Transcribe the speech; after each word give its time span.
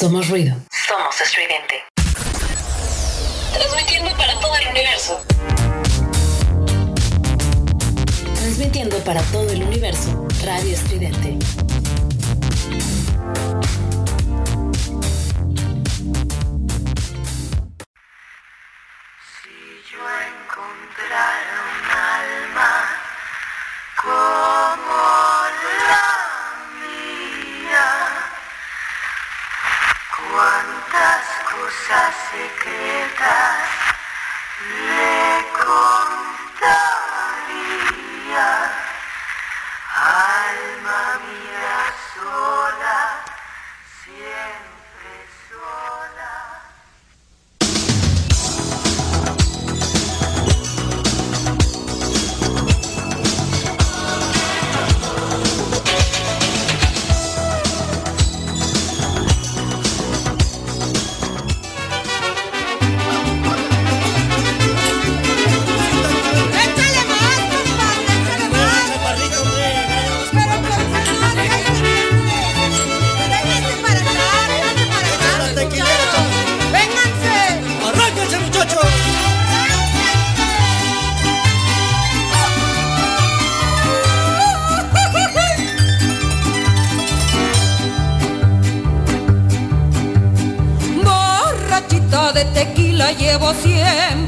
Somos 0.00 0.30
ruido. 0.30 0.56
Somos 0.88 1.20
estridente. 1.20 1.84
Transmitiendo 3.52 4.10
para 4.16 4.40
todo 4.40 4.56
el 4.56 4.68
universo. 4.68 5.20
Transmitiendo 8.34 8.96
para 9.04 9.20
todo 9.24 9.50
el 9.50 9.62
universo. 9.62 10.26
Radio 10.42 10.72
Estridente. 10.72 11.36
Cosas 31.90 32.14
secretas 32.30 33.59
tequila 93.00 93.12
llevo 93.12 93.54
siempre 93.54 94.19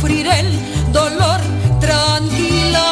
sufrir 0.00 0.26
el 0.26 0.92
dolor 0.92 1.40
tranquila. 1.78 2.86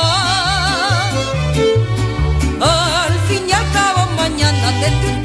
Al 2.61 3.19
fin 3.29 3.49
y 3.49 3.53
al 3.53 3.73
cabo 3.73 4.11
mañana 4.17 4.69
tendré 4.81 5.18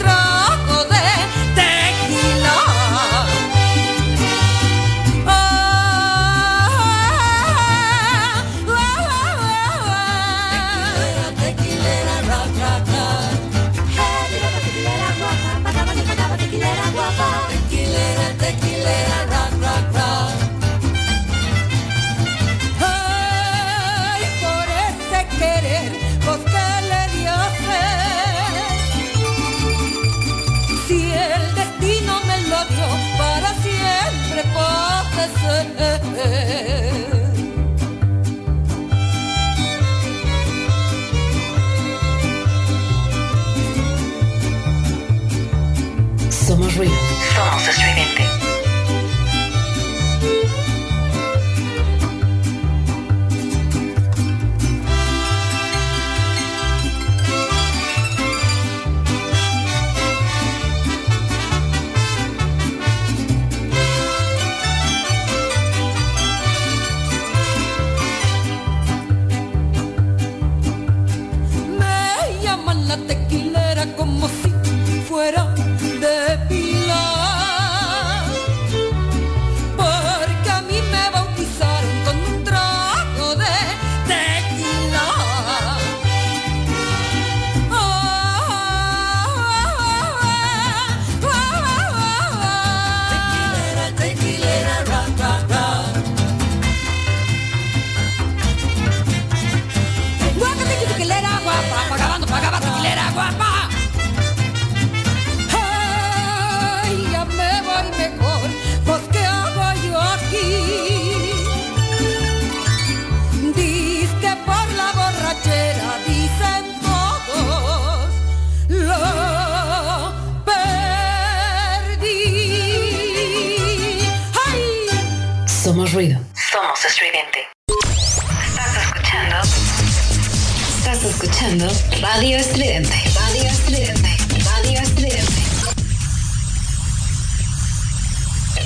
Radio 132.13 132.37
Estridente. 132.37 132.93
Radio 133.19 133.49
Estridente. 133.49 134.09
Radio 134.45 134.79
Estridente. 134.81 135.33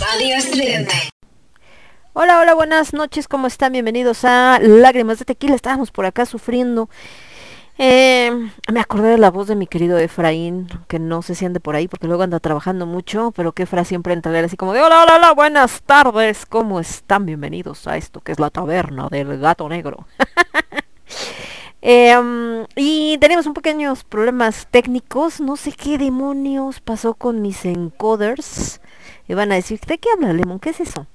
Radio 0.01 0.35
Estridente. 0.35 0.93
Hola, 2.11 2.41
hola, 2.41 2.53
buenas 2.55 2.91
noches, 2.91 3.29
¿cómo 3.29 3.47
están? 3.47 3.71
Bienvenidos 3.71 4.25
a 4.25 4.59
Lágrimas 4.61 5.19
de 5.19 5.23
Tequila. 5.23 5.55
Estábamos 5.55 5.91
por 5.91 6.05
acá 6.05 6.25
sufriendo 6.25 6.89
Eh, 7.77 8.31
me 8.69 8.81
acordé 8.81 9.11
de 9.11 9.17
la 9.17 9.31
voz 9.31 9.47
de 9.47 9.55
mi 9.55 9.65
querido 9.65 9.97
Efraín, 9.97 10.67
que 10.89 10.99
no 10.99 11.21
se 11.21 11.33
siente 11.33 11.61
por 11.61 11.77
ahí 11.77 11.87
porque 11.87 12.07
luego 12.07 12.23
anda 12.23 12.41
trabajando 12.41 12.85
mucho, 12.85 13.31
pero 13.31 13.53
que 13.53 13.63
Efra 13.63 13.85
siempre 13.85 14.11
entra 14.11 14.37
así 14.41 14.57
como 14.57 14.73
de 14.73 14.81
hola, 14.81 15.03
hola, 15.03 15.15
hola, 15.15 15.33
buenas 15.33 15.83
tardes, 15.83 16.45
¿cómo 16.45 16.81
están? 16.81 17.25
Bienvenidos 17.25 17.87
a 17.87 17.95
esto 17.95 18.19
que 18.19 18.33
es 18.33 18.41
la 18.41 18.49
taberna 18.49 19.07
del 19.07 19.39
gato 19.39 19.69
negro. 19.69 20.05
Em, 21.81 22.65
y 22.75 23.17
tenemos 23.19 23.45
un 23.45 23.53
pequeños 23.53 24.03
problemas 24.03 24.67
técnicos, 24.71 25.39
no 25.39 25.55
sé 25.55 25.71
qué 25.71 25.97
demonios 25.97 26.79
pasó 26.79 27.13
con 27.13 27.41
mis 27.41 27.65
encoders. 27.65 28.81
Y 29.27 29.33
van 29.33 29.51
a 29.51 29.55
decir, 29.55 29.79
¿de 29.81 29.97
qué 29.97 30.09
habla 30.11 30.33
Lemon? 30.33 30.59
¿Qué 30.59 30.71
es 30.71 30.79
eso? 30.79 31.05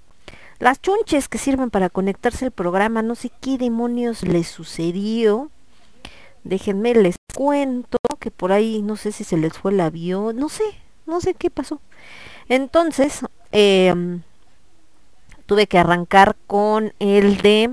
Las 0.59 0.81
chunches 0.81 1.29
que 1.29 1.39
sirven 1.39 1.71
para 1.71 1.91
conectarse 1.91 2.45
al 2.45 2.51
programa, 2.53 3.03
no 3.03 3.17
sé 3.17 3.31
qué 3.41 3.59
demonios 3.59 4.23
les 4.23 4.47
sucedió. 4.47 5.51
Déjenme 6.45 6.95
les 6.95 7.17
cuento 7.35 7.99
que 8.21 8.31
por 8.31 8.53
ahí 8.53 8.83
no 8.83 8.97
sé 8.97 9.11
si 9.13 9.25
se 9.25 9.37
les 9.37 9.53
fue 9.55 9.73
el 9.73 9.81
avión, 9.81 10.37
no 10.37 10.49
sé, 10.49 10.65
no 11.07 11.21
sé 11.21 11.35
qué 11.35 11.51
pasó. 11.51 11.81
Entonces, 12.49 13.21
em, 13.51 14.23
tuve 15.47 15.67
que 15.67 15.79
arrancar 15.79 16.37
con 16.47 16.93
el 17.01 17.39
de 17.39 17.71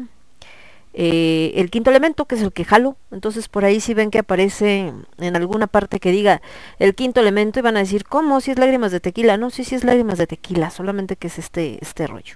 eh, 0.93 1.53
el 1.55 1.69
quinto 1.69 1.89
elemento, 1.89 2.25
que 2.25 2.35
es 2.35 2.41
el 2.41 2.51
que 2.51 2.65
jalo. 2.65 2.97
Entonces 3.11 3.47
por 3.47 3.65
ahí 3.65 3.79
si 3.79 3.93
ven 3.93 4.11
que 4.11 4.19
aparece 4.19 4.93
en 5.17 5.35
alguna 5.35 5.67
parte 5.67 5.99
que 5.99 6.11
diga 6.11 6.41
el 6.79 6.95
quinto 6.95 7.19
elemento 7.19 7.59
y 7.59 7.61
van 7.61 7.77
a 7.77 7.81
decir, 7.81 8.05
¿cómo? 8.05 8.41
Si 8.41 8.51
es 8.51 8.59
lágrimas 8.59 8.91
de 8.91 8.99
tequila. 8.99 9.37
No, 9.37 9.49
sí, 9.49 9.63
sí 9.63 9.75
es 9.75 9.83
lágrimas 9.83 10.17
de 10.17 10.27
tequila, 10.27 10.69
solamente 10.69 11.15
que 11.15 11.27
es 11.27 11.39
este, 11.39 11.79
este 11.81 12.07
rollo. 12.07 12.35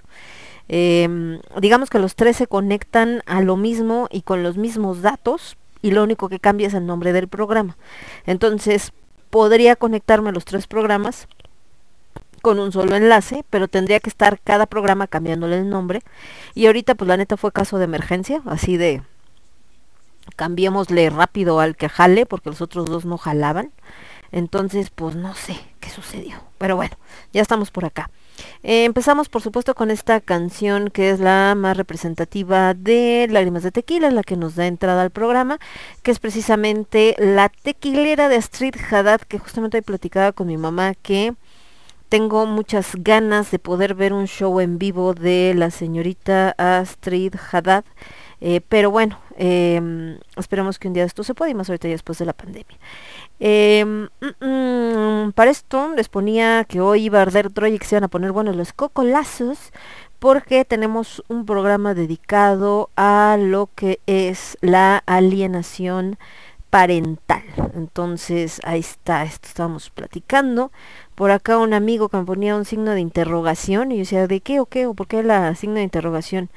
Em, 0.68 1.40
digamos 1.60 1.90
que 1.90 1.98
los 1.98 2.14
tres 2.14 2.36
se 2.36 2.46
conectan 2.46 3.22
a 3.26 3.42
lo 3.42 3.56
mismo 3.56 4.08
y 4.10 4.22
con 4.22 4.42
los 4.42 4.56
mismos 4.56 5.02
datos 5.02 5.58
y 5.82 5.90
lo 5.90 6.02
único 6.02 6.30
que 6.30 6.40
cambia 6.40 6.68
es 6.68 6.74
el 6.74 6.86
nombre 6.86 7.12
del 7.12 7.28
programa. 7.28 7.76
Entonces 8.24 8.92
podría 9.28 9.76
conectarme 9.76 10.30
a 10.30 10.32
los 10.32 10.44
tres 10.44 10.66
programas 10.66 11.28
con 12.44 12.60
un 12.60 12.72
solo 12.72 12.94
enlace, 12.94 13.42
pero 13.48 13.68
tendría 13.68 14.00
que 14.00 14.10
estar 14.10 14.38
cada 14.38 14.66
programa 14.66 15.06
cambiándole 15.06 15.56
el 15.56 15.70
nombre. 15.70 16.02
Y 16.54 16.66
ahorita 16.66 16.94
pues 16.94 17.08
la 17.08 17.16
neta 17.16 17.38
fue 17.38 17.52
caso 17.52 17.78
de 17.78 17.84
emergencia, 17.84 18.42
así 18.44 18.76
de 18.76 19.00
cambiémosle 20.36 21.08
rápido 21.08 21.58
al 21.58 21.74
que 21.74 21.88
jale, 21.88 22.26
porque 22.26 22.50
los 22.50 22.60
otros 22.60 22.84
dos 22.84 23.06
no 23.06 23.16
jalaban. 23.16 23.72
Entonces 24.30 24.90
pues 24.90 25.16
no 25.16 25.34
sé 25.34 25.58
qué 25.80 25.88
sucedió. 25.88 26.36
Pero 26.58 26.76
bueno, 26.76 26.94
ya 27.32 27.40
estamos 27.40 27.70
por 27.70 27.86
acá. 27.86 28.10
Eh, 28.62 28.84
empezamos 28.84 29.30
por 29.30 29.40
supuesto 29.40 29.74
con 29.74 29.90
esta 29.90 30.20
canción 30.20 30.90
que 30.90 31.08
es 31.08 31.20
la 31.20 31.54
más 31.56 31.78
representativa 31.78 32.74
de 32.74 33.26
Lágrimas 33.30 33.62
de 33.62 33.72
Tequila, 33.72 34.10
la 34.10 34.22
que 34.22 34.36
nos 34.36 34.54
da 34.54 34.66
entrada 34.66 35.00
al 35.00 35.10
programa, 35.10 35.58
que 36.02 36.10
es 36.10 36.18
precisamente 36.18 37.16
la 37.18 37.48
tequilera 37.48 38.28
de 38.28 38.36
Astrid 38.36 38.74
Haddad, 38.90 39.22
que 39.22 39.38
justamente 39.38 39.78
hoy 39.78 39.82
platicaba 39.82 40.32
con 40.32 40.48
mi 40.48 40.58
mamá 40.58 40.92
que 40.94 41.34
tengo 42.14 42.46
muchas 42.46 42.92
ganas 42.94 43.50
de 43.50 43.58
poder 43.58 43.96
ver 43.96 44.12
un 44.12 44.28
show 44.28 44.60
en 44.60 44.78
vivo 44.78 45.14
de 45.14 45.52
la 45.56 45.72
señorita 45.72 46.54
Astrid 46.58 47.34
Haddad. 47.50 47.84
Eh, 48.40 48.60
pero 48.68 48.92
bueno, 48.92 49.18
eh, 49.36 50.16
esperemos 50.36 50.78
que 50.78 50.86
un 50.86 50.94
día 50.94 51.02
esto 51.02 51.24
se 51.24 51.34
pueda 51.34 51.50
y 51.50 51.54
más 51.54 51.68
ahorita 51.68 51.88
después 51.88 52.16
de 52.18 52.24
la 52.24 52.32
pandemia. 52.32 52.78
Eh, 53.40 53.84
mm, 53.84 54.46
mm, 54.46 55.32
para 55.32 55.50
esto 55.50 55.92
les 55.96 56.08
ponía 56.08 56.64
que 56.68 56.80
hoy 56.80 57.06
iba 57.06 57.18
a 57.18 57.22
arder 57.22 57.52
Troya 57.52 57.74
y 57.74 57.80
que 57.80 57.86
se 57.86 57.96
iban 57.96 58.04
a 58.04 58.08
poner 58.08 58.30
buenos 58.30 58.54
los 58.54 58.72
cocolazos 58.72 59.72
porque 60.20 60.64
tenemos 60.64 61.20
un 61.26 61.44
programa 61.44 61.94
dedicado 61.94 62.90
a 62.94 63.36
lo 63.40 63.70
que 63.74 63.98
es 64.06 64.56
la 64.60 65.02
alienación 65.06 66.16
parental. 66.74 67.44
Entonces, 67.76 68.60
ahí 68.64 68.80
está, 68.80 69.22
esto 69.22 69.46
estábamos 69.46 69.90
platicando. 69.90 70.72
Por 71.14 71.30
acá 71.30 71.58
un 71.58 71.74
amigo 71.74 72.08
que 72.08 72.16
me 72.16 72.24
ponía 72.24 72.56
un 72.56 72.64
signo 72.64 72.92
de 72.92 73.00
interrogación 73.00 73.92
y 73.92 73.96
yo 73.96 74.00
decía, 74.00 74.26
¿de 74.26 74.40
qué 74.40 74.60
o 74.60 74.66
qué? 74.66 74.86
¿O 74.86 74.94
por 74.94 75.06
qué 75.06 75.22
la 75.22 75.54
signo 75.54 75.76
de 75.76 75.82
interrogación? 75.82 76.50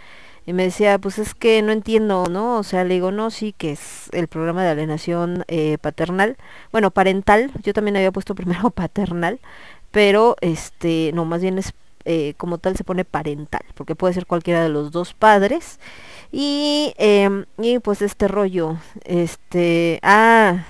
Y 0.47 0.53
me 0.53 0.63
decía, 0.63 0.97
pues 0.97 1.19
es 1.19 1.33
que 1.35 1.61
no 1.61 1.73
entiendo, 1.73 2.25
¿no? 2.29 2.57
O 2.57 2.63
sea, 2.63 2.85
le 2.85 2.95
digo, 2.95 3.11
no, 3.11 3.31
sí, 3.31 3.53
que 3.57 3.71
es 3.73 4.09
el 4.13 4.27
programa 4.29 4.63
de 4.63 4.69
alienación 4.69 5.43
eh, 5.49 5.77
paternal. 5.79 6.37
Bueno, 6.71 6.89
parental, 6.91 7.51
yo 7.63 7.73
también 7.73 7.97
había 7.97 8.11
puesto 8.13 8.33
primero 8.35 8.71
paternal, 8.71 9.39
pero 9.91 10.37
este, 10.41 11.11
no, 11.13 11.25
más 11.25 11.41
bien 11.41 11.57
es 11.57 11.73
eh, 12.05 12.35
como 12.37 12.57
tal 12.57 12.77
se 12.77 12.85
pone 12.85 13.03
parental, 13.03 13.63
porque 13.75 13.93
puede 13.93 14.13
ser 14.13 14.25
cualquiera 14.25 14.63
de 14.63 14.69
los 14.69 14.91
dos 14.91 15.13
padres. 15.13 15.77
Y, 16.31 16.93
em, 16.97 17.45
y 17.57 17.79
pues 17.79 18.01
este 18.01 18.29
rollo, 18.29 18.77
este, 19.03 19.99
ah, 20.03 20.65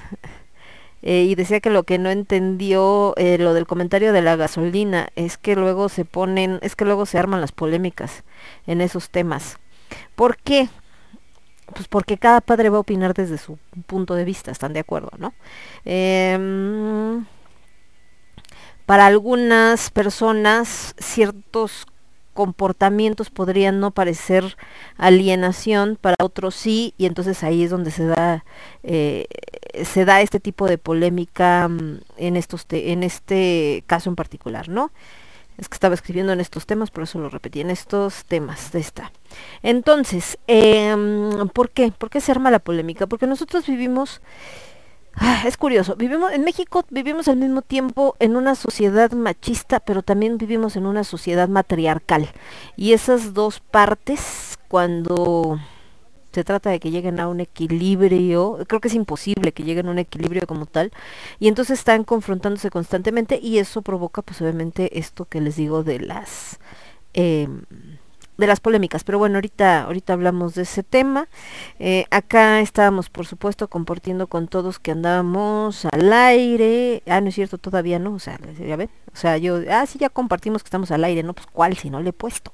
eh, 1.09 1.23
y 1.23 1.35
decía 1.35 1.61
que 1.61 1.69
lo 1.69 1.83
que 1.83 1.99
no 1.99 2.09
entendió 2.09 3.13
eh, 3.15 3.37
lo 3.37 3.53
del 3.53 3.65
comentario 3.65 4.11
de 4.11 4.21
la 4.21 4.35
gasolina 4.35 5.07
es 5.15 5.37
que 5.37 5.55
luego 5.55 5.87
se 5.87 6.03
ponen, 6.03 6.59
es 6.61 6.75
que 6.75 6.83
luego 6.83 7.05
se 7.05 7.17
arman 7.17 7.39
las 7.39 7.53
polémicas 7.53 8.25
en 8.65 8.81
esos 8.81 9.09
temas. 9.09 9.57
¿Por 10.17 10.35
qué? 10.35 10.67
Pues 11.73 11.87
porque 11.87 12.17
cada 12.17 12.41
padre 12.41 12.67
va 12.67 12.75
a 12.75 12.81
opinar 12.81 13.13
desde 13.13 13.37
su 13.37 13.57
punto 13.85 14.15
de 14.15 14.25
vista, 14.25 14.51
están 14.51 14.73
de 14.73 14.81
acuerdo, 14.81 15.11
¿no? 15.17 15.33
Em, 15.85 17.25
para 18.85 19.05
algunas 19.05 19.89
personas 19.91 20.93
ciertos 20.99 21.85
comportamientos 22.37 23.31
podrían 23.31 23.79
no 23.79 23.89
parecer 23.89 24.57
alienación, 24.95 25.97
para 25.99 26.15
otros 26.21 26.53
sí, 26.53 26.93
y 26.95 27.07
entonces 27.07 27.43
ahí 27.43 27.63
es 27.63 27.71
donde 27.71 27.89
se 27.89 28.05
da, 28.05 28.45
eh, 28.83 29.25
se 29.83 30.05
da 30.05 30.21
este 30.21 30.39
tipo 30.39 30.67
de 30.67 30.77
polémica 30.77 31.67
mm, 31.67 32.01
en, 32.17 32.35
estos 32.35 32.67
en 32.69 33.01
este 33.01 33.83
caso 33.87 34.11
en 34.11 34.15
particular, 34.15 34.69
¿no? 34.69 34.91
Es 35.57 35.67
que 35.67 35.73
estaba 35.73 35.95
escribiendo 35.95 36.31
en 36.31 36.39
estos 36.39 36.67
temas, 36.67 36.91
por 36.91 37.05
eso 37.05 37.17
lo 37.17 37.29
repetí, 37.29 37.61
en 37.61 37.71
estos 37.71 38.25
temas 38.25 38.71
de 38.71 38.81
esta. 38.81 39.11
Entonces, 39.63 40.37
eh, 40.45 40.95
¿por 41.53 41.71
qué? 41.71 41.91
¿Por 41.91 42.11
qué 42.11 42.21
se 42.21 42.31
arma 42.31 42.51
la 42.51 42.59
polémica? 42.59 43.07
Porque 43.07 43.25
nosotros 43.25 43.65
vivimos 43.65 44.21
es 45.45 45.57
curioso, 45.57 45.95
vivimos 45.95 46.31
en 46.31 46.43
México 46.43 46.85
vivimos 46.89 47.27
al 47.27 47.37
mismo 47.37 47.61
tiempo 47.61 48.15
en 48.19 48.35
una 48.35 48.55
sociedad 48.55 49.11
machista, 49.11 49.79
pero 49.79 50.03
también 50.03 50.37
vivimos 50.37 50.75
en 50.75 50.85
una 50.85 51.03
sociedad 51.03 51.47
matriarcal. 51.47 52.29
Y 52.75 52.93
esas 52.93 53.33
dos 53.33 53.59
partes 53.59 54.57
cuando 54.67 55.59
se 56.31 56.43
trata 56.43 56.69
de 56.69 56.79
que 56.79 56.91
lleguen 56.91 57.19
a 57.19 57.27
un 57.27 57.39
equilibrio, 57.39 58.59
creo 58.67 58.79
que 58.79 58.89
es 58.89 58.93
imposible 58.93 59.53
que 59.53 59.63
lleguen 59.63 59.87
a 59.87 59.91
un 59.91 59.99
equilibrio 59.99 60.45
como 60.45 60.65
tal, 60.65 60.91
y 61.39 61.47
entonces 61.47 61.79
están 61.79 62.03
confrontándose 62.03 62.69
constantemente 62.69 63.39
y 63.41 63.57
eso 63.57 63.81
provoca 63.81 64.21
pues 64.21 64.41
obviamente 64.41 64.99
esto 64.99 65.25
que 65.25 65.41
les 65.41 65.55
digo 65.55 65.83
de 65.83 65.99
las 65.99 66.59
eh, 67.13 67.47
de 68.37 68.47
las 68.47 68.59
polémicas. 68.59 69.03
Pero 69.03 69.19
bueno, 69.19 69.35
ahorita, 69.35 69.83
ahorita 69.83 70.13
hablamos 70.13 70.55
de 70.55 70.63
ese 70.63 70.83
tema. 70.83 71.27
Eh, 71.79 72.05
acá 72.11 72.61
estábamos, 72.61 73.09
por 73.09 73.25
supuesto, 73.25 73.67
compartiendo 73.67 74.27
con 74.27 74.47
todos 74.47 74.79
que 74.79 74.91
andábamos 74.91 75.85
al 75.85 76.13
aire. 76.13 77.03
Ah, 77.07 77.21
no 77.21 77.29
es 77.29 77.35
cierto, 77.35 77.57
todavía 77.57 77.99
no. 77.99 78.13
O 78.13 78.19
sea, 78.19 78.39
ya 78.59 78.75
ven. 78.75 78.89
O 79.13 79.15
sea, 79.15 79.37
yo, 79.37 79.59
ah, 79.69 79.85
sí, 79.85 79.99
ya 79.99 80.09
compartimos 80.09 80.63
que 80.63 80.67
estamos 80.67 80.91
al 80.91 81.03
aire. 81.03 81.23
No, 81.23 81.33
pues 81.33 81.47
cuál, 81.47 81.77
si 81.77 81.89
no 81.89 82.01
le 82.01 82.09
he 82.09 82.13
puesto. 82.13 82.51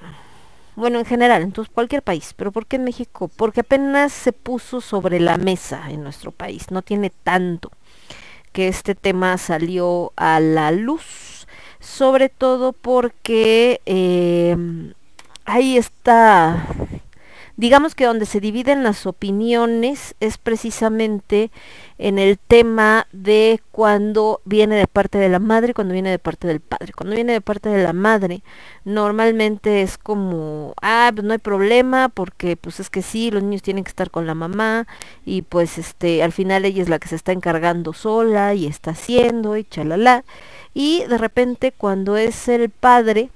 Bueno, 0.76 1.00
en 1.00 1.06
general, 1.06 1.42
en 1.42 1.54
cualquier 1.74 2.04
país, 2.04 2.36
pero 2.36 2.52
¿por 2.52 2.68
qué 2.68 2.76
en 2.76 2.84
México? 2.84 3.30
Porque 3.36 3.62
apenas 3.62 4.14
se 4.14 4.32
puso 4.32 4.80
sobre 4.80 5.20
la 5.20 5.38
mesa 5.38 5.90
en 5.90 6.04
nuestro 6.04 6.32
país, 6.32 6.70
no 6.70 6.84
tiene 6.84 7.10
tanto 7.10 7.72
que 8.52 8.68
este 8.68 8.94
tema 8.94 9.38
salió 9.40 10.14
a 10.16 10.40
la 10.40 10.72
luz, 10.72 11.48
sobre 11.80 12.30
todo 12.30 12.74
porque 12.74 13.82
eh, 13.88 14.56
ahí 15.46 15.78
está 15.78 16.68
digamos 17.58 17.96
que 17.96 18.06
donde 18.06 18.28
se 18.28 18.40
dividen 18.40 18.84
las 18.84 19.08
opiniones 19.08 20.16
es 20.20 20.38
precisamente 20.38 21.52
en 21.98 22.20
el 22.20 22.38
tema 22.38 23.08
de 23.12 23.60
cuando 23.72 24.42
viene 24.46 24.76
de 24.76 24.86
parte 24.86 25.18
de 25.18 25.30
la 25.30 25.40
madre 25.40 25.72
y 25.72 25.74
cuando 25.74 25.94
viene 25.94 26.12
de 26.12 26.20
parte 26.20 26.48
del 26.48 26.60
padre. 26.60 26.94
Cuando 26.94 27.16
viene 27.16 27.34
de 27.34 27.42
parte 27.42 27.70
de 27.70 27.84
la 27.84 27.94
madre, 27.94 28.44
normalmente 28.86 29.82
es 29.82 29.98
como, 29.98 30.76
ah, 30.84 31.12
pues 31.14 31.26
no 31.26 31.34
hay 31.34 31.40
problema 31.40 32.10
porque 32.10 32.56
pues 32.56 32.80
es 32.80 32.92
que 32.92 33.02
sí, 33.02 33.32
los 33.32 33.42
niños 33.42 33.64
tienen 33.64 33.84
que 33.84 33.90
estar 33.90 34.12
con 34.12 34.28
la 34.28 34.36
mamá 34.36 34.86
y 35.26 35.42
pues 35.42 35.80
este, 35.80 36.22
al 36.22 36.32
final 36.32 36.64
ella 36.64 36.84
es 36.84 36.90
la 36.90 37.00
que 37.00 37.08
se 37.08 37.16
está 37.16 37.32
encargando 37.32 37.94
sola 37.94 38.54
y 38.54 38.68
está 38.68 38.92
haciendo 38.92 39.58
y 39.58 39.64
chalala. 39.64 40.24
Y 40.76 41.06
de 41.06 41.18
repente 41.18 41.72
cuando 41.72 42.18
es 42.18 42.48
el 42.50 42.70
padre, 42.70 43.32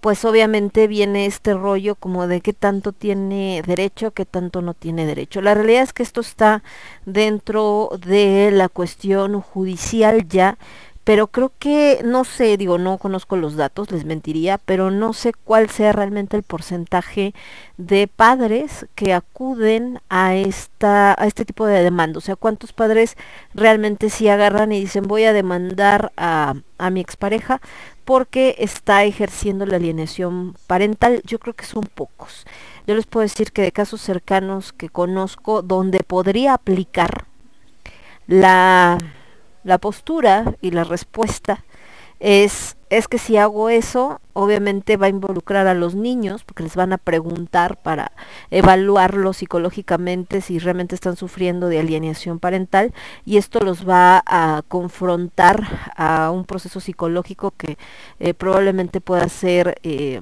pues 0.00 0.24
obviamente 0.24 0.86
viene 0.88 1.26
este 1.26 1.54
rollo 1.54 1.94
como 1.94 2.26
de 2.26 2.40
qué 2.40 2.52
tanto 2.52 2.92
tiene 2.92 3.62
derecho, 3.66 4.12
qué 4.12 4.24
tanto 4.24 4.62
no 4.62 4.74
tiene 4.74 5.06
derecho. 5.06 5.40
La 5.42 5.54
realidad 5.54 5.82
es 5.82 5.92
que 5.92 6.02
esto 6.02 6.20
está 6.20 6.62
dentro 7.06 7.90
de 8.06 8.50
la 8.52 8.68
cuestión 8.68 9.40
judicial 9.40 10.26
ya, 10.28 10.58
pero 11.04 11.26
creo 11.28 11.52
que, 11.58 12.00
no 12.04 12.24
sé, 12.24 12.56
digo, 12.56 12.78
no 12.78 12.98
conozco 12.98 13.36
los 13.36 13.56
datos, 13.56 13.90
les 13.90 14.04
mentiría, 14.04 14.58
pero 14.58 14.90
no 14.90 15.12
sé 15.12 15.32
cuál 15.32 15.70
sea 15.70 15.92
realmente 15.92 16.36
el 16.36 16.42
porcentaje 16.42 17.34
de 17.78 18.06
padres 18.06 18.86
que 18.94 19.14
acuden 19.14 20.00
a 20.08 20.34
esta 20.36 21.14
a 21.20 21.26
este 21.26 21.44
tipo 21.44 21.66
de 21.66 21.82
demanda, 21.82 22.18
o 22.18 22.20
sea, 22.20 22.36
cuántos 22.36 22.72
padres 22.72 23.16
realmente 23.54 24.10
sí 24.10 24.28
agarran 24.28 24.72
y 24.72 24.80
dicen 24.80 25.04
voy 25.08 25.24
a 25.24 25.32
demandar 25.32 26.12
a, 26.16 26.54
a 26.78 26.90
mi 26.90 27.00
expareja 27.00 27.60
porque 28.10 28.56
está 28.58 29.04
ejerciendo 29.04 29.66
la 29.66 29.76
alienación 29.76 30.56
parental. 30.66 31.22
Yo 31.24 31.38
creo 31.38 31.54
que 31.54 31.64
son 31.64 31.84
pocos. 31.84 32.44
Yo 32.84 32.96
les 32.96 33.06
puedo 33.06 33.22
decir 33.22 33.52
que 33.52 33.62
de 33.62 33.70
casos 33.70 34.00
cercanos 34.00 34.72
que 34.72 34.88
conozco 34.88 35.62
donde 35.62 36.00
podría 36.00 36.54
aplicar 36.54 37.26
la, 38.26 38.98
la 39.62 39.78
postura 39.78 40.56
y 40.60 40.72
la 40.72 40.82
respuesta 40.82 41.64
es, 42.18 42.76
es 42.90 43.06
que 43.06 43.18
si 43.18 43.36
hago 43.36 43.68
eso, 43.68 44.20
obviamente 44.32 44.96
va 44.96 45.06
a 45.06 45.10
involucrar 45.10 45.68
a 45.68 45.74
los 45.74 45.94
niños, 45.94 46.42
porque 46.44 46.64
les 46.64 46.74
van 46.74 46.92
a 46.92 46.98
preguntar 46.98 47.80
para 47.80 48.12
evaluarlos 48.50 49.38
psicológicamente 49.38 50.40
si 50.40 50.58
realmente 50.58 50.96
están 50.96 51.16
sufriendo 51.16 51.68
de 51.68 51.78
alienación 51.78 52.40
parental, 52.40 52.92
y 53.24 53.36
esto 53.36 53.60
los 53.60 53.88
va 53.88 54.22
a 54.26 54.62
confrontar 54.66 55.92
a 55.96 56.32
un 56.32 56.44
proceso 56.44 56.80
psicológico 56.80 57.52
que 57.56 57.78
eh, 58.18 58.34
probablemente 58.34 59.00
pueda 59.00 59.28
ser 59.28 59.78
eh, 59.84 60.20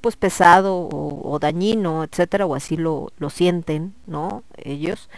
pues 0.00 0.16
pesado 0.16 0.88
o, 0.90 1.38
dañino, 1.40 2.04
etcétera, 2.04 2.46
o 2.46 2.54
así 2.54 2.76
lo, 2.76 3.12
lo 3.18 3.30
sienten, 3.30 3.94
¿no? 4.06 4.42
Ellos. 4.56 5.08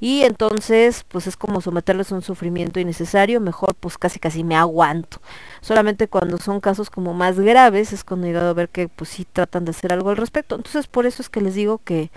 Y 0.00 0.22
entonces, 0.22 1.04
pues 1.08 1.26
es 1.26 1.36
como 1.36 1.60
someterles 1.60 2.10
a 2.12 2.16
un 2.16 2.22
sufrimiento 2.22 2.80
innecesario, 2.80 3.40
mejor 3.40 3.74
pues 3.74 3.98
casi 3.98 4.18
casi 4.18 4.44
me 4.44 4.56
aguanto. 4.56 5.20
Solamente 5.60 6.08
cuando 6.08 6.38
son 6.38 6.60
casos 6.60 6.90
como 6.90 7.14
más 7.14 7.38
graves 7.38 7.92
es 7.92 8.04
cuando 8.04 8.26
he 8.26 8.30
llegado 8.30 8.50
a 8.50 8.54
ver 8.54 8.68
que 8.68 8.88
pues 8.88 9.10
sí 9.10 9.26
tratan 9.30 9.64
de 9.64 9.70
hacer 9.72 9.92
algo 9.92 10.10
al 10.10 10.16
respecto. 10.16 10.56
Entonces 10.56 10.86
por 10.86 11.06
eso 11.06 11.22
es 11.22 11.28
que 11.28 11.40
les 11.40 11.54
digo 11.54 11.78
que, 11.84 12.10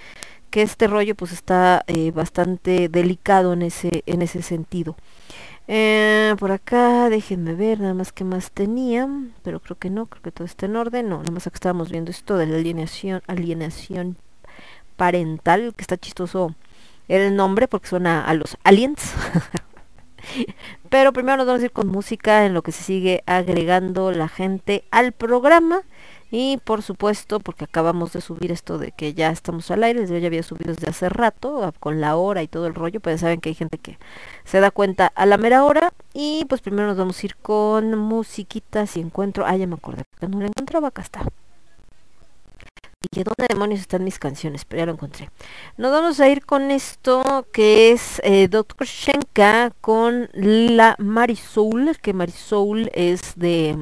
que 0.49 0.61
este 0.61 0.87
rollo 0.87 1.15
pues 1.15 1.31
está 1.31 1.83
eh, 1.87 2.11
bastante 2.11 2.89
delicado 2.89 3.53
en 3.53 3.63
ese, 3.63 4.03
en 4.05 4.21
ese 4.21 4.41
sentido. 4.41 4.95
Eh, 5.67 6.35
por 6.39 6.51
acá, 6.51 7.09
déjenme 7.09 7.55
ver 7.55 7.79
nada 7.79 7.93
más 7.93 8.11
que 8.11 8.23
más 8.23 8.51
tenía, 8.51 9.07
pero 9.43 9.61
creo 9.61 9.77
que 9.77 9.89
no, 9.89 10.07
creo 10.07 10.21
que 10.21 10.31
todo 10.31 10.45
está 10.45 10.65
en 10.65 10.75
orden. 10.75 11.09
No, 11.09 11.19
nada 11.19 11.31
más 11.31 11.43
que 11.43 11.49
estábamos 11.53 11.89
viendo 11.89 12.11
esto 12.11 12.37
de 12.37 12.47
la 12.47 12.57
alienación, 12.57 13.21
alienación 13.27 14.17
parental, 14.95 15.73
que 15.75 15.81
está 15.81 15.97
chistoso 15.97 16.55
el 17.07 17.35
nombre 17.35 17.67
porque 17.67 17.87
suena 17.87 18.25
a 18.25 18.33
los 18.33 18.57
aliens. 18.63 19.13
pero 20.89 21.13
primero 21.13 21.37
nos 21.37 21.47
vamos 21.47 21.61
a 21.61 21.65
ir 21.65 21.71
con 21.71 21.87
música 21.87 22.45
en 22.45 22.53
lo 22.53 22.61
que 22.61 22.71
se 22.71 22.83
sigue 22.83 23.23
agregando 23.25 24.11
la 24.11 24.27
gente 24.27 24.85
al 24.91 25.11
programa. 25.11 25.81
Y 26.35 26.57
por 26.57 26.81
supuesto, 26.81 27.39
porque 27.39 27.65
acabamos 27.65 28.11
de 28.13 28.19
subir 28.19 28.51
esto 28.51 28.79
de 28.79 28.91
que 28.91 29.13
ya 29.13 29.29
estamos 29.29 29.69
al 29.69 29.83
aire, 29.83 30.07
yo 30.07 30.17
ya 30.17 30.25
había 30.25 30.41
subido 30.41 30.73
desde 30.73 30.89
hace 30.89 31.07
rato, 31.07 31.71
con 31.79 32.01
la 32.01 32.15
hora 32.15 32.41
y 32.41 32.47
todo 32.47 32.65
el 32.65 32.73
rollo, 32.73 32.99
pues 33.01 33.21
saben 33.21 33.39
que 33.39 33.49
hay 33.49 33.55
gente 33.55 33.77
que 33.77 33.99
se 34.43 34.59
da 34.59 34.71
cuenta 34.71 35.11
a 35.13 35.27
la 35.27 35.37
mera 35.37 35.63
hora. 35.63 35.93
Y 36.11 36.45
pues 36.45 36.61
primero 36.61 36.87
nos 36.87 36.97
vamos 36.97 37.21
a 37.21 37.25
ir 37.27 37.35
con 37.35 37.95
musiquita, 37.99 38.87
si 38.87 38.99
encuentro, 38.99 39.45
ah, 39.45 39.55
ya 39.55 39.67
me 39.67 39.75
acordé, 39.75 40.05
porque 40.09 40.27
no 40.27 40.39
la 40.39 40.47
encontraba, 40.47 40.87
acá 40.87 41.03
está. 41.03 41.21
Y 43.03 43.09
que 43.13 43.23
dónde 43.23 43.45
demonios 43.47 43.81
están 43.81 44.03
mis 44.03 44.17
canciones, 44.17 44.65
pero 44.65 44.79
ya 44.79 44.85
lo 44.87 44.93
encontré. 44.93 45.29
Nos 45.77 45.91
vamos 45.91 46.19
a 46.19 46.27
ir 46.29 46.47
con 46.47 46.71
esto 46.71 47.45
que 47.53 47.91
es 47.91 48.19
eh, 48.23 48.47
Dr. 48.47 48.87
Shenka 48.87 49.71
con 49.81 50.29
la 50.33 50.95
Marisoul, 50.97 51.95
que 52.01 52.13
Marisoul 52.13 52.89
es 52.91 53.35
de... 53.35 53.77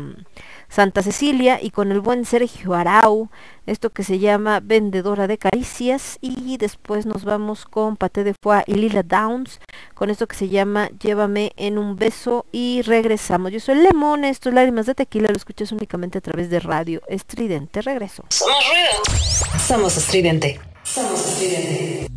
Santa 0.72 1.04
Cecilia 1.04 1.60
y 1.62 1.72
con 1.72 1.92
el 1.92 2.00
buen 2.00 2.24
Sergio 2.24 2.74
Arau, 2.76 3.30
esto 3.66 3.90
que 3.90 4.04
se 4.04 4.20
llama 4.20 4.62
Vendedora 4.62 5.28
de 5.28 5.38
Caricias 5.38 6.18
y 6.22 6.58
después 6.58 7.06
nos 7.06 7.26
vamos 7.26 7.66
con 7.66 7.98
Pate 7.98 8.24
de 8.24 8.34
Foie 8.42 8.64
y 8.68 8.76
Lila 8.76 9.04
Downs 9.04 9.60
con 9.94 10.10
esto 10.10 10.28
que 10.28 10.38
se 10.38 10.48
llama 10.48 10.90
Llévame 11.02 11.52
en 11.58 11.78
un 11.78 11.98
beso 11.98 12.46
y 12.54 12.84
regresamos. 12.84 13.52
Yo 13.52 13.60
soy 13.60 13.76
Lemón, 13.76 14.24
esto 14.24 14.48
es 14.48 14.56
Lágrimas 14.56 14.86
de 14.86 14.96
Tequila, 14.96 15.28
lo 15.28 15.36
escuchas 15.36 15.74
únicamente 15.74 16.20
a 16.20 16.22
través 16.22 16.50
de 16.50 16.62
Radio 16.62 17.02
Estridente. 17.10 17.82
Regreso. 17.82 18.24
Somos 18.30 18.64
ruido. 18.70 19.60
Somos 19.60 19.98
estridente. 19.98 20.58
Somos 20.84 21.20
estridente. 21.20 22.08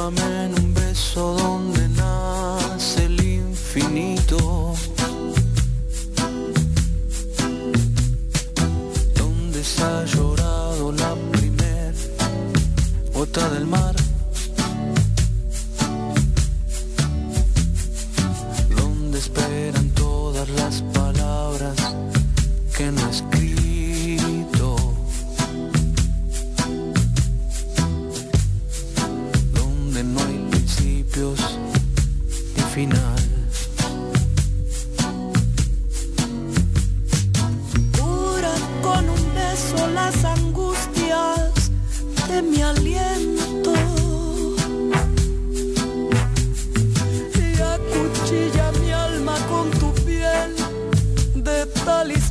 Llévame 0.00 0.44
en 0.46 0.64
un 0.64 0.72
beso 0.72 1.34
donde 1.34 1.86
nace 1.90 3.04
el 3.04 3.22
infinito. 3.22 4.74
Donde 9.14 9.62
se 9.62 9.82
ha 9.82 10.04
llorado 10.06 10.92
la 10.92 11.14
primer 11.32 11.94
gota 13.12 13.50
del 13.50 13.66
mar. 13.66 13.94
Donde 18.74 19.18
esperan 19.18 19.90
todas 19.90 20.48
las 20.48 20.80
palabras 20.94 21.76
que 22.74 22.90
no 22.90 23.06
he 23.06 23.10
Cura 37.92 38.54
con 38.80 39.06
un 39.06 39.34
beso 39.34 39.86
las 39.88 40.24
angustias 40.24 41.70
de 42.28 42.40
mi 42.40 42.62
aliento. 42.62 43.74
Y 47.34 47.60
acuchilla 47.60 48.72
mi 48.80 48.92
alma 48.92 49.36
con 49.50 49.70
tu 49.72 49.92
piel 50.06 50.56
de 51.34 51.66
talismán. 51.84 52.30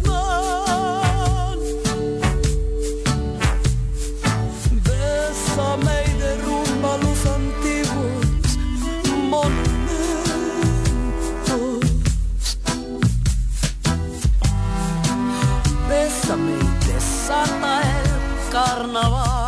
Bésame 4.84 6.09
Bésame 18.60 19.39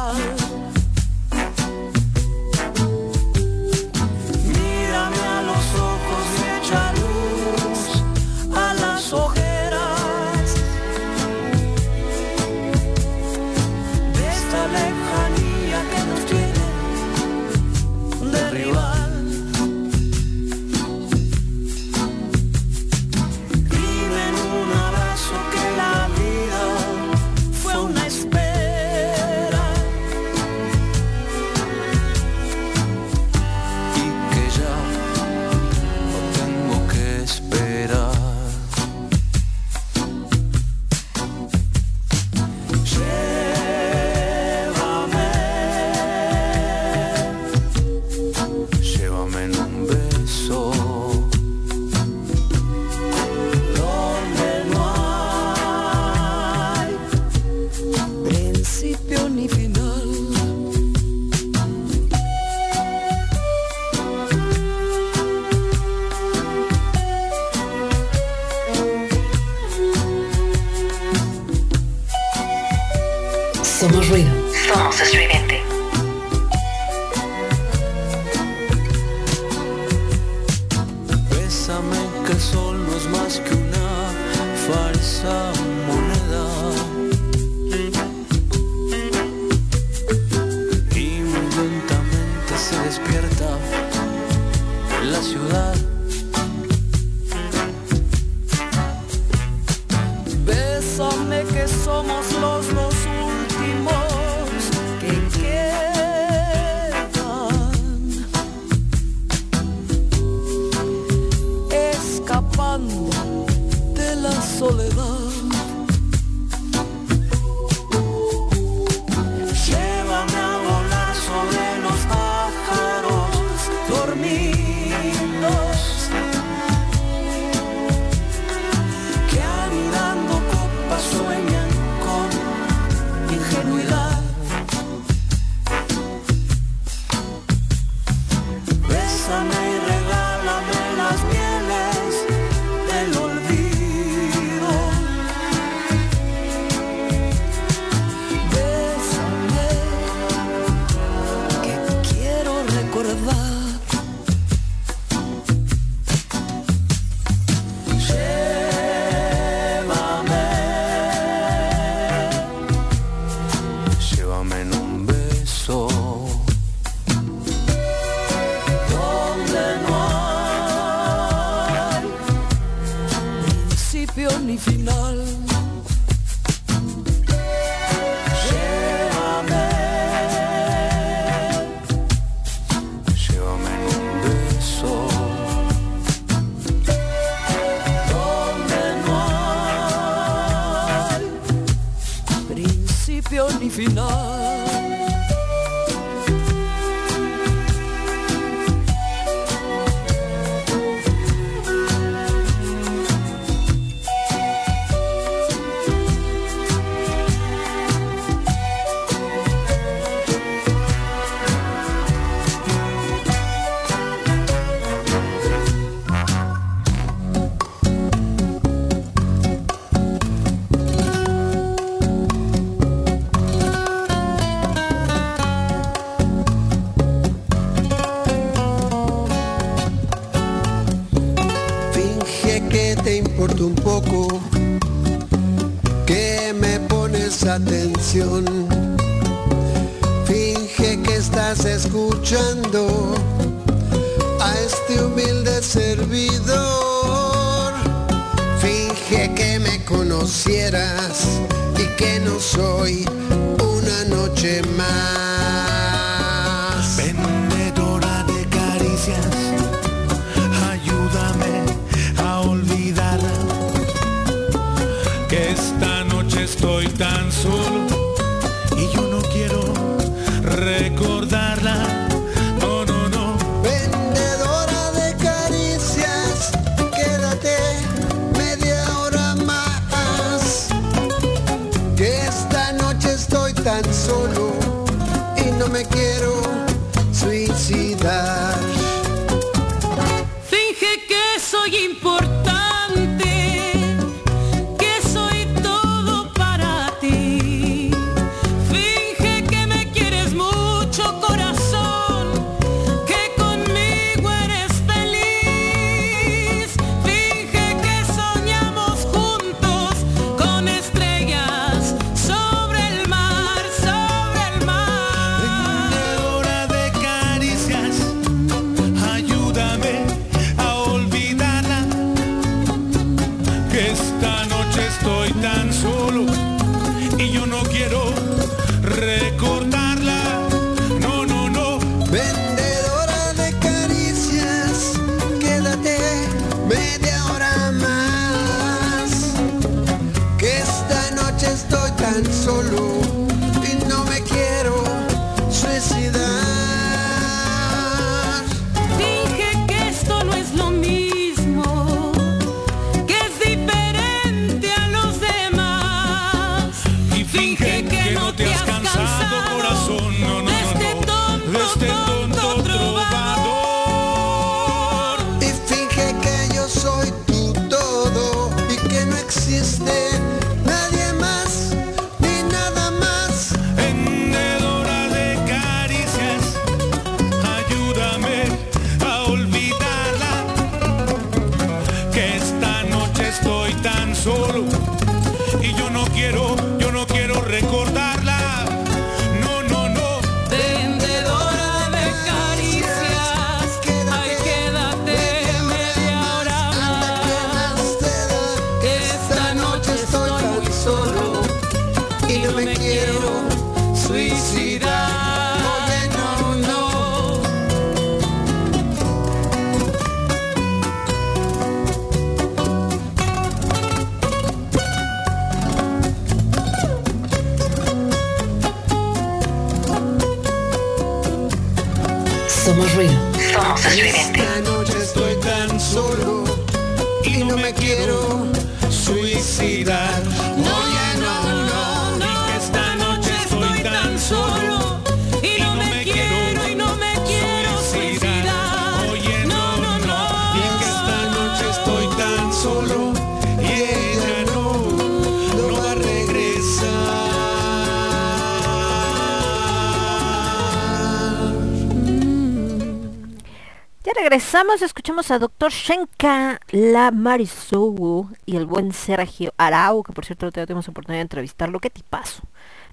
escuchamos 454.82 455.32
a 455.32 455.40
Doctor 455.40 455.72
Shenka, 455.72 456.60
la 456.72 457.12
Marisou 457.12 458.30
y 458.46 458.58
el 458.58 458.66
buen 458.66 458.92
Sergio 458.92 459.54
Arau, 459.58 460.04
que 460.04 460.12
por 460.12 460.26
cierto 460.26 460.52
tuvimos 460.52 460.88
oportunidad 460.90 461.20
de 461.20 461.24
entrevistarlo. 461.24 461.80
Qué 461.80 461.90
tipazo. 461.90 462.44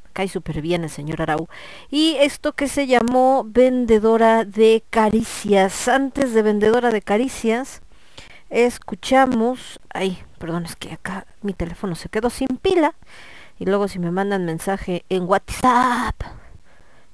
Me 0.05 0.11
cae 0.13 0.29
súper 0.29 0.61
bien 0.63 0.85
el 0.85 0.91
señor 0.91 1.21
Arau. 1.21 1.49
Y 1.91 2.17
esto 2.21 2.53
que 2.53 2.69
se 2.69 2.87
llamó 2.87 3.45
Vendedora 3.45 4.45
de 4.45 4.85
Caricias. 4.91 5.89
Antes 5.89 6.33
de 6.33 6.43
Vendedora 6.43 6.91
de 6.91 7.03
Caricias, 7.03 7.83
escuchamos... 8.51 9.81
Ay, 9.93 10.23
perdón, 10.39 10.65
es 10.65 10.77
que 10.77 10.93
acá 10.93 11.27
mi 11.43 11.55
teléfono 11.55 11.97
se 11.97 12.09
quedó 12.09 12.31
sin 12.31 12.49
pila. 12.49 12.95
Y 13.59 13.65
luego 13.65 13.89
si 13.89 13.99
me 13.99 14.13
mandan 14.13 14.45
mensaje 14.45 15.05
en 15.09 15.25
WhatsApp 15.25 16.15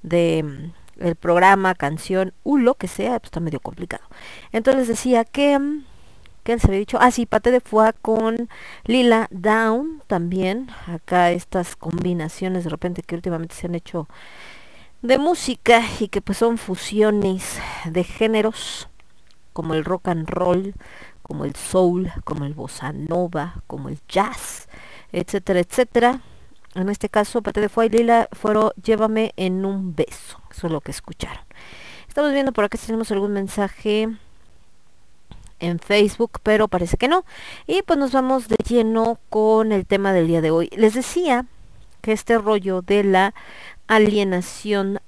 de 0.03 0.73
el 1.05 1.17
programa, 1.17 1.75
canción, 1.75 2.33
u 2.43 2.57
lo 2.59 2.75
que 2.75 2.89
sea, 2.89 3.19
pues 3.19 3.29
está 3.29 3.41
medio 3.41 3.61
complicado. 3.61 4.05
Entonces 4.53 4.89
decía 4.89 5.25
que, 5.25 5.59
mm, 5.59 5.85
que 6.43 6.59
se 6.59 6.67
había 6.67 6.79
dicho, 6.79 6.99
ah 7.01 7.11
sí, 7.11 7.27
Pate 7.27 7.51
de 7.51 7.61
Foie 7.61 7.93
con 8.03 8.49
Lila 8.85 9.29
Down 9.31 10.03
también, 10.07 10.69
acá 10.87 11.31
estas 11.31 11.77
combinaciones 11.77 12.65
de 12.65 12.71
repente 12.71 13.03
que 13.03 13.15
últimamente 13.15 13.55
se 13.55 13.67
han 13.67 13.75
hecho 13.75 14.09
de 15.03 15.19
música 15.19 15.83
y 16.01 16.09
que 16.09 16.23
pues 16.23 16.39
son 16.39 16.57
fusiones 16.59 17.59
de 17.85 18.05
géneros 18.05 18.89
como 19.53 19.75
el 19.75 19.85
rock 19.85 20.09
and 20.09 20.29
roll, 20.29 20.75
como 21.23 21.45
el 21.45 21.55
soul, 21.57 22.13
como 22.25 22.45
el 22.45 22.55
bossa 22.55 22.93
nova, 22.93 23.63
como 23.67 23.89
el 23.89 23.99
jazz, 24.09 24.69
etcétera, 25.13 25.61
etcétera. 25.61 26.21
En 26.75 26.89
este 26.89 27.09
caso, 27.09 27.41
Pate 27.41 27.61
de 27.61 27.69
Foie 27.69 27.87
y 27.87 27.91
Lila 27.91 28.29
fueron 28.33 28.71
Llévame 28.83 29.33
en 29.37 29.65
un 29.65 29.95
beso. 29.95 30.44
Eso 30.55 30.67
es 30.67 30.73
lo 30.73 30.81
que 30.81 30.91
escucharon. 30.91 31.43
Estamos 32.09 32.33
viendo 32.33 32.53
por 32.53 32.65
acá 32.65 32.79
si 32.79 32.87
tenemos 32.87 33.11
algún 33.11 33.33
mensaje 33.33 34.09
en 35.59 35.79
Facebook, 35.79 36.39
pero 36.43 36.69
parece 36.69 36.97
que 36.97 37.09
no. 37.09 37.25
Y 37.67 37.83
pues 37.83 37.99
nos 37.99 38.13
vamos 38.13 38.49
de 38.49 38.57
lleno 38.67 39.19
con 39.31 39.73
el 39.73 39.87
tema 39.87 40.13
del 40.13 40.29
día 40.29 40.41
de 40.41 40.51
hoy. 40.51 40.69
Les 40.77 40.95
decía 40.95 41.47
que 42.03 42.13
este 42.13 42.39
rollo 42.39 42.83
de 42.83 43.03
la 43.03 43.35
alienación 43.89 45.01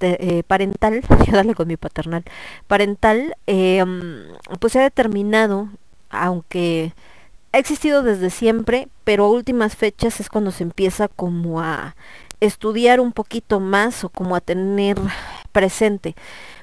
eh, 0.00 0.42
parental, 0.46 1.02
yo 1.26 1.32
darle 1.32 1.54
con 1.54 1.68
mi 1.68 1.76
paternal, 1.76 2.24
parental, 2.66 3.36
eh, 3.46 3.84
pues 4.60 4.74
se 4.74 4.80
ha 4.80 4.82
determinado, 4.82 5.68
aunque 6.10 6.92
ha 7.52 7.58
existido 7.58 8.02
desde 8.02 8.30
siempre, 8.30 8.88
pero 9.04 9.24
a 9.24 9.30
últimas 9.30 9.76
fechas 9.76 10.20
es 10.20 10.28
cuando 10.28 10.50
se 10.50 10.62
empieza 10.62 11.08
como 11.08 11.60
a 11.60 11.96
estudiar 12.42 13.00
un 13.00 13.12
poquito 13.12 13.60
más 13.60 14.02
o 14.02 14.08
como 14.08 14.34
a 14.34 14.40
tener 14.40 14.98
presente 15.52 16.16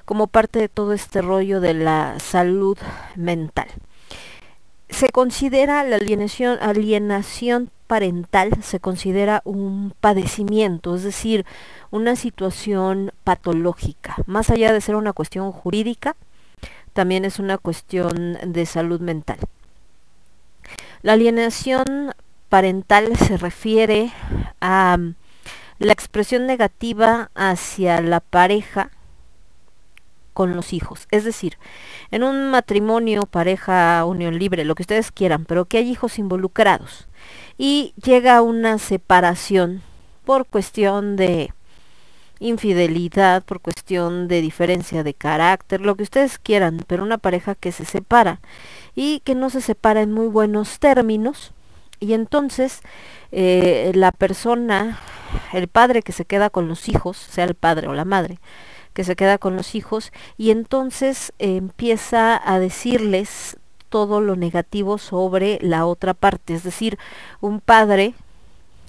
como 0.04 0.28
parte 0.28 0.60
de 0.60 0.70
todo 0.70 0.92
este 0.92 1.22
rollo 1.22 1.62
de 1.62 1.74
la 1.74 2.20
salud 2.20 2.78
mental. 3.16 3.68
Se 4.90 5.10
considera 5.10 5.84
la 5.84 5.98
alienación, 5.98 6.58
alienación 6.62 7.70
parental, 7.88 8.52
se 8.62 8.80
considera 8.80 9.42
un 9.46 9.94
padecimiento, 10.02 10.96
es 10.96 11.04
decir, 11.04 11.46
una 11.92 12.16
situación 12.16 13.12
patológica. 13.24 14.16
Más 14.26 14.50
allá 14.50 14.74
de 14.74 14.82
ser 14.82 14.96
una 14.96 15.14
cuestión 15.14 15.52
jurídica, 15.52 16.16
también 16.94 17.24
es 17.24 17.40
una 17.40 17.58
cuestión 17.58 18.38
de 18.44 18.66
salud 18.66 19.00
mental. 19.00 19.38
La 21.04 21.14
alienación 21.14 22.14
parental 22.50 23.16
se 23.16 23.38
refiere 23.38 24.12
a 24.60 24.98
la 25.80 25.94
expresión 25.94 26.46
negativa 26.46 27.32
hacia 27.36 28.02
la 28.02 28.20
pareja 28.20 28.92
con 30.34 30.56
los 30.56 30.74
hijos. 30.74 31.08
Es 31.12 31.24
decir, 31.24 31.58
en 32.12 32.24
un 32.24 32.52
matrimonio, 32.52 33.24
pareja, 33.24 34.06
unión 34.06 34.38
libre, 34.38 34.64
lo 34.64 34.76
que 34.76 34.84
ustedes 34.84 35.12
quieran, 35.12 35.46
pero 35.46 35.66
que 35.66 35.78
hay 35.80 35.90
hijos 35.90 36.20
involucrados 36.20 37.08
y 37.58 37.94
llega 38.02 38.42
una 38.42 38.78
separación 38.78 39.82
por 40.26 40.46
cuestión 40.46 41.16
de 41.16 41.54
infidelidad, 42.40 43.44
por 43.44 43.60
cuestión 43.60 44.28
de 44.28 44.42
diferencia 44.42 45.04
de 45.04 45.14
carácter, 45.14 45.82
lo 45.82 45.96
que 45.96 46.04
ustedes 46.04 46.40
quieran, 46.40 46.86
pero 46.88 47.04
una 47.04 47.18
pareja 47.18 47.56
que 47.56 47.72
se 47.72 47.84
separa 47.84 48.40
y 48.96 49.20
que 49.22 49.36
no 49.36 49.50
se 49.50 49.60
separa 49.60 50.02
en 50.02 50.14
muy 50.14 50.28
buenos 50.28 50.80
términos 50.80 51.52
y 52.00 52.14
entonces 52.14 52.82
eh, 53.32 53.92
la 53.96 54.12
persona, 54.12 55.00
el 55.54 55.68
padre 55.68 56.02
que 56.02 56.12
se 56.12 56.26
queda 56.26 56.50
con 56.50 56.68
los 56.68 56.90
hijos, 56.90 57.18
sea 57.18 57.46
el 57.46 57.56
padre 57.56 57.88
o 57.88 57.94
la 57.94 58.06
madre, 58.06 58.40
que 58.94 59.04
se 59.04 59.16
queda 59.16 59.38
con 59.38 59.56
los 59.56 59.76
hijos 59.76 60.12
y 60.38 60.52
entonces 60.52 61.34
eh, 61.40 61.58
empieza 61.58 62.42
a 62.44 62.60
decirles 62.60 63.58
todo 63.90 64.22
lo 64.22 64.36
negativo 64.36 64.98
sobre 64.98 65.60
la 65.62 65.86
otra 65.86 66.14
parte, 66.14 66.54
es 66.54 66.64
decir, 66.64 66.98
un 67.42 67.60
padre 67.60 68.14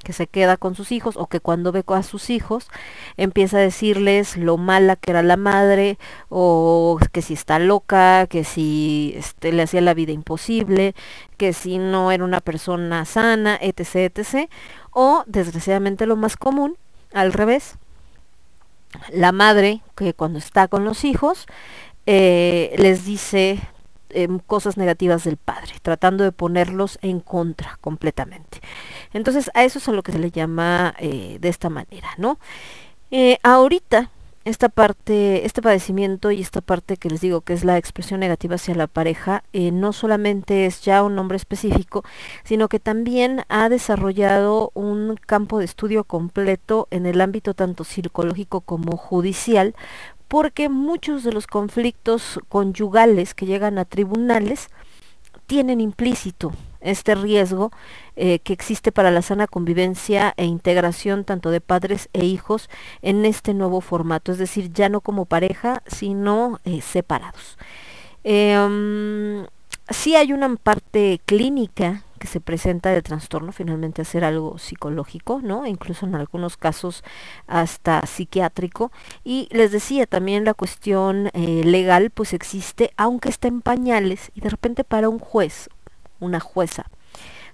que 0.02 0.12
se 0.12 0.26
queda 0.26 0.56
con 0.56 0.74
sus 0.74 0.92
hijos 0.92 1.16
o 1.16 1.26
que 1.26 1.40
cuando 1.40 1.72
ve 1.72 1.84
a 1.86 2.02
sus 2.02 2.30
hijos 2.30 2.68
empieza 3.16 3.58
a 3.58 3.60
decirles 3.60 4.36
lo 4.36 4.56
mala 4.56 4.96
que 4.96 5.10
era 5.10 5.22
la 5.22 5.36
madre 5.36 5.98
o 6.28 6.98
que 7.12 7.22
si 7.22 7.34
está 7.34 7.58
loca, 7.58 8.26
que 8.26 8.44
si 8.44 9.14
este, 9.16 9.52
le 9.52 9.62
hacía 9.62 9.80
la 9.80 9.94
vida 9.94 10.12
imposible, 10.12 10.94
que 11.36 11.52
si 11.52 11.78
no 11.78 12.12
era 12.12 12.24
una 12.24 12.40
persona 12.40 13.04
sana, 13.04 13.58
etc, 13.60 14.12
etc. 14.16 14.50
O 14.90 15.24
desgraciadamente 15.26 16.06
lo 16.06 16.16
más 16.16 16.36
común, 16.36 16.76
al 17.12 17.32
revés, 17.32 17.76
la 19.12 19.32
madre 19.32 19.82
que 19.96 20.14
cuando 20.14 20.38
está 20.38 20.68
con 20.68 20.84
los 20.84 21.04
hijos 21.04 21.46
eh, 22.06 22.74
les 22.78 23.04
dice 23.04 23.60
eh, 24.14 24.29
cosas 24.46 24.77
negativas 24.77 25.25
del 25.25 25.37
padre, 25.37 25.75
tratando 25.83 26.25
de 26.25 26.33
ponerlos 26.33 26.99
en 27.03 27.20
contra 27.20 27.79
completamente. 27.81 28.61
Entonces 29.12 29.51
a 29.55 29.64
eso 29.64 29.79
es 29.79 29.88
a 29.88 29.92
lo 29.92 30.03
que 30.03 30.12
se 30.12 30.18
le 30.18 30.31
llama 30.31 30.94
eh, 30.99 31.38
de 31.40 31.49
esta 31.49 31.70
manera, 31.70 32.09
¿no? 32.18 32.38
Eh, 33.11 33.38
ahorita 33.42 34.11
esta 34.44 34.70
parte, 34.70 35.44
este 35.44 35.61
padecimiento 35.61 36.31
y 36.31 36.40
esta 36.40 36.62
parte 36.62 36.96
que 36.96 37.11
les 37.11 37.20
digo 37.20 37.42
que 37.42 37.53
es 37.53 37.62
la 37.64 37.77
expresión 37.77 38.20
negativa 38.20 38.55
hacia 38.55 38.75
la 38.75 38.87
pareja, 38.87 39.44
eh, 39.53 39.70
no 39.70 39.92
solamente 39.92 40.64
es 40.64 40.81
ya 40.81 41.03
un 41.03 41.14
nombre 41.14 41.37
específico, 41.37 42.05
sino 42.44 42.68
que 42.68 42.81
también 42.81 43.42
ha 43.49 43.68
desarrollado 43.68 44.70
un 44.75 45.16
campo 45.27 45.59
de 45.59 45.66
estudio 45.66 46.05
completo 46.05 46.88
en 46.90 47.05
el 47.05 47.20
ámbito 47.20 47.53
tanto 47.53 47.85
psicológico 47.85 48.62
como 48.62 48.96
judicial, 48.96 49.75
porque 50.31 50.69
muchos 50.69 51.25
de 51.25 51.33
los 51.33 51.49
conflictos 51.49 52.38
conyugales 52.49 53.35
que 53.35 53.47
llegan 53.47 53.79
a 53.79 53.85
tribunales 53.85 54.69
tienen 55.49 55.81
implícito 55.81 56.53
este 56.81 57.16
riesgo 57.16 57.73
eh, 58.14 58.38
que 58.38 58.53
existe 58.53 58.93
para 58.93 59.11
la 59.11 59.23
sana 59.23 59.49
convivencia 59.49 60.33
e 60.37 60.45
integración 60.45 61.25
tanto 61.25 61.51
de 61.51 61.61
padres 61.61 62.09
e 62.12 62.25
hijos 62.27 62.71
en 63.03 63.25
este 63.25 63.55
nuevo 63.55 63.81
formato, 63.81 64.31
es 64.31 64.38
decir, 64.38 64.73
ya 64.73 64.88
no 64.88 65.01
como 65.01 65.25
pareja, 65.25 65.83
sino 65.88 66.61
eh, 66.64 66.81
separados. 66.81 67.59
Eh, 68.23 69.45
sí 69.88 70.14
hay 70.14 70.33
una 70.33 70.55
parte 70.55 71.21
clínica 71.27 72.05
que 72.20 72.28
se 72.28 72.40
presenta 72.40 72.90
de 72.90 73.02
trastorno, 73.02 73.50
finalmente 73.50 74.02
hacer 74.02 74.24
algo 74.24 74.59
psicológico, 74.59 75.40
¿no? 75.42 75.66
Incluso 75.66 76.06
en 76.06 76.14
algunos 76.14 76.56
casos 76.59 77.02
hasta 77.48 78.06
psiquiátrico. 78.06 78.92
Y 79.24 79.48
les 79.50 79.72
decía 79.72 80.06
también 80.06 80.44
la 80.44 80.54
cuestión 80.54 81.30
eh, 81.33 81.62
legal, 81.64 82.11
pues 82.11 82.35
existe, 82.35 82.92
aunque 82.96 83.30
está 83.30 83.48
en 83.48 83.62
pañales, 83.62 84.30
y 84.35 84.42
de 84.42 84.50
repente 84.50 84.85
para 84.85 85.09
un 85.09 85.18
juez, 85.18 85.70
una 86.20 86.40
jueza, 86.40 86.87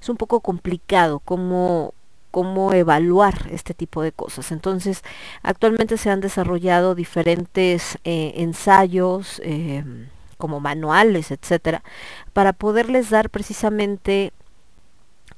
es 0.00 0.08
un 0.08 0.16
poco 0.16 0.40
complicado 0.40 1.20
cómo 1.20 1.94
cómo 2.32 2.74
evaluar 2.74 3.48
este 3.50 3.72
tipo 3.72 4.02
de 4.02 4.12
cosas. 4.12 4.52
Entonces, 4.52 5.02
actualmente 5.42 5.96
se 5.96 6.10
han 6.10 6.20
desarrollado 6.20 6.94
diferentes 6.94 7.96
eh, 8.04 8.34
ensayos, 8.36 9.40
eh, 9.42 9.82
como 10.36 10.60
manuales, 10.60 11.30
etcétera, 11.30 11.82
para 12.34 12.52
poderles 12.52 13.08
dar 13.08 13.30
precisamente 13.30 14.34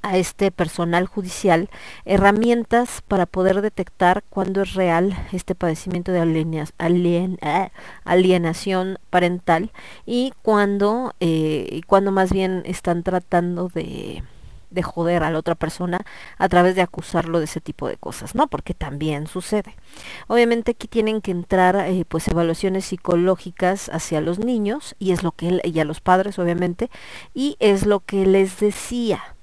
a 0.02 0.16
este 0.16 0.50
personal 0.50 1.06
judicial 1.06 1.70
herramientas 2.04 3.02
para 3.06 3.26
poder 3.26 3.62
detectar 3.62 4.24
cuándo 4.30 4.62
es 4.62 4.74
real 4.74 5.16
este 5.32 5.54
padecimiento 5.54 6.12
de 6.12 6.20
ah, 7.42 7.70
alienación 8.04 8.98
parental 9.10 9.70
y 10.06 10.32
cuándo 10.42 11.14
eh, 11.20 11.68
y 11.70 11.82
cuándo 11.82 12.12
más 12.12 12.32
bien 12.32 12.62
están 12.64 13.02
tratando 13.02 13.68
de 13.68 14.22
de 14.70 14.82
joder 14.82 15.22
a 15.22 15.30
la 15.30 15.38
otra 15.38 15.54
persona 15.54 16.00
a 16.36 16.48
través 16.48 16.74
de 16.74 16.82
acusarlo 16.82 17.38
de 17.38 17.46
ese 17.46 17.60
tipo 17.60 17.88
de 17.88 17.96
cosas, 17.96 18.34
¿no? 18.34 18.48
Porque 18.48 18.74
también 18.74 19.26
sucede. 19.26 19.74
Obviamente 20.26 20.72
aquí 20.72 20.88
tienen 20.88 21.20
que 21.20 21.30
entrar 21.30 21.76
eh, 21.76 22.04
pues 22.06 22.28
evaluaciones 22.28 22.84
psicológicas 22.86 23.88
hacia 23.88 24.20
los 24.20 24.38
niños 24.38 24.94
y 24.98 25.12
es 25.12 25.22
lo 25.22 25.32
que 25.32 25.60
y 25.64 25.80
a 25.80 25.84
los 25.84 26.00
padres 26.00 26.38
obviamente 26.38 26.90
y 27.34 27.56
es 27.60 27.86
lo 27.86 28.00
que 28.00 28.26
les 28.26 28.60
decía 28.60 29.36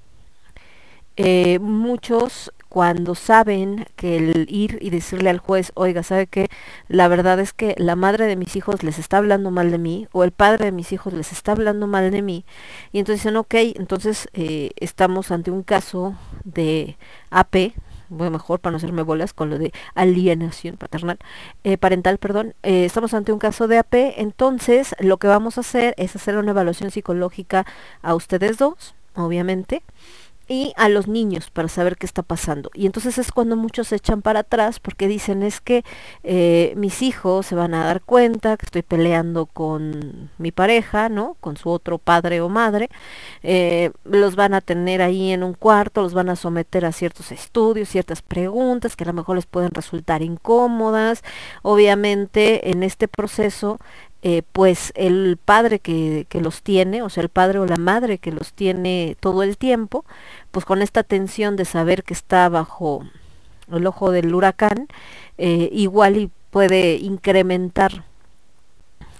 eh, 1.16 1.58
muchos 1.60 2.52
cuando 2.76 3.14
saben 3.14 3.86
que 3.96 4.18
el 4.18 4.46
ir 4.50 4.78
y 4.82 4.90
decirle 4.90 5.30
al 5.30 5.38
juez, 5.38 5.72
oiga, 5.74 6.02
¿sabe 6.02 6.26
qué? 6.26 6.48
La 6.88 7.08
verdad 7.08 7.40
es 7.40 7.54
que 7.54 7.74
la 7.78 7.96
madre 7.96 8.26
de 8.26 8.36
mis 8.36 8.54
hijos 8.54 8.82
les 8.82 8.98
está 8.98 9.16
hablando 9.16 9.50
mal 9.50 9.70
de 9.70 9.78
mí 9.78 10.08
o 10.12 10.24
el 10.24 10.30
padre 10.30 10.66
de 10.66 10.72
mis 10.72 10.92
hijos 10.92 11.14
les 11.14 11.32
está 11.32 11.52
hablando 11.52 11.86
mal 11.86 12.10
de 12.10 12.20
mí 12.20 12.44
y 12.92 12.98
entonces 12.98 13.22
dicen, 13.22 13.36
ok, 13.36 13.54
entonces 13.76 14.28
eh, 14.34 14.72
estamos 14.76 15.30
ante 15.30 15.50
un 15.50 15.62
caso 15.62 16.16
de 16.44 16.98
AP, 17.30 17.72
bueno, 18.10 18.32
mejor 18.32 18.60
para 18.60 18.72
no 18.72 18.76
hacerme 18.76 19.02
bolas 19.02 19.32
con 19.32 19.48
lo 19.48 19.58
de 19.58 19.72
alienación 19.94 20.76
paternal, 20.76 21.18
eh, 21.64 21.78
parental, 21.78 22.18
perdón, 22.18 22.54
eh, 22.62 22.84
estamos 22.84 23.14
ante 23.14 23.32
un 23.32 23.38
caso 23.38 23.68
de 23.68 23.78
AP, 23.78 24.20
entonces 24.20 24.94
lo 24.98 25.16
que 25.16 25.28
vamos 25.28 25.56
a 25.56 25.62
hacer 25.62 25.94
es 25.96 26.14
hacer 26.14 26.36
una 26.36 26.50
evaluación 26.50 26.90
psicológica 26.90 27.64
a 28.02 28.14
ustedes 28.14 28.58
dos, 28.58 28.94
obviamente, 29.14 29.82
y 30.48 30.72
a 30.76 30.88
los 30.88 31.08
niños 31.08 31.50
para 31.50 31.68
saber 31.68 31.96
qué 31.96 32.06
está 32.06 32.22
pasando. 32.22 32.70
Y 32.74 32.86
entonces 32.86 33.18
es 33.18 33.32
cuando 33.32 33.56
muchos 33.56 33.88
se 33.88 33.96
echan 33.96 34.22
para 34.22 34.40
atrás 34.40 34.80
porque 34.80 35.08
dicen 35.08 35.42
es 35.42 35.60
que 35.60 35.84
eh, 36.22 36.72
mis 36.76 37.02
hijos 37.02 37.46
se 37.46 37.54
van 37.54 37.74
a 37.74 37.84
dar 37.84 38.02
cuenta 38.02 38.56
que 38.56 38.66
estoy 38.66 38.82
peleando 38.82 39.46
con 39.46 40.30
mi 40.38 40.52
pareja, 40.52 41.08
¿no? 41.08 41.36
Con 41.40 41.56
su 41.56 41.70
otro 41.70 41.98
padre 41.98 42.40
o 42.40 42.48
madre. 42.48 42.88
eh, 43.42 43.90
los 44.04 44.36
van 44.36 44.54
a 44.54 44.60
tener 44.60 45.02
ahí 45.02 45.30
en 45.32 45.42
un 45.42 45.54
cuarto, 45.54 46.02
los 46.02 46.14
van 46.14 46.28
a 46.28 46.36
someter 46.36 46.84
a 46.84 46.92
ciertos 46.92 47.32
estudios, 47.32 47.88
ciertas 47.88 48.22
preguntas 48.22 48.96
que 48.96 49.04
a 49.04 49.08
lo 49.08 49.12
mejor 49.12 49.36
les 49.36 49.46
pueden 49.46 49.70
resultar 49.72 50.22
incómodas. 50.22 51.22
Obviamente 51.62 52.70
en 52.70 52.82
este 52.82 53.08
proceso 53.08 53.78
eh, 54.22 54.42
pues 54.52 54.92
el 54.96 55.38
padre 55.42 55.78
que, 55.78 56.26
que 56.28 56.40
los 56.40 56.62
tiene, 56.62 57.02
o 57.02 57.08
sea, 57.08 57.22
el 57.22 57.28
padre 57.28 57.58
o 57.58 57.66
la 57.66 57.76
madre 57.76 58.18
que 58.18 58.32
los 58.32 58.52
tiene 58.52 59.16
todo 59.20 59.42
el 59.42 59.56
tiempo, 59.56 60.04
pues 60.50 60.64
con 60.64 60.82
esta 60.82 61.02
tensión 61.02 61.56
de 61.56 61.64
saber 61.64 62.02
que 62.02 62.14
está 62.14 62.48
bajo 62.48 63.04
el 63.72 63.86
ojo 63.86 64.10
del 64.10 64.34
huracán, 64.34 64.88
eh, 65.38 65.68
igual 65.72 66.16
y 66.16 66.30
puede 66.50 66.96
incrementar 66.96 68.04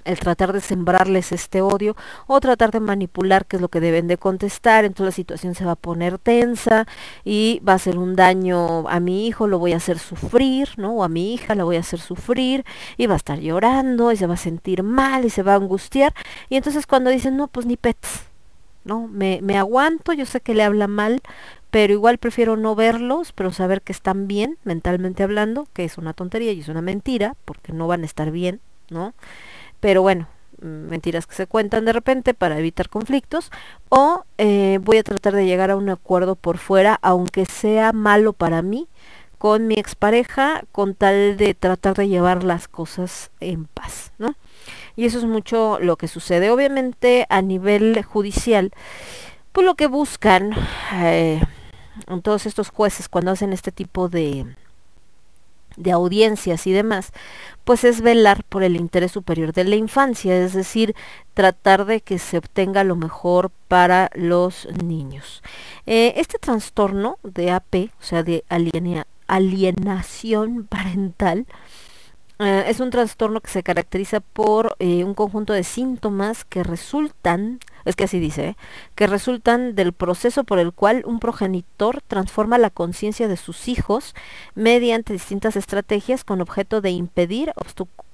el 0.07 0.19
tratar 0.19 0.53
de 0.53 0.61
sembrarles 0.61 1.33
este 1.33 1.61
odio 1.61 1.97
o 2.27 2.41
tratar 2.41 2.71
de 2.71 2.81
manipular 2.81 3.47
qué 3.47 3.57
es 3.57 3.63
lo 3.63 3.69
que 3.69 3.81
deben 3.81 4.07
de 4.07 4.17
contestar, 4.17 4.85
entonces 4.85 5.07
la 5.07 5.17
situación 5.17 5.55
se 5.55 5.65
va 5.65 5.73
a 5.73 5.77
poner 5.77 6.19
tensa 6.19 6.87
y 7.25 7.61
va 7.67 7.75
a 7.75 7.79
ser 7.79 7.99
un 7.99 8.17
daño 8.17 8.89
a 8.89 9.01
mi 9.01 9.27
hijo, 9.27 9.47
lo 9.47 9.59
voy 9.59 9.73
a 9.73 9.77
hacer 9.77 9.99
sufrir, 9.99 10.71
¿no? 10.77 10.95
O 10.95 11.05
a 11.05 11.09
mi 11.09 11.35
hija 11.35 11.55
la 11.55 11.65
voy 11.65 11.77
a 11.77 11.81
hacer 11.81 12.01
sufrir 12.01 12.65
y 12.97 13.07
va 13.07 13.15
a 13.15 13.19
estar 13.19 13.39
llorando 13.39 14.13
y 14.13 14.17
se 14.17 14.27
va 14.27 14.35
a 14.35 14.39
sentir 14.39 14.83
mal 14.83 15.25
y 15.25 15.31
se 15.31 15.43
va 15.43 15.53
a 15.53 15.57
angustiar 15.57 16.15
y 16.49 16.57
entonces 16.57 16.87
cuando 16.87 17.11
dicen, 17.11 17.37
no, 17.37 17.49
pues 17.49 17.67
ni 17.67 17.77
pets, 17.77 18.23
¿no? 18.85 19.09
Me, 19.09 19.41
me 19.43 19.59
aguanto, 19.59 20.13
yo 20.13 20.27
sé 20.27 20.41
que 20.41 20.55
le 20.55 20.63
habla 20.63 20.87
mal, 20.89 21.21
pero 21.71 21.93
igual 21.93 22.19
prefiero 22.19 22.57
no 22.57 22.75
verlos, 22.75 23.33
pero 23.33 23.53
saber 23.53 23.83
que 23.83 23.93
están 23.93 24.29
bien, 24.29 24.59
mentalmente 24.65 25.23
hablando, 25.23 25.69
que 25.73 25.85
es 25.85 25.99
una 25.99 26.15
tontería 26.15 26.53
y 26.53 26.61
es 26.61 26.69
una 26.69 26.83
mentira, 26.83 27.37
porque 27.45 27.73
no 27.73 27.87
van 27.87 28.03
a 28.03 28.07
estar 28.07 28.31
bien, 28.31 28.61
¿no? 28.89 29.15
Pero 29.81 30.03
bueno, 30.03 30.29
mm, 30.61 30.67
mentiras 30.89 31.27
que 31.27 31.35
se 31.35 31.47
cuentan 31.47 31.85
de 31.85 31.93
repente 31.93 32.35
para 32.35 32.59
evitar 32.59 32.89
conflictos, 32.89 33.51
o 33.89 34.25
eh, 34.39 34.79
voy 34.83 34.99
a 34.99 35.03
tratar 35.03 35.35
de 35.35 35.47
llegar 35.47 35.71
a 35.71 35.77
un 35.77 35.89
acuerdo 35.89 36.37
por 36.37 36.59
fuera, 36.59 36.99
aunque 37.03 37.47
sea 37.47 37.93
malo 37.93 38.33
para 38.33 38.63
mí, 38.63 38.89
con 39.39 39.67
mi 39.67 39.75
expareja, 39.75 40.65
con 40.73 40.95
tal 40.95 41.37
de 41.37 41.55
tratar 41.55 41.95
de 41.95 42.09
llevar 42.09 42.43
las 42.43 42.69
cosas 42.69 43.31
en 43.41 43.67
paz, 43.67 44.13
¿no? 44.19 44.35
Y 44.97 45.05
eso 45.05 45.19
es 45.19 45.25
mucho 45.25 45.79
lo 45.81 45.97
que 45.97 46.09
sucede. 46.09 46.51
Obviamente 46.51 47.27
a 47.29 47.43
nivel 47.43 48.03
judicial, 48.03 48.73
pues 49.53 49.67
lo 49.67 49.75
que 49.75 49.87
buscan 49.87 50.53
eh, 50.95 51.41
todos 52.23 52.47
estos 52.47 52.71
jueces 52.71 53.09
cuando 53.09 53.31
hacen 53.31 53.53
este 53.53 53.73
tipo 53.73 54.09
de, 54.09 54.47
de 55.77 55.93
audiencias 55.93 56.67
y 56.67 56.73
demás, 56.73 57.13
pues 57.65 57.85
es 57.85 58.01
velar 58.01 58.45
por 58.45 58.63
el 58.63 58.77
interés 58.77 59.13
superior 59.13 59.53
de 59.53 59.65
la 59.65 59.77
infancia, 59.77 60.37
es 60.37 60.53
decir, 60.53 60.95
tratar 61.35 61.85
de 61.85 62.01
que 62.01 62.19
se 62.19 62.39
obtenga 62.39 62.85
lo 62.85 62.97
mejor 62.97 63.51
para 63.69 64.11
los 64.15 64.69
niños. 64.83 65.43
Eh, 65.87 66.15
este 66.17 66.39
trastorno 66.39 67.19
de 67.23 67.51
AP, 67.51 67.91
o 68.01 68.03
sea, 68.05 68.23
de 68.23 68.45
aliena- 68.49 69.07
alienación 69.27 70.65
parental, 70.69 71.47
eh, 72.39 72.65
es 72.69 72.81
un 72.81 72.91
trastorno 72.91 73.41
que 73.41 73.51
se 73.51 73.63
caracteriza 73.63 74.21
por 74.21 74.77
eh, 74.79 75.05
un 75.05 75.15
conjunto 75.15 75.53
de 75.53 75.65
síntomas 75.65 76.45
que 76.45 76.63
resultan, 76.63 77.61
es 77.87 77.97
que 77.97 78.05
así 78.05 78.21
dice, 78.21 78.49
¿eh? 78.49 78.57
que 78.95 79.07
resultan 79.07 79.75
del 79.75 79.93
proceso 79.93 80.45
por 80.45 80.59
el 80.59 80.73
cual 80.73 81.03
un 81.07 81.21
progenitor 81.21 82.03
transforma 82.07 82.59
la 82.59 82.71
conciencia 82.71 83.29
de 83.29 83.37
sus 83.37 83.69
hijos 83.69 84.15
mediante 84.55 85.13
distintas 85.13 85.57
estrategias 85.57 86.25
con 86.25 86.41
objeto 86.41 86.81
de 86.81 86.91
impedir, 86.91 87.53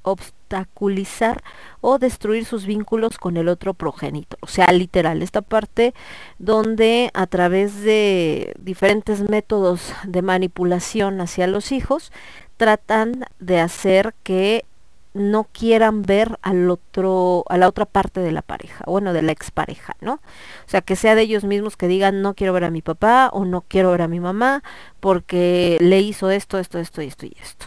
obstaculizar 0.02 1.42
o 1.80 1.98
destruir 1.98 2.44
sus 2.44 2.66
vínculos 2.66 3.16
con 3.18 3.36
el 3.36 3.48
otro 3.48 3.72
progenitor. 3.72 4.38
O 4.42 4.46
sea, 4.46 4.66
literal, 4.72 5.22
esta 5.22 5.40
parte 5.40 5.94
donde 6.38 7.10
a 7.14 7.26
través 7.26 7.82
de 7.82 8.54
diferentes 8.58 9.28
métodos 9.28 9.94
de 10.04 10.22
manipulación 10.22 11.20
hacia 11.20 11.46
los 11.46 11.72
hijos, 11.72 12.12
tratan 12.58 13.24
de 13.40 13.58
hacer 13.58 14.14
que 14.22 14.64
no 15.14 15.44
quieran 15.44 16.02
ver 16.02 16.38
al 16.42 16.70
otro, 16.70 17.44
a 17.48 17.58
la 17.58 17.68
otra 17.68 17.86
parte 17.86 18.20
de 18.20 18.32
la 18.32 18.42
pareja, 18.42 18.84
bueno, 18.86 19.12
de 19.12 19.22
la 19.22 19.32
expareja, 19.32 19.96
¿no? 20.00 20.14
O 20.14 20.68
sea, 20.68 20.80
que 20.80 20.96
sea 20.96 21.14
de 21.14 21.22
ellos 21.22 21.44
mismos 21.44 21.76
que 21.76 21.88
digan 21.88 22.22
no 22.22 22.34
quiero 22.34 22.52
ver 22.52 22.64
a 22.64 22.70
mi 22.70 22.82
papá 22.82 23.30
o 23.32 23.44
no 23.44 23.62
quiero 23.62 23.90
ver 23.90 24.02
a 24.02 24.08
mi 24.08 24.20
mamá 24.20 24.62
porque 25.00 25.76
le 25.80 26.00
hizo 26.00 26.30
esto, 26.30 26.58
esto, 26.58 26.78
esto 26.78 27.02
y 27.02 27.06
esto 27.06 27.26
y 27.26 27.36
esto. 27.40 27.66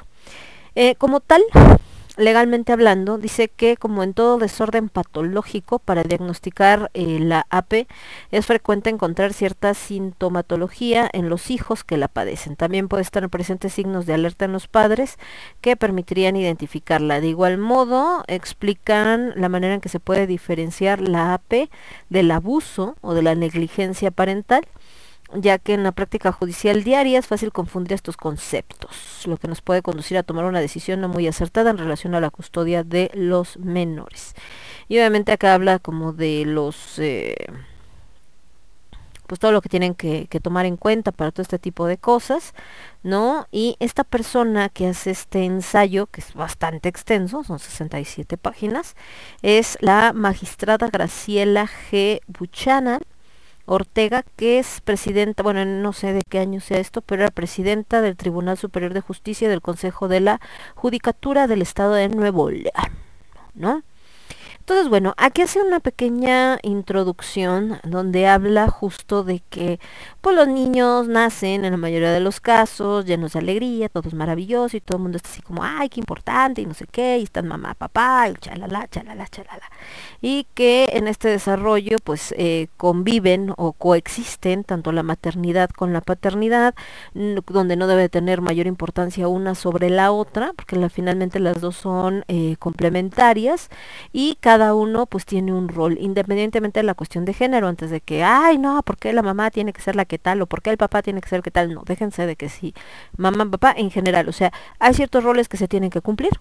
Eh, 0.76 0.96
como 0.96 1.20
tal, 1.20 1.44
legalmente 2.18 2.74
hablando, 2.74 3.18
dice 3.18 3.50
que 3.50 3.78
como 3.78 4.04
en 4.04 4.14
todo 4.14 4.38
desorden 4.38 4.90
patológico, 4.90 5.80
para 5.80 6.04
diagnosticar 6.04 6.90
eh, 6.94 7.20
la 7.20 7.46
AP 7.50 7.88
es 8.32 8.46
frecuente 8.46 8.90
encontrar 8.90 9.34
cierta 9.34 9.74
sintomatología 9.74 11.10
en 11.12 11.30
los 11.30 11.52
hijos 11.52 11.84
que 11.84 11.98
la 11.98 12.08
padecen. 12.08 12.56
También 12.56 12.88
puede 12.88 13.04
estar 13.04 13.28
presentes 13.30 13.74
signos 13.74 14.06
de 14.06 14.14
alerta 14.14 14.46
en 14.46 14.52
los 14.52 14.68
padres 14.68 15.18
que 15.62 15.76
permitirían 15.76 16.36
identificarla. 16.36 17.22
De 17.22 17.28
igual 17.28 17.58
modo, 17.58 18.24
explican 18.28 19.34
la 19.36 19.50
manera 19.50 19.74
en 19.74 19.82
que 19.82 19.90
se 19.90 20.00
puede 20.00 20.28
diferenciar 20.28 21.02
la 21.02 21.34
AP 21.34 21.70
del 22.10 22.32
abuso 22.32 22.96
o 23.02 23.14
de 23.14 23.24
la 23.24 23.36
negligencia 23.36 24.12
parental 24.12 24.68
ya 25.34 25.58
que 25.58 25.74
en 25.74 25.84
la 25.84 25.92
práctica 25.92 26.32
judicial 26.32 26.84
diaria 26.84 27.20
es 27.20 27.28
fácil 27.28 27.52
confundir 27.52 27.94
estos 27.94 28.18
conceptos, 28.18 29.24
lo 29.26 29.38
que 29.38 29.48
nos 29.48 29.62
puede 29.62 29.82
conducir 29.82 30.18
a 30.18 30.24
tomar 30.24 30.46
una 30.46 30.62
decisión 30.62 31.02
no 31.02 31.10
muy 31.10 31.28
acertada 31.28 31.72
en 31.72 31.78
relación 31.78 32.16
a 32.16 32.22
la 32.22 32.30
custodia 32.30 32.84
de 32.84 33.12
los 33.14 33.58
menores. 33.58 34.36
Y 34.88 34.98
obviamente 34.98 35.32
acá 35.32 35.54
habla 35.54 35.80
como 35.80 36.14
de 36.14 36.46
los... 36.46 37.00
Eh, 37.00 37.36
pues 39.28 39.40
todo 39.40 39.52
lo 39.52 39.62
que 39.62 39.70
tienen 39.70 39.96
que, 39.96 40.28
que, 40.28 40.40
tomar 40.40 40.68
en 40.68 40.78
cuenta 40.78 41.12
para 41.12 41.32
todo 41.32 41.42
este 41.42 41.58
tipo 41.58 41.88
de 41.88 41.98
cosas, 41.98 42.54
¿no? 43.02 43.48
Y 43.52 43.76
esta 43.80 44.04
persona 44.04 44.70
que 44.70 44.88
hace 44.88 45.10
este 45.10 45.46
ensayo, 45.46 46.06
que 46.06 46.22
es 46.22 46.36
bastante 46.36 46.90
extenso, 46.90 47.44
son 47.44 47.58
67 47.58 48.38
páginas, 48.38 48.96
es 49.42 49.80
la 49.82 50.14
magistrada 50.14 50.90
Graciela 50.90 51.68
G. 51.90 52.22
Buchanan, 52.28 53.02
Ortega, 53.66 54.24
que 54.36 54.60
es 54.60 54.82
presidenta, 54.82 55.44
bueno, 55.44 55.66
no 55.66 55.94
sé 55.94 56.14
de 56.14 56.22
qué 56.28 56.40
año 56.40 56.60
sea 56.60 56.80
esto, 56.80 57.02
pero 57.02 57.24
era 57.24 57.32
presidenta 57.32 58.02
del 58.02 58.16
Tribunal 58.16 58.58
Superior 58.58 58.94
de 58.94 59.02
Justicia 59.02 59.50
del 59.50 59.62
Consejo 59.62 60.08
de 60.08 60.20
la 60.20 60.40
Judicatura 60.76 61.48
del 61.48 61.62
Estado 61.62 61.94
de 61.94 62.10
Nuevo 62.10 62.52
León, 62.52 62.72
¿no? 63.56 63.84
Entonces, 64.68 64.90
bueno, 64.90 65.14
aquí 65.18 65.44
hace 65.44 65.62
una 65.62 65.80
pequeña 65.80 66.58
introducción 66.64 67.80
donde 67.84 68.26
habla 68.26 68.68
justo 68.68 69.24
de 69.24 69.44
que 69.52 69.80
pues 70.22 70.36
los 70.36 70.48
niños 70.48 71.08
nacen 71.08 71.66
en 71.66 71.72
la 71.72 71.78
mayoría 71.78 72.12
de 72.12 72.20
los 72.20 72.40
casos 72.40 73.06
llenos 73.06 73.34
de 73.34 73.40
alegría, 73.40 73.90
todo 73.90 74.08
es 74.08 74.16
maravilloso 74.16 74.76
y 74.76 74.82
todo 74.82 74.98
el 74.98 75.04
mundo 75.04 75.18
está 75.18 75.30
así 75.30 75.44
como, 75.44 75.64
ay, 75.64 75.90
qué 75.90 76.00
importante 76.00 76.62
y 76.62 76.66
no 76.66 76.74
sé 76.74 76.88
qué, 76.92 77.20
y 77.20 77.24
están 77.26 77.48
mamá, 77.48 77.76
papá, 77.76 78.28
y 78.28 78.34
chalala, 78.42 78.88
chalala, 78.90 79.28
chalala. 79.28 79.70
Y 80.20 80.48
que 80.56 80.90
en 80.94 81.08
este 81.08 81.30
desarrollo 81.30 81.98
pues 82.04 82.34
eh, 82.36 82.68
conviven 82.76 83.54
o 83.58 83.72
coexisten 83.74 84.64
tanto 84.64 84.92
la 84.92 85.04
maternidad 85.04 85.70
con 85.70 85.94
la 85.94 86.02
paternidad, 86.02 86.74
n- 87.14 87.40
donde 87.46 87.76
no 87.76 87.86
debe 87.86 88.10
tener 88.10 88.42
mayor 88.42 88.66
importancia 88.66 89.28
una 89.28 89.54
sobre 89.54 89.92
la 89.92 90.12
otra, 90.12 90.54
porque 90.56 90.90
finalmente 90.90 91.40
las 91.40 91.62
dos 91.62 91.76
son 91.76 92.26
eh, 92.30 92.56
complementarias 92.58 93.70
y 94.12 94.38
cada 94.42 94.55
uno 94.74 95.06
pues 95.06 95.26
tiene 95.26 95.54
un 95.54 95.68
rol, 95.70 95.98
independientemente 96.00 96.80
de 96.80 96.84
la 96.84 96.94
cuestión 96.94 97.26
de 97.26 97.34
género, 97.34 97.68
antes 97.68 97.90
de 97.90 98.02
que, 98.02 98.24
ay, 98.24 98.58
no, 98.58 98.82
¿por 98.84 98.98
qué 98.98 99.14
la 99.14 99.22
mamá 99.22 99.52
tiene 99.52 99.74
que 99.74 99.82
ser 99.82 99.96
la 99.96 100.06
que 100.06 100.18
tal 100.18 100.42
o 100.42 100.48
por 100.48 100.62
qué 100.62 100.70
el 100.70 100.78
papá 100.78 101.02
tiene 101.02 101.22
que 101.22 101.30
ser 101.30 101.38
el 101.38 101.44
que 101.44 101.52
tal? 101.52 101.74
No, 101.74 101.84
déjense 101.86 102.26
de 102.26 102.36
que 102.36 102.50
sí, 102.50 102.74
mamá, 103.18 103.50
papá 103.50 103.74
en 103.78 103.92
general, 103.92 104.30
o 104.30 104.32
sea, 104.34 104.52
hay 104.80 104.94
ciertos 104.94 105.24
roles 105.24 105.50
que 105.50 105.58
se 105.58 105.68
tienen 105.68 105.90
que 105.90 106.02
cumplir 106.02 106.32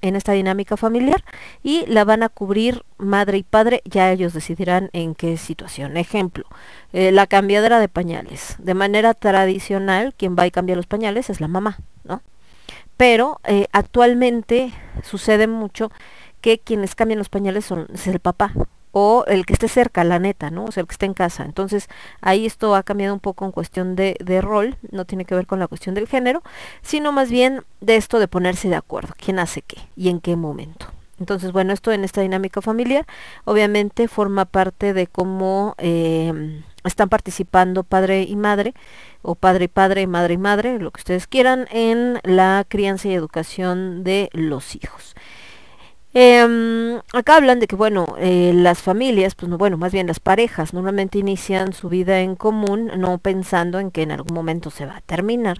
en 0.00 0.16
esta 0.16 0.32
dinámica 0.32 0.76
familiar 0.76 1.24
y 1.62 1.84
la 1.86 2.04
van 2.04 2.22
a 2.22 2.28
cubrir 2.28 2.84
madre 2.98 3.38
y 3.38 3.42
padre, 3.42 3.82
ya 3.84 4.10
ellos 4.10 4.32
decidirán 4.32 4.90
en 4.92 5.14
qué 5.14 5.36
situación. 5.36 5.96
Ejemplo, 5.96 6.44
eh, 6.92 7.10
la 7.12 7.26
cambiadera 7.26 7.80
de 7.80 7.88
pañales. 7.88 8.56
De 8.58 8.74
manera 8.74 9.14
tradicional, 9.14 10.14
quien 10.16 10.36
va 10.36 10.46
y 10.46 10.50
cambia 10.50 10.76
los 10.76 10.86
pañales 10.86 11.30
es 11.30 11.40
la 11.40 11.48
mamá, 11.48 11.78
¿no? 12.04 12.22
Pero 12.96 13.40
eh, 13.44 13.66
actualmente 13.72 14.72
sucede 15.02 15.46
mucho 15.46 15.90
que 16.40 16.58
quienes 16.58 16.94
cambian 16.94 17.18
los 17.18 17.28
pañales 17.28 17.64
son 17.64 17.86
es 17.92 18.06
el 18.06 18.20
papá 18.20 18.52
o 18.92 19.24
el 19.26 19.46
que 19.46 19.52
esté 19.52 19.68
cerca, 19.68 20.04
la 20.04 20.18
neta, 20.18 20.50
¿no? 20.50 20.64
O 20.64 20.72
sea, 20.72 20.80
el 20.80 20.86
que 20.86 20.92
esté 20.92 21.06
en 21.06 21.14
casa. 21.14 21.44
Entonces, 21.44 21.88
ahí 22.20 22.46
esto 22.46 22.74
ha 22.74 22.82
cambiado 22.82 23.14
un 23.14 23.20
poco 23.20 23.44
en 23.44 23.52
cuestión 23.52 23.96
de, 23.96 24.16
rol, 24.40 24.76
no 24.90 25.04
tiene 25.04 25.24
que 25.24 25.34
ver 25.34 25.46
con 25.46 25.58
la 25.58 25.68
cuestión 25.68 25.94
del 25.94 26.08
género, 26.08 26.42
sino 26.82 27.12
más 27.12 27.30
bien 27.30 27.62
de 27.80 27.96
esto 27.96 28.18
de 28.18 28.28
ponerse 28.28 28.68
de 28.68 28.76
acuerdo, 28.76 29.14
quién 29.16 29.38
hace 29.38 29.62
qué 29.62 29.78
y 29.96 30.08
en 30.08 30.20
qué 30.20 30.36
momento. 30.36 30.86
Entonces, 31.20 31.52
bueno, 31.52 31.72
esto 31.72 31.90
en 31.90 32.04
esta 32.04 32.20
dinámica 32.20 32.62
familiar 32.62 33.04
obviamente 33.44 34.06
forma 34.06 34.44
parte 34.44 34.92
de 34.92 35.08
cómo 35.08 35.74
eh, 35.78 36.62
están 36.84 37.08
participando 37.08 37.82
padre 37.82 38.22
y 38.22 38.36
madre, 38.36 38.72
o 39.22 39.34
padre 39.34 39.64
y 39.64 39.68
padre, 39.68 40.06
madre 40.06 40.34
y 40.34 40.38
madre, 40.38 40.78
lo 40.78 40.92
que 40.92 41.00
ustedes 41.00 41.26
quieran, 41.26 41.66
en 41.72 42.20
la 42.22 42.64
crianza 42.68 43.08
y 43.08 43.14
educación 43.14 44.04
de 44.04 44.30
los 44.32 44.76
hijos. 44.76 45.14
Em, 46.14 47.00
acá 47.12 47.36
hablan 47.36 47.60
de 47.60 47.66
que, 47.66 47.76
bueno, 47.76 48.14
eh, 48.18 48.52
las 48.54 48.80
familias, 48.80 49.34
pues 49.34 49.50
no, 49.50 49.58
bueno, 49.58 49.76
más 49.76 49.92
bien 49.92 50.06
las 50.06 50.20
parejas, 50.20 50.72
normalmente 50.72 51.18
inician 51.18 51.74
su 51.74 51.90
vida 51.90 52.20
en 52.20 52.34
común, 52.34 52.90
no 52.96 53.18
pensando 53.18 53.78
en 53.78 53.90
que 53.90 54.02
en 54.02 54.12
algún 54.12 54.34
momento 54.34 54.70
se 54.70 54.86
va 54.86 54.96
a 54.96 55.00
terminar, 55.02 55.58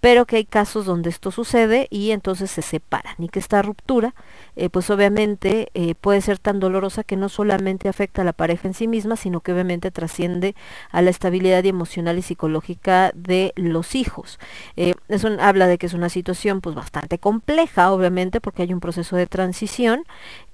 pero 0.00 0.26
que 0.26 0.36
hay 0.36 0.44
casos 0.44 0.86
donde 0.86 1.10
esto 1.10 1.30
sucede 1.30 1.86
y 1.90 2.10
entonces 2.10 2.50
se 2.50 2.62
separan 2.62 3.14
y 3.18 3.28
que 3.28 3.38
esta 3.38 3.62
ruptura, 3.62 4.14
eh, 4.56 4.68
pues 4.70 4.90
obviamente 4.90 5.68
eh, 5.74 5.94
puede 5.94 6.20
ser 6.20 6.38
tan 6.38 6.60
dolorosa 6.60 7.04
que 7.04 7.16
no 7.16 7.28
solamente 7.28 7.88
afecta 7.88 8.22
a 8.22 8.24
la 8.24 8.32
pareja 8.32 8.68
en 8.68 8.74
sí 8.74 8.88
misma, 8.88 9.16
sino 9.16 9.40
que 9.40 9.52
obviamente 9.52 9.90
trasciende 9.90 10.54
a 10.90 11.02
la 11.02 11.10
estabilidad 11.10 11.64
emocional 11.66 12.18
y 12.18 12.22
psicológica 12.22 13.10
de 13.14 13.52
los 13.56 13.94
hijos. 13.94 14.38
Eh, 14.76 14.94
es 15.08 15.24
un- 15.24 15.40
habla 15.40 15.66
de 15.66 15.78
que 15.78 15.86
es 15.86 15.94
una 15.94 16.08
situación 16.08 16.60
pues 16.60 16.74
bastante 16.74 17.18
compleja, 17.18 17.92
obviamente, 17.92 18.40
porque 18.40 18.62
hay 18.62 18.72
un 18.72 18.80
proceso 18.80 19.16
de 19.16 19.26
transición 19.26 20.04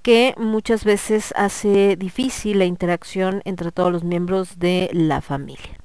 que 0.03 0.35
muchas 0.37 0.85
veces 0.85 1.33
hace 1.37 1.97
difícil 1.97 2.59
la 2.59 2.67
interacción 2.67 3.41
entre 3.45 3.73
todos 3.73 3.91
los 3.93 4.05
miembros 4.05 4.59
de 4.59 4.91
la 4.93 5.21
familia. 5.21 5.79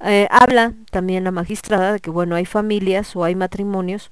Eh, 0.00 0.28
habla 0.30 0.74
también 0.90 1.24
la 1.24 1.30
magistrada 1.30 1.92
de 1.94 2.00
que 2.00 2.10
bueno 2.10 2.34
hay 2.34 2.44
familias 2.44 3.16
o 3.16 3.24
hay 3.24 3.34
matrimonios 3.34 4.10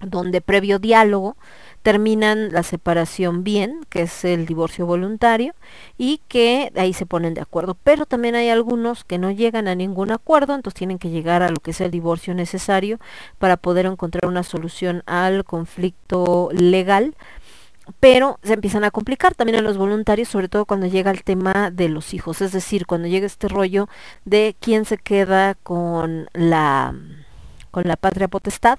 donde 0.00 0.40
previo 0.40 0.78
diálogo 0.78 1.36
terminan 1.82 2.50
la 2.50 2.62
separación 2.62 3.44
bien, 3.44 3.84
que 3.90 4.02
es 4.02 4.24
el 4.24 4.46
divorcio 4.46 4.86
voluntario, 4.86 5.54
y 5.98 6.22
que 6.28 6.72
ahí 6.76 6.94
se 6.94 7.04
ponen 7.04 7.34
de 7.34 7.42
acuerdo. 7.42 7.76
Pero 7.84 8.06
también 8.06 8.34
hay 8.34 8.48
algunos 8.48 9.04
que 9.04 9.18
no 9.18 9.30
llegan 9.30 9.68
a 9.68 9.74
ningún 9.74 10.10
acuerdo, 10.10 10.54
entonces 10.54 10.78
tienen 10.78 10.98
que 10.98 11.10
llegar 11.10 11.42
a 11.42 11.50
lo 11.50 11.56
que 11.56 11.72
es 11.72 11.82
el 11.82 11.90
divorcio 11.90 12.34
necesario 12.34 12.98
para 13.38 13.58
poder 13.58 13.84
encontrar 13.84 14.26
una 14.26 14.44
solución 14.44 15.02
al 15.04 15.44
conflicto 15.44 16.48
legal 16.52 17.14
pero 18.00 18.38
se 18.42 18.54
empiezan 18.54 18.84
a 18.84 18.90
complicar 18.90 19.34
también 19.34 19.58
en 19.58 19.64
los 19.64 19.76
voluntarios, 19.76 20.28
sobre 20.28 20.48
todo 20.48 20.64
cuando 20.66 20.86
llega 20.86 21.10
el 21.10 21.24
tema 21.24 21.70
de 21.70 21.88
los 21.88 22.14
hijos, 22.14 22.40
es 22.40 22.52
decir, 22.52 22.86
cuando 22.86 23.08
llega 23.08 23.26
este 23.26 23.48
rollo 23.48 23.88
de 24.24 24.56
quién 24.60 24.84
se 24.84 24.98
queda 24.98 25.54
con 25.54 26.28
la 26.32 26.94
con 27.74 27.88
la 27.88 27.96
patria 27.96 28.28
potestad, 28.28 28.78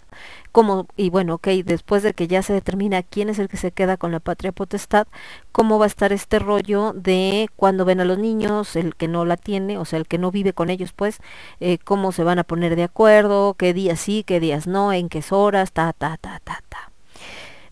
como 0.53 0.87
y 0.95 1.09
bueno, 1.09 1.35
ok, 1.35 1.47
después 1.65 2.01
de 2.01 2.13
que 2.13 2.27
ya 2.27 2.41
se 2.41 2.53
determina 2.53 3.03
quién 3.03 3.27
es 3.27 3.39
el 3.39 3.49
que 3.49 3.57
se 3.57 3.71
queda 3.71 3.97
con 3.97 4.13
la 4.13 4.21
patria 4.21 4.53
potestad, 4.53 5.05
cómo 5.51 5.77
va 5.79 5.85
a 5.85 5.87
estar 5.87 6.13
este 6.13 6.39
rollo 6.39 6.93
de 6.93 7.49
cuando 7.57 7.83
ven 7.83 7.99
a 7.99 8.05
los 8.05 8.17
niños, 8.17 8.77
el 8.77 8.95
que 8.95 9.09
no 9.09 9.25
la 9.25 9.35
tiene, 9.35 9.77
o 9.77 9.83
sea, 9.83 9.99
el 9.99 10.07
que 10.07 10.17
no 10.17 10.31
vive 10.31 10.53
con 10.53 10.69
ellos, 10.69 10.93
pues, 10.93 11.19
eh, 11.59 11.77
cómo 11.83 12.13
se 12.13 12.23
van 12.23 12.39
a 12.39 12.45
poner 12.45 12.77
de 12.77 12.83
acuerdo, 12.83 13.55
qué 13.55 13.73
días 13.73 13.99
sí, 13.99 14.23
qué 14.25 14.39
días 14.39 14.65
no, 14.65 14.93
en 14.93 15.09
qué 15.09 15.21
horas, 15.29 15.73
ta, 15.73 15.91
ta, 15.91 16.15
ta, 16.17 16.39
ta, 16.45 16.63
ta. 16.69 16.84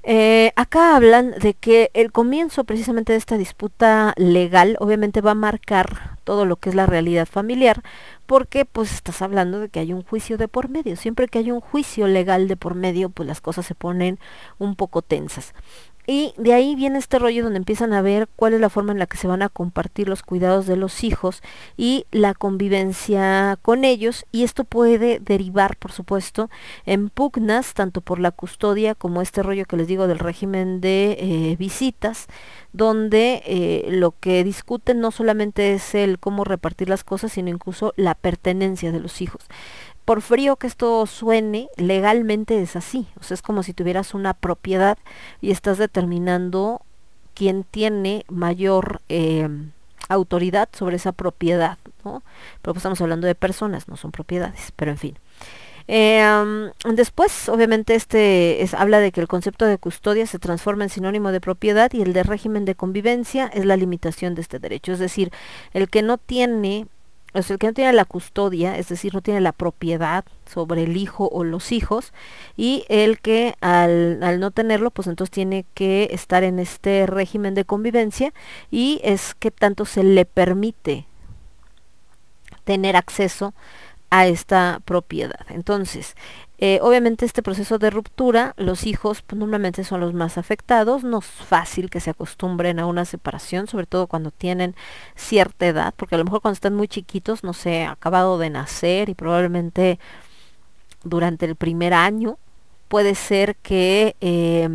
Eh, 0.06 0.52
acá 0.58 0.98
hablan 0.98 1.32
de 1.40 1.54
que 1.54 1.90
el 1.94 2.12
comienzo 2.12 2.66
precisamente 2.66 3.14
de 3.14 3.18
esta 3.18 3.38
disputa 3.38 4.14
legal 4.18 4.76
obviamente 4.82 5.22
va 5.22 5.32
a 5.32 5.36
marcar 5.36 6.18
todo 6.26 6.46
lo 6.46 6.58
que 6.58 6.70
es 6.70 6.76
la 6.76 6.86
realidad 6.86 7.26
familiar, 7.26 7.84
porque 8.26 8.66
pues 8.66 8.94
estás 8.94 9.22
hablando 9.22 9.60
de 9.60 9.70
que 9.70 9.80
hay 9.80 9.94
un 9.94 10.04
juicio 10.04 10.38
de 10.38 10.50
por 10.50 10.70
medio. 10.70 10.98
Siempre 10.98 11.28
que 11.28 11.40
hay 11.40 11.52
un 11.52 11.62
juicio 11.62 12.08
legal 12.08 12.48
de 12.50 12.58
por 12.58 12.76
medio, 12.76 13.10
pues 13.10 13.28
las 13.28 13.40
cosas 13.42 13.66
se 13.66 13.76
ponen 13.76 14.20
un 14.60 14.76
poco 14.76 15.02
tensas. 15.02 15.54
Y 16.06 16.34
de 16.38 16.54
ahí 16.54 16.76
viene 16.76 17.00
este 17.00 17.18
rollo 17.18 17.44
donde 17.44 17.58
empiezan 17.58 17.94
a 17.94 18.02
ver 18.02 18.28
cuál 18.36 18.54
es 18.54 18.62
la 18.62 18.70
forma 18.70 18.92
en 18.92 19.00
la 19.00 19.06
que 19.06 19.18
se 19.18 19.28
van 19.28 19.42
a 19.42 19.50
compartir 19.50 20.10
los 20.10 20.22
cuidados 20.22 20.66
de 20.68 20.76
los 20.76 21.04
hijos 21.04 21.42
y 21.78 22.06
la 22.12 22.34
convivencia 22.34 23.58
con 23.62 23.86
ellos. 23.86 24.26
Y 24.32 24.44
esto 24.44 24.66
puede 24.66 25.20
derivar, 25.20 25.78
por 25.78 25.94
supuesto, 25.94 26.50
en 26.86 27.10
pugnas, 27.10 27.74
tanto 27.74 28.02
por 28.02 28.20
la 28.20 28.32
custodia 28.32 28.96
como 28.96 29.22
este 29.22 29.44
rollo 29.44 29.66
que 29.66 29.78
les 29.78 29.88
digo 29.88 30.08
del 30.08 30.20
régimen 30.20 30.82
de 30.82 31.18
eh, 31.20 31.56
visitas, 31.58 32.28
donde 32.74 33.42
eh, 33.46 33.88
lo 33.90 34.14
que 34.20 34.44
discuten 34.44 35.00
no 35.00 35.12
solamente 35.12 35.74
es 35.74 35.96
el 35.96 36.20
cómo 36.20 36.44
repartir 36.44 36.90
las 36.90 37.04
cosas, 37.04 37.32
sino 37.32 37.50
incluso 37.50 37.94
la 37.96 38.16
pertenencia 38.16 38.92
de 38.92 39.00
los 39.00 39.22
hijos 39.22 39.48
por 40.06 40.22
frío 40.22 40.56
que 40.58 40.68
esto 40.68 41.06
suene, 41.06 41.70
legalmente 41.78 42.62
es 42.62 42.76
así. 42.76 43.08
O 43.20 43.24
sea, 43.24 43.36
es 43.36 43.42
como 43.42 43.64
si 43.64 43.74
tuvieras 43.74 44.14
una 44.14 44.34
propiedad 44.34 44.98
y 45.42 45.52
estás 45.52 45.78
determinando 45.78 46.82
quién 47.34 47.64
tiene 47.64 48.26
mayor 48.30 49.02
eh, 49.10 49.48
autoridad 50.10 50.70
sobre 50.74 50.98
esa 50.98 51.12
propiedad, 51.12 51.78
¿no? 52.04 52.24
Pero 52.62 52.74
pues 52.74 52.78
estamos 52.78 53.02
hablando 53.02 53.28
de 53.28 53.36
personas, 53.36 53.88
no 53.88 53.98
son 53.98 54.12
propiedades, 54.12 54.72
pero 54.76 54.92
en 54.92 54.98
fin. 54.98 55.18
Um, 55.86 56.72
después, 56.96 57.50
obviamente, 57.50 57.96
este 57.96 58.62
es, 58.64 58.74
habla 58.74 59.00
de 59.00 59.12
que 59.12 59.20
el 59.20 59.28
concepto 59.28 59.66
de 59.66 59.78
custodia 59.78 60.26
se 60.28 60.40
transforma 60.40 60.86
en 60.86 60.90
sinónimo 60.90 61.32
de 61.32 61.42
propiedad 61.42 61.92
y 61.92 62.02
el 62.02 62.14
de 62.14 62.24
régimen 62.24 62.64
de 62.64 62.76
convivencia 62.76 63.48
es 63.48 63.66
la 63.66 63.76
limitación 63.76 64.36
de 64.36 64.42
este 64.42 64.60
derecho. 64.60 64.94
Es 64.94 65.00
decir, 65.00 65.32
el 65.74 65.90
que 65.90 66.02
no 66.02 66.18
tiene 66.18 66.88
o 67.34 67.38
el 67.38 67.58
que 67.58 67.68
no 67.68 67.74
tiene 67.74 67.94
la 67.94 68.06
custodia, 68.06 68.78
es 68.78 68.90
decir, 68.90 69.14
no 69.14 69.22
tiene 69.22 69.42
la 69.42 69.52
propiedad 69.52 70.26
sobre 70.46 70.84
el 70.84 70.98
hijo 70.98 71.30
o 71.32 71.44
los 71.44 71.72
hijos, 71.72 72.14
y 72.56 72.86
el 72.90 73.20
que 73.20 73.56
al, 73.62 74.22
al, 74.24 74.40
no 74.40 74.52
tenerlo, 74.52 74.92
pues 74.92 75.08
entonces 75.08 75.32
tiene 75.32 75.66
que 75.74 76.10
estar 76.12 76.44
en 76.44 76.60
este 76.60 77.06
régimen 77.08 77.56
de 77.56 77.66
convivencia 77.66 78.34
y 78.72 79.02
es 79.04 79.34
que 79.36 79.52
tanto 79.52 79.86
se 79.86 80.04
le 80.04 80.26
permite 80.26 81.08
tener 82.64 82.96
acceso 82.96 83.54
a 84.14 84.28
esta 84.28 84.80
propiedad. 84.86 85.44
Entonces, 85.50 86.16
eh, 86.60 86.78
obviamente 86.84 87.26
este 87.26 87.42
proceso 87.42 87.80
de 87.80 87.90
ruptura, 87.90 88.54
los 88.58 88.86
hijos 88.86 89.24
pues, 89.24 89.40
normalmente 89.40 89.84
son 89.84 90.02
los 90.02 90.14
más 90.14 90.38
afectados, 90.38 91.04
no 91.04 91.18
es 91.18 91.26
fácil 91.26 91.90
que 91.90 92.00
se 92.00 92.12
acostumbren 92.12 92.78
a 92.78 92.86
una 92.86 93.06
separación, 93.06 93.66
sobre 93.66 93.88
todo 93.88 94.06
cuando 94.06 94.30
tienen 94.30 94.76
cierta 95.16 95.66
edad, 95.66 95.96
porque 95.98 96.14
a 96.14 96.20
lo 96.20 96.26
mejor 96.26 96.42
cuando 96.42 96.54
están 96.54 96.76
muy 96.76 96.88
chiquitos, 96.88 97.44
no 97.44 97.54
sé, 97.54 97.86
acabado 97.86 98.38
de 98.38 98.52
nacer 98.52 99.10
y 99.10 99.16
probablemente 99.16 99.98
durante 101.04 101.48
el 101.48 101.56
primer 101.56 101.96
año, 101.96 102.38
puede 102.90 103.16
ser 103.16 103.56
que 103.56 104.16
eh, 104.22 104.70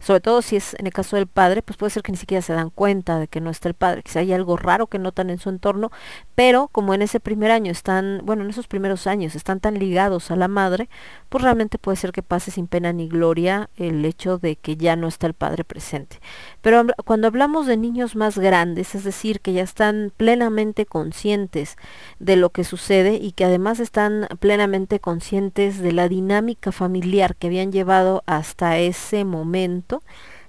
sobre 0.00 0.20
todo 0.20 0.42
si 0.42 0.56
es 0.56 0.74
en 0.78 0.86
el 0.86 0.92
caso 0.92 1.16
del 1.16 1.26
padre, 1.26 1.62
pues 1.62 1.76
puede 1.76 1.90
ser 1.90 2.02
que 2.02 2.12
ni 2.12 2.18
siquiera 2.18 2.42
se 2.42 2.52
dan 2.52 2.70
cuenta 2.70 3.18
de 3.18 3.28
que 3.28 3.40
no 3.40 3.50
está 3.50 3.68
el 3.68 3.74
padre, 3.74 4.02
quizá 4.02 4.20
hay 4.20 4.32
algo 4.32 4.56
raro 4.56 4.86
que 4.88 4.98
notan 4.98 5.30
en 5.30 5.38
su 5.38 5.48
entorno, 5.48 5.90
pero 6.34 6.68
como 6.68 6.94
en 6.94 7.02
ese 7.02 7.20
primer 7.20 7.50
año 7.50 7.70
están, 7.70 8.22
bueno, 8.24 8.42
en 8.44 8.50
esos 8.50 8.66
primeros 8.66 9.06
años 9.06 9.34
están 9.34 9.60
tan 9.60 9.78
ligados 9.78 10.30
a 10.30 10.36
la 10.36 10.48
madre, 10.48 10.88
pues 11.28 11.44
realmente 11.44 11.78
puede 11.78 11.96
ser 11.96 12.12
que 12.12 12.22
pase 12.22 12.50
sin 12.50 12.66
pena 12.66 12.92
ni 12.92 13.08
gloria 13.08 13.70
el 13.76 14.04
hecho 14.04 14.38
de 14.38 14.56
que 14.56 14.76
ya 14.76 14.96
no 14.96 15.06
está 15.06 15.26
el 15.26 15.34
padre 15.34 15.64
presente. 15.64 16.20
Pero 16.60 16.84
cuando 17.04 17.26
hablamos 17.26 17.66
de 17.66 17.76
niños 17.76 18.16
más 18.16 18.38
grandes, 18.38 18.94
es 18.94 19.04
decir, 19.04 19.40
que 19.40 19.52
ya 19.52 19.62
están 19.62 20.12
plenamente 20.16 20.86
conscientes 20.86 21.76
de 22.18 22.36
lo 22.36 22.50
que 22.50 22.64
sucede 22.64 23.14
y 23.14 23.32
que 23.32 23.44
además 23.44 23.80
están 23.80 24.28
plenamente 24.38 25.00
conscientes 25.00 25.78
de 25.78 25.92
la 25.92 26.08
dinámica 26.08 26.72
familiar 26.72 27.36
que 27.36 27.48
habían 27.48 27.72
llevado 27.72 28.22
hasta 28.26 28.78
ese 28.78 29.24
momento, 29.24 29.89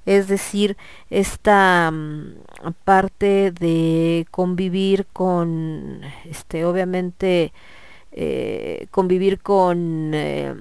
es 0.05 0.27
decir, 0.27 0.77
esta 1.09 1.91
mm, 1.91 2.35
parte 2.83 3.51
de 3.51 4.25
convivir 4.31 5.05
con, 5.13 6.01
este, 6.25 6.65
obviamente, 6.65 7.53
eh, 8.11 8.87
convivir 8.91 9.39
con 9.39 10.11
eh, 10.13 10.55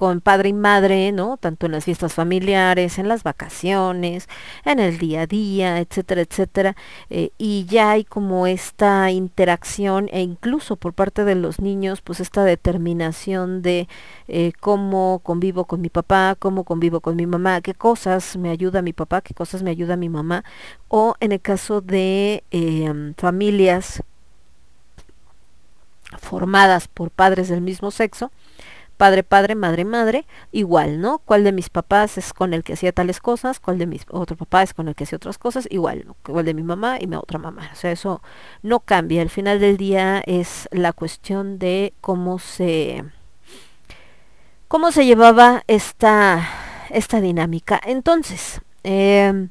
con 0.00 0.22
padre 0.22 0.48
y 0.48 0.54
madre, 0.54 1.12
¿no? 1.12 1.36
Tanto 1.36 1.66
en 1.66 1.72
las 1.72 1.84
fiestas 1.84 2.14
familiares, 2.14 2.98
en 2.98 3.06
las 3.06 3.22
vacaciones, 3.22 4.30
en 4.64 4.80
el 4.80 4.96
día 4.96 5.22
a 5.22 5.26
día, 5.26 5.78
etcétera, 5.78 6.22
etcétera. 6.22 6.74
eh, 7.10 7.32
y 7.36 7.66
ya 7.66 7.90
hay 7.90 8.04
como 8.04 8.46
esta 8.46 9.10
interacción 9.10 10.08
e 10.10 10.22
incluso 10.22 10.76
por 10.76 10.94
parte 10.94 11.24
de 11.24 11.34
los 11.34 11.60
niños, 11.60 12.00
pues 12.00 12.20
esta 12.20 12.44
determinación 12.44 13.60
de 13.60 13.88
eh, 14.28 14.52
cómo 14.60 15.20
convivo 15.22 15.66
con 15.66 15.82
mi 15.82 15.90
papá, 15.90 16.34
cómo 16.38 16.64
convivo 16.64 17.00
con 17.00 17.16
mi 17.16 17.26
mamá, 17.26 17.60
qué 17.60 17.74
cosas 17.74 18.38
me 18.38 18.48
ayuda 18.48 18.80
mi 18.80 18.94
papá, 18.94 19.20
qué 19.20 19.34
cosas 19.34 19.62
me 19.62 19.70
ayuda 19.70 19.96
mi 19.96 20.08
mamá. 20.08 20.44
O 20.88 21.14
en 21.20 21.32
el 21.32 21.42
caso 21.42 21.82
de 21.82 22.42
em, 22.50 23.12
familias 23.16 24.02
formadas 26.18 26.88
por 26.88 27.10
padres 27.10 27.48
del 27.48 27.60
mismo 27.60 27.90
sexo, 27.90 28.30
padre, 29.00 29.22
padre, 29.22 29.54
madre, 29.54 29.86
madre, 29.86 30.26
igual, 30.52 31.00
¿no? 31.00 31.20
¿Cuál 31.20 31.42
de 31.42 31.52
mis 31.52 31.70
papás 31.70 32.18
es 32.18 32.34
con 32.34 32.52
el 32.52 32.62
que 32.62 32.74
hacía 32.74 32.92
tales 32.92 33.18
cosas? 33.18 33.58
¿Cuál 33.58 33.78
de 33.78 33.86
mis 33.86 34.04
otro 34.10 34.36
papá 34.36 34.62
es 34.62 34.74
con 34.74 34.88
el 34.88 34.94
que 34.94 35.04
hacía 35.04 35.16
otras 35.16 35.38
cosas? 35.38 35.66
Igual, 35.70 36.04
¿no? 36.06 36.16
¿Cuál 36.22 36.44
de 36.44 36.52
mi 36.52 36.62
mamá 36.62 36.98
y 37.00 37.06
mi 37.06 37.16
otra 37.16 37.38
mamá? 37.38 37.70
O 37.72 37.76
sea, 37.76 37.92
eso 37.92 38.20
no 38.62 38.80
cambia. 38.80 39.22
Al 39.22 39.30
final 39.30 39.58
del 39.58 39.78
día 39.78 40.22
es 40.26 40.68
la 40.70 40.92
cuestión 40.92 41.58
de 41.58 41.94
cómo 42.02 42.38
se 42.38 43.02
cómo 44.68 44.92
se 44.92 45.06
llevaba 45.06 45.62
esta 45.66 46.46
esta 46.90 47.22
dinámica. 47.22 47.80
Entonces, 47.82 48.60
eh, 48.84 49.48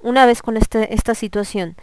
una 0.00 0.26
vez 0.26 0.42
con 0.42 0.56
este, 0.56 0.92
esta 0.92 1.14
situación, 1.14 1.76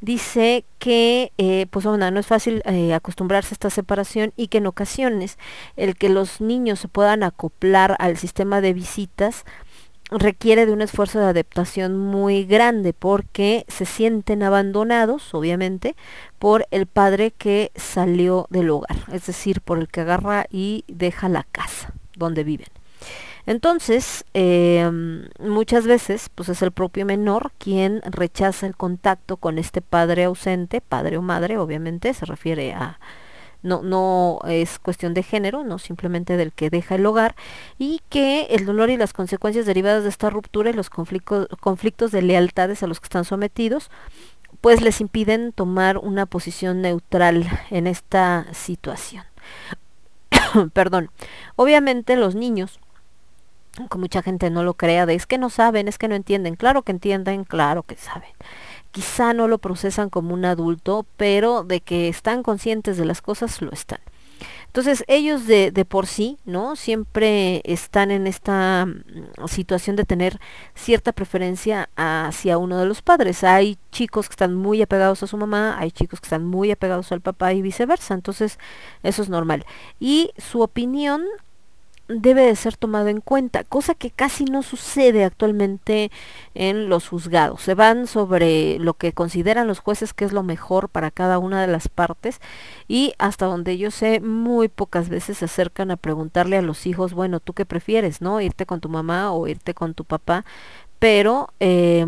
dice 0.00 0.64
que 0.78 1.32
eh, 1.38 1.66
pues 1.70 1.84
bueno, 1.84 2.10
no 2.10 2.20
es 2.20 2.26
fácil 2.26 2.62
eh, 2.64 2.94
acostumbrarse 2.94 3.50
a 3.50 3.56
esta 3.56 3.70
separación 3.70 4.32
y 4.36 4.48
que 4.48 4.58
en 4.58 4.66
ocasiones 4.66 5.38
el 5.76 5.96
que 5.96 6.08
los 6.08 6.40
niños 6.40 6.80
se 6.80 6.88
puedan 6.88 7.22
acoplar 7.22 7.96
al 7.98 8.16
sistema 8.16 8.60
de 8.60 8.74
visitas 8.74 9.44
requiere 10.10 10.66
de 10.66 10.72
un 10.72 10.80
esfuerzo 10.80 11.18
de 11.18 11.26
adaptación 11.26 11.98
muy 11.98 12.44
grande 12.44 12.92
porque 12.92 13.64
se 13.68 13.84
sienten 13.84 14.42
abandonados, 14.42 15.34
obviamente, 15.34 15.96
por 16.38 16.66
el 16.70 16.86
padre 16.86 17.32
que 17.32 17.72
salió 17.74 18.46
del 18.50 18.70
hogar, 18.70 18.96
es 19.12 19.26
decir, 19.26 19.60
por 19.60 19.78
el 19.78 19.88
que 19.88 20.00
agarra 20.00 20.46
y 20.50 20.84
deja 20.88 21.28
la 21.28 21.44
casa 21.44 21.92
donde 22.16 22.44
viven. 22.44 22.68
Entonces, 23.48 24.26
eh, 24.34 24.90
muchas 25.40 25.86
veces, 25.86 26.28
pues 26.34 26.50
es 26.50 26.60
el 26.60 26.70
propio 26.70 27.06
menor 27.06 27.50
quien 27.56 28.02
rechaza 28.02 28.66
el 28.66 28.76
contacto 28.76 29.38
con 29.38 29.56
este 29.56 29.80
padre 29.80 30.24
ausente, 30.24 30.82
padre 30.82 31.16
o 31.16 31.22
madre, 31.22 31.56
obviamente, 31.56 32.12
se 32.12 32.26
refiere 32.26 32.74
a, 32.74 33.00
no, 33.62 33.80
no 33.82 34.40
es 34.46 34.78
cuestión 34.78 35.14
de 35.14 35.22
género, 35.22 35.64
no 35.64 35.78
simplemente 35.78 36.36
del 36.36 36.52
que 36.52 36.68
deja 36.68 36.96
el 36.96 37.06
hogar, 37.06 37.36
y 37.78 38.02
que 38.10 38.48
el 38.50 38.66
dolor 38.66 38.90
y 38.90 38.98
las 38.98 39.14
consecuencias 39.14 39.64
derivadas 39.64 40.02
de 40.02 40.10
esta 40.10 40.28
ruptura 40.28 40.68
y 40.68 40.74
los 40.74 40.90
conflictos, 40.90 41.48
conflictos 41.60 42.12
de 42.12 42.20
lealtades 42.20 42.82
a 42.82 42.86
los 42.86 43.00
que 43.00 43.06
están 43.06 43.24
sometidos, 43.24 43.90
pues 44.60 44.82
les 44.82 45.00
impiden 45.00 45.52
tomar 45.52 45.96
una 45.96 46.26
posición 46.26 46.82
neutral 46.82 47.46
en 47.70 47.86
esta 47.86 48.44
situación. 48.52 49.24
Perdón. 50.74 51.10
Obviamente 51.56 52.14
los 52.16 52.34
niños 52.34 52.78
mucha 53.96 54.22
gente 54.22 54.50
no 54.50 54.64
lo 54.64 54.74
crea, 54.74 55.06
de 55.06 55.14
es 55.14 55.26
que 55.26 55.38
no 55.38 55.50
saben, 55.50 55.88
es 55.88 55.98
que 55.98 56.08
no 56.08 56.14
entienden. 56.14 56.56
Claro 56.56 56.82
que 56.82 56.92
entienden, 56.92 57.44
claro 57.44 57.82
que 57.82 57.96
saben. 57.96 58.30
Quizá 58.90 59.34
no 59.34 59.48
lo 59.48 59.58
procesan 59.58 60.10
como 60.10 60.34
un 60.34 60.44
adulto, 60.44 61.06
pero 61.16 61.64
de 61.64 61.80
que 61.80 62.08
están 62.08 62.42
conscientes 62.42 62.96
de 62.96 63.04
las 63.04 63.20
cosas, 63.22 63.60
lo 63.62 63.72
están. 63.72 64.00
Entonces 64.66 65.02
ellos 65.08 65.46
de, 65.46 65.70
de 65.72 65.84
por 65.84 66.06
sí, 66.06 66.38
¿no? 66.44 66.76
Siempre 66.76 67.62
están 67.64 68.10
en 68.10 68.26
esta 68.26 68.86
mm, 68.86 69.46
situación 69.48 69.96
de 69.96 70.04
tener 70.04 70.38
cierta 70.74 71.12
preferencia 71.12 71.88
hacia 71.96 72.58
uno 72.58 72.78
de 72.78 72.86
los 72.86 73.02
padres. 73.02 73.44
Hay 73.44 73.78
chicos 73.90 74.28
que 74.28 74.34
están 74.34 74.54
muy 74.54 74.82
apegados 74.82 75.22
a 75.22 75.26
su 75.26 75.36
mamá, 75.36 75.78
hay 75.78 75.90
chicos 75.90 76.20
que 76.20 76.26
están 76.26 76.44
muy 76.44 76.70
apegados 76.70 77.10
al 77.12 77.20
papá 77.22 77.54
y 77.54 77.62
viceversa. 77.62 78.14
Entonces 78.14 78.58
eso 79.02 79.22
es 79.22 79.28
normal. 79.28 79.64
Y 79.98 80.30
su 80.36 80.60
opinión 80.60 81.24
debe 82.08 82.42
de 82.42 82.56
ser 82.56 82.76
tomado 82.76 83.08
en 83.08 83.20
cuenta, 83.20 83.64
cosa 83.64 83.94
que 83.94 84.10
casi 84.10 84.44
no 84.44 84.62
sucede 84.62 85.24
actualmente 85.24 86.10
en 86.54 86.88
los 86.88 87.08
juzgados. 87.08 87.62
Se 87.62 87.74
van 87.74 88.06
sobre 88.06 88.78
lo 88.78 88.94
que 88.94 89.12
consideran 89.12 89.66
los 89.66 89.80
jueces 89.80 90.14
que 90.14 90.24
es 90.24 90.32
lo 90.32 90.42
mejor 90.42 90.88
para 90.88 91.10
cada 91.10 91.38
una 91.38 91.60
de 91.60 91.66
las 91.68 91.88
partes 91.88 92.40
y 92.88 93.14
hasta 93.18 93.46
donde 93.46 93.78
yo 93.78 93.90
sé, 93.90 94.20
muy 94.20 94.68
pocas 94.68 95.08
veces 95.08 95.38
se 95.38 95.44
acercan 95.44 95.90
a 95.90 95.96
preguntarle 95.96 96.56
a 96.56 96.62
los 96.62 96.86
hijos, 96.86 97.12
bueno, 97.12 97.40
¿tú 97.40 97.52
qué 97.52 97.66
prefieres, 97.66 98.20
no? 98.20 98.40
Irte 98.40 98.66
con 98.66 98.80
tu 98.80 98.88
mamá 98.88 99.32
o 99.32 99.46
irte 99.46 99.74
con 99.74 99.94
tu 99.94 100.04
papá, 100.04 100.44
pero 100.98 101.50
eh, 101.60 102.06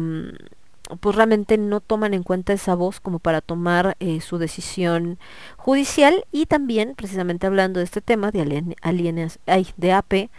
pues 0.98 1.16
realmente 1.16 1.58
no 1.58 1.80
toman 1.80 2.14
en 2.14 2.22
cuenta 2.22 2.52
esa 2.52 2.74
voz 2.74 3.00
como 3.00 3.18
para 3.18 3.40
tomar 3.40 3.96
eh, 4.00 4.20
su 4.20 4.38
decisión 4.38 5.18
judicial 5.56 6.24
y 6.32 6.46
también 6.46 6.94
precisamente 6.96 7.46
hablando 7.46 7.78
de 7.78 7.84
este 7.84 8.00
tema 8.00 8.30
de 8.30 8.40
alien, 8.42 8.76
alienas, 8.82 9.38
ay, 9.46 9.68
de 9.76 9.92
AP 9.92 10.30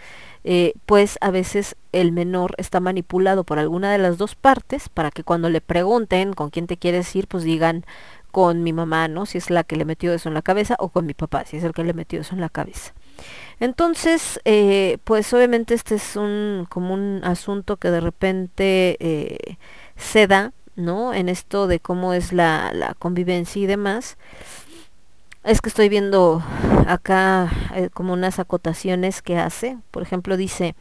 eh, 0.43 0.73
pues 0.87 1.17
a 1.21 1.29
veces 1.29 1.75
el 1.91 2.11
menor 2.11 2.55
está 2.57 2.79
manipulado 2.79 3.43
por 3.43 3.59
alguna 3.59 3.91
de 3.91 3.99
las 3.99 4.17
dos 4.17 4.35
partes 4.35 4.89
para 4.89 5.11
que 5.11 5.23
cuando 5.23 5.49
le 5.49 5.61
pregunten 5.61 6.33
con 6.33 6.49
quién 6.49 6.65
te 6.65 6.77
quieres 6.77 7.15
ir 7.15 7.27
pues 7.27 7.43
digan 7.43 7.85
con 8.31 8.63
mi 8.63 8.73
mamá, 8.73 9.07
¿no? 9.07 9.25
Si 9.25 9.37
es 9.37 9.49
la 9.49 9.63
que 9.63 9.75
le 9.75 9.85
metió 9.85 10.13
eso 10.13 10.29
en 10.29 10.33
la 10.33 10.41
cabeza 10.41 10.75
o 10.79 10.89
con 10.89 11.05
mi 11.05 11.13
papá, 11.13 11.45
si 11.45 11.57
es 11.57 11.63
el 11.63 11.73
que 11.73 11.83
le 11.83 11.93
metió 11.93 12.21
eso 12.21 12.33
en 12.33 12.41
la 12.41 12.49
cabeza. 12.49 12.93
Entonces, 13.59 14.39
eh, 14.45 14.97
pues 15.03 15.31
obviamente 15.33 15.73
este 15.73 15.95
es 15.95 16.15
un 16.15 16.65
como 16.69 16.93
un 16.93 17.21
asunto 17.23 17.77
que 17.77 17.91
de 17.91 17.99
repente 17.99 19.57
se 20.01 20.27
da, 20.27 20.53
¿no? 20.75 21.13
En 21.13 21.29
esto 21.29 21.67
de 21.67 21.79
cómo 21.79 22.13
es 22.13 22.33
la, 22.33 22.71
la 22.73 22.93
convivencia 22.95 23.61
y 23.61 23.65
demás. 23.65 24.17
Es 25.43 25.59
que 25.59 25.69
estoy 25.69 25.89
viendo 25.89 26.43
acá 26.85 27.49
eh, 27.73 27.89
como 27.91 28.13
unas 28.13 28.37
acotaciones 28.37 29.23
que 29.23 29.37
hace. 29.37 29.77
Por 29.89 30.03
ejemplo, 30.03 30.37
dice, 30.37 30.75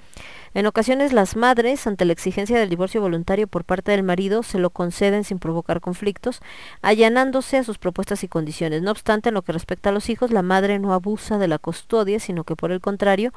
en 0.53 0.67
ocasiones 0.67 1.15
las 1.15 1.35
madres, 1.35 1.87
ante 1.87 2.05
la 2.05 2.13
exigencia 2.13 2.59
del 2.59 2.69
divorcio 2.69 3.01
voluntario 3.01 3.47
por 3.47 3.65
parte 3.65 3.93
del 3.93 4.03
marido, 4.03 4.43
se 4.43 4.59
lo 4.59 4.69
conceden 4.69 5.25
sin 5.25 5.39
provocar 5.39 5.81
conflictos, 5.81 6.41
allanándose 6.83 7.57
a 7.57 7.65
sus 7.65 7.79
propuestas 7.79 8.23
y 8.23 8.29
condiciones. 8.29 8.83
No 8.83 8.91
obstante, 8.91 9.31
en 9.31 9.35
lo 9.35 9.43
que 9.43 9.53
respecta 9.53 9.89
a 9.89 9.93
los 9.93 10.11
hijos, 10.11 10.31
la 10.31 10.43
madre 10.43 10.79
no 10.79 10.93
abusa 10.93 11.39
de 11.39 11.49
la 11.49 11.59
custodia, 11.59 12.21
sino 12.21 12.45
que 12.45 12.57
por 12.57 12.71
el 12.71 12.81
contrario, 12.81 13.33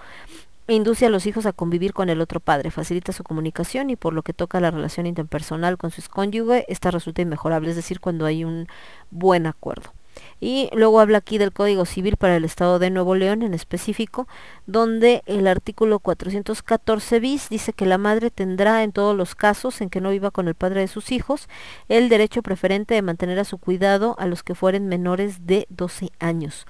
induce 0.68 1.06
a 1.06 1.10
los 1.10 1.26
hijos 1.26 1.46
a 1.46 1.54
convivir 1.54 1.94
con 1.94 2.10
el 2.10 2.22
otro 2.22 2.40
padre, 2.40 2.72
facilita 2.72 3.12
su 3.12 3.24
comunicación 3.24 3.90
y 3.90 3.96
por 3.96 4.14
lo 4.14 4.24
que 4.24 4.34
toca 4.34 4.62
la 4.62 4.72
relación 4.72 5.06
interpersonal 5.06 5.78
con 5.78 5.92
su 5.92 6.02
cónyuge, 6.10 6.66
esta 6.70 6.92
resulta 6.92 7.22
inmejorable, 7.22 7.70
es 7.70 7.76
decir, 7.76 8.00
cuando 8.00 8.26
hay 8.26 8.46
un 8.46 8.68
buen 9.12 9.46
acuerdo. 9.46 9.92
Y 10.40 10.70
luego 10.74 11.00
habla 11.00 11.20
aquí 11.20 11.38
del 11.38 11.54
Código 11.54 11.86
Civil 11.86 12.18
para 12.18 12.36
el 12.36 12.46
Estado 12.46 12.80
de 12.80 12.90
Nuevo 12.90 13.16
León 13.16 13.44
en 13.44 13.54
específico, 13.54 14.28
donde 14.66 15.24
el 15.26 15.48
artículo 15.48 16.00
414 16.00 17.20
bis 17.20 17.50
dice 17.50 17.74
que 17.74 17.86
la 17.86 17.98
madre 17.98 18.30
tendrá 18.32 18.84
en 18.84 18.92
todos 18.92 19.16
los 19.16 19.36
casos 19.36 19.82
en 19.82 19.90
que 19.90 20.02
no 20.02 20.12
viva 20.12 20.32
con 20.32 20.48
el 20.48 20.56
padre 20.56 20.82
de 20.82 20.88
sus 20.88 21.12
hijos 21.12 21.48
el 21.90 22.10
derecho 22.10 22.42
preferente 22.42 22.94
de 22.94 23.02
mantener 23.02 23.40
a 23.40 23.46
su 23.46 23.58
cuidado 23.58 24.16
a 24.20 24.26
los 24.26 24.44
que 24.44 24.56
fueren 24.56 24.88
menores 24.88 25.46
de 25.46 25.68
12 25.70 26.12
años 26.20 26.66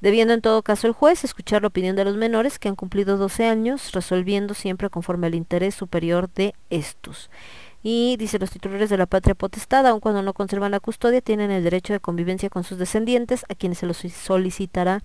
debiendo 0.00 0.34
en 0.34 0.40
todo 0.40 0.62
caso 0.62 0.86
el 0.86 0.92
juez 0.92 1.24
escuchar 1.24 1.62
la 1.62 1.68
opinión 1.68 1.96
de 1.96 2.04
los 2.04 2.16
menores 2.16 2.58
que 2.58 2.68
han 2.68 2.76
cumplido 2.76 3.16
12 3.16 3.46
años, 3.46 3.92
resolviendo 3.92 4.54
siempre 4.54 4.90
conforme 4.90 5.26
al 5.26 5.34
interés 5.34 5.74
superior 5.74 6.30
de 6.34 6.54
estos. 6.70 7.30
Y 7.86 8.16
dice, 8.16 8.38
los 8.38 8.50
titulares 8.50 8.88
de 8.88 8.96
la 8.96 9.04
patria 9.04 9.34
potestad, 9.34 9.86
aun 9.86 10.00
cuando 10.00 10.22
no 10.22 10.32
conservan 10.32 10.70
la 10.70 10.80
custodia, 10.80 11.20
tienen 11.20 11.50
el 11.50 11.62
derecho 11.62 11.92
de 11.92 12.00
convivencia 12.00 12.48
con 12.48 12.64
sus 12.64 12.78
descendientes, 12.78 13.44
a 13.50 13.54
quienes 13.54 13.78
se 13.78 13.86
los 13.86 13.98
solicitará 13.98 15.02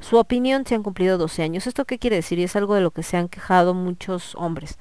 su 0.00 0.16
opinión 0.16 0.64
si 0.64 0.74
han 0.74 0.82
cumplido 0.82 1.18
12 1.18 1.42
años. 1.42 1.66
¿Esto 1.66 1.84
qué 1.84 1.98
quiere 1.98 2.16
decir? 2.16 2.38
Y 2.38 2.44
es 2.44 2.56
algo 2.56 2.74
de 2.74 2.80
lo 2.80 2.90
que 2.90 3.02
se 3.02 3.18
han 3.18 3.28
quejado 3.28 3.74
muchos 3.74 4.34
hombres. 4.34 4.78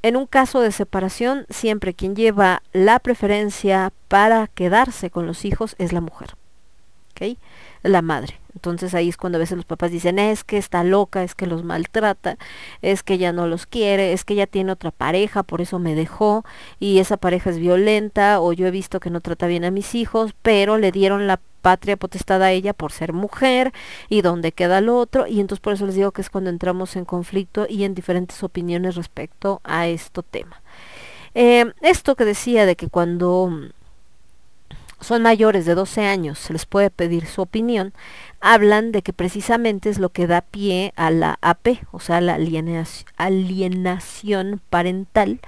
en 0.00 0.16
un 0.16 0.26
caso 0.26 0.60
de 0.60 0.72
separación, 0.72 1.44
siempre 1.50 1.92
quien 1.92 2.16
lleva 2.16 2.62
la 2.72 2.98
preferencia 2.98 3.92
para 4.06 4.46
quedarse 4.46 5.10
con 5.10 5.26
los 5.26 5.44
hijos 5.44 5.74
es 5.78 5.92
la 5.92 6.00
mujer. 6.00 6.30
¿ok? 7.12 7.36
La 7.82 8.00
madre. 8.00 8.40
Entonces 8.58 8.92
ahí 8.94 9.08
es 9.08 9.16
cuando 9.16 9.36
a 9.36 9.38
veces 9.38 9.56
los 9.56 9.64
papás 9.64 9.92
dicen, 9.92 10.18
es 10.18 10.42
que 10.42 10.58
está 10.58 10.82
loca, 10.82 11.22
es 11.22 11.36
que 11.36 11.46
los 11.46 11.62
maltrata, 11.62 12.38
es 12.82 13.04
que 13.04 13.16
ya 13.16 13.32
no 13.32 13.46
los 13.46 13.66
quiere, 13.66 14.12
es 14.12 14.24
que 14.24 14.34
ya 14.34 14.48
tiene 14.48 14.72
otra 14.72 14.90
pareja, 14.90 15.44
por 15.44 15.60
eso 15.60 15.78
me 15.78 15.94
dejó, 15.94 16.44
y 16.80 16.98
esa 16.98 17.16
pareja 17.16 17.50
es 17.50 17.58
violenta, 17.58 18.40
o 18.40 18.52
yo 18.52 18.66
he 18.66 18.72
visto 18.72 18.98
que 18.98 19.10
no 19.10 19.20
trata 19.20 19.46
bien 19.46 19.64
a 19.64 19.70
mis 19.70 19.94
hijos, 19.94 20.34
pero 20.42 20.76
le 20.76 20.90
dieron 20.90 21.28
la 21.28 21.38
patria 21.62 21.96
potestad 21.96 22.42
a 22.42 22.50
ella 22.50 22.72
por 22.72 22.90
ser 22.90 23.12
mujer, 23.12 23.72
y 24.08 24.22
dónde 24.22 24.50
queda 24.50 24.78
el 24.78 24.88
otro, 24.88 25.28
y 25.28 25.38
entonces 25.38 25.60
por 25.60 25.74
eso 25.74 25.86
les 25.86 25.94
digo 25.94 26.10
que 26.10 26.22
es 26.22 26.30
cuando 26.30 26.50
entramos 26.50 26.96
en 26.96 27.04
conflicto 27.04 27.66
y 27.68 27.84
en 27.84 27.94
diferentes 27.94 28.42
opiniones 28.42 28.96
respecto 28.96 29.60
a 29.62 29.86
este 29.86 30.24
tema. 30.24 30.60
Eh, 31.34 31.72
esto 31.82 32.16
que 32.16 32.24
decía 32.24 32.66
de 32.66 32.74
que 32.74 32.88
cuando 32.88 33.52
son 35.00 35.22
mayores 35.22 35.64
de 35.64 35.74
12 35.74 36.04
años, 36.04 36.38
se 36.38 36.52
les 36.52 36.66
puede 36.66 36.90
pedir 36.90 37.26
su 37.26 37.42
opinión, 37.42 37.92
hablan 38.40 38.92
de 38.92 39.02
que 39.02 39.12
precisamente 39.12 39.90
es 39.90 39.98
lo 39.98 40.10
que 40.10 40.26
da 40.26 40.42
pie 40.42 40.92
a 40.96 41.10
la 41.10 41.38
AP, 41.40 41.80
o 41.90 42.00
sea, 42.00 42.20
la 42.20 42.34
alienación, 43.16 44.60
parental, 44.70 45.40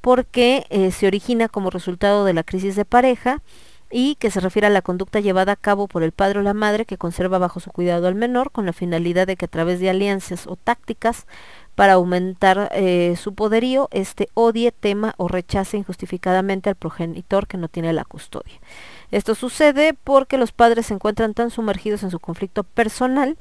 porque 0.00 0.66
eh, 0.68 0.90
se 0.90 1.06
origina 1.06 1.48
como 1.48 1.70
resultado 1.70 2.24
de 2.24 2.34
la 2.34 2.42
crisis 2.42 2.76
de 2.76 2.84
pareja 2.84 3.40
y 3.90 4.16
que 4.16 4.30
se 4.30 4.40
refiere 4.40 4.66
a 4.66 4.70
la 4.70 4.82
conducta 4.82 5.20
llevada 5.20 5.52
a 5.52 5.56
cabo 5.56 5.86
por 5.86 6.02
el 6.02 6.12
padre 6.12 6.40
o 6.40 6.42
la 6.42 6.52
madre 6.52 6.84
que 6.84 6.98
conserva 6.98 7.38
bajo 7.38 7.60
su 7.60 7.70
cuidado 7.70 8.08
al 8.08 8.16
menor 8.16 8.50
con 8.50 8.66
la 8.66 8.72
finalidad 8.72 9.26
de 9.26 9.36
que 9.36 9.44
a 9.44 9.48
través 9.48 9.78
de 9.80 9.88
alianzas 9.88 10.46
o 10.46 10.56
tácticas 10.56 11.26
para 11.74 11.94
aumentar 11.94 12.70
eh, 12.72 13.14
su 13.16 13.34
poderío, 13.34 13.88
este 13.92 14.28
odie, 14.34 14.72
tema 14.72 15.14
o 15.16 15.28
rechace 15.28 15.76
injustificadamente 15.76 16.68
al 16.70 16.76
progenitor 16.76 17.46
que 17.46 17.56
no 17.56 17.68
tiene 17.68 17.92
la 17.92 18.04
custodia. 18.04 18.54
Esto 19.10 19.34
sucede 19.34 19.94
porque 19.94 20.38
los 20.38 20.52
padres 20.52 20.86
se 20.86 20.94
encuentran 20.94 21.34
tan 21.34 21.50
sumergidos 21.50 22.02
en 22.02 22.10
su 22.10 22.18
conflicto 22.18 22.64
personal 22.64 23.36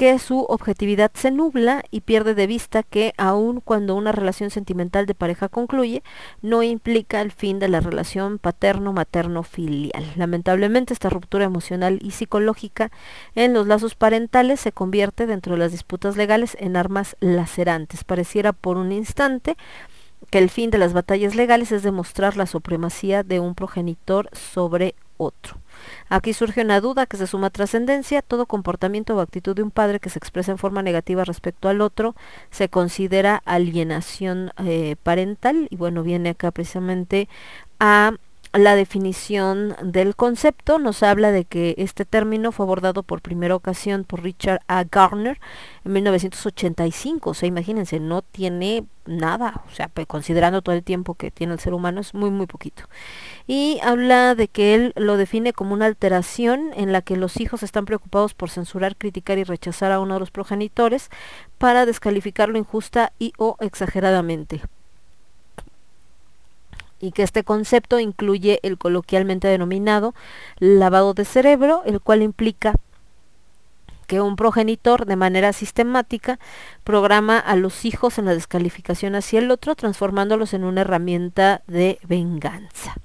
que 0.00 0.18
su 0.18 0.46
objetividad 0.48 1.10
se 1.12 1.30
nubla 1.30 1.84
y 1.90 2.00
pierde 2.00 2.34
de 2.34 2.46
vista 2.46 2.82
que 2.82 3.12
aun 3.18 3.60
cuando 3.60 3.94
una 3.94 4.12
relación 4.12 4.48
sentimental 4.48 5.04
de 5.04 5.14
pareja 5.14 5.50
concluye, 5.50 6.02
no 6.40 6.62
implica 6.62 7.20
el 7.20 7.32
fin 7.32 7.58
de 7.58 7.68
la 7.68 7.80
relación 7.80 8.38
paterno-materno-filial. 8.38 10.14
Lamentablemente 10.16 10.94
esta 10.94 11.10
ruptura 11.10 11.44
emocional 11.44 11.98
y 12.00 12.12
psicológica 12.12 12.90
en 13.34 13.52
los 13.52 13.66
lazos 13.66 13.94
parentales 13.94 14.60
se 14.60 14.72
convierte 14.72 15.26
dentro 15.26 15.52
de 15.52 15.58
las 15.58 15.72
disputas 15.72 16.16
legales 16.16 16.56
en 16.58 16.78
armas 16.78 17.14
lacerantes. 17.20 18.02
Pareciera 18.02 18.54
por 18.54 18.78
un 18.78 18.92
instante 18.92 19.58
que 20.30 20.38
el 20.38 20.50
fin 20.50 20.70
de 20.70 20.78
las 20.78 20.92
batallas 20.92 21.34
legales 21.34 21.72
es 21.72 21.82
demostrar 21.82 22.36
la 22.36 22.46
supremacía 22.46 23.22
de 23.22 23.40
un 23.40 23.54
progenitor 23.54 24.28
sobre 24.32 24.94
otro. 25.16 25.58
Aquí 26.08 26.32
surge 26.32 26.62
una 26.62 26.80
duda 26.80 27.06
que 27.06 27.16
se 27.16 27.26
suma 27.26 27.50
trascendencia. 27.50 28.22
Todo 28.22 28.46
comportamiento 28.46 29.16
o 29.16 29.20
actitud 29.20 29.54
de 29.54 29.62
un 29.62 29.70
padre 29.70 30.00
que 30.00 30.08
se 30.08 30.18
expresa 30.18 30.52
en 30.52 30.58
forma 30.58 30.82
negativa 30.82 31.24
respecto 31.24 31.68
al 31.68 31.80
otro 31.80 32.14
se 32.50 32.68
considera 32.68 33.42
alienación 33.44 34.52
eh, 34.64 34.96
parental 35.02 35.68
y 35.70 35.76
bueno, 35.76 36.02
viene 36.02 36.30
acá 36.30 36.50
precisamente 36.50 37.28
a 37.78 38.12
la 38.52 38.74
definición 38.74 39.76
del 39.80 40.16
concepto 40.16 40.80
nos 40.80 41.04
habla 41.04 41.30
de 41.30 41.44
que 41.44 41.74
este 41.78 42.04
término 42.04 42.50
fue 42.50 42.66
abordado 42.66 43.04
por 43.04 43.22
primera 43.22 43.54
ocasión 43.54 44.02
por 44.02 44.22
Richard 44.22 44.60
A. 44.66 44.82
Garner 44.84 45.38
en 45.84 45.92
1985. 45.92 47.30
O 47.30 47.34
sea, 47.34 47.46
imagínense, 47.46 48.00
no 48.00 48.22
tiene 48.22 48.86
nada, 49.06 49.62
o 49.70 49.74
sea, 49.74 49.90
considerando 50.06 50.62
todo 50.62 50.74
el 50.74 50.82
tiempo 50.82 51.14
que 51.14 51.30
tiene 51.30 51.52
el 51.52 51.60
ser 51.60 51.74
humano, 51.74 52.00
es 52.00 52.12
muy, 52.12 52.30
muy 52.30 52.46
poquito. 52.46 52.84
Y 53.46 53.78
habla 53.84 54.34
de 54.34 54.48
que 54.48 54.74
él 54.74 54.92
lo 54.96 55.16
define 55.16 55.52
como 55.52 55.72
una 55.74 55.86
alteración 55.86 56.72
en 56.74 56.92
la 56.92 57.02
que 57.02 57.16
los 57.16 57.40
hijos 57.40 57.62
están 57.62 57.84
preocupados 57.84 58.34
por 58.34 58.50
censurar, 58.50 58.96
criticar 58.96 59.38
y 59.38 59.44
rechazar 59.44 59.92
a 59.92 60.00
uno 60.00 60.14
de 60.14 60.20
los 60.20 60.32
progenitores 60.32 61.08
para 61.58 61.86
descalificarlo 61.86 62.58
injusta 62.58 63.12
y 63.18 63.32
o 63.38 63.56
exageradamente 63.60 64.60
y 67.00 67.12
que 67.12 67.22
este 67.22 67.44
concepto 67.44 67.98
incluye 67.98 68.60
el 68.62 68.78
coloquialmente 68.78 69.48
denominado 69.48 70.14
lavado 70.58 71.14
de 71.14 71.24
cerebro, 71.24 71.82
el 71.84 72.00
cual 72.00 72.22
implica 72.22 72.74
que 74.06 74.20
un 74.20 74.36
progenitor 74.36 75.06
de 75.06 75.14
manera 75.14 75.52
sistemática 75.52 76.40
programa 76.82 77.38
a 77.38 77.54
los 77.54 77.84
hijos 77.84 78.18
en 78.18 78.24
la 78.24 78.34
descalificación 78.34 79.14
hacia 79.14 79.38
el 79.38 79.50
otro, 79.50 79.76
transformándolos 79.76 80.52
en 80.52 80.64
una 80.64 80.80
herramienta 80.80 81.62
de 81.68 82.00
venganza. 82.08 82.96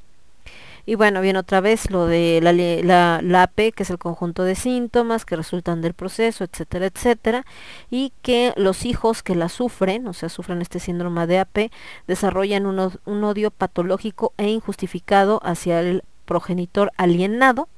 Y 0.86 0.96
bueno, 0.96 1.22
viene 1.22 1.40
otra 1.40 1.62
vez 1.62 1.90
lo 1.90 2.06
de 2.06 2.40
la, 2.42 3.22
la, 3.22 3.44
AP, 3.44 3.74
que 3.74 3.84
es 3.84 3.90
el 3.90 3.98
conjunto 3.98 4.44
de 4.44 4.56
síntomas 4.56 5.26
que 5.26 5.36
resultan 5.36 5.82
del 5.82 5.94
proceso, 5.94 6.44
etcétera, 6.44 6.86
etcétera, 6.86 7.46
y 7.90 8.14
que 8.22 8.54
los 8.56 8.86
hijos 8.86 9.24
que 9.24 9.36
la 9.36 9.50
sufren, 9.50 10.08
o 10.08 10.14
sea, 10.14 10.30
sufren 10.30 10.62
este 10.62 10.80
síndrome 10.80 11.26
de 11.28 11.40
AP, 11.40 11.72
desarrollan 12.08 12.66
un, 12.66 12.92
un 13.06 13.24
odio 13.24 13.52
patológico 13.52 14.34
e 14.38 14.50
injustificado 14.50 15.40
hacia 15.44 15.80
el 15.80 16.04
progenitor 16.26 16.92
alienado, 16.98 17.70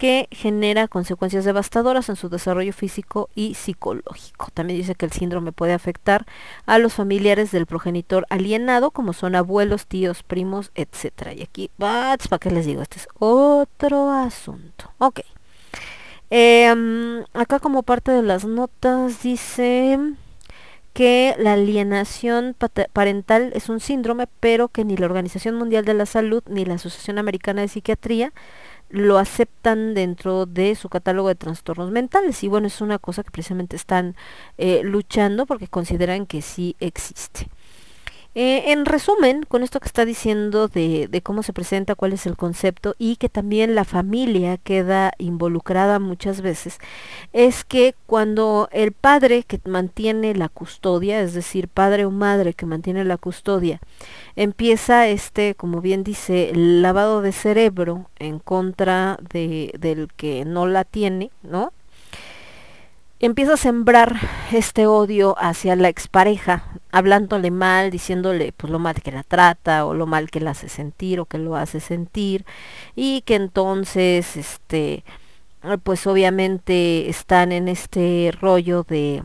que 0.00 0.28
genera 0.30 0.88
consecuencias 0.88 1.44
devastadoras 1.44 2.08
en 2.08 2.16
su 2.16 2.30
desarrollo 2.30 2.72
físico 2.72 3.28
y 3.34 3.52
psicológico. 3.52 4.48
También 4.54 4.80
dice 4.80 4.94
que 4.94 5.04
el 5.04 5.12
síndrome 5.12 5.52
puede 5.52 5.74
afectar 5.74 6.24
a 6.64 6.78
los 6.78 6.94
familiares 6.94 7.50
del 7.50 7.66
progenitor 7.66 8.24
alienado, 8.30 8.92
como 8.92 9.12
son 9.12 9.34
abuelos, 9.34 9.86
tíos, 9.86 10.22
primos, 10.22 10.70
etc. 10.74 11.34
Y 11.36 11.42
aquí, 11.42 11.70
¿para 11.76 12.16
qué 12.40 12.50
les 12.50 12.64
digo? 12.64 12.80
Este 12.80 12.96
es 12.98 13.08
otro 13.18 14.10
asunto. 14.10 14.90
Ok. 14.96 15.20
Eh, 16.30 17.22
acá 17.34 17.58
como 17.58 17.82
parte 17.82 18.10
de 18.10 18.22
las 18.22 18.46
notas 18.46 19.22
dice 19.22 19.98
que 20.94 21.34
la 21.38 21.52
alienación 21.52 22.56
parental 22.94 23.52
es 23.54 23.68
un 23.68 23.80
síndrome, 23.80 24.28
pero 24.40 24.68
que 24.68 24.86
ni 24.86 24.96
la 24.96 25.04
Organización 25.04 25.56
Mundial 25.56 25.84
de 25.84 25.92
la 25.92 26.06
Salud 26.06 26.42
ni 26.46 26.64
la 26.64 26.74
Asociación 26.76 27.18
Americana 27.18 27.60
de 27.60 27.68
Psiquiatría 27.68 28.32
lo 28.90 29.18
aceptan 29.18 29.94
dentro 29.94 30.46
de 30.46 30.74
su 30.74 30.88
catálogo 30.88 31.28
de 31.28 31.36
trastornos 31.36 31.90
mentales. 31.90 32.42
Y 32.44 32.48
bueno 32.48 32.66
es 32.66 32.80
una 32.80 32.98
cosa 32.98 33.22
que 33.22 33.30
precisamente 33.30 33.76
están 33.76 34.16
eh, 34.58 34.82
luchando 34.84 35.46
porque 35.46 35.68
consideran 35.68 36.26
que 36.26 36.42
sí 36.42 36.76
existe 36.80 37.48
eh, 38.36 38.70
en 38.70 38.84
resumen, 38.86 39.42
con 39.42 39.64
esto 39.64 39.80
que 39.80 39.88
está 39.88 40.04
diciendo 40.04 40.68
de, 40.68 41.20
cómo 41.24 41.42
se 41.42 41.52
presenta, 41.52 41.96
cuál 41.96 42.12
es 42.12 42.26
el 42.26 42.36
concepto 42.36 42.94
y 42.96 43.16
que 43.16 43.28
también 43.28 43.74
la 43.74 43.84
familia 43.84 44.56
queda 44.56 45.12
involucrada 45.18 45.98
muchas 45.98 46.40
veces, 46.40 46.78
es 47.32 47.64
que 47.64 47.96
cuando 48.06 48.68
el 48.70 48.92
padre 48.92 49.42
que 49.42 49.60
mantiene 49.64 50.34
la 50.34 50.48
custodia, 50.48 51.20
es 51.20 51.34
decir, 51.34 51.66
padre 51.66 52.04
o 52.04 52.10
madre 52.12 52.54
que 52.54 52.66
mantiene 52.66 53.04
la 53.04 53.16
custodia, 53.16 53.80
empieza 54.36 55.08
este, 55.08 55.56
como 55.56 55.80
bien 55.80 56.04
dice, 56.04 56.52
lavado 56.54 57.22
de 57.22 57.32
cerebro 57.32 58.10
en 58.20 58.38
contra 58.38 59.18
de, 59.32 59.72
del 59.78 60.08
que 60.16 60.44
no 60.44 60.66
la 60.66 60.84
tiene, 60.84 61.32
¿no? 61.42 61.72
Empieza 63.20 63.54
a 63.54 63.58
sembrar 63.58 64.16
este 64.50 64.86
odio 64.86 65.36
hacia 65.38 65.76
la 65.76 65.88
expareja, 65.88 66.64
hablándole 66.90 67.50
mal, 67.50 67.90
diciéndole 67.90 68.52
pues 68.52 68.72
lo 68.72 68.78
mal 68.78 69.00
que 69.02 69.12
la 69.12 69.22
trata 69.22 69.84
o 69.84 69.94
lo 69.94 70.06
mal 70.06 70.30
que 70.30 70.40
la 70.40 70.52
hace 70.52 70.68
sentir 70.68 71.20
o 71.20 71.26
que 71.26 71.38
lo 71.38 71.54
hace 71.56 71.80
sentir 71.80 72.44
y 72.96 73.20
que 73.22 73.36
entonces 73.36 74.36
este 74.36 75.04
pues 75.82 76.06
obviamente 76.06 77.10
están 77.10 77.52
en 77.52 77.68
este 77.68 78.32
rollo 78.40 78.84
de 78.88 79.22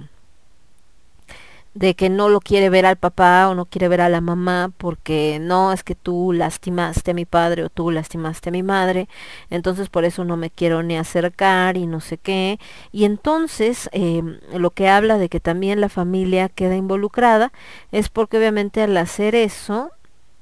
de 1.75 1.93
que 1.93 2.09
no 2.09 2.29
lo 2.29 2.39
quiere 2.39 2.69
ver 2.69 2.85
al 2.85 2.95
papá 2.95 3.49
o 3.49 3.53
no 3.53 3.65
quiere 3.65 3.89
ver 3.89 3.99
a 3.99 4.07
la 4.07 4.21
mamá 4.21 4.71
porque 4.77 5.39
no 5.41 5.73
es 5.73 5.83
que 5.83 5.93
tú 5.93 6.31
lastimaste 6.31 7.11
a 7.11 7.13
mi 7.13 7.25
padre 7.25 7.65
o 7.65 7.69
tú 7.69 7.91
lastimaste 7.91 8.49
a 8.49 8.51
mi 8.53 8.63
madre, 8.63 9.09
entonces 9.49 9.89
por 9.89 10.05
eso 10.05 10.23
no 10.23 10.37
me 10.37 10.49
quiero 10.49 10.83
ni 10.83 10.97
acercar 10.97 11.75
y 11.75 11.85
no 11.85 11.99
sé 11.99 12.17
qué. 12.17 12.59
Y 12.93 13.03
entonces 13.03 13.89
eh, 13.91 14.23
lo 14.53 14.71
que 14.71 14.87
habla 14.87 15.17
de 15.17 15.27
que 15.27 15.41
también 15.41 15.81
la 15.81 15.89
familia 15.89 16.47
queda 16.47 16.75
involucrada 16.77 17.51
es 17.91 18.07
porque 18.07 18.37
obviamente 18.37 18.81
al 18.81 18.95
hacer 18.95 19.35
eso, 19.35 19.91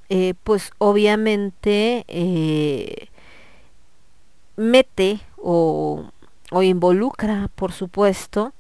eh, 0.10 0.36
pues 0.44 0.72
obviamente 0.78 2.06
eh, 2.10 3.08
mete 4.56 5.20
o, 5.38 6.12
o, 6.52 6.62
involucra, 6.62 7.50
por 7.56 7.72
supuesto, 7.72 8.54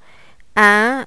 a... 0.56 1.06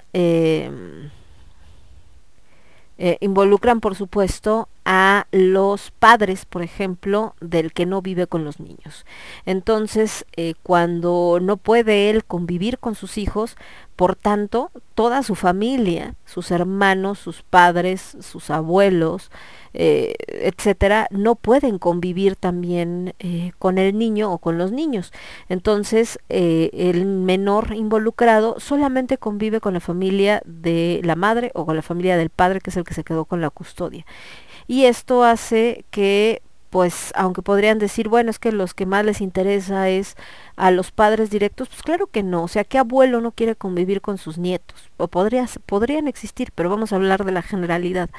Eh, 2.98 3.18
involucran 3.20 3.80
por 3.80 3.94
supuesto 3.94 4.68
a 4.88 5.26
los 5.32 5.90
padres, 5.90 6.46
por 6.46 6.62
ejemplo, 6.62 7.34
del 7.40 7.72
que 7.72 7.86
no 7.86 8.02
vive 8.02 8.28
con 8.28 8.44
los 8.44 8.60
niños. 8.60 9.04
Entonces, 9.44 10.24
eh, 10.36 10.54
cuando 10.62 11.40
no 11.42 11.56
puede 11.56 12.08
él 12.08 12.24
convivir 12.24 12.78
con 12.78 12.94
sus 12.94 13.18
hijos, 13.18 13.56
por 13.96 14.14
tanto, 14.14 14.70
toda 14.94 15.24
su 15.24 15.34
familia, 15.34 16.14
sus 16.24 16.52
hermanos, 16.52 17.18
sus 17.18 17.42
padres, 17.42 18.16
sus 18.20 18.50
abuelos, 18.50 19.32
eh, 19.74 20.14
etcétera, 20.28 21.08
no 21.10 21.34
pueden 21.34 21.78
convivir 21.78 22.36
también 22.36 23.14
eh, 23.18 23.52
con 23.58 23.78
el 23.78 23.98
niño 23.98 24.30
o 24.30 24.38
con 24.38 24.56
los 24.56 24.70
niños. 24.70 25.12
Entonces, 25.48 26.20
el 26.28 27.06
menor 27.06 27.74
involucrado 27.74 28.60
solamente 28.60 29.18
convive 29.18 29.60
con 29.60 29.74
la 29.74 29.80
familia 29.80 30.42
de 30.44 31.00
la 31.02 31.16
madre 31.16 31.50
o 31.54 31.66
con 31.66 31.74
la 31.74 31.82
familia 31.82 32.16
del 32.16 32.30
padre, 32.30 32.60
que 32.60 32.70
es 32.70 32.76
el 32.76 32.84
que 32.84 32.94
se 32.94 33.02
quedó 33.02 33.24
con 33.24 33.40
la 33.40 33.50
custodia. 33.50 34.04
Y 34.66 34.84
esto 34.84 35.24
hace 35.24 35.84
que 35.90 36.42
pues 36.70 37.12
aunque 37.16 37.40
podrían 37.40 37.78
decir, 37.78 38.08
bueno, 38.08 38.30
es 38.30 38.38
que 38.38 38.52
los 38.52 38.74
que 38.74 38.84
más 38.84 39.02
les 39.02 39.22
interesa 39.22 39.88
es 39.88 40.14
a 40.56 40.70
los 40.70 40.90
padres 40.90 41.30
directos, 41.30 41.68
pues 41.68 41.82
claro 41.82 42.06
que 42.06 42.22
no, 42.22 42.42
o 42.42 42.48
sea, 42.48 42.64
¿qué 42.64 42.76
abuelo 42.76 43.22
no 43.22 43.32
quiere 43.32 43.56
convivir 43.56 44.02
con 44.02 44.18
sus 44.18 44.36
nietos? 44.36 44.90
O 44.98 45.08
podría, 45.08 45.46
podrían 45.64 46.06
existir, 46.06 46.50
pero 46.54 46.68
vamos 46.68 46.92
a 46.92 46.96
hablar 46.96 47.24
de 47.24 47.32
la 47.32 47.40
generalidad. 47.40 48.10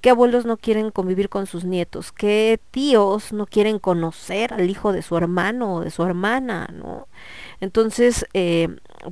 ¿Qué 0.00 0.10
abuelos 0.10 0.46
no 0.46 0.56
quieren 0.56 0.90
convivir 0.90 1.28
con 1.28 1.46
sus 1.46 1.64
nietos? 1.64 2.12
¿Qué 2.12 2.58
tíos 2.70 3.32
no 3.32 3.46
quieren 3.46 3.78
conocer 3.78 4.54
al 4.54 4.70
hijo 4.70 4.92
de 4.92 5.02
su 5.02 5.16
hermano 5.16 5.74
o 5.74 5.80
de 5.80 5.90
su 5.90 6.02
hermana? 6.04 6.68
¿no? 6.72 7.06
Entonces, 7.60 8.26
eh, 8.32 8.68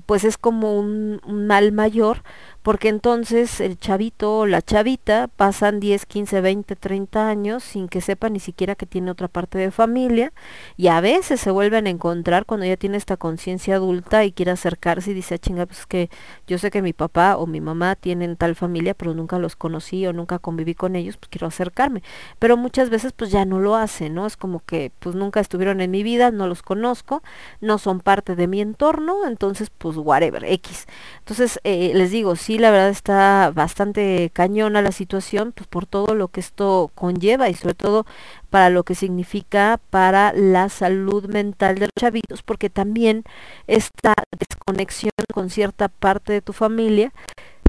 pues 0.06 0.24
es 0.24 0.38
como 0.38 0.78
un, 0.78 1.20
mal 1.26 1.72
mayor 1.72 2.22
porque 2.62 2.88
entonces 2.88 3.60
el 3.60 3.78
chavito 3.78 4.40
o 4.40 4.46
la 4.46 4.60
chavita 4.60 5.28
pasan 5.28 5.80
10, 5.80 6.04
15, 6.04 6.40
20, 6.40 6.76
30 6.76 7.28
años 7.28 7.64
sin 7.64 7.88
que 7.88 8.00
sepa 8.00 8.28
ni 8.28 8.40
siquiera 8.40 8.74
que 8.74 8.84
tiene 8.84 9.10
otra 9.10 9.28
parte 9.28 9.56
de 9.56 9.70
familia 9.70 10.32
y 10.76 10.88
a 10.88 11.00
veces 11.00 11.40
se 11.40 11.50
vuelven 11.50 11.86
a 11.86 11.90
encontrar 11.90 12.44
cuando 12.44 12.66
ya 12.66 12.76
tiene 12.76 12.98
esta 12.98 13.16
conciencia 13.16 13.76
adulta 13.76 14.24
y 14.24 14.32
quiere 14.32 14.50
acercarse 14.50 15.12
y 15.12 15.14
dice, 15.14 15.36
ah, 15.36 15.38
chinga, 15.38 15.66
pues 15.66 15.86
que 15.86 16.10
yo 16.46 16.58
sé 16.58 16.70
que 16.70 16.82
mi 16.82 16.92
papá 16.92 17.36
o 17.36 17.46
mi 17.46 17.60
mamá 17.60 17.96
tienen 17.96 18.36
tal 18.36 18.54
familia, 18.54 18.94
pero 18.94 19.14
nunca 19.14 19.38
los 19.38 19.56
conocí 19.56 20.06
o 20.06 20.12
nunca 20.12 20.38
conviví 20.38 20.74
con 20.78 20.96
ellos, 20.96 21.18
pues 21.18 21.28
quiero 21.28 21.48
acercarme. 21.48 22.02
Pero 22.38 22.56
muchas 22.56 22.88
veces 22.88 23.12
pues 23.12 23.30
ya 23.30 23.44
no 23.44 23.58
lo 23.58 23.76
hacen, 23.76 24.14
¿no? 24.14 24.26
Es 24.26 24.38
como 24.38 24.60
que 24.60 24.92
pues 25.00 25.14
nunca 25.14 25.40
estuvieron 25.40 25.82
en 25.82 25.90
mi 25.90 26.02
vida, 26.02 26.30
no 26.30 26.46
los 26.46 26.62
conozco, 26.62 27.22
no 27.60 27.76
son 27.76 28.00
parte 28.00 28.36
de 28.36 28.46
mi 28.46 28.62
entorno, 28.62 29.26
entonces 29.26 29.68
pues 29.76 29.98
whatever, 29.98 30.44
X. 30.44 30.86
Entonces 31.18 31.60
eh, 31.64 31.92
les 31.94 32.10
digo, 32.10 32.36
sí 32.36 32.58
la 32.58 32.70
verdad 32.70 32.88
está 32.88 33.50
bastante 33.54 34.30
cañona 34.32 34.80
la 34.80 34.92
situación, 34.92 35.52
pues 35.52 35.66
por 35.66 35.84
todo 35.84 36.14
lo 36.14 36.28
que 36.28 36.40
esto 36.40 36.90
conlleva 36.94 37.50
y 37.50 37.54
sobre 37.54 37.74
todo 37.74 38.06
para 38.50 38.70
lo 38.70 38.84
que 38.84 38.94
significa 38.94 39.80
para 39.90 40.32
la 40.32 40.68
salud 40.68 41.26
mental 41.26 41.74
de 41.76 41.86
los 41.86 41.94
chavitos, 41.98 42.42
porque 42.42 42.70
también 42.70 43.24
esta 43.66 44.14
desconexión 44.38 45.12
con 45.34 45.50
cierta 45.50 45.88
parte 45.88 46.32
de 46.32 46.40
tu 46.42 46.52
familia, 46.52 47.12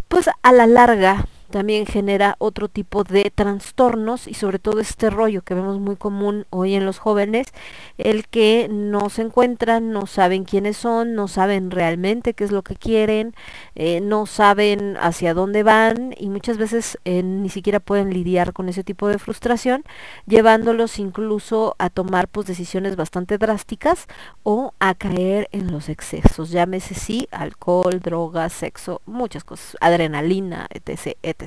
pues 0.07 0.29
a 0.41 0.51
la 0.51 0.67
larga 0.67 1.25
también 1.49 1.85
genera 1.85 2.35
otro 2.39 2.69
tipo 2.69 3.03
de 3.03 3.31
trastornos 3.33 4.27
y 4.27 4.33
sobre 4.33 4.59
todo 4.59 4.79
este 4.79 5.09
rollo 5.09 5.41
que 5.41 5.53
vemos 5.53 5.79
muy 5.79 5.95
común 5.95 6.45
hoy 6.49 6.75
en 6.75 6.85
los 6.85 6.99
jóvenes, 6.99 7.47
el 7.97 8.27
que 8.27 8.67
no 8.71 9.09
se 9.09 9.23
encuentran, 9.23 9.91
no 9.91 10.05
saben 10.05 10.45
quiénes 10.45 10.77
son, 10.77 11.15
no 11.15 11.27
saben 11.27 11.71
realmente 11.71 12.33
qué 12.33 12.43
es 12.43 12.51
lo 12.51 12.61
que 12.61 12.75
quieren, 12.75 13.33
eh, 13.75 14.01
no 14.01 14.25
saben 14.25 14.97
hacia 15.01 15.33
dónde 15.33 15.63
van 15.63 16.15
y 16.17 16.29
muchas 16.29 16.57
veces 16.57 16.97
eh, 17.05 17.23
ni 17.23 17.49
siquiera 17.49 17.79
pueden 17.79 18.13
lidiar 18.13 18.53
con 18.53 18.69
ese 18.69 18.83
tipo 18.83 19.07
de 19.07 19.19
frustración, 19.19 19.83
llevándolos 20.25 20.99
incluso 20.99 21.75
a 21.79 21.89
tomar 21.89 22.27
pues 22.27 22.47
decisiones 22.47 22.95
bastante 22.95 23.37
drásticas 23.37 24.07
o 24.43 24.73
a 24.79 24.93
caer 24.95 25.49
en 25.51 25.71
los 25.71 25.89
excesos, 25.89 26.51
llámese 26.51 26.93
sí, 26.93 27.27
alcohol, 27.31 27.99
drogas, 28.01 28.53
sexo, 28.53 29.01
muchas 29.05 29.43
cosas, 29.43 29.77
adrenalina, 29.81 30.67
etc, 30.71 31.17
etc. 31.23 31.38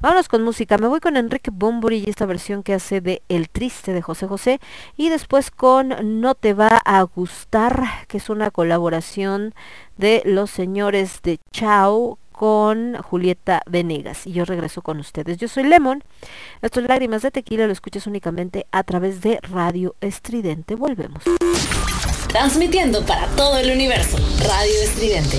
Vámonos 0.00 0.28
con 0.28 0.42
música. 0.42 0.78
Me 0.78 0.88
voy 0.88 1.00
con 1.00 1.16
Enrique 1.16 1.50
Bombori 1.52 2.04
y 2.06 2.10
esta 2.10 2.26
versión 2.26 2.62
que 2.62 2.74
hace 2.74 3.00
de 3.00 3.22
El 3.28 3.48
Triste 3.48 3.92
de 3.92 4.02
José 4.02 4.26
José. 4.26 4.60
Y 4.96 5.08
después 5.08 5.50
con 5.50 6.20
No 6.20 6.34
Te 6.34 6.52
Va 6.52 6.80
a 6.84 7.02
Gustar, 7.02 7.84
que 8.08 8.18
es 8.18 8.28
una 8.28 8.50
colaboración 8.50 9.54
de 9.96 10.22
los 10.24 10.50
señores 10.50 11.20
de 11.22 11.38
Chao 11.50 12.18
con 12.32 12.96
Julieta 13.02 13.62
Venegas. 13.66 14.26
Y 14.26 14.32
yo 14.32 14.44
regreso 14.44 14.82
con 14.82 15.00
ustedes. 15.00 15.38
Yo 15.38 15.48
soy 15.48 15.64
Lemon. 15.64 16.04
Estos 16.60 16.84
lágrimas 16.84 17.22
de 17.22 17.30
tequila 17.30 17.66
lo 17.66 17.72
escuchas 17.72 18.06
únicamente 18.06 18.66
a 18.72 18.82
través 18.82 19.22
de 19.22 19.38
Radio 19.42 19.94
Estridente. 20.02 20.74
Volvemos. 20.74 21.24
Transmitiendo 22.28 23.04
para 23.06 23.26
todo 23.28 23.56
el 23.56 23.70
universo. 23.70 24.18
Radio 24.40 24.82
Estridente. 24.84 25.38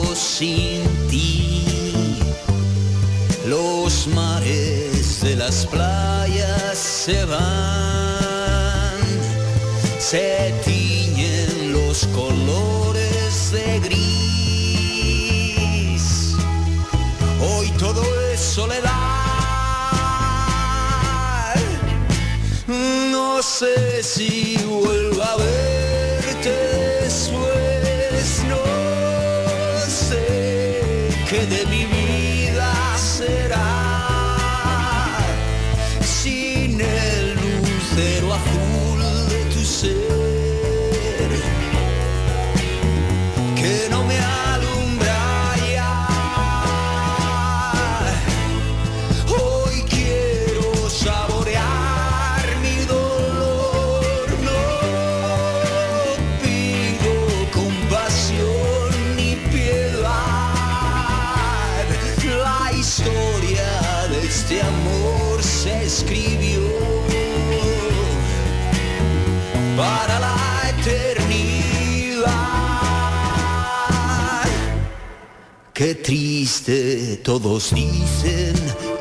sin 0.15 0.83
ti. 1.09 1.65
Los 3.47 4.07
mares 4.07 5.21
de 5.21 5.35
las 5.35 5.65
playas 5.65 6.77
se 6.77 7.25
van, 7.25 9.01
se 9.99 10.53
tiñen 10.65 11.73
los 11.73 12.05
colores 12.07 13.51
de 13.51 13.79
gris. 13.79 14.01
Hoy 17.41 17.69
todo 17.79 18.03
es 18.31 18.39
soledad. 18.39 18.91
No 22.67 23.41
sé 23.41 24.03
si 24.03 24.57
vuelvo 24.65 25.23
a 25.23 25.35
verte 25.37 25.70
Qué 75.83 75.95
triste, 75.95 77.19
todos 77.23 77.73
dicen 77.73 78.53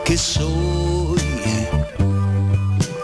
que 0.03 0.17
soy, 0.17 1.21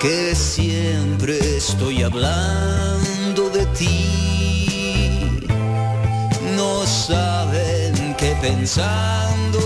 que 0.00 0.34
siempre 0.34 1.38
estoy 1.58 2.02
hablando 2.02 3.50
de 3.50 3.66
ti. 3.78 5.48
No 6.56 6.86
saben 6.86 8.16
qué 8.16 8.34
pensando 8.40 9.65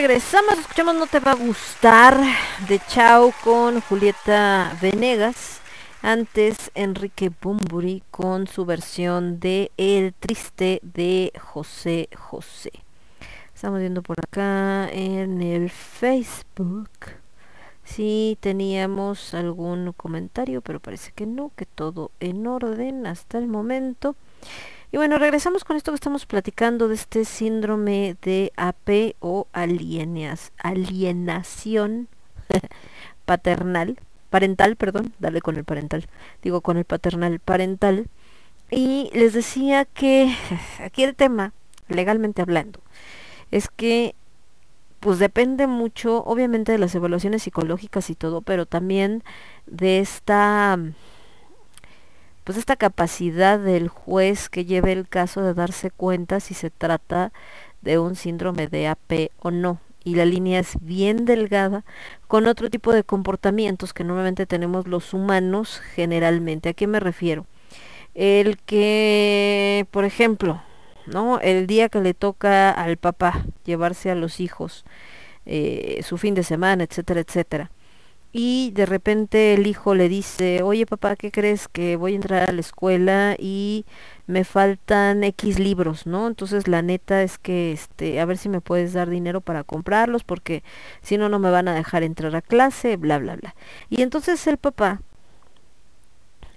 regresamos, 0.00 0.58
escuchamos 0.58 0.94
No 0.94 1.06
te 1.06 1.20
va 1.20 1.32
a 1.32 1.34
gustar 1.34 2.18
de 2.68 2.80
Chao 2.88 3.34
con 3.44 3.82
Julieta 3.82 4.74
Venegas. 4.80 5.60
Antes 6.00 6.70
Enrique 6.74 7.30
Bumburi 7.42 8.02
con 8.10 8.46
su 8.46 8.64
versión 8.64 9.40
de 9.40 9.70
El 9.76 10.14
Triste 10.14 10.80
de 10.82 11.34
José 11.38 12.08
José. 12.16 12.72
Estamos 13.54 13.80
viendo 13.80 14.00
por 14.00 14.16
acá 14.20 14.88
en 14.90 15.42
el 15.42 15.68
Facebook 15.68 16.88
si 17.84 18.38
teníamos 18.40 19.34
algún 19.34 19.92
comentario, 19.92 20.62
pero 20.62 20.80
parece 20.80 21.12
que 21.12 21.26
no, 21.26 21.52
que 21.54 21.66
todo 21.66 22.10
en 22.20 22.46
orden 22.46 23.06
hasta 23.06 23.36
el 23.36 23.48
momento. 23.48 24.16
Y 24.92 24.96
bueno, 24.96 25.18
regresamos 25.18 25.64
con 25.64 25.76
esto 25.76 25.92
que 25.92 25.96
estamos 25.96 26.26
platicando 26.26 26.88
de 26.88 26.96
este 26.96 27.24
síndrome 27.24 28.16
de 28.22 28.52
AP 28.56 29.14
o 29.20 29.46
alienas, 29.52 30.52
alienación 30.58 32.08
paternal, 33.24 33.98
parental, 34.30 34.74
perdón, 34.74 35.14
dale 35.20 35.40
con 35.40 35.56
el 35.56 35.64
parental, 35.64 36.08
digo 36.42 36.60
con 36.60 36.76
el 36.76 36.84
paternal 36.84 37.38
parental. 37.38 38.08
Y 38.70 39.10
les 39.12 39.32
decía 39.32 39.84
que 39.84 40.34
aquí 40.84 41.04
el 41.04 41.14
tema, 41.14 41.52
legalmente 41.88 42.42
hablando, 42.42 42.80
es 43.52 43.68
que 43.68 44.14
pues 44.98 45.18
depende 45.18 45.66
mucho, 45.66 46.22
obviamente, 46.24 46.72
de 46.72 46.78
las 46.78 46.94
evaluaciones 46.94 47.44
psicológicas 47.44 48.10
y 48.10 48.14
todo, 48.14 48.42
pero 48.42 48.66
también 48.66 49.22
de 49.66 50.00
esta 50.00 50.78
pues 52.50 52.58
esta 52.58 52.74
capacidad 52.74 53.60
del 53.60 53.86
juez 53.86 54.48
que 54.48 54.64
lleve 54.64 54.90
el 54.90 55.06
caso 55.06 55.40
de 55.40 55.54
darse 55.54 55.92
cuenta 55.92 56.40
si 56.40 56.52
se 56.52 56.68
trata 56.68 57.32
de 57.80 58.00
un 58.00 58.16
síndrome 58.16 58.66
de 58.66 58.88
AP 58.88 59.30
o 59.38 59.52
no. 59.52 59.78
Y 60.02 60.16
la 60.16 60.24
línea 60.24 60.58
es 60.58 60.74
bien 60.80 61.26
delgada 61.26 61.84
con 62.26 62.48
otro 62.48 62.68
tipo 62.68 62.92
de 62.92 63.04
comportamientos 63.04 63.94
que 63.94 64.02
normalmente 64.02 64.46
tenemos 64.46 64.88
los 64.88 65.14
humanos 65.14 65.80
generalmente. 65.94 66.70
¿A 66.70 66.72
qué 66.72 66.88
me 66.88 66.98
refiero? 66.98 67.46
El 68.16 68.58
que, 68.58 69.86
por 69.92 70.04
ejemplo, 70.04 70.60
¿no? 71.06 71.38
El 71.38 71.68
día 71.68 71.88
que 71.88 72.00
le 72.00 72.14
toca 72.14 72.72
al 72.72 72.96
papá 72.96 73.44
llevarse 73.64 74.10
a 74.10 74.16
los 74.16 74.40
hijos 74.40 74.84
eh, 75.46 76.00
su 76.02 76.18
fin 76.18 76.34
de 76.34 76.42
semana, 76.42 76.82
etcétera, 76.82 77.20
etcétera 77.20 77.70
y 78.32 78.70
de 78.72 78.86
repente 78.86 79.54
el 79.54 79.66
hijo 79.66 79.94
le 79.94 80.08
dice, 80.08 80.62
oye 80.62 80.86
papá, 80.86 81.16
¿qué 81.16 81.30
crees? 81.32 81.68
Que 81.68 81.96
voy 81.96 82.12
a 82.12 82.16
entrar 82.16 82.48
a 82.48 82.52
la 82.52 82.60
escuela 82.60 83.36
y 83.38 83.86
me 84.26 84.44
faltan 84.44 85.24
X 85.24 85.58
libros, 85.58 86.06
¿no? 86.06 86.28
Entonces 86.28 86.68
la 86.68 86.82
neta 86.82 87.22
es 87.22 87.38
que, 87.38 87.72
este, 87.72 88.20
a 88.20 88.24
ver 88.24 88.38
si 88.38 88.48
me 88.48 88.60
puedes 88.60 88.92
dar 88.92 89.10
dinero 89.10 89.40
para 89.40 89.64
comprarlos 89.64 90.22
porque 90.24 90.62
si 91.02 91.18
no, 91.18 91.28
no 91.28 91.38
me 91.38 91.50
van 91.50 91.68
a 91.68 91.74
dejar 91.74 92.02
entrar 92.04 92.36
a 92.36 92.42
clase, 92.42 92.96
bla, 92.96 93.18
bla, 93.18 93.36
bla. 93.36 93.54
Y 93.88 94.02
entonces 94.02 94.46
el 94.46 94.58
papá, 94.58 95.00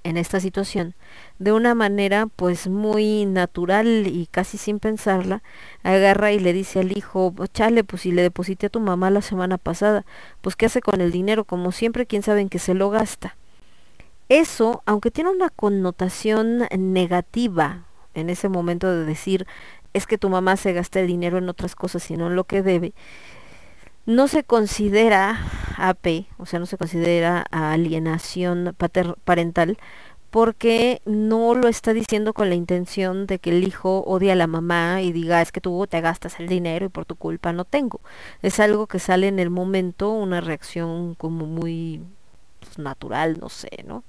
en 0.04 0.18
esta 0.18 0.39
situación, 0.39 0.95
de 1.39 1.51
una 1.51 1.76
manera 1.76 2.28
pues 2.28 2.68
muy 2.68 3.26
natural 3.26 4.08
y 4.08 4.28
casi 4.30 4.58
sin 4.58 4.80
pensarla, 4.80 5.43
agarra 5.84 6.32
y 6.32 6.39
le 6.39 6.54
dice 6.54 6.80
al 6.80 6.97
hijo, 6.97 7.34
chale, 7.54 7.84
pues 7.84 8.04
si 8.04 8.12
le 8.12 8.22
deposité 8.22 8.68
a 8.68 8.70
tu 8.70 8.80
mamá 8.80 9.10
la 9.10 9.22
semana 9.22 9.58
pasada, 9.58 10.06
pues 10.41 10.56
qué 10.56 10.66
hace 10.66 10.82
con 10.82 11.01
el 11.01 11.12
dinero, 11.12 11.45
como 11.45 11.72
siempre, 11.72 12.06
quién 12.06 12.24
sabe 12.24 12.41
en 12.41 12.49
qué 12.49 12.60
se 12.60 12.74
lo 12.74 12.89
gasta. 12.89 13.38
Eso, 14.30 14.82
aunque 14.86 15.12
tiene 15.12 15.30
una 15.30 15.49
connotación 15.49 16.68
negativa 16.78 17.86
en 18.14 18.30
ese 18.30 18.49
momento 18.49 18.89
de 18.91 19.06
decir, 19.06 19.47
es 19.93 20.08
que 20.08 20.18
tu 20.18 20.30
mamá 20.30 20.58
se 20.58 20.74
gasta 20.74 20.99
el 20.99 21.08
dinero 21.08 21.38
en 21.38 21.49
otras 21.49 21.76
cosas 21.76 22.10
y 22.10 22.18
no 22.18 22.28
en 22.28 22.36
lo 22.36 22.45
que 22.45 22.62
debe, 22.62 22.93
no 24.06 24.28
se 24.28 24.43
considera 24.43 25.39
AP, 25.78 26.28
o 26.38 26.45
sea, 26.45 26.60
no 26.60 26.66
se 26.66 26.78
considera 26.78 27.45
alienación 27.51 28.76
parental, 29.24 29.78
porque 30.30 31.01
no 31.06 31.54
lo 31.54 31.68
está 31.68 31.93
diciendo 31.93 32.34
con 32.34 32.49
la 32.49 32.56
intención 32.56 33.28
de 33.28 33.38
que 33.38 33.51
el 33.51 33.64
hijo 33.64 34.04
odie 34.08 34.32
a 34.32 34.36
la 34.36 34.47
mamá 34.47 35.01
y 35.04 35.12
diga 35.12 35.41
es 35.43 35.51
que 35.51 35.62
tú 35.62 35.86
te 35.88 36.01
gastas 36.01 36.39
el 36.39 36.47
dinero 36.47 36.88
y 36.88 36.89
por 36.89 37.06
tu 37.06 37.16
culpa 37.16 37.54
no 37.54 37.66
tengo. 37.66 38.01
Es 38.41 38.60
algo 38.60 38.88
que 38.88 38.97
sale 38.97 39.28
en 39.28 39.38
el 39.38 39.51
momento, 39.51 40.12
una 40.12 40.41
reacción 40.41 41.14
como 41.16 41.45
muy 41.45 42.01
natural, 42.80 43.38
no 43.40 43.50
sé, 43.50 43.70
¿no? 43.86 44.04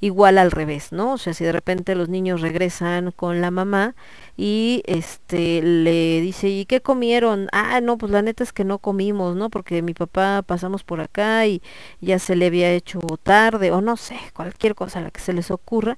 Igual 0.00 0.38
al 0.38 0.50
revés, 0.50 0.92
¿no? 0.92 1.14
O 1.14 1.18
sea, 1.18 1.32
si 1.34 1.44
de 1.44 1.52
repente 1.52 1.94
los 1.94 2.08
niños 2.08 2.40
regresan 2.42 3.10
con 3.12 3.40
la 3.40 3.50
mamá 3.50 3.94
y 4.36 4.82
este 4.86 5.62
le 5.62 6.20
dice, 6.20 6.48
¿y 6.48 6.66
qué 6.66 6.80
comieron? 6.82 7.48
Ah, 7.52 7.80
no, 7.80 7.96
pues 7.96 8.12
la 8.12 8.20
neta 8.22 8.42
es 8.44 8.52
que 8.52 8.64
no 8.64 8.78
comimos, 8.78 9.36
¿no? 9.36 9.50
Porque 9.50 9.82
mi 9.82 9.94
papá 9.94 10.42
pasamos 10.42 10.84
por 10.84 11.00
acá 11.00 11.46
y 11.46 11.62
ya 12.00 12.18
se 12.18 12.36
le 12.36 12.46
había 12.46 12.70
hecho 12.72 13.00
tarde 13.22 13.70
o 13.70 13.80
no 13.80 13.96
sé, 13.96 14.16
cualquier 14.34 14.74
cosa 14.74 14.98
a 14.98 15.02
la 15.02 15.10
que 15.10 15.20
se 15.20 15.32
les 15.32 15.50
ocurra. 15.50 15.96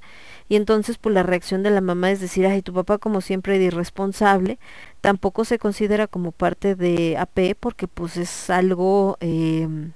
Y 0.49 0.57
entonces 0.57 0.99
pues 0.99 1.15
la 1.15 1.23
reacción 1.23 1.63
de 1.63 1.71
la 1.71 1.81
mamá 1.81 2.11
es 2.11 2.21
decir, 2.21 2.47
ay, 2.47 2.63
tu 2.63 2.73
papá 2.73 2.99
como 2.99 3.21
siempre 3.21 3.59
de 3.59 3.65
irresponsable, 3.67 4.59
tampoco 5.01 5.45
se 5.45 5.59
considera 5.59 6.07
como 6.07 6.33
parte 6.33 6.75
de 6.77 7.17
AP 7.19 7.57
porque 7.59 7.89
pues 7.89 8.17
es 8.17 8.51
algo... 8.51 9.17
em, 9.21 9.93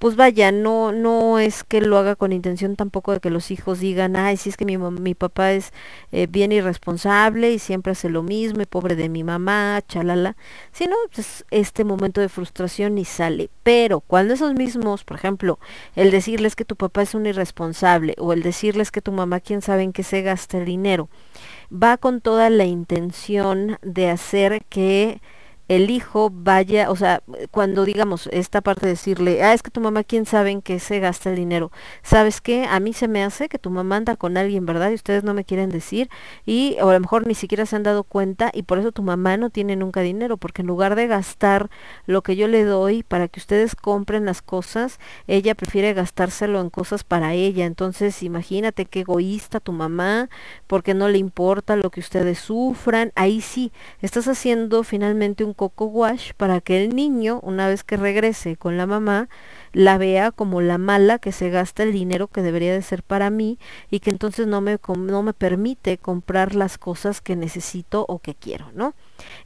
pues 0.00 0.16
vaya, 0.16 0.50
no, 0.50 0.92
no 0.92 1.38
es 1.38 1.62
que 1.62 1.82
lo 1.82 1.98
haga 1.98 2.16
con 2.16 2.32
intención 2.32 2.74
tampoco 2.74 3.12
de 3.12 3.20
que 3.20 3.28
los 3.28 3.50
hijos 3.50 3.80
digan, 3.80 4.16
ay, 4.16 4.38
si 4.38 4.48
es 4.48 4.56
que 4.56 4.64
mi, 4.64 4.78
mi 4.78 5.14
papá 5.14 5.52
es 5.52 5.74
eh, 6.10 6.26
bien 6.26 6.52
irresponsable 6.52 7.52
y 7.52 7.58
siempre 7.58 7.92
hace 7.92 8.08
lo 8.08 8.22
mismo 8.22 8.62
y 8.62 8.64
pobre 8.64 8.96
de 8.96 9.10
mi 9.10 9.24
mamá, 9.24 9.82
chalala, 9.86 10.38
sino 10.72 10.96
pues, 11.14 11.44
este 11.50 11.84
momento 11.84 12.22
de 12.22 12.30
frustración 12.30 12.96
y 12.96 13.04
sale. 13.04 13.50
Pero 13.62 14.00
cuando 14.00 14.32
esos 14.32 14.54
mismos, 14.54 15.04
por 15.04 15.18
ejemplo, 15.18 15.58
el 15.96 16.10
decirles 16.10 16.56
que 16.56 16.64
tu 16.64 16.76
papá 16.76 17.02
es 17.02 17.14
un 17.14 17.26
irresponsable 17.26 18.14
o 18.16 18.32
el 18.32 18.42
decirles 18.42 18.90
que 18.90 19.02
tu 19.02 19.12
mamá 19.12 19.40
quién 19.40 19.60
sabe 19.60 19.82
en 19.82 19.92
qué 19.92 20.02
se 20.02 20.22
gasta 20.22 20.56
el 20.56 20.64
dinero, 20.64 21.10
va 21.70 21.98
con 21.98 22.22
toda 22.22 22.48
la 22.48 22.64
intención 22.64 23.76
de 23.82 24.08
hacer 24.08 24.64
que 24.70 25.20
el 25.70 25.88
hijo 25.88 26.30
vaya, 26.34 26.90
o 26.90 26.96
sea, 26.96 27.22
cuando 27.52 27.84
digamos 27.84 28.28
esta 28.32 28.60
parte 28.60 28.86
de 28.86 28.92
decirle, 28.94 29.40
ah, 29.44 29.54
es 29.54 29.62
que 29.62 29.70
tu 29.70 29.80
mamá, 29.80 30.02
quién 30.02 30.26
sabe 30.26 30.50
en 30.50 30.62
qué 30.62 30.80
se 30.80 30.98
gasta 30.98 31.30
el 31.30 31.36
dinero. 31.36 31.70
¿Sabes 32.02 32.40
qué? 32.40 32.64
A 32.64 32.80
mí 32.80 32.92
se 32.92 33.06
me 33.06 33.22
hace 33.22 33.48
que 33.48 33.60
tu 33.60 33.70
mamá 33.70 33.94
anda 33.94 34.16
con 34.16 34.36
alguien, 34.36 34.66
¿verdad? 34.66 34.90
Y 34.90 34.94
ustedes 34.94 35.22
no 35.22 35.32
me 35.32 35.44
quieren 35.44 35.70
decir. 35.70 36.10
Y 36.44 36.76
o 36.82 36.88
a 36.88 36.94
lo 36.94 36.98
mejor 36.98 37.24
ni 37.24 37.36
siquiera 37.36 37.66
se 37.66 37.76
han 37.76 37.84
dado 37.84 38.02
cuenta 38.02 38.50
y 38.52 38.64
por 38.64 38.80
eso 38.80 38.90
tu 38.90 39.04
mamá 39.04 39.36
no 39.36 39.50
tiene 39.50 39.76
nunca 39.76 40.00
dinero, 40.00 40.38
porque 40.38 40.62
en 40.62 40.66
lugar 40.66 40.96
de 40.96 41.06
gastar 41.06 41.70
lo 42.04 42.22
que 42.22 42.34
yo 42.34 42.48
le 42.48 42.64
doy 42.64 43.04
para 43.04 43.28
que 43.28 43.38
ustedes 43.38 43.76
compren 43.76 44.24
las 44.24 44.42
cosas, 44.42 44.98
ella 45.28 45.54
prefiere 45.54 45.94
gastárselo 45.94 46.60
en 46.60 46.70
cosas 46.70 47.04
para 47.04 47.34
ella. 47.34 47.64
Entonces, 47.64 48.24
imagínate 48.24 48.86
qué 48.86 49.02
egoísta 49.02 49.60
tu 49.60 49.70
mamá, 49.70 50.30
porque 50.66 50.94
no 50.94 51.08
le 51.08 51.18
importa 51.18 51.76
lo 51.76 51.90
que 51.90 52.00
ustedes 52.00 52.40
sufran. 52.40 53.12
Ahí 53.14 53.40
sí, 53.40 53.70
estás 54.00 54.26
haciendo 54.26 54.82
finalmente 54.82 55.44
un 55.44 55.54
coco 55.60 55.84
wash 55.84 56.32
para 56.38 56.62
que 56.62 56.82
el 56.82 56.96
niño, 56.96 57.38
una 57.42 57.68
vez 57.68 57.84
que 57.84 57.98
regrese 57.98 58.56
con 58.56 58.78
la 58.78 58.86
mamá, 58.86 59.28
la 59.74 59.98
vea 59.98 60.30
como 60.30 60.62
la 60.62 60.78
mala 60.78 61.18
que 61.18 61.32
se 61.32 61.50
gasta 61.50 61.82
el 61.82 61.92
dinero 61.92 62.28
que 62.28 62.40
debería 62.40 62.72
de 62.72 62.80
ser 62.80 63.02
para 63.02 63.28
mí 63.28 63.58
y 63.90 64.00
que 64.00 64.08
entonces 64.08 64.46
no 64.46 64.62
me, 64.62 64.78
no 64.96 65.22
me 65.22 65.34
permite 65.34 65.98
comprar 65.98 66.54
las 66.54 66.78
cosas 66.78 67.20
que 67.20 67.36
necesito 67.36 68.06
o 68.08 68.20
que 68.20 68.34
quiero, 68.34 68.72
¿no? 68.72 68.94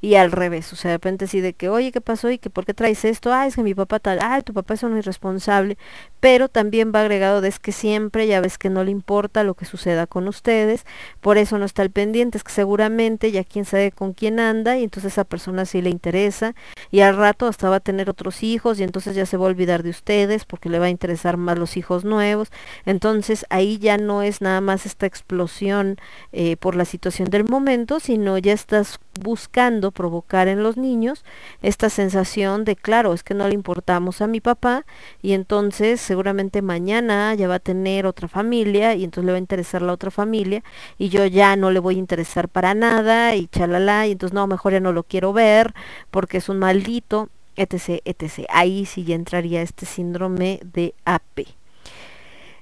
Y 0.01 0.16
al 0.16 0.33
revés, 0.33 0.72
o 0.72 0.77
sea, 0.77 0.91
de 0.91 0.97
repente 0.97 1.25
así 1.25 1.41
de 1.41 1.55
que, 1.55 1.68
oye, 1.68 1.93
¿qué 1.93 2.01
pasó? 2.01 2.31
¿Y 2.31 2.39
que 2.39 2.51
por 2.51 2.66
qué 2.66 2.75
traes 2.75 3.05
esto? 3.05 3.33
Ah, 3.33 3.47
es 3.47 3.57
que 3.57 3.62
mi 3.62 3.75
papá 3.75 4.01
tal, 4.01 4.18
ah, 4.20 4.41
tu 4.43 4.53
papá 4.53 4.75
es 4.75 4.83
un 4.83 4.99
irresponsable, 4.99 5.79
pero 6.20 6.49
también 6.49 6.93
va 6.95 7.01
agregado 7.01 7.41
de 7.41 7.49
es 7.49 7.59
que 7.59 7.72
siempre 7.72 8.27
ya 8.27 8.41
ves 8.41 8.59
que 8.59 8.70
no 8.70 8.85
le 8.85 8.91
importa 8.91 9.45
lo 9.45 9.55
que 9.55 9.64
suceda 9.64 10.07
con 10.07 10.29
ustedes, 10.29 10.85
por 11.20 11.39
eso 11.39 11.59
no 11.59 11.64
está 11.64 11.83
al 11.83 11.91
pendiente, 11.91 12.39
es 12.39 12.45
que 12.45 12.53
seguramente 12.53 13.31
ya 13.31 13.45
quién 13.45 13.64
sabe 13.64 13.93
con 13.93 14.12
quién 14.12 14.41
anda 14.41 14.77
y 14.77 14.85
entonces 14.85 15.12
esa 15.12 15.25
persona 15.25 15.64
sí 15.64 15.83
le 15.83 15.91
interesa 15.91 16.55
y 16.91 17.01
al 17.01 17.16
rato 17.16 17.47
hasta 17.47 17.68
va 17.68 17.77
a 17.77 17.81
tener 17.81 18.11
otros 18.11 18.43
hijos 18.43 18.81
y 18.81 18.83
entonces 18.83 19.14
ya 19.14 19.27
se 19.27 19.37
va 19.37 19.45
a 19.45 19.49
olvidar 19.49 19.83
de 19.83 19.91
ustedes 19.91 20.45
porque 20.45 20.68
le 20.68 20.79
va 20.79 20.87
a 20.87 20.91
interesar 20.91 21.37
más 21.37 21.59
los 21.59 21.77
hijos 21.77 22.05
nuevos, 22.05 22.51
entonces 22.87 23.47
ahí 23.51 23.79
ya 23.79 23.99
no 23.99 24.22
es 24.22 24.41
nada 24.41 24.61
más 24.61 24.87
esta 24.87 25.07
explosión 25.07 25.97
eh, 26.33 26.57
por 26.57 26.75
la 26.75 26.85
situación 26.85 27.31
del 27.31 27.45
momento, 27.45 28.01
sino 28.01 28.39
ya 28.39 28.53
estás 28.53 28.99
buscando 29.20 29.64
provocar 29.93 30.49
en 30.49 30.62
los 30.62 30.77
niños 30.77 31.25
esta 31.62 31.91
sensación 31.91 32.65
de, 32.65 32.77
claro, 32.77 33.12
es 33.12 33.23
que 33.23 33.35
no 33.35 33.49
le 33.49 33.55
importamos 33.55 34.21
a 34.21 34.27
mi 34.27 34.41
papá 34.41 34.85
y 35.23 35.33
entonces 35.33 36.01
seguramente 36.01 36.62
mañana 36.62 37.35
ya 37.35 37.49
va 37.49 37.57
a 37.57 37.59
tener 37.61 38.07
otra 38.07 38.29
familia 38.29 38.95
y 38.95 39.05
entonces 39.05 39.27
le 39.27 39.33
va 39.33 39.37
a 39.37 39.41
interesar 39.41 39.83
la 39.83 39.93
otra 39.93 40.11
familia 40.11 40.62
y 40.99 41.09
yo 41.09 41.27
ya 41.27 41.57
no 41.57 41.71
le 41.71 41.81
voy 41.81 41.97
a 41.97 41.99
interesar 41.99 42.49
para 42.49 42.75
nada 42.75 43.35
y 43.35 43.47
chalala 43.49 44.07
y 44.07 44.12
entonces 44.12 44.35
no, 44.35 44.47
mejor 44.47 44.73
ya 44.73 44.81
no 44.81 44.93
lo 44.93 45.03
quiero 45.05 45.33
ver 45.33 45.75
porque 46.11 46.39
es 46.39 46.49
un 46.49 46.59
maldito, 46.59 47.29
etc, 47.57 48.01
etc. 48.05 48.47
Ahí 48.49 48.87
sí 48.87 49.05
ya 49.05 49.15
entraría 49.15 49.62
este 49.62 49.87
síndrome 49.87 50.61
de 50.62 50.95
AP. 51.05 51.47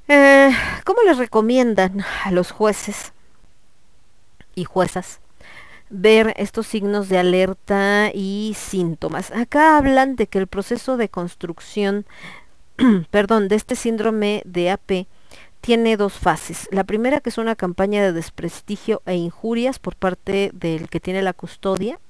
Eh, 0.08 0.50
¿Cómo 0.84 1.02
les 1.02 1.16
recomiendan 1.16 2.04
a 2.24 2.32
los 2.32 2.50
jueces 2.50 3.12
y 4.54 4.64
juezas 4.64 5.21
ver 5.92 6.34
estos 6.36 6.66
signos 6.66 7.08
de 7.08 7.18
alerta 7.18 8.10
y 8.12 8.54
síntomas? 8.56 9.30
Acá 9.30 9.76
hablan 9.76 10.16
de 10.16 10.26
que 10.26 10.38
el 10.38 10.46
proceso 10.48 10.96
de 10.96 11.08
construcción, 11.08 12.06
perdón, 13.10 13.48
de 13.48 13.56
este 13.56 13.76
síndrome 13.76 14.42
de 14.44 14.70
AP 14.70 15.06
tiene 15.60 15.96
dos 15.96 16.14
fases. 16.14 16.68
La 16.72 16.84
primera 16.84 17.20
que 17.20 17.30
es 17.30 17.38
una 17.38 17.54
campaña 17.54 18.02
de 18.02 18.12
desprestigio 18.12 19.00
e 19.06 19.14
injurias 19.14 19.78
por 19.78 19.94
parte 19.94 20.50
del 20.52 20.88
que 20.88 20.98
tiene 20.98 21.22
la 21.22 21.32
custodia, 21.32 22.00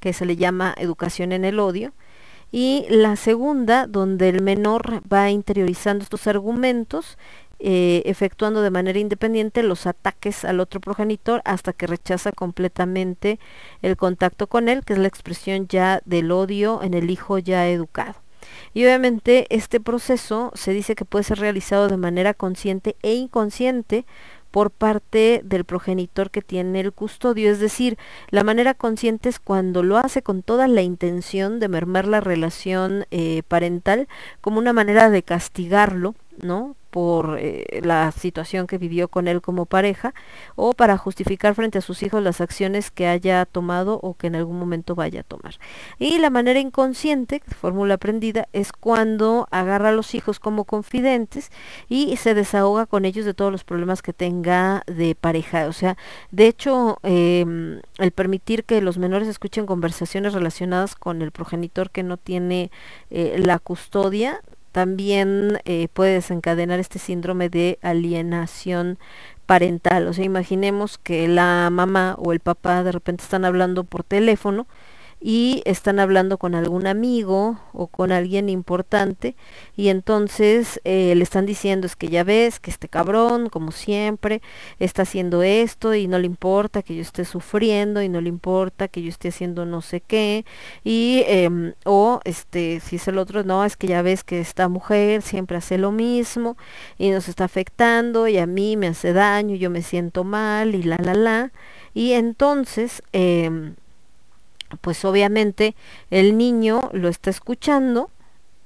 que 0.00 0.12
se 0.12 0.26
le 0.26 0.36
llama 0.36 0.74
educación 0.76 1.32
en 1.32 1.46
el 1.46 1.60
odio, 1.60 1.94
y 2.52 2.86
la 2.88 3.16
segunda 3.16 3.86
donde 3.86 4.28
el 4.28 4.42
menor 4.42 5.00
va 5.10 5.30
interiorizando 5.30 6.04
estos 6.04 6.26
argumentos, 6.26 7.18
eh, 7.66 8.02
efectuando 8.04 8.60
de 8.60 8.70
manera 8.70 8.98
independiente 8.98 9.62
los 9.62 9.86
ataques 9.86 10.44
al 10.44 10.60
otro 10.60 10.80
progenitor 10.80 11.40
hasta 11.46 11.72
que 11.72 11.86
rechaza 11.86 12.30
completamente 12.30 13.38
el 13.80 13.96
contacto 13.96 14.48
con 14.48 14.68
él, 14.68 14.84
que 14.84 14.92
es 14.92 14.98
la 14.98 15.08
expresión 15.08 15.66
ya 15.66 16.02
del 16.04 16.30
odio 16.30 16.82
en 16.82 16.92
el 16.92 17.08
hijo 17.08 17.38
ya 17.38 17.66
educado. 17.66 18.16
Y 18.74 18.84
obviamente 18.84 19.46
este 19.48 19.80
proceso 19.80 20.52
se 20.54 20.72
dice 20.72 20.94
que 20.94 21.06
puede 21.06 21.24
ser 21.24 21.38
realizado 21.38 21.88
de 21.88 21.96
manera 21.96 22.34
consciente 22.34 22.96
e 23.00 23.14
inconsciente 23.14 24.04
por 24.50 24.70
parte 24.70 25.40
del 25.42 25.64
progenitor 25.64 26.30
que 26.30 26.42
tiene 26.42 26.80
el 26.80 26.92
custodio. 26.92 27.50
Es 27.50 27.60
decir, 27.60 27.96
la 28.28 28.44
manera 28.44 28.74
consciente 28.74 29.30
es 29.30 29.40
cuando 29.40 29.82
lo 29.82 29.96
hace 29.96 30.20
con 30.20 30.42
toda 30.42 30.68
la 30.68 30.82
intención 30.82 31.60
de 31.60 31.68
mermar 31.68 32.06
la 32.06 32.20
relación 32.20 33.06
eh, 33.10 33.42
parental 33.48 34.06
como 34.42 34.58
una 34.58 34.74
manera 34.74 35.08
de 35.08 35.22
castigarlo, 35.22 36.14
¿no? 36.42 36.76
Por 36.94 37.38
eh, 37.40 37.80
la 37.82 38.12
situación 38.12 38.68
que 38.68 38.78
vivió 38.78 39.08
con 39.08 39.26
él 39.26 39.42
como 39.42 39.66
pareja 39.66 40.14
o 40.54 40.74
para 40.74 40.96
justificar 40.96 41.56
frente 41.56 41.78
a 41.78 41.80
sus 41.80 42.04
hijos 42.04 42.22
las 42.22 42.40
acciones 42.40 42.92
que 42.92 43.08
haya 43.08 43.46
tomado 43.46 43.98
o 44.00 44.14
que 44.14 44.28
en 44.28 44.36
algún 44.36 44.60
momento 44.60 44.94
vaya 44.94 45.22
a 45.22 45.24
tomar. 45.24 45.56
Y 45.98 46.18
la 46.18 46.30
manera 46.30 46.60
inconsciente, 46.60 47.42
fórmula 47.60 47.94
aprendida, 47.94 48.46
es 48.52 48.70
cuando 48.70 49.48
agarra 49.50 49.88
a 49.88 49.92
los 49.92 50.14
hijos 50.14 50.38
como 50.38 50.66
confidentes 50.66 51.50
y 51.88 52.16
se 52.16 52.32
desahoga 52.32 52.86
con 52.86 53.06
ellos 53.06 53.24
de 53.24 53.34
todos 53.34 53.50
los 53.50 53.64
problemas 53.64 54.00
que 54.00 54.12
tenga 54.12 54.84
de 54.86 55.16
pareja. 55.16 55.66
O 55.66 55.72
sea, 55.72 55.96
de 56.30 56.46
hecho, 56.46 57.00
eh, 57.02 57.80
el 57.98 58.10
permitir 58.12 58.62
que 58.62 58.80
los 58.80 58.98
menores 58.98 59.26
escuchen 59.26 59.66
conversaciones 59.66 60.32
relacionadas 60.32 60.94
con 60.94 61.22
el 61.22 61.32
progenitor 61.32 61.90
que 61.90 62.04
no 62.04 62.18
tiene 62.18 62.70
eh, 63.10 63.42
la 63.44 63.58
custodia 63.58 64.42
también 64.74 65.60
eh, 65.66 65.86
puede 65.92 66.14
desencadenar 66.14 66.80
este 66.80 66.98
síndrome 66.98 67.48
de 67.48 67.78
alienación 67.80 68.98
parental. 69.46 70.08
O 70.08 70.12
sea, 70.12 70.24
imaginemos 70.24 70.98
que 70.98 71.28
la 71.28 71.70
mamá 71.70 72.16
o 72.18 72.32
el 72.32 72.40
papá 72.40 72.82
de 72.82 72.90
repente 72.90 73.22
están 73.22 73.44
hablando 73.44 73.84
por 73.84 74.02
teléfono 74.02 74.66
y 75.26 75.62
están 75.64 76.00
hablando 76.00 76.36
con 76.36 76.54
algún 76.54 76.86
amigo 76.86 77.58
o 77.72 77.86
con 77.86 78.12
alguien 78.12 78.50
importante 78.50 79.36
y 79.74 79.88
entonces 79.88 80.82
eh, 80.84 81.14
le 81.16 81.22
están 81.22 81.46
diciendo 81.46 81.86
es 81.86 81.96
que 81.96 82.08
ya 82.08 82.24
ves 82.24 82.60
que 82.60 82.70
este 82.70 82.90
cabrón 82.90 83.48
como 83.48 83.72
siempre 83.72 84.42
está 84.78 85.00
haciendo 85.02 85.42
esto 85.42 85.94
y 85.94 86.08
no 86.08 86.18
le 86.18 86.26
importa 86.26 86.82
que 86.82 86.94
yo 86.94 87.00
esté 87.00 87.24
sufriendo 87.24 88.02
y 88.02 88.10
no 88.10 88.20
le 88.20 88.28
importa 88.28 88.86
que 88.88 89.00
yo 89.00 89.08
esté 89.08 89.28
haciendo 89.28 89.64
no 89.64 89.80
sé 89.80 90.02
qué 90.02 90.44
y 90.84 91.22
eh, 91.26 91.72
o 91.86 92.20
este 92.24 92.80
si 92.80 92.96
es 92.96 93.08
el 93.08 93.16
otro 93.16 93.44
no 93.44 93.64
es 93.64 93.78
que 93.78 93.86
ya 93.86 94.02
ves 94.02 94.24
que 94.24 94.40
esta 94.40 94.68
mujer 94.68 95.22
siempre 95.22 95.56
hace 95.56 95.78
lo 95.78 95.90
mismo 95.90 96.58
y 96.98 97.08
nos 97.08 97.30
está 97.30 97.44
afectando 97.44 98.28
y 98.28 98.36
a 98.36 98.46
mí 98.46 98.76
me 98.76 98.88
hace 98.88 99.14
daño 99.14 99.56
yo 99.56 99.70
me 99.70 99.80
siento 99.80 100.22
mal 100.22 100.74
y 100.74 100.82
la 100.82 100.98
la 100.98 101.14
la 101.14 101.52
y 101.94 102.12
entonces 102.12 103.02
eh, 103.14 103.72
pues 104.80 105.04
obviamente 105.04 105.74
el 106.10 106.36
niño 106.36 106.90
lo 106.92 107.08
está 107.08 107.30
escuchando 107.30 108.10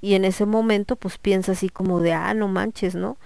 y 0.00 0.14
en 0.14 0.24
ese 0.24 0.46
momento 0.46 0.96
pues 0.96 1.18
piensa 1.18 1.52
así 1.52 1.68
como 1.68 2.00
de, 2.00 2.12
ah, 2.12 2.34
no 2.34 2.48
manches, 2.48 2.94
¿no? 2.94 3.18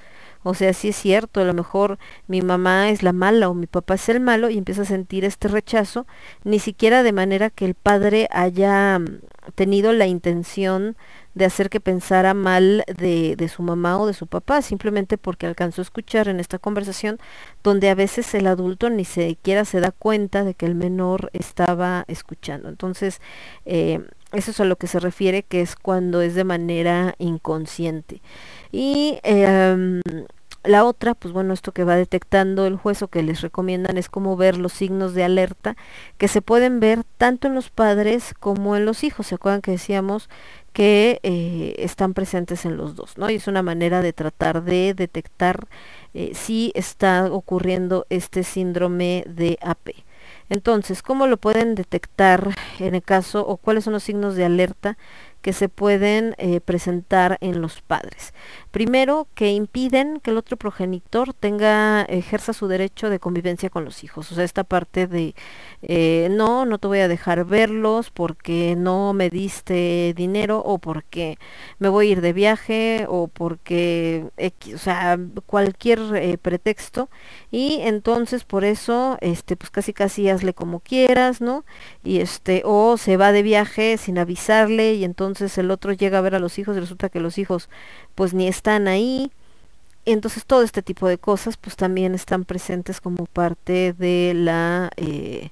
O 0.44 0.54
sea, 0.54 0.72
sí 0.72 0.88
es 0.88 0.96
cierto, 0.96 1.40
a 1.40 1.44
lo 1.44 1.54
mejor 1.54 1.98
mi 2.26 2.42
mamá 2.42 2.90
es 2.90 3.02
la 3.02 3.12
mala 3.12 3.48
o 3.48 3.54
mi 3.54 3.66
papá 3.66 3.94
es 3.94 4.08
el 4.08 4.20
malo 4.20 4.50
y 4.50 4.58
empieza 4.58 4.82
a 4.82 4.86
sentir 4.86 5.24
este 5.24 5.48
rechazo, 5.48 6.06
ni 6.44 6.58
siquiera 6.58 7.02
de 7.02 7.12
manera 7.12 7.50
que 7.50 7.64
el 7.64 7.74
padre 7.74 8.28
haya 8.32 8.98
mm, 8.98 9.20
tenido 9.54 9.92
la 9.92 10.06
intención 10.06 10.96
de 11.34 11.44
hacer 11.46 11.70
que 11.70 11.80
pensara 11.80 12.34
mal 12.34 12.84
de, 12.86 13.36
de, 13.36 13.48
su 13.48 13.62
mamá 13.62 13.98
o 13.98 14.06
de 14.06 14.14
su 14.14 14.26
papá, 14.26 14.62
simplemente 14.62 15.18
porque 15.18 15.46
alcanzó 15.46 15.80
a 15.80 15.84
escuchar 15.84 16.28
en 16.28 16.40
esta 16.40 16.58
conversación 16.58 17.18
donde 17.62 17.88
a 17.90 17.94
veces 17.94 18.34
el 18.34 18.46
adulto 18.46 18.90
ni 18.90 19.04
siquiera 19.04 19.64
se 19.64 19.80
da 19.80 19.90
cuenta 19.90 20.44
de 20.44 20.54
que 20.54 20.66
el 20.66 20.74
menor 20.74 21.30
estaba 21.32 22.04
escuchando. 22.08 22.68
Entonces, 22.68 23.20
eh, 23.64 24.00
eso 24.32 24.50
es 24.50 24.60
a 24.60 24.64
lo 24.64 24.76
que 24.76 24.86
se 24.86 25.00
refiere, 25.00 25.42
que 25.42 25.60
es 25.60 25.76
cuando 25.76 26.22
es 26.22 26.34
de 26.34 26.44
manera 26.44 27.14
inconsciente. 27.18 28.22
Y 28.70 29.18
eh, 29.22 30.00
la 30.64 30.84
otra, 30.84 31.14
pues 31.14 31.32
bueno, 31.32 31.54
esto 31.54 31.72
que 31.72 31.84
va 31.84 31.96
detectando 31.96 32.66
el 32.66 32.76
juez 32.76 33.02
o 33.02 33.08
que 33.08 33.22
les 33.22 33.40
recomiendan 33.40 33.98
es 33.98 34.08
cómo 34.08 34.36
ver 34.36 34.56
los 34.56 34.72
signos 34.72 35.14
de 35.14 35.24
alerta 35.24 35.76
que 36.18 36.28
se 36.28 36.40
pueden 36.40 36.78
ver 36.78 37.02
tanto 37.18 37.48
en 37.48 37.54
los 37.54 37.70
padres 37.70 38.34
como 38.38 38.76
en 38.76 38.84
los 38.84 39.02
hijos. 39.02 39.26
¿Se 39.26 39.34
acuerdan 39.34 39.60
que 39.60 39.72
decíamos 39.72 40.28
que 40.72 41.18
eh, 41.22 41.74
están 41.78 42.14
presentes 42.14 42.64
en 42.64 42.76
los 42.76 42.94
dos, 42.94 43.18
¿no? 43.18 43.28
Y 43.28 43.36
es 43.36 43.48
una 43.48 43.62
manera 43.62 44.02
de 44.02 44.12
tratar 44.12 44.62
de 44.62 44.94
detectar 44.94 45.66
eh, 46.14 46.32
si 46.34 46.72
está 46.74 47.26
ocurriendo 47.32 48.06
este 48.08 48.44
síndrome 48.44 49.24
de 49.26 49.58
AP. 49.62 49.90
Entonces, 50.48 51.02
¿cómo 51.02 51.26
lo 51.26 51.38
pueden 51.38 51.74
detectar 51.74 52.54
en 52.78 52.94
el 52.94 53.02
caso 53.02 53.46
o 53.46 53.56
cuáles 53.56 53.84
son 53.84 53.94
los 53.94 54.02
signos 54.04 54.36
de 54.36 54.44
alerta 54.44 54.96
que 55.42 55.52
se 55.52 55.68
pueden 55.68 56.34
eh, 56.38 56.60
presentar 56.60 57.36
en 57.40 57.60
los 57.60 57.82
padres. 57.82 58.32
Primero, 58.72 59.28
que 59.34 59.52
impiden 59.52 60.18
que 60.20 60.30
el 60.30 60.38
otro 60.38 60.56
progenitor 60.56 61.34
tenga, 61.34 62.02
ejerza 62.04 62.54
su 62.54 62.68
derecho 62.68 63.10
de 63.10 63.18
convivencia 63.18 63.68
con 63.68 63.84
los 63.84 64.02
hijos. 64.02 64.32
O 64.32 64.34
sea, 64.34 64.44
esta 64.44 64.64
parte 64.64 65.06
de, 65.06 65.34
eh, 65.82 66.28
no, 66.30 66.64
no 66.64 66.78
te 66.78 66.88
voy 66.88 67.00
a 67.00 67.08
dejar 67.08 67.44
verlos 67.44 68.10
porque 68.10 68.74
no 68.74 69.12
me 69.12 69.28
diste 69.28 70.14
dinero 70.16 70.62
o 70.64 70.78
porque 70.78 71.36
me 71.80 71.90
voy 71.90 72.08
a 72.08 72.12
ir 72.12 72.20
de 72.22 72.32
viaje 72.32 73.04
o 73.10 73.28
porque, 73.28 74.24
o 74.74 74.78
sea, 74.78 75.18
cualquier 75.44 76.00
eh, 76.16 76.38
pretexto. 76.38 77.10
Y 77.50 77.80
entonces 77.82 78.44
por 78.44 78.64
eso, 78.64 79.18
este, 79.20 79.54
pues 79.56 79.70
casi 79.70 79.92
casi 79.92 80.30
hazle 80.30 80.54
como 80.54 80.80
quieras, 80.80 81.42
¿no? 81.42 81.64
Y 82.04 82.20
este, 82.20 82.62
o 82.64 82.96
se 82.96 83.18
va 83.18 83.32
de 83.32 83.42
viaje 83.42 83.98
sin 83.98 84.18
avisarle 84.18 84.94
y 84.94 85.04
entonces 85.04 85.58
el 85.58 85.70
otro 85.70 85.92
llega 85.92 86.18
a 86.18 86.22
ver 86.22 86.34
a 86.34 86.38
los 86.38 86.58
hijos 86.58 86.76
y 86.76 86.80
resulta 86.80 87.10
que 87.10 87.20
los 87.20 87.36
hijos 87.36 87.68
pues 88.14 88.34
ni 88.34 88.48
están 88.62 88.86
ahí. 88.86 89.32
Entonces 90.04 90.46
todo 90.46 90.62
este 90.62 90.82
tipo 90.82 91.08
de 91.08 91.18
cosas 91.18 91.56
pues 91.56 91.74
también 91.76 92.14
están 92.14 92.44
presentes 92.44 93.00
como 93.00 93.26
parte 93.26 93.92
de 93.92 94.34
la, 94.36 94.90
eh, 94.96 95.50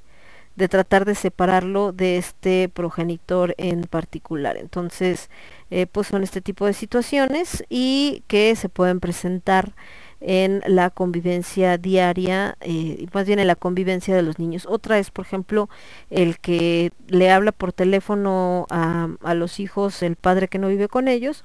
de 0.57 0.69
tratar 0.69 1.05
de 1.05 1.17
separarlo 1.17 1.93
de 1.93 2.19
este 2.19 2.69
progenitor 2.69 3.55
en 3.59 3.83
particular. 3.83 4.57
Entonces, 4.57 5.29
eh, 5.71 5.87
pues 5.87 6.07
son 6.09 6.23
este 6.23 6.41
tipo 6.41 6.67
de 6.67 6.73
situaciones 6.73 7.65
y 7.69 8.23
que 8.29 8.55
se 8.57 8.69
pueden 8.69 9.01
presentar 9.01 9.73
en 10.21 10.63
la 10.67 10.91
convivencia 10.91 11.79
diaria, 11.79 12.57
eh, 12.61 13.07
más 13.13 13.27
bien 13.27 13.39
en 13.41 13.47
la 13.49 13.57
convivencia 13.57 14.15
de 14.15 14.23
los 14.23 14.39
niños. 14.39 14.67
Otra 14.67 14.99
es, 14.99 15.11
por 15.11 15.25
ejemplo, 15.27 15.69
el 16.11 16.39
que 16.39 16.93
le 17.09 17.31
habla 17.31 17.53
por 17.53 17.73
teléfono 17.73 18.67
a, 18.71 19.09
a 19.23 19.35
los 19.35 19.61
hijos 19.61 20.03
el 20.03 20.17
padre 20.17 20.49
que 20.49 20.59
no 20.59 20.69
vive 20.69 20.89
con 20.89 21.09
ellos 21.09 21.45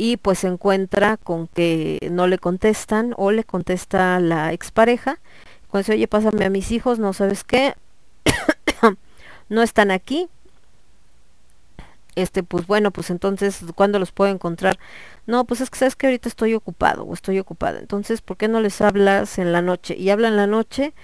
y 0.00 0.16
pues 0.16 0.38
se 0.38 0.48
encuentra 0.48 1.18
con 1.18 1.46
que 1.46 2.08
no 2.10 2.26
le 2.26 2.38
contestan 2.38 3.12
o 3.18 3.32
le 3.32 3.44
contesta 3.44 4.18
la 4.18 4.54
expareja. 4.54 5.18
Cuando 5.68 5.82
dice, 5.82 5.92
oye, 5.92 6.08
pásame 6.08 6.46
a 6.46 6.48
mis 6.48 6.70
hijos, 6.72 6.98
no 6.98 7.12
sabes 7.12 7.44
qué, 7.44 7.74
no 9.50 9.60
están 9.60 9.90
aquí. 9.90 10.30
Este, 12.16 12.42
pues 12.42 12.66
bueno, 12.66 12.92
pues 12.92 13.10
entonces, 13.10 13.62
¿cuándo 13.74 13.98
los 13.98 14.10
puedo 14.10 14.32
encontrar? 14.32 14.78
No, 15.26 15.44
pues 15.44 15.60
es 15.60 15.68
que 15.68 15.78
sabes 15.78 15.96
que 15.96 16.06
ahorita 16.06 16.30
estoy 16.30 16.54
ocupado 16.54 17.04
o 17.04 17.12
estoy 17.12 17.38
ocupada. 17.38 17.78
Entonces, 17.78 18.22
¿por 18.22 18.38
qué 18.38 18.48
no 18.48 18.62
les 18.62 18.80
hablas 18.80 19.38
en 19.38 19.52
la 19.52 19.60
noche? 19.60 19.96
Y 19.98 20.08
hablan 20.08 20.34
la 20.34 20.46
noche 20.46 20.94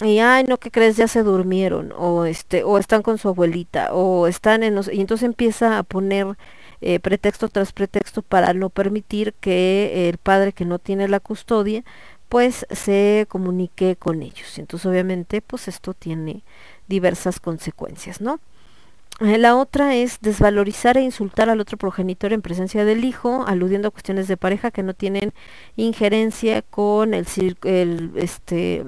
y 0.00 0.18
ay 0.20 0.44
no 0.44 0.58
¿qué 0.58 0.70
crees 0.70 0.96
ya 0.96 1.08
se 1.08 1.24
durmieron 1.24 1.92
o 1.96 2.24
este 2.24 2.62
o 2.62 2.78
están 2.78 3.02
con 3.02 3.18
su 3.18 3.28
abuelita 3.28 3.92
o 3.92 4.28
están 4.28 4.62
en 4.62 4.76
los, 4.76 4.92
y 4.92 5.00
entonces 5.00 5.26
empieza 5.26 5.78
a 5.78 5.82
poner 5.82 6.36
eh, 6.80 7.00
pretexto 7.00 7.48
tras 7.48 7.72
pretexto 7.72 8.22
para 8.22 8.54
no 8.54 8.70
permitir 8.70 9.34
que 9.40 10.08
el 10.08 10.18
padre 10.18 10.52
que 10.52 10.64
no 10.64 10.78
tiene 10.78 11.08
la 11.08 11.20
custodia 11.20 11.84
pues 12.28 12.66
se 12.70 13.26
comunique 13.28 13.96
con 13.96 14.22
ellos 14.22 14.58
entonces 14.58 14.86
obviamente 14.86 15.40
pues 15.42 15.68
esto 15.68 15.94
tiene 15.94 16.42
diversas 16.86 17.40
consecuencias 17.40 18.20
no 18.20 18.40
eh, 19.20 19.36
la 19.36 19.56
otra 19.56 19.96
es 19.96 20.20
desvalorizar 20.20 20.96
e 20.96 21.00
insultar 21.02 21.50
al 21.50 21.60
otro 21.60 21.76
progenitor 21.76 22.32
en 22.32 22.40
presencia 22.40 22.84
del 22.84 23.04
hijo, 23.04 23.44
aludiendo 23.48 23.88
a 23.88 23.90
cuestiones 23.90 24.28
de 24.28 24.36
pareja 24.36 24.70
que 24.70 24.84
no 24.84 24.94
tienen 24.94 25.32
injerencia 25.76 26.62
con 26.62 27.14
el, 27.14 27.26
este 28.14 28.84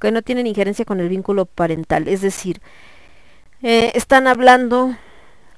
que 0.00 0.10
no 0.10 0.22
tienen 0.22 0.46
injerencia 0.46 0.84
con 0.84 1.00
el 1.00 1.08
vínculo 1.08 1.46
parental. 1.46 2.08
Es 2.08 2.20
decir, 2.20 2.60
eh, 3.62 3.92
están 3.94 4.26
hablando 4.26 4.96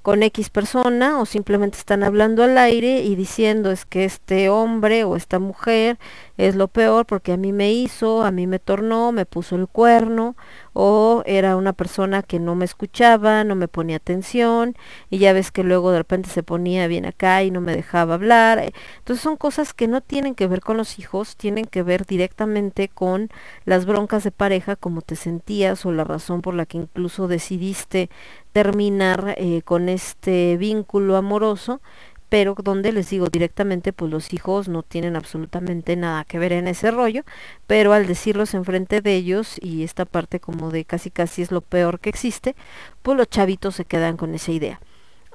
con 0.08 0.22
X 0.22 0.48
persona 0.48 1.20
o 1.20 1.26
simplemente 1.26 1.76
están 1.76 2.02
hablando 2.02 2.42
al 2.42 2.56
aire 2.56 3.02
y 3.02 3.14
diciendo 3.14 3.70
es 3.70 3.84
que 3.84 4.06
este 4.06 4.48
hombre 4.48 5.04
o 5.04 5.16
esta 5.16 5.38
mujer 5.38 5.98
es 6.38 6.56
lo 6.56 6.68
peor 6.68 7.04
porque 7.04 7.32
a 7.32 7.36
mí 7.36 7.52
me 7.52 7.74
hizo, 7.74 8.22
a 8.22 8.30
mí 8.30 8.46
me 8.46 8.58
tornó, 8.58 9.12
me 9.12 9.26
puso 9.26 9.54
el 9.54 9.68
cuerno 9.68 10.34
o 10.72 11.22
era 11.26 11.56
una 11.56 11.72
persona 11.72 12.22
que 12.22 12.38
no 12.38 12.54
me 12.54 12.64
escuchaba, 12.64 13.44
no 13.44 13.54
me 13.54 13.68
ponía 13.68 13.96
atención 13.96 14.76
y 15.10 15.18
ya 15.18 15.32
ves 15.32 15.50
que 15.50 15.62
luego 15.62 15.90
de 15.90 15.98
repente 15.98 16.30
se 16.30 16.42
ponía 16.42 16.86
bien 16.86 17.06
acá 17.06 17.42
y 17.42 17.50
no 17.50 17.60
me 17.60 17.74
dejaba 17.74 18.14
hablar. 18.14 18.72
Entonces 18.98 19.22
son 19.22 19.36
cosas 19.36 19.74
que 19.74 19.88
no 19.88 20.00
tienen 20.00 20.34
que 20.34 20.46
ver 20.46 20.60
con 20.60 20.76
los 20.76 20.98
hijos, 20.98 21.36
tienen 21.36 21.64
que 21.64 21.82
ver 21.82 22.06
directamente 22.06 22.88
con 22.88 23.30
las 23.64 23.86
broncas 23.86 24.24
de 24.24 24.30
pareja, 24.30 24.76
como 24.76 25.02
te 25.02 25.16
sentías 25.16 25.84
o 25.86 25.92
la 25.92 26.04
razón 26.04 26.42
por 26.42 26.54
la 26.54 26.66
que 26.66 26.78
incluso 26.78 27.28
decidiste 27.28 28.10
terminar 28.52 29.34
eh, 29.36 29.62
con 29.62 29.88
este 29.88 30.56
vínculo 30.56 31.16
amoroso 31.16 31.80
pero 32.28 32.54
donde 32.62 32.92
les 32.92 33.10
digo 33.10 33.28
directamente, 33.28 33.92
pues 33.92 34.10
los 34.10 34.32
hijos 34.32 34.68
no 34.68 34.82
tienen 34.82 35.16
absolutamente 35.16 35.96
nada 35.96 36.24
que 36.24 36.38
ver 36.38 36.52
en 36.52 36.68
ese 36.68 36.90
rollo, 36.90 37.24
pero 37.66 37.92
al 37.92 38.06
decirlos 38.06 38.54
enfrente 38.54 39.00
de 39.00 39.14
ellos 39.14 39.56
y 39.60 39.82
esta 39.84 40.04
parte 40.04 40.40
como 40.40 40.70
de 40.70 40.84
casi 40.84 41.10
casi 41.10 41.42
es 41.42 41.50
lo 41.50 41.60
peor 41.60 42.00
que 42.00 42.10
existe, 42.10 42.54
pues 43.02 43.16
los 43.16 43.28
chavitos 43.28 43.76
se 43.76 43.84
quedan 43.84 44.16
con 44.16 44.34
esa 44.34 44.52
idea. 44.52 44.80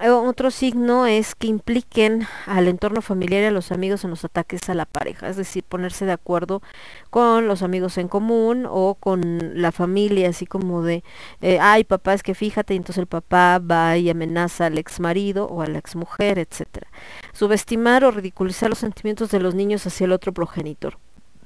Eh, 0.01 0.09
otro 0.09 0.49
signo 0.49 1.05
es 1.05 1.35
que 1.35 1.47
impliquen 1.47 2.27
al 2.47 2.67
entorno 2.67 3.01
familiar 3.01 3.43
y 3.43 3.45
a 3.45 3.51
los 3.51 3.71
amigos 3.71 4.03
en 4.03 4.09
los 4.09 4.25
ataques 4.25 4.67
a 4.69 4.73
la 4.73 4.85
pareja, 4.85 5.29
es 5.29 5.37
decir, 5.37 5.63
ponerse 5.63 6.05
de 6.05 6.11
acuerdo 6.11 6.63
con 7.11 7.47
los 7.47 7.61
amigos 7.61 7.99
en 7.99 8.07
común 8.07 8.65
o 8.67 8.95
con 8.95 9.61
la 9.61 9.71
familia, 9.71 10.29
así 10.29 10.47
como 10.47 10.81
de, 10.81 11.03
eh, 11.41 11.59
ay 11.61 11.83
papá, 11.83 12.15
es 12.15 12.23
que 12.23 12.33
fíjate, 12.33 12.73
y 12.73 12.77
entonces 12.77 13.01
el 13.01 13.07
papá 13.07 13.59
va 13.59 13.95
y 13.97 14.09
amenaza 14.09 14.65
al 14.65 14.79
ex 14.79 14.99
marido 14.99 15.45
o 15.45 15.61
a 15.61 15.67
la 15.67 15.77
ex 15.77 15.95
mujer, 15.95 16.39
etcétera. 16.39 16.87
Subestimar 17.31 18.03
o 18.03 18.11
ridiculizar 18.11 18.69
los 18.69 18.79
sentimientos 18.79 19.29
de 19.29 19.39
los 19.39 19.53
niños 19.53 19.85
hacia 19.85 20.05
el 20.05 20.11
otro 20.11 20.33
progenitor. 20.33 20.97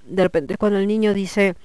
De 0.05 0.23
repente, 0.23 0.57
cuando 0.57 0.79
el 0.79 0.87
niño 0.87 1.13
dice, 1.13 1.55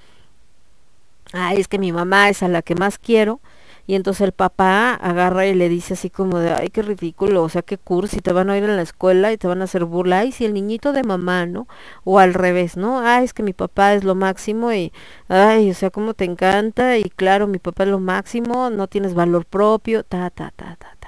ay, 1.31 1.59
es 1.61 1.69
que 1.69 1.79
mi 1.79 1.93
mamá 1.93 2.29
es 2.29 2.43
a 2.43 2.49
la 2.49 2.61
que 2.61 2.75
más 2.75 2.97
quiero, 2.97 3.39
y 3.85 3.95
entonces 3.95 4.21
el 4.21 4.31
papá 4.31 4.93
agarra 4.93 5.45
y 5.45 5.53
le 5.53 5.69
dice 5.69 5.93
así 5.95 6.09
como 6.09 6.39
de, 6.39 6.53
ay, 6.53 6.69
qué 6.69 6.81
ridículo, 6.81 7.43
o 7.43 7.49
sea, 7.49 7.61
qué 7.61 7.77
cursi, 7.77 8.19
te 8.21 8.33
van 8.33 8.49
a 8.49 8.57
ir 8.57 8.63
en 8.63 8.75
la 8.75 8.81
escuela 8.81 9.31
y 9.31 9.37
te 9.37 9.47
van 9.47 9.61
a 9.61 9.65
hacer 9.65 9.85
burla, 9.85 10.25
y 10.25 10.31
si 10.31 10.45
el 10.45 10.53
niñito 10.53 10.93
de 10.93 11.03
mamá, 11.03 11.45
¿no? 11.45 11.67
O 12.03 12.19
al 12.19 12.33
revés, 12.33 12.77
¿no? 12.77 12.99
Ay, 12.99 13.25
es 13.25 13.33
que 13.33 13.43
mi 13.43 13.53
papá 13.53 13.93
es 13.93 14.03
lo 14.03 14.15
máximo 14.15 14.71
y, 14.73 14.93
ay, 15.27 15.69
o 15.71 15.73
sea, 15.73 15.89
cómo 15.89 16.13
te 16.13 16.25
encanta, 16.25 16.97
y 16.97 17.03
claro, 17.03 17.47
mi 17.47 17.59
papá 17.59 17.83
es 17.83 17.89
lo 17.89 17.99
máximo, 17.99 18.69
no 18.69 18.87
tienes 18.87 19.13
valor 19.13 19.45
propio, 19.45 20.03
ta, 20.03 20.29
ta, 20.29 20.51
ta, 20.55 20.77
ta 20.79 21.02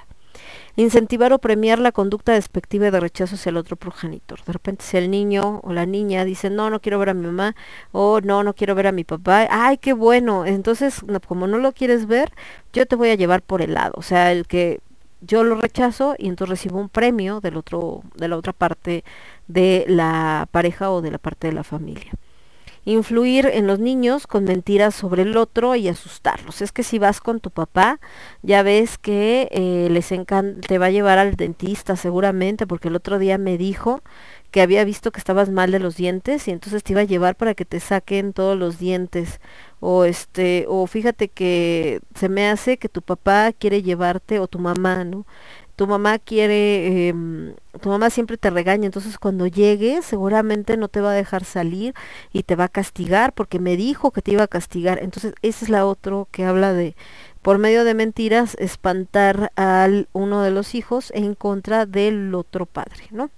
incentivar 0.75 1.33
o 1.33 1.39
premiar 1.39 1.79
la 1.79 1.91
conducta 1.91 2.33
despectiva 2.33 2.91
de 2.91 2.99
rechazo 2.99 3.35
hacia 3.35 3.49
el 3.49 3.57
otro 3.57 3.75
progenitor. 3.75 4.43
De 4.43 4.53
repente 4.53 4.83
si 4.83 4.97
el 4.97 5.09
niño 5.09 5.61
o 5.63 5.73
la 5.73 5.85
niña 5.85 6.25
dice, 6.25 6.49
no, 6.49 6.69
no 6.69 6.81
quiero 6.81 6.99
ver 6.99 7.09
a 7.09 7.13
mi 7.13 7.25
mamá, 7.25 7.55
o 7.91 8.21
no, 8.21 8.43
no 8.43 8.53
quiero 8.53 8.75
ver 8.75 8.87
a 8.87 8.91
mi 8.91 9.03
papá, 9.03 9.47
ay, 9.49 9.77
qué 9.77 9.93
bueno, 9.93 10.45
entonces 10.45 11.01
como 11.27 11.47
no 11.47 11.57
lo 11.57 11.71
quieres 11.71 12.07
ver, 12.07 12.31
yo 12.73 12.85
te 12.85 12.95
voy 12.95 13.09
a 13.09 13.15
llevar 13.15 13.41
por 13.41 13.61
el 13.61 13.73
lado, 13.73 13.93
o 13.97 14.01
sea, 14.01 14.31
el 14.31 14.47
que 14.47 14.81
yo 15.21 15.43
lo 15.43 15.55
rechazo 15.55 16.15
y 16.17 16.27
entonces 16.27 16.49
recibo 16.59 16.79
un 16.79 16.89
premio 16.89 17.41
del 17.41 17.57
otro, 17.57 18.03
de 18.15 18.27
la 18.27 18.37
otra 18.37 18.53
parte 18.53 19.03
de 19.47 19.85
la 19.87 20.47
pareja 20.51 20.91
o 20.91 21.01
de 21.01 21.11
la 21.11 21.17
parte 21.17 21.47
de 21.47 21.53
la 21.53 21.63
familia 21.63 22.11
influir 22.85 23.47
en 23.47 23.67
los 23.67 23.79
niños 23.79 24.27
con 24.27 24.45
mentiras 24.45 24.95
sobre 24.95 25.23
el 25.23 25.35
otro 25.37 25.75
y 25.75 25.87
asustarlos. 25.87 26.61
Es 26.61 26.71
que 26.71 26.83
si 26.83 26.99
vas 26.99 27.19
con 27.19 27.39
tu 27.39 27.49
papá, 27.49 27.99
ya 28.43 28.63
ves 28.63 28.97
que 28.97 29.49
eh, 29.51 29.87
les 29.91 30.11
te 30.67 30.77
va 30.77 30.85
a 30.85 30.91
llevar 30.91 31.17
al 31.17 31.35
dentista 31.35 31.95
seguramente, 31.95 32.67
porque 32.67 32.87
el 32.87 32.95
otro 32.95 33.19
día 33.19 33.37
me 33.37 33.57
dijo 33.57 34.01
que 34.51 34.61
había 34.61 34.85
visto 34.85 35.11
que 35.11 35.19
estabas 35.19 35.49
mal 35.49 35.71
de 35.71 35.79
los 35.79 35.97
dientes 35.97 36.47
y 36.47 36.51
entonces 36.51 36.81
te 36.81 36.93
iba 36.93 37.01
a 37.01 37.05
llevar 37.05 37.35
para 37.35 37.55
que 37.55 37.65
te 37.65 37.81
saquen 37.81 38.31
todos 38.31 38.57
los 38.57 38.79
dientes 38.79 39.41
o 39.81 40.05
este 40.05 40.65
o 40.69 40.87
fíjate 40.87 41.27
que 41.27 41.99
se 42.15 42.29
me 42.29 42.47
hace 42.47 42.77
que 42.77 42.87
tu 42.87 43.01
papá 43.01 43.51
quiere 43.51 43.81
llevarte 43.81 44.39
o 44.39 44.47
tu 44.47 44.59
mamá, 44.59 45.03
¿no? 45.03 45.25
Tu 45.75 45.87
mamá 45.87 46.19
quiere, 46.19 47.09
eh, 47.09 47.13
tu 47.81 47.89
mamá 47.89 48.09
siempre 48.09 48.37
te 48.37 48.49
regaña, 48.49 48.85
entonces 48.85 49.17
cuando 49.17 49.47
llegue 49.47 50.01
seguramente 50.01 50.77
no 50.77 50.87
te 50.87 51.01
va 51.01 51.11
a 51.11 51.13
dejar 51.15 51.43
salir 51.43 51.93
y 52.31 52.43
te 52.43 52.55
va 52.55 52.65
a 52.65 52.69
castigar 52.69 53.33
porque 53.33 53.59
me 53.59 53.75
dijo 53.75 54.11
que 54.11 54.21
te 54.21 54.31
iba 54.31 54.43
a 54.43 54.47
castigar. 54.47 54.99
Entonces 55.01 55.33
esa 55.41 55.65
es 55.65 55.69
la 55.69 55.85
otra 55.85 56.23
que 56.31 56.45
habla 56.45 56.73
de, 56.73 56.95
por 57.41 57.57
medio 57.57 57.83
de 57.83 57.93
mentiras, 57.93 58.55
espantar 58.59 59.51
al 59.55 60.07
uno 60.13 60.41
de 60.41 60.51
los 60.51 60.75
hijos 60.75 61.11
en 61.15 61.35
contra 61.35 61.85
del 61.85 62.33
otro 62.35 62.65
padre, 62.65 63.07
¿no? 63.11 63.29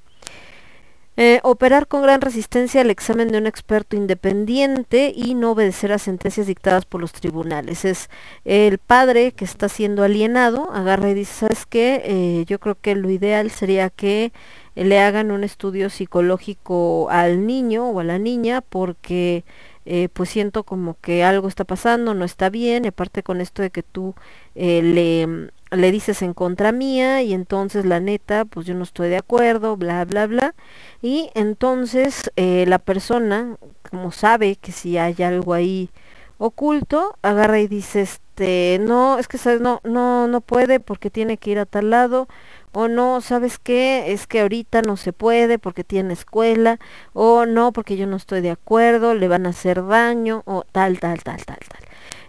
Eh, 1.20 1.40
operar 1.42 1.88
con 1.88 2.04
gran 2.04 2.22
resistencia 2.22 2.82
al 2.82 2.92
examen 2.92 3.30
de 3.30 3.40
un 3.40 3.48
experto 3.48 3.96
independiente 3.96 5.12
y 5.16 5.34
no 5.34 5.54
obedecer 5.54 5.92
a 5.92 5.98
sentencias 5.98 6.46
dictadas 6.46 6.86
por 6.86 7.02
los 7.02 7.12
tribunales. 7.12 7.86
Es 7.86 8.12
el 8.46 8.78
padre 8.78 9.32
que 9.32 9.44
está 9.44 9.68
siendo 9.68 10.04
alienado, 10.04 10.72
agarra 10.72 11.10
y 11.10 11.16
dice, 11.16 11.34
¿sabes 11.34 11.66
qué? 11.66 12.04
Eh, 12.06 12.46
yo 12.46 12.60
creo 12.60 12.78
que 12.80 12.94
lo 12.94 13.10
ideal 13.10 13.50
sería 13.50 13.90
que 13.90 14.32
le 14.76 15.00
hagan 15.00 15.32
un 15.32 15.44
estudio 15.44 15.90
psicológico 15.90 17.10
al 17.10 17.48
niño 17.48 17.90
o 17.90 18.00
a 18.00 18.04
la 18.04 18.20
niña 18.20 18.62
porque 18.62 19.44
eh, 19.86 20.10
pues 20.14 20.30
siento 20.30 20.66
como 20.66 20.98
que 21.02 21.24
algo 21.24 21.48
está 21.48 21.64
pasando, 21.64 22.14
no 22.14 22.26
está 22.26 22.52
bien, 22.52 22.86
y 22.86 22.90
aparte 22.90 23.24
con 23.24 23.42
esto 23.42 23.64
de 23.64 23.72
que 23.72 23.82
tú 23.82 24.14
le 24.54 25.50
le 25.72 25.92
dices 25.92 26.22
en 26.22 26.34
contra 26.34 26.72
mía 26.72 27.22
y 27.22 27.34
entonces 27.34 27.86
la 27.86 28.00
neta, 28.00 28.46
pues 28.46 28.66
yo 28.66 28.74
no 28.74 28.84
estoy 28.84 29.10
de 29.10 29.18
acuerdo, 29.18 29.78
bla, 29.78 30.06
bla, 30.06 30.28
bla. 30.28 30.56
Y 31.02 31.30
entonces 31.36 32.32
eh, 32.36 32.66
la 32.68 32.80
persona, 32.80 33.58
como 33.90 34.12
sabe 34.12 34.56
que 34.56 34.72
si 34.72 34.98
hay 34.98 35.16
algo 35.24 35.54
ahí 35.54 35.90
oculto, 36.38 37.18
agarra 37.22 37.60
y 37.60 37.68
dice, 37.68 38.02
este, 38.02 38.80
no, 38.82 39.18
es 39.18 39.28
que 39.28 39.38
sabes, 39.38 39.62
no, 39.62 39.82
no, 39.84 40.28
no 40.28 40.42
puede 40.42 40.80
porque 40.80 41.10
tiene 41.10 41.38
que 41.38 41.52
ir 41.52 41.60
a 41.60 41.66
tal 41.66 41.90
lado, 41.90 42.28
o 42.74 42.88
no, 42.88 43.22
¿sabes 43.22 43.58
qué? 43.58 44.12
Es 44.14 44.28
que 44.28 44.42
ahorita 44.42 44.84
no 44.84 44.98
se 44.98 45.14
puede 45.14 45.58
porque 45.58 45.84
tiene 45.84 46.14
escuela, 46.14 46.80
o 47.14 47.46
no, 47.48 47.72
porque 47.74 47.98
yo 47.98 48.06
no 48.06 48.18
estoy 48.18 48.42
de 48.42 48.52
acuerdo, 48.52 49.16
le 49.16 49.28
van 49.28 49.48
a 49.48 49.50
hacer 49.50 49.86
daño, 49.86 50.44
o 50.46 50.64
tal, 50.72 51.00
tal, 51.00 51.24
tal, 51.24 51.44
tal, 51.44 51.58
tal. 51.58 51.82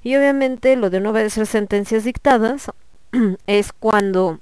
Y 0.02 0.16
obviamente 0.16 0.76
lo 0.76 0.90
de 0.90 1.00
no 1.00 1.10
obedecer 1.10 1.46
sentencias 1.46 2.04
dictadas 2.04 2.70
es 3.46 3.72
cuando, 3.72 4.40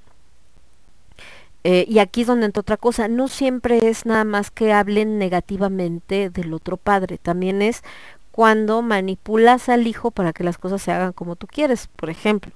eh, 1.63 1.85
y 1.87 1.99
aquí 1.99 2.21
es 2.21 2.27
donde 2.27 2.45
entra 2.45 2.61
otra 2.61 2.77
cosa, 2.77 3.07
no 3.07 3.27
siempre 3.27 3.89
es 3.89 4.05
nada 4.05 4.23
más 4.23 4.51
que 4.51 4.73
hablen 4.73 5.17
negativamente 5.17 6.29
del 6.29 6.53
otro 6.53 6.77
padre, 6.77 7.17
también 7.17 7.61
es 7.61 7.83
cuando 8.31 8.83
manipulas 8.83 9.67
al 9.67 9.87
hijo 9.87 10.11
para 10.11 10.31
que 10.31 10.43
las 10.43 10.59
cosas 10.59 10.81
se 10.81 10.91
hagan 10.91 11.11
como 11.11 11.35
tú 11.35 11.47
quieres. 11.47 11.87
Por 11.95 12.11
ejemplo, 12.11 12.51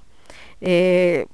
eh, 0.60 1.26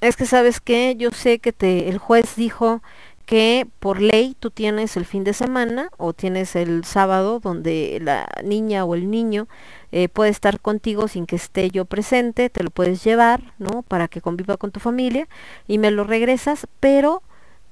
es 0.00 0.16
que 0.16 0.26
sabes 0.26 0.60
que 0.60 0.96
yo 0.96 1.10
sé 1.12 1.38
que 1.38 1.52
te, 1.52 1.88
el 1.88 1.98
juez 1.98 2.34
dijo 2.34 2.82
que 3.26 3.68
por 3.78 4.00
ley 4.00 4.34
tú 4.40 4.50
tienes 4.50 4.96
el 4.96 5.04
fin 5.04 5.22
de 5.22 5.34
semana 5.34 5.90
o 5.98 6.14
tienes 6.14 6.56
el 6.56 6.84
sábado 6.84 7.40
donde 7.40 8.00
la 8.02 8.26
niña 8.42 8.84
o 8.84 8.94
el 8.94 9.10
niño 9.10 9.48
eh, 9.92 10.08
puede 10.08 10.30
estar 10.30 10.60
contigo 10.60 11.08
sin 11.08 11.26
que 11.26 11.36
esté 11.36 11.70
yo 11.70 11.84
presente, 11.84 12.50
te 12.50 12.62
lo 12.62 12.70
puedes 12.70 13.02
llevar, 13.04 13.54
¿no? 13.58 13.82
Para 13.82 14.08
que 14.08 14.20
conviva 14.20 14.56
con 14.56 14.70
tu 14.70 14.80
familia 14.80 15.28
y 15.66 15.78
me 15.78 15.90
lo 15.90 16.04
regresas, 16.04 16.66
pero 16.80 17.22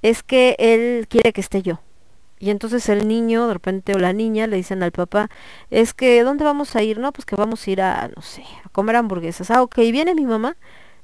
es 0.02 0.22
que 0.22 0.56
él 0.58 1.06
quiere 1.08 1.32
que 1.32 1.40
esté 1.40 1.62
yo. 1.62 1.80
Y 2.38 2.50
entonces 2.50 2.88
el 2.88 3.08
niño, 3.08 3.46
de 3.48 3.54
repente, 3.54 3.94
o 3.94 3.98
la 3.98 4.12
niña 4.12 4.46
le 4.46 4.56
dicen 4.56 4.82
al 4.82 4.92
papá, 4.92 5.30
es 5.70 5.94
que, 5.94 6.22
¿dónde 6.22 6.44
vamos 6.44 6.76
a 6.76 6.82
ir? 6.82 6.98
No, 6.98 7.12
pues 7.12 7.24
que 7.24 7.36
vamos 7.36 7.66
a 7.66 7.70
ir 7.70 7.80
a, 7.80 8.10
no 8.14 8.22
sé, 8.22 8.44
a 8.64 8.68
comer 8.70 8.96
hamburguesas. 8.96 9.50
Ah, 9.50 9.62
ok, 9.62 9.76
viene 9.76 10.14
mi 10.14 10.26
mamá. 10.26 10.56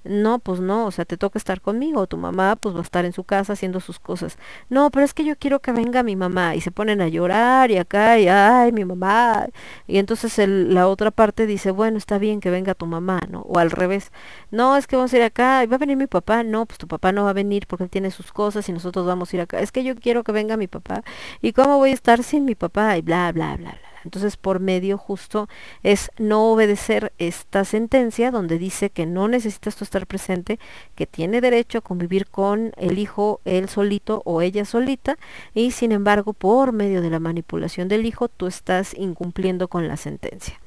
No, 0.04 0.38
pues 0.40 0.60
no, 0.60 0.86
o 0.86 0.90
sea, 0.90 1.04
te 1.04 1.16
toca 1.16 1.38
estar 1.38 1.60
conmigo, 1.60 2.06
tu 2.06 2.16
mamá 2.16 2.56
pues 2.56 2.74
va 2.74 2.80
a 2.80 2.82
estar 2.82 3.04
en 3.04 3.12
su 3.12 3.24
casa 3.24 3.52
haciendo 3.52 3.80
sus 3.80 3.98
cosas. 4.00 4.36
No, 4.68 4.90
pero 4.90 5.04
es 5.04 5.14
que 5.14 5.24
yo 5.24 5.36
quiero 5.36 5.60
que 5.60 5.72
venga 5.72 6.02
mi 6.02 6.16
mamá 6.16 6.56
y 6.56 6.60
se 6.60 6.70
ponen 6.72 7.00
a 7.00 7.08
llorar 7.08 7.70
y 7.70 7.78
acá 7.78 8.18
y 8.18 8.28
ay, 8.28 8.72
mi 8.72 8.84
mamá. 8.84 9.46
Y 9.86 9.98
entonces 9.98 10.36
la 10.48 10.88
otra 10.88 11.10
parte 11.10 11.46
dice, 11.46 11.70
bueno, 11.70 11.98
está 11.98 12.18
bien 12.18 12.40
que 12.40 12.50
venga 12.50 12.74
tu 12.74 12.86
mamá, 12.86 13.20
¿no? 13.30 13.40
O 13.42 13.58
al 13.58 13.70
revés. 13.70 14.10
No, 14.50 14.76
es 14.76 14.86
que 14.86 14.96
vamos 14.96 15.12
a 15.12 15.16
ir 15.16 15.22
acá 15.22 15.62
y 15.64 15.66
va 15.66 15.76
a 15.76 15.78
venir 15.78 15.96
mi 15.96 16.06
papá. 16.06 16.42
No, 16.42 16.66
pues 16.66 16.78
tu 16.78 16.88
papá 16.88 17.12
no 17.12 17.24
va 17.24 17.30
a 17.30 17.32
venir 17.32 17.66
porque 17.66 17.84
él 17.84 17.90
tiene 17.90 18.10
sus 18.10 18.32
cosas 18.32 18.68
y 18.68 18.72
nosotros 18.72 19.06
vamos 19.06 19.32
a 19.32 19.36
ir 19.36 19.42
acá. 19.42 19.60
Es 19.60 19.72
que 19.72 19.84
yo 19.84 19.94
quiero 19.96 20.24
que 20.24 20.32
venga 20.32 20.56
mi 20.56 20.66
papá. 20.68 21.02
¿Y 21.40 21.52
cómo 21.52 21.78
voy 21.78 21.90
a 21.90 21.94
estar 21.94 22.22
sin 22.22 22.44
mi 22.44 22.54
papá? 22.54 22.96
Y 22.98 23.02
bla, 23.02 23.30
bla, 23.32 23.56
bla, 23.56 23.70
bla. 23.70 23.91
Entonces, 24.04 24.36
por 24.36 24.60
medio 24.60 24.98
justo 24.98 25.48
es 25.82 26.10
no 26.18 26.50
obedecer 26.52 27.12
esta 27.18 27.64
sentencia 27.64 28.30
donde 28.30 28.58
dice 28.58 28.90
que 28.90 29.06
no 29.06 29.28
necesitas 29.28 29.76
tú 29.76 29.84
estar 29.84 30.06
presente, 30.06 30.58
que 30.94 31.06
tiene 31.06 31.40
derecho 31.40 31.78
a 31.78 31.82
convivir 31.82 32.26
con 32.26 32.72
el 32.76 32.98
hijo 32.98 33.40
él 33.44 33.68
solito 33.68 34.22
o 34.24 34.42
ella 34.42 34.64
solita 34.64 35.18
y 35.54 35.72
sin 35.72 35.92
embargo, 35.92 36.32
por 36.32 36.72
medio 36.72 37.02
de 37.02 37.10
la 37.10 37.18
manipulación 37.18 37.88
del 37.88 38.06
hijo, 38.06 38.28
tú 38.28 38.46
estás 38.46 38.94
incumpliendo 38.94 39.68
con 39.68 39.88
la 39.88 39.96
sentencia. 39.96 40.61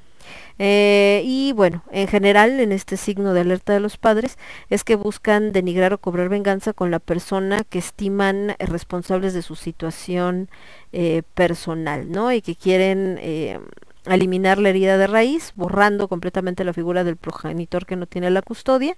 Eh, 0.57 1.22
y 1.26 1.52
bueno, 1.53 1.84
en 1.91 2.07
general, 2.07 2.60
en 2.60 2.72
este 2.72 2.97
signo 2.97 3.34
de 3.34 3.41
alerta 3.41 3.73
de 3.73 3.80
los 3.80 3.97
padres, 3.97 4.38
es 4.69 4.84
que 4.84 4.95
buscan 4.95 5.52
denigrar 5.52 5.93
o 5.93 5.97
cobrar 5.97 6.30
venganza 6.30 6.73
con 6.73 6.91
la 6.91 6.99
persona 6.99 7.64
que 7.64 7.80
estiman 7.80 8.52
eh, 8.52 8.56
responsables 8.60 9.34
de 9.34 9.41
su 9.41 9.56
situación 9.56 10.49
eh, 10.93 11.23
personal, 11.34 12.10
¿no? 12.10 12.31
Y 12.31 12.41
que 12.41 12.56
quieren 12.56 13.19
eliminar 14.06 14.60
la 14.60 14.69
herida 14.69 14.97
de 14.97 15.07
raíz, 15.07 15.52
borrando 15.56 16.07
completamente 16.07 16.64
la 16.64 16.73
figura 16.73 17.03
del 17.03 17.18
progenitor 17.18 17.85
que 17.85 17.95
no 17.95 18.06
tiene 18.06 18.30
la 18.30 18.41
custodia, 18.41 18.95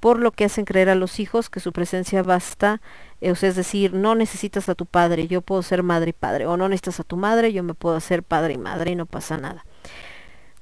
por 0.00 0.18
lo 0.18 0.32
que 0.32 0.44
hacen 0.44 0.64
creer 0.64 0.90
a 0.90 0.94
los 0.94 1.20
hijos 1.20 1.48
que 1.48 1.60
su 1.60 1.72
presencia 1.72 2.22
basta, 2.22 2.80
o 3.22 3.34
sea, 3.34 3.48
es 3.48 3.56
decir, 3.56 3.94
no 3.94 4.14
necesitas 4.14 4.68
a 4.68 4.74
tu 4.74 4.84
padre, 4.84 5.28
yo 5.28 5.42
puedo 5.42 5.62
ser 5.62 5.82
madre 5.82 6.10
y 6.10 6.12
padre, 6.12 6.46
o 6.46 6.56
no 6.56 6.68
necesitas 6.68 7.00
a 7.00 7.04
tu 7.04 7.16
madre, 7.16 7.52
yo 7.52 7.62
me 7.62 7.74
puedo 7.74 7.96
hacer 7.96 8.22
padre 8.22 8.54
y 8.54 8.58
madre 8.58 8.90
y 8.92 8.96
no 8.96 9.06
pasa 9.06 9.38
nada. 9.38 9.64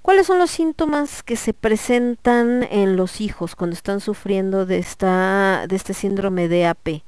¿Cuáles 0.07 0.29
son 0.29 0.39
los 0.39 0.53
síntomas 0.53 1.25
que 1.25 1.35
se 1.35 1.53
presentan 1.53 2.63
en 2.71 2.95
los 2.95 3.21
hijos 3.21 3.57
cuando 3.57 3.75
están 3.75 3.99
sufriendo 3.99 4.65
de, 4.65 4.79
esta, 4.79 5.67
de 5.67 5.75
este 5.75 5.95
síndrome 5.95 6.47
de 6.47 6.65
AP? 6.65 7.03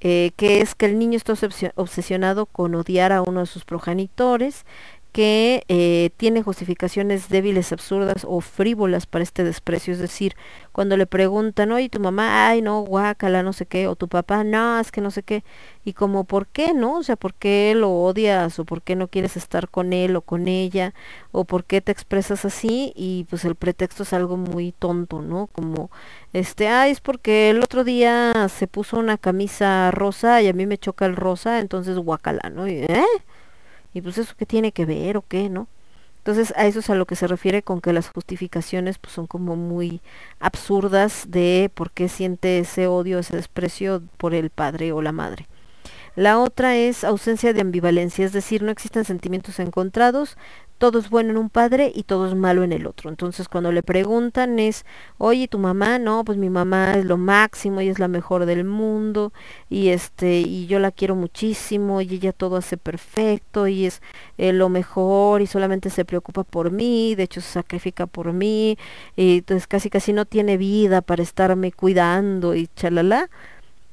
Eh, 0.00 0.30
que 0.34 0.62
es 0.62 0.74
que 0.74 0.86
el 0.86 0.98
niño 0.98 1.18
está 1.18 1.34
obsesionado 1.74 2.46
con 2.46 2.74
odiar 2.74 3.12
a 3.12 3.20
uno 3.20 3.40
de 3.40 3.46
sus 3.46 3.66
progenitores, 3.66 4.64
que 5.12 5.64
eh, 5.68 6.10
tiene 6.16 6.42
justificaciones 6.42 7.28
débiles, 7.28 7.70
absurdas 7.72 8.24
o 8.26 8.40
frívolas 8.40 9.06
para 9.06 9.22
este 9.22 9.44
desprecio. 9.44 9.92
Es 9.92 9.98
decir, 9.98 10.34
cuando 10.72 10.96
le 10.96 11.06
preguntan, 11.06 11.70
oye, 11.70 11.90
tu 11.90 12.00
mamá, 12.00 12.48
ay, 12.48 12.62
no, 12.62 12.80
guácala, 12.80 13.42
no 13.42 13.52
sé 13.52 13.66
qué, 13.66 13.86
o 13.88 13.94
tu 13.94 14.08
papá, 14.08 14.42
no, 14.42 14.80
es 14.80 14.90
que 14.90 15.02
no 15.02 15.10
sé 15.10 15.22
qué, 15.22 15.44
y 15.84 15.92
como, 15.92 16.24
¿por 16.24 16.46
qué 16.46 16.72
no? 16.74 16.98
O 16.98 17.02
sea, 17.02 17.16
¿por 17.16 17.34
qué 17.34 17.74
lo 17.76 17.90
odias? 17.90 18.58
¿O 18.58 18.64
por 18.64 18.82
qué 18.82 18.96
no 18.96 19.08
quieres 19.08 19.36
estar 19.36 19.68
con 19.68 19.92
él 19.92 20.16
o 20.16 20.22
con 20.22 20.48
ella? 20.48 20.94
¿O 21.30 21.44
por 21.44 21.64
qué 21.64 21.80
te 21.82 21.92
expresas 21.92 22.44
así? 22.44 22.92
Y 22.96 23.24
pues 23.28 23.44
el 23.44 23.54
pretexto 23.54 24.04
es 24.04 24.12
algo 24.14 24.36
muy 24.38 24.72
tonto, 24.72 25.20
¿no? 25.22 25.48
Como, 25.48 25.90
este, 26.32 26.68
ay, 26.68 26.92
es 26.92 27.00
porque 27.00 27.50
el 27.50 27.60
otro 27.62 27.84
día 27.84 28.48
se 28.48 28.66
puso 28.66 28.98
una 28.98 29.18
camisa 29.18 29.90
rosa 29.90 30.40
y 30.42 30.48
a 30.48 30.52
mí 30.54 30.66
me 30.66 30.78
choca 30.78 31.04
el 31.06 31.16
rosa, 31.16 31.60
entonces 31.60 31.98
guácala, 31.98 32.50
¿no? 32.50 32.66
¿Eh? 32.66 32.88
Y 33.94 34.00
pues 34.00 34.18
eso 34.18 34.34
qué 34.36 34.46
tiene 34.46 34.72
que 34.72 34.84
ver 34.84 35.16
o 35.16 35.24
qué, 35.26 35.48
¿no? 35.48 35.68
Entonces 36.18 36.54
a 36.56 36.66
eso 36.66 36.78
es 36.78 36.88
a 36.88 36.94
lo 36.94 37.04
que 37.06 37.16
se 37.16 37.26
refiere 37.26 37.62
con 37.62 37.80
que 37.80 37.92
las 37.92 38.08
justificaciones 38.08 38.98
pues 38.98 39.12
son 39.12 39.26
como 39.26 39.56
muy 39.56 40.00
absurdas 40.38 41.24
de 41.28 41.68
por 41.74 41.90
qué 41.90 42.08
siente 42.08 42.58
ese 42.60 42.86
odio, 42.86 43.18
ese 43.18 43.36
desprecio 43.36 44.02
por 44.18 44.32
el 44.32 44.50
padre 44.50 44.92
o 44.92 45.02
la 45.02 45.10
madre. 45.10 45.48
La 46.14 46.38
otra 46.38 46.76
es 46.76 47.04
ausencia 47.04 47.52
de 47.52 47.62
ambivalencia, 47.62 48.24
es 48.24 48.32
decir, 48.32 48.62
no 48.62 48.70
existen 48.70 49.04
sentimientos 49.04 49.58
encontrados, 49.58 50.36
todo 50.82 50.98
es 50.98 51.10
bueno 51.10 51.30
en 51.30 51.36
un 51.36 51.48
padre 51.48 51.92
y 51.94 52.02
todo 52.02 52.26
es 52.26 52.34
malo 52.34 52.64
en 52.64 52.72
el 52.72 52.88
otro. 52.88 53.08
Entonces 53.08 53.46
cuando 53.46 53.70
le 53.70 53.84
preguntan 53.84 54.58
es, 54.58 54.84
oye, 55.16 55.46
¿tu 55.46 55.60
mamá? 55.60 56.00
No, 56.00 56.24
pues 56.24 56.38
mi 56.38 56.50
mamá 56.50 56.94
es 56.94 57.04
lo 57.04 57.16
máximo 57.16 57.80
y 57.82 57.88
es 57.88 58.00
la 58.00 58.08
mejor 58.08 58.46
del 58.46 58.64
mundo 58.64 59.32
y 59.70 59.90
este 59.90 60.40
y 60.40 60.66
yo 60.66 60.80
la 60.80 60.90
quiero 60.90 61.14
muchísimo 61.14 62.00
y 62.00 62.14
ella 62.14 62.32
todo 62.32 62.56
hace 62.56 62.78
perfecto 62.78 63.68
y 63.68 63.86
es 63.86 64.02
eh, 64.38 64.52
lo 64.52 64.68
mejor 64.68 65.40
y 65.40 65.46
solamente 65.46 65.88
se 65.88 66.04
preocupa 66.04 66.42
por 66.42 66.72
mí, 66.72 67.14
de 67.14 67.22
hecho 67.22 67.40
se 67.40 67.52
sacrifica 67.52 68.08
por 68.08 68.32
mí 68.32 68.76
y 69.14 69.38
entonces 69.38 69.68
casi 69.68 69.88
casi 69.88 70.12
no 70.12 70.24
tiene 70.24 70.56
vida 70.56 71.00
para 71.00 71.22
estarme 71.22 71.70
cuidando 71.70 72.56
y 72.56 72.66
chalala 72.74 73.30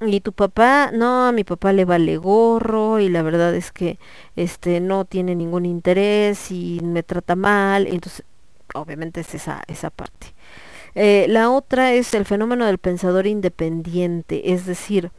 y 0.01 0.21
tu 0.21 0.31
papá, 0.33 0.91
no, 0.93 1.27
a 1.27 1.31
mi 1.31 1.43
papá 1.43 1.73
le 1.73 1.85
vale 1.85 2.17
gorro 2.17 2.99
y 2.99 3.09
la 3.09 3.21
verdad 3.21 3.53
es 3.55 3.71
que 3.71 3.99
este 4.35 4.79
no 4.79 5.05
tiene 5.05 5.35
ningún 5.35 5.65
interés 5.65 6.51
y 6.51 6.79
me 6.83 7.03
trata 7.03 7.35
mal, 7.35 7.87
entonces 7.87 8.23
obviamente 8.73 9.21
es 9.21 9.35
esa, 9.35 9.63
esa 9.67 9.89
parte. 9.89 10.33
Eh, 10.95 11.25
la 11.29 11.49
otra 11.49 11.93
es 11.93 12.13
el 12.13 12.25
fenómeno 12.25 12.65
del 12.65 12.77
pensador 12.77 13.27
independiente, 13.27 14.53
es 14.53 14.65
decir, 14.65 15.11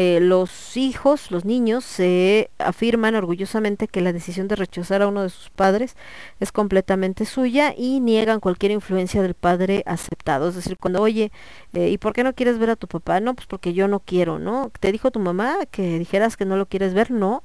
eh, 0.00 0.20
los 0.20 0.76
hijos, 0.76 1.32
los 1.32 1.44
niños, 1.44 1.84
se 1.84 2.50
afirman 2.58 3.16
orgullosamente 3.16 3.88
que 3.88 4.00
la 4.00 4.12
decisión 4.12 4.46
de 4.46 4.54
rechazar 4.54 5.02
a 5.02 5.08
uno 5.08 5.24
de 5.24 5.28
sus 5.28 5.50
padres 5.50 5.96
es 6.38 6.52
completamente 6.52 7.24
suya 7.24 7.74
y 7.76 7.98
niegan 7.98 8.38
cualquier 8.38 8.70
influencia 8.70 9.22
del 9.22 9.34
padre 9.34 9.82
aceptado. 9.86 10.50
Es 10.50 10.54
decir, 10.54 10.76
cuando, 10.78 11.02
oye, 11.02 11.32
eh, 11.72 11.88
¿y 11.88 11.98
por 11.98 12.12
qué 12.12 12.22
no 12.22 12.32
quieres 12.32 12.60
ver 12.60 12.70
a 12.70 12.76
tu 12.76 12.86
papá? 12.86 13.18
No, 13.18 13.34
pues 13.34 13.48
porque 13.48 13.74
yo 13.74 13.88
no 13.88 13.98
quiero, 13.98 14.38
¿no? 14.38 14.70
¿Te 14.78 14.92
dijo 14.92 15.10
tu 15.10 15.18
mamá 15.18 15.56
que 15.72 15.98
dijeras 15.98 16.36
que 16.36 16.44
no 16.44 16.56
lo 16.56 16.66
quieres 16.66 16.94
ver? 16.94 17.10
No. 17.10 17.42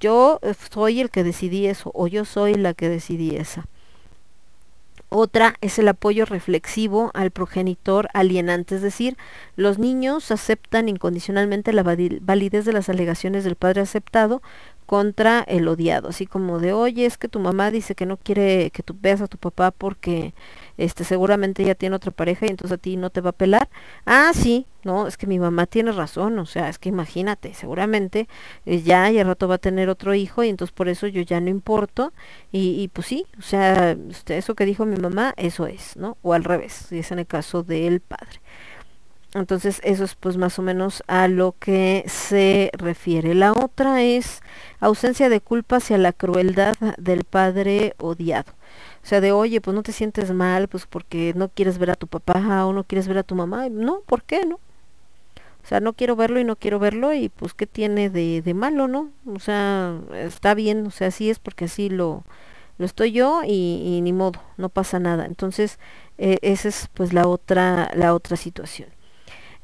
Yo 0.00 0.38
eh, 0.42 0.54
soy 0.70 1.00
el 1.02 1.10
que 1.10 1.22
decidí 1.22 1.66
eso 1.66 1.90
o 1.94 2.06
yo 2.06 2.24
soy 2.24 2.54
la 2.54 2.72
que 2.72 2.88
decidí 2.88 3.36
esa. 3.36 3.68
Otra 5.16 5.54
es 5.60 5.78
el 5.78 5.86
apoyo 5.86 6.24
reflexivo 6.24 7.12
al 7.14 7.30
progenitor 7.30 8.08
alienante, 8.14 8.74
es 8.74 8.82
decir, 8.82 9.16
los 9.54 9.78
niños 9.78 10.32
aceptan 10.32 10.88
incondicionalmente 10.88 11.72
la 11.72 11.84
validez 11.84 12.64
de 12.64 12.72
las 12.72 12.88
alegaciones 12.88 13.44
del 13.44 13.54
padre 13.54 13.82
aceptado 13.82 14.42
contra 14.86 15.42
el 15.42 15.68
odiado, 15.68 16.08
así 16.08 16.26
como 16.26 16.58
de, 16.58 16.72
oye, 16.72 17.06
es 17.06 17.18
que 17.18 17.28
tu 17.28 17.40
mamá 17.40 17.70
dice 17.70 17.94
que 17.94 18.06
no 18.06 18.16
quiere 18.16 18.70
que 18.70 18.82
tú 18.82 18.96
veas 19.00 19.20
a 19.20 19.28
tu 19.28 19.38
papá 19.38 19.70
porque 19.70 20.34
este 20.76 21.04
seguramente 21.04 21.64
ya 21.64 21.74
tiene 21.74 21.96
otra 21.96 22.10
pareja 22.10 22.46
y 22.46 22.50
entonces 22.50 22.74
a 22.76 22.78
ti 22.78 22.96
no 22.96 23.10
te 23.10 23.20
va 23.20 23.30
a 23.30 23.32
pelar. 23.32 23.68
Ah, 24.06 24.32
sí, 24.34 24.66
no, 24.84 25.06
es 25.06 25.16
que 25.16 25.26
mi 25.26 25.38
mamá 25.38 25.66
tiene 25.66 25.92
razón, 25.92 26.38
o 26.38 26.46
sea, 26.46 26.68
es 26.68 26.78
que 26.78 26.88
imagínate, 26.90 27.54
seguramente 27.54 28.28
eh, 28.66 28.82
ya 28.82 29.10
y 29.10 29.18
al 29.18 29.26
rato 29.26 29.48
va 29.48 29.56
a 29.56 29.58
tener 29.58 29.88
otro 29.88 30.14
hijo 30.14 30.44
y 30.44 30.48
entonces 30.48 30.72
por 30.74 30.88
eso 30.88 31.06
yo 31.06 31.22
ya 31.22 31.40
no 31.40 31.48
importo 31.48 32.12
y, 32.52 32.82
y 32.82 32.88
pues 32.88 33.06
sí, 33.06 33.26
o 33.38 33.42
sea, 33.42 33.92
este, 34.10 34.36
eso 34.38 34.54
que 34.54 34.66
dijo 34.66 34.84
mi 34.86 34.96
mamá, 34.96 35.34
eso 35.36 35.66
es, 35.66 35.96
¿no? 35.96 36.18
O 36.22 36.34
al 36.34 36.44
revés, 36.44 36.86
si 36.88 36.98
es 36.98 37.10
en 37.12 37.20
el 37.20 37.26
caso 37.26 37.62
del 37.62 38.00
padre. 38.00 38.40
Entonces 39.34 39.80
eso 39.84 40.04
es 40.04 40.14
pues 40.14 40.36
más 40.36 40.58
o 40.58 40.62
menos 40.62 41.02
a 41.08 41.28
lo 41.28 41.56
que 41.58 42.04
se 42.06 42.70
refiere. 42.72 43.34
La 43.34 43.52
otra 43.52 44.02
es 44.02 44.40
ausencia 44.80 45.28
de 45.28 45.40
culpa 45.40 45.76
hacia 45.76 45.98
la 45.98 46.12
crueldad 46.12 46.76
del 46.98 47.24
padre 47.24 47.94
odiado. 47.98 48.52
O 49.02 49.06
sea, 49.06 49.20
de 49.20 49.32
oye, 49.32 49.60
pues 49.60 49.74
no 49.74 49.82
te 49.82 49.92
sientes 49.92 50.32
mal, 50.32 50.68
pues 50.68 50.86
porque 50.86 51.34
no 51.36 51.48
quieres 51.48 51.78
ver 51.78 51.90
a 51.90 51.96
tu 51.96 52.06
papá 52.06 52.64
o 52.64 52.72
no 52.72 52.84
quieres 52.84 53.08
ver 53.08 53.18
a 53.18 53.22
tu 53.24 53.34
mamá. 53.34 53.68
No, 53.68 54.00
¿por 54.06 54.22
qué 54.22 54.46
no? 54.46 54.56
O 54.56 55.66
sea, 55.66 55.80
no 55.80 55.94
quiero 55.94 56.14
verlo 56.16 56.40
y 56.40 56.44
no 56.44 56.56
quiero 56.56 56.78
verlo 56.78 57.12
y 57.14 57.28
pues 57.30 57.54
qué 57.54 57.66
tiene 57.66 58.10
de, 58.10 58.42
de 58.42 58.54
malo, 58.54 58.86
¿no? 58.86 59.10
O 59.26 59.40
sea, 59.40 59.98
está 60.14 60.54
bien, 60.54 60.86
o 60.86 60.90
sea, 60.90 61.08
así 61.08 61.30
es 61.30 61.38
porque 61.38 61.64
así 61.66 61.88
lo, 61.88 62.22
lo 62.78 62.86
estoy 62.86 63.12
yo 63.12 63.42
y, 63.46 64.00
ni 64.02 64.12
modo, 64.12 64.40
no 64.58 64.68
pasa 64.68 64.98
nada. 64.98 65.26
Entonces, 65.26 65.78
eh, 66.18 66.38
esa 66.42 66.68
es 66.68 66.88
pues 66.94 67.12
la 67.12 67.26
otra, 67.26 67.90
la 67.94 68.14
otra 68.14 68.36
situación. 68.36 68.93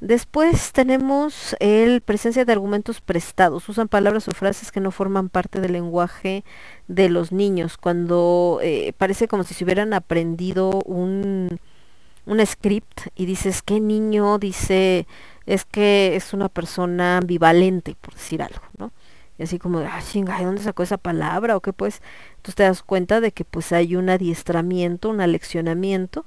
Después 0.01 0.72
tenemos 0.72 1.55
el 1.60 2.01
presencia 2.01 2.47
de 2.47 2.52
argumentos 2.52 3.02
prestados. 3.02 3.68
Usan 3.68 3.86
palabras 3.86 4.28
o 4.28 4.32
frases 4.32 4.72
que 4.72 4.81
no 4.81 4.90
forman 4.90 5.28
parte 5.28 5.60
del 5.60 5.72
lenguaje 5.72 6.43
de 6.89 7.10
los 7.10 7.32
niños. 7.32 7.77
Cuando 7.77 8.60
eh, 8.62 8.94
parece 8.97 9.28
como 9.28 9.44
si 9.44 9.52
se 9.52 9.64
hubieran 9.64 9.93
aprendido 9.93 10.70
un, 10.86 11.60
un 12.24 12.47
script 12.47 13.09
y 13.14 13.27
dices, 13.27 13.60
¿qué 13.60 13.78
niño 13.78 14.39
dice? 14.39 15.06
Es 15.44 15.66
que 15.66 16.16
es 16.16 16.32
una 16.32 16.48
persona 16.48 17.18
ambivalente, 17.18 17.94
por 18.01 18.14
decir 18.14 18.43
algo, 18.43 18.62
¿no? 18.78 18.93
Y 19.39 19.43
así 19.43 19.59
como, 19.59 19.81
ah, 19.81 20.01
chinga, 20.02 20.39
¿de 20.39 20.44
dónde 20.44 20.62
sacó 20.62 20.82
esa 20.82 20.98
palabra? 20.98 21.56
¿O 21.56 21.60
qué 21.60 21.72
pues? 21.72 22.01
Entonces 22.36 22.55
te 22.55 22.62
das 22.62 22.82
cuenta 22.82 23.20
de 23.20 23.32
que 23.32 23.44
pues 23.44 23.72
hay 23.72 23.97
un 23.97 24.09
adiestramiento, 24.09 25.10
un 25.10 25.20
aleccionamiento 25.20 26.24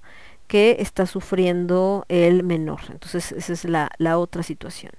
que 0.54 0.78
está 0.78 1.08
sufriendo 1.08 2.06
el 2.10 2.44
menor. 2.44 2.82
Entonces 2.92 3.32
esa 3.32 3.54
es 3.54 3.66
la, 3.66 3.90
la 3.98 4.20
otra 4.20 4.44
situación. 4.44 4.92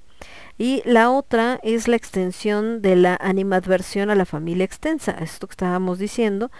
Y 0.58 0.82
la 0.84 1.10
otra 1.10 1.60
es 1.62 1.86
la 1.86 1.94
extensión 1.94 2.82
de 2.82 2.96
la 2.96 3.16
animadversión 3.20 4.10
a 4.10 4.16
la 4.16 4.24
familia 4.24 4.64
extensa, 4.64 5.12
esto 5.12 5.46
que 5.46 5.52
estábamos 5.52 6.00
diciendo, 6.00 6.50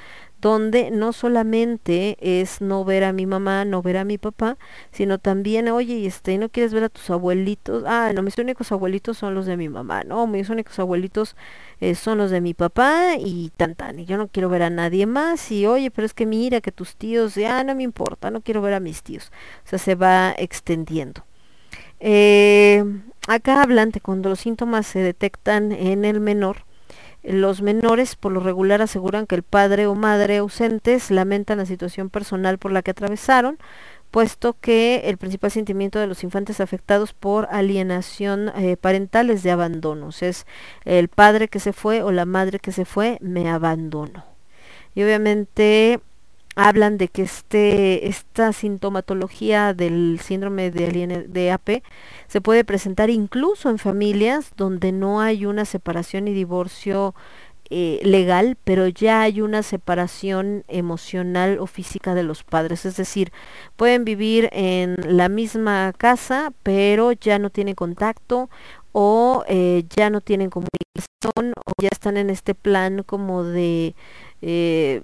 donde 0.44 0.90
no 0.90 1.14
solamente 1.14 2.18
es 2.20 2.60
no 2.60 2.84
ver 2.84 3.02
a 3.04 3.14
mi 3.14 3.24
mamá, 3.24 3.64
no 3.64 3.80
ver 3.80 3.96
a 3.96 4.04
mi 4.04 4.18
papá, 4.18 4.58
sino 4.92 5.18
también, 5.18 5.68
oye, 5.68 6.04
este, 6.04 6.36
¿no 6.36 6.50
quieres 6.50 6.74
ver 6.74 6.84
a 6.84 6.90
tus 6.90 7.08
abuelitos? 7.08 7.82
Ah, 7.86 8.12
no, 8.14 8.20
mis 8.20 8.36
únicos 8.36 8.70
abuelitos 8.70 9.16
son 9.16 9.34
los 9.34 9.46
de 9.46 9.56
mi 9.56 9.70
mamá, 9.70 10.04
no, 10.04 10.26
mis 10.26 10.50
únicos 10.50 10.78
abuelitos 10.78 11.34
eh, 11.80 11.94
son 11.94 12.18
los 12.18 12.30
de 12.30 12.42
mi 12.42 12.52
papá 12.52 13.14
y 13.18 13.52
tan 13.56 13.74
tan, 13.74 13.98
y 13.98 14.04
yo 14.04 14.18
no 14.18 14.28
quiero 14.28 14.50
ver 14.50 14.64
a 14.64 14.68
nadie 14.68 15.06
más, 15.06 15.50
y 15.50 15.64
oye, 15.64 15.90
pero 15.90 16.04
es 16.04 16.12
que 16.12 16.26
mira 16.26 16.60
que 16.60 16.72
tus 16.72 16.94
tíos, 16.96 17.36
ya 17.36 17.64
no 17.64 17.74
me 17.74 17.82
importa, 17.82 18.30
no 18.30 18.42
quiero 18.42 18.60
ver 18.60 18.74
a 18.74 18.80
mis 18.80 19.02
tíos, 19.02 19.32
o 19.64 19.68
sea, 19.68 19.78
se 19.78 19.94
va 19.94 20.34
extendiendo. 20.36 21.24
Eh, 22.00 22.84
acá 23.28 23.62
hablan 23.62 23.92
de 23.92 24.02
cuando 24.02 24.28
los 24.28 24.40
síntomas 24.40 24.86
se 24.86 24.98
detectan 24.98 25.72
en 25.72 26.04
el 26.04 26.20
menor, 26.20 26.66
los 27.24 27.62
menores 27.62 28.16
por 28.16 28.32
lo 28.32 28.40
regular 28.40 28.82
aseguran 28.82 29.26
que 29.26 29.34
el 29.34 29.42
padre 29.42 29.86
o 29.86 29.94
madre 29.94 30.36
ausentes 30.38 31.10
lamentan 31.10 31.59
la 31.59 31.66
situación 31.66 32.10
personal 32.10 32.59
por 32.59 32.70
la 32.70 32.82
que 32.82 32.90
atravesaron, 32.90 33.59
puesto 34.10 34.55
que 34.60 35.02
el 35.06 35.16
principal 35.16 35.51
sentimiento 35.51 35.98
de 35.98 36.06
los 36.06 36.22
infantes 36.22 36.60
afectados 36.60 37.14
por 37.14 37.48
alienación 37.51 38.52
eh, 38.56 38.76
parental 38.76 39.30
es 39.30 39.42
de 39.42 39.51
abandono. 39.51 40.10
es 40.20 40.46
el 40.84 41.09
padre 41.09 41.48
que 41.48 41.59
se 41.59 41.72
fue 41.72 42.02
o 42.02 42.12
la 42.12 42.26
madre 42.26 42.60
que 42.60 42.70
se 42.70 42.84
fue, 42.84 43.18
me 43.20 43.51
abandono. 43.51 44.24
Y 44.94 45.02
obviamente 45.02 46.01
hablan 46.55 46.98
de 46.98 47.09
que 47.09 47.22
este, 47.22 48.09
esta 48.09 48.52
sintomatología 48.52 49.74
del 49.74 50.20
síndrome 50.22 50.70
de, 50.70 51.26
de 51.28 51.51
AP 51.51 51.82
se 52.28 52.40
puede 52.40 52.64
presentar 52.64 53.10
incluso 53.10 53.70
en 53.70 53.78
familias 53.78 54.52
donde 54.56 54.93
no 54.93 55.20
hay 55.20 55.47
una 55.47 55.64
separación 55.64 56.28
y 56.28 56.35
divorcio 56.35 57.14
eh, 57.70 58.01
legal, 58.05 58.59
pero 58.62 58.89
ya 58.89 59.22
hay 59.22 59.40
una 59.40 59.62
separación 59.62 60.64
emocional 60.68 61.59
o 61.59 61.66
física 61.66 62.14
de 62.14 62.22
los 62.22 62.44
padres. 62.44 62.85
Es 62.85 62.97
decir, 62.97 63.32
pueden 63.76 64.05
vivir 64.05 64.51
en 64.52 64.97
la 65.16 65.28
misma 65.31 65.93
casa, 65.97 66.52
pero 66.62 67.12
ya 67.12 67.39
no 67.39 67.51
tienen 67.51 67.74
contacto 67.74 68.51
o 68.93 69.44
eh, 69.48 69.85
ya 69.97 70.10
no 70.10 70.20
tienen 70.20 70.51
comunicación 70.51 71.52
o 71.66 71.72
ya 71.81 71.89
están 71.90 72.16
en 72.18 72.31
este 72.31 72.55
plan 72.55 73.02
como 73.02 73.44
de 73.44 73.94
eh, 74.43 75.02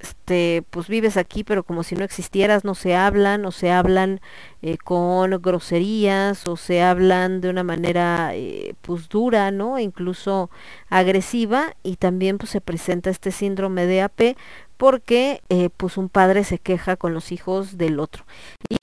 este, 0.00 0.64
pues 0.70 0.88
vives 0.88 1.16
aquí, 1.16 1.44
pero 1.44 1.64
como 1.64 1.82
si 1.82 1.94
no 1.94 2.04
existieras, 2.04 2.64
no 2.64 2.74
se 2.74 2.94
hablan, 2.94 3.44
o 3.46 3.52
se 3.52 3.70
hablan 3.70 4.20
eh, 4.62 4.76
con 4.78 5.30
groserías, 5.42 6.46
o 6.48 6.56
se 6.56 6.82
hablan 6.82 7.40
de 7.40 7.50
una 7.50 7.62
manera 7.64 8.30
eh, 8.34 8.74
pues 8.82 9.08
dura, 9.08 9.50
¿no? 9.50 9.78
incluso 9.78 10.50
agresiva, 10.88 11.74
y 11.82 11.96
también 11.96 12.38
pues 12.38 12.50
se 12.50 12.60
presenta 12.60 13.10
este 13.10 13.30
síndrome 13.30 13.86
de 13.86 14.02
AP 14.02 14.36
porque 14.76 15.40
eh, 15.48 15.70
pues 15.76 15.96
un 15.96 16.08
padre 16.08 16.44
se 16.44 16.58
queja 16.58 16.96
con 16.96 17.14
los 17.14 17.32
hijos 17.32 17.78
del 17.78 17.98
otro. 17.98 18.26
Y 18.68 18.76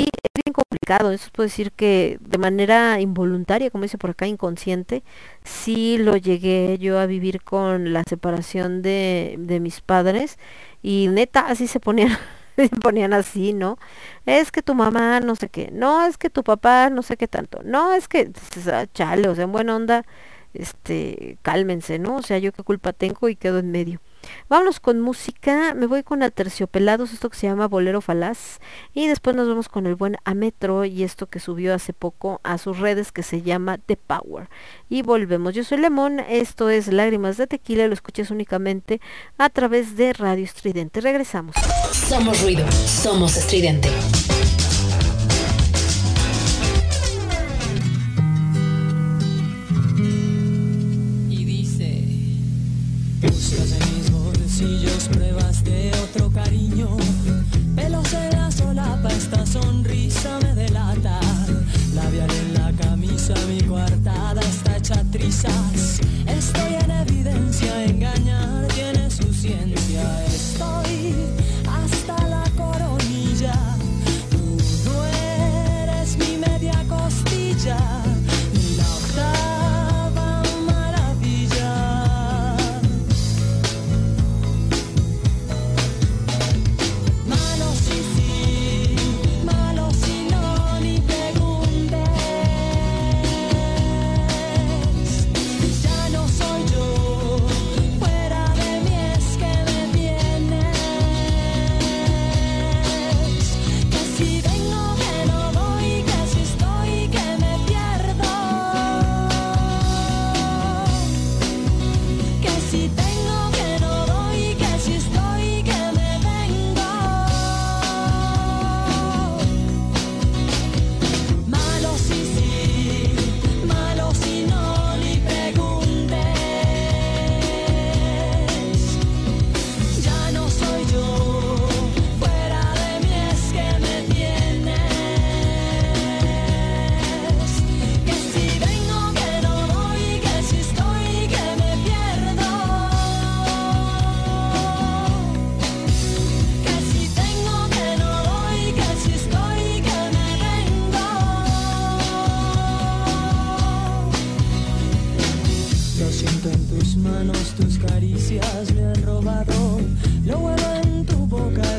eso 1.12 1.30
puede 1.32 1.50
decir 1.50 1.72
que 1.72 2.18
de 2.22 2.38
manera 2.38 3.00
involuntaria, 3.00 3.70
como 3.70 3.84
dice 3.84 3.98
por 3.98 4.12
acá, 4.12 4.28
inconsciente, 4.28 5.04
sí 5.44 5.98
lo 5.98 6.18
llegué 6.18 6.78
yo 6.80 7.00
a 7.00 7.06
vivir 7.06 7.42
con 7.42 7.94
la 7.94 8.04
separación 8.08 8.82
de, 8.82 9.36
de 9.40 9.60
mis 9.60 9.82
padres 9.82 10.38
y 10.82 11.08
neta 11.10 11.48
así 11.48 11.68
se 11.68 11.80
ponían 11.80 12.18
se 12.56 12.70
ponían 12.70 13.14
así, 13.14 13.54
¿no? 13.54 13.78
Es 14.26 14.52
que 14.52 14.62
tu 14.62 14.76
mamá 14.76 15.20
no 15.20 15.36
sé 15.36 15.50
qué, 15.50 15.70
no, 15.72 16.06
es 16.06 16.18
que 16.18 16.30
tu 16.30 16.44
papá 16.44 16.90
no 16.90 17.02
sé 17.02 17.18
qué 17.18 17.28
tanto, 17.28 17.62
no, 17.64 17.94
es 17.94 18.08
que, 18.08 18.32
chale, 18.94 19.28
o 19.30 19.36
sea, 19.36 19.46
en 19.46 19.52
buena 19.52 19.76
onda, 19.76 20.06
este, 20.54 21.38
cálmense, 21.42 22.00
¿no? 22.00 22.18
O 22.18 22.22
sea, 22.22 22.38
yo 22.40 22.52
qué 22.54 22.64
culpa 22.64 22.94
tengo 22.94 23.30
y 23.30 23.36
quedo 23.36 23.60
en 23.60 23.72
medio. 23.72 24.02
Vámonos 24.50 24.80
con 24.80 25.00
música, 25.00 25.74
me 25.74 25.86
voy 25.86 26.04
con 26.04 26.24
Aterciopelados, 26.24 27.14
esto 27.14 27.30
que 27.30 27.38
se 27.38 27.48
llama 27.48 27.68
Bolero 27.68 28.02
Falaz, 28.02 28.60
y 28.94 29.08
después 29.08 29.36
nos 29.36 29.48
vamos 29.48 29.70
con 29.70 29.86
el 29.88 29.96
buen 29.96 30.18
Ametro 30.26 30.86
y 30.86 31.04
esto 31.04 31.28
que 31.28 31.40
subió 31.40 31.74
hace 31.74 31.94
poco 31.94 32.40
a 32.44 32.58
sus 32.58 32.80
redes 32.80 33.12
que 33.12 33.24
se 33.24 33.42
llama 33.42 33.78
The 33.78 33.98
Power. 33.98 34.50
Y 34.90 35.02
volvemos, 35.02 35.54
yo 35.54 35.64
soy 35.64 35.80
Lemón, 35.80 36.20
esto 36.20 36.70
es 36.70 36.88
Lágrimas 36.88 37.38
de 37.38 37.48
Tequila, 37.48 37.88
lo 37.88 37.94
escuchas 37.94 38.32
únicamente 38.32 39.02
a 39.38 39.50
través 39.50 39.96
de 39.96 40.14
Radio 40.14 40.44
Estridente. 40.44 41.02
Regresamos. 41.02 41.56
Somos 41.92 42.42
ruido, 42.42 42.66
somos 42.72 43.38
estridente. 43.38 43.90
Buscas 53.24 53.72
en 53.72 53.80
mis 53.80 53.93
bolsillos 54.54 55.08
pruebas 55.08 55.64
de 55.64 55.92
otro 56.04 56.30
cariño. 56.30 56.88
Pelos 57.76 58.14
en 58.14 58.30
la 58.38 58.52
solapa, 58.52 59.10
esta 59.10 59.44
sonrisa 59.48 60.38
me 60.44 60.54
delata. 60.54 61.20
Labial 61.96 62.30
en 62.30 62.54
la 62.54 62.72
camisa, 62.74 63.34
mi 63.48 63.62
coartada 63.64 64.42
está 64.42 64.78
hecha 64.78 65.04
trizas. 65.12 66.00
Estoy 66.28 66.76
en 66.76 66.92
evidencia, 66.92 67.84
engañar 67.86 68.68
tiene 68.68 69.10
su 69.10 69.34
ciencia. 69.34 69.83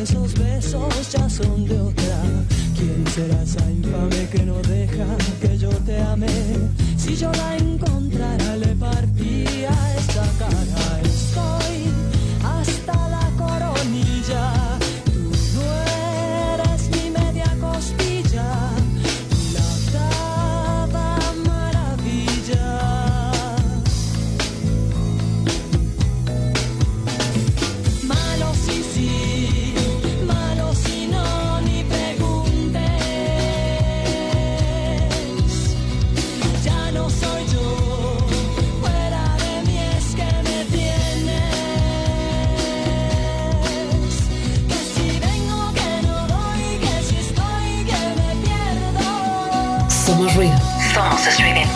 esos 0.04 0.34
besos 0.34 1.12
ya 1.12 1.28
son 1.30 1.64
de 1.66 1.80
otra. 1.80 2.16
¿Quién 2.76 3.04
será 3.14 3.42
esa 3.42 3.70
infame 3.70 4.28
que 4.30 4.42
no 4.42 4.56
deja 4.62 5.06
que 5.40 5.56
yo 5.56 5.70
te 5.70 5.98
ame? 5.98 6.28
Si 6.98 7.16
yo 7.16 7.32
la 7.32 7.56
encontrara, 7.56 8.56
le 8.56 8.76
partía. 8.76 10.03
Somos 50.04 50.34
Ruido. 50.34 50.54
Somos. 50.92 51.73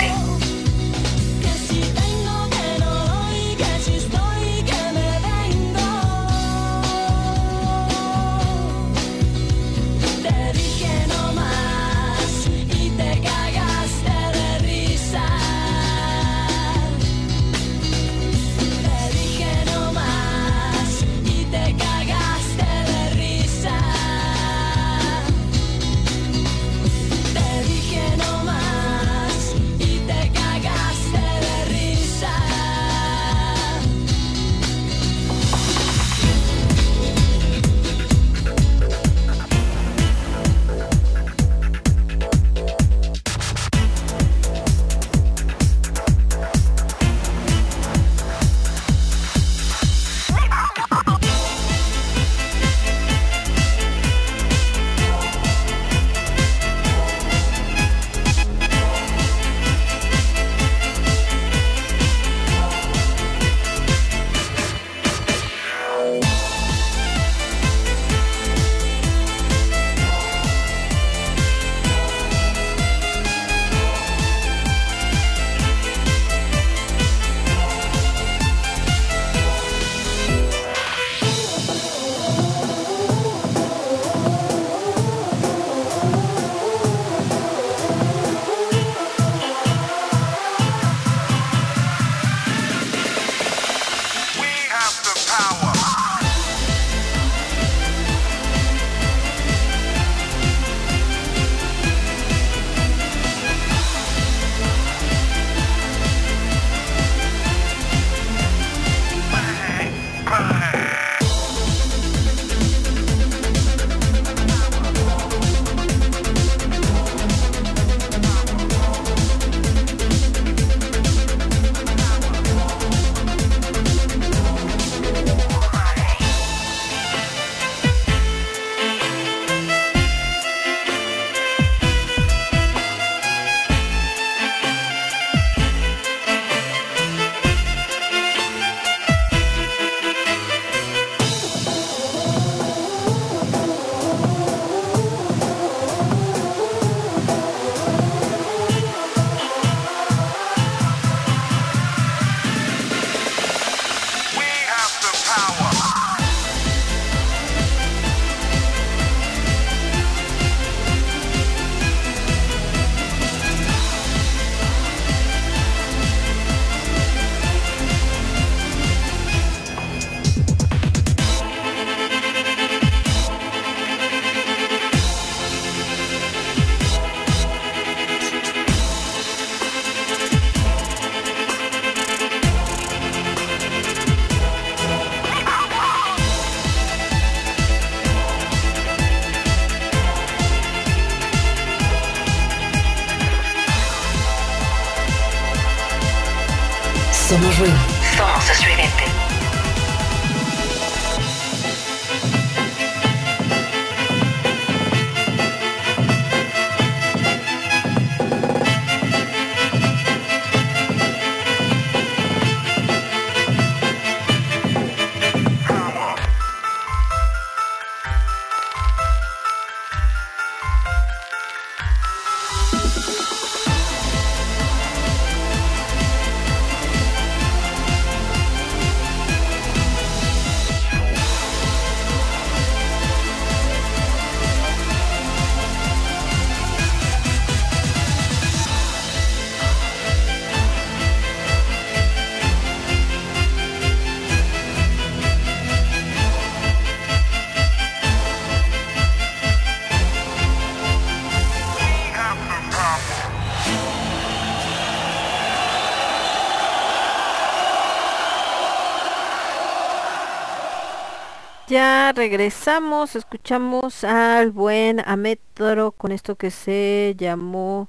Regresamos, 262.15 263.17
escuchamos 263.17 264.03
al 264.03 264.51
buen 264.51 265.01
Ametro 265.01 265.93
con 265.93 266.11
esto 266.11 266.37
que 266.37 266.51
se 266.51 267.15
llamó 267.19 267.89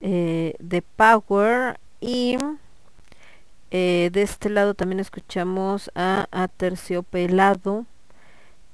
eh, 0.00 0.54
The 0.66 0.82
Power 0.82 1.78
y 2.00 2.38
eh, 3.70 4.10
de 4.12 4.22
este 4.22 4.50
lado 4.50 4.74
también 4.74 4.98
escuchamos 4.98 5.92
a 5.94 6.26
Aterciopelado 6.32 7.86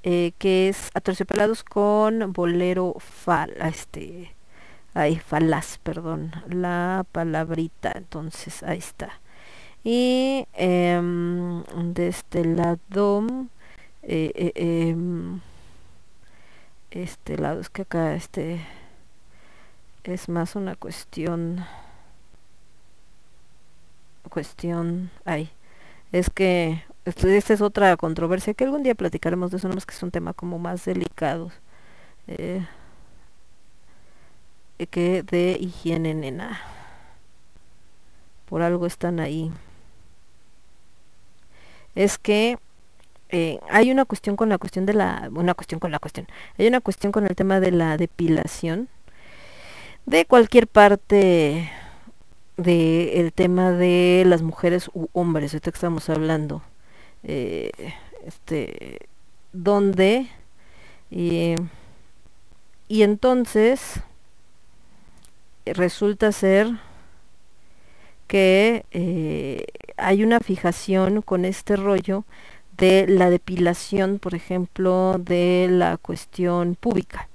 eh, 0.04 0.32
que 0.38 0.68
es 0.68 0.90
Aterciopelados 0.94 1.64
con 1.64 2.32
Bolero 2.32 2.94
Fal, 2.98 3.52
este, 3.60 4.34
ahí 4.94 5.16
falaz, 5.16 5.78
perdón, 5.78 6.32
la 6.48 7.04
palabrita, 7.12 7.92
entonces 7.94 8.62
ahí 8.62 8.78
está. 8.78 9.20
Y 9.84 10.46
em, 10.54 11.62
de 11.92 12.08
este 12.08 12.44
lado 12.44 13.26
eh, 14.08 14.32
eh, 14.34 14.52
em, 14.90 15.40
este 16.90 17.36
lado 17.38 17.60
es 17.60 17.70
que 17.70 17.82
acá 17.82 18.14
este 18.14 18.60
es 20.04 20.28
más 20.28 20.56
una 20.56 20.74
cuestión 20.74 21.64
cuestión 24.30 25.10
ay 25.24 25.50
es 26.12 26.30
que 26.30 26.82
esta 27.04 27.54
es 27.54 27.60
otra 27.60 27.96
controversia 27.96 28.54
que 28.54 28.64
algún 28.64 28.82
día 28.82 28.94
platicaremos 28.94 29.50
de 29.50 29.58
eso 29.58 29.68
nomás 29.68 29.86
que 29.86 29.94
es 29.94 30.02
un 30.02 30.10
tema 30.10 30.32
como 30.32 30.58
más 30.58 30.84
delicado 30.84 31.50
eh, 32.28 32.66
que 34.86 35.22
de 35.22 35.56
higiene 35.60 36.14
nena. 36.14 36.60
Por 38.48 38.62
algo 38.62 38.86
están 38.86 39.20
ahí. 39.20 39.52
Es 41.94 42.18
que 42.18 42.58
eh, 43.30 43.58
hay 43.70 43.90
una 43.90 44.04
cuestión 44.04 44.36
con 44.36 44.48
la 44.48 44.58
cuestión 44.58 44.86
de 44.86 44.94
la 44.94 45.28
una 45.34 45.54
cuestión 45.54 45.80
con 45.80 45.90
la 45.90 45.98
cuestión 45.98 46.26
hay 46.58 46.66
una 46.66 46.80
cuestión 46.80 47.12
con 47.12 47.26
el 47.26 47.36
tema 47.36 47.60
de 47.60 47.70
la 47.72 47.96
depilación 47.96 48.88
de 50.06 50.24
cualquier 50.24 50.66
parte 50.66 51.70
de 52.56 53.20
el 53.20 53.32
tema 53.32 53.70
de 53.72 54.24
las 54.26 54.42
mujeres 54.42 54.90
u 54.94 55.08
hombres 55.12 55.52
ahorita 55.52 55.70
que 55.70 55.76
estamos 55.76 56.08
hablando 56.08 56.62
eh, 57.22 57.70
este 58.24 59.08
donde 59.52 60.28
y, 61.10 61.54
entonces 62.88 64.00
resulta 65.66 66.32
ser 66.32 66.68
que 68.26 68.84
eh, 68.90 69.64
hay 69.96 70.22
una 70.22 70.40
fijación 70.40 71.22
con 71.22 71.44
este 71.44 71.76
rollo 71.76 72.24
de 72.78 73.06
la 73.08 73.28
depilación, 73.28 74.18
por 74.18 74.34
ejemplo, 74.34 75.16
de 75.18 75.66
la 75.70 75.96
cuestión 75.96 76.76
pública. 76.76 77.28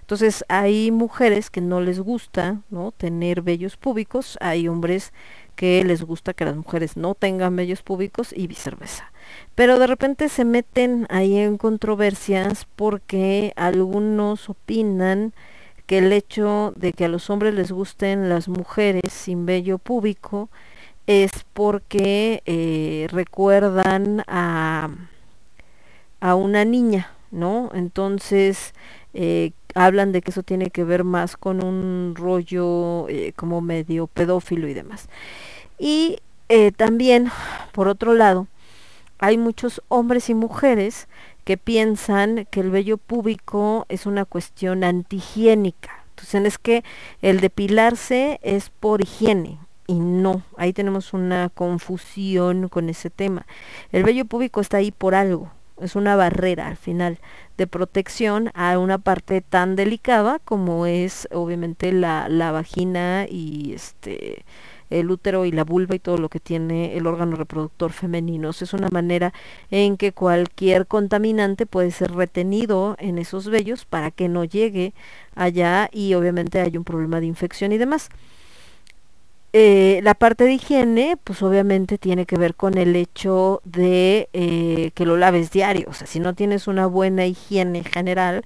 Entonces 0.00 0.44
hay 0.48 0.90
mujeres 0.90 1.48
que 1.48 1.62
no 1.62 1.80
les 1.80 1.98
gusta 1.98 2.60
¿no? 2.68 2.92
tener 2.92 3.40
vellos 3.40 3.78
públicos, 3.78 4.36
hay 4.40 4.68
hombres 4.68 5.12
que 5.56 5.82
les 5.82 6.02
gusta 6.02 6.34
que 6.34 6.44
las 6.44 6.56
mujeres 6.56 6.96
no 6.96 7.14
tengan 7.14 7.56
vellos 7.56 7.82
públicos 7.82 8.32
y 8.36 8.46
viceversa. 8.46 9.12
Pero 9.54 9.78
de 9.78 9.86
repente 9.86 10.28
se 10.28 10.44
meten 10.44 11.06
ahí 11.08 11.38
en 11.38 11.56
controversias 11.56 12.66
porque 12.76 13.54
algunos 13.56 14.50
opinan 14.50 15.32
que 15.86 15.98
el 15.98 16.12
hecho 16.12 16.72
de 16.76 16.92
que 16.92 17.06
a 17.06 17.08
los 17.08 17.30
hombres 17.30 17.54
les 17.54 17.72
gusten 17.72 18.28
las 18.28 18.48
mujeres 18.48 19.10
sin 19.10 19.46
vello 19.46 19.78
público 19.78 20.50
es 21.06 21.30
porque 21.52 22.42
eh, 22.46 23.06
recuerdan 23.10 24.24
a, 24.26 24.88
a 26.20 26.34
una 26.34 26.64
niña, 26.64 27.10
¿no? 27.30 27.70
Entonces 27.74 28.72
eh, 29.12 29.52
hablan 29.74 30.12
de 30.12 30.22
que 30.22 30.30
eso 30.30 30.42
tiene 30.42 30.70
que 30.70 30.84
ver 30.84 31.04
más 31.04 31.36
con 31.36 31.62
un 31.62 32.14
rollo 32.16 33.08
eh, 33.08 33.32
como 33.36 33.60
medio 33.60 34.06
pedófilo 34.06 34.68
y 34.68 34.74
demás. 34.74 35.08
Y 35.78 36.18
también, 36.76 37.32
por 37.72 37.88
otro 37.88 38.14
lado, 38.14 38.46
hay 39.18 39.38
muchos 39.38 39.82
hombres 39.88 40.30
y 40.30 40.34
mujeres 40.34 41.08
que 41.44 41.56
piensan 41.56 42.46
que 42.50 42.60
el 42.60 42.70
vello 42.70 42.96
púbico 42.96 43.86
es 43.88 44.06
una 44.06 44.24
cuestión 44.24 44.84
antihigiénica. 44.84 46.04
Entonces 46.10 46.44
es 46.44 46.58
que 46.58 46.84
el 47.22 47.40
depilarse 47.40 48.38
es 48.42 48.70
por 48.70 49.02
higiene 49.02 49.58
y 49.86 49.94
no, 49.94 50.42
ahí 50.56 50.72
tenemos 50.72 51.12
una 51.12 51.50
confusión 51.50 52.68
con 52.68 52.88
ese 52.88 53.10
tema. 53.10 53.46
El 53.92 54.04
vello 54.04 54.24
púbico 54.24 54.60
está 54.60 54.78
ahí 54.78 54.90
por 54.90 55.14
algo, 55.14 55.50
es 55.80 55.96
una 55.96 56.16
barrera 56.16 56.68
al 56.68 56.76
final 56.76 57.18
de 57.56 57.66
protección 57.66 58.50
a 58.54 58.78
una 58.78 58.98
parte 58.98 59.40
tan 59.40 59.76
delicada 59.76 60.38
como 60.44 60.86
es 60.86 61.28
obviamente 61.32 61.92
la, 61.92 62.28
la 62.28 62.52
vagina 62.52 63.26
y 63.28 63.72
este 63.74 64.44
el 64.90 65.10
útero 65.10 65.44
y 65.44 65.50
la 65.50 65.64
vulva 65.64 65.94
y 65.94 65.98
todo 65.98 66.18
lo 66.18 66.28
que 66.28 66.40
tiene 66.40 66.96
el 66.96 67.06
órgano 67.06 67.36
reproductor 67.36 67.92
femenino. 67.92 68.50
Es 68.50 68.72
una 68.74 68.88
manera 68.90 69.32
en 69.70 69.96
que 69.96 70.12
cualquier 70.12 70.86
contaminante 70.86 71.66
puede 71.66 71.90
ser 71.90 72.12
retenido 72.12 72.94
en 72.98 73.18
esos 73.18 73.48
vellos 73.48 73.86
para 73.86 74.10
que 74.10 74.28
no 74.28 74.44
llegue 74.44 74.94
allá 75.34 75.88
y 75.92 76.14
obviamente 76.14 76.60
hay 76.60 76.76
un 76.76 76.84
problema 76.84 77.20
de 77.20 77.26
infección 77.26 77.72
y 77.72 77.78
demás. 77.78 78.08
Eh, 79.56 80.00
la 80.02 80.14
parte 80.16 80.42
de 80.42 80.54
higiene, 80.54 81.16
pues 81.22 81.40
obviamente 81.40 81.96
tiene 81.96 82.26
que 82.26 82.36
ver 82.36 82.56
con 82.56 82.76
el 82.76 82.96
hecho 82.96 83.60
de 83.64 84.28
eh, 84.32 84.90
que 84.94 85.06
lo 85.06 85.16
laves 85.16 85.52
diario. 85.52 85.86
O 85.88 85.92
sea, 85.92 86.08
si 86.08 86.18
no 86.18 86.34
tienes 86.34 86.66
una 86.66 86.86
buena 86.86 87.24
higiene 87.26 87.84
general, 87.84 88.42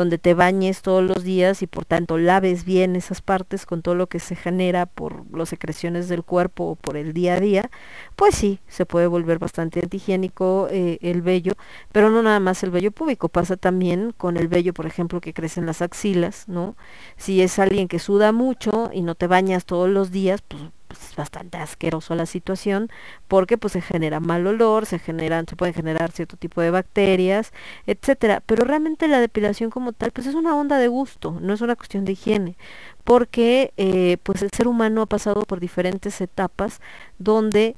donde 0.00 0.16
te 0.16 0.32
bañes 0.32 0.80
todos 0.80 1.04
los 1.04 1.24
días 1.24 1.60
y 1.60 1.66
por 1.66 1.84
tanto 1.84 2.16
laves 2.16 2.64
bien 2.64 2.96
esas 2.96 3.20
partes 3.20 3.66
con 3.66 3.82
todo 3.82 3.94
lo 3.94 4.06
que 4.06 4.18
se 4.18 4.34
genera 4.34 4.86
por 4.86 5.26
las 5.36 5.50
secreciones 5.50 6.08
del 6.08 6.24
cuerpo 6.24 6.64
o 6.70 6.74
por 6.74 6.96
el 6.96 7.12
día 7.12 7.34
a 7.34 7.40
día, 7.40 7.70
pues 8.16 8.34
sí, 8.34 8.60
se 8.66 8.86
puede 8.86 9.06
volver 9.06 9.38
bastante 9.38 9.80
antihigiénico 9.80 10.68
eh, 10.70 10.98
el 11.02 11.20
vello, 11.20 11.52
pero 11.92 12.08
no 12.08 12.22
nada 12.22 12.40
más 12.40 12.62
el 12.62 12.70
vello 12.70 12.92
púbico, 12.92 13.28
pasa 13.28 13.58
también 13.58 14.14
con 14.16 14.38
el 14.38 14.48
vello, 14.48 14.72
por 14.72 14.86
ejemplo, 14.86 15.20
que 15.20 15.34
crece 15.34 15.60
en 15.60 15.66
las 15.66 15.82
axilas, 15.82 16.48
¿no? 16.48 16.76
Si 17.18 17.42
es 17.42 17.58
alguien 17.58 17.86
que 17.86 17.98
suda 17.98 18.32
mucho 18.32 18.90
y 18.94 19.02
no 19.02 19.14
te 19.14 19.26
bañas 19.26 19.66
todos 19.66 19.90
los 19.90 20.10
días, 20.10 20.40
pues 20.40 20.62
pues, 20.90 21.10
es 21.10 21.16
bastante 21.16 21.56
asqueroso 21.56 22.16
la 22.16 22.26
situación 22.26 22.90
porque 23.28 23.56
pues 23.56 23.74
se 23.74 23.80
genera 23.80 24.18
mal 24.18 24.44
olor, 24.44 24.86
se 24.86 24.98
generan, 24.98 25.46
se 25.46 25.54
pueden 25.54 25.72
generar 25.72 26.10
cierto 26.10 26.36
tipo 26.36 26.60
de 26.60 26.70
bacterias, 26.70 27.52
etcétera. 27.86 28.42
Pero 28.44 28.64
realmente 28.64 29.06
la 29.06 29.20
depilación 29.20 29.70
como 29.70 29.92
tal, 29.92 30.10
pues 30.10 30.26
es 30.26 30.34
una 30.34 30.56
onda 30.56 30.78
de 30.78 30.88
gusto, 30.88 31.38
no 31.40 31.54
es 31.54 31.60
una 31.60 31.76
cuestión 31.76 32.04
de 32.04 32.12
higiene, 32.12 32.56
porque 33.04 33.72
eh, 33.76 34.16
pues 34.24 34.42
el 34.42 34.50
ser 34.50 34.66
humano 34.66 35.02
ha 35.02 35.06
pasado 35.06 35.42
por 35.44 35.60
diferentes 35.60 36.20
etapas 36.20 36.80
donde 37.18 37.76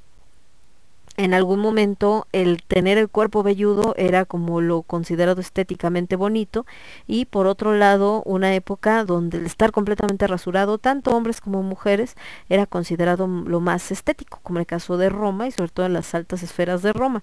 en 1.16 1.34
algún 1.34 1.60
momento 1.60 2.26
el 2.32 2.62
tener 2.62 2.96
el 2.96 3.08
cuerpo 3.08 3.42
velludo 3.42 3.94
era 3.98 4.24
como 4.24 4.60
lo 4.62 4.82
considerado 4.82 5.40
estéticamente 5.40 6.16
bonito 6.16 6.64
y 7.06 7.26
por 7.26 7.46
otro 7.46 7.74
lado 7.74 8.22
una 8.24 8.54
época 8.54 9.04
donde 9.04 9.38
el 9.38 9.46
estar 9.46 9.72
completamente 9.72 10.26
rasurado 10.26 10.78
tanto 10.78 11.14
hombres 11.14 11.40
como 11.40 11.62
mujeres 11.62 12.16
era 12.48 12.66
considerado 12.66 13.26
lo 13.26 13.60
más 13.60 13.92
estético 13.92 14.40
como 14.42 14.58
el 14.58 14.66
caso 14.66 14.96
de 14.96 15.10
Roma 15.10 15.46
y 15.46 15.52
sobre 15.52 15.70
todo 15.70 15.86
en 15.86 15.92
las 15.92 16.14
altas 16.14 16.42
esferas 16.42 16.82
de 16.82 16.94
Roma. 16.94 17.22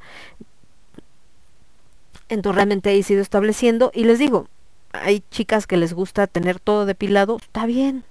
Entonces 2.30 2.56
realmente 2.56 2.92
ahí 2.92 3.02
se 3.02 3.14
ido 3.14 3.24
estableciendo 3.24 3.92
y 3.94 4.04
les 4.04 4.20
digo 4.20 4.48
hay 4.92 5.24
chicas 5.32 5.66
que 5.66 5.78
les 5.78 5.94
gusta 5.94 6.28
tener 6.28 6.60
todo 6.60 6.86
depilado 6.86 7.38
está 7.38 7.66
bien. 7.66 8.04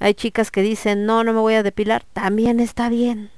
Hay 0.00 0.14
chicas 0.14 0.50
que 0.50 0.62
dicen 0.62 1.04
no 1.04 1.24
no 1.24 1.34
me 1.34 1.40
voy 1.40 1.54
a 1.54 1.62
depilar 1.62 2.04
también 2.14 2.58
está 2.58 2.88
bien 2.88 3.33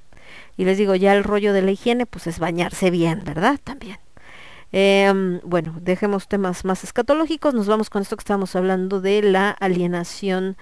y 0.56 0.64
les 0.64 0.78
digo, 0.78 0.94
ya 0.94 1.14
el 1.14 1.24
rollo 1.24 1.52
de 1.52 1.62
la 1.62 1.70
higiene, 1.70 2.06
pues 2.06 2.26
es 2.26 2.38
bañarse 2.38 2.90
bien, 2.90 3.22
¿verdad? 3.24 3.60
También. 3.62 3.98
Em, 4.72 5.40
bueno, 5.44 5.74
dejemos 5.80 6.28
temas 6.28 6.64
más 6.64 6.84
escatológicos, 6.84 7.54
nos 7.54 7.66
vamos 7.66 7.88
con 7.88 8.02
esto 8.02 8.16
que 8.16 8.22
estamos 8.22 8.56
hablando 8.56 9.00
de 9.00 9.22
la 9.22 9.50
alienación 9.50 10.56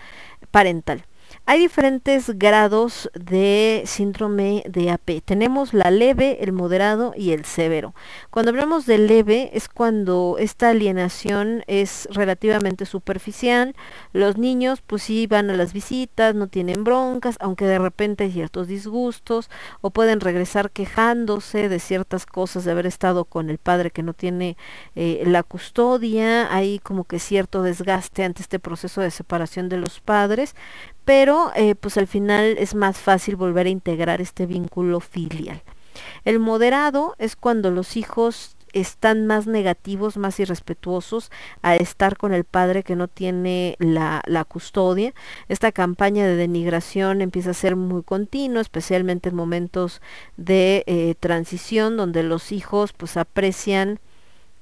parental. 0.50 1.04
Hay 1.46 1.60
diferentes 1.60 2.38
grados 2.38 3.10
de 3.14 3.82
síndrome 3.86 4.62
de 4.66 4.90
AP. 4.90 5.20
Tenemos 5.24 5.74
la 5.74 5.90
leve, 5.90 6.38
el 6.40 6.52
moderado 6.52 7.12
y 7.16 7.32
el 7.32 7.44
severo. 7.44 7.94
Cuando 8.30 8.50
hablamos 8.50 8.86
de 8.86 8.98
leve 8.98 9.50
es 9.52 9.68
cuando 9.68 10.36
esta 10.38 10.70
alienación 10.70 11.62
es 11.66 12.08
relativamente 12.10 12.86
superficial. 12.86 13.74
Los 14.12 14.38
niños 14.38 14.80
pues 14.80 15.02
sí 15.02 15.26
van 15.26 15.50
a 15.50 15.56
las 15.56 15.74
visitas, 15.74 16.34
no 16.34 16.46
tienen 16.46 16.82
broncas, 16.82 17.36
aunque 17.40 17.66
de 17.66 17.78
repente 17.78 18.24
hay 18.24 18.32
ciertos 18.32 18.66
disgustos 18.66 19.50
o 19.82 19.90
pueden 19.90 20.20
regresar 20.20 20.70
quejándose 20.70 21.68
de 21.68 21.78
ciertas 21.78 22.24
cosas 22.24 22.64
de 22.64 22.72
haber 22.72 22.86
estado 22.86 23.26
con 23.26 23.50
el 23.50 23.58
padre 23.58 23.90
que 23.90 24.02
no 24.02 24.14
tiene 24.14 24.56
eh, 24.94 25.22
la 25.26 25.42
custodia. 25.42 26.54
Hay 26.54 26.78
como 26.78 27.04
que 27.04 27.18
cierto 27.18 27.62
desgaste 27.62 28.24
ante 28.24 28.40
este 28.40 28.58
proceso 28.58 29.02
de 29.02 29.10
separación 29.10 29.68
de 29.68 29.76
los 29.76 30.00
padres 30.00 30.54
pero 31.04 31.52
eh, 31.54 31.74
pues 31.74 31.96
al 31.96 32.06
final 32.06 32.56
es 32.58 32.74
más 32.74 32.98
fácil 32.98 33.36
volver 33.36 33.66
a 33.66 33.70
integrar 33.70 34.20
este 34.20 34.46
vínculo 34.46 35.00
filial. 35.00 35.62
El 36.24 36.38
moderado 36.38 37.14
es 37.18 37.36
cuando 37.36 37.70
los 37.70 37.96
hijos 37.96 38.56
están 38.74 39.26
más 39.26 39.46
negativos, 39.46 40.16
más 40.16 40.38
irrespetuosos 40.40 41.30
a 41.62 41.76
estar 41.76 42.16
con 42.16 42.34
el 42.34 42.44
padre 42.44 42.82
que 42.82 42.96
no 42.96 43.08
tiene 43.08 43.76
la, 43.78 44.22
custodia. 44.48 45.14
Esta 45.48 45.72
campaña 45.72 46.26
de 46.26 46.36
denigración 46.36 47.20
empieza 47.20 47.50
a 47.50 47.54
ser 47.54 47.76
muy 47.76 48.02
continua, 48.02 48.60
especialmente 48.60 49.28
en 49.28 49.36
momentos 49.36 50.02
de 50.36 50.82
eh, 50.86 51.14
transición 51.18 51.96
donde 51.96 52.24
los 52.24 52.52
hijos 52.52 52.92
pues 52.92 53.16
aprecian 53.16 54.00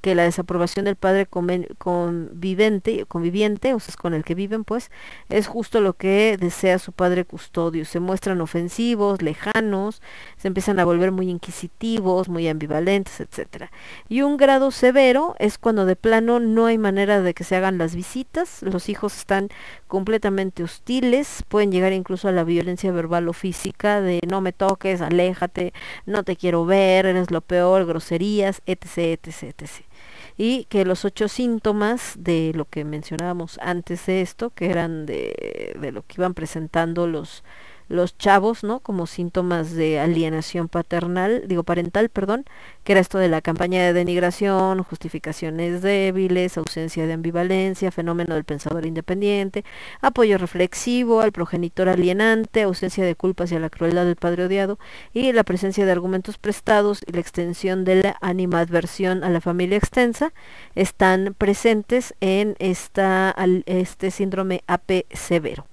que 0.02 0.16
la 0.16 0.24
desaprobación 0.24 0.84
del 0.84 0.96
padre 0.96 1.26
convivente, 1.26 3.06
conviviente, 3.06 3.72
o 3.72 3.78
sea, 3.78 3.94
con 3.96 4.14
el 4.14 4.24
que 4.24 4.34
viven, 4.34 4.64
pues, 4.64 4.90
es 5.28 5.46
justo 5.46 5.80
lo 5.80 5.94
que 5.94 6.36
desea 6.38 6.80
su 6.80 6.90
padre 6.92 7.24
custodio. 7.24 7.84
Se 7.84 8.00
muestran 8.00 8.40
ofensivos, 8.40 9.22
lejanos, 9.22 10.02
se 10.36 10.48
empiezan 10.48 10.80
a 10.80 10.84
volver 10.84 11.12
muy 11.12 11.30
inquisitivos, 11.30 12.28
muy 12.28 12.48
ambivalentes, 12.48 13.20
etcétera. 13.20 13.70
Y 14.08 14.22
un 14.22 14.36
grado 14.36 14.72
severo 14.72 15.36
es 15.38 15.56
cuando 15.56 15.86
de 15.86 15.94
plano 15.94 16.40
no 16.40 16.66
hay 16.66 16.78
manera 16.78 17.22
de 17.22 17.32
que 17.32 17.44
se 17.44 17.54
hagan 17.54 17.78
las 17.78 17.94
visitas, 17.94 18.60
los 18.62 18.88
hijos 18.88 19.16
están 19.16 19.50
completamente 19.86 20.64
hostiles, 20.64 21.44
pueden 21.48 21.70
llegar 21.70 21.92
incluso 21.92 22.26
a 22.26 22.32
la 22.32 22.42
violencia 22.42 22.90
verbal 22.90 23.28
o 23.28 23.32
física 23.32 24.00
de 24.00 24.18
no 24.28 24.40
me 24.40 24.52
toques, 24.52 25.00
aléjate, 25.00 25.72
no 26.06 26.24
te 26.24 26.34
quiero 26.34 26.66
ver, 26.66 27.06
eres 27.06 27.30
lo 27.30 27.40
peor, 27.40 27.86
groserías, 27.86 28.62
etc, 28.66 29.20
etc, 29.22 29.54
etc 29.58 29.91
y 30.36 30.64
que 30.64 30.84
los 30.84 31.04
ocho 31.04 31.28
síntomas 31.28 32.14
de 32.18 32.52
lo 32.54 32.64
que 32.64 32.84
mencionábamos 32.84 33.59
antes 33.62 34.06
de 34.06 34.22
esto, 34.22 34.50
que 34.50 34.70
eran 34.70 35.06
de, 35.06 35.76
de 35.80 35.92
lo 35.92 36.06
que 36.06 36.16
iban 36.18 36.34
presentando 36.34 37.06
los 37.06 37.44
los 37.93 38.16
chavos, 38.16 38.64
¿no? 38.64 38.81
Como 38.81 39.06
síntomas 39.06 39.73
de 39.74 40.01
alienación 40.01 40.69
paternal, 40.69 41.44
digo 41.47 41.62
parental, 41.62 42.09
perdón, 42.09 42.44
que 42.85 42.93
era 42.93 43.01
esto 43.01 43.19
de 43.19 43.28
la 43.28 43.43
campaña 43.43 43.85
de 43.85 43.93
denigración, 43.93 44.82
justificaciones 44.82 45.82
débiles, 45.82 46.56
ausencia 46.56 47.06
de 47.06 47.12
ambivalencia, 47.12 47.90
fenómeno 47.90 48.35
del 48.35 48.44
pensador 48.44 48.86
independiente, 48.86 49.64
apoyo 50.01 50.39
reflexivo 50.39 51.20
al 51.20 51.32
progenitor 51.32 51.89
alienante, 51.89 52.62
ausencia 52.62 53.05
de 53.05 53.14
culpa 53.14 53.44
hacia 53.44 53.60
la 53.60 53.70
crueldad 53.70 54.06
del 54.06 54.16
padre 54.16 54.47
odiado 54.47 54.78
y 55.12 55.32
la 55.32 55.44
presencia 55.44 55.85
de 55.85 55.93
argumentos 55.93 56.39
prestados 56.39 57.02
y 57.06 57.12
la 57.12 57.20
extensión 57.20 57.85
de 57.85 58.02
la 58.02 58.16
animadversión 58.23 59.23
a 59.23 59.31
la 59.31 59.40
familia 59.40 59.77
extensa 59.77 60.32
están 60.74 61.35
presentes 61.36 62.14
en 62.20 62.56
esta, 62.59 63.35
este 63.66 64.10
síndrome 64.10 64.62
AP 64.66 65.05
severo. 65.12 65.66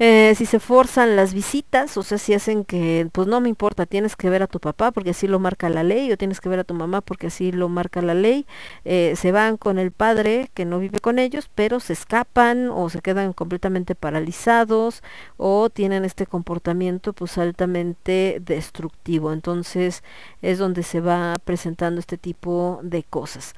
Eh, 0.00 0.34
si 0.36 0.46
se 0.46 0.60
forzan 0.60 1.16
las 1.16 1.34
visitas, 1.34 1.96
o 1.96 2.04
sea, 2.04 2.18
si 2.18 2.32
hacen 2.32 2.64
que, 2.64 3.08
pues 3.12 3.26
no 3.26 3.40
me 3.40 3.48
importa, 3.48 3.84
tienes 3.84 4.14
que 4.14 4.30
ver 4.30 4.44
a 4.44 4.46
tu 4.46 4.60
papá 4.60 4.92
porque 4.92 5.10
así 5.10 5.26
lo 5.26 5.40
marca 5.40 5.68
la 5.68 5.82
ley, 5.82 6.12
o 6.12 6.16
tienes 6.16 6.40
que 6.40 6.48
ver 6.48 6.60
a 6.60 6.64
tu 6.64 6.74
mamá 6.74 7.00
porque 7.00 7.26
así 7.26 7.50
lo 7.50 7.68
marca 7.68 8.00
la 8.00 8.14
ley, 8.14 8.46
eh, 8.84 9.14
se 9.16 9.32
van 9.32 9.56
con 9.56 9.78
el 9.80 9.90
padre 9.90 10.50
que 10.54 10.64
no 10.64 10.78
vive 10.78 11.00
con 11.00 11.18
ellos, 11.18 11.50
pero 11.52 11.80
se 11.80 11.94
escapan 11.94 12.68
o 12.70 12.90
se 12.90 13.00
quedan 13.00 13.32
completamente 13.32 13.96
paralizados 13.96 15.02
o 15.36 15.68
tienen 15.68 16.04
este 16.04 16.26
comportamiento 16.26 17.12
pues 17.12 17.36
altamente 17.38 18.38
destructivo. 18.40 19.32
Entonces 19.32 20.04
es 20.42 20.58
donde 20.58 20.82
se 20.84 21.00
va 21.00 21.34
presentando 21.44 22.00
este 22.00 22.18
tipo 22.18 22.80
de 22.82 23.02
cosas. 23.02 23.54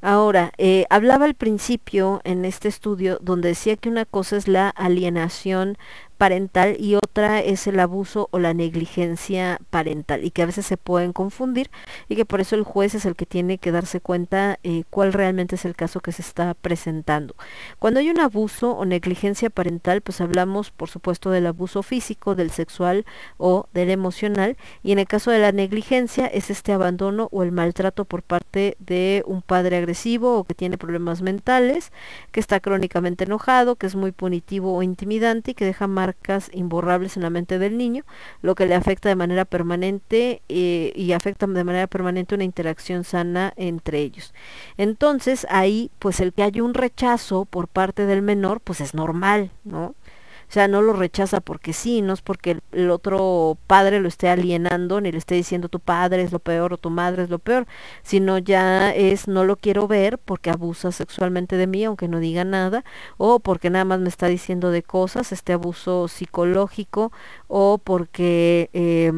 Ahora, 0.00 0.52
eh, 0.58 0.86
hablaba 0.90 1.24
al 1.24 1.34
principio 1.34 2.20
en 2.24 2.44
este 2.44 2.68
estudio 2.68 3.18
donde 3.20 3.48
decía 3.48 3.76
que 3.76 3.88
una 3.88 4.04
cosa 4.04 4.36
es 4.36 4.48
la 4.48 4.68
alienación 4.70 5.76
parental 6.20 6.76
y 6.78 6.96
otra 6.96 7.40
es 7.40 7.66
el 7.66 7.80
abuso 7.80 8.28
o 8.30 8.38
la 8.38 8.52
negligencia 8.52 9.58
parental 9.70 10.22
y 10.22 10.30
que 10.30 10.42
a 10.42 10.46
veces 10.46 10.66
se 10.66 10.76
pueden 10.76 11.14
confundir 11.14 11.70
y 12.10 12.14
que 12.16 12.26
por 12.26 12.42
eso 12.42 12.56
el 12.56 12.62
juez 12.62 12.94
es 12.94 13.06
el 13.06 13.16
que 13.16 13.24
tiene 13.24 13.56
que 13.56 13.72
darse 13.72 14.02
cuenta 14.02 14.58
eh, 14.62 14.84
cuál 14.90 15.14
realmente 15.14 15.54
es 15.54 15.64
el 15.64 15.74
caso 15.74 16.00
que 16.00 16.12
se 16.12 16.20
está 16.20 16.52
presentando. 16.52 17.34
Cuando 17.78 18.00
hay 18.00 18.10
un 18.10 18.20
abuso 18.20 18.72
o 18.72 18.84
negligencia 18.84 19.48
parental, 19.48 20.02
pues 20.02 20.20
hablamos 20.20 20.70
por 20.70 20.90
supuesto 20.90 21.30
del 21.30 21.46
abuso 21.46 21.82
físico, 21.82 22.34
del 22.34 22.50
sexual 22.50 23.06
o 23.38 23.66
del 23.72 23.88
emocional 23.88 24.58
y 24.82 24.92
en 24.92 24.98
el 24.98 25.06
caso 25.06 25.30
de 25.30 25.38
la 25.38 25.52
negligencia 25.52 26.26
es 26.26 26.50
este 26.50 26.74
abandono 26.74 27.28
o 27.32 27.42
el 27.42 27.50
maltrato 27.50 28.04
por 28.04 28.22
parte 28.22 28.76
de 28.78 29.22
un 29.24 29.40
padre 29.40 29.78
agresivo 29.78 30.36
o 30.36 30.44
que 30.44 30.52
tiene 30.52 30.76
problemas 30.76 31.22
mentales, 31.22 31.92
que 32.30 32.40
está 32.40 32.60
crónicamente 32.60 33.24
enojado, 33.24 33.76
que 33.76 33.86
es 33.86 33.96
muy 33.96 34.12
punitivo 34.12 34.76
o 34.76 34.82
intimidante 34.82 35.52
y 35.52 35.54
que 35.54 35.64
deja 35.64 35.86
marcas 36.10 36.50
imborrables 36.52 37.16
en 37.16 37.22
la 37.22 37.30
mente 37.30 37.60
del 37.60 37.78
niño, 37.78 38.04
lo 38.42 38.56
que 38.56 38.66
le 38.66 38.74
afecta 38.74 39.08
de 39.08 39.14
manera 39.14 39.44
permanente 39.44 40.42
eh, 40.48 40.92
y 40.96 41.12
afecta 41.12 41.46
de 41.46 41.64
manera 41.64 41.86
permanente 41.86 42.34
una 42.34 42.42
interacción 42.42 43.04
sana 43.04 43.52
entre 43.56 44.00
ellos. 44.00 44.34
Entonces 44.76 45.46
ahí 45.50 45.90
pues 46.00 46.18
el 46.20 46.32
que 46.32 46.42
haya 46.42 46.64
un 46.64 46.74
rechazo 46.74 47.44
por 47.44 47.68
parte 47.68 48.06
del 48.06 48.22
menor 48.22 48.60
pues 48.60 48.80
es 48.80 48.92
normal, 48.92 49.52
¿no? 49.62 49.94
O 50.50 50.52
sea, 50.52 50.66
no 50.66 50.82
lo 50.82 50.94
rechaza 50.94 51.40
porque 51.40 51.72
sí, 51.72 52.02
no 52.02 52.12
es 52.12 52.22
porque 52.22 52.58
el, 52.72 52.90
otro 52.90 53.56
padre 53.68 54.00
lo 54.00 54.08
esté 54.08 54.28
alienando, 54.28 55.00
ni 55.00 55.12
le 55.12 55.18
esté 55.18 55.36
diciendo 55.36 55.68
tu 55.68 55.78
padre 55.78 56.22
es 56.22 56.32
lo 56.32 56.40
peor 56.40 56.72
o 56.72 56.76
tu 56.76 56.90
madre 56.90 57.22
es 57.22 57.30
lo 57.30 57.38
peor, 57.38 57.68
sino 58.02 58.36
ya 58.36 58.92
es 58.92 59.28
no 59.28 59.44
lo 59.44 59.54
quiero 59.54 59.86
ver 59.86 60.18
porque 60.18 60.50
abusa 60.50 60.90
sexualmente 60.90 61.56
de 61.56 61.68
mí, 61.68 61.84
aunque 61.84 62.08
no 62.08 62.18
diga 62.18 62.42
nada, 62.42 62.84
o 63.16 63.38
porque 63.38 63.70
nada 63.70 63.84
más 63.84 64.00
me 64.00 64.08
está 64.08 64.26
diciendo 64.26 64.72
de 64.72 64.82
cosas, 64.82 65.30
este 65.30 65.52
abuso 65.52 66.08
psicológico, 66.08 67.12
o 67.46 67.78
porque... 67.78 68.70
Eh, 68.72 69.12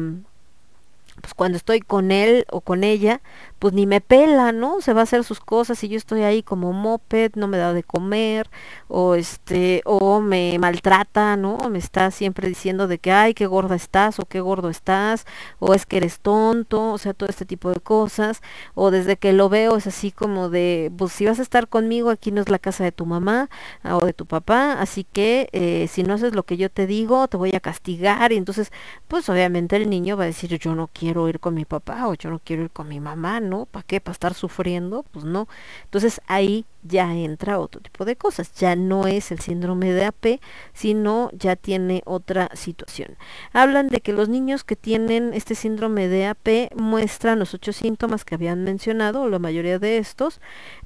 pues 1.21 1.33
cuando 1.35 1.57
estoy 1.57 1.79
con 1.79 2.11
él 2.11 2.45
o 2.51 2.61
con 2.61 2.83
ella, 2.83 3.21
pues 3.63 3.73
ni 3.73 3.87
me 3.87 4.01
pela, 4.01 4.51
¿no? 4.51 4.81
Se 4.81 4.91
va 4.91 4.99
a 4.99 5.03
hacer 5.03 5.23
sus 5.23 5.39
cosas 5.39 5.81
y 5.85 5.87
yo 5.87 5.95
estoy 5.95 6.23
ahí 6.23 6.43
como 6.43 6.73
moped, 6.73 7.31
no 7.35 7.47
me 7.47 7.57
da 7.57 7.71
de 7.71 7.81
comer, 7.81 8.49
o 8.89 9.15
este, 9.15 9.81
o 9.85 10.19
me 10.19 10.59
maltrata, 10.59 11.37
¿no? 11.37 11.57
Me 11.69 11.79
está 11.79 12.11
siempre 12.11 12.49
diciendo 12.49 12.87
de 12.89 12.99
que, 12.99 13.13
ay, 13.13 13.33
qué 13.33 13.45
gorda 13.45 13.75
estás, 13.75 14.19
o 14.19 14.25
qué 14.25 14.41
gordo 14.41 14.67
estás, 14.67 15.25
o 15.59 15.73
es 15.73 15.85
que 15.85 15.95
eres 15.95 16.19
tonto, 16.19 16.91
o 16.91 16.97
sea, 16.97 17.13
todo 17.13 17.29
este 17.29 17.45
tipo 17.45 17.69
de 17.71 17.79
cosas, 17.79 18.41
o 18.75 18.91
desde 18.91 19.15
que 19.15 19.31
lo 19.31 19.47
veo 19.47 19.77
es 19.77 19.87
así 19.87 20.11
como 20.11 20.49
de, 20.49 20.91
pues 20.97 21.13
si 21.13 21.25
vas 21.25 21.39
a 21.39 21.41
estar 21.41 21.69
conmigo, 21.69 22.09
aquí 22.09 22.33
no 22.33 22.41
es 22.41 22.49
la 22.49 22.59
casa 22.59 22.83
de 22.83 22.91
tu 22.91 23.05
mamá 23.05 23.49
o 23.85 24.05
de 24.05 24.11
tu 24.11 24.25
papá, 24.25 24.73
así 24.73 25.05
que 25.05 25.47
eh, 25.53 25.87
si 25.89 26.03
no 26.03 26.15
haces 26.15 26.35
lo 26.35 26.43
que 26.43 26.57
yo 26.57 26.69
te 26.69 26.85
digo, 26.85 27.29
te 27.29 27.37
voy 27.37 27.51
a 27.55 27.61
castigar, 27.61 28.33
y 28.33 28.35
entonces, 28.35 28.73
pues 29.07 29.29
obviamente 29.29 29.77
el 29.77 29.89
niño 29.89 30.17
va 30.17 30.25
a 30.25 30.27
decir, 30.27 30.59
yo 30.59 30.75
no 30.75 30.89
quiero 30.91 31.29
ir 31.29 31.39
con 31.39 31.53
mi 31.53 31.63
papá, 31.63 32.09
o 32.09 32.13
yo 32.15 32.29
no 32.29 32.39
quiero 32.39 32.63
ir 32.63 32.71
con 32.71 32.89
mi 32.89 32.99
mamá, 32.99 33.39
¿Para 33.71 33.83
qué? 33.83 34.01
¿Para 34.01 34.13
estar 34.13 34.33
sufriendo? 34.33 35.03
Pues 35.11 35.25
no. 35.25 35.47
Entonces 35.85 36.21
ahí 36.27 36.65
ya 36.83 37.13
entra 37.15 37.59
otro 37.59 37.81
tipo 37.81 38.05
de 38.05 38.15
cosas. 38.15 38.53
Ya 38.55 38.75
no 38.75 39.07
es 39.07 39.31
el 39.31 39.39
síndrome 39.39 39.93
de 39.93 40.05
AP, 40.05 40.39
sino 40.73 41.29
ya 41.33 41.55
tiene 41.55 42.01
otra 42.05 42.49
situación. 42.53 43.15
Hablan 43.53 43.87
de 43.87 44.01
que 44.01 44.13
los 44.13 44.29
niños 44.29 44.63
que 44.63 44.75
tienen 44.75 45.33
este 45.33 45.55
síndrome 45.55 46.07
de 46.07 46.27
AP 46.27 46.75
muestran 46.75 47.39
los 47.39 47.53
ocho 47.53 47.73
síntomas 47.73 48.25
que 48.25 48.35
habían 48.35 48.63
mencionado, 48.63 49.29
la 49.29 49.39
mayoría 49.39 49.79
de 49.79 49.97
estos, 49.97 50.41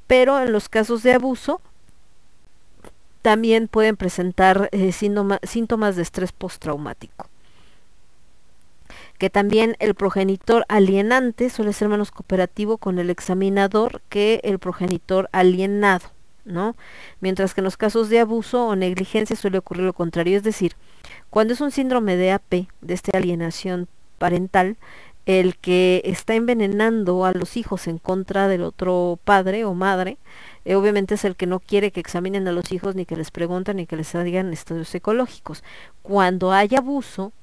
pero 0.05 0.39
en 0.39 0.51
los 0.51 0.69
casos 0.69 1.03
de 1.03 1.13
abuso 1.13 1.61
también 3.21 3.67
pueden 3.67 3.97
presentar 3.97 4.69
eh, 4.71 4.91
síntoma, 4.91 5.39
síntomas 5.43 5.95
de 5.95 6.03
estrés 6.03 6.31
postraumático 6.31 7.29
que 9.17 9.29
también 9.29 9.75
el 9.79 9.95
progenitor 9.95 10.65
alienante 10.69 11.49
suele 11.49 11.73
ser 11.73 11.89
menos 11.89 12.11
cooperativo 12.11 12.77
con 12.77 12.99
el 12.99 13.09
examinador 13.09 14.01
que 14.09 14.39
el 14.43 14.59
progenitor 14.59 15.29
alienado, 15.31 16.11
¿no? 16.45 16.75
Mientras 17.19 17.53
que 17.53 17.61
en 17.61 17.65
los 17.65 17.77
casos 17.77 18.09
de 18.09 18.19
abuso 18.19 18.67
o 18.67 18.75
negligencia 18.75 19.35
suele 19.35 19.57
ocurrir 19.57 19.83
lo 19.83 19.93
contrario, 19.93 20.37
es 20.37 20.43
decir, 20.43 20.75
cuando 21.29 21.53
es 21.53 21.61
un 21.61 21.71
síndrome 21.71 22.15
de 22.15 22.31
AP, 22.31 22.67
de 22.81 22.93
esta 22.93 23.17
alienación 23.17 23.87
parental, 24.17 24.77
el 25.25 25.57
que 25.57 26.01
está 26.05 26.35
envenenando 26.35 27.25
a 27.25 27.33
los 27.33 27.57
hijos 27.57 27.87
en 27.87 27.97
contra 27.97 28.47
del 28.47 28.63
otro 28.63 29.19
padre 29.25 29.65
o 29.65 29.73
madre, 29.73 30.17
eh, 30.63 30.75
obviamente 30.75 31.15
es 31.15 31.25
el 31.25 31.35
que 31.35 31.47
no 31.47 31.59
quiere 31.59 31.91
que 31.91 31.99
examinen 31.99 32.47
a 32.47 32.53
los 32.53 32.71
hijos 32.71 32.95
ni 32.95 33.05
que 33.05 33.17
les 33.17 33.29
pregunten 33.31 33.77
ni 33.77 33.85
que 33.87 33.97
les 33.97 34.13
digan 34.23 34.53
estudios 34.53 34.87
psicológicos. 34.87 35.63
Cuando 36.01 36.53
hay 36.53 36.69
abuso, 36.77 37.33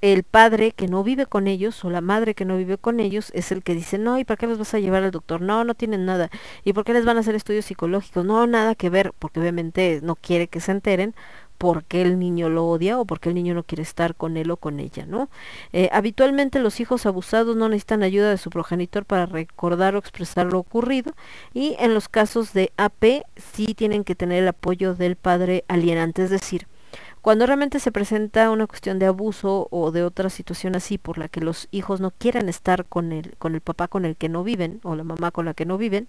el 0.00 0.22
padre 0.22 0.72
que 0.72 0.88
no 0.88 1.02
vive 1.02 1.26
con 1.26 1.46
ellos 1.46 1.84
o 1.84 1.90
la 1.90 2.00
madre 2.00 2.34
que 2.34 2.44
no 2.44 2.56
vive 2.56 2.78
con 2.78 3.00
ellos 3.00 3.30
es 3.34 3.52
el 3.52 3.62
que 3.62 3.74
dice, 3.74 3.98
no, 3.98 4.18
¿y 4.18 4.24
para 4.24 4.36
qué 4.36 4.46
los 4.46 4.58
vas 4.58 4.74
a 4.74 4.78
llevar 4.78 5.02
al 5.02 5.10
doctor? 5.10 5.40
No, 5.40 5.64
no 5.64 5.74
tienen 5.74 6.04
nada. 6.04 6.30
¿Y 6.64 6.72
por 6.72 6.84
qué 6.84 6.92
les 6.92 7.04
van 7.04 7.16
a 7.16 7.20
hacer 7.20 7.34
estudios 7.34 7.64
psicológicos? 7.64 8.24
No, 8.24 8.46
nada 8.46 8.74
que 8.74 8.90
ver, 8.90 9.12
porque 9.18 9.40
obviamente 9.40 10.00
no 10.02 10.16
quiere 10.16 10.48
que 10.48 10.60
se 10.60 10.72
enteren 10.72 11.14
porque 11.58 12.02
el 12.02 12.18
niño 12.18 12.48
lo 12.48 12.66
odia 12.66 12.98
o 12.98 13.04
porque 13.04 13.30
el 13.30 13.34
niño 13.34 13.54
no 13.54 13.62
quiere 13.62 13.82
estar 13.82 14.14
con 14.14 14.36
él 14.36 14.50
o 14.50 14.56
con 14.56 14.80
ella, 14.80 15.06
¿no? 15.06 15.28
Eh, 15.72 15.88
habitualmente 15.92 16.58
los 16.58 16.80
hijos 16.80 17.06
abusados 17.06 17.56
no 17.56 17.68
necesitan 17.68 18.02
ayuda 18.02 18.30
de 18.30 18.38
su 18.38 18.50
progenitor 18.50 19.04
para 19.04 19.26
recordar 19.26 19.94
o 19.94 19.98
expresar 19.98 20.46
lo 20.46 20.58
ocurrido 20.58 21.14
y 21.54 21.76
en 21.78 21.94
los 21.94 22.08
casos 22.08 22.52
de 22.52 22.72
AP 22.76 23.24
sí 23.36 23.74
tienen 23.74 24.04
que 24.04 24.14
tener 24.14 24.42
el 24.42 24.48
apoyo 24.48 24.94
del 24.94 25.16
padre 25.16 25.64
alienante, 25.68 26.24
es 26.24 26.30
decir, 26.30 26.66
Cuando 27.26 27.44
realmente 27.44 27.80
se 27.80 27.90
presenta 27.90 28.52
una 28.52 28.68
cuestión 28.68 29.00
de 29.00 29.06
abuso 29.06 29.66
o 29.72 29.90
de 29.90 30.04
otra 30.04 30.30
situación 30.30 30.76
así 30.76 30.96
por 30.96 31.18
la 31.18 31.26
que 31.26 31.40
los 31.40 31.66
hijos 31.72 32.00
no 32.00 32.12
quieran 32.12 32.48
estar 32.48 32.84
con 32.84 33.10
el, 33.10 33.34
con 33.38 33.56
el 33.56 33.60
papá 33.60 33.88
con 33.88 34.04
el 34.04 34.14
que 34.14 34.28
no 34.28 34.44
viven 34.44 34.78
o 34.84 34.94
la 34.94 35.02
mamá 35.02 35.32
con 35.32 35.44
la 35.44 35.52
que 35.52 35.66
no 35.66 35.76
viven, 35.76 36.06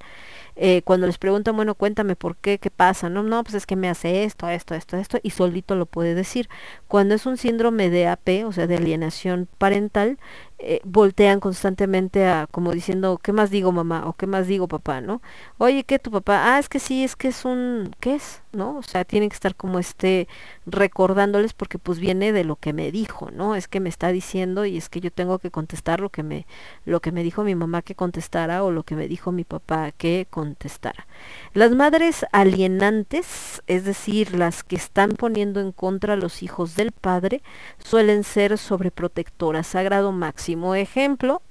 eh, 0.55 0.83
cuando 0.83 1.07
les 1.07 1.17
preguntan, 1.17 1.55
bueno, 1.55 1.73
cuéntame 1.73 2.15
por 2.15 2.37
qué, 2.37 2.59
qué 2.59 2.69
pasa, 2.69 3.09
no, 3.09 3.23
no, 3.23 3.43
pues 3.43 3.55
es 3.55 3.65
que 3.65 3.75
me 3.75 3.89
hace 3.89 4.25
esto, 4.25 4.47
esto, 4.47 4.75
esto, 4.75 4.95
esto, 4.97 5.17
y 5.23 5.31
solito 5.31 5.75
lo 5.75 5.87
puede 5.87 6.13
decir. 6.13 6.49
Cuando 6.87 7.15
es 7.15 7.25
un 7.25 7.37
síndrome 7.37 7.89
de 7.89 8.07
AP, 8.07 8.45
o 8.45 8.51
sea, 8.51 8.67
de 8.67 8.77
alienación 8.77 9.47
parental, 9.57 10.17
eh, 10.59 10.81
voltean 10.83 11.39
constantemente 11.39 12.25
a 12.25 12.47
como 12.49 12.71
diciendo, 12.71 13.19
¿qué 13.21 13.31
más 13.31 13.51
digo 13.51 13.71
mamá? 13.71 14.07
o 14.07 14.13
¿qué 14.13 14.25
más 14.25 14.47
digo 14.47 14.67
papá? 14.67 15.01
¿no? 15.01 15.21
Oye, 15.59 15.83
¿qué 15.83 15.99
tu 15.99 16.09
papá? 16.11 16.55
Ah, 16.55 16.59
es 16.59 16.67
que 16.69 16.79
sí, 16.79 17.03
es 17.03 17.15
que 17.15 17.27
es 17.27 17.45
un, 17.45 17.95
¿qué 17.99 18.15
es? 18.15 18.41
¿no? 18.57 18.75
O 18.77 18.83
sea, 18.83 19.05
tienen 19.05 19.29
que 19.29 19.35
estar 19.35 19.55
como 19.55 19.79
este 19.79 20.27
recordándoles 20.65 21.53
porque 21.53 21.77
pues 21.77 21.99
viene 21.99 22.33
de 22.33 22.43
lo 22.43 22.55
que 22.57 22.73
me 22.73 22.91
dijo, 22.91 23.29
¿no? 23.31 23.55
Es 23.55 23.67
que 23.67 23.79
me 23.79 23.87
está 23.87 24.11
diciendo 24.11 24.65
y 24.65 24.77
es 24.77 24.89
que 24.89 24.99
yo 24.99 25.11
tengo 25.11 25.39
que 25.39 25.51
contestar 25.51 25.99
lo 26.01 26.09
que 26.09 26.23
me 26.23 26.47
lo 26.85 26.99
que 27.01 27.11
me 27.11 27.23
dijo 27.23 27.43
mi 27.43 27.55
mamá 27.55 27.83
que 27.83 27.95
contestara 27.95 28.63
o 28.63 28.71
lo 28.71 28.83
que 28.83 28.95
me 28.95 29.07
dijo 29.07 29.31
mi 29.31 29.43
papá 29.43 29.91
que 29.91 30.27
contestara. 30.29 31.07
Las 31.53 31.71
madres 31.71 32.25
alienantes, 32.31 33.61
es 33.67 33.85
decir, 33.85 34.35
las 34.35 34.63
que 34.63 34.75
están 34.75 35.11
poniendo 35.11 35.59
en 35.59 35.71
contra 35.71 36.13
a 36.13 36.17
los 36.17 36.41
hijos 36.41 36.75
del 36.77 36.93
padre, 36.93 37.41
suelen 37.79 38.23
ser 38.23 38.57
sobreprotectoras, 38.57 39.67
sagrado 39.67 40.13
máximo. 40.13 40.75
Ejemplo, 40.75 41.41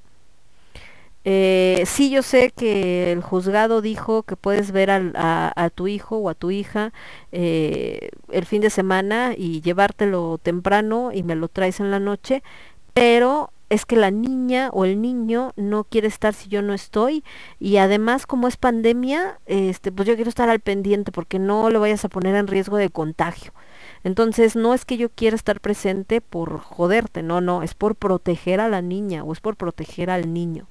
eh, 1.29 1.83
sí, 1.87 2.09
yo 2.09 2.23
sé 2.23 2.53
que 2.53 3.11
el 3.11 3.21
juzgado 3.21 3.83
dijo 3.83 4.23
que 4.23 4.37
puedes 4.37 4.71
ver 4.71 4.91
a 4.93 5.71
tu 5.75 5.89
hijo 5.89 6.19
o 6.19 6.31
a 6.31 6.35
tu 6.35 6.53
hija 6.53 6.93
eh, 7.33 8.11
el 8.31 8.47
fin 8.47 8.63
de 8.63 8.71
semana 8.71 9.35
y 9.37 9.61
llevártelo 9.61 10.39
temprano 10.41 11.11
y 11.13 11.25
me 11.25 11.35
lo 11.35 11.49
traes 11.49 11.81
en 11.81 11.91
la 11.91 11.99
noche, 11.99 12.45
pero 12.95 13.51
es 13.71 13.85
que 13.87 13.97
la 13.97 14.13
niña 14.13 14.71
o 14.73 14.85
el 14.85 15.01
niño 15.03 15.53
no 15.57 15.83
quiere 15.83 16.07
estar 16.07 16.33
si 16.33 16.49
yo 16.49 16.63
no 16.63 16.73
estoy 16.75 17.25
y 17.59 17.79
además 17.79 18.27
como 18.27 18.47
es 18.47 18.57
pandemia, 18.57 19.41
este, 19.47 19.91
pues 19.91 20.07
yo 20.07 20.15
quiero 20.15 20.29
estar 20.29 20.49
al 20.49 20.61
pendiente 20.61 21.11
porque 21.11 21.41
no 21.41 21.71
lo 21.71 21.81
vayas 21.81 22.05
a 22.05 22.09
poner 22.09 22.37
en 22.37 22.47
riesgo 22.47 22.77
de 22.77 22.91
contagio. 22.91 23.53
Entonces 24.07 24.55
no 24.55 24.73
es 24.73 24.85
que 24.85 24.99
yo 24.99 25.09
quiera 25.09 25.35
estar 25.35 25.61
presente 25.61 26.21
por 26.21 26.61
joderte, 26.61 27.25
no, 27.25 27.41
no, 27.41 27.65
es 27.65 27.75
por 27.75 27.97
proteger 27.97 28.61
a 28.61 28.69
la 28.69 28.81
niña 28.81 29.25
o 29.25 29.33
es 29.33 29.41
por 29.41 29.57
proteger 29.57 30.11
al 30.11 30.33
niño. 30.33 30.69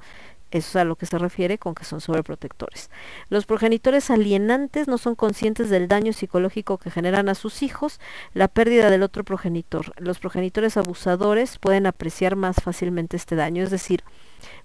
Eso 0.52 0.70
es 0.70 0.76
a 0.78 0.86
lo 0.86 0.96
que 0.96 1.06
se 1.06 1.18
refiere 1.18 1.58
con 1.58 1.76
que 1.76 1.84
son 1.84 2.00
sobreprotectores. 2.00 2.90
Los 3.28 3.46
progenitores 3.46 4.10
alienantes 4.10 4.88
no 4.88 4.98
son 4.98 5.16
conscientes 5.16 5.70
del 5.70 5.90
daño 5.90 6.14
psicológico 6.14 6.78
que 6.78 6.90
generan 6.90 7.28
a 7.28 7.36
sus 7.36 7.62
hijos, 7.62 8.00
la 8.34 8.48
pérdida 8.48 8.90
del 8.90 9.04
otro 9.04 9.26
progenitor. 9.26 9.92
Los 9.98 10.20
progenitores 10.20 10.78
abusadores 10.78 11.58
pueden 11.58 11.88
apreciar 11.88 12.38
más 12.38 12.56
fácilmente 12.64 13.18
este 13.18 13.36
daño. 13.36 13.64
Es 13.64 13.70
decir, 13.70 14.06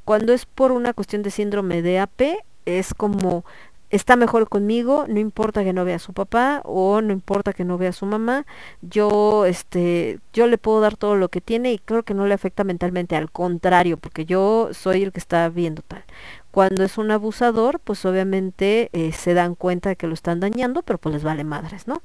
cuando 0.04 0.32
es 0.32 0.46
por 0.46 0.70
una 0.70 0.92
cuestión 0.92 1.24
de 1.24 1.32
síndrome 1.32 1.82
de 1.82 1.98
AP, 1.98 2.22
es 2.66 2.94
como 2.94 3.44
está 3.90 4.16
mejor 4.16 4.48
conmigo, 4.48 5.06
no 5.08 5.18
importa 5.18 5.64
que 5.64 5.72
no 5.72 5.84
vea 5.84 5.96
a 5.96 5.98
su 5.98 6.12
papá 6.12 6.62
o 6.64 7.00
no 7.02 7.12
importa 7.12 7.52
que 7.52 7.64
no 7.64 7.76
vea 7.76 7.90
a 7.90 7.92
su 7.92 8.06
mamá, 8.06 8.46
yo 8.82 9.44
este 9.46 10.20
yo 10.32 10.46
le 10.46 10.58
puedo 10.58 10.80
dar 10.80 10.96
todo 10.96 11.16
lo 11.16 11.28
que 11.28 11.40
tiene 11.40 11.72
y 11.72 11.78
creo 11.78 12.04
que 12.04 12.14
no 12.14 12.26
le 12.26 12.34
afecta 12.34 12.64
mentalmente, 12.64 13.16
al 13.16 13.30
contrario, 13.30 13.96
porque 13.96 14.24
yo 14.24 14.70
soy 14.72 15.02
el 15.02 15.12
que 15.12 15.20
está 15.20 15.48
viendo 15.48 15.82
tal. 15.82 16.04
Cuando 16.50 16.84
es 16.84 16.98
un 16.98 17.10
abusador, 17.10 17.80
pues 17.80 18.04
obviamente 18.04 18.90
eh, 18.92 19.12
se 19.12 19.34
dan 19.34 19.54
cuenta 19.54 19.90
de 19.90 19.96
que 19.96 20.06
lo 20.06 20.14
están 20.14 20.40
dañando, 20.40 20.82
pero 20.82 20.98
pues 20.98 21.14
les 21.14 21.22
vale 21.22 21.44
madres, 21.44 21.86
¿no? 21.86 22.02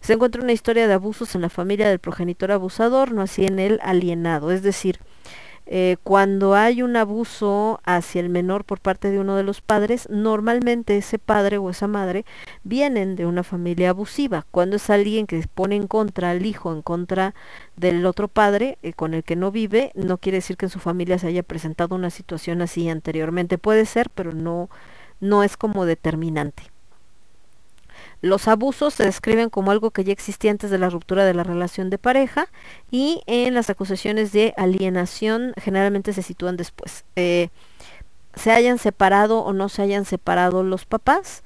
Se 0.00 0.14
encuentra 0.14 0.42
una 0.42 0.52
historia 0.52 0.88
de 0.88 0.94
abusos 0.94 1.34
en 1.34 1.42
la 1.42 1.50
familia 1.50 1.88
del 1.88 1.98
progenitor 1.98 2.52
abusador, 2.52 3.12
no 3.12 3.22
así 3.22 3.44
en 3.44 3.58
el 3.58 3.78
alienado, 3.82 4.50
es 4.50 4.62
decir, 4.62 4.98
eh, 5.72 5.98
cuando 6.02 6.56
hay 6.56 6.82
un 6.82 6.96
abuso 6.96 7.80
hacia 7.84 8.20
el 8.20 8.28
menor 8.28 8.64
por 8.64 8.80
parte 8.80 9.12
de 9.12 9.20
uno 9.20 9.36
de 9.36 9.44
los 9.44 9.60
padres, 9.60 10.08
normalmente 10.10 10.96
ese 10.96 11.20
padre 11.20 11.58
o 11.58 11.70
esa 11.70 11.86
madre 11.86 12.24
vienen 12.64 13.14
de 13.14 13.24
una 13.24 13.44
familia 13.44 13.90
abusiva. 13.90 14.46
Cuando 14.50 14.74
es 14.76 14.90
alguien 14.90 15.28
que 15.28 15.40
pone 15.54 15.76
en 15.76 15.86
contra 15.86 16.30
al 16.30 16.44
hijo, 16.44 16.72
en 16.72 16.82
contra 16.82 17.36
del 17.76 18.04
otro 18.04 18.26
padre 18.26 18.78
eh, 18.82 18.94
con 18.94 19.14
el 19.14 19.22
que 19.22 19.36
no 19.36 19.52
vive, 19.52 19.92
no 19.94 20.18
quiere 20.18 20.38
decir 20.38 20.56
que 20.56 20.66
en 20.66 20.70
su 20.70 20.80
familia 20.80 21.20
se 21.20 21.28
haya 21.28 21.44
presentado 21.44 21.94
una 21.94 22.10
situación 22.10 22.62
así 22.62 22.88
anteriormente. 22.88 23.56
Puede 23.56 23.86
ser, 23.86 24.10
pero 24.10 24.32
no, 24.32 24.70
no 25.20 25.44
es 25.44 25.56
como 25.56 25.86
determinante. 25.86 26.64
Los 28.22 28.48
abusos 28.48 28.94
se 28.94 29.04
describen 29.04 29.50
como 29.50 29.70
algo 29.70 29.90
que 29.90 30.04
ya 30.04 30.12
existía 30.12 30.50
antes 30.50 30.70
de 30.70 30.78
la 30.78 30.90
ruptura 30.90 31.24
de 31.24 31.34
la 31.34 31.42
relación 31.42 31.88
de 31.90 31.98
pareja 31.98 32.48
y 32.90 33.22
en 33.26 33.54
las 33.54 33.70
acusaciones 33.70 34.32
de 34.32 34.52
alienación 34.56 35.54
generalmente 35.60 36.12
se 36.12 36.22
sitúan 36.22 36.56
después. 36.56 37.04
Eh, 37.16 37.48
se 38.34 38.52
hayan 38.52 38.78
separado 38.78 39.40
o 39.40 39.52
no 39.52 39.68
se 39.68 39.82
hayan 39.82 40.04
separado 40.04 40.62
los 40.62 40.84
papás, 40.84 41.42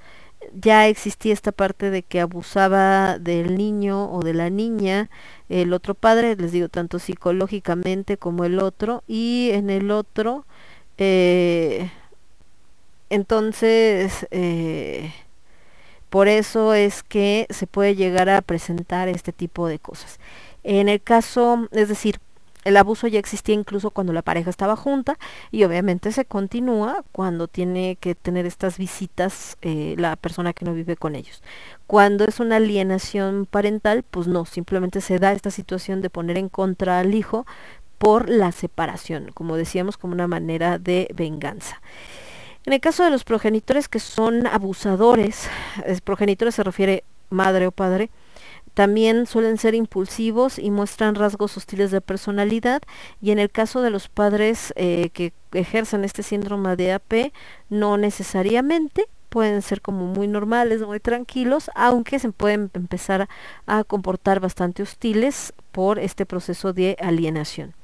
ya 0.52 0.88
existía 0.88 1.32
esta 1.32 1.52
parte 1.52 1.90
de 1.90 2.02
que 2.02 2.20
abusaba 2.20 3.18
del 3.18 3.56
niño 3.56 4.12
o 4.12 4.22
de 4.22 4.34
la 4.34 4.50
niña 4.50 5.08
el 5.48 5.72
otro 5.72 5.94
padre, 5.94 6.36
les 6.36 6.52
digo, 6.52 6.68
tanto 6.68 6.98
psicológicamente 6.98 8.16
como 8.16 8.44
el 8.44 8.58
otro, 8.58 9.02
y 9.06 9.50
en 9.52 9.70
el 9.70 9.90
otro, 9.90 10.44
eh, 10.98 11.90
entonces, 13.10 14.26
eh, 14.30 15.12
por 16.14 16.28
eso 16.28 16.74
es 16.74 17.02
que 17.02 17.48
se 17.50 17.66
puede 17.66 17.96
llegar 17.96 18.28
a 18.28 18.40
presentar 18.40 19.08
este 19.08 19.32
tipo 19.32 19.66
de 19.66 19.80
cosas. 19.80 20.20
En 20.62 20.88
el 20.88 21.02
caso, 21.02 21.66
es 21.72 21.88
decir, 21.88 22.20
el 22.62 22.76
abuso 22.76 23.08
ya 23.08 23.18
existía 23.18 23.56
incluso 23.56 23.90
cuando 23.90 24.12
la 24.12 24.22
pareja 24.22 24.48
estaba 24.48 24.76
junta 24.76 25.18
y 25.50 25.64
obviamente 25.64 26.12
se 26.12 26.24
continúa 26.24 27.02
cuando 27.10 27.48
tiene 27.48 27.96
que 27.96 28.14
tener 28.14 28.46
estas 28.46 28.78
visitas 28.78 29.56
eh, 29.60 29.96
la 29.98 30.14
persona 30.14 30.52
que 30.52 30.64
no 30.64 30.72
vive 30.72 30.94
con 30.94 31.16
ellos. 31.16 31.42
Cuando 31.88 32.24
es 32.26 32.38
una 32.38 32.58
alienación 32.58 33.44
parental, 33.50 34.04
pues 34.08 34.28
no, 34.28 34.44
simplemente 34.44 35.00
se 35.00 35.18
da 35.18 35.32
esta 35.32 35.50
situación 35.50 36.00
de 36.00 36.10
poner 36.10 36.38
en 36.38 36.48
contra 36.48 37.00
al 37.00 37.12
hijo 37.12 37.44
por 37.98 38.28
la 38.28 38.52
separación, 38.52 39.32
como 39.34 39.56
decíamos, 39.56 39.96
como 39.96 40.14
una 40.14 40.28
manera 40.28 40.78
de 40.78 41.08
venganza. 41.12 41.80
En 42.66 42.72
el 42.72 42.80
caso 42.80 43.04
de 43.04 43.10
los 43.10 43.24
progenitores 43.24 43.88
que 43.88 44.00
son 44.00 44.46
abusadores, 44.46 45.48
es, 45.84 46.00
progenitores 46.00 46.54
se 46.54 46.62
refiere 46.62 47.04
madre 47.28 47.66
o 47.66 47.72
padre, 47.72 48.10
también 48.72 49.26
suelen 49.26 49.58
ser 49.58 49.74
impulsivos 49.74 50.58
y 50.58 50.70
muestran 50.70 51.14
rasgos 51.14 51.56
hostiles 51.56 51.90
de 51.90 52.00
personalidad 52.00 52.82
y 53.20 53.32
en 53.32 53.38
el 53.38 53.50
caso 53.50 53.82
de 53.82 53.90
los 53.90 54.08
padres 54.08 54.72
eh, 54.76 55.10
que 55.12 55.32
ejercen 55.52 56.04
este 56.04 56.22
síndrome 56.22 56.74
de 56.74 56.92
AP, 56.92 57.32
no 57.68 57.98
necesariamente 57.98 59.06
pueden 59.28 59.62
ser 59.62 59.82
como 59.82 60.06
muy 60.06 60.26
normales, 60.26 60.80
muy 60.80 61.00
tranquilos, 61.00 61.70
aunque 61.74 62.18
se 62.18 62.32
pueden 62.32 62.70
empezar 62.72 63.28
a 63.66 63.84
comportar 63.84 64.40
bastante 64.40 64.82
hostiles 64.82 65.52
por 65.70 65.98
este 65.98 66.24
proceso 66.24 66.72
de 66.72 66.96
alienación. 67.00 67.74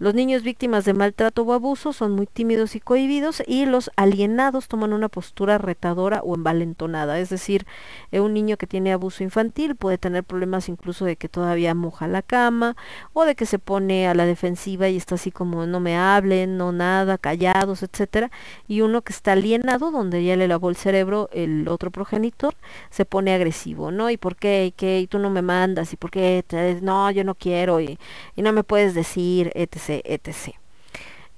Los 0.00 0.14
niños 0.14 0.42
víctimas 0.42 0.86
de 0.86 0.94
maltrato 0.94 1.42
o 1.42 1.52
abuso 1.52 1.92
son 1.92 2.12
muy 2.12 2.26
tímidos 2.26 2.74
y 2.74 2.80
cohibidos 2.80 3.42
y 3.46 3.66
los 3.66 3.90
alienados 3.96 4.66
toman 4.66 4.94
una 4.94 5.10
postura 5.10 5.58
retadora 5.58 6.22
o 6.24 6.34
envalentonada. 6.36 7.18
Es 7.18 7.28
decir, 7.28 7.66
eh, 8.10 8.20
un 8.20 8.32
niño 8.32 8.56
que 8.56 8.66
tiene 8.66 8.94
abuso 8.94 9.22
infantil 9.24 9.76
puede 9.76 9.98
tener 9.98 10.24
problemas 10.24 10.70
incluso 10.70 11.04
de 11.04 11.16
que 11.16 11.28
todavía 11.28 11.74
moja 11.74 12.08
la 12.08 12.22
cama 12.22 12.76
o 13.12 13.26
de 13.26 13.34
que 13.34 13.44
se 13.44 13.58
pone 13.58 14.08
a 14.08 14.14
la 14.14 14.24
defensiva 14.24 14.88
y 14.88 14.96
está 14.96 15.16
así 15.16 15.30
como 15.30 15.66
no 15.66 15.80
me 15.80 15.98
hablen, 15.98 16.56
no 16.56 16.72
nada, 16.72 17.18
callados, 17.18 17.82
etcétera. 17.82 18.30
Y 18.66 18.80
uno 18.80 19.02
que 19.02 19.12
está 19.12 19.32
alienado, 19.32 19.90
donde 19.90 20.24
ya 20.24 20.34
le 20.34 20.48
lavó 20.48 20.70
el 20.70 20.76
cerebro 20.76 21.28
el 21.30 21.68
otro 21.68 21.90
progenitor, 21.90 22.54
se 22.88 23.04
pone 23.04 23.34
agresivo, 23.34 23.90
¿no? 23.90 24.08
¿Y 24.08 24.16
por 24.16 24.36
qué? 24.36 24.64
¿Y 24.64 24.72
qué? 24.72 25.00
¿Y 25.00 25.06
tú 25.08 25.18
no 25.18 25.28
me 25.28 25.42
mandas? 25.42 25.92
¿Y 25.92 25.96
por 25.96 26.10
qué? 26.10 26.42
No, 26.80 27.10
yo 27.10 27.22
no 27.22 27.34
quiero 27.34 27.82
y, 27.82 27.98
y 28.34 28.40
no 28.40 28.54
me 28.54 28.64
puedes 28.64 28.94
decir, 28.94 29.52
etc 29.54 29.89
etc. 30.04 30.54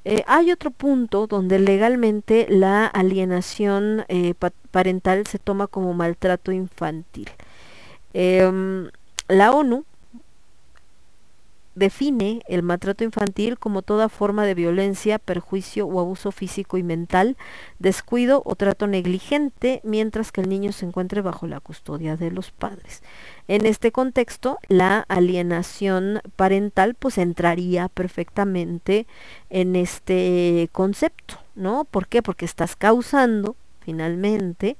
Eh, 0.05 0.24
hay 0.27 0.51
otro 0.51 0.70
punto 0.70 1.27
donde 1.27 1.59
legalmente 1.59 2.47
la 2.49 2.87
alienación 2.87 4.05
eh, 4.09 4.35
pa- 4.39 4.53
parental 4.70 5.27
se 5.27 5.39
toma 5.39 5.66
como 5.69 5.95
maltrato 5.95 6.51
infantil. 6.53 7.29
Em, 8.15 8.91
la 9.29 9.53
ONU 9.53 9.85
define 11.74 12.43
el 12.49 12.62
maltrato 12.62 13.05
infantil 13.05 13.59
como 13.59 13.82
toda 13.82 14.09
forma 14.09 14.44
de 14.44 14.55
violencia, 14.55 15.19
perjuicio 15.19 15.86
o 15.86 16.01
abuso 16.01 16.32
físico 16.32 16.77
y 16.77 16.82
mental, 16.82 17.36
descuido 17.78 18.43
o 18.44 18.55
trato 18.57 18.86
negligente 18.86 19.81
mientras 19.85 20.32
que 20.32 20.43
el 20.43 20.49
niño 20.49 20.73
se 20.73 20.86
encuentre 20.86 21.20
bajo 21.20 21.47
la 21.47 21.61
custodia 21.61 22.16
de 22.16 22.31
los 22.31 22.51
padres. 22.51 23.03
En 23.49 23.66
este 23.66 23.93
contexto, 23.93 24.59
la 24.69 25.01
alienación 25.09 26.20
parental 26.36 26.94
pues 26.94 27.19
entraría 27.19 27.89
perfectamente 27.89 29.07
en 29.51 29.77
este 29.77 30.69
concepto, 30.73 31.39
¿no? 31.55 31.85
¿Por 31.85 32.07
qué? 32.07 32.23
Porque 32.23 32.44
estás 32.44 32.77
causando 32.77 33.57
finalmente 33.81 34.77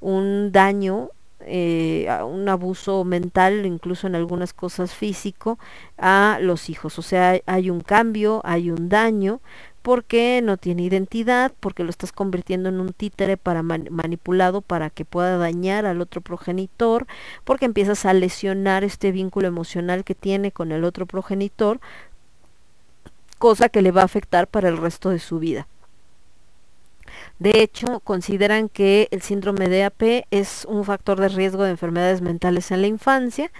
un 0.00 0.50
daño 0.52 1.10
eh, 1.42 2.08
un 2.24 2.48
abuso 2.48 3.04
mental, 3.04 3.66
incluso 3.66 4.06
en 4.06 4.14
algunas 4.14 4.52
cosas 4.52 4.94
físico, 4.94 5.58
a 5.98 6.38
los 6.40 6.68
hijos. 6.70 6.98
O 6.98 7.02
sea, 7.02 7.40
hay 7.46 7.70
un 7.70 7.80
cambio, 7.80 8.40
hay 8.44 8.70
un 8.70 8.88
daño, 8.88 9.40
porque 9.82 10.40
no 10.42 10.58
tiene 10.58 10.82
identidad, 10.82 11.52
porque 11.58 11.84
lo 11.84 11.90
estás 11.90 12.12
convirtiendo 12.12 12.68
en 12.68 12.80
un 12.80 12.92
títere 12.92 13.36
para 13.36 13.62
man- 13.62 13.88
manipulado 13.90 14.60
para 14.60 14.90
que 14.90 15.04
pueda 15.04 15.38
dañar 15.38 15.86
al 15.86 16.00
otro 16.00 16.20
progenitor, 16.20 17.06
porque 17.44 17.64
empiezas 17.64 18.04
a 18.04 18.12
lesionar 18.12 18.84
este 18.84 19.10
vínculo 19.10 19.48
emocional 19.48 20.04
que 20.04 20.14
tiene 20.14 20.52
con 20.52 20.72
el 20.72 20.84
otro 20.84 21.06
progenitor, 21.06 21.80
cosa 23.38 23.70
que 23.70 23.80
le 23.80 23.90
va 23.90 24.02
a 24.02 24.04
afectar 24.04 24.46
para 24.46 24.68
el 24.68 24.76
resto 24.76 25.08
de 25.10 25.18
su 25.18 25.38
vida. 25.38 25.66
De 27.40 27.62
hecho, 27.62 28.00
consideran 28.00 28.68
que 28.68 29.08
el 29.12 29.22
síndrome 29.22 29.70
de 29.70 29.84
AP 29.84 30.26
es 30.30 30.66
un 30.66 30.84
factor 30.84 31.18
de 31.18 31.30
riesgo 31.30 31.64
de 31.64 31.70
enfermedades 31.70 32.20
mentales 32.20 32.70
en 32.70 32.82
la 32.82 32.86
infancia, 32.86 33.50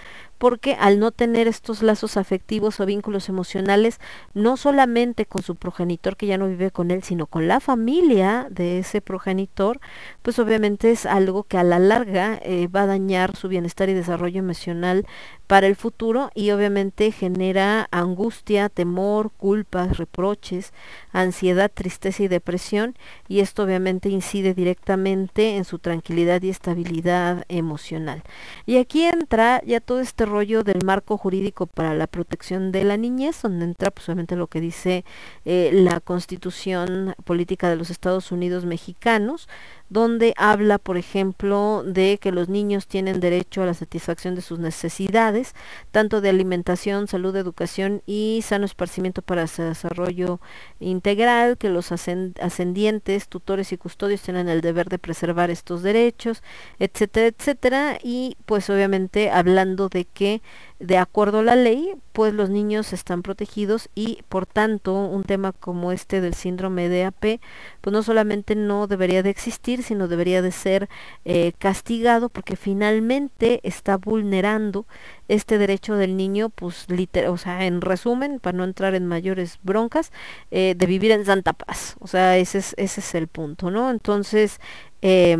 porque 0.41 0.75
al 0.81 0.99
no 0.99 1.11
tener 1.11 1.47
estos 1.49 1.83
lazos 1.83 2.17
afectivos 2.17 2.81
o 2.81 2.87
vínculos 2.87 3.29
emocionales, 3.29 4.01
no 4.33 4.57
solamente 4.57 5.27
con 5.27 5.43
su 5.43 5.55
progenitor 5.55 6.17
que 6.17 6.27
ya 6.27 6.39
no 6.39 6.49
vive 6.49 6.71
con 6.71 6.91
él, 6.91 7.03
sino 7.03 7.27
con 7.27 7.47
la 7.47 7.61
familia 7.61 8.47
de 8.51 8.79
ese 8.79 9.03
progenitor, 9.03 9.81
pues 10.23 10.39
obviamente 10.39 10.93
es 10.93 11.05
algo 11.05 11.43
que 11.43 11.59
a 11.59 11.63
la 11.63 11.79
larga 11.79 12.41
eh, 12.43 12.69
va 12.69 12.85
a 12.85 12.87
dañar 12.87 13.37
su 13.37 13.49
bienestar 13.49 13.91
y 13.91 13.93
desarrollo 13.93 14.39
emocional 14.39 15.05
para 15.47 15.67
el 15.67 15.77
futuro 15.77 16.31
y 16.35 16.53
obviamente 16.53 17.13
genera 17.13 17.89
angustia, 17.91 18.71
temor, 18.71 19.33
culpas, 19.37 19.99
reproches, 19.99 20.73
ansiedad, 21.13 21.71
tristeza 21.75 22.23
y 22.23 22.29
depresión 22.29 22.97
y 23.29 23.41
esto 23.41 23.65
obviamente 23.65 24.09
incide 24.09 24.55
directamente 24.55 25.57
en 25.57 25.67
su 25.67 25.79
tranquilidad 25.79 26.41
y 26.41 26.49
estabilidad 26.49 27.45
emocional. 27.49 28.23
Y 28.65 28.79
aquí 28.79 29.03
entra 29.03 29.61
ya 29.67 29.81
todo 29.81 30.01
este 30.01 30.25
del 30.31 30.85
marco 30.85 31.19
jurídico 31.19 31.67
para 31.67 31.93
la 31.93 32.07
protección 32.07 32.71
de 32.71 32.85
la 32.85 32.97
niñez, 32.97 33.43
donde 33.43 33.65
entra 33.65 33.91
pues 33.91 34.09
obviamente 34.09 34.37
lo 34.37 34.47
que 34.47 34.61
dice 34.61 35.05
eh, 35.45 35.71
la 35.73 35.99
constitución 35.99 37.15
política 37.25 37.69
de 37.69 37.75
los 37.75 37.91
Estados 37.91 38.31
Unidos 38.31 38.65
mexicanos, 38.65 39.49
donde 39.91 40.35
habla, 40.37 40.79
por 40.79 40.97
ejemplo, 40.97 41.83
de 41.85 42.19
que 42.19 42.33
los 42.33 42.49
niños 42.49 42.87
tienen 42.87 43.21
derecho 43.21 43.63
a 43.63 43.67
la 43.67 43.75
satisfacción 43.75 44.35
de 44.37 44.41
sus 44.41 44.61
necesidades, 44.61 45.55
tanto 45.91 46.21
de 46.21 46.31
alimentación, 46.31 47.09
salud, 47.09 47.35
educación 47.37 48.03
y 48.07 48.41
sano 48.43 48.65
esparcimiento 48.65 49.21
para 49.21 49.49
su 49.49 49.63
desarrollo 49.63 50.41
integral, 50.79 51.59
que 51.59 51.69
los 51.69 51.91
ascend 51.93 52.41
ascendientes, 52.41 53.29
tutores 53.29 53.73
y 53.73 53.77
custodios 53.77 54.23
tienen 54.23 54.49
el 54.49 54.61
deber 54.61 54.89
de 54.89 54.99
preservar 54.99 55.51
estos 55.51 55.83
derechos, 55.83 56.43
etcétera, 56.79 57.27
etcétera, 57.27 57.99
y 58.03 58.37
pues 58.47 58.71
obviamente 58.71 59.31
hablando 59.31 59.89
de 59.89 60.05
que 60.05 60.41
de 60.81 60.97
acuerdo 60.97 61.41
a 61.41 61.43
la 61.43 61.57
ley, 61.57 61.93
pues 62.13 62.33
los 62.33 62.49
niños 62.49 62.95
están 62.95 63.23
protegidos 63.23 63.91
y 63.95 64.23
por 64.31 64.47
tanto 64.47 64.95
un 64.95 65.25
tema 65.25 65.53
como 65.53 65.93
este 65.93 66.23
del 66.23 66.33
síndrome 66.33 66.89
de 66.89 67.05
AP, 67.05 67.41
pues 67.83 67.93
no 67.93 68.03
solamente 68.03 68.57
no 68.57 68.87
debería 68.87 69.23
de 69.23 69.29
existir, 69.29 69.83
sino 69.83 70.09
debería 70.09 70.41
de 70.41 70.53
ser 70.53 70.89
eh, 71.27 71.53
castigado 71.59 72.31
porque 72.31 72.57
finalmente 72.57 73.61
está 73.63 73.99
vulnerando 73.99 74.87
este 75.29 75.59
derecho 75.59 75.97
del 75.97 76.17
niño, 76.17 76.49
pues 76.49 76.87
liter 76.89 77.29
o 77.29 77.37
sea, 77.37 77.67
en 77.67 77.83
resumen, 77.83 78.41
para 78.41 78.57
no 78.57 78.65
entrar 78.65 78.95
en 78.95 79.07
mayores 79.07 79.59
broncas, 79.63 80.13
eh, 80.51 80.75
de 80.77 80.87
vivir 80.87 81.11
en 81.13 81.27
santa 81.27 81.53
paz. 81.53 81.97
O 82.01 82.07
sea, 82.07 82.39
ese 82.39 82.59
es, 82.59 82.75
ese 82.79 83.01
es 83.01 83.15
el 83.15 83.29
punto, 83.29 83.71
¿no? 83.71 83.91
Entonces, 83.91 84.61
eh, 85.03 85.37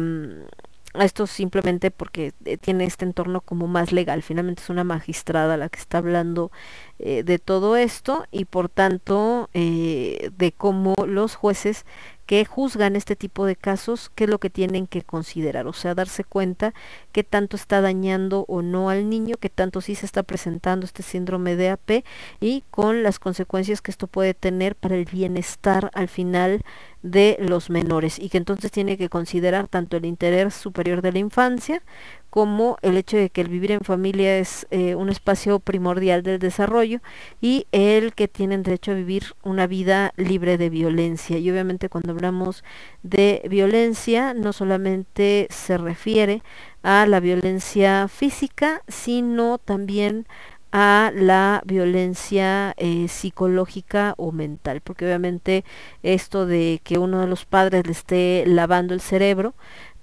esto 0.95 1.27
simplemente 1.27 1.91
porque 1.91 2.33
eh, 2.45 2.57
tiene 2.57 2.85
este 2.85 3.05
entorno 3.05 3.41
como 3.41 3.67
más 3.67 3.93
legal. 3.93 4.23
Finalmente 4.23 4.63
es 4.63 4.71
una 4.71 4.85
magistrada 4.85 5.57
la 5.57 5.69
que 5.69 5.79
está 5.79 5.99
hablando 5.99 6.51
eh, 6.99 7.23
de 7.23 7.39
todo 7.39 7.77
esto 7.77 8.27
y 8.31 8.45
por 8.45 8.69
tanto 8.69 9.49
eh, 9.55 10.31
de 10.37 10.53
cómo 10.53 10.95
los 11.07 11.37
jueces 11.37 11.87
que 12.31 12.45
juzgan 12.45 12.95
este 12.95 13.17
tipo 13.17 13.45
de 13.45 13.57
casos, 13.57 14.13
qué 14.15 14.23
es 14.23 14.31
lo 14.31 14.39
que 14.39 14.51
tienen 14.51 14.87
que 14.87 15.03
considerar, 15.03 15.67
o 15.67 15.73
sea, 15.73 15.97
darse 15.97 16.23
cuenta 16.23 16.75
qué 17.11 17.25
tanto 17.25 17.57
está 17.57 17.81
dañando 17.81 18.45
o 18.47 18.63
no 18.63 18.89
al 18.89 19.11
niño, 19.11 19.35
qué 19.41 19.49
tanto 19.49 19.81
sí 19.81 19.97
se 19.97 20.07
está 20.07 20.23
presentando 20.23 20.87
este 20.87 21.03
síndrome 21.03 21.57
de 21.57 21.71
AP 21.71 22.05
y 22.39 22.63
con 22.71 23.03
las 23.03 23.19
consecuencias 23.19 23.83
que 23.83 23.91
esto 23.91 24.07
puede 24.07 24.35
tener 24.35 24.77
para 24.77 24.95
el 24.95 25.07
bienestar 25.07 25.91
al 25.93 26.07
final 26.07 26.63
de 27.03 27.37
los 27.41 27.69
menores 27.69 28.21
y 28.21 28.29
que 28.29 28.39
entonces 28.39 28.71
tiene 28.71 28.97
que 28.97 29.09
considerar 29.09 29.67
tanto 29.67 29.97
el 29.97 30.05
interés 30.05 30.55
superior 30.55 31.03
de 31.03 31.11
la 31.11 31.19
infancia 31.19 31.83
como 32.31 32.79
el 32.83 32.97
hecho 32.97 33.17
de 33.17 33.29
que 33.29 33.41
el 33.41 33.49
vivir 33.49 33.73
en 33.73 33.81
familia 33.81 34.39
es 34.39 34.67
eh, 34.71 34.95
un 34.95 35.11
espacio 35.11 35.59
primordial 35.59 36.23
del 36.23 36.39
desarrollo 36.39 37.01
y 37.41 37.67
el 37.73 38.15
que 38.15 38.29
tienen 38.29 38.63
derecho 38.63 38.93
a 38.93 38.95
vivir 38.95 39.35
una 39.43 39.67
vida 39.67 40.13
libre 40.17 40.57
de 40.57 40.71
violencia. 40.71 41.39
Y 41.39 41.51
obviamente 41.51 41.89
cuando 41.89 42.13
hablamos 42.13 42.65
de 43.03 43.43
violencia 43.51 44.33
no 44.33 44.53
solamente 44.53 45.49
se 45.51 45.77
refiere 45.77 46.43
a 46.83 47.07
la 47.07 47.21
violencia 47.21 48.09
física, 48.09 48.83
sino 48.89 49.59
también 49.59 50.27
a 50.73 51.11
la 51.15 51.63
violencia 51.65 52.75
eh, 52.77 53.09
psicológica 53.09 54.15
o 54.19 54.31
mental, 54.33 54.81
porque 54.83 55.05
obviamente 55.05 55.65
esto 56.03 56.47
de 56.47 56.81
que 56.85 56.99
uno 56.99 57.21
de 57.21 57.27
los 57.27 57.45
padres 57.45 57.87
le 57.87 57.93
esté 57.93 58.45
lavando 58.47 58.95
el 58.95 59.01
cerebro, 59.01 59.55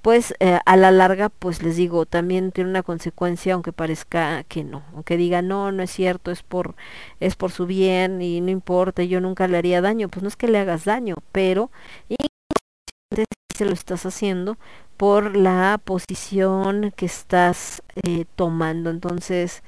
pues 0.01 0.33
eh, 0.39 0.59
a 0.65 0.77
la 0.77 0.91
larga, 0.91 1.29
pues 1.29 1.61
les 1.63 1.75
digo, 1.75 2.05
también 2.05 2.51
tiene 2.51 2.69
una 2.69 2.83
consecuencia, 2.83 3.53
aunque 3.53 3.73
parezca 3.73 4.43
que 4.45 4.63
no, 4.63 4.83
aunque 4.93 5.17
diga 5.17 5.41
no, 5.41 5.71
no 5.71 5.83
es 5.83 5.91
cierto, 5.91 6.31
es 6.31 6.43
por, 6.43 6.75
es 7.19 7.35
por 7.35 7.51
su 7.51 7.65
bien 7.65 8.21
y 8.21 8.41
no 8.41 8.51
importa, 8.51 9.03
yo 9.03 9.21
nunca 9.21 9.47
le 9.47 9.57
haría 9.57 9.81
daño, 9.81 10.09
pues 10.09 10.23
no 10.23 10.29
es 10.29 10.35
que 10.35 10.47
le 10.47 10.59
hagas 10.59 10.85
daño, 10.85 11.15
pero 11.31 11.71
se 13.57 13.65
lo 13.65 13.73
estás 13.73 14.05
haciendo 14.05 14.57
por 14.97 15.35
la 15.35 15.79
posición 15.83 16.93
que 16.95 17.05
estás 17.07 17.81
eh, 17.95 18.25
tomando, 18.35 18.89
entonces 18.89 19.63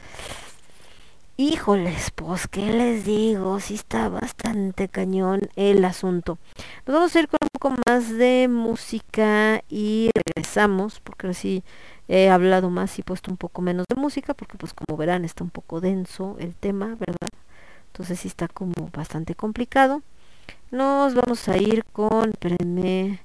Híjoles, 1.42 2.12
pues, 2.12 2.50
¿qué 2.50 2.66
les 2.74 3.06
digo? 3.06 3.62
Sí 3.62 3.76
está 3.76 4.10
bastante 4.10 4.90
cañón 4.90 5.40
el 5.56 5.86
asunto. 5.86 6.38
Nos 6.86 6.94
vamos 6.94 7.16
a 7.16 7.20
ir 7.22 7.30
con 7.30 7.38
un 7.42 7.48
poco 7.54 7.82
más 7.88 8.10
de 8.10 8.50
música 8.50 9.64
y 9.70 10.10
regresamos, 10.14 11.00
porque 11.00 11.34
sí 11.34 11.64
he 12.10 12.30
hablado 12.30 12.70
más 12.70 13.00
y 13.00 13.04
puesto 13.04 13.32
un 13.32 13.38
poco 13.38 13.62
menos 13.62 13.86
de 13.88 13.96
música, 13.96 14.34
porque 14.34 14.58
pues 14.58 14.74
como 14.74 14.98
verán 14.98 15.24
está 15.24 15.46
un 15.46 15.50
poco 15.50 15.80
denso 15.80 16.36
el 16.40 16.56
tema, 16.56 16.88
¿verdad? 17.00 17.30
Entonces 17.88 18.20
sí 18.20 18.28
está 18.28 18.50
como 18.50 18.90
bastante 18.92 19.34
complicado. 19.34 20.02
Nos 20.72 21.16
vamos 21.16 21.48
a 21.48 21.56
ir 21.56 21.86
con, 21.86 22.32
espérenme, 22.32 23.22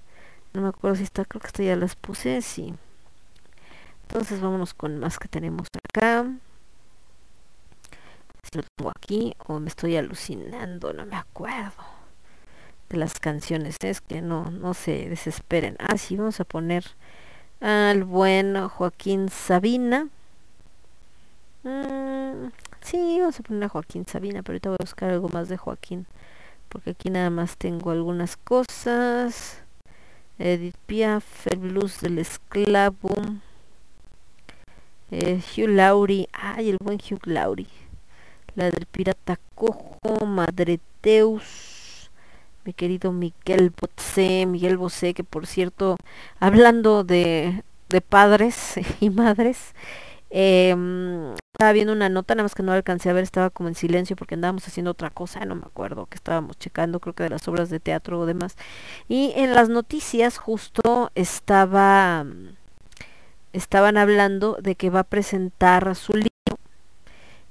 no 0.53 0.61
me 0.61 0.69
acuerdo 0.69 0.95
si 0.99 1.03
está, 1.03 1.24
creo 1.24 1.41
que 1.41 1.49
esta 1.49 1.65
ya 1.65 1.74
las 1.74 1.97
puse, 1.97 2.43
sí. 2.43 2.74
Entonces 4.03 4.41
vámonos 4.41 4.73
con 4.73 5.01
más 5.01 5.19
que 5.19 5.27
tenemos 5.27 5.66
acá 5.89 6.24
lo 8.55 8.63
tengo 8.77 8.91
aquí 8.91 9.35
o 9.47 9.61
me 9.61 9.69
estoy 9.69 9.97
alucinando, 9.97 10.93
no 10.93 11.07
me 11.07 11.17
acuerdo 11.17 11.85
de 12.89 12.97
las 12.97 13.19
canciones, 13.19 13.77
es 13.81 14.01
que 14.01 14.23
no, 14.23 14.51
no 14.51 14.75
se 14.75 15.09
desesperen. 15.09 15.77
Ah, 15.79 15.97
sí, 15.99 16.17
vamos 16.17 16.41
a 16.41 16.45
poner 16.45 16.85
al 17.61 18.05
buen 18.05 18.69
Joaquín 18.69 19.29
Sabina. 19.29 20.09
Mm, 21.63 22.49
sí, 22.83 23.19
vamos 23.21 23.41
a 23.41 23.43
poner 23.43 23.65
a 23.65 23.69
Joaquín 23.69 24.07
Sabina, 24.07 24.43
pero 24.43 24.55
ahorita 24.55 24.69
voy 24.71 24.77
a 24.81 24.85
buscar 24.85 25.11
algo 25.11 25.29
más 25.29 25.49
de 25.49 25.57
Joaquín, 25.57 26.07
porque 26.69 26.91
aquí 26.91 27.11
nada 27.11 27.31
más 27.31 27.57
tengo 27.57 27.91
algunas 27.91 28.37
cosas. 28.37 29.63
Edith 30.39 30.77
Piaf, 30.87 31.47
el 31.47 31.59
blues 31.59 32.01
del 32.01 32.19
esclavo. 32.19 33.11
Eh, 35.11 35.41
Hugh 35.57 35.69
Laurie, 35.69 36.29
ay, 36.33 36.71
el 36.71 36.79
buen 36.83 36.99
Hugh 36.99 37.27
Laurie 37.27 37.84
la 38.55 38.71
del 38.71 38.87
pirata 38.87 39.39
cojo, 39.55 40.27
Madre 40.27 40.81
Teus, 41.01 42.11
mi 42.65 42.73
querido 42.73 43.13
Miguel 43.13 43.71
Bosé, 43.71 44.47
Miguel 44.47 44.77
Bosé, 44.77 45.15
que 45.15 45.25
por 45.25 45.47
cierto, 45.47 45.97
hablando 46.41 47.05
de, 47.05 47.65
de 47.89 48.01
padres 48.01 48.75
y 49.01 49.11
madres, 49.11 49.75
eh, 50.31 50.75
estaba 51.53 51.73
viendo 51.73 51.93
una 51.93 52.09
nota, 52.09 52.35
nada 52.35 52.45
más 52.45 52.55
que 52.55 52.63
no 52.65 52.73
alcancé 52.73 53.11
a 53.11 53.13
ver, 53.13 53.23
estaba 53.23 53.51
como 53.51 53.69
en 53.69 53.77
silencio 53.77 54.17
porque 54.17 54.35
andábamos 54.35 54.67
haciendo 54.67 54.91
otra 54.91 55.11
cosa, 55.11 55.45
no 55.45 55.55
me 55.55 55.67
acuerdo, 55.67 56.07
que 56.07 56.17
estábamos 56.17 56.59
checando, 56.59 56.99
creo 57.01 57.15
que 57.15 57.23
de 57.23 57.31
las 57.31 57.47
obras 57.47 57.71
de 57.71 57.81
teatro 57.81 58.19
o 58.19 58.27
demás. 58.27 58.57
Y 59.09 59.33
en 59.37 59.55
las 59.55 59.69
noticias 59.69 60.39
justo 60.39 61.13
estaba 61.15 62.27
estaban 63.53 63.97
hablando 63.97 64.59
de 64.61 64.75
que 64.75 64.91
va 64.91 65.01
a 65.01 65.05
presentar 65.05 65.95
su 65.95 66.13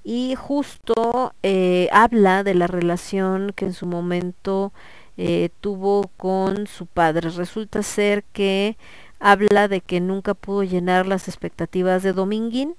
y 0.03 0.35
justo 0.35 1.33
eh, 1.43 1.89
habla 1.91 2.43
de 2.43 2.55
la 2.55 2.67
relación 2.67 3.53
que 3.55 3.65
en 3.65 3.73
su 3.73 3.85
momento 3.85 4.73
eh, 5.17 5.49
tuvo 5.61 6.09
con 6.17 6.67
su 6.67 6.85
padre. 6.87 7.29
Resulta 7.29 7.83
ser 7.83 8.23
que 8.33 8.77
habla 9.19 9.67
de 9.67 9.81
que 9.81 10.01
nunca 10.01 10.33
pudo 10.33 10.63
llenar 10.63 11.07
las 11.07 11.27
expectativas 11.27 12.03
de 12.03 12.13
Dominguín, 12.13 12.75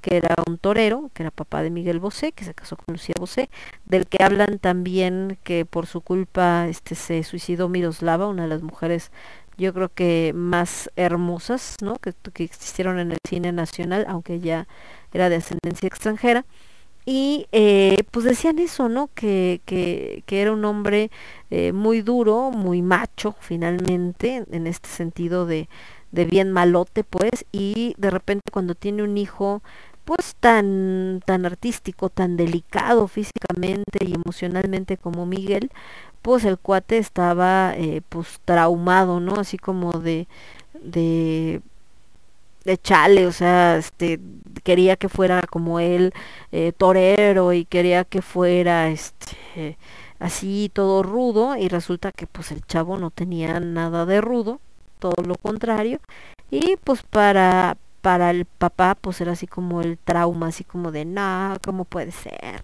que 0.00 0.16
era 0.16 0.34
un 0.46 0.58
torero, 0.58 1.10
que 1.14 1.22
era 1.24 1.30
papá 1.30 1.62
de 1.62 1.70
Miguel 1.70 2.00
Bosé, 2.00 2.32
que 2.32 2.44
se 2.44 2.54
casó 2.54 2.76
con 2.76 2.94
Lucía 2.94 3.14
Bosé, 3.18 3.50
del 3.84 4.06
que 4.06 4.22
hablan 4.22 4.58
también 4.58 5.38
que 5.44 5.64
por 5.64 5.86
su 5.86 6.00
culpa 6.00 6.66
este 6.68 6.94
se 6.94 7.22
suicidó 7.22 7.68
Miroslava, 7.68 8.28
una 8.28 8.44
de 8.44 8.48
las 8.48 8.62
mujeres 8.62 9.10
yo 9.58 9.74
creo 9.74 9.90
que 9.92 10.32
más 10.34 10.90
hermosas, 10.96 11.76
¿no? 11.82 11.96
Que, 11.96 12.12
que 12.32 12.44
existieron 12.44 12.98
en 12.98 13.12
el 13.12 13.18
cine 13.28 13.52
nacional, 13.52 14.06
aunque 14.08 14.40
ya 14.40 14.66
era 15.12 15.28
de 15.28 15.36
ascendencia 15.36 15.86
extranjera. 15.86 16.46
Y 17.04 17.46
eh, 17.52 18.04
pues 18.10 18.24
decían 18.26 18.58
eso, 18.58 18.88
¿no? 18.88 19.08
Que, 19.14 19.62
que, 19.64 20.22
que 20.26 20.42
era 20.42 20.52
un 20.52 20.64
hombre 20.64 21.10
eh, 21.50 21.72
muy 21.72 22.02
duro, 22.02 22.50
muy 22.50 22.82
macho, 22.82 23.34
finalmente, 23.40 24.44
en 24.50 24.66
este 24.66 24.88
sentido 24.90 25.46
de, 25.46 25.68
de 26.12 26.24
bien 26.26 26.52
malote, 26.52 27.04
pues, 27.04 27.46
y 27.50 27.94
de 27.98 28.10
repente 28.10 28.50
cuando 28.52 28.74
tiene 28.74 29.02
un 29.02 29.16
hijo, 29.16 29.62
pues 30.04 30.36
tan, 30.40 31.20
tan 31.26 31.44
artístico, 31.46 32.08
tan 32.10 32.36
delicado 32.36 33.08
físicamente 33.08 33.98
y 34.06 34.14
emocionalmente 34.14 34.96
como 34.96 35.26
Miguel, 35.26 35.70
pues 36.22 36.44
el 36.44 36.58
cuate 36.58 36.98
estaba 36.98 37.74
eh, 37.76 38.02
pues 38.08 38.40
traumado, 38.44 39.20
¿no? 39.20 39.36
Así 39.36 39.58
como 39.58 39.92
de, 40.00 40.28
de 40.82 41.62
de 42.64 42.76
chale, 42.78 43.26
o 43.26 43.32
sea, 43.32 43.76
este 43.78 44.20
quería 44.64 44.96
que 44.96 45.08
fuera 45.08 45.42
como 45.48 45.80
él 45.80 46.12
eh, 46.52 46.72
torero 46.76 47.52
y 47.52 47.64
quería 47.64 48.04
que 48.04 48.22
fuera 48.22 48.88
este 48.90 49.78
así 50.18 50.70
todo 50.74 51.02
rudo 51.02 51.56
y 51.56 51.68
resulta 51.68 52.12
que 52.12 52.26
pues 52.26 52.50
el 52.52 52.64
chavo 52.66 52.98
no 52.98 53.10
tenía 53.10 53.60
nada 53.60 54.04
de 54.06 54.20
rudo, 54.20 54.60
todo 54.98 55.22
lo 55.24 55.36
contrario 55.36 56.00
y 56.50 56.76
pues 56.84 57.02
para 57.02 57.76
para 58.02 58.30
el 58.30 58.44
papá 58.44 58.94
pues 59.00 59.20
era 59.20 59.32
así 59.32 59.46
como 59.46 59.80
el 59.82 59.98
trauma, 59.98 60.48
así 60.48 60.64
como 60.64 60.92
de, 60.92 61.04
"No, 61.04 61.56
¿cómo 61.64 61.84
puede 61.84 62.12
ser?" 62.12 62.62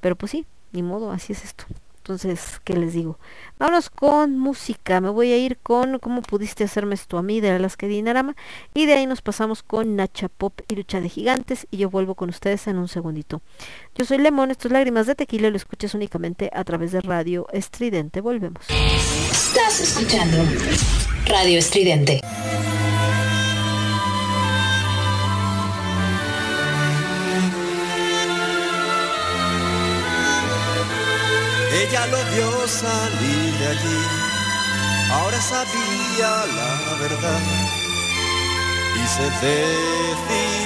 Pero 0.00 0.16
pues 0.16 0.32
sí, 0.32 0.46
ni 0.72 0.82
modo, 0.82 1.10
así 1.12 1.32
es 1.32 1.44
esto. 1.44 1.64
Entonces, 2.08 2.58
¿qué 2.64 2.72
les 2.72 2.94
digo? 2.94 3.18
Vámonos 3.58 3.90
con 3.90 4.38
música. 4.38 4.98
Me 5.02 5.10
voy 5.10 5.30
a 5.30 5.36
ir 5.36 5.58
con 5.58 5.98
¿Cómo 5.98 6.22
pudiste 6.22 6.64
hacerme 6.64 6.94
esto 6.94 7.18
a 7.18 7.22
mí? 7.22 7.42
de 7.42 7.50
Alaska 7.50 7.86
Dinarama. 7.86 8.34
Y 8.72 8.86
de 8.86 8.94
ahí 8.94 9.04
nos 9.04 9.20
pasamos 9.20 9.62
con 9.62 9.94
Nacha 9.94 10.30
Pop 10.30 10.58
y 10.68 10.76
Lucha 10.76 11.02
de 11.02 11.10
Gigantes. 11.10 11.66
Y 11.70 11.76
yo 11.76 11.90
vuelvo 11.90 12.14
con 12.14 12.30
ustedes 12.30 12.66
en 12.66 12.78
un 12.78 12.88
segundito. 12.88 13.42
Yo 13.94 14.06
soy 14.06 14.16
Lemón, 14.16 14.50
esto 14.50 14.68
es 14.68 14.72
Lágrimas 14.72 15.06
de 15.06 15.16
Tequila 15.16 15.50
lo 15.50 15.56
escuchas 15.58 15.92
únicamente 15.92 16.48
a 16.54 16.64
través 16.64 16.92
de 16.92 17.02
Radio 17.02 17.46
Estridente. 17.52 18.22
Volvemos. 18.22 18.64
Estás 19.30 19.78
escuchando 19.78 20.38
Radio 21.26 21.58
Estridente. 21.58 22.22
Ella 31.70 32.06
lo 32.06 32.24
vio 32.32 32.66
salir 32.66 33.58
de 33.58 33.66
allí, 33.66 34.00
ahora 35.12 35.40
sabía 35.40 36.46
la 36.56 36.94
verdad 36.98 37.42
y 38.96 39.06
se 39.06 39.24
decidió. 39.46 40.58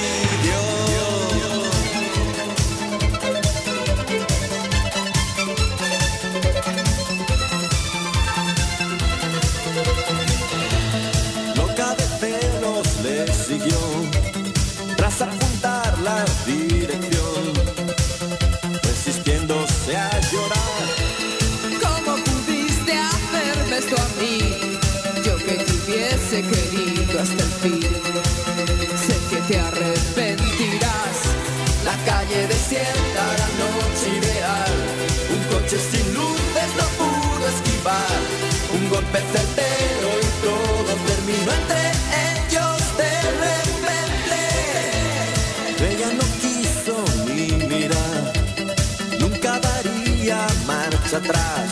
Atrás. 51.14 51.71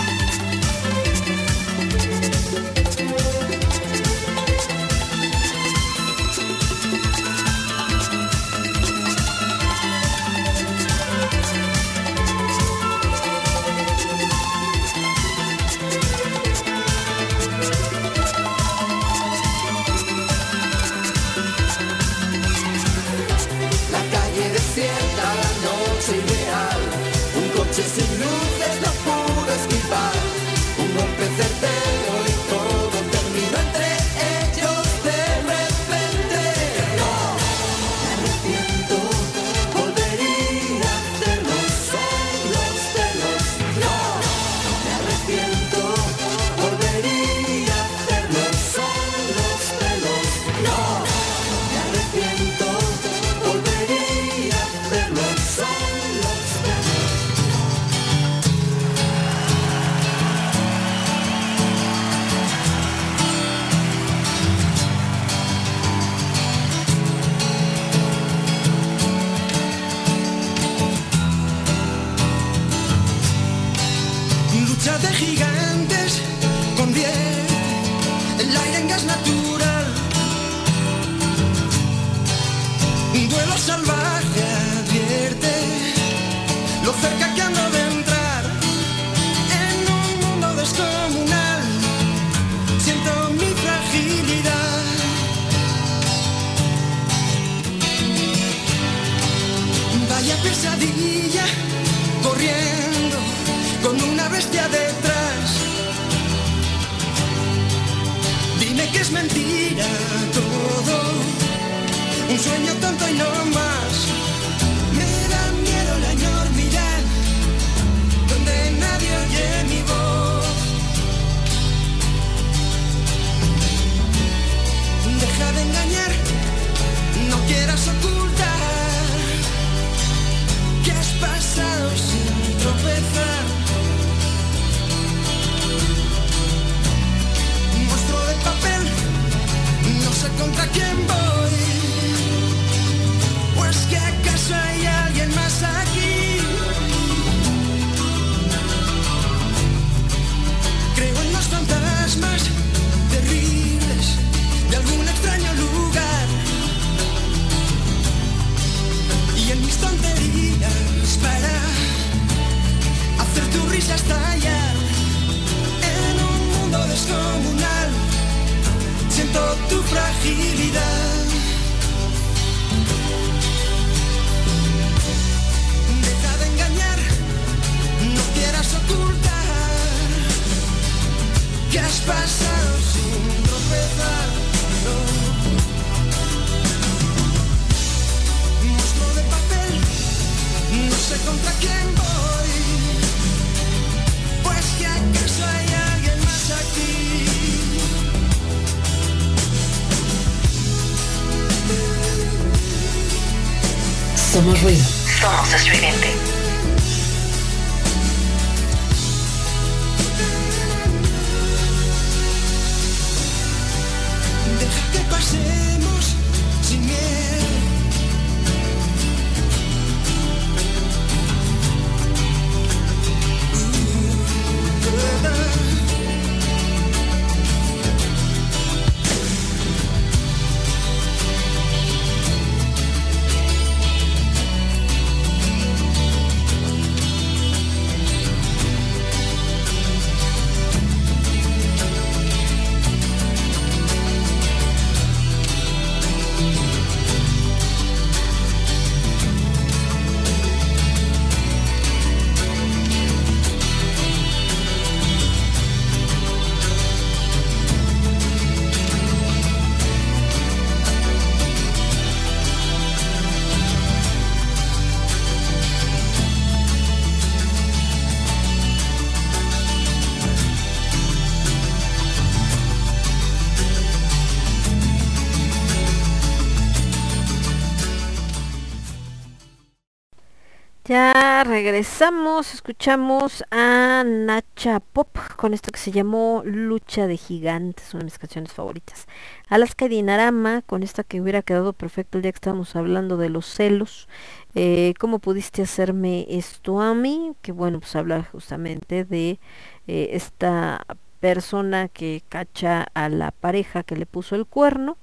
Regresamos, 281.81 282.53
escuchamos 282.53 283.43
a 283.49 284.03
Nacha 284.05 284.79
Pop 284.81 285.17
con 285.35 285.55
esto 285.55 285.71
que 285.71 285.79
se 285.79 285.91
llamó 285.91 286.43
Lucha 286.45 287.07
de 287.07 287.17
Gigantes, 287.17 287.95
una 287.95 288.01
de 288.01 288.05
mis 288.05 288.19
canciones 288.19 288.53
favoritas. 288.53 289.07
Alaska 289.49 289.87
Dinarama 289.87 290.61
con 290.61 290.83
esta 290.83 291.03
que 291.03 291.19
hubiera 291.19 291.41
quedado 291.41 291.73
perfecto 291.73 292.19
el 292.19 292.21
día 292.21 292.33
que 292.33 292.35
estábamos 292.35 292.75
hablando 292.75 293.17
de 293.17 293.29
los 293.29 293.47
celos. 293.47 294.07
Eh, 294.53 294.93
¿Cómo 294.99 295.17
pudiste 295.17 295.63
hacerme 295.63 296.27
esto 296.29 296.81
a 296.81 296.93
mí? 296.93 297.33
Que 297.41 297.51
bueno, 297.51 297.79
pues 297.79 297.95
habla 297.95 298.21
justamente 298.31 299.03
de 299.03 299.39
eh, 299.87 300.09
esta 300.11 300.85
persona 301.19 301.87
que 301.87 302.21
cacha 302.29 302.85
a 302.93 303.09
la 303.09 303.31
pareja 303.31 303.81
que 303.81 303.95
le 303.95 304.05
puso 304.05 304.35
el 304.35 304.45
cuerno 304.45 304.99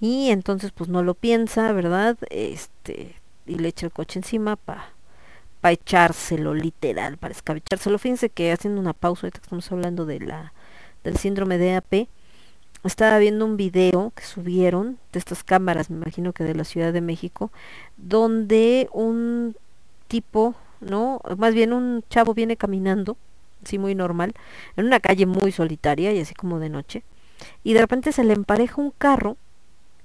y 0.00 0.30
entonces 0.30 0.72
pues 0.72 0.88
no 0.88 1.02
lo 1.02 1.12
piensa, 1.12 1.72
¿verdad? 1.72 2.16
Este 2.30 3.16
y 3.44 3.56
le 3.56 3.68
echa 3.68 3.84
el 3.84 3.92
coche 3.92 4.18
encima 4.18 4.56
para 4.56 4.94
para 5.62 5.72
echárselo 5.74 6.54
literal, 6.54 7.16
para 7.16 7.32
escabechárselo. 7.32 7.96
Fíjense 7.98 8.28
que 8.28 8.52
haciendo 8.52 8.80
una 8.80 8.92
pausa, 8.92 9.26
ahorita 9.26 9.38
que 9.38 9.46
estamos 9.46 9.70
hablando 9.70 10.04
de 10.04 10.18
la, 10.18 10.52
del 11.04 11.16
síndrome 11.16 11.56
de 11.56 11.76
AP, 11.76 12.08
estaba 12.82 13.16
viendo 13.18 13.46
un 13.46 13.56
video 13.56 14.12
que 14.16 14.24
subieron 14.24 14.98
de 15.12 15.20
estas 15.20 15.44
cámaras, 15.44 15.88
me 15.88 15.96
imagino 15.96 16.32
que 16.32 16.42
de 16.42 16.56
la 16.56 16.64
Ciudad 16.64 16.92
de 16.92 17.00
México, 17.00 17.52
donde 17.96 18.88
un 18.92 19.56
tipo, 20.08 20.56
¿no? 20.80 21.20
Más 21.38 21.54
bien 21.54 21.72
un 21.72 22.02
chavo 22.10 22.34
viene 22.34 22.56
caminando, 22.56 23.16
así 23.64 23.78
muy 23.78 23.94
normal, 23.94 24.34
en 24.76 24.86
una 24.86 24.98
calle 24.98 25.26
muy 25.26 25.52
solitaria 25.52 26.12
y 26.12 26.18
así 26.18 26.34
como 26.34 26.58
de 26.58 26.70
noche, 26.70 27.04
y 27.62 27.74
de 27.74 27.80
repente 27.80 28.10
se 28.10 28.24
le 28.24 28.32
empareja 28.32 28.80
un 28.80 28.90
carro 28.90 29.36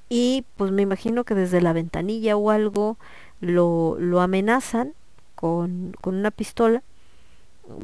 y 0.08 0.46
pues 0.56 0.72
me 0.72 0.84
imagino 0.84 1.24
que 1.24 1.34
desde 1.34 1.62
la 1.62 1.74
ventanilla 1.74 2.38
o 2.38 2.52
algo 2.52 2.98
lo, 3.42 3.98
lo 4.00 4.22
amenazan 4.22 4.94
con, 5.38 5.94
con 6.02 6.16
una 6.16 6.32
pistola 6.32 6.84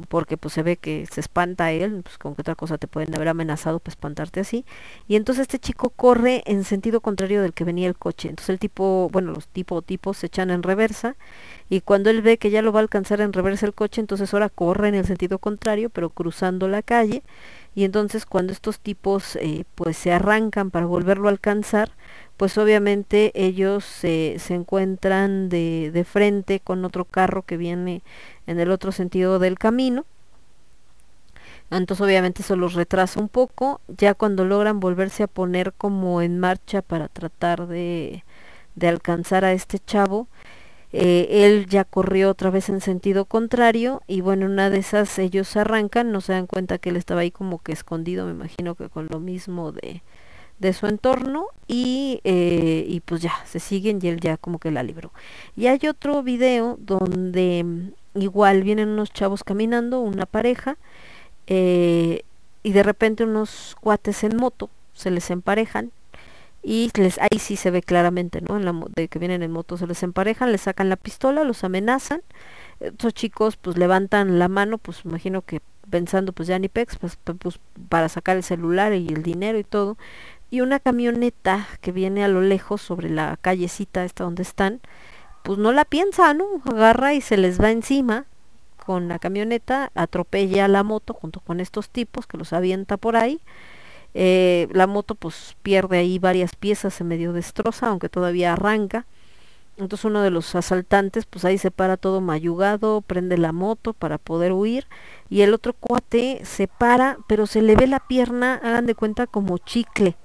porque 0.08 0.38
pues 0.38 0.54
se 0.54 0.64
ve 0.64 0.78
que 0.78 1.06
se 1.12 1.20
espanta 1.20 1.66
a 1.66 1.72
él, 1.72 2.02
pues 2.04 2.18
con 2.18 2.36
qué 2.36 2.42
otra 2.42 2.56
cosa 2.56 2.78
te 2.78 2.88
pueden 2.88 3.14
haber 3.16 3.28
amenazado 3.28 3.80
para 3.80 3.92
espantarte 3.92 4.40
así. 4.40 4.66
Y 5.08 5.16
entonces 5.16 5.44
este 5.44 5.60
chico 5.60 5.90
corre 5.90 6.44
en 6.46 6.64
sentido 6.64 7.02
contrario 7.02 7.42
del 7.42 7.54
que 7.54 7.64
venía 7.64 7.88
el 7.88 7.96
coche. 7.96 8.30
Entonces 8.30 8.50
el 8.50 8.60
tipo, 8.60 9.10
bueno, 9.12 9.32
los 9.32 9.48
tipo 9.48 9.82
tipos 9.82 10.18
se 10.18 10.28
echan 10.28 10.50
en 10.52 10.64
reversa 10.64 11.16
y 11.70 11.82
cuando 11.82 12.10
él 12.10 12.22
ve 12.22 12.38
que 12.38 12.50
ya 12.50 12.62
lo 12.62 12.72
va 12.72 12.80
a 12.80 12.84
alcanzar 12.84 13.22
en 13.22 13.34
reversa 13.34 13.66
el 13.66 13.74
coche, 13.74 14.02
entonces 14.02 14.34
ahora 14.34 14.50
corre 14.50 14.90
en 14.90 14.96
el 14.96 15.06
sentido 15.06 15.40
contrario, 15.40 15.90
pero 15.90 16.10
cruzando 16.10 16.68
la 16.68 16.82
calle. 16.82 17.24
Y 17.76 17.86
entonces 17.86 18.26
cuando 18.26 18.54
estos 18.54 18.80
tipos 18.80 19.36
eh, 19.38 19.66
pues 19.76 19.98
se 19.98 20.12
arrancan 20.14 20.72
para 20.72 20.86
volverlo 20.86 21.28
a 21.28 21.32
alcanzar, 21.32 21.92
pues 22.38 22.58
obviamente 22.58 23.32
ellos 23.36 23.86
se 23.86 24.38
encuentran 24.50 25.50
de, 25.50 25.92
de 25.94 26.04
frente 26.04 26.60
con 26.60 26.86
otro 26.86 27.06
carro 27.06 27.44
que 27.44 27.58
viene 27.58 28.02
en 28.48 28.60
el 28.60 28.72
otro 28.72 28.92
sentido 28.92 29.40
del 29.40 29.58
camino 29.60 30.06
Entonces 31.72 32.04
obviamente 32.06 32.42
eso 32.44 32.56
los 32.56 32.74
retrasa 32.74 33.20
un 33.20 33.30
poco. 33.30 33.82
Ya 33.88 34.14
cuando 34.14 34.46
logran 34.46 34.80
volverse 34.80 35.24
a 35.24 35.28
poner 35.28 35.74
como 35.74 36.22
en 36.22 36.40
marcha 36.40 36.82
para 36.82 37.08
tratar 37.08 37.68
de, 37.68 38.24
de 38.76 38.88
alcanzar 38.88 39.46
a 39.46 39.54
este 39.54 39.80
chavo, 39.80 40.28
eh, 40.94 41.46
él 41.46 41.68
ya 41.68 41.86
corrió 41.86 42.30
otra 42.32 42.52
vez 42.52 42.70
en 42.70 42.82
sentido 42.82 43.26
contrario 43.26 44.02
y 44.08 44.22
bueno, 44.22 44.46
una 44.48 44.70
de 44.70 44.80
esas 44.80 45.20
ellos 45.20 45.56
arrancan, 45.58 46.12
no 46.12 46.22
se 46.22 46.34
dan 46.34 46.48
cuenta 46.48 46.78
que 46.80 46.90
él 46.92 46.98
estaba 46.98 47.22
ahí 47.22 47.32
como 47.32 47.60
que 47.60 47.74
escondido, 47.74 48.26
me 48.28 48.34
imagino 48.34 48.76
que 48.76 48.90
con 48.90 49.08
lo 49.12 49.20
mismo 49.20 49.72
de, 49.74 50.04
de 50.64 50.74
su 50.74 50.88
entorno 50.88 51.46
y, 51.68 52.22
eh, 52.24 52.86
y 52.88 53.02
pues 53.02 53.22
ya, 53.22 53.34
se 53.46 53.60
siguen 53.60 54.00
y 54.02 54.08
él 54.08 54.20
ya 54.20 54.38
como 54.38 54.60
que 54.60 54.72
la 54.72 54.82
libró. 54.82 55.12
Y 55.56 55.68
hay 55.68 55.80
otro 55.88 56.24
video 56.24 56.78
donde 56.80 57.64
mm, 57.64 58.20
igual 58.20 58.64
vienen 58.64 58.90
unos 58.90 59.12
chavos 59.12 59.44
caminando, 59.44 60.00
una 60.00 60.26
pareja, 60.26 60.78
eh, 61.48 62.24
y 62.64 62.72
de 62.72 62.84
repente 62.84 63.26
unos 63.26 63.76
cuates 63.82 64.24
en 64.24 64.38
moto 64.38 64.70
se 64.94 65.12
les 65.12 65.30
emparejan 65.30 65.92
y 66.64 66.90
les 66.96 67.20
ahí 67.20 67.40
sí 67.40 67.58
se 67.58 67.72
ve 67.72 67.82
claramente, 67.82 68.40
¿no? 68.40 68.56
En 68.56 68.64
la, 68.64 68.74
de 68.96 69.10
que 69.10 69.20
vienen 69.20 69.44
en 69.44 69.52
moto 69.52 69.76
se 69.78 69.86
les 69.86 70.02
emparejan, 70.02 70.54
les 70.54 70.62
sacan 70.62 70.88
la 70.88 70.96
pistola, 70.96 71.44
los 71.44 71.66
amenazan. 71.66 72.22
Estos 72.80 73.14
chicos 73.14 73.58
pues 73.58 73.78
levantan 73.78 74.40
la 74.40 74.48
mano, 74.48 74.78
pues 74.78 75.02
imagino 75.04 75.42
que 75.42 75.62
pensando 75.90 76.32
pues 76.32 76.48
ya 76.48 76.58
ni 76.60 76.70
pex, 76.70 76.98
pues, 76.98 77.18
pues 77.18 77.60
para 77.90 78.10
sacar 78.10 78.38
el 78.38 78.44
celular 78.44 78.94
y 78.94 79.10
el 79.10 79.24
dinero 79.24 79.60
y 79.60 79.64
todo. 79.64 79.98
Y 80.54 80.62
una 80.62 80.80
camioneta 80.80 81.68
que 81.82 81.92
viene 81.92 82.24
a 82.24 82.28
lo 82.28 82.42
lejos 82.42 82.82
sobre 82.82 83.10
la 83.10 83.38
callecita 83.42 84.06
esta 84.06 84.24
donde 84.24 84.44
están, 84.44 84.82
pues 85.44 85.58
no 85.58 85.72
la 85.72 85.84
piensa, 85.84 86.34
¿no? 86.36 86.46
Agarra 86.66 87.16
y 87.16 87.22
se 87.22 87.38
les 87.38 87.60
va 87.60 87.72
encima 87.72 88.26
con 88.86 89.08
la 89.08 89.18
camioneta, 89.18 89.92
atropella 89.96 90.68
la 90.68 90.84
moto 90.84 91.14
junto 91.14 91.40
con 91.40 91.60
estos 91.60 91.90
tipos 91.90 92.28
que 92.28 92.38
los 92.38 92.54
avienta 92.54 92.98
por 92.98 93.16
ahí 93.16 93.42
eh, 94.14 94.68
la 94.72 94.86
moto 94.88 95.16
pues 95.16 95.56
pierde 95.64 95.98
ahí 95.98 96.20
varias 96.20 96.56
piezas, 96.56 96.94
se 96.94 97.04
medio 97.04 97.34
destroza, 97.34 97.88
aunque 97.88 98.10
todavía 98.10 98.54
arranca. 98.54 99.06
Entonces 99.78 100.06
uno 100.06 100.22
de 100.22 100.30
los 100.30 100.54
asaltantes 100.54 101.26
pues 101.26 101.46
ahí 101.46 101.58
se 101.58 101.72
para 101.72 101.98
todo 101.98 102.22
mayugado, 102.22 103.02
prende 103.02 103.40
la 103.40 103.52
moto 103.52 103.94
para 103.94 104.20
poder 104.20 104.52
huir 104.52 104.86
y 105.30 105.42
el 105.42 105.52
otro 105.54 105.74
cuate 105.74 106.42
se 106.46 106.68
para, 106.68 107.18
pero 107.28 107.48
se 107.48 107.64
le 107.64 107.76
ve 107.76 107.88
la 107.88 108.00
pierna, 108.00 108.60
hagan 108.64 108.86
de 108.86 108.94
cuenta 108.94 109.26
como 109.26 109.58
chicle. 109.58 110.16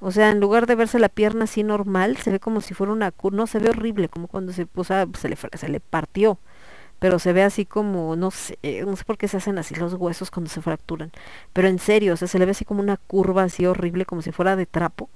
O 0.00 0.12
sea, 0.12 0.30
en 0.30 0.40
lugar 0.40 0.66
de 0.66 0.74
verse 0.74 0.98
la 0.98 1.08
pierna 1.08 1.44
así 1.44 1.62
normal, 1.62 2.16
se 2.18 2.30
ve 2.30 2.40
como 2.40 2.60
si 2.60 2.74
fuera 2.74 2.92
una 2.92 3.12
no 3.32 3.46
se 3.46 3.58
ve 3.58 3.70
horrible, 3.70 4.08
como 4.08 4.28
cuando 4.28 4.52
se, 4.52 4.66
o 4.74 4.84
se 4.84 5.28
le 5.28 5.36
se 5.36 5.68
le 5.68 5.80
partió 5.80 6.38
pero 6.98 7.18
se 7.18 7.32
ve 7.34 7.42
así 7.42 7.66
como, 7.66 8.16
no 8.16 8.30
sé, 8.30 8.58
no 8.86 8.96
sé 8.96 9.04
por 9.04 9.18
qué 9.18 9.28
se 9.28 9.36
hacen 9.36 9.58
así 9.58 9.74
los 9.74 9.94
huesos 9.94 10.30
cuando 10.30 10.48
se 10.50 10.62
fracturan, 10.62 11.12
pero 11.52 11.68
en 11.68 11.78
serio, 11.78 12.14
o 12.14 12.16
sea, 12.16 12.28
se 12.28 12.38
le 12.38 12.46
ve 12.46 12.52
así 12.52 12.64
como 12.64 12.80
una 12.80 12.96
curva 12.96 13.42
así 13.42 13.66
horrible, 13.66 14.06
como 14.06 14.22
si 14.22 14.32
fuera 14.32 14.56
de 14.56 14.66
trapo. 14.66 15.10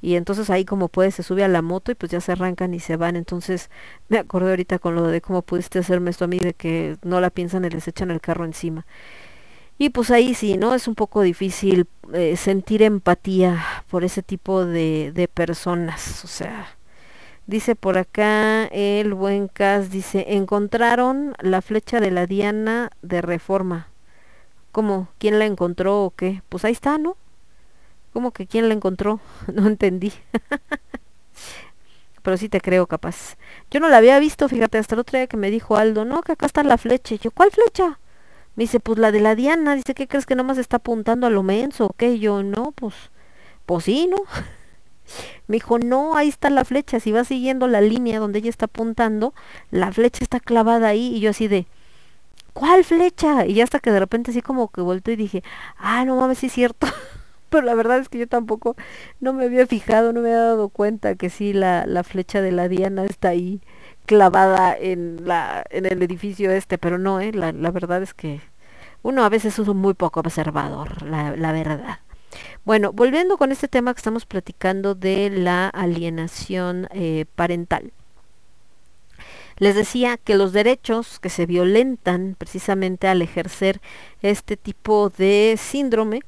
Y 0.00 0.16
entonces 0.16 0.50
ahí 0.50 0.64
como 0.64 0.88
puede 0.88 1.10
se 1.12 1.22
sube 1.22 1.44
a 1.44 1.48
la 1.48 1.62
moto 1.62 1.92
y 1.92 1.94
pues 1.94 2.10
ya 2.12 2.20
se 2.20 2.32
arrancan 2.32 2.74
y 2.74 2.80
se 2.80 2.96
van. 2.96 3.16
Entonces 3.16 3.70
me 4.08 4.18
acordé 4.18 4.50
ahorita 4.50 4.78
con 4.78 4.94
lo 4.96 5.06
de 5.06 5.20
cómo 5.20 5.42
pudiste 5.42 5.78
hacerme 5.78 6.10
esto 6.10 6.24
a 6.24 6.28
mí, 6.28 6.38
de 6.40 6.54
que 6.54 6.96
no 7.02 7.20
la 7.20 7.30
piensan 7.30 7.64
y 7.64 7.70
les 7.70 7.88
echan 7.88 8.10
el 8.10 8.20
carro 8.20 8.44
encima. 8.44 8.86
Y 9.78 9.90
pues 9.90 10.10
ahí 10.10 10.34
sí, 10.34 10.56
¿no? 10.56 10.74
Es 10.74 10.86
un 10.88 10.94
poco 10.94 11.22
difícil 11.22 11.86
eh, 12.12 12.36
sentir 12.36 12.82
empatía 12.82 13.64
por 13.90 14.04
ese 14.04 14.22
tipo 14.22 14.64
de, 14.64 15.12
de 15.12 15.28
personas. 15.28 16.24
O 16.24 16.28
sea, 16.28 16.76
Dice 17.46 17.76
por 17.76 17.98
acá 17.98 18.66
el 18.66 19.14
buen 19.14 19.48
Cas, 19.48 19.90
dice, 19.90 20.26
encontraron 20.28 21.34
la 21.40 21.60
flecha 21.62 22.00
de 22.00 22.10
la 22.10 22.26
Diana 22.26 22.90
de 23.02 23.20
Reforma. 23.20 23.88
¿Cómo? 24.72 25.08
¿Quién 25.18 25.38
la 25.38 25.46
encontró 25.46 26.02
o 26.04 26.10
qué? 26.10 26.42
Pues 26.48 26.64
ahí 26.64 26.72
está, 26.72 26.98
¿no? 26.98 27.16
¿Cómo 28.12 28.32
que 28.32 28.46
quién 28.46 28.68
la 28.68 28.74
encontró? 28.74 29.20
No 29.52 29.66
entendí. 29.66 30.12
Pero 32.22 32.36
sí 32.36 32.48
te 32.48 32.60
creo 32.60 32.86
capaz. 32.86 33.36
Yo 33.70 33.80
no 33.80 33.88
la 33.88 33.96
había 33.98 34.18
visto, 34.18 34.48
fíjate, 34.48 34.78
hasta 34.78 34.94
el 34.94 35.00
otro 35.00 35.18
día 35.18 35.26
que 35.26 35.36
me 35.36 35.50
dijo 35.50 35.76
Aldo, 35.76 36.04
no, 36.04 36.22
que 36.22 36.32
acá 36.32 36.46
está 36.46 36.62
la 36.62 36.78
flecha. 36.78 37.14
Y 37.14 37.18
yo, 37.18 37.30
¿cuál 37.32 37.50
flecha? 37.50 37.98
Me 38.54 38.64
dice, 38.64 38.80
pues 38.80 38.98
la 38.98 39.12
de 39.12 39.20
la 39.20 39.34
Diana. 39.34 39.74
Dice, 39.74 39.94
¿qué 39.94 40.06
crees 40.06 40.26
que 40.26 40.34
nomás 40.34 40.58
está 40.58 40.76
apuntando 40.76 41.26
a 41.26 41.30
lo 41.30 41.42
menso 41.42 41.86
o 41.86 41.92
qué? 41.96 42.18
yo, 42.18 42.42
no, 42.42 42.72
pues, 42.72 42.94
pues 43.66 43.84
sí, 43.84 44.06
¿no? 44.08 44.16
Me 45.46 45.56
dijo, 45.56 45.78
no, 45.78 46.16
ahí 46.16 46.28
está 46.28 46.50
la 46.50 46.64
flecha, 46.64 47.00
si 47.00 47.12
vas 47.12 47.28
siguiendo 47.28 47.66
la 47.68 47.80
línea 47.80 48.20
donde 48.20 48.38
ella 48.38 48.50
está 48.50 48.66
apuntando, 48.66 49.34
la 49.70 49.92
flecha 49.92 50.22
está 50.22 50.40
clavada 50.40 50.88
ahí 50.88 51.16
y 51.16 51.20
yo 51.20 51.30
así 51.30 51.48
de, 51.48 51.66
¿cuál 52.52 52.84
flecha? 52.84 53.46
Y 53.46 53.60
hasta 53.60 53.80
que 53.80 53.90
de 53.90 54.00
repente 54.00 54.30
así 54.30 54.42
como 54.42 54.68
que 54.68 54.80
vuelto 54.80 55.10
y 55.10 55.16
dije, 55.16 55.42
ah, 55.76 56.04
no 56.04 56.16
mames, 56.16 56.38
sí 56.38 56.46
es 56.46 56.52
cierto. 56.52 56.86
Pero 57.50 57.66
la 57.66 57.74
verdad 57.74 57.98
es 57.98 58.08
que 58.08 58.18
yo 58.18 58.26
tampoco 58.26 58.76
no 59.20 59.32
me 59.34 59.44
había 59.44 59.66
fijado, 59.66 60.12
no 60.12 60.22
me 60.22 60.30
había 60.30 60.44
dado 60.44 60.68
cuenta 60.70 61.16
que 61.16 61.28
sí 61.28 61.52
la, 61.52 61.84
la 61.86 62.02
flecha 62.02 62.40
de 62.40 62.52
la 62.52 62.68
Diana 62.68 63.04
está 63.04 63.28
ahí 63.28 63.60
clavada 64.06 64.76
en 64.76 65.26
la 65.26 65.64
en 65.70 65.86
el 65.86 66.02
edificio 66.02 66.50
este, 66.50 66.78
pero 66.78 66.98
no, 66.98 67.20
eh, 67.20 67.32
la, 67.32 67.52
la 67.52 67.70
verdad 67.70 68.02
es 68.02 68.14
que 68.14 68.40
uno 69.02 69.24
a 69.24 69.28
veces 69.28 69.58
es 69.58 69.68
muy 69.68 69.94
poco 69.94 70.20
observador, 70.20 71.02
la, 71.02 71.36
la 71.36 71.52
verdad. 71.52 72.00
Bueno, 72.64 72.92
volviendo 72.92 73.36
con 73.36 73.52
este 73.52 73.68
tema 73.68 73.92
que 73.92 73.98
estamos 73.98 74.26
platicando 74.26 74.94
de 74.94 75.30
la 75.30 75.68
alienación 75.68 76.88
eh, 76.92 77.26
parental. 77.34 77.92
Les 79.58 79.74
decía 79.74 80.16
que 80.16 80.36
los 80.36 80.52
derechos 80.52 81.18
que 81.20 81.28
se 81.28 81.46
violentan 81.46 82.36
precisamente 82.38 83.06
al 83.08 83.22
ejercer 83.22 83.80
este 84.22 84.56
tipo 84.56 85.10
de 85.10 85.56
síndrome, 85.58 86.20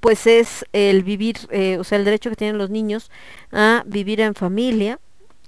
pues 0.00 0.26
es 0.26 0.64
el 0.72 1.02
vivir, 1.02 1.36
eh, 1.50 1.78
o 1.78 1.84
sea, 1.84 1.98
el 1.98 2.04
derecho 2.04 2.30
que 2.30 2.36
tienen 2.36 2.58
los 2.58 2.70
niños 2.70 3.10
a 3.52 3.82
vivir 3.86 4.20
en 4.20 4.34
familia, 4.34 5.00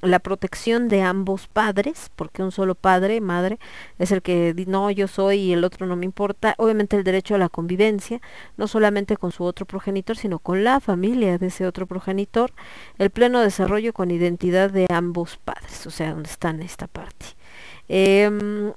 la 0.03 0.19
protección 0.19 0.89
de 0.89 1.03
ambos 1.03 1.47
padres, 1.47 2.11
porque 2.17 2.43
un 2.43 2.53
solo 2.53 2.75
padre, 2.75 3.21
madre, 3.21 3.59
es 3.99 4.13
el 4.13 4.23
que 4.23 4.55
no, 4.67 4.91
yo 4.91 5.09
soy 5.09 5.39
y 5.39 5.53
el 5.53 5.65
otro 5.65 5.87
no 5.87 5.97
me 5.97 6.05
importa. 6.05 6.55
Obviamente 6.59 6.97
el 6.97 7.05
derecho 7.05 7.35
a 7.35 7.39
la 7.39 7.49
convivencia, 7.49 8.21
no 8.57 8.69
solamente 8.69 9.17
con 9.17 9.33
su 9.33 9.45
otro 9.45 9.67
progenitor, 9.67 10.17
sino 10.17 10.39
con 10.39 10.65
la 10.65 10.81
familia 10.81 11.39
de 11.39 11.49
ese 11.49 11.67
otro 11.67 11.87
progenitor. 11.87 12.53
El 12.99 13.11
pleno 13.11 13.41
desarrollo 13.41 13.93
con 13.93 14.11
identidad 14.11 14.71
de 14.71 14.87
ambos 14.91 15.39
padres, 15.39 15.87
o 15.87 15.91
sea, 15.91 16.13
donde 16.13 16.31
está 16.31 16.51
en 16.51 16.63
esta 16.63 16.87
parte. 16.87 17.40
Eh, 17.89 18.31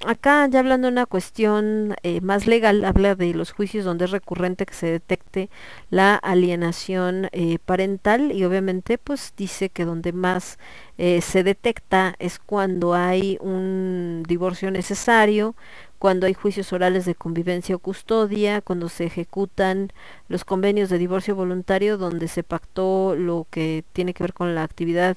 acá 0.08 0.48
ya 0.48 0.60
hablando 0.60 0.88
de 0.88 0.94
una 0.94 1.06
cuestión 1.06 1.96
eh, 2.02 2.20
más 2.22 2.48
legal, 2.48 2.84
habla 2.84 3.14
de 3.16 3.34
los 3.34 3.52
juicios 3.52 3.86
donde 3.86 4.06
es 4.06 4.12
recurrente 4.12 4.66
que 4.66 4.74
se 4.74 4.88
detecte 4.88 5.50
la 5.92 6.16
alienación 6.16 7.30
eh, 7.32 7.60
parental 7.64 8.32
y 8.32 8.44
obviamente 8.44 8.98
pues 8.98 9.34
dice 9.38 9.70
que 9.70 9.86
donde 9.86 10.14
más 10.14 10.58
eh, 10.98 11.22
se 11.22 11.44
detecta 11.44 12.16
es 12.20 12.40
cuando 12.40 12.94
hay 12.96 13.38
un 13.42 14.24
divorcio 14.28 14.72
necesario, 14.72 15.56
cuando 16.04 16.28
hay 16.28 16.34
juicios 16.34 16.74
orales 16.74 17.06
de 17.06 17.16
convivencia 17.16 17.78
o 17.78 17.80
custodia, 17.80 18.60
cuando 18.60 18.90
se 18.90 19.06
ejecutan 19.06 19.94
los 20.28 20.44
convenios 20.44 20.90
de 20.90 20.98
divorcio 20.98 21.34
voluntario 21.34 21.98
donde 21.98 22.28
se 22.28 22.44
pactó 22.44 23.16
lo 23.16 23.48
que 23.50 23.86
tiene 23.94 24.14
que 24.14 24.22
ver 24.22 24.34
con 24.34 24.54
la 24.54 24.64
actividad 24.64 25.16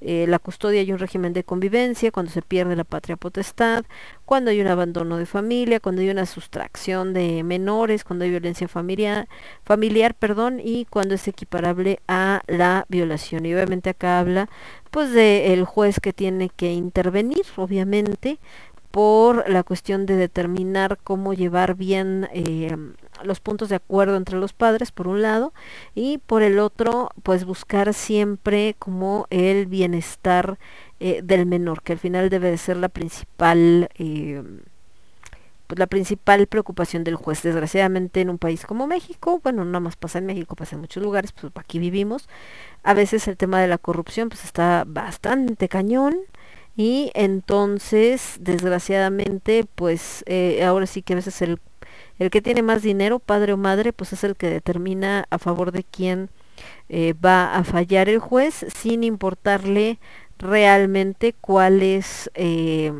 eh, 0.00 0.26
la 0.28 0.38
custodia 0.38 0.82
y 0.82 0.92
un 0.92 1.00
régimen 1.00 1.32
de 1.32 1.42
convivencia, 1.42 2.12
cuando 2.12 2.30
se 2.30 2.40
pierde 2.40 2.76
la 2.76 2.84
patria 2.84 3.16
potestad, 3.16 3.84
cuando 4.24 4.52
hay 4.52 4.60
un 4.60 4.68
abandono 4.68 5.16
de 5.16 5.26
familia, 5.26 5.80
cuando 5.80 6.02
hay 6.02 6.10
una 6.10 6.24
sustracción 6.24 7.12
de 7.12 7.42
menores, 7.42 8.04
cuando 8.04 8.24
hay 8.24 8.30
violencia 8.30 8.68
familiar, 8.68 9.26
familiar 9.64 10.14
perdón, 10.14 10.60
y 10.62 10.84
cuando 10.84 11.16
es 11.16 11.26
equiparable 11.26 11.98
a 12.06 12.42
la 12.46 12.86
violación. 12.88 13.44
Y 13.44 13.54
obviamente 13.54 13.90
acá 13.90 14.20
habla 14.20 14.48
pues 14.90 15.12
de 15.12 15.52
el 15.52 15.64
juez 15.64 15.98
que 16.00 16.12
tiene 16.12 16.48
que 16.48 16.72
intervenir, 16.72 17.44
obviamente, 17.56 18.38
por 18.98 19.48
la 19.48 19.62
cuestión 19.62 20.06
de 20.06 20.16
determinar 20.16 20.98
cómo 21.04 21.32
llevar 21.32 21.76
bien 21.76 22.28
eh, 22.32 22.76
los 23.22 23.38
puntos 23.38 23.68
de 23.68 23.76
acuerdo 23.76 24.16
entre 24.16 24.36
los 24.36 24.52
padres 24.52 24.90
por 24.90 25.06
un 25.06 25.22
lado 25.22 25.52
y 25.94 26.18
por 26.18 26.42
el 26.42 26.58
otro 26.58 27.10
pues 27.22 27.44
buscar 27.44 27.94
siempre 27.94 28.74
como 28.76 29.28
el 29.30 29.66
bienestar 29.66 30.58
eh, 30.98 31.20
del 31.22 31.46
menor 31.46 31.82
que 31.82 31.92
al 31.92 32.00
final 32.00 32.28
debe 32.28 32.50
de 32.50 32.58
ser 32.58 32.76
la 32.76 32.88
principal 32.88 33.88
eh, 34.00 34.42
pues 35.68 35.78
la 35.78 35.86
principal 35.86 36.48
preocupación 36.48 37.04
del 37.04 37.14
juez. 37.14 37.42
Desgraciadamente 37.42 38.20
en 38.20 38.30
un 38.30 38.38
país 38.38 38.66
como 38.66 38.88
México 38.88 39.38
bueno 39.44 39.64
no 39.64 39.80
más 39.80 39.94
pasa 39.94 40.18
en 40.18 40.26
México 40.26 40.56
pasa 40.56 40.74
en 40.74 40.80
muchos 40.80 41.04
lugares 41.04 41.30
pues 41.30 41.52
aquí 41.54 41.78
vivimos 41.78 42.28
a 42.82 42.94
veces 42.94 43.28
el 43.28 43.36
tema 43.36 43.60
de 43.60 43.68
la 43.68 43.78
corrupción 43.78 44.28
pues 44.28 44.44
está 44.44 44.82
bastante 44.88 45.68
cañón 45.68 46.16
y 46.78 47.10
entonces 47.14 48.38
desgraciadamente 48.40 49.66
pues 49.74 50.24
eh, 50.26 50.64
ahora 50.64 50.86
sí 50.86 51.02
que 51.02 51.12
a 51.12 51.16
veces 51.16 51.42
el 51.42 51.60
el 52.18 52.30
que 52.30 52.42
tiene 52.42 52.62
más 52.62 52.82
dinero, 52.82 53.18
padre 53.20 53.52
o 53.52 53.56
madre, 53.56 53.92
pues 53.92 54.12
es 54.12 54.24
el 54.24 54.36
que 54.36 54.50
determina 54.50 55.26
a 55.30 55.38
favor 55.38 55.72
de 55.72 55.84
quién 55.84 56.30
eh, 56.88 57.14
va 57.24 57.54
a 57.54 57.64
fallar 57.64 58.08
el 58.08 58.18
juez, 58.18 58.66
sin 58.76 59.04
importarle 59.04 59.98
realmente 60.38 61.34
cuál 61.40 61.82
es, 61.82 62.30
eh, 62.34 62.92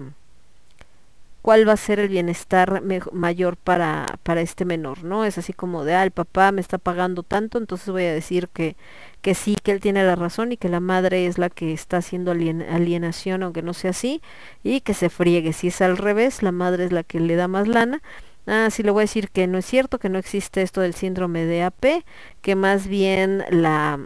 cuál 1.43 1.67
va 1.69 1.73
a 1.73 1.77
ser 1.77 1.99
el 2.01 2.09
bienestar 2.09 2.83
mayor 3.13 3.57
para, 3.57 4.19
para 4.23 4.41
este 4.41 4.65
menor, 4.65 5.05
¿no? 5.05 5.25
Es 5.25 5.39
así 5.39 5.53
como 5.53 5.85
de, 5.85 5.95
ah, 5.95 6.03
el 6.05 6.11
papá 6.11 6.53
me 6.53 6.61
está 6.61 6.79
pagando 6.79 7.23
tanto, 7.23 7.59
entonces 7.59 7.89
voy 7.89 8.05
a 8.05 8.13
decir 8.13 8.49
que, 8.49 8.77
que 9.23 9.35
sí, 9.35 9.57
que 9.63 9.73
él 9.73 9.81
tiene 9.81 10.05
la 10.05 10.17
razón 10.17 10.53
y 10.53 10.57
que 10.57 10.69
la 10.69 10.81
madre 10.81 11.27
es 11.27 11.39
la 11.39 11.51
que 11.51 11.73
está 11.73 11.99
haciendo 11.99 12.31
alienación, 12.31 13.43
aunque 13.43 13.63
no 13.63 13.75
sea 13.75 13.91
así, 13.91 14.23
y 14.63 14.81
que 14.81 14.95
se 14.95 15.11
friegue. 15.11 15.53
Si 15.53 15.69
es 15.69 15.81
al 15.83 15.97
revés, 15.97 16.43
la 16.43 16.53
madre 16.53 16.85
es 16.85 16.93
la 16.93 17.03
que 17.03 17.21
le 17.21 17.37
da 17.37 17.49
más 17.49 17.69
lana. 17.69 18.03
Ah, 18.47 18.69
sí 18.71 18.83
le 18.83 18.91
voy 18.91 19.03
a 19.03 19.05
decir 19.05 19.31
que 19.31 19.47
no 19.47 19.59
es 19.59 19.67
cierto, 19.67 19.99
que 19.99 20.09
no 20.09 20.19
existe 20.19 20.63
esto 20.63 20.81
del 20.81 20.95
síndrome 20.95 21.45
de 21.45 21.65
AP, 21.65 22.05
que 22.43 22.55
más 22.57 22.87
bien 22.87 23.45
la 23.51 23.99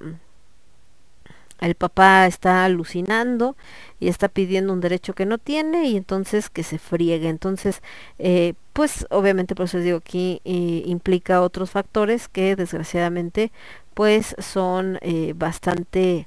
el 1.62 1.76
papá 1.76 2.26
está 2.26 2.64
alucinando 2.64 3.56
y 4.00 4.08
está 4.08 4.28
pidiendo 4.28 4.72
un 4.72 4.80
derecho 4.80 5.14
que 5.14 5.26
no 5.26 5.38
tiene 5.38 5.86
y 5.86 5.96
entonces 5.96 6.50
que 6.50 6.64
se 6.64 6.78
friegue. 6.78 7.28
Entonces, 7.28 7.82
eh, 8.18 8.54
pues 8.72 9.06
obviamente 9.10 9.54
por 9.54 9.66
eso 9.66 9.76
les 9.76 9.86
digo 9.86 9.98
aquí 9.98 10.40
eh, 10.44 10.82
implica 10.86 11.40
otros 11.40 11.70
factores 11.70 12.28
que 12.28 12.56
desgraciadamente 12.56 13.52
pues 13.94 14.34
son 14.38 14.98
eh, 15.02 15.34
bastante 15.36 16.26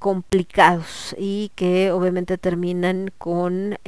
complicados 0.00 1.14
y 1.16 1.52
que 1.54 1.92
obviamente 1.92 2.36
terminan 2.36 3.12
con 3.16 3.78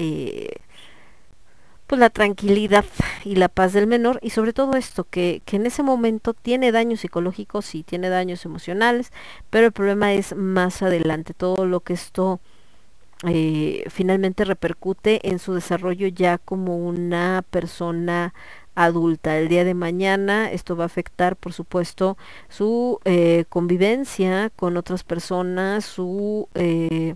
pues 1.91 1.99
la 1.99 2.11
tranquilidad 2.11 2.85
y 3.25 3.35
la 3.35 3.49
paz 3.49 3.73
del 3.73 3.89
menor. 3.89 4.21
Y 4.23 4.31
sobre 4.31 4.53
todo 4.53 4.77
esto 4.77 5.03
que, 5.03 5.43
que 5.45 5.57
en 5.57 5.67
ese 5.67 5.83
momento 5.83 6.35
tiene 6.35 6.71
daños 6.71 7.01
psicológicos 7.01 7.75
y 7.75 7.83
tiene 7.83 8.09
daños 8.09 8.45
emocionales 8.45 9.11
pero 9.51 9.67
el 9.67 9.73
problema 9.73 10.13
es 10.13 10.37
más 10.37 10.83
adelante. 10.83 11.35
Todo 11.35 11.67
lo 11.67 11.81
que 11.81 11.95
esto 11.95 12.39
eh, 13.27 13.85
finalmente 13.91 14.45
repercute 14.45 15.29
en 15.29 15.39
su 15.39 15.53
desarrollo 15.53 16.07
ya 16.07 16.39
como 16.39 16.79
una 16.79 17.45
persona 17.51 18.35
adulta. 18.85 19.39
El 19.39 19.49
día 19.49 19.65
de 19.65 19.75
mañana 19.75 20.51
esto 20.51 20.77
va 20.77 20.85
a 20.85 20.87
afectar, 20.87 21.37
por 21.37 21.53
supuesto, 21.53 22.17
su 22.49 23.01
eh, 23.05 23.45
convivencia 23.49 24.51
con 24.57 24.77
otras 24.77 25.05
personas, 25.05 25.85
su 25.85 26.49
eh, 26.55 27.15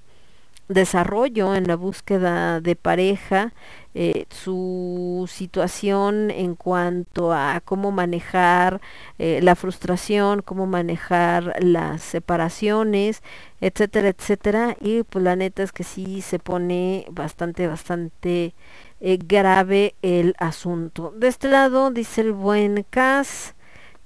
desarrollo 0.68 1.54
en 1.54 1.66
la 1.66 1.76
búsqueda 1.76 2.60
de 2.60 2.76
pareja, 2.76 3.52
eh, 3.94 4.26
su 4.30 5.26
situación 5.30 6.30
en 6.30 6.56
cuanto 6.56 7.32
a 7.32 7.60
cómo 7.64 7.92
manejar 7.92 8.80
eh, 9.18 9.40
la 9.42 9.54
frustración, 9.54 10.42
cómo 10.42 10.66
manejar 10.66 11.54
las 11.62 12.02
separaciones, 12.02 13.22
etcétera, 13.60 14.08
etcétera. 14.08 14.76
Y 14.80 15.04
pues 15.04 15.24
la 15.24 15.36
neta 15.36 15.62
es 15.62 15.72
que 15.72 15.84
sí 15.84 16.22
se 16.22 16.38
pone 16.40 17.06
bastante, 17.10 17.68
bastante 17.68 18.54
eh, 19.00 19.18
grave 19.24 19.94
el 20.02 20.34
asunto. 20.38 21.12
De 21.16 21.28
este 21.28 21.48
lado 21.48 21.90
dice 21.90 22.22
el 22.22 22.32
buen 22.32 22.84
Cas 22.90 23.54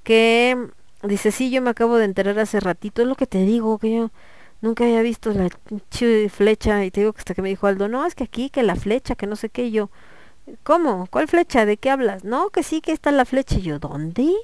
que 0.02 0.56
dice, 1.02 1.32
sí, 1.32 1.50
yo 1.50 1.62
me 1.62 1.70
acabo 1.70 1.96
de 1.96 2.04
enterar 2.04 2.38
hace 2.38 2.60
ratito, 2.60 3.02
es 3.02 3.08
lo 3.08 3.14
que 3.14 3.26
te 3.26 3.38
digo, 3.44 3.78
que 3.78 3.94
yo 3.94 4.10
nunca 4.60 4.84
había 4.84 5.02
visto 5.02 5.32
la 5.32 5.48
flecha 6.30 6.84
y 6.84 6.90
te 6.90 7.00
digo 7.00 7.12
que 7.12 7.18
hasta 7.18 7.34
que 7.34 7.42
me 7.42 7.48
dijo 7.48 7.66
Aldo, 7.66 7.88
no, 7.88 8.06
es 8.06 8.14
que 8.14 8.24
aquí, 8.24 8.50
que 8.50 8.62
la 8.62 8.76
flecha, 8.76 9.14
que 9.14 9.26
no 9.26 9.36
sé 9.36 9.48
qué, 9.48 9.66
y 9.66 9.70
yo, 9.72 9.90
¿cómo? 10.62 11.06
¿Cuál 11.10 11.28
flecha? 11.28 11.66
¿De 11.66 11.76
qué 11.76 11.90
hablas? 11.90 12.24
No, 12.24 12.50
que 12.50 12.62
sí, 12.62 12.80
que 12.80 12.92
está 12.92 13.12
la 13.12 13.24
flecha, 13.24 13.56
y 13.56 13.62
yo, 13.62 13.78
¿dónde? 13.78 14.34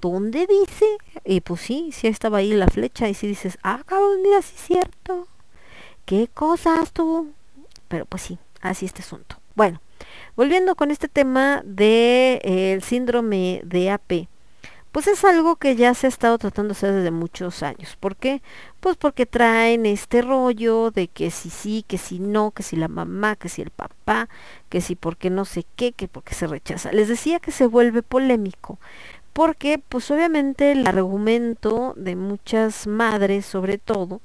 ¿Dónde 0.00 0.46
dice? 0.46 0.86
Y 1.24 1.40
pues 1.40 1.60
sí, 1.60 1.90
sí 1.92 2.08
estaba 2.08 2.38
ahí 2.38 2.52
la 2.52 2.68
flecha, 2.68 3.08
y 3.08 3.14
si 3.14 3.26
dices, 3.26 3.58
ah, 3.62 3.82
cabrón, 3.86 4.22
mira, 4.22 4.42
sí 4.42 4.54
es 4.56 4.62
cierto. 4.62 5.28
¿Qué 6.04 6.28
cosas 6.32 6.92
tú? 6.92 7.32
Pero 7.88 8.04
pues 8.04 8.22
sí, 8.22 8.38
así 8.60 8.84
este 8.84 9.02
asunto. 9.02 9.36
Bueno, 9.54 9.80
volviendo 10.36 10.74
con 10.74 10.90
este 10.90 11.08
tema 11.08 11.62
de 11.64 12.40
eh, 12.42 12.80
síndrome 12.82 13.62
de 13.64 13.90
AP 13.90 14.28
pues 14.94 15.08
es 15.08 15.24
algo 15.24 15.56
que 15.56 15.74
ya 15.74 15.92
se 15.92 16.06
ha 16.06 16.08
estado 16.08 16.38
hacer 16.70 16.92
desde 16.92 17.10
muchos 17.10 17.64
años. 17.64 17.96
¿Por 17.98 18.14
qué? 18.14 18.42
Pues 18.78 18.96
porque 18.96 19.26
traen 19.26 19.86
este 19.86 20.22
rollo 20.22 20.92
de 20.92 21.08
que 21.08 21.32
si 21.32 21.50
sí, 21.50 21.84
que 21.88 21.98
si 21.98 22.20
no, 22.20 22.52
que 22.52 22.62
si 22.62 22.76
la 22.76 22.86
mamá, 22.86 23.34
que 23.34 23.48
si 23.48 23.60
el 23.60 23.70
papá, 23.70 24.28
que 24.68 24.80
si 24.80 24.94
porque 24.94 25.30
no 25.30 25.46
sé 25.46 25.66
qué, 25.74 25.90
que 25.90 26.06
porque 26.06 26.36
se 26.36 26.46
rechaza. 26.46 26.92
Les 26.92 27.08
decía 27.08 27.40
que 27.40 27.50
se 27.50 27.66
vuelve 27.66 28.04
polémico. 28.04 28.78
Porque, 29.32 29.80
pues 29.80 30.12
obviamente 30.12 30.70
el 30.70 30.86
argumento 30.86 31.94
de 31.96 32.14
muchas 32.14 32.86
madres, 32.86 33.46
sobre 33.46 33.78
todo, 33.78 34.20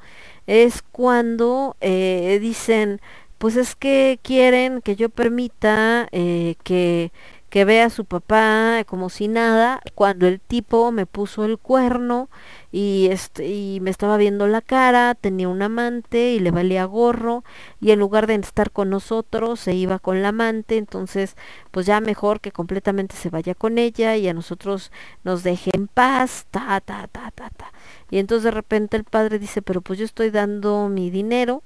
es 0.46 0.84
cuando 0.84 1.78
eh, 1.82 2.38
dicen, 2.40 3.02
pues 3.40 3.56
es 3.56 3.76
que 3.76 4.20
quieren 4.22 4.82
que 4.82 4.96
yo 4.96 5.10
permita 5.10 6.08
eh, 6.12 6.58
que 6.64 7.12
que 7.50 7.66
ve 7.66 7.82
a 7.82 7.90
su 7.90 8.06
papá 8.06 8.84
como 8.86 9.10
si 9.10 9.28
nada 9.28 9.82
cuando 9.96 10.28
el 10.28 10.40
tipo 10.40 10.92
me 10.92 11.06
puso 11.06 11.46
el 11.46 11.58
cuerno 11.58 12.30
y 12.72 13.08
este 13.12 13.48
y 13.48 13.80
me 13.82 13.90
estaba 13.90 14.18
viendo 14.18 14.48
la 14.48 14.62
cara, 14.62 15.16
tenía 15.16 15.50
un 15.50 15.62
amante 15.62 16.32
y 16.32 16.40
le 16.40 16.52
valía 16.52 16.86
gorro 16.86 17.44
y 17.82 17.92
en 17.92 18.00
lugar 18.00 18.28
de 18.28 18.36
estar 18.36 18.72
con 18.72 18.90
nosotros 18.90 19.60
se 19.60 19.74
iba 19.74 20.00
con 20.00 20.22
la 20.22 20.30
amante, 20.30 20.78
entonces 20.78 21.36
pues 21.72 21.86
ya 21.86 22.00
mejor 22.02 22.40
que 22.42 22.52
completamente 22.52 23.16
se 23.16 23.30
vaya 23.30 23.56
con 23.56 23.78
ella 23.78 24.16
y 24.16 24.28
a 24.28 24.34
nosotros 24.34 24.92
nos 25.24 25.44
deje 25.44 25.72
en 25.74 25.88
paz, 25.88 26.46
ta 26.52 26.80
ta 26.82 27.08
ta 27.08 27.32
ta 27.32 27.50
ta. 27.50 27.72
Y 28.12 28.20
entonces 28.20 28.46
de 28.46 28.52
repente 28.52 28.98
el 28.98 29.04
padre 29.04 29.40
dice, 29.40 29.62
"Pero 29.62 29.82
pues 29.82 30.00
yo 30.00 30.06
estoy 30.06 30.30
dando 30.32 30.90
mi 30.90 31.10
dinero 31.10 31.64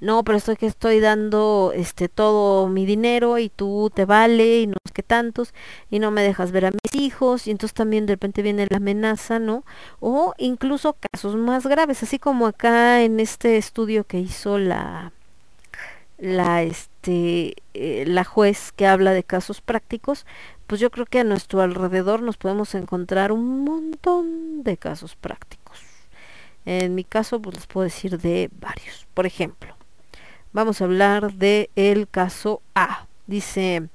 no, 0.00 0.24
pero 0.24 0.38
estoy 0.38 0.56
que 0.56 0.66
estoy 0.66 0.98
dando 1.00 1.72
este 1.74 2.08
todo 2.08 2.68
mi 2.68 2.86
dinero 2.86 3.38
y 3.38 3.50
tú 3.50 3.90
te 3.94 4.06
vale 4.06 4.60
y 4.60 4.66
no 4.66 4.76
sé 4.86 4.92
qué 4.94 5.02
tantos 5.02 5.52
y 5.90 5.98
no 5.98 6.10
me 6.10 6.22
dejas 6.22 6.52
ver 6.52 6.66
a 6.66 6.70
mis 6.70 6.94
hijos 6.94 7.46
y 7.46 7.50
entonces 7.50 7.74
también 7.74 8.06
de 8.06 8.14
repente 8.14 8.42
viene 8.42 8.66
la 8.70 8.78
amenaza, 8.78 9.38
¿no? 9.38 9.64
O 10.00 10.34
incluso 10.38 10.96
casos 11.12 11.36
más 11.36 11.66
graves, 11.66 12.02
así 12.02 12.18
como 12.18 12.46
acá 12.46 13.02
en 13.02 13.20
este 13.20 13.58
estudio 13.58 14.04
que 14.04 14.18
hizo 14.20 14.58
la 14.58 15.12
la 16.18 16.62
este 16.62 17.56
eh, 17.74 18.04
la 18.06 18.24
juez 18.24 18.72
que 18.72 18.86
habla 18.86 19.12
de 19.12 19.24
casos 19.24 19.60
prácticos, 19.60 20.26
pues 20.66 20.80
yo 20.80 20.90
creo 20.90 21.06
que 21.06 21.20
a 21.20 21.24
nuestro 21.24 21.62
alrededor 21.62 22.22
nos 22.22 22.36
podemos 22.36 22.74
encontrar 22.74 23.32
un 23.32 23.64
montón 23.64 24.62
de 24.62 24.76
casos 24.76 25.16
prácticos. 25.16 25.78
En 26.66 26.94
mi 26.94 27.04
caso, 27.04 27.40
pues 27.40 27.56
les 27.56 27.66
puedo 27.66 27.84
decir 27.84 28.18
de 28.18 28.50
varios. 28.60 29.06
Por 29.14 29.26
ejemplo, 29.26 29.74
Vamos 30.52 30.80
a 30.80 30.84
hablar 30.84 31.34
de 31.34 31.70
el 31.76 32.08
caso 32.08 32.60
A. 32.74 33.06
Dice, 33.28 33.88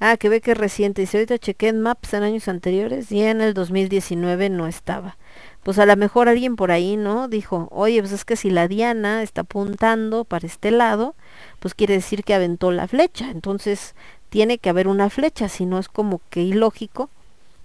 ah, 0.00 0.16
que 0.16 0.28
ve 0.28 0.40
que 0.40 0.50
es 0.50 0.58
reciente. 0.58 1.02
Dice, 1.02 1.18
ahorita 1.18 1.38
chequé 1.38 1.68
en 1.68 1.80
Maps 1.80 2.12
en 2.14 2.24
años 2.24 2.48
anteriores 2.48 3.12
y 3.12 3.22
en 3.22 3.40
el 3.40 3.54
2019 3.54 4.50
no 4.50 4.66
estaba. 4.66 5.16
Pues 5.62 5.78
a 5.78 5.86
lo 5.86 5.96
mejor 5.96 6.28
alguien 6.28 6.56
por 6.56 6.72
ahí, 6.72 6.96
¿no? 6.96 7.28
Dijo, 7.28 7.68
oye, 7.70 8.00
pues 8.00 8.10
es 8.10 8.24
que 8.24 8.34
si 8.34 8.50
la 8.50 8.66
Diana 8.66 9.22
está 9.22 9.42
apuntando 9.42 10.24
para 10.24 10.44
este 10.44 10.72
lado, 10.72 11.14
pues 11.60 11.74
quiere 11.74 11.94
decir 11.94 12.24
que 12.24 12.34
aventó 12.34 12.72
la 12.72 12.88
flecha. 12.88 13.30
Entonces 13.30 13.94
tiene 14.28 14.58
que 14.58 14.70
haber 14.70 14.88
una 14.88 15.08
flecha, 15.08 15.48
si 15.48 15.66
no 15.66 15.78
es 15.78 15.88
como 15.88 16.20
que 16.30 16.42
ilógico. 16.42 17.10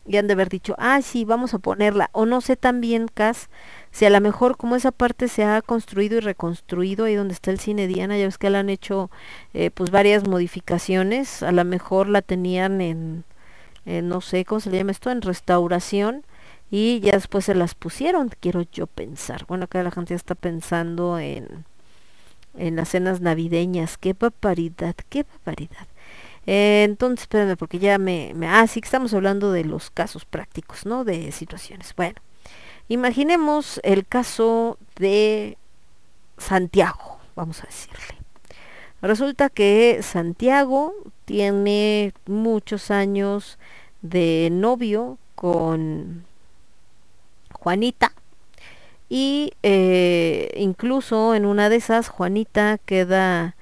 Y 0.05 0.18
han 0.18 0.27
de 0.27 0.34
haber 0.34 0.49
dicho, 0.49 0.76
ah, 0.77 1.01
sí, 1.01 1.26
vamos 1.26 1.55
a 1.55 1.59
ponerla. 1.59 2.11
O 2.14 2.27
no 2.27 2.39
sé 2.41 2.55
también, 2.55 3.07
Cas, 3.07 3.49
si 3.91 4.05
a 4.05 4.09
lo 4.09 4.22
mejor 4.22 4.57
como 4.57 4.76
esa 4.76 4.91
parte 4.91 5.27
se 5.27 5.43
ha 5.43 5.61
construido 5.61 6.18
y 6.18 6.22
reconstruido 6.22 7.05
ahí 7.05 7.15
donde 7.15 7.34
está 7.34 7.51
el 7.51 7.59
cine 7.59 7.88
Diana, 7.88 8.18
ya 8.18 8.26
ves 8.26 8.38
que 8.38 8.49
le 8.49 8.57
han 8.57 8.69
hecho 8.69 9.09
eh, 9.53 9.72
pues 9.72 9.91
varias 9.91 10.27
modificaciones, 10.27 11.43
a 11.43 11.51
lo 11.51 11.65
mejor 11.65 12.07
la 12.09 12.22
tenían 12.22 12.81
en, 12.81 13.23
no 13.85 14.22
sé 14.22 14.45
cómo 14.45 14.59
se 14.59 14.69
le 14.69 14.77
llama 14.77 14.91
esto, 14.91 15.09
en 15.11 15.22
restauración 15.22 16.26
y 16.69 16.99
ya 16.99 17.14
después 17.14 17.45
se 17.45 17.55
las 17.55 17.76
pusieron, 17.76 18.30
quiero 18.39 18.64
yo 18.72 18.88
pensar. 18.88 19.45
Bueno, 19.47 19.65
acá 19.65 19.81
la 19.84 19.91
gente 19.91 20.09
ya 20.09 20.18
está 20.18 20.35
pensando 20.35 21.18
en, 21.18 21.65
en 22.57 22.76
las 22.76 22.89
cenas 22.89 23.22
navideñas, 23.22 23.97
qué 23.97 24.14
paparidad, 24.14 24.95
qué 25.09 25.23
paparidad. 25.23 25.88
Eh, 26.45 26.84
entonces, 26.85 27.23
espérenme, 27.23 27.57
porque 27.57 27.80
ya 27.80 27.97
me, 27.97 28.34
me... 28.35 28.47
Ah, 28.47 28.68
sí 28.68 28.81
estamos 28.84 29.14
hablando 29.14 29.51
de 29.51 29.65
los 29.65 29.89
casos 29.91 30.26
prácticos, 30.26 30.85
¿no? 30.85 31.03
De 31.03 31.31
situaciones. 31.31 31.93
Bueno, 31.95 32.15
Imaginemos 32.89 33.81
el 33.84 34.05
caso 34.05 34.77
de 34.97 35.57
Santiago, 36.38 37.19
vamos 37.35 37.61
a 37.61 37.68
decirle. 37.68 38.18
Resulta 39.01 39.49
que 39.49 39.99
Santiago 40.01 40.93
tiene 41.26 42.14
muchos 42.26 42.89
años 42.89 43.59
de 44.01 44.49
novio 44.51 45.18
con 45.35 46.26
Juanita 47.51 48.14
y 49.09 49.53
eh, 49.64 50.51
incluso 50.55 51.35
en 51.35 51.45
una 51.45 51.69
de 51.69 51.76
esas 51.76 52.07
Juanita 52.07 52.80
queda 52.85 53.57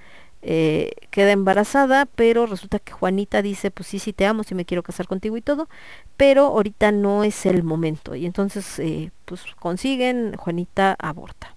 eh, 0.47 0.91
queda 1.09 1.31
embarazada, 1.31 2.05
pero 2.05 2.45
resulta 2.45 2.77
que 2.77 2.91
Juanita 2.91 3.41
dice, 3.41 3.71
pues 3.71 3.87
sí, 3.87 3.97
sí 3.97 4.13
te 4.13 4.27
amo, 4.27 4.43
sí 4.43 4.53
me 4.53 4.63
quiero 4.63 4.83
casar 4.83 5.07
contigo 5.07 5.37
y 5.37 5.41
todo, 5.41 5.67
pero 6.17 6.45
ahorita 6.45 6.91
no 6.91 7.23
es 7.23 7.47
el 7.47 7.63
momento. 7.63 8.13
Y 8.13 8.27
entonces, 8.27 8.77
eh, 8.77 9.11
pues 9.25 9.41
consiguen, 9.59 10.35
Juanita 10.37 10.95
aborta. 10.99 11.55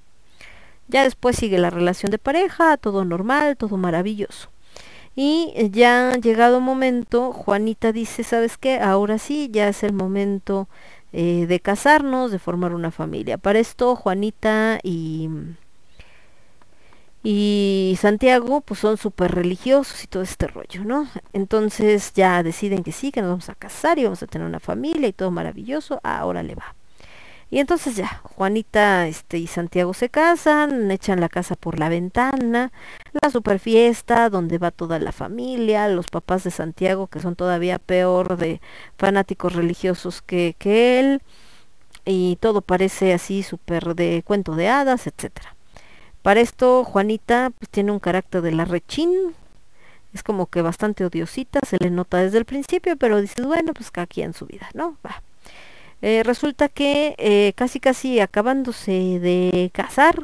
Ya 0.89 1.05
después 1.05 1.37
sigue 1.37 1.59
la 1.59 1.69
relación 1.69 2.11
de 2.11 2.17
pareja, 2.17 2.79
todo 2.79 3.05
normal, 3.05 3.59
todo 3.59 3.77
maravilloso. 3.77 4.49
Y 5.15 5.53
ya 5.71 6.15
llegado 6.17 6.61
momento, 6.61 7.33
Juanita 7.33 7.93
dice, 7.93 8.25
¿sabes 8.25 8.57
qué? 8.57 8.81
Ahora 8.81 9.19
sí, 9.19 9.51
ya 9.53 9.69
es 9.69 9.83
el 9.83 9.93
momento 9.93 10.67
eh, 11.13 11.45
de 11.47 11.61
casarnos, 11.61 12.31
de 12.31 12.39
formar 12.39 12.73
una 12.73 12.91
familia. 12.91 13.37
Para 13.37 13.59
esto, 13.59 13.97
Juanita 13.97 14.79
y, 14.83 15.29
y 17.23 17.97
Santiago, 18.01 18.61
pues 18.61 18.81
son 18.81 18.97
súper 18.97 19.33
religiosos 19.35 20.05
y 20.05 20.07
todo 20.07 20.23
este 20.23 20.47
rollo, 20.47 20.85
¿no? 20.85 21.09
Entonces 21.33 22.13
ya 22.15 22.43
deciden 22.43 22.85
que 22.85 22.93
sí, 22.93 23.11
que 23.13 23.21
nos 23.23 23.31
vamos 23.31 23.49
a 23.49 23.55
casar 23.55 23.99
y 23.99 24.05
vamos 24.05 24.23
a 24.23 24.27
tener 24.27 24.47
una 24.47 24.61
familia 24.61 25.09
y 25.09 25.13
todo 25.13 25.31
maravilloso. 25.31 26.01
Ahora 26.05 26.43
le 26.43 26.55
va. 26.55 26.75
Y 27.51 27.61
entonces 27.61 27.97
ya, 27.97 28.21
Juanita 28.25 29.07
este, 29.09 29.39
y 29.39 29.47
Santiago 29.47 29.95
se 29.95 30.11
casan, 30.11 30.91
echan 30.91 31.21
la 31.21 31.31
casa 31.31 31.57
por 31.57 31.79
la 31.79 31.89
ventana, 31.89 32.73
la 33.23 33.31
super 33.31 33.59
fiesta 33.59 34.29
donde 34.29 34.59
va 34.59 34.71
toda 34.71 34.99
la 34.99 35.13
familia, 35.13 35.89
los 35.89 36.09
papás 36.09 36.45
de 36.45 36.51
Santiago 36.51 37.07
que 37.07 37.21
son 37.21 37.37
todavía 37.37 37.79
peor 37.79 38.37
de 38.37 38.61
fanáticos 38.99 39.55
religiosos 39.55 40.21
que, 40.23 40.57
que 40.59 41.01
él, 41.01 41.23
y 42.05 42.37
todo 42.37 42.63
parece 42.63 43.15
así 43.15 43.43
súper 43.43 43.95
de 43.95 44.23
cuento 44.27 44.55
de 44.55 44.69
hadas, 44.69 45.07
etcétera. 45.07 45.58
Para 46.29 46.43
esto, 46.43 46.85
Juanita 46.85 47.53
pues, 47.59 47.71
tiene 47.71 47.91
un 47.91 48.01
carácter 48.01 48.43
de 48.43 48.53
la 48.53 48.67
rechín, 48.67 49.35
es 50.13 50.23
como 50.23 50.45
que 50.45 50.61
bastante 50.61 51.07
odiosita, 51.07 51.61
se 51.67 51.79
le 51.81 51.89
nota 51.89 52.19
desde 52.19 52.37
el 52.37 52.45
principio, 52.45 52.99
pero 52.99 53.23
dices, 53.23 53.47
bueno, 53.47 53.73
pues 53.73 53.91
cada 53.91 54.07
quien 54.07 54.35
su 54.35 54.45
vida, 54.45 54.69
¿no? 54.75 54.99
Va. 55.03 55.23
Eh, 56.03 56.23
resulta 56.27 56.69
que 56.69 57.15
eh, 57.17 57.55
casi 57.57 57.81
casi 57.81 58.21
acabándose 58.21 58.93
de 58.93 59.71
casar, 59.73 60.17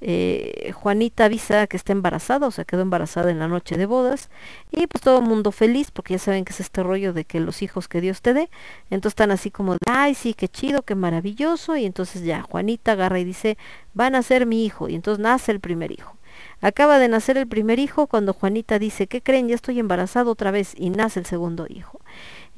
eh, 0.00 0.72
Juanita 0.74 1.24
avisa 1.24 1.66
que 1.66 1.76
está 1.76 1.92
embarazada, 1.92 2.46
o 2.46 2.50
sea, 2.50 2.64
quedó 2.64 2.82
embarazada 2.82 3.30
en 3.30 3.38
la 3.38 3.48
noche 3.48 3.76
de 3.76 3.86
bodas, 3.86 4.30
y 4.70 4.86
pues 4.86 5.02
todo 5.02 5.18
el 5.18 5.24
mundo 5.24 5.52
feliz, 5.52 5.90
porque 5.90 6.14
ya 6.14 6.18
saben 6.18 6.44
que 6.44 6.52
es 6.52 6.60
este 6.60 6.82
rollo 6.82 7.12
de 7.12 7.24
que 7.24 7.40
los 7.40 7.62
hijos 7.62 7.88
que 7.88 8.00
Dios 8.00 8.22
te 8.22 8.34
dé, 8.34 8.50
entonces 8.90 9.12
están 9.12 9.30
así 9.30 9.50
como 9.50 9.72
de, 9.72 9.78
ay, 9.86 10.14
sí, 10.14 10.34
qué 10.34 10.48
chido, 10.48 10.82
qué 10.82 10.94
maravilloso, 10.94 11.76
y 11.76 11.84
entonces 11.84 12.22
ya 12.22 12.42
Juanita 12.42 12.92
agarra 12.92 13.18
y 13.18 13.24
dice, 13.24 13.58
van 13.94 14.14
a 14.14 14.22
ser 14.22 14.46
mi 14.46 14.64
hijo, 14.64 14.88
y 14.88 14.94
entonces 14.94 15.22
nace 15.22 15.52
el 15.52 15.60
primer 15.60 15.92
hijo. 15.92 16.16
Acaba 16.60 16.98
de 16.98 17.08
nacer 17.08 17.36
el 17.36 17.48
primer 17.48 17.78
hijo 17.78 18.06
cuando 18.06 18.32
Juanita 18.32 18.78
dice, 18.78 19.06
¿qué 19.06 19.22
creen? 19.22 19.48
Ya 19.48 19.54
estoy 19.54 19.78
embarazada 19.78 20.30
otra 20.30 20.50
vez, 20.50 20.74
y 20.76 20.90
nace 20.90 21.20
el 21.20 21.26
segundo 21.26 21.66
hijo. 21.68 21.97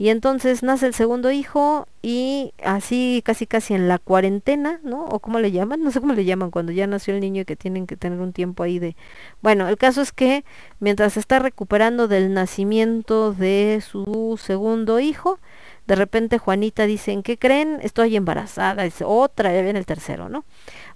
Y 0.00 0.08
entonces 0.08 0.62
nace 0.62 0.86
el 0.86 0.94
segundo 0.94 1.30
hijo 1.30 1.86
y 2.00 2.54
así 2.64 3.20
casi 3.22 3.46
casi 3.46 3.74
en 3.74 3.86
la 3.86 3.98
cuarentena, 3.98 4.80
¿no? 4.82 5.04
O 5.04 5.18
cómo 5.18 5.40
le 5.40 5.52
llaman, 5.52 5.82
no 5.82 5.90
sé 5.90 6.00
cómo 6.00 6.14
le 6.14 6.24
llaman 6.24 6.50
cuando 6.50 6.72
ya 6.72 6.86
nació 6.86 7.12
el 7.12 7.20
niño 7.20 7.42
y 7.42 7.44
que 7.44 7.54
tienen 7.54 7.86
que 7.86 7.98
tener 7.98 8.18
un 8.18 8.32
tiempo 8.32 8.62
ahí 8.62 8.78
de... 8.78 8.96
Bueno, 9.42 9.68
el 9.68 9.76
caso 9.76 10.00
es 10.00 10.12
que 10.12 10.42
mientras 10.78 11.18
está 11.18 11.38
recuperando 11.38 12.08
del 12.08 12.32
nacimiento 12.32 13.34
de 13.34 13.82
su 13.86 14.40
segundo 14.42 15.00
hijo, 15.00 15.38
de 15.86 15.96
repente 15.96 16.38
Juanita 16.38 16.86
dice, 16.86 17.12
¿en 17.12 17.22
qué 17.22 17.36
creen? 17.36 17.78
Estoy 17.82 18.16
embarazada, 18.16 18.84
dice, 18.84 19.04
otra, 19.04 19.52
ya 19.52 19.60
viene 19.60 19.80
el 19.80 19.86
tercero, 19.86 20.30
¿no? 20.30 20.46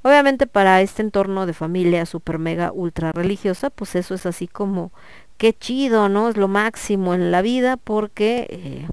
Obviamente 0.00 0.46
para 0.46 0.80
este 0.80 1.02
entorno 1.02 1.44
de 1.44 1.52
familia 1.52 2.06
super 2.06 2.38
mega 2.38 2.72
ultra 2.72 3.12
religiosa, 3.12 3.68
pues 3.68 3.96
eso 3.96 4.14
es 4.14 4.24
así 4.24 4.48
como 4.48 4.92
qué 5.36 5.52
chido, 5.52 6.08
¿no? 6.08 6.28
Es 6.28 6.36
lo 6.36 6.48
máximo 6.48 7.14
en 7.14 7.30
la 7.30 7.42
vida 7.42 7.76
porque 7.76 8.46
eh, 8.50 8.88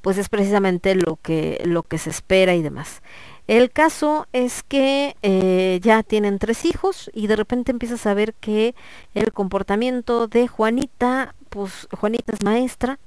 pues 0.00 0.18
es 0.18 0.28
precisamente 0.28 0.94
lo 0.94 1.18
que, 1.22 1.60
lo 1.64 1.82
que 1.82 1.98
se 1.98 2.10
espera 2.10 2.54
y 2.54 2.62
demás. 2.62 3.02
El 3.46 3.70
caso 3.70 4.26
es 4.34 4.62
que 4.62 5.16
eh, 5.22 5.80
ya 5.82 6.02
tienen 6.02 6.38
tres 6.38 6.66
hijos 6.66 7.10
y 7.14 7.28
de 7.28 7.36
repente 7.36 7.72
empiezas 7.72 8.06
a 8.06 8.14
ver 8.14 8.34
que 8.34 8.74
el 9.14 9.32
comportamiento 9.32 10.28
de 10.28 10.48
Juanita, 10.48 11.34
pues 11.48 11.88
Juanita 11.98 12.32
es 12.34 12.42
maestra, 12.42 12.98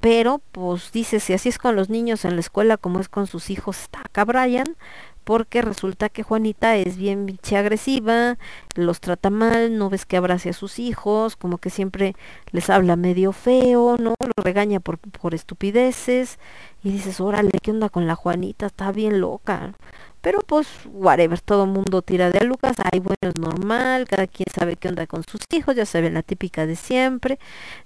pero 0.00 0.40
pues 0.52 0.90
dice, 0.92 1.20
si 1.20 1.34
así 1.34 1.50
es 1.50 1.58
con 1.58 1.76
los 1.76 1.90
niños 1.90 2.24
en 2.24 2.34
la 2.34 2.40
escuela 2.40 2.76
como 2.78 2.98
es 3.00 3.08
con 3.08 3.26
sus 3.26 3.50
hijos, 3.50 3.78
está 3.80 4.00
acá 4.00 4.24
Brian, 4.24 4.76
porque 5.24 5.62
resulta 5.62 6.08
que 6.08 6.22
Juanita 6.22 6.76
es 6.76 6.96
bien 6.96 7.26
pinche 7.26 7.56
agresiva, 7.56 8.38
los 8.74 9.00
trata 9.00 9.30
mal, 9.30 9.78
no 9.78 9.90
ves 9.90 10.06
que 10.06 10.16
abrace 10.16 10.50
a 10.50 10.52
sus 10.52 10.78
hijos, 10.78 11.36
como 11.36 11.58
que 11.58 11.70
siempre 11.70 12.14
les 12.52 12.70
habla 12.70 12.96
medio 12.96 13.32
feo, 13.32 13.96
¿no? 13.98 14.14
Los 14.20 14.44
regaña 14.44 14.80
por, 14.80 14.98
por 14.98 15.34
estupideces 15.34 16.38
y 16.82 16.92
dices, 16.92 17.20
órale, 17.20 17.50
¿qué 17.62 17.70
onda 17.70 17.88
con 17.88 18.06
la 18.06 18.14
Juanita? 18.14 18.66
Está 18.66 18.92
bien 18.92 19.20
loca. 19.20 19.74
Pero 20.20 20.40
pues, 20.40 20.66
whatever, 20.86 21.40
todo 21.40 21.64
el 21.64 21.70
mundo 21.70 22.00
tira 22.00 22.30
de 22.30 22.38
a 22.38 22.44
Lucas, 22.44 22.76
ay, 22.92 23.00
bueno, 23.00 23.16
es 23.20 23.38
normal, 23.38 24.06
cada 24.08 24.26
quien 24.26 24.46
sabe 24.54 24.76
qué 24.76 24.88
onda 24.88 25.06
con 25.06 25.22
sus 25.22 25.40
hijos, 25.52 25.76
ya 25.76 25.84
saben 25.84 26.14
la 26.14 26.22
típica 26.22 26.66
de 26.66 26.76
siempre. 26.76 27.38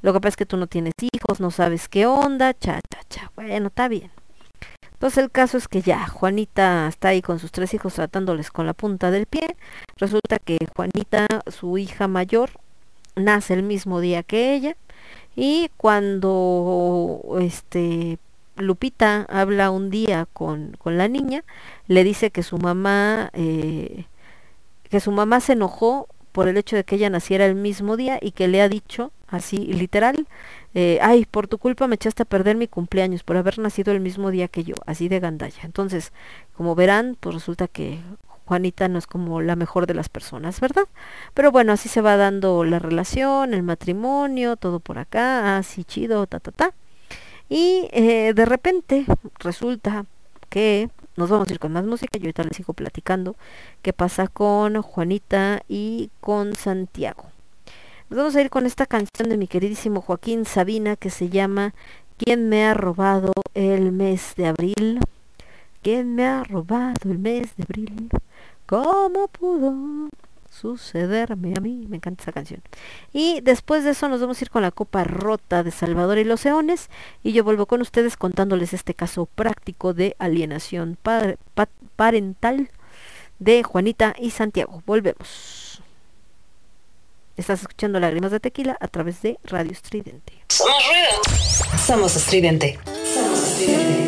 Lo 0.03 0.13
que 0.13 0.21
pasa 0.21 0.31
es 0.31 0.37
que 0.37 0.47
tú 0.47 0.57
no 0.57 0.69
tienes 0.69 0.95
hijos, 1.01 1.41
no 1.41 1.51
sabes 1.51 1.89
qué 1.89 2.07
onda, 2.07 2.55
cha, 2.55 2.81
cha, 2.91 3.01
cha. 3.09 3.33
Bueno, 3.35 3.69
está 3.69 3.89
bien. 3.89 4.18
Entonces 4.99 5.23
el 5.23 5.31
caso 5.31 5.59
es 5.59 5.69
que 5.69 5.81
ya 5.81 6.09
Juanita 6.09 6.89
está 6.89 7.11
ahí 7.11 7.23
con 7.23 7.39
sus 7.39 7.53
tres 7.53 7.73
hijos 7.73 7.95
tratándoles 7.95 8.51
con 8.51 8.67
la 8.67 8.73
punta 8.73 9.13
del 9.13 9.27
pie. 9.27 9.57
Resulta 9.97 10.41
que 10.41 10.59
Juanita, 10.75 11.29
su 11.47 11.79
hija 11.79 12.09
mayor, 12.09 12.51
nace 13.15 13.55
el 13.55 13.63
mismo 13.63 14.01
día 14.01 14.25
que 14.25 14.55
ella 14.55 14.77
y 15.37 15.71
cuando 15.77 17.23
este 17.41 18.19
Lupita 18.57 19.25
habla 19.29 19.71
un 19.71 19.89
día 19.89 20.27
con, 20.33 20.77
con 20.79 20.99
la 20.99 21.07
niña, 21.07 21.45
le 21.87 22.03
dice 22.03 22.33
que 22.33 22.43
su 22.43 22.59
mamá 22.59 23.31
eh, 23.35 24.07
que 24.91 24.99
su 24.99 25.13
mamá 25.13 25.39
se 25.39 25.53
enojó 25.53 26.09
por 26.33 26.49
el 26.49 26.57
hecho 26.57 26.75
de 26.75 26.83
que 26.83 26.97
ella 26.97 27.09
naciera 27.09 27.47
el 27.47 27.55
mismo 27.55 27.97
día 27.97 28.19
y 28.21 28.33
que 28.33 28.49
le 28.49 28.63
ha 28.63 28.69
dicho 28.69 29.13
así 29.29 29.59
literal 29.59 30.27
eh, 30.75 30.99
ay, 31.03 31.25
por 31.25 31.49
tu 31.49 31.59
culpa 31.59 31.87
me 31.87 31.95
echaste 31.95 32.23
a 32.23 32.27
perder 32.27 32.57
mi 32.57 32.69
cumpleaños 32.69 33.23
por 33.23 33.37
haber 33.37 33.59
nacido 33.59 33.93
el 33.93 34.01
mismo 34.01 34.31
día 34.31 34.49
que 34.49 34.65
yo, 34.65 34.75
así 34.87 35.09
de 35.09 35.21
gandalla. 35.21 35.61
Entonces, 35.65 36.13
como 36.57 36.75
verán, 36.75 37.17
pues 37.21 37.35
resulta 37.35 37.69
que 37.69 38.01
Juanita 38.47 38.89
no 38.89 38.99
es 38.99 39.07
como 39.07 39.41
la 39.43 39.57
mejor 39.57 39.87
de 39.87 39.95
las 39.95 40.09
personas, 40.09 40.61
¿verdad? 40.61 40.85
Pero 41.35 41.53
bueno, 41.53 41.73
así 41.73 41.89
se 41.89 42.01
va 42.01 42.17
dando 42.17 42.65
la 42.65 42.79
relación, 42.79 43.55
el 43.55 43.63
matrimonio, 43.63 44.57
todo 44.57 44.81
por 44.81 44.99
acá, 44.99 45.59
así 45.59 45.85
chido, 45.85 46.27
ta, 46.27 46.41
ta, 46.41 46.53
ta. 46.53 46.75
Y 47.49 47.89
eh, 47.93 48.33
de 48.35 48.45
repente 48.45 49.07
resulta 49.39 50.07
que 50.49 50.91
nos 51.17 51.31
vamos 51.31 51.49
a 51.49 51.53
ir 51.53 51.59
con 51.59 51.73
más 51.73 51.85
música, 51.85 52.19
yo 52.19 52.25
ahorita 52.25 52.45
les 52.45 52.57
sigo 52.57 52.73
platicando 52.73 53.37
qué 53.83 53.93
pasa 53.93 54.29
con 54.29 54.81
Juanita 54.83 55.63
y 55.69 56.11
con 56.21 56.55
Santiago. 56.55 57.25
Nos 58.09 58.17
vamos 58.17 58.37
a 58.37 58.41
ir 58.41 58.49
con 58.49 58.65
esta 58.65 58.87
canción 58.87 59.29
de 59.29 59.37
mi 59.37 59.47
queridísimo 59.47 60.01
Joaquín 60.01 60.47
Sabina 60.47 60.97
que 60.97 61.11
se 61.11 61.29
llama 61.29 61.75
¿Quién 62.17 62.49
me 62.49 62.65
ha 62.65 62.73
robado 62.73 63.33
el 63.53 63.93
mes 63.93 64.33
de 64.35 64.47
abril? 64.47 65.01
¿Quién 65.83 66.15
me 66.15 66.25
ha 66.25 66.43
robado 66.43 66.95
el 67.05 67.19
mes 67.19 67.55
de 67.57 67.65
abril? 67.65 68.09
¿Cómo 68.65 69.29
pudo 69.29 70.09
sucederme 70.49 71.53
a 71.55 71.61
mí? 71.61 71.85
Me 71.87 71.97
encanta 71.97 72.23
esa 72.23 72.33
canción. 72.33 72.63
Y 73.13 73.43
después 73.43 73.85
de 73.85 73.91
eso 73.91 74.09
nos 74.09 74.23
vamos 74.23 74.41
a 74.41 74.45
ir 74.45 74.51
con 74.51 74.63
la 74.63 74.71
copa 74.71 75.05
rota 75.05 75.63
de 75.63 75.71
Salvador 75.71 76.17
y 76.17 76.25
los 76.25 76.47
Eones 76.47 76.89
y 77.23 77.33
yo 77.33 77.45
vuelvo 77.45 77.67
con 77.67 77.83
ustedes 77.83 78.17
contándoles 78.17 78.73
este 78.73 78.95
caso 78.95 79.27
práctico 79.27 79.93
de 79.93 80.17
alienación 80.19 80.97
parental 81.97 82.71
de 83.39 83.63
Juanita 83.65 84.15
y 84.19 84.31
Santiago. 84.31 84.83
Volvemos. 84.87 85.68
Estás 87.39 87.61
escuchando 87.61 88.01
Lágrimas 88.01 88.33
de 88.33 88.41
Tequila 88.41 88.77
a 88.81 88.89
través 88.89 89.23
de 89.23 89.39
Radio 89.45 89.71
Estridente. 89.71 90.33
Somos 90.49 90.75
ruido. 90.89 91.79
Somos 91.79 92.17
estridente. 92.17 92.81
Somos 93.15 93.39
estridente. 93.39 94.08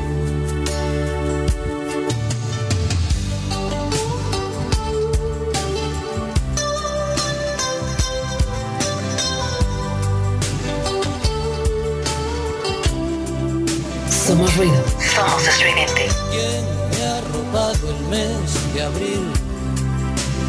Somos 14.31 14.55
ruido. 14.55 14.81
Somos 15.13 15.45
estridente. 15.45 16.07
¿Quién 16.31 16.63
me 16.91 17.05
ha 17.05 17.19
robado 17.33 17.89
el 17.89 18.01
mes 18.07 18.73
de 18.73 18.81
abril? 18.81 19.29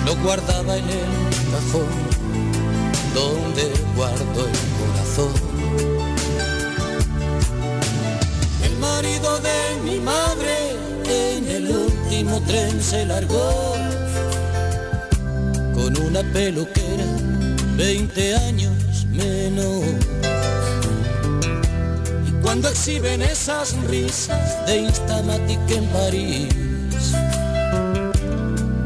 Lo 0.06 0.14
guardaba 0.22 0.76
en 0.76 0.84
el 0.84 1.10
cajón 1.50 1.88
donde 3.12 3.72
guardo 3.96 4.46
el 4.46 4.58
corazón. 4.78 5.32
El 8.62 8.78
marido 8.78 9.40
de 9.40 9.80
mi 9.82 9.98
madre 9.98 10.76
en 11.08 11.48
el 11.50 11.68
último 11.68 12.40
tren 12.42 12.80
se 12.80 13.04
largó 13.04 13.74
con 15.74 16.00
una 16.06 16.22
peluquera 16.32 17.06
20 17.76 18.36
años 18.36 19.06
menos 19.10 20.21
cuando 22.52 22.68
exhiben 22.68 23.22
esas 23.22 23.74
risas 23.84 24.66
de 24.66 24.80
Instamatic 24.80 25.70
en 25.70 25.86
París, 25.86 26.48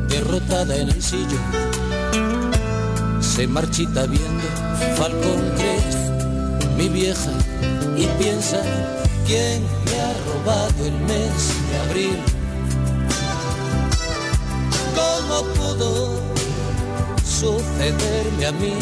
derrotada 0.09 0.77
en 0.77 0.89
el 0.89 1.03
sillón, 1.03 1.43
se 3.21 3.49
marchita 3.49 4.07
viendo 4.07 4.45
Falcon 4.97 5.53
Crest, 5.57 5.99
mi 6.77 6.89
vieja, 6.89 7.33
y 7.97 8.07
piensa 8.23 8.63
quién 9.27 9.65
me 9.87 10.01
ha 10.01 10.15
robado 10.29 10.87
el 10.87 11.01
mes 11.01 11.33
de 11.69 11.77
abril. 11.89 12.19
¿Cómo 14.95 15.43
pudo 15.55 16.21
sucederme 17.25 18.47
a 18.47 18.53
mí? 18.53 18.75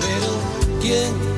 Pero 0.00 0.80
quién 0.80 1.33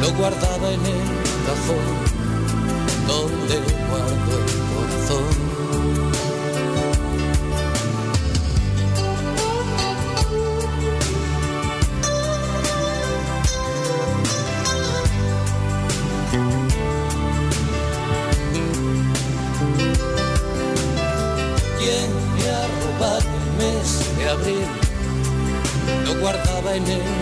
Lo 0.00 0.12
guardaba 0.12 0.70
en 0.70 0.86
el 0.86 1.02
cajón 1.46 2.14
donde 3.06 3.56
guardo 3.88 4.34
el 4.38 4.52
corazón. 4.70 5.34
¿Quién 21.78 22.08
me 22.34 22.44
ha 22.50 22.66
robado 22.80 23.18
el 23.18 23.48
mes 23.58 23.88
de 24.18 24.28
abril? 24.30 24.66
Lo 26.06 26.20
guardaba 26.20 26.74
en 26.76 26.86
el 26.88 27.13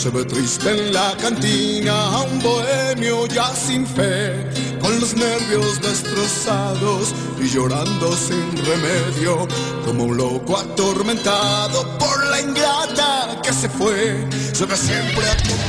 se 0.00 0.08
ve 0.08 0.24
triste 0.24 0.70
en 0.70 0.94
la 0.94 1.14
cantina 1.20 1.92
a 1.92 2.22
un 2.22 2.38
bohemio 2.40 3.26
ya 3.26 3.54
sin 3.54 3.86
fe, 3.86 4.48
con 4.80 4.98
los 4.98 5.14
nervios 5.14 5.78
destrozados 5.78 7.14
y 7.38 7.46
llorando 7.46 8.10
sin 8.16 8.50
remedio, 8.64 9.46
como 9.84 10.04
un 10.04 10.16
loco 10.16 10.56
atormentado 10.56 11.98
por 11.98 12.26
la 12.30 12.40
ingrata 12.40 13.42
que 13.42 13.52
se 13.52 13.68
fue, 13.68 14.26
se 14.54 14.64
ve 14.64 14.74
siempre 14.74 15.28
acompañado 15.28 15.59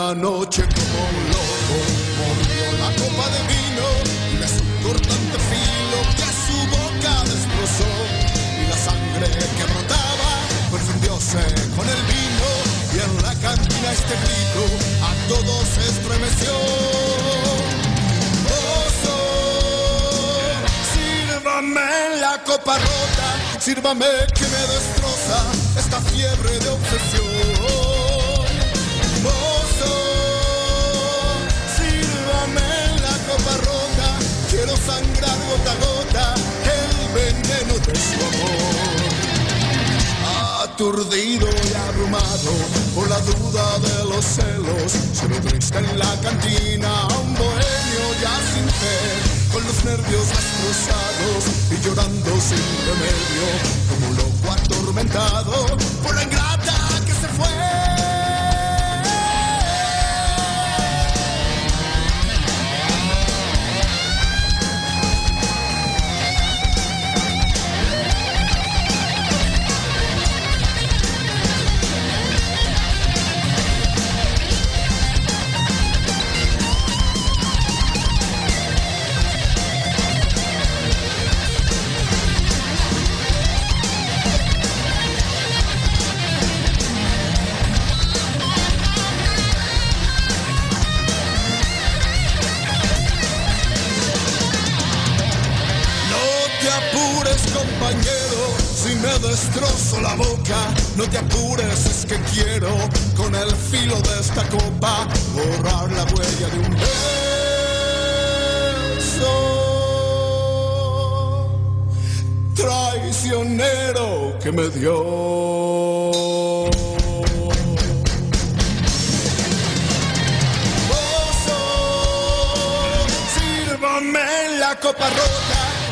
Una 0.00 0.14
noche 0.14 0.62
como 0.62 0.98
un 1.10 1.28
loco 1.28 1.76
mordió 2.16 2.64
la 2.80 2.90
copa 2.96 3.28
de 3.36 3.40
vino 3.52 3.86
y 4.32 4.36
le 4.38 4.48
supo 4.48 4.92
tanto 4.94 5.38
filo 5.52 5.98
que 6.16 6.28
su 6.40 6.56
boca 6.72 7.12
destrozó 7.24 7.90
y 8.56 8.66
la 8.70 8.78
sangre 8.78 9.28
que 9.28 9.64
brotaba 9.64 10.30
confundióse 10.70 11.44
con 11.76 11.86
el 11.86 12.02
vino 12.08 12.48
y 12.94 12.98
en 13.04 13.22
la 13.22 13.34
cantina 13.46 13.92
este 13.92 14.14
grito 14.24 14.64
a 15.04 15.12
todos 15.28 15.68
estremeció. 15.86 16.54
Oso, 18.88 19.18
sírvame 20.94 22.20
la 22.22 22.42
copa 22.46 22.78
rota, 22.78 23.60
sírvame 23.60 24.06
que 24.34 24.46
me 24.48 24.62
destroza 24.72 25.44
esta 25.78 26.00
fiebre 26.00 26.58
de 26.58 26.68
obsesión. 26.70 27.29
Sangrar 34.90 35.38
gota 35.48 35.72
a 35.72 35.76
gota 35.84 36.34
el 36.76 36.92
veneno 37.14 37.74
de 37.86 37.94
su 38.08 38.18
amor. 38.30 39.10
Aturdido 40.64 41.48
y 41.48 41.74
abrumado 41.88 42.52
por 42.94 43.08
la 43.08 43.20
duda 43.20 43.66
de 43.86 44.04
los 44.10 44.24
celos, 44.24 44.92
se 45.12 45.28
me 45.28 45.38
triste 45.40 45.78
en 45.78 45.98
la 45.98 46.12
cantina 46.20 46.90
un 47.22 47.34
bohemio 47.34 48.04
ya 48.22 48.34
sin 48.52 48.66
fe, 48.80 48.98
con 49.52 49.62
los 49.64 49.84
nervios 49.84 50.26
destrozados 50.34 51.42
y 51.70 51.76
llorando 51.84 52.30
sin 52.40 52.66
remedio, 52.88 53.46
como 53.88 54.08
un 54.10 54.16
loco 54.16 54.46
atormentado 54.52 55.66
por 56.02 56.14
la 56.14 56.22
ingrata 56.22 56.49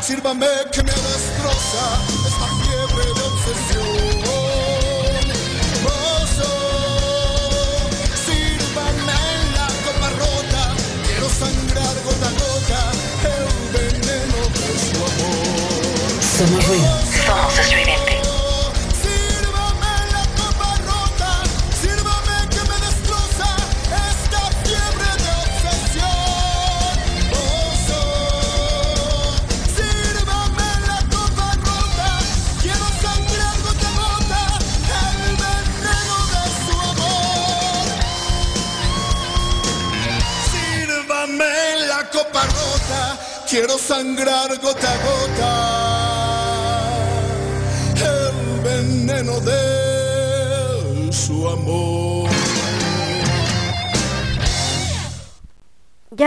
sírvame 0.09 0.47
que 0.73 0.83
me 0.83 0.91
destroza. 0.91 2.01
Esta 2.27 2.58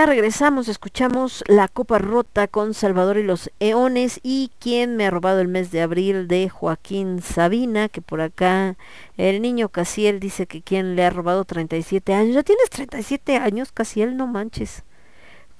Regresamos, 0.05 0.67
escuchamos 0.67 1.43
La 1.47 1.67
Copa 1.67 1.99
Rota 1.99 2.47
con 2.47 2.73
Salvador 2.73 3.17
y 3.17 3.23
los 3.23 3.51
Eones 3.59 4.19
y 4.23 4.51
quien 4.59 4.95
me 4.95 5.05
ha 5.05 5.11
robado 5.11 5.41
el 5.41 5.47
mes 5.47 5.69
de 5.69 5.81
abril 5.81 6.27
de 6.27 6.49
Joaquín 6.49 7.21
Sabina, 7.21 7.87
que 7.87 8.01
por 8.01 8.19
acá 8.19 8.77
el 9.17 9.41
niño 9.43 9.69
Casiel 9.69 10.19
dice 10.19 10.47
que 10.47 10.63
quien 10.63 10.95
le 10.95 11.05
ha 11.05 11.11
robado 11.11 11.45
37 11.45 12.15
años. 12.15 12.33
¿Ya 12.33 12.41
tienes 12.41 12.69
37 12.71 13.37
años, 13.37 13.71
Casiel? 13.71 14.17
No 14.17 14.25
manches. 14.25 14.83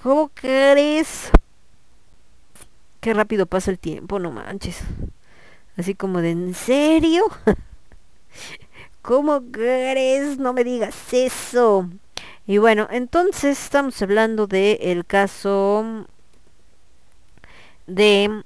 ¿Cómo 0.02 0.30
crees? 0.34 1.30
Qué 3.00 3.14
rápido 3.14 3.46
pasa 3.46 3.70
el 3.70 3.78
tiempo, 3.78 4.18
no 4.18 4.32
manches. 4.32 4.82
Así 5.78 5.94
como 5.94 6.20
de, 6.20 6.32
¿en 6.32 6.54
serio? 6.56 7.26
¿Cómo 9.04 9.44
crees? 9.52 10.40
No 10.40 10.54
me 10.54 10.64
digas 10.64 10.96
eso. 11.14 11.88
Y 12.52 12.58
bueno, 12.58 12.90
entonces 12.92 13.64
estamos 13.64 14.02
hablando 14.02 14.46
del 14.46 14.78
el 14.82 15.06
caso 15.06 16.06
de 17.88 18.44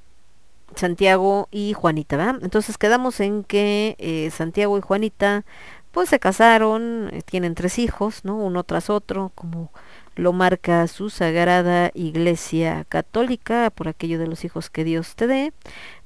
Santiago 0.75 1.47
y 1.49 1.73
Juanita, 1.73 2.15
¿verdad? 2.15 2.35
Entonces 2.43 2.77
quedamos 2.77 3.19
en 3.19 3.43
que 3.43 3.95
eh, 3.97 4.29
Santiago 4.29 4.77
y 4.77 4.81
Juanita 4.81 5.43
pues 5.91 6.09
se 6.09 6.19
casaron, 6.19 7.09
eh, 7.13 7.23
tienen 7.23 7.55
tres 7.55 7.79
hijos, 7.79 8.23
¿no? 8.25 8.35
Uno 8.37 8.63
tras 8.63 8.91
otro, 8.91 9.31
como 9.33 9.71
lo 10.15 10.33
marca 10.33 10.85
su 10.85 11.09
sagrada 11.09 11.89
iglesia 11.95 12.85
católica, 12.87 13.71
por 13.71 13.87
aquello 13.87 14.19
de 14.19 14.27
los 14.27 14.45
hijos 14.45 14.69
que 14.69 14.83
Dios 14.83 15.15
te 15.15 15.25
dé. 15.25 15.51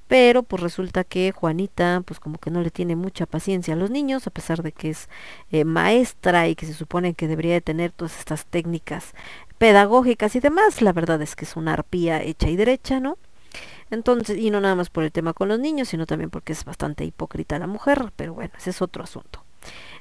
Pero 0.09 0.41
pues 0.41 0.63
resulta 0.63 1.03
que 1.03 1.31
Juanita 1.31 2.01
pues 2.03 2.19
como 2.19 2.39
que 2.39 2.49
no 2.49 2.61
le 2.61 2.71
tiene 2.71 2.95
mucha 2.95 3.27
paciencia 3.27 3.75
a 3.75 3.77
los 3.77 3.91
niños, 3.91 4.25
a 4.25 4.31
pesar 4.31 4.63
de 4.63 4.71
que 4.71 4.89
es 4.89 5.07
eh, 5.51 5.65
maestra 5.65 6.47
y 6.47 6.55
que 6.55 6.65
se 6.65 6.73
supone 6.73 7.13
que 7.13 7.27
debería 7.27 7.53
de 7.53 7.61
tener 7.61 7.91
todas 7.91 8.17
estas 8.17 8.47
técnicas 8.47 9.13
pedagógicas 9.59 10.35
y 10.35 10.39
demás. 10.39 10.81
La 10.81 10.93
verdad 10.93 11.21
es 11.21 11.35
que 11.35 11.45
es 11.45 11.55
una 11.55 11.73
arpía 11.73 12.23
hecha 12.23 12.49
y 12.49 12.55
derecha, 12.55 12.99
¿no? 12.99 13.19
Entonces, 13.91 14.39
y 14.39 14.49
no 14.49 14.61
nada 14.61 14.73
más 14.75 14.89
por 14.89 15.03
el 15.03 15.11
tema 15.11 15.33
con 15.33 15.47
los 15.47 15.59
niños, 15.59 15.89
sino 15.89 16.07
también 16.07 16.31
porque 16.31 16.53
es 16.53 16.65
bastante 16.65 17.05
hipócrita 17.05 17.59
la 17.59 17.67
mujer, 17.67 18.11
pero 18.15 18.33
bueno, 18.33 18.51
ese 18.57 18.71
es 18.71 18.81
otro 18.81 19.03
asunto. 19.03 19.43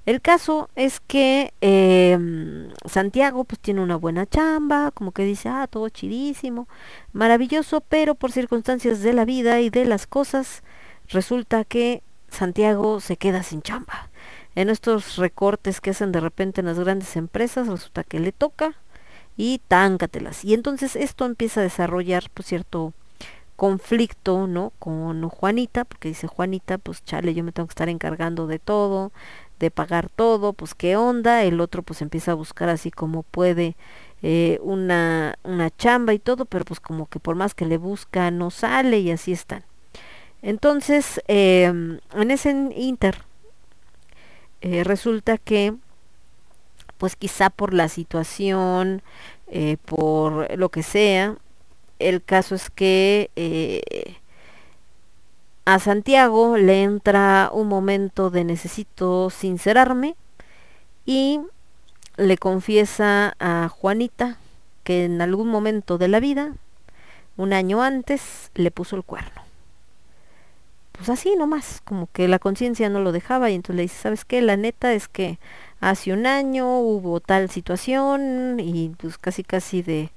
El 0.08 0.22
caso 0.22 0.70
es 0.74 1.00
que 1.00 1.52
eh, 1.60 2.16
Santiago 2.86 3.44
pues 3.44 3.60
tiene 3.60 3.82
una 3.82 3.96
buena 3.96 4.24
chamba, 4.24 4.90
como 4.90 5.12
que 5.12 5.22
dice, 5.22 5.50
ah, 5.50 5.66
todo 5.66 5.90
chidísimo, 5.90 6.66
maravilloso, 7.12 7.82
pero 7.82 8.14
por 8.14 8.32
circunstancias 8.32 9.02
de 9.02 9.12
la 9.12 9.26
vida 9.26 9.60
y 9.60 9.68
de 9.68 9.84
las 9.84 10.06
cosas, 10.06 10.62
resulta 11.08 11.64
que 11.66 12.02
Santiago 12.30 13.00
se 13.00 13.18
queda 13.18 13.42
sin 13.42 13.60
chamba. 13.60 14.08
En 14.54 14.70
estos 14.70 15.16
recortes 15.18 15.82
que 15.82 15.90
hacen 15.90 16.10
de 16.10 16.20
repente 16.20 16.62
en 16.62 16.68
las 16.68 16.78
grandes 16.78 17.14
empresas, 17.16 17.66
resulta 17.68 18.02
que 18.02 18.18
le 18.18 18.32
toca 18.32 18.76
y 19.36 19.60
táncatelas. 19.68 20.42
Y 20.42 20.54
entonces 20.54 20.96
esto 20.96 21.26
empieza 21.26 21.60
a 21.60 21.64
desarrollar 21.64 22.30
pues 22.32 22.48
cierto 22.48 22.94
conflicto, 23.56 24.46
¿no? 24.46 24.72
Con 24.78 25.28
Juanita, 25.28 25.84
porque 25.84 26.08
dice 26.08 26.28
Juanita, 26.28 26.78
pues 26.78 27.04
chale, 27.04 27.34
yo 27.34 27.42
me 27.42 27.50
tengo 27.50 27.66
que 27.66 27.72
estar 27.72 27.88
encargando 27.88 28.46
de 28.46 28.60
todo, 28.60 29.10
de 29.58 29.70
pagar 29.70 30.08
todo, 30.10 30.52
pues 30.52 30.74
qué 30.74 30.96
onda, 30.96 31.44
el 31.44 31.60
otro 31.60 31.82
pues 31.82 32.02
empieza 32.02 32.32
a 32.32 32.34
buscar 32.34 32.68
así 32.68 32.90
como 32.90 33.22
puede 33.22 33.76
eh, 34.22 34.58
una, 34.62 35.36
una 35.44 35.70
chamba 35.70 36.14
y 36.14 36.18
todo, 36.18 36.44
pero 36.44 36.64
pues 36.64 36.80
como 36.80 37.06
que 37.06 37.20
por 37.20 37.36
más 37.36 37.54
que 37.54 37.66
le 37.66 37.78
busca 37.78 38.30
no 38.30 38.50
sale 38.50 39.00
y 39.00 39.10
así 39.10 39.32
están. 39.32 39.64
Entonces, 40.42 41.20
eh, 41.28 41.64
en 41.66 42.30
ese 42.30 42.50
inter, 42.76 43.22
eh, 44.60 44.84
resulta 44.84 45.38
que 45.38 45.74
pues 46.98 47.16
quizá 47.16 47.50
por 47.50 47.74
la 47.74 47.88
situación, 47.88 49.02
eh, 49.46 49.76
por 49.84 50.56
lo 50.56 50.68
que 50.70 50.82
sea, 50.82 51.36
el 52.00 52.22
caso 52.22 52.54
es 52.54 52.70
que 52.70 53.30
a 55.68 55.78
Santiago 55.80 56.56
le 56.56 56.82
entra 56.82 57.50
un 57.52 57.68
momento 57.68 58.30
de 58.30 58.42
necesito 58.42 59.28
sincerarme 59.28 60.16
y 61.04 61.40
le 62.16 62.38
confiesa 62.38 63.34
a 63.38 63.68
Juanita 63.68 64.38
que 64.82 65.04
en 65.04 65.20
algún 65.20 65.48
momento 65.48 65.98
de 65.98 66.08
la 66.08 66.20
vida, 66.20 66.54
un 67.36 67.52
año 67.52 67.82
antes, 67.82 68.50
le 68.54 68.70
puso 68.70 68.96
el 68.96 69.04
cuerno. 69.04 69.42
pues 70.92 71.10
así 71.10 71.36
nomás, 71.36 71.82
como 71.84 72.08
que 72.14 72.28
la 72.28 72.38
conciencia 72.38 72.88
no 72.88 73.00
lo 73.00 73.12
dejaba 73.12 73.50
y 73.50 73.54
entonces 73.54 73.76
le 73.76 73.82
dice, 73.82 74.00
¿sabes 74.00 74.24
qué? 74.24 74.40
La 74.40 74.56
neta 74.56 74.94
es 74.94 75.06
que 75.06 75.38
hace 75.80 76.14
un 76.14 76.26
año 76.26 76.78
hubo 76.80 77.20
tal 77.20 77.50
situación 77.50 78.58
y 78.58 78.88
pues 78.98 79.18
casi 79.18 79.44
casi 79.44 79.82
de 79.82 80.12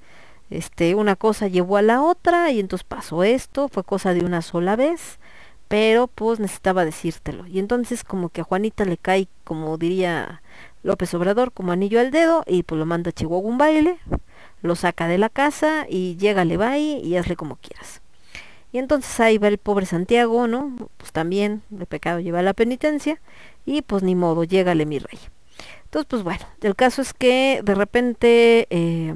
este 0.49 0.95
una 0.95 1.17
cosa 1.17 1.47
llevó 1.47 1.75
a 1.75 1.81
la 1.81 2.01
otra 2.01 2.51
y 2.51 2.61
entonces 2.61 2.85
pasó 2.85 3.23
esto, 3.25 3.67
fue 3.67 3.83
cosa 3.83 4.13
de 4.13 4.23
una 4.23 4.41
sola 4.41 4.77
vez, 4.77 5.19
pero 5.72 6.08
pues 6.08 6.41
necesitaba 6.41 6.83
decírtelo. 6.83 7.48
Y 7.48 7.58
entonces 7.58 8.03
como 8.03 8.27
que 8.27 8.41
a 8.41 8.43
Juanita 8.43 8.83
le 8.83 8.98
cae, 8.98 9.30
como 9.45 9.77
diría 9.77 10.41
López 10.83 11.14
Obrador, 11.14 11.53
como 11.53 11.72
anillo 11.72 12.01
al 12.01 12.11
dedo 12.11 12.43
y 12.45 12.64
pues 12.64 12.77
lo 12.77 12.85
manda 12.85 13.11
a 13.11 13.14
Chihuahua 13.14 13.50
un 13.50 13.58
baile, 13.58 13.98
lo 14.61 14.75
saca 14.75 15.08
de 15.08 15.17
la 15.17 15.30
casa 15.30 15.85
y 15.88 16.17
llega, 16.17 16.43
le 16.43 16.58
va 16.58 16.77
y 16.77 17.16
hazle 17.16 17.38
como 17.38 17.56
quieras. 17.56 18.01
Y 18.74 18.80
entonces 18.80 19.17
ahí 19.22 19.38
va 19.38 19.48
el 19.48 19.59
pobre 19.59 19.85
Santiago, 19.85 20.45
¿no? 20.45 20.75
Pues 20.98 21.14
también 21.14 21.61
de 21.69 21.85
pecado 21.85 22.19
lleva 22.19 22.41
la 22.41 22.53
penitencia 22.53 23.22
y 23.66 23.82
pues 23.82 24.03
ni 24.03 24.14
modo, 24.14 24.43
llégale 24.43 24.85
mi 24.85 25.00
rey. 25.00 25.19
Entonces, 25.85 26.08
pues 26.09 26.24
bueno, 26.24 26.45
el 26.61 26.75
caso 26.75 27.01
es 27.01 27.14
que 27.14 27.61
de 27.64 27.75
repente 27.75 28.67
eh, 28.72 29.16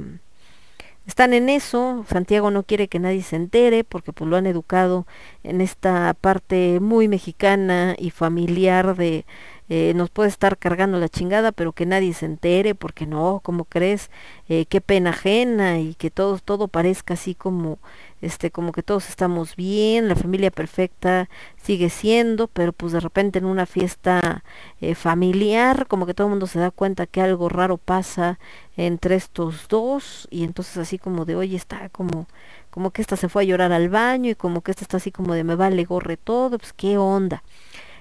están 1.07 1.33
en 1.33 1.49
eso, 1.49 2.03
Santiago 2.09 2.49
no 2.51 2.63
quiere 2.63 2.87
que 2.87 2.99
nadie 2.99 3.21
se 3.21 3.35
entere 3.35 3.83
porque 3.83 4.11
pues 4.11 4.29
lo 4.29 4.37
han 4.37 4.47
educado 4.47 5.05
en 5.43 5.61
esta 5.61 6.15
parte 6.19 6.79
muy 6.79 7.07
mexicana 7.07 7.95
y 7.97 8.09
familiar 8.09 8.95
de 8.95 9.25
eh, 9.69 9.93
nos 9.95 10.09
puede 10.09 10.29
estar 10.29 10.57
cargando 10.57 10.99
la 10.99 11.09
chingada, 11.09 11.51
pero 11.51 11.71
que 11.73 11.85
nadie 11.85 12.13
se 12.13 12.25
entere, 12.25 12.75
porque 12.75 13.07
no, 13.07 13.41
como 13.43 13.65
crees, 13.65 14.11
eh, 14.47 14.65
qué 14.67 14.81
pena 14.81 15.09
ajena 15.11 15.79
y 15.79 15.95
que 15.95 16.11
todo, 16.11 16.37
todo 16.39 16.67
parezca 16.67 17.15
así 17.15 17.33
como, 17.35 17.79
este, 18.21 18.51
como 18.51 18.71
que 18.71 18.83
todos 18.83 19.09
estamos 19.09 19.55
bien, 19.55 20.07
la 20.07 20.15
familia 20.15 20.51
perfecta 20.51 21.29
sigue 21.57 21.89
siendo, 21.89 22.47
pero 22.47 22.73
pues 22.73 22.93
de 22.93 22.99
repente 22.99 23.39
en 23.39 23.45
una 23.45 23.65
fiesta 23.65 24.43
eh, 24.81 24.95
familiar, 24.95 25.87
como 25.87 26.05
que 26.05 26.13
todo 26.13 26.27
el 26.27 26.31
mundo 26.31 26.47
se 26.47 26.59
da 26.59 26.71
cuenta 26.71 27.07
que 27.07 27.21
algo 27.21 27.49
raro 27.49 27.77
pasa 27.77 28.39
entre 28.77 29.15
estos 29.15 29.67
dos, 29.67 30.27
y 30.31 30.43
entonces 30.43 30.77
así 30.77 30.99
como 30.99 31.25
de 31.25 31.35
hoy 31.35 31.55
está 31.55 31.89
como 31.89 32.27
como 32.69 32.91
que 32.91 33.01
esta 33.01 33.15
se 33.15 33.29
fue 33.29 33.43
a 33.43 33.45
llorar 33.45 33.71
al 33.71 33.87
baño 33.87 34.31
y 34.31 34.35
como 34.35 34.59
que 34.59 34.71
esta 34.71 34.83
está 34.83 34.97
así 34.97 35.09
como 35.09 35.33
de 35.33 35.45
me 35.45 35.55
vale 35.55 35.85
gorre 35.85 36.17
todo, 36.17 36.57
pues 36.59 36.73
qué 36.73 36.97
onda. 36.97 37.41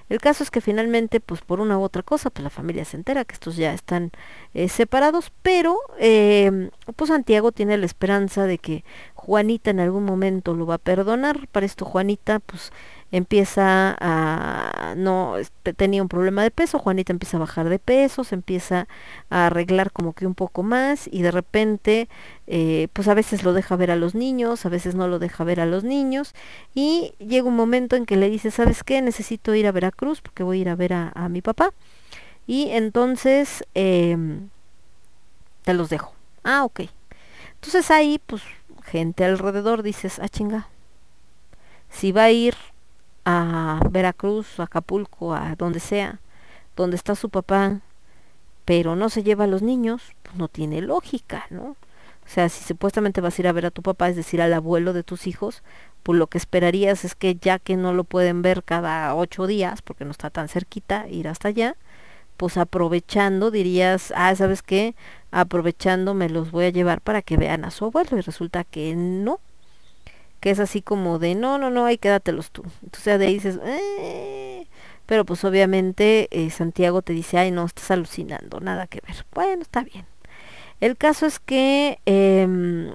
El 0.09 0.19
caso 0.19 0.43
es 0.43 0.51
que 0.51 0.61
finalmente, 0.61 1.19
pues 1.19 1.41
por 1.41 1.59
una 1.59 1.79
u 1.79 1.81
otra 1.81 2.03
cosa, 2.03 2.29
pues 2.29 2.43
la 2.43 2.49
familia 2.49 2.85
se 2.85 2.97
entera 2.97 3.25
que 3.25 3.33
estos 3.33 3.55
ya 3.55 3.73
están 3.73 4.11
eh, 4.53 4.69
separados, 4.69 5.31
pero 5.41 5.77
eh, 5.99 6.69
pues 6.95 7.09
Santiago 7.09 7.51
tiene 7.51 7.77
la 7.77 7.85
esperanza 7.85 8.45
de 8.45 8.59
que 8.59 8.83
Juanita 9.15 9.71
en 9.71 9.79
algún 9.79 10.05
momento 10.05 10.53
lo 10.53 10.65
va 10.67 10.75
a 10.75 10.79
perdonar. 10.79 11.47
Para 11.47 11.65
esto 11.65 11.85
Juanita, 11.85 12.39
pues 12.39 12.71
empieza 13.11 13.95
a 13.99 14.93
no 14.97 15.35
tenía 15.75 16.01
un 16.01 16.09
problema 16.09 16.43
de 16.43 16.51
peso, 16.51 16.79
Juanita 16.79 17.13
empieza 17.13 17.37
a 17.37 17.41
bajar 17.41 17.69
de 17.69 17.79
peso, 17.79 18.23
se 18.23 18.35
empieza 18.35 18.87
a 19.29 19.47
arreglar 19.47 19.91
como 19.91 20.13
que 20.13 20.25
un 20.25 20.35
poco 20.35 20.63
más 20.63 21.07
y 21.11 21.21
de 21.21 21.31
repente 21.31 22.09
eh, 22.47 22.87
pues 22.93 23.07
a 23.07 23.13
veces 23.13 23.43
lo 23.43 23.53
deja 23.53 23.75
ver 23.75 23.91
a 23.91 23.95
los 23.95 24.15
niños, 24.15 24.65
a 24.65 24.69
veces 24.69 24.95
no 24.95 25.07
lo 25.07 25.19
deja 25.19 25.43
ver 25.43 25.59
a 25.59 25.65
los 25.65 25.83
niños 25.83 26.33
y 26.73 27.13
llega 27.19 27.47
un 27.47 27.55
momento 27.55 27.95
en 27.95 28.05
que 28.05 28.17
le 28.17 28.29
dice, 28.29 28.51
¿sabes 28.51 28.83
qué? 28.83 29.01
Necesito 29.01 29.53
ir 29.55 29.67
a 29.67 29.71
Veracruz 29.71 30.21
porque 30.21 30.43
voy 30.43 30.59
a 30.59 30.61
ir 30.61 30.69
a 30.69 30.75
ver 30.75 30.93
a, 30.93 31.29
mi 31.29 31.41
papá 31.41 31.71
y 32.47 32.69
entonces 32.71 33.63
eh, 33.73 34.17
te 35.63 35.73
los 35.73 35.89
dejo. 35.89 36.13
Ah, 36.43 36.63
ok. 36.63 36.81
Entonces 37.55 37.89
ahí 37.91 38.19
pues 38.25 38.43
gente 38.83 39.25
alrededor 39.25 39.83
dices, 39.83 40.19
ah 40.19 40.29
chinga, 40.29 40.69
si 41.89 42.11
va 42.11 42.25
a 42.25 42.31
ir 42.31 42.55
a 43.25 43.79
Veracruz, 43.89 44.59
a 44.59 44.63
Acapulco, 44.63 45.33
a 45.33 45.55
donde 45.55 45.79
sea, 45.79 46.19
donde 46.75 46.95
está 46.95 47.15
su 47.15 47.29
papá, 47.29 47.81
pero 48.65 48.95
no 48.95 49.09
se 49.09 49.23
lleva 49.23 49.43
a 49.45 49.47
los 49.47 49.61
niños, 49.61 50.01
pues 50.23 50.35
no 50.35 50.47
tiene 50.47 50.81
lógica, 50.81 51.45
¿no? 51.49 51.75
O 52.25 52.27
sea, 52.27 52.49
si 52.49 52.63
supuestamente 52.63 53.21
vas 53.21 53.37
a 53.37 53.41
ir 53.41 53.47
a 53.47 53.51
ver 53.51 53.67
a 53.67 53.71
tu 53.71 53.83
papá, 53.83 54.09
es 54.09 54.15
decir, 54.15 54.41
al 54.41 54.53
abuelo 54.53 54.93
de 54.93 55.03
tus 55.03 55.27
hijos, 55.27 55.61
pues 56.01 56.17
lo 56.17 56.27
que 56.27 56.39
esperarías 56.39 57.05
es 57.05 57.15
que 57.15 57.35
ya 57.35 57.59
que 57.59 57.77
no 57.77 57.93
lo 57.93 58.03
pueden 58.03 58.41
ver 58.41 58.63
cada 58.63 59.13
ocho 59.15 59.45
días, 59.47 59.81
porque 59.81 60.05
no 60.05 60.11
está 60.11 60.29
tan 60.31 60.47
cerquita, 60.49 61.07
ir 61.07 61.27
hasta 61.27 61.49
allá, 61.49 61.75
pues 62.37 62.57
aprovechando 62.57 63.51
dirías, 63.51 64.11
ah, 64.15 64.35
¿sabes 64.35 64.61
qué? 64.63 64.95
Aprovechando 65.31 66.13
me 66.13 66.29
los 66.29 66.51
voy 66.51 66.65
a 66.65 66.69
llevar 66.69 67.01
para 67.01 67.21
que 67.21 67.37
vean 67.37 67.63
a 67.63 67.71
su 67.71 67.85
abuelo 67.85 68.17
y 68.17 68.21
resulta 68.21 68.63
que 68.63 68.95
no, 68.95 69.39
que 70.45 70.51
es 70.51 70.59
así 70.59 70.83
como 70.83 71.17
de, 71.17 71.33
no, 71.33 71.57
no, 71.57 71.71
no, 71.71 71.85
ahí 71.85 71.97
quédatelos 71.97 72.51
tú. 72.51 72.61
Entonces 72.83 73.17
de 73.17 73.25
ahí 73.25 73.33
dices, 73.33 73.57
eh", 73.65 74.67
pero 75.07 75.25
pues 75.25 75.43
obviamente 75.43 76.27
eh, 76.29 76.51
Santiago 76.51 77.01
te 77.01 77.13
dice, 77.13 77.39
ay, 77.39 77.49
no, 77.49 77.65
estás 77.65 77.89
alucinando, 77.89 78.59
nada 78.59 78.85
que 78.85 79.01
ver. 79.07 79.25
Bueno, 79.33 79.63
está 79.63 79.81
bien. 79.81 80.05
El 80.81 80.97
caso 80.97 81.25
es 81.25 81.39
que 81.39 81.97
em, 82.05 82.93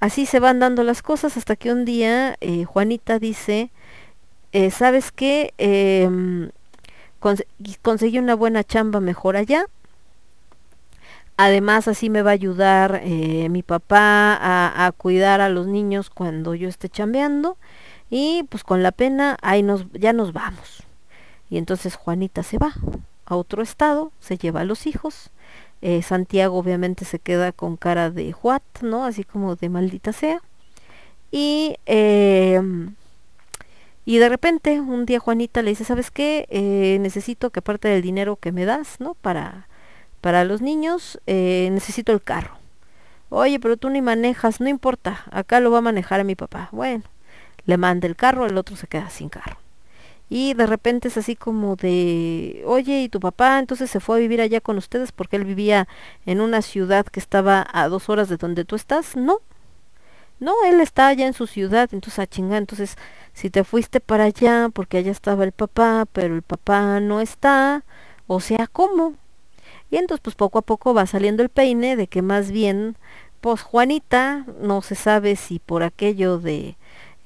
así 0.00 0.26
se 0.26 0.40
van 0.40 0.58
dando 0.58 0.82
las 0.82 1.02
cosas 1.02 1.36
hasta 1.36 1.54
que 1.54 1.70
un 1.70 1.84
día 1.84 2.36
eh, 2.40 2.64
Juanita 2.64 3.20
dice, 3.20 3.70
¿sabes 4.72 5.12
qué? 5.12 5.54
Em, 5.56 6.50
conseguí 7.20 8.18
una 8.18 8.34
buena 8.34 8.64
chamba 8.64 8.98
mejor 8.98 9.36
allá 9.36 9.66
Además, 11.42 11.88
así 11.88 12.10
me 12.10 12.20
va 12.20 12.32
a 12.32 12.34
ayudar 12.34 13.00
eh, 13.02 13.48
mi 13.48 13.62
papá 13.62 14.38
a, 14.38 14.92
cuidar 14.92 15.40
a 15.40 15.48
los 15.48 15.66
niños 15.66 16.10
cuando 16.10 16.54
yo 16.54 16.68
esté 16.68 16.90
chambeando. 16.90 17.56
Y 18.10 18.42
pues 18.50 18.62
con 18.62 18.82
la 18.82 18.92
pena, 18.92 19.38
ahí 19.40 19.62
nos, 19.62 19.86
ya 19.94 20.12
nos 20.12 20.34
vamos. 20.34 20.82
Y 21.48 21.56
entonces 21.56 21.94
Juanita 21.94 22.42
se 22.42 22.58
va 22.58 22.74
a 23.24 23.36
otro 23.36 23.62
estado, 23.62 24.12
se 24.20 24.36
lleva 24.36 24.60
a 24.60 24.64
los 24.64 24.86
hijos. 24.86 25.30
Eh, 25.80 26.02
Santiago 26.02 26.58
obviamente 26.58 27.06
se 27.06 27.18
queda 27.18 27.52
con 27.52 27.78
cara 27.78 28.10
de 28.10 28.34
what, 28.42 28.60
¿no? 28.82 29.06
Así 29.06 29.24
como 29.24 29.56
de 29.56 29.70
maldita 29.70 30.12
sea. 30.12 30.42
Y, 31.30 31.76
em, 31.86 32.96
y 34.04 34.18
de 34.18 34.28
repente 34.28 34.78
un 34.78 35.06
día 35.06 35.20
Juanita 35.20 35.62
le 35.62 35.70
dice, 35.70 35.84
¿sabes 35.84 36.10
qué? 36.10 36.46
Eh, 36.50 36.98
necesito 37.00 37.48
que 37.48 37.60
aparte 37.60 37.88
del 37.88 38.02
dinero 38.02 38.36
que 38.36 38.52
me 38.52 38.66
das, 38.66 39.00
¿no? 39.00 39.14
Para 39.14 39.69
para 40.20 40.44
los 40.44 40.60
niños 40.60 41.20
eh, 41.26 41.68
necesito 41.72 42.12
el 42.12 42.22
carro. 42.22 42.58
Oye, 43.30 43.60
pero 43.60 43.76
tú 43.76 43.90
ni 43.90 44.02
manejas, 44.02 44.60
no 44.60 44.68
importa, 44.68 45.24
acá 45.30 45.60
lo 45.60 45.70
va 45.70 45.78
a 45.78 45.82
manejar 45.82 46.20
a 46.20 46.24
mi 46.24 46.34
papá. 46.34 46.68
Bueno, 46.72 47.04
le 47.64 47.76
manda 47.76 48.06
el 48.06 48.16
carro, 48.16 48.46
el 48.46 48.58
otro 48.58 48.76
se 48.76 48.86
queda 48.86 49.08
sin 49.10 49.28
carro. 49.28 49.58
Y 50.28 50.54
de 50.54 50.66
repente 50.66 51.08
es 51.08 51.16
así 51.16 51.36
como 51.36 51.76
de, 51.76 52.62
oye, 52.66 53.02
¿y 53.02 53.08
tu 53.08 53.20
papá 53.20 53.58
entonces 53.58 53.90
se 53.90 54.00
fue 54.00 54.16
a 54.16 54.20
vivir 54.20 54.40
allá 54.40 54.60
con 54.60 54.78
ustedes 54.78 55.10
porque 55.12 55.36
él 55.36 55.44
vivía 55.44 55.88
en 56.26 56.40
una 56.40 56.62
ciudad 56.62 57.04
que 57.06 57.20
estaba 57.20 57.66
a 57.72 57.88
dos 57.88 58.08
horas 58.08 58.28
de 58.28 58.36
donde 58.36 58.64
tú 58.64 58.76
estás? 58.76 59.16
No, 59.16 59.40
no, 60.40 60.54
él 60.66 60.80
está 60.80 61.08
allá 61.08 61.26
en 61.26 61.34
su 61.34 61.46
ciudad, 61.46 61.90
entonces 61.92 62.18
a 62.20 62.26
chingar, 62.26 62.58
entonces 62.58 62.96
si 63.34 63.50
te 63.50 63.64
fuiste 63.64 64.00
para 64.00 64.24
allá 64.24 64.70
porque 64.72 64.98
allá 64.98 65.10
estaba 65.12 65.44
el 65.44 65.52
papá, 65.52 66.06
pero 66.12 66.34
el 66.34 66.42
papá 66.42 67.00
no 67.00 67.20
está, 67.20 67.84
o 68.26 68.40
sea, 68.40 68.66
¿cómo? 68.66 69.14
Y 69.90 69.96
entonces 69.96 70.22
pues 70.22 70.36
poco 70.36 70.58
a 70.58 70.62
poco 70.62 70.94
va 70.94 71.06
saliendo 71.06 71.42
el 71.42 71.48
peine 71.48 71.96
de 71.96 72.06
que 72.06 72.22
más 72.22 72.50
bien 72.50 72.96
pues 73.40 73.62
Juanita 73.62 74.44
no 74.60 74.82
se 74.82 74.94
sabe 74.94 75.36
si 75.36 75.58
por 75.58 75.82
aquello 75.82 76.38
de 76.38 76.76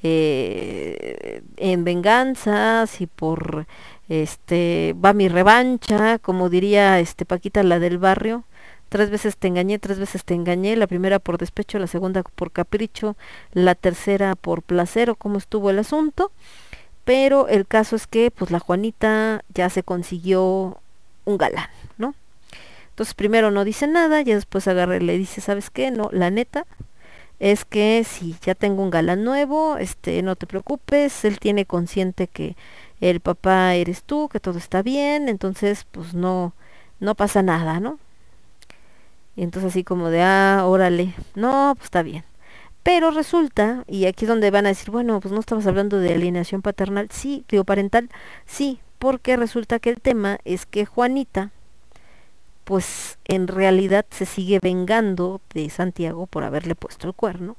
eh, 0.02 1.43
en 1.57 1.84
venganza, 1.84 2.86
si 2.86 3.07
por 3.07 3.67
este 4.09 4.94
va 5.02 5.15
mi 5.15 5.28
revancha, 5.28 6.18
como 6.18 6.51
diría 6.51 7.01
este 7.01 7.25
Paquita 7.25 7.62
la 7.62 7.78
del 7.78 7.99
barrio, 7.99 8.44
tres 8.91 9.10
veces 9.10 9.36
te 9.36 9.49
engañé, 9.49 9.78
tres 9.78 9.99
veces 9.99 10.25
te 10.25 10.34
engañé, 10.34 10.76
la 10.76 10.86
primera 10.86 11.18
por 11.18 11.39
despecho, 11.39 11.78
la 11.78 11.86
segunda 11.86 12.23
por 12.23 12.52
capricho, 12.52 13.17
la 13.52 13.75
tercera 13.75 14.36
por 14.36 14.62
placer 14.62 15.10
o 15.10 15.17
cómo 15.17 15.39
estuvo 15.39 15.70
el 15.70 15.78
asunto, 15.78 16.31
pero 17.05 17.49
el 17.49 17.67
caso 17.67 17.97
es 17.97 18.07
que 18.07 18.31
pues 18.31 18.51
la 18.51 18.60
Juanita 18.60 19.43
ya 19.55 19.70
se 19.70 19.83
consiguió 19.83 20.78
un 21.25 21.39
galán. 21.39 21.70
Entonces 22.94 23.14
primero 23.14 23.50
no 23.50 23.64
dice 23.64 23.89
nada, 23.89 24.20
y 24.20 24.24
después 24.24 24.68
agarra 24.68 24.98
y 24.98 25.00
le 25.00 25.18
dice, 25.18 25.40
¿sabes 25.40 25.68
qué? 25.68 25.90
No, 25.90 26.10
la 26.12 26.31
neta 26.31 26.64
es 27.40 27.64
que 27.64 28.05
si 28.06 28.36
ya 28.40 28.55
tengo 28.55 28.84
un 28.84 28.90
galán 28.90 29.24
nuevo, 29.24 29.78
este, 29.78 30.23
no 30.23 30.36
te 30.36 30.47
preocupes, 30.47 31.24
él 31.24 31.40
tiene 31.40 31.66
consciente 31.66 32.28
que 32.28 32.56
el 33.00 33.18
papá 33.18 33.74
eres 33.74 34.05
tú, 34.05 34.28
que 34.28 34.39
todo 34.39 34.58
está 34.58 34.82
bien, 34.82 35.28
entonces 35.28 35.86
pues 35.90 36.14
no, 36.14 36.52
no 37.00 37.16
pasa 37.16 37.42
nada, 37.42 37.81
¿no? 37.81 37.98
Y 39.34 39.42
entonces 39.42 39.73
así 39.73 39.82
como 39.82 40.08
de, 40.10 40.23
ah, 40.23 40.62
órale, 40.64 41.14
no, 41.34 41.73
pues 41.74 41.86
está 41.86 42.05
bien. 42.05 42.23
Pero 42.84 43.10
resulta, 43.10 43.82
y 43.89 44.06
aquí 44.06 44.24
es 44.24 44.28
donde 44.28 44.52
van 44.52 44.66
a 44.66 44.68
decir, 44.68 44.92
bueno, 44.92 45.18
pues 45.18 45.34
no 45.34 45.40
estabas 45.40 45.66
hablando 45.66 45.98
de 45.98 46.14
alineación 46.14 46.62
paternal, 46.62 47.08
sí, 47.10 47.44
digo 47.48 47.64
parental, 47.64 48.08
sí, 48.47 48.78
porque 49.00 49.36
resulta 49.36 49.81
que 49.81 49.90
el 49.90 50.00
tema 50.00 50.39
es 50.44 50.64
que 50.64 50.86
Juanita 50.86 51.50
pues 52.65 53.18
en 53.25 53.49
realidad 53.49 54.07
se 54.10 54.26
sigue 54.26 54.59
vengando 54.62 55.41
de 55.52 55.68
Santiago 55.70 56.26
por 56.26 56.44
haberle 56.44 56.75
puesto 56.75 57.07
el 57.07 57.15
cuerno. 57.15 57.57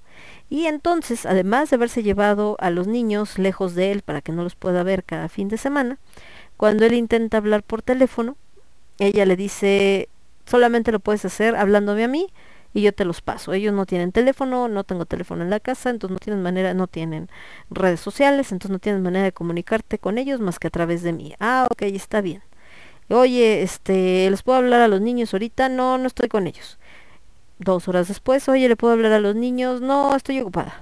Y 0.49 0.65
entonces, 0.67 1.25
además 1.25 1.69
de 1.69 1.77
haberse 1.77 2.03
llevado 2.03 2.57
a 2.59 2.69
los 2.69 2.87
niños 2.87 3.37
lejos 3.37 3.75
de 3.75 3.91
él 3.91 4.01
para 4.01 4.21
que 4.21 4.31
no 4.31 4.43
los 4.43 4.55
pueda 4.55 4.83
ver 4.83 5.03
cada 5.03 5.29
fin 5.29 5.47
de 5.49 5.57
semana, 5.57 5.99
cuando 6.57 6.85
él 6.85 6.93
intenta 6.93 7.37
hablar 7.37 7.63
por 7.63 7.81
teléfono, 7.81 8.37
ella 8.99 9.25
le 9.25 9.35
dice, 9.35 10.09
solamente 10.45 10.91
lo 10.91 10.99
puedes 10.99 11.25
hacer 11.25 11.55
hablándome 11.55 12.03
a 12.03 12.07
mí 12.07 12.27
y 12.73 12.81
yo 12.81 12.93
te 12.93 13.05
los 13.05 13.21
paso. 13.21 13.53
Ellos 13.53 13.73
no 13.73 13.85
tienen 13.85 14.11
teléfono, 14.11 14.67
no 14.67 14.83
tengo 14.83 15.05
teléfono 15.05 15.43
en 15.43 15.49
la 15.49 15.59
casa, 15.59 15.89
entonces 15.89 16.13
no 16.13 16.19
tienen 16.19 16.43
manera, 16.43 16.73
no 16.73 16.87
tienen 16.87 17.29
redes 17.69 17.99
sociales, 17.99 18.51
entonces 18.51 18.71
no 18.71 18.79
tienen 18.79 19.01
manera 19.01 19.25
de 19.25 19.31
comunicarte 19.31 19.99
con 19.99 20.17
ellos 20.17 20.39
más 20.39 20.59
que 20.59 20.67
a 20.67 20.71
través 20.71 21.03
de 21.03 21.13
mí. 21.13 21.35
Ah, 21.39 21.67
ok, 21.71 21.83
está 21.83 22.21
bien. 22.21 22.41
Oye, 23.09 23.61
este, 23.61 24.29
¿les 24.29 24.41
puedo 24.43 24.57
hablar 24.59 24.81
a 24.81 24.87
los 24.87 25.01
niños 25.01 25.33
ahorita? 25.33 25.69
No, 25.69 25.97
no 25.97 26.07
estoy 26.07 26.27
con 26.27 26.47
ellos. 26.47 26.79
Dos 27.59 27.87
horas 27.87 28.07
después, 28.07 28.49
oye, 28.49 28.67
¿le 28.67 28.75
puedo 28.75 28.93
hablar 28.93 29.13
a 29.13 29.19
los 29.19 29.35
niños? 29.35 29.81
No, 29.81 30.15
estoy 30.15 30.39
ocupada. 30.41 30.81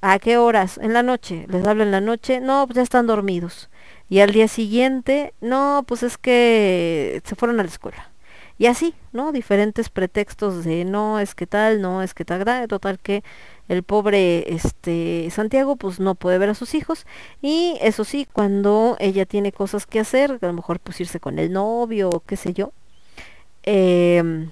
¿A 0.00 0.18
qué 0.18 0.36
horas? 0.38 0.78
En 0.78 0.92
la 0.92 1.02
noche. 1.02 1.46
¿Les 1.48 1.66
hablo 1.66 1.82
en 1.82 1.90
la 1.90 2.00
noche? 2.00 2.40
No, 2.40 2.66
pues 2.66 2.76
ya 2.76 2.82
están 2.82 3.06
dormidos. 3.06 3.70
Y 4.08 4.20
al 4.20 4.32
día 4.32 4.48
siguiente, 4.48 5.34
no, 5.40 5.84
pues 5.86 6.02
es 6.02 6.18
que 6.18 7.22
se 7.24 7.36
fueron 7.36 7.60
a 7.60 7.62
la 7.62 7.68
escuela. 7.68 8.10
Y 8.58 8.66
así, 8.66 8.94
¿no? 9.12 9.32
Diferentes 9.32 9.88
pretextos 9.88 10.64
de 10.64 10.84
no 10.84 11.18
es 11.20 11.34
que 11.34 11.46
tal, 11.46 11.80
no 11.80 12.02
es 12.02 12.14
que 12.14 12.24
tal, 12.24 12.68
total 12.68 12.98
que 13.00 13.24
el 13.68 13.82
pobre 13.82 14.52
este 14.54 15.28
Santiago 15.30 15.76
pues 15.76 16.00
no 16.00 16.14
puede 16.14 16.38
ver 16.38 16.50
a 16.50 16.54
sus 16.54 16.74
hijos 16.74 17.06
y 17.42 17.76
eso 17.80 18.04
sí, 18.04 18.26
cuando 18.32 18.96
ella 19.00 19.26
tiene 19.26 19.52
cosas 19.52 19.86
que 19.86 20.00
hacer, 20.00 20.38
a 20.40 20.46
lo 20.46 20.52
mejor 20.52 20.80
pues 20.80 21.00
irse 21.00 21.20
con 21.20 21.38
el 21.38 21.52
novio 21.52 22.10
o 22.10 22.20
qué 22.20 22.36
sé 22.36 22.52
yo, 22.52 22.72
eh, 23.62 24.48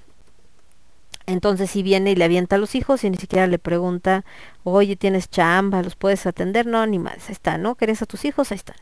entonces 1.27 1.71
si 1.71 1.83
viene 1.83 2.11
y 2.11 2.17
le 2.17 2.25
avienta 2.25 2.57
a 2.57 2.59
los 2.59 2.75
hijos 2.75 3.05
y 3.05 3.11
ni 3.11 3.17
siquiera 3.17 3.47
le 3.47 3.59
pregunta, 3.59 4.25
oye, 4.65 4.97
tienes 4.97 5.31
chamba, 5.31 5.83
los 5.83 5.95
puedes 5.95 6.27
atender, 6.27 6.67
no, 6.67 6.85
ni 6.87 6.99
más, 6.99 7.29
ahí 7.29 7.33
está, 7.33 7.59
¿no? 7.59 7.77
¿Querés 7.77 8.03
a 8.03 8.07
tus 8.07 8.25
hijos? 8.25 8.51
Ahí 8.51 8.57
están. 8.57 8.77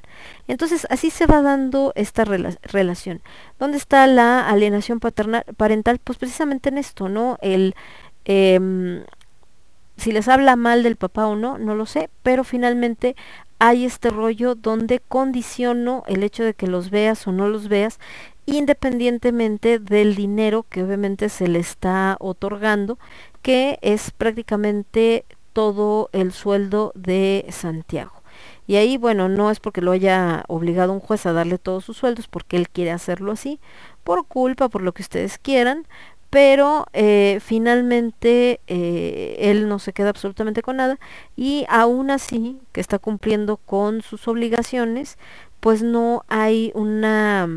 Entonces 0.48 0.86
así 0.90 1.10
se 1.10 1.26
va 1.26 1.42
dando 1.42 1.92
esta 1.96 2.24
relación. 2.24 3.20
¿Dónde 3.58 3.76
está 3.76 4.06
la 4.06 4.48
alienación 4.48 5.00
parental? 5.00 6.00
Pues 6.02 6.18
precisamente 6.18 6.70
en 6.70 6.78
esto, 6.78 7.08
¿no? 7.08 7.38
El... 7.42 7.74
Eh, 8.24 9.04
si 10.00 10.12
les 10.12 10.28
habla 10.28 10.56
mal 10.56 10.82
del 10.82 10.96
papá 10.96 11.26
o 11.26 11.36
no, 11.36 11.58
no 11.58 11.74
lo 11.74 11.84
sé, 11.84 12.08
pero 12.22 12.42
finalmente 12.42 13.16
hay 13.58 13.84
este 13.84 14.08
rollo 14.08 14.54
donde 14.54 15.00
condiciono 15.00 16.04
el 16.06 16.22
hecho 16.22 16.42
de 16.42 16.54
que 16.54 16.66
los 16.66 16.88
veas 16.88 17.26
o 17.26 17.32
no 17.32 17.48
los 17.48 17.68
veas 17.68 18.00
independientemente 18.46 19.78
del 19.78 20.14
dinero 20.16 20.64
que 20.68 20.82
obviamente 20.82 21.28
se 21.28 21.46
le 21.46 21.58
está 21.58 22.16
otorgando, 22.18 22.98
que 23.42 23.78
es 23.82 24.10
prácticamente 24.10 25.26
todo 25.52 26.08
el 26.12 26.32
sueldo 26.32 26.92
de 26.94 27.44
Santiago. 27.50 28.12
Y 28.66 28.76
ahí, 28.76 28.96
bueno, 28.96 29.28
no 29.28 29.50
es 29.50 29.60
porque 29.60 29.82
lo 29.82 29.92
haya 29.92 30.44
obligado 30.48 30.92
un 30.92 31.00
juez 31.00 31.26
a 31.26 31.32
darle 31.32 31.58
todos 31.58 31.84
sus 31.84 31.98
sueldos, 31.98 32.28
porque 32.28 32.56
él 32.56 32.68
quiere 32.68 32.92
hacerlo 32.92 33.32
así, 33.32 33.60
por 34.04 34.26
culpa, 34.26 34.68
por 34.68 34.82
lo 34.82 34.92
que 34.92 35.02
ustedes 35.02 35.38
quieran, 35.38 35.86
pero 36.30 36.86
eh, 36.92 37.38
finalmente 37.44 38.60
eh, 38.68 39.36
él 39.40 39.68
no 39.68 39.80
se 39.80 39.92
queda 39.92 40.10
absolutamente 40.10 40.62
con 40.62 40.76
nada 40.76 40.98
y 41.36 41.66
aún 41.68 42.10
así 42.10 42.58
que 42.72 42.80
está 42.80 42.98
cumpliendo 43.00 43.56
con 43.56 44.00
sus 44.02 44.28
obligaciones, 44.28 45.18
pues 45.58 45.82
no 45.82 46.24
hay 46.28 46.70
una 46.74 47.48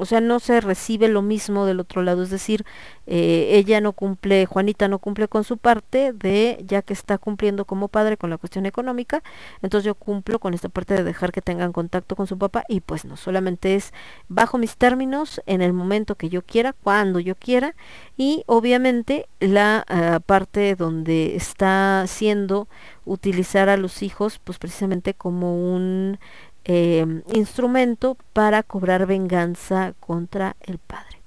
o 0.00 0.06
sea, 0.06 0.20
no 0.20 0.40
se 0.40 0.60
recibe 0.62 1.08
lo 1.08 1.20
mismo 1.20 1.66
del 1.66 1.78
otro 1.78 2.02
lado, 2.02 2.22
es 2.22 2.30
decir, 2.30 2.64
eh, 3.06 3.48
ella 3.52 3.82
no 3.82 3.92
cumple, 3.92 4.46
Juanita 4.46 4.88
no 4.88 4.98
cumple 4.98 5.28
con 5.28 5.44
su 5.44 5.58
parte 5.58 6.14
de, 6.14 6.64
ya 6.66 6.80
que 6.80 6.94
está 6.94 7.18
cumpliendo 7.18 7.66
como 7.66 7.88
padre 7.88 8.16
con 8.16 8.30
la 8.30 8.38
cuestión 8.38 8.64
económica, 8.64 9.22
entonces 9.60 9.84
yo 9.84 9.94
cumplo 9.94 10.38
con 10.38 10.54
esta 10.54 10.70
parte 10.70 10.94
de 10.94 11.04
dejar 11.04 11.32
que 11.32 11.42
tengan 11.42 11.72
contacto 11.72 12.16
con 12.16 12.26
su 12.26 12.38
papá 12.38 12.64
y 12.66 12.80
pues 12.80 13.04
no, 13.04 13.18
solamente 13.18 13.74
es 13.74 13.92
bajo 14.28 14.56
mis 14.56 14.76
términos, 14.76 15.42
en 15.44 15.60
el 15.60 15.74
momento 15.74 16.14
que 16.14 16.30
yo 16.30 16.40
quiera, 16.42 16.72
cuando 16.72 17.20
yo 17.20 17.34
quiera 17.34 17.74
y 18.16 18.42
obviamente 18.46 19.28
la 19.38 19.84
uh, 19.90 20.20
parte 20.22 20.76
donde 20.76 21.36
está 21.36 22.00
haciendo 22.02 22.68
utilizar 23.04 23.68
a 23.68 23.76
los 23.76 24.02
hijos 24.02 24.40
pues 24.42 24.58
precisamente 24.58 25.14
como 25.14 25.74
un 25.74 26.18
eh, 26.64 27.22
instrumento 27.32 28.16
para 28.32 28.62
cobrar 28.62 29.06
venganza 29.06 29.94
contra 30.00 30.56
el 30.60 30.78
padre. 30.78 31.20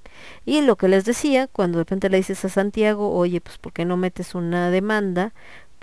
Y 0.45 0.61
lo 0.61 0.75
que 0.75 0.87
les 0.87 1.05
decía, 1.05 1.47
cuando 1.47 1.77
de 1.77 1.83
repente 1.83 2.09
le 2.09 2.17
dices 2.17 2.43
a 2.43 2.49
Santiago, 2.49 3.13
oye, 3.13 3.39
pues 3.41 3.57
¿por 3.57 3.71
qué 3.71 3.85
no 3.85 3.97
metes 3.97 4.35
una 4.35 4.69
demanda 4.69 5.33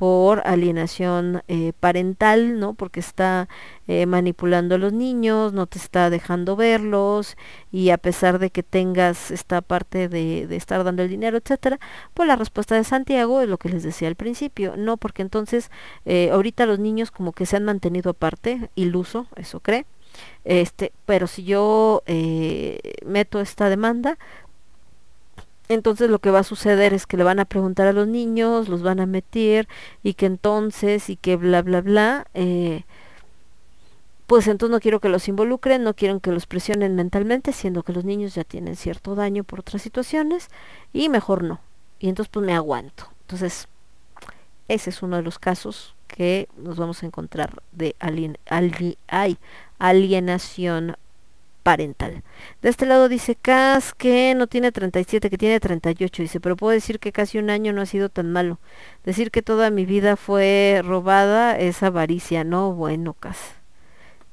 por 0.00 0.40
alienación 0.46 1.42
eh, 1.46 1.74
parental, 1.78 2.58
¿no? 2.58 2.72
Porque 2.72 3.00
está 3.00 3.50
eh, 3.86 4.06
manipulando 4.06 4.76
a 4.76 4.78
los 4.78 4.94
niños, 4.94 5.52
no 5.52 5.66
te 5.66 5.76
está 5.76 6.08
dejando 6.08 6.56
verlos 6.56 7.36
y 7.70 7.90
a 7.90 7.98
pesar 7.98 8.38
de 8.38 8.48
que 8.48 8.62
tengas 8.62 9.30
esta 9.30 9.60
parte 9.60 10.08
de, 10.08 10.44
estar 10.56 10.84
dando 10.84 11.02
el 11.02 11.10
dinero, 11.10 11.36
etcétera, 11.36 11.78
pues 12.14 12.26
la 12.26 12.36
respuesta 12.36 12.76
de 12.76 12.84
Santiago 12.84 13.42
es 13.42 13.48
lo 13.50 13.58
que 13.58 13.68
les 13.68 13.82
decía 13.82 14.08
al 14.08 14.14
principio, 14.14 14.74
no, 14.74 14.96
porque 14.96 15.20
entonces 15.20 15.70
eh, 16.06 16.30
ahorita 16.32 16.64
los 16.64 16.78
niños 16.78 17.10
como 17.10 17.32
que 17.32 17.44
se 17.44 17.56
han 17.58 17.64
mantenido 17.66 18.12
aparte, 18.12 18.70
iluso, 18.76 19.26
eso 19.36 19.60
cree, 19.60 19.84
este, 20.44 20.92
pero 21.04 21.26
si 21.26 21.44
yo 21.44 22.02
meto 23.04 23.38
esta 23.38 23.68
demanda, 23.68 24.16
entonces 25.70 26.10
lo 26.10 26.18
que 26.18 26.30
va 26.30 26.40
a 26.40 26.44
suceder 26.44 26.92
es 26.92 27.06
que 27.06 27.16
le 27.16 27.22
van 27.22 27.38
a 27.38 27.44
preguntar 27.44 27.86
a 27.86 27.92
los 27.92 28.08
niños, 28.08 28.68
los 28.68 28.82
van 28.82 28.98
a 28.98 29.06
meter 29.06 29.68
y 30.02 30.14
que 30.14 30.26
entonces 30.26 31.08
y 31.08 31.16
que 31.16 31.36
bla 31.36 31.62
bla 31.62 31.80
bla, 31.80 32.26
eh, 32.34 32.84
pues 34.26 34.48
entonces 34.48 34.72
no 34.72 34.80
quiero 34.80 34.98
que 34.98 35.08
los 35.08 35.28
involucren, 35.28 35.84
no 35.84 35.94
quiero 35.94 36.18
que 36.18 36.32
los 36.32 36.46
presionen 36.46 36.96
mentalmente, 36.96 37.52
siendo 37.52 37.84
que 37.84 37.92
los 37.92 38.04
niños 38.04 38.34
ya 38.34 38.42
tienen 38.42 38.74
cierto 38.74 39.14
daño 39.14 39.44
por 39.44 39.60
otras 39.60 39.80
situaciones 39.82 40.48
y 40.92 41.08
mejor 41.08 41.44
no. 41.44 41.60
Y 42.00 42.08
entonces 42.08 42.30
pues 42.32 42.44
me 42.44 42.54
aguanto. 42.54 43.04
Entonces 43.22 43.68
ese 44.66 44.90
es 44.90 45.02
uno 45.02 45.16
de 45.16 45.22
los 45.22 45.38
casos 45.38 45.94
que 46.08 46.48
nos 46.56 46.78
vamos 46.78 47.02
a 47.02 47.06
encontrar 47.06 47.62
de 47.70 47.94
alien, 48.00 48.38
alienación 49.78 50.96
parental. 51.70 52.24
De 52.62 52.68
este 52.68 52.84
lado 52.84 53.08
dice 53.08 53.36
Cas 53.36 53.94
que 53.94 54.34
no 54.34 54.48
tiene 54.48 54.72
37, 54.72 55.30
que 55.30 55.38
tiene 55.38 55.60
38. 55.60 56.22
Dice, 56.22 56.40
pero 56.40 56.56
puedo 56.56 56.72
decir 56.72 56.98
que 56.98 57.12
casi 57.12 57.38
un 57.38 57.48
año 57.48 57.72
no 57.72 57.80
ha 57.80 57.86
sido 57.86 58.08
tan 58.08 58.32
malo. 58.32 58.58
Decir 59.04 59.30
que 59.30 59.40
toda 59.40 59.70
mi 59.70 59.86
vida 59.86 60.16
fue 60.16 60.82
robada 60.84 61.56
es 61.56 61.84
avaricia. 61.84 62.42
No, 62.42 62.72
bueno, 62.72 63.14
Cas. 63.14 63.38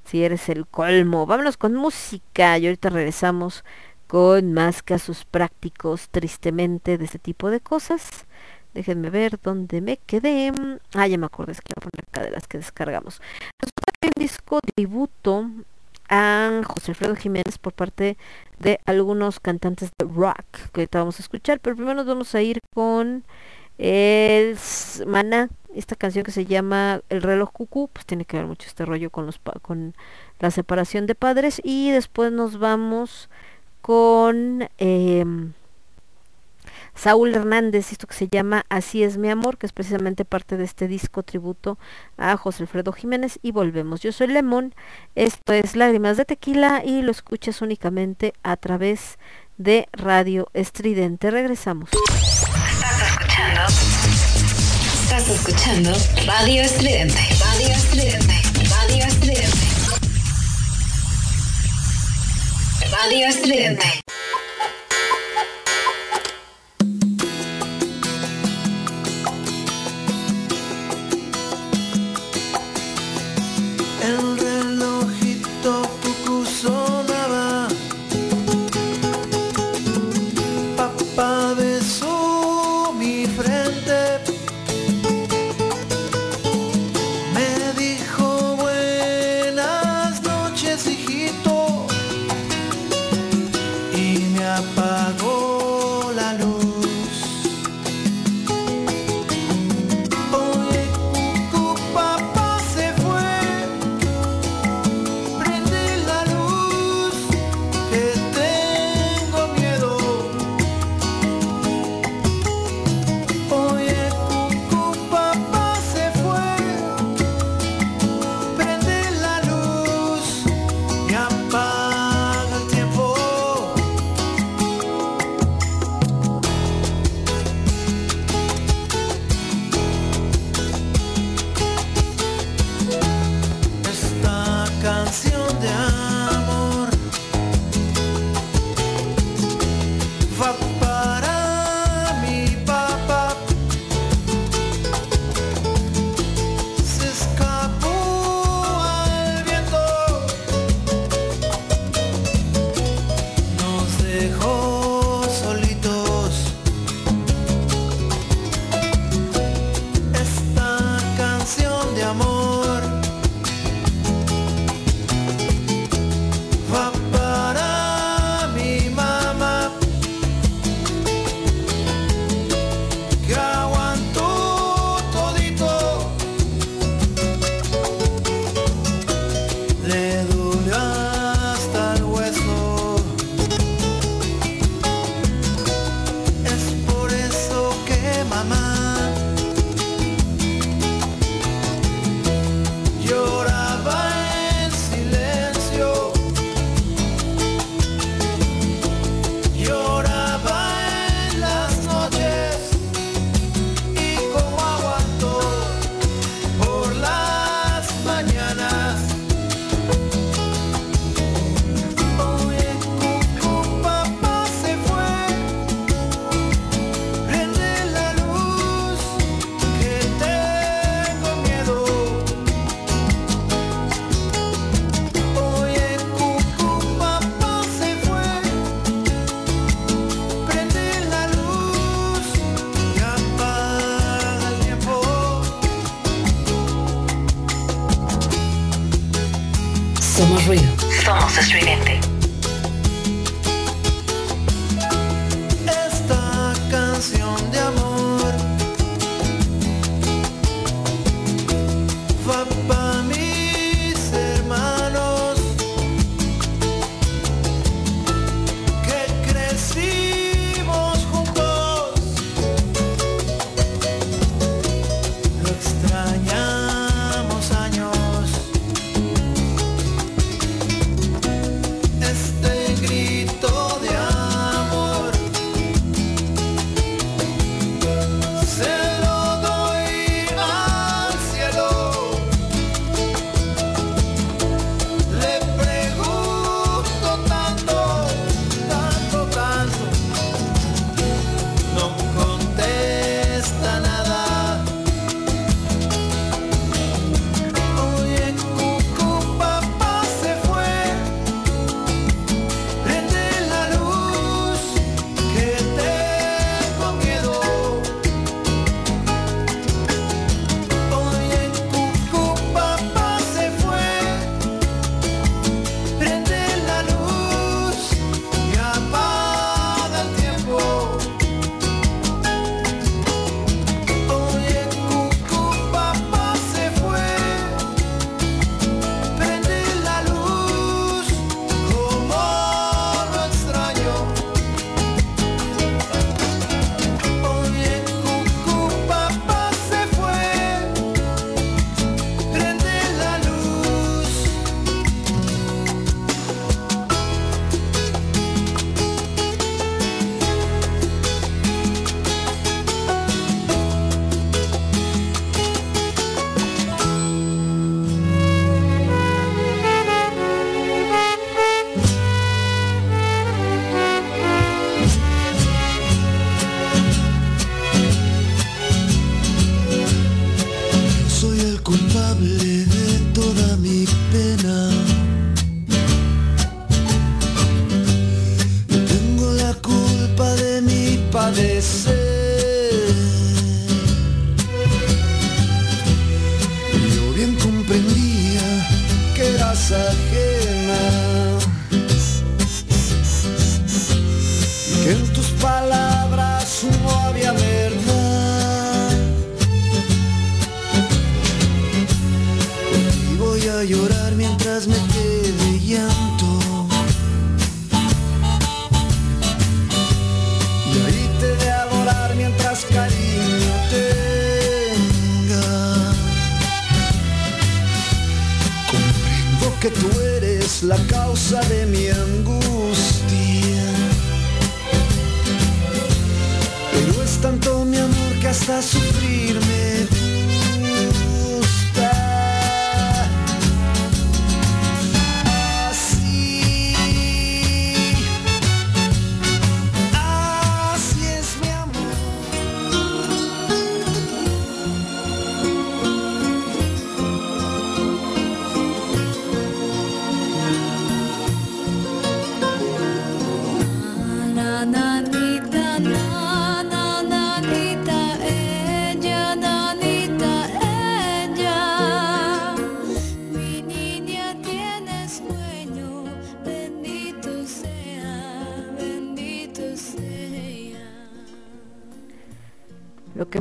Si 0.04 0.24
eres 0.24 0.50
el 0.50 0.66
colmo. 0.66 1.28
Vámonos 1.28 1.58
con 1.58 1.76
música 1.76 2.58
y 2.58 2.66
ahorita 2.66 2.90
regresamos 2.90 3.64
con 4.08 4.54
más 4.54 4.82
casos 4.82 5.24
prácticos, 5.26 6.10
tristemente, 6.10 6.98
de 6.98 7.06
este 7.06 7.20
tipo 7.20 7.52
de 7.52 7.60
cosas. 7.60 8.26
Déjenme 8.74 9.12
ver 9.12 9.40
dónde 9.44 9.82
me 9.82 9.98
quedé. 9.98 10.52
Ah, 10.96 11.06
ya 11.06 11.20
me 11.20 11.28
acordé, 11.28 11.52
es 11.52 11.62
que 11.62 11.74
voy 11.76 11.86
a 11.86 11.90
poner 11.90 12.06
acá 12.08 12.22
de 12.24 12.32
las 12.32 12.48
que 12.48 12.58
descargamos. 12.58 13.22
Un 14.02 14.12
disco 14.16 14.60
tributo 14.76 15.46
a 16.10 16.62
José 16.66 16.92
Alfredo 16.92 17.16
Jiménez 17.16 17.58
por 17.58 17.74
parte 17.74 18.18
de 18.60 18.80
algunos 18.86 19.40
cantantes 19.40 19.92
de 19.98 20.06
rock 20.06 20.36
que 20.74 20.82
ahorita 20.82 21.00
vamos 21.00 21.20
a 21.20 21.24
escuchar, 21.24 21.60
pero 21.60 21.76
primero 21.76 21.96
nos 21.96 22.08
vamos 22.08 22.34
a 22.36 22.42
ir 22.42 22.60
con 22.74 23.24
el 23.78 24.58
Mana, 25.06 25.50
esta 25.76 25.96
canción 25.96 26.26
que 26.26 26.32
se 26.32 26.46
llama 26.46 27.02
El 27.10 27.22
reloj 27.22 27.52
cucú, 27.52 27.90
pues 27.94 28.06
tiene 28.06 28.26
que 28.26 28.38
ver 28.38 28.48
mucho 28.48 28.68
este 28.68 28.86
rollo 28.86 29.10
con 29.12 29.26
los 29.28 29.40
con 29.62 29.94
la 30.40 30.52
separación 30.52 31.06
de 31.06 31.16
padres. 31.16 31.62
Y 31.64 31.92
después 31.92 32.32
nos 32.32 32.58
vamos 32.58 33.30
con 33.82 34.68
eh, 34.80 35.26
Saúl 36.98 37.36
Hernández, 37.36 37.92
esto 37.92 38.08
que 38.08 38.16
se 38.16 38.28
llama 38.28 38.66
Así 38.70 39.04
es 39.04 39.18
mi 39.18 39.30
amor, 39.30 39.58
que 39.58 39.68
es 39.68 39.72
precisamente 39.72 40.26
parte 40.26 40.58
de 40.58 40.64
este 40.64 40.88
disco 40.88 41.22
tributo 41.22 41.78
a 42.18 42.36
José 42.38 42.64
Alfredo 42.64 42.92
Jiménez 42.92 43.38
y 43.44 43.52
volvemos. 43.52 44.02
Yo 44.02 44.12
soy 44.12 44.28
Lemón, 44.28 44.74
esto 45.16 45.54
es 45.54 45.76
Lágrimas 45.76 46.18
de 46.18 46.26
Tequila 46.26 46.84
y 46.84 47.04
lo 47.04 47.12
escuchas 47.12 47.62
únicamente 47.62 48.34
a 48.42 48.58
través 48.58 49.20
de 49.58 49.88
Radio 49.92 50.48
Estridente. 50.54 51.30
Regresamos. 51.30 51.92
Estás 51.94 53.12
escuchando. 53.12 53.62
Estás 55.04 55.30
escuchando 55.30 55.92
Radio 56.26 56.62
Estridente. 56.64 57.20
Radio 57.40 57.68
Estridente. 57.70 58.34
Radio 58.70 59.06
Estridente. 59.06 59.58
Radio 62.92 63.28
Estridente. 63.28 64.02
El 74.08 74.16
relojito 74.16 74.47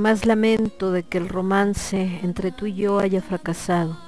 más 0.07 0.25
lamento 0.25 0.93
de 0.93 1.03
que 1.03 1.19
el 1.19 1.29
romance 1.29 2.21
entre 2.23 2.53
tú 2.53 2.67
y 2.67 2.75
yo 2.75 3.01
haya 3.01 3.21
fracasado 3.21 3.99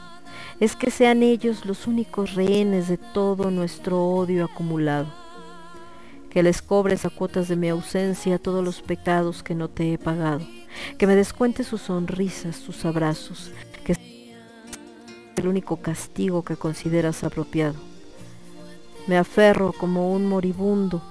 es 0.61 0.77
que 0.77 0.93
sean 0.93 1.25
ellos 1.25 1.65
los 1.65 1.89
únicos 1.89 2.37
rehenes 2.37 2.87
de 2.87 2.99
todo 2.99 3.51
nuestro 3.51 4.05
odio 4.05 4.45
acumulado. 4.45 5.09
Que 6.31 6.45
les 6.45 6.63
cobres 6.63 7.05
a 7.05 7.11
cuotas 7.11 7.49
de 7.49 7.57
mi 7.57 7.69
ausencia 7.69 8.39
todos 8.39 8.65
los 8.65 8.81
pecados 8.81 9.43
que 9.43 9.57
no 9.57 9.67
te 9.67 9.93
he 9.93 9.99
pagado. 9.99 10.47
Que 10.99 11.09
me 11.09 11.17
descuentes 11.17 11.67
sus 11.67 11.83
sonrisas, 11.83 12.55
sus 12.55 12.85
abrazos. 12.85 13.51
Que 13.85 13.93
es 13.95 13.99
el 15.35 15.49
único 15.49 15.79
castigo 15.79 16.45
que 16.45 16.55
consideras 16.55 17.25
apropiado. 17.25 17.75
Me 19.09 19.19
aferro 19.19 19.73
como 19.73 20.13
un 20.13 20.29
moribundo 20.29 21.03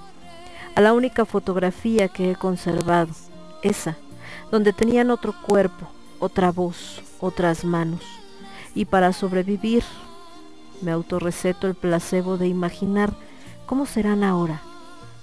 a 0.74 0.80
la 0.80 0.94
única 0.94 1.26
fotografía 1.26 2.08
que 2.08 2.30
he 2.30 2.36
conservado, 2.36 3.12
esa, 3.62 3.98
donde 4.50 4.72
tenían 4.72 5.10
otro 5.10 5.34
cuerpo, 5.42 5.88
otra 6.18 6.50
voz, 6.52 7.02
otras 7.20 7.64
manos. 7.64 8.00
Y 8.74 8.84
para 8.84 9.12
sobrevivir, 9.12 9.82
me 10.82 10.92
autorreceto 10.92 11.66
el 11.66 11.74
placebo 11.74 12.38
de 12.38 12.48
imaginar 12.48 13.12
cómo 13.66 13.86
serán 13.86 14.24
ahora, 14.24 14.62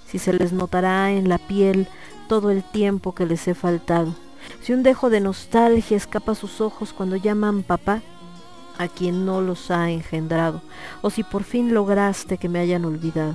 si 0.06 0.18
se 0.18 0.32
les 0.32 0.52
notará 0.52 1.12
en 1.12 1.28
la 1.28 1.38
piel 1.38 1.88
todo 2.28 2.50
el 2.50 2.62
tiempo 2.62 3.14
que 3.14 3.26
les 3.26 3.46
he 3.48 3.54
faltado, 3.54 4.14
si 4.62 4.72
un 4.72 4.82
dejo 4.82 5.10
de 5.10 5.20
nostalgia 5.20 5.96
escapa 5.96 6.32
a 6.32 6.36
sus 6.36 6.60
ojos 6.60 6.92
cuando 6.92 7.16
llaman 7.16 7.62
papá 7.62 8.02
a 8.78 8.88
quien 8.88 9.24
no 9.24 9.40
los 9.40 9.70
ha 9.70 9.90
engendrado, 9.90 10.60
o 11.02 11.10
si 11.10 11.22
por 11.22 11.44
fin 11.44 11.72
lograste 11.72 12.36
que 12.36 12.48
me 12.48 12.58
hayan 12.58 12.84
olvidado. 12.84 13.34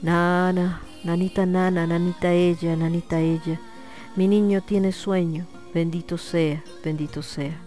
Nana, 0.00 0.80
nanita 1.04 1.44
nana, 1.44 1.86
nanita 1.86 2.32
ella, 2.32 2.76
nanita 2.76 3.20
ella, 3.20 3.60
mi 4.14 4.28
niño 4.28 4.60
tiene 4.60 4.92
sueño, 4.92 5.46
bendito 5.72 6.18
sea, 6.18 6.62
bendito 6.84 7.22
sea. 7.22 7.58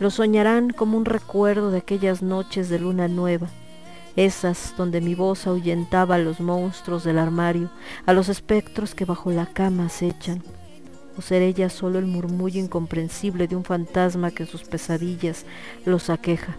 Lo 0.00 0.10
soñarán 0.10 0.70
como 0.70 0.96
un 0.96 1.04
recuerdo 1.04 1.70
de 1.70 1.78
aquellas 1.78 2.22
noches 2.22 2.70
de 2.70 2.78
luna 2.78 3.06
nueva, 3.06 3.48
esas 4.16 4.74
donde 4.78 5.02
mi 5.02 5.14
voz 5.14 5.46
ahuyentaba 5.46 6.14
a 6.14 6.18
los 6.18 6.40
monstruos 6.40 7.04
del 7.04 7.18
armario, 7.18 7.70
a 8.06 8.14
los 8.14 8.30
espectros 8.30 8.94
que 8.94 9.04
bajo 9.04 9.30
la 9.30 9.44
cama 9.44 9.86
acechan. 9.86 10.42
O 11.18 11.22
seré 11.22 11.52
ya 11.52 11.68
solo 11.68 11.98
el 11.98 12.06
murmullo 12.06 12.60
incomprensible 12.60 13.46
de 13.46 13.56
un 13.56 13.64
fantasma 13.64 14.30
que 14.30 14.44
en 14.44 14.48
sus 14.48 14.62
pesadillas 14.62 15.44
los 15.84 16.08
aqueja. 16.08 16.56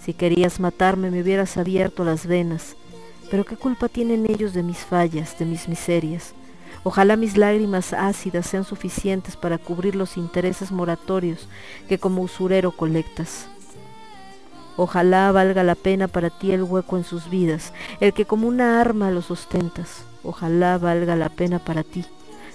Si 0.00 0.14
querías 0.14 0.58
matarme 0.58 1.10
me 1.10 1.20
hubieras 1.20 1.56
abierto 1.56 2.02
las 2.02 2.26
venas, 2.26 2.76
pero 3.30 3.44
¿qué 3.44 3.56
culpa 3.56 3.88
tienen 3.88 4.24
ellos 4.26 4.54
de 4.54 4.62
mis 4.62 4.78
fallas, 4.78 5.38
de 5.38 5.44
mis 5.44 5.68
miserias? 5.68 6.32
Ojalá 6.88 7.16
mis 7.16 7.36
lágrimas 7.36 7.92
ácidas 7.92 8.46
sean 8.46 8.62
suficientes 8.62 9.36
para 9.36 9.58
cubrir 9.58 9.96
los 9.96 10.16
intereses 10.16 10.70
moratorios 10.70 11.48
que 11.88 11.98
como 11.98 12.22
usurero 12.22 12.70
colectas. 12.70 13.48
Ojalá 14.76 15.32
valga 15.32 15.64
la 15.64 15.74
pena 15.74 16.06
para 16.06 16.30
ti 16.30 16.52
el 16.52 16.62
hueco 16.62 16.96
en 16.96 17.02
sus 17.02 17.28
vidas, 17.28 17.72
el 17.98 18.12
que 18.12 18.24
como 18.24 18.46
una 18.46 18.80
arma 18.80 19.10
los 19.10 19.32
ostentas. 19.32 20.04
Ojalá 20.22 20.78
valga 20.78 21.16
la 21.16 21.28
pena 21.28 21.58
para 21.58 21.82
ti, 21.82 22.04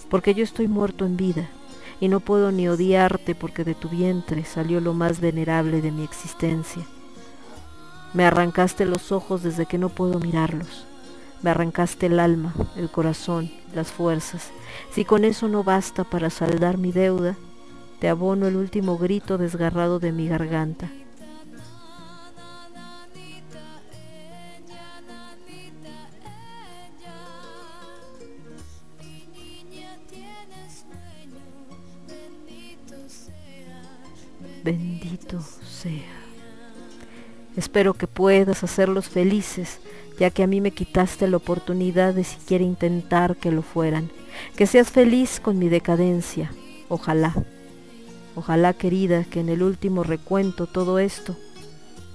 porque 0.09 0.33
yo 0.33 0.45
estoy 0.45 0.69
muerto 0.69 1.05
en 1.05 1.17
vida 1.17 1.49
y 1.99 2.07
no 2.07 2.21
puedo 2.21 2.53
ni 2.53 2.69
odiarte 2.69 3.35
porque 3.35 3.65
de 3.65 3.75
tu 3.75 3.89
vientre 3.89 4.45
salió 4.45 4.79
lo 4.79 4.93
más 4.93 5.19
venerable 5.19 5.81
de 5.81 5.91
mi 5.91 6.05
existencia. 6.05 6.83
Me 8.13 8.23
arrancaste 8.23 8.85
los 8.85 9.11
ojos 9.11 9.43
desde 9.43 9.65
que 9.65 9.77
no 9.77 9.89
puedo 9.89 10.19
mirarlos. 10.19 10.87
Me 11.41 11.49
arrancaste 11.49 12.05
el 12.05 12.19
alma, 12.19 12.53
el 12.75 12.89
corazón, 12.89 13.51
las 13.73 13.91
fuerzas. 13.91 14.51
Si 14.91 15.05
con 15.05 15.25
eso 15.25 15.47
no 15.47 15.63
basta 15.63 16.03
para 16.03 16.29
saldar 16.29 16.77
mi 16.77 16.91
deuda, 16.91 17.35
te 17.99 18.09
abono 18.09 18.47
el 18.47 18.55
último 18.55 18.97
grito 18.97 19.37
desgarrado 19.37 19.99
de 19.99 20.11
mi 20.11 20.27
garganta. 20.27 20.89
Bendito 34.63 35.41
sea. 35.41 36.21
Espero 37.57 37.93
que 37.95 38.07
puedas 38.07 38.63
hacerlos 38.63 39.09
felices, 39.09 39.79
ya 40.21 40.29
que 40.29 40.43
a 40.43 40.47
mí 40.47 40.61
me 40.61 40.69
quitaste 40.69 41.27
la 41.27 41.37
oportunidad 41.37 42.13
de 42.13 42.23
siquiera 42.23 42.63
intentar 42.63 43.37
que 43.37 43.51
lo 43.51 43.63
fueran. 43.63 44.11
Que 44.55 44.67
seas 44.67 44.91
feliz 44.91 45.39
con 45.39 45.57
mi 45.57 45.67
decadencia. 45.67 46.51
Ojalá. 46.89 47.33
Ojalá, 48.35 48.73
querida, 48.73 49.23
que 49.23 49.39
en 49.39 49.49
el 49.49 49.63
último 49.63 50.03
recuento 50.03 50.67
todo 50.67 50.99
esto, 50.99 51.35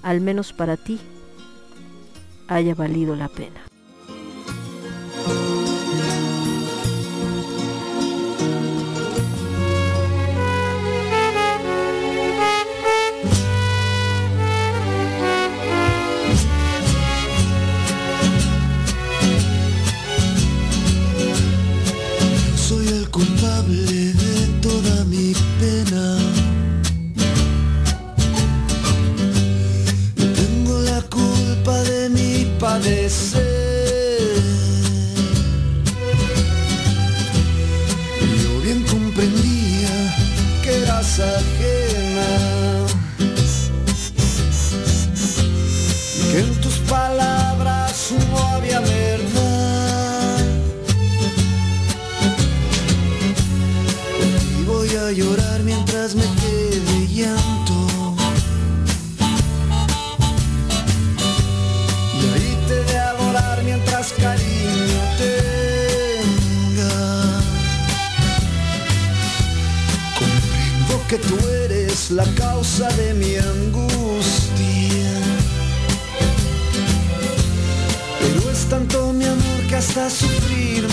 al 0.02 0.20
menos 0.20 0.52
para 0.52 0.76
ti, 0.76 1.00
haya 2.46 2.76
valido 2.76 3.16
la 3.16 3.26
pena. 3.26 3.60
Que 71.16 71.28
tú 71.28 71.48
eres 71.64 72.10
la 72.10 72.24
causa 72.34 72.88
de 72.92 73.14
mi 73.14 73.36
angustia. 73.36 75.12
Pero 78.20 78.50
es 78.50 78.66
tanto 78.68 79.12
mi 79.12 79.24
amor 79.24 79.60
que 79.68 79.76
hasta 79.76 80.10
sufrir 80.10 80.86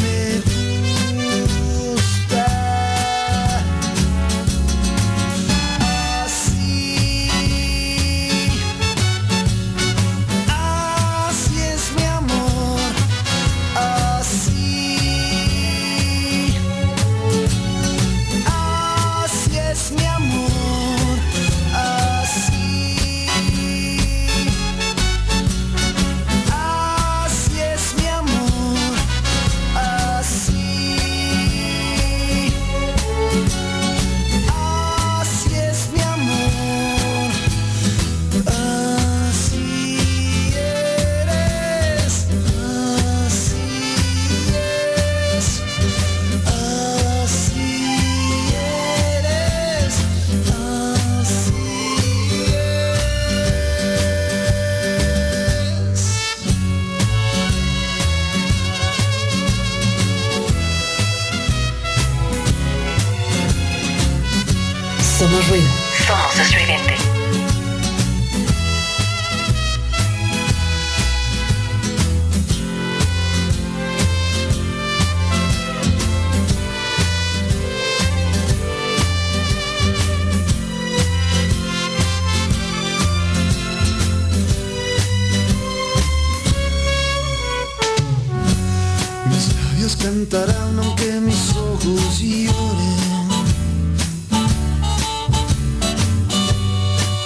cantarán 90.04 90.78
aunque 90.80 91.22
mis 91.22 91.56
ojos 91.56 92.20
lloren. 92.20 93.30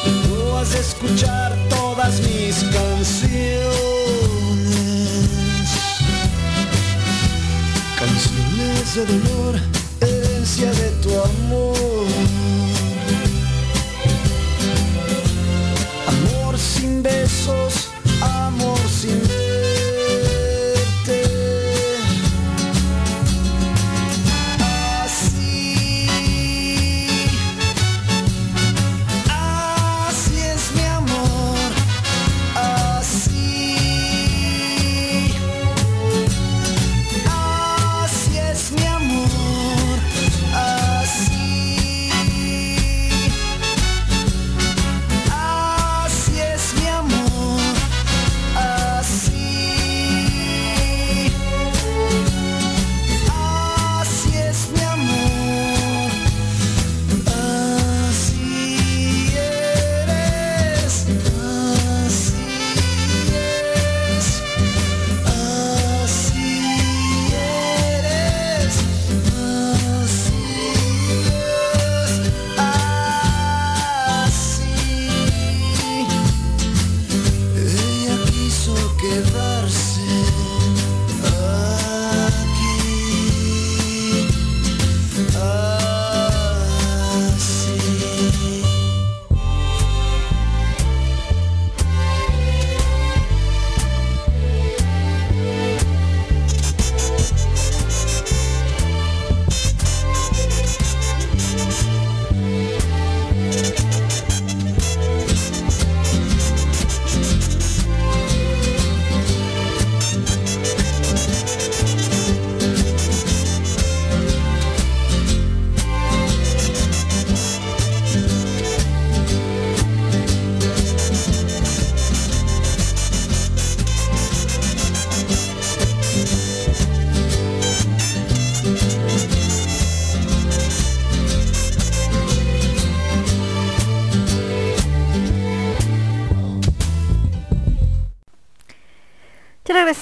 Tú 0.06 0.51
vas 0.53 0.75
a 0.75 0.80
escuchar 0.80 1.57
todas 1.69 2.22
mis 2.22 2.56
canciones. 2.75 3.57
Canciones 7.97 8.95
de 8.95 9.06
dolor, 9.07 9.59
herencia 9.99 10.72
de 10.72 10.86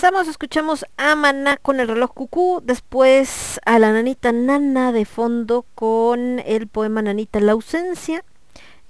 escuchamos 0.05 0.85
a 0.97 1.15
Maná 1.15 1.57
con 1.57 1.79
el 1.79 1.87
reloj 1.87 2.13
cucú, 2.13 2.61
después 2.63 3.59
a 3.65 3.79
la 3.79 3.91
nanita 3.91 4.31
Nana 4.31 4.91
de 4.91 5.03
fondo 5.03 5.65
con 5.73 6.39
el 6.45 6.67
poema 6.67 7.01
Nanita 7.01 7.39
la 7.39 7.53
ausencia 7.53 8.23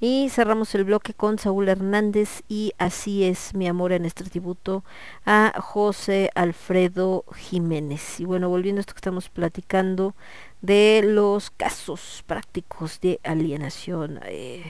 y 0.02 0.28
cerramos 0.30 0.76
el 0.76 0.84
bloque 0.84 1.14
con 1.14 1.40
Saúl 1.40 1.70
Hernández 1.70 2.44
y 2.50 2.74
así 2.78 3.24
es 3.24 3.54
mi 3.54 3.68
amor 3.68 3.94
en 3.94 4.06
este 4.06 4.26
tributo 4.26 4.84
a 5.26 5.54
José 5.58 6.32
Alfredo 6.36 7.24
Jiménez. 7.34 8.20
Y 8.20 8.26
bueno, 8.26 8.50
volviendo 8.50 8.80
a 8.80 8.82
esto 8.82 8.94
que 8.94 9.00
estamos 9.00 9.30
platicando 9.30 10.16
de 10.62 11.02
los 11.04 11.50
casos 11.50 12.24
prácticos 12.28 13.00
de 13.00 13.22
alienación 13.24 14.20
eh, 14.26 14.70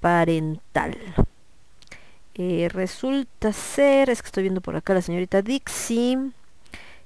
parental. 0.00 0.96
Eh, 2.38 2.68
resulta 2.70 3.50
ser, 3.54 4.10
es 4.10 4.20
que 4.20 4.26
estoy 4.26 4.42
viendo 4.42 4.60
por 4.60 4.76
acá 4.76 4.92
la 4.92 5.00
señorita 5.00 5.40
Dixie, 5.40 6.32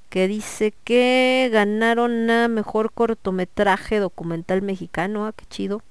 que 0.08 0.26
dice 0.26 0.74
que 0.84 1.48
ganaron 1.52 2.28
a 2.30 2.48
mejor 2.48 2.92
cortometraje 2.92 4.00
documental 4.00 4.60
mexicano, 4.62 5.26
ah, 5.26 5.32
qué 5.32 5.44
chido. 5.46 5.82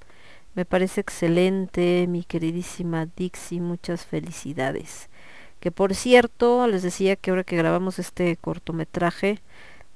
Me 0.56 0.66
parece 0.66 1.02
excelente, 1.02 2.06
mi 2.10 2.24
queridísima 2.26 3.08
Dixie, 3.16 3.62
muchas 3.62 4.06
felicidades. 4.06 5.10
Que 5.62 5.72
por 5.72 5.96
cierto, 5.96 6.68
les 6.68 6.84
decía 6.84 7.16
que 7.16 7.32
ahora 7.32 7.46
que 7.46 7.56
grabamos 7.58 8.00
este 8.00 8.36
cortometraje 8.38 9.42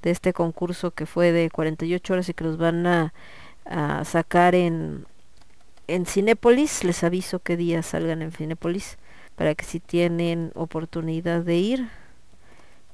de 0.03 0.11
este 0.11 0.33
concurso 0.33 0.91
que 0.91 1.05
fue 1.05 1.33
de 1.33 1.49
48 1.49 2.13
horas 2.13 2.29
y 2.29 2.33
que 2.33 2.45
los 2.45 2.57
van 2.57 2.87
a, 2.87 3.13
sacar 4.05 4.55
en, 4.55 5.05
en 5.87 6.05
Cinépolis, 6.05 6.83
les 6.85 7.03
aviso 7.03 7.39
qué 7.39 7.57
día 7.57 7.83
salgan 7.83 8.21
en 8.21 8.31
Cinépolis 8.31 8.97
para 9.35 9.55
que 9.55 9.65
si 9.65 9.79
tienen 9.79 10.51
oportunidad 10.55 11.41
de 11.41 11.55
ir 11.55 11.89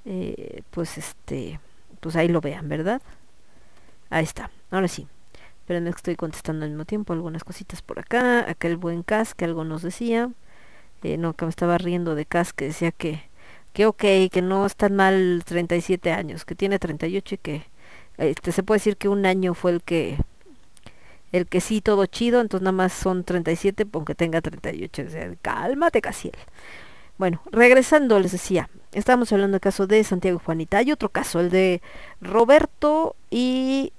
eh, 0.06 0.62
pues 0.72 0.98
este 0.98 1.60
pues 2.00 2.16
ahí 2.16 2.28
lo 2.28 2.42
vean 2.42 2.70
verdad 2.70 3.02
ahí 4.10 4.24
está 4.24 4.52
ahora 4.72 4.88
sí. 4.88 5.08
Pero 5.68 5.82
no 5.82 5.92
estoy 5.92 6.16
contestando 6.16 6.66
al 6.66 6.72
mismo 6.72 6.86
tiempo 6.86 7.14
algunas 7.14 7.44
cositas 7.44 7.82
por 7.84 8.00
acá 8.00 8.50
acá 8.50 8.68
el 8.68 8.78
buen 8.78 9.04
Cas 9.04 9.36
que 9.36 9.46
algo 9.46 9.64
nos 9.64 9.84
decía 9.84 10.32
eh, 11.04 11.18
no 11.18 11.34
que 11.34 11.46
me 11.46 11.50
estaba 11.50 11.78
riendo 11.78 12.16
de 12.16 12.26
Cas 12.26 12.54
que 12.54 12.66
decía 12.66 12.92
que 12.92 13.30
que 13.74 13.86
ok 13.86 14.04
que 14.32 14.42
no 14.42 14.66
están 14.66 14.96
mal 14.96 15.44
37 15.46 16.12
años 16.12 16.46
que 16.46 16.56
tiene 16.56 16.80
38 16.80 17.36
y 17.36 17.38
que 17.38 17.64
este 18.18 18.52
se 18.52 18.64
puede 18.64 18.80
decir 18.80 18.98
que 18.98 19.10
un 19.10 19.26
año 19.26 19.54
fue 19.54 19.72
el 19.72 19.82
que 19.84 20.18
el 21.32 21.48
que 21.48 21.62
sí 21.62 21.82
todo 21.82 22.06
chido, 22.06 22.42
entonces 22.42 22.64
nada 22.64 22.72
más 22.72 22.94
son 22.94 23.24
37, 23.24 23.88
aunque 23.94 24.16
tenga 24.16 24.42
38. 24.42 25.04
O 25.06 25.10
sea, 25.10 25.32
cálmate, 25.42 26.02
Casiel. 26.02 26.36
Bueno, 27.18 27.42
regresando, 27.52 28.20
les 28.20 28.32
decía, 28.32 28.70
estábamos 28.94 29.32
hablando 29.34 29.56
del 29.56 29.62
caso 29.62 29.88
de 29.88 30.04
Santiago 30.04 30.40
Juanita. 30.44 30.78
Hay 30.78 30.92
otro 30.92 31.10
caso, 31.10 31.40
el 31.40 31.50
de 31.50 31.82
Roberto 32.22 33.16
y 33.30 33.92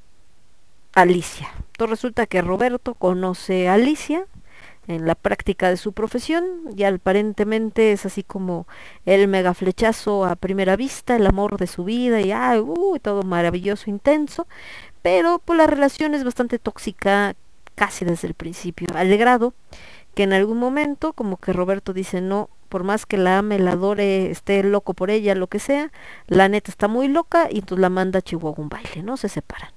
Alicia. 0.94 1.48
Entonces 1.58 1.90
resulta 1.90 2.26
que 2.26 2.42
Roberto 2.42 2.94
conoce 2.94 3.68
a 3.68 3.74
Alicia 3.74 4.26
en 4.88 5.06
la 5.06 5.14
práctica 5.14 5.68
de 5.68 5.76
su 5.76 5.92
profesión 5.92 6.44
y 6.76 6.84
aparentemente 6.84 7.92
es 7.92 8.06
así 8.06 8.22
como 8.22 8.66
el 9.06 9.28
mega 9.28 9.54
flechazo 9.54 10.24
a 10.24 10.34
primera 10.36 10.76
vista, 10.76 11.16
el 11.16 11.26
amor 11.26 11.58
de 11.58 11.66
su 11.66 11.84
vida 11.84 12.20
y 12.20 12.32
ah, 12.32 12.60
uh, 12.60 12.98
todo 13.00 13.22
maravilloso, 13.22 13.88
intenso, 13.88 14.46
pero 15.02 15.40
pues 15.44 15.56
la 15.56 15.66
relación 15.66 16.14
es 16.14 16.24
bastante 16.24 16.58
tóxica 16.58 17.34
casi 17.74 18.04
desde 18.04 18.28
el 18.28 18.34
principio, 18.34 18.88
al 18.94 19.16
grado 19.16 19.54
que 20.14 20.24
en 20.24 20.32
algún 20.32 20.58
momento 20.58 21.12
como 21.12 21.36
que 21.36 21.52
Roberto 21.52 21.92
dice 21.92 22.20
no, 22.20 22.50
por 22.68 22.84
más 22.84 23.06
que 23.06 23.16
la 23.16 23.38
ame, 23.38 23.58
la 23.58 23.72
adore, 23.72 24.30
esté 24.30 24.62
loco 24.62 24.94
por 24.94 25.10
ella, 25.10 25.34
lo 25.34 25.46
que 25.46 25.58
sea, 25.58 25.92
la 26.26 26.48
neta 26.48 26.70
está 26.70 26.88
muy 26.88 27.08
loca 27.08 27.48
y 27.50 27.58
entonces 27.58 27.80
la 27.80 27.90
manda 27.90 28.18
a 28.18 28.22
Chihuahua 28.22 28.62
un 28.62 28.68
baile, 28.68 29.02
¿no? 29.02 29.16
Se 29.16 29.28
separan. 29.28 29.70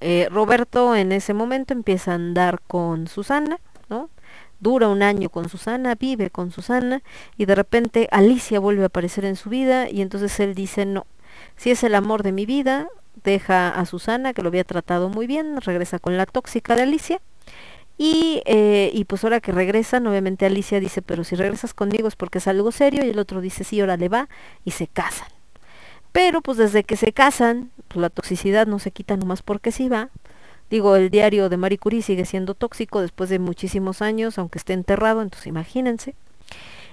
Eh, 0.00 0.28
Roberto 0.30 0.94
en 0.94 1.10
ese 1.10 1.32
momento 1.32 1.72
empieza 1.72 2.12
a 2.12 2.16
andar 2.16 2.60
con 2.66 3.08
Susana, 3.08 3.58
¿no? 3.88 4.10
Dura 4.60 4.88
un 4.88 5.02
año 5.02 5.30
con 5.30 5.48
Susana, 5.48 5.94
vive 5.94 6.30
con 6.30 6.50
Susana 6.50 7.02
y 7.36 7.46
de 7.46 7.54
repente 7.54 8.08
Alicia 8.10 8.60
vuelve 8.60 8.84
a 8.84 8.86
aparecer 8.86 9.24
en 9.24 9.36
su 9.36 9.48
vida 9.50 9.88
y 9.88 10.02
entonces 10.02 10.38
él 10.40 10.54
dice 10.54 10.86
no, 10.86 11.06
si 11.56 11.70
es 11.70 11.82
el 11.82 11.94
amor 11.94 12.22
de 12.22 12.32
mi 12.32 12.46
vida, 12.46 12.88
deja 13.30 13.68
a 13.68 13.84
Susana 13.84 14.32
que 14.32 14.42
lo 14.42 14.48
había 14.48 14.64
tratado 14.64 15.08
muy 15.08 15.26
bien, 15.26 15.60
regresa 15.60 15.98
con 15.98 16.16
la 16.16 16.24
tóxica 16.26 16.74
de 16.74 16.82
Alicia 16.82 17.20
y, 17.98 18.42
eh, 18.46 18.90
y 18.92 19.04
pues 19.04 19.24
ahora 19.24 19.40
que 19.40 19.52
regresan, 19.52 20.06
obviamente 20.06 20.46
Alicia 20.46 20.80
dice, 20.80 21.02
pero 21.02 21.24
si 21.24 21.34
regresas 21.36 21.74
conmigo 21.74 22.08
es 22.08 22.16
porque 22.16 22.38
es 22.38 22.48
algo 22.48 22.72
serio 22.72 23.04
y 23.04 23.10
el 23.10 23.18
otro 23.18 23.40
dice, 23.40 23.64
sí, 23.64 23.80
ahora 23.80 23.96
le 23.96 24.08
va 24.08 24.28
y 24.64 24.72
se 24.72 24.86
casan. 24.86 25.28
Pero 26.12 26.40
pues 26.42 26.58
desde 26.58 26.84
que 26.84 26.96
se 26.96 27.12
casan, 27.12 27.70
pues 27.88 28.00
la 28.00 28.10
toxicidad 28.10 28.66
no 28.66 28.78
se 28.78 28.90
quita 28.90 29.16
nomás 29.16 29.42
porque 29.42 29.72
sí 29.72 29.88
va. 29.88 30.10
Digo, 30.70 30.96
el 30.96 31.10
diario 31.10 31.48
de 31.48 31.56
Marie 31.56 31.78
Curie 31.78 32.02
sigue 32.02 32.24
siendo 32.24 32.54
tóxico 32.54 33.00
después 33.00 33.30
de 33.30 33.38
muchísimos 33.38 34.02
años, 34.02 34.38
aunque 34.38 34.58
esté 34.58 34.72
enterrado, 34.72 35.22
entonces 35.22 35.46
imagínense. 35.46 36.14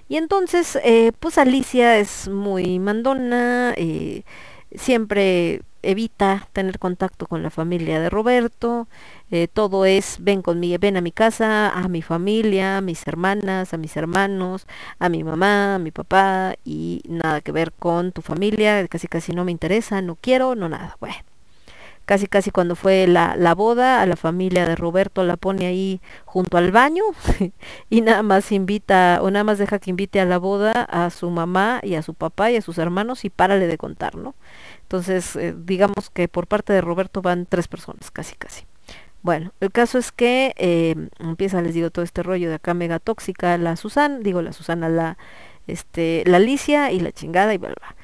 Y 0.09 0.17
entonces, 0.17 0.77
eh, 0.83 1.11
pues 1.19 1.37
Alicia 1.37 1.97
es 1.97 2.27
muy 2.27 2.79
mandona, 2.79 3.73
eh, 3.77 4.23
siempre 4.75 5.61
evita 5.83 6.47
tener 6.53 6.79
contacto 6.79 7.27
con 7.27 7.43
la 7.43 7.49
familia 7.49 7.99
de 7.99 8.09
Roberto, 8.09 8.87
eh, 9.31 9.47
todo 9.51 9.85
es 9.85 10.17
ven 10.19 10.41
conmigo, 10.41 10.77
ven 10.79 10.97
a 10.97 11.01
mi 11.01 11.11
casa, 11.11 11.69
a 11.69 11.87
mi 11.87 12.01
familia, 12.01 12.77
a 12.77 12.81
mis 12.81 13.05
hermanas, 13.07 13.73
a 13.73 13.77
mis 13.77 13.95
hermanos, 13.97 14.65
a 14.99 15.09
mi 15.09 15.23
mamá, 15.23 15.75
a 15.75 15.79
mi 15.79 15.91
papá 15.91 16.55
y 16.65 17.01
nada 17.07 17.41
que 17.41 17.51
ver 17.51 17.73
con 17.73 18.11
tu 18.11 18.21
familia, 18.21 18.87
casi 18.87 19.07
casi 19.07 19.33
no 19.33 19.45
me 19.45 19.51
interesa, 19.51 20.01
no 20.01 20.15
quiero, 20.15 20.55
no 20.55 20.69
nada. 20.69 20.97
Bueno, 20.99 21.15
casi 22.05 22.27
casi 22.27 22.51
cuando 22.51 22.75
fue 22.75 23.07
la, 23.07 23.35
la 23.37 23.55
boda, 23.55 24.01
a 24.01 24.05
la 24.05 24.15
familia 24.15 24.65
de 24.65 24.75
Roberto 24.75 25.23
la 25.23 25.37
pone 25.37 25.65
ahí 25.65 26.01
junto 26.25 26.57
al 26.57 26.71
baño 26.71 27.03
y 27.89 28.01
nada 28.01 28.23
más 28.23 28.51
invita 28.51 29.19
o 29.21 29.31
nada 29.31 29.43
más 29.43 29.57
deja 29.57 29.79
que 29.79 29.89
invite 29.89 30.19
a 30.19 30.25
la 30.25 30.37
boda 30.37 30.71
a 30.71 31.09
su 31.09 31.29
mamá 31.29 31.79
y 31.83 31.95
a 31.95 32.01
su 32.01 32.13
papá 32.13 32.51
y 32.51 32.57
a 32.57 32.61
sus 32.61 32.77
hermanos 32.77 33.25
y 33.25 33.29
párale 33.29 33.67
de 33.67 33.77
contar, 33.77 34.15
¿no? 34.15 34.35
Entonces, 34.93 35.35
eh, 35.37 35.55
digamos 35.57 36.11
que 36.11 36.27
por 36.27 36.45
parte 36.45 36.71
de 36.71 36.79
Roberto 36.79 37.23
van 37.23 37.47
tres 37.47 37.67
personas, 37.67 38.11
casi 38.11 38.35
casi. 38.35 38.65
Bueno, 39.23 39.51
el 39.59 39.71
caso 39.71 39.97
es 39.97 40.11
que 40.11 40.53
eh, 40.55 40.93
empieza, 41.17 41.63
les 41.63 41.73
digo, 41.73 41.89
todo 41.89 42.05
este 42.05 42.21
rollo 42.21 42.47
de 42.49 42.55
acá 42.55 42.75
mega 42.75 42.99
tóxica, 42.99 43.57
la 43.57 43.75
Susana, 43.75 44.19
digo 44.19 44.43
la 44.43 44.53
Susana, 44.53 44.89
la, 44.89 45.17
este, 45.65 46.21
la 46.27 46.37
Alicia 46.37 46.91
y 46.91 46.99
la 46.99 47.11
chingada 47.11 47.55
y 47.55 47.57
bla, 47.57 47.69
bla. 47.69 47.95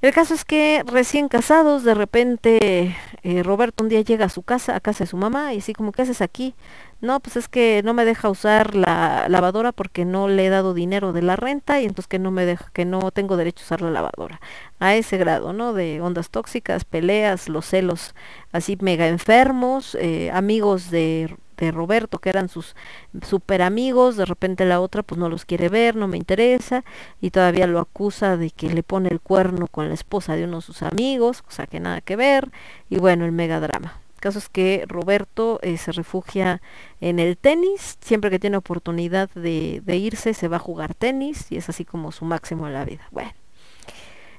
El 0.00 0.14
caso 0.14 0.32
es 0.32 0.46
que 0.46 0.82
recién 0.86 1.28
casados, 1.28 1.84
de 1.84 1.92
repente 1.92 2.96
eh, 3.22 3.42
Roberto 3.42 3.84
un 3.84 3.90
día 3.90 4.00
llega 4.00 4.24
a 4.24 4.30
su 4.30 4.40
casa, 4.40 4.76
a 4.76 4.80
casa 4.80 5.04
de 5.04 5.10
su 5.10 5.18
mamá, 5.18 5.52
y 5.52 5.58
así 5.58 5.74
como, 5.74 5.92
¿qué 5.92 6.00
haces 6.00 6.22
aquí? 6.22 6.54
No, 7.00 7.18
pues 7.20 7.36
es 7.36 7.48
que 7.48 7.80
no 7.82 7.94
me 7.94 8.04
deja 8.04 8.28
usar 8.28 8.74
la 8.74 9.26
lavadora 9.28 9.72
porque 9.72 10.04
no 10.04 10.28
le 10.28 10.46
he 10.46 10.50
dado 10.50 10.74
dinero 10.74 11.14
de 11.14 11.22
la 11.22 11.34
renta 11.36 11.80
y 11.80 11.84
entonces 11.84 12.08
que 12.08 12.18
no 12.18 12.30
me 12.30 12.44
deja, 12.44 12.70
que 12.74 12.84
no 12.84 13.10
tengo 13.10 13.38
derecho 13.38 13.62
a 13.62 13.66
usar 13.66 13.80
la 13.80 13.90
lavadora. 13.90 14.40
A 14.80 14.94
ese 14.94 15.16
grado, 15.16 15.54
¿no? 15.54 15.72
De 15.72 16.02
ondas 16.02 16.28
tóxicas, 16.30 16.84
peleas, 16.84 17.48
los 17.48 17.64
celos 17.66 18.14
así 18.52 18.76
mega 18.80 19.08
enfermos, 19.08 19.94
eh, 19.98 20.30
amigos 20.32 20.90
de, 20.90 21.34
de 21.56 21.70
Roberto, 21.70 22.18
que 22.18 22.30
eran 22.30 22.48
sus 22.48 22.74
super 23.22 23.62
amigos, 23.62 24.16
de 24.16 24.26
repente 24.26 24.64
la 24.66 24.80
otra 24.80 25.02
pues 25.02 25.18
no 25.18 25.28
los 25.28 25.44
quiere 25.46 25.68
ver, 25.70 25.96
no 25.96 26.08
me 26.08 26.16
interesa, 26.18 26.84
y 27.20 27.30
todavía 27.30 27.66
lo 27.66 27.78
acusa 27.80 28.36
de 28.36 28.50
que 28.50 28.70
le 28.70 28.82
pone 28.82 29.08
el 29.10 29.20
cuerno 29.20 29.68
con 29.68 29.88
la 29.88 29.94
esposa 29.94 30.36
de 30.36 30.44
uno 30.44 30.56
de 30.56 30.62
sus 30.62 30.82
amigos, 30.82 31.44
o 31.48 31.50
sea 31.50 31.66
que 31.66 31.80
nada 31.80 32.00
que 32.00 32.16
ver, 32.16 32.50
y 32.88 32.98
bueno, 32.98 33.24
el 33.24 33.32
mega 33.32 33.60
drama. 33.60 34.00
Caso 34.20 34.38
es 34.38 34.48
que 34.48 34.84
Roberto 34.86 35.58
eh, 35.62 35.76
se 35.76 35.92
refugia 35.92 36.60
en 37.00 37.18
el 37.18 37.36
tenis, 37.36 37.98
siempre 38.00 38.30
que 38.30 38.38
tiene 38.38 38.56
oportunidad 38.56 39.30
de, 39.30 39.82
de 39.84 39.96
irse 39.96 40.34
se 40.34 40.48
va 40.48 40.56
a 40.56 40.60
jugar 40.60 40.94
tenis, 40.94 41.50
y 41.50 41.56
es 41.56 41.68
así 41.68 41.84
como 41.84 42.12
su 42.12 42.24
máximo 42.24 42.66
en 42.66 42.74
la 42.74 42.84
vida. 42.84 43.02
Bueno. 43.10 43.32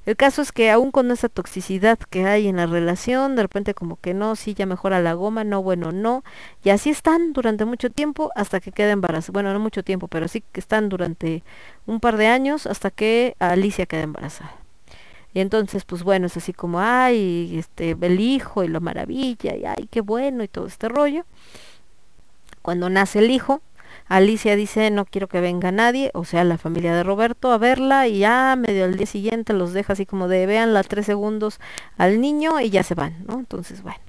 El 0.04 0.16
caso 0.16 0.42
es 0.42 0.52
que 0.52 0.72
aún 0.72 0.90
con 0.90 1.12
esa 1.12 1.30
toxicidad 1.30 2.00
que 2.00 2.26
hay 2.26 2.48
en 2.48 2.56
la 2.56 2.66
relación, 2.66 3.36
de 3.36 3.44
repente 3.44 3.76
como 3.76 3.98
que 3.98 4.16
no, 4.16 4.36
sí, 4.36 4.56
ya 4.56 4.66
mejora 4.66 5.00
la 5.00 5.14
goma, 5.14 5.44
no, 5.44 5.62
bueno, 5.62 5.92
no. 5.92 6.24
Y 6.64 6.72
así 6.72 6.90
están 6.90 7.34
durante 7.34 7.66
mucho 7.66 7.92
tiempo 7.92 8.32
hasta 8.36 8.60
que 8.60 8.72
queda 8.72 8.92
embarazada. 8.92 9.34
Bueno, 9.34 9.54
no 9.54 9.60
mucho 9.60 9.84
tiempo, 9.84 10.08
pero 10.08 10.28
sí 10.28 10.44
que 10.52 10.60
están 10.60 10.90
durante 10.90 11.44
un 11.86 12.00
par 12.00 12.18
de 12.18 12.28
años 12.28 12.66
hasta 12.66 12.90
que 12.90 13.36
Alicia 13.38 13.86
queda 13.86 14.02
embarazada. 14.02 14.61
Y 15.34 15.40
entonces, 15.40 15.86
pues 15.86 16.04
bueno, 16.04 16.28
es 16.28 16.38
así 16.38 16.54
como, 16.54 16.80
ay, 16.82 17.58
este, 17.58 17.96
el 18.02 18.20
hijo 18.20 18.64
y 18.64 18.68
la 18.68 18.80
maravilla, 18.80 19.56
y 19.56 19.66
ay, 19.66 19.88
qué 19.90 20.02
bueno, 20.02 20.44
y 20.44 20.48
todo 20.48 20.68
este 20.68 20.90
rollo. 20.90 21.26
Cuando 22.62 22.90
nace 22.90 23.20
el 23.20 23.32
hijo, 23.32 23.62
Alicia 24.08 24.56
dice, 24.56 24.92
no 24.92 25.06
quiero 25.06 25.28
que 25.28 25.40
venga 25.40 25.72
nadie, 25.72 26.12
o 26.14 26.26
sea, 26.26 26.44
la 26.44 26.58
familia 26.58 26.94
de 26.94 27.04
Roberto 27.04 27.52
a 27.52 27.58
verla 27.58 28.08
y 28.08 28.20
ya 28.20 28.56
medio 28.58 28.84
al 28.84 28.98
día 28.98 29.06
siguiente 29.06 29.54
los 29.54 29.74
deja 29.74 29.94
así 29.94 30.06
como 30.06 30.28
de 30.28 30.46
veanla 30.46 30.84
tres 30.84 31.06
segundos 31.06 31.60
al 31.98 32.20
niño 32.20 32.60
y 32.60 32.70
ya 32.70 32.84
se 32.84 32.94
van, 32.94 33.24
¿no? 33.26 33.40
Entonces, 33.40 33.82
bueno. 33.82 34.00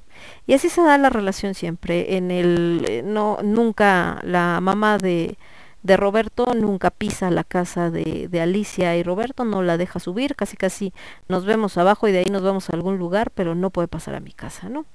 Y 0.46 0.54
así 0.54 0.68
se 0.68 0.82
da 0.82 0.98
la 0.98 1.10
relación 1.10 1.54
siempre. 1.54 2.16
En 2.16 2.30
el, 2.30 2.84
eh, 2.88 3.02
no, 3.04 3.38
nunca 3.42 4.20
la 4.24 4.60
mamá 4.60 4.98
de, 4.98 5.38
de 5.82 5.96
Roberto 5.96 6.46
nunca 6.54 6.90
pisa 6.90 7.30
la 7.30 7.44
casa 7.44 7.90
de, 7.90 8.28
de 8.28 8.40
Alicia 8.40 8.96
y 8.96 9.02
Roberto, 9.02 9.44
no 9.44 9.62
la 9.62 9.76
deja 9.76 9.98
subir, 9.98 10.36
casi 10.36 10.56
casi 10.56 10.92
nos 11.28 11.44
vemos 11.44 11.76
abajo 11.78 12.08
y 12.08 12.12
de 12.12 12.20
ahí 12.20 12.30
nos 12.30 12.42
vamos 12.42 12.70
a 12.70 12.74
algún 12.74 12.98
lugar, 12.98 13.30
pero 13.32 13.54
no 13.54 13.70
puede 13.70 13.88
pasar 13.88 14.14
a 14.14 14.20
mi 14.20 14.32
casa, 14.32 14.68
¿no? 14.68 14.86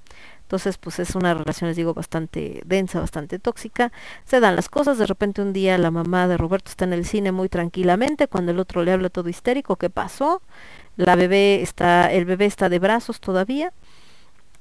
Entonces, 0.48 0.78
pues 0.78 1.00
es 1.00 1.14
una 1.14 1.34
relación, 1.34 1.68
les 1.68 1.76
digo, 1.76 1.94
bastante 1.94 2.62
densa, 2.66 3.02
bastante 3.02 3.38
tóxica. 3.38 3.92
Se 4.24 4.40
dan 4.40 4.56
las 4.56 4.70
cosas, 4.70 4.98
de 4.98 5.06
repente 5.06 5.42
un 5.42 5.52
día 5.52 5.78
la 5.78 5.92
mamá 5.92 6.26
de 6.30 6.38
Roberto 6.38 6.70
está 6.70 6.86
en 6.86 6.94
el 6.94 7.06
cine 7.06 7.34
muy 7.34 7.50
tranquilamente, 7.50 8.30
cuando 8.30 8.54
el 8.54 8.60
otro 8.60 8.82
le 8.84 8.94
habla 8.94 9.10
todo 9.10 9.28
histérico, 9.28 9.76
¿qué 9.76 9.90
pasó? 9.90 10.42
La 10.96 11.18
bebé 11.18 11.62
está, 11.62 12.14
el 12.14 12.24
bebé 12.24 12.46
está 12.46 12.70
de 12.70 12.80
brazos 12.80 13.20
todavía. 13.20 13.74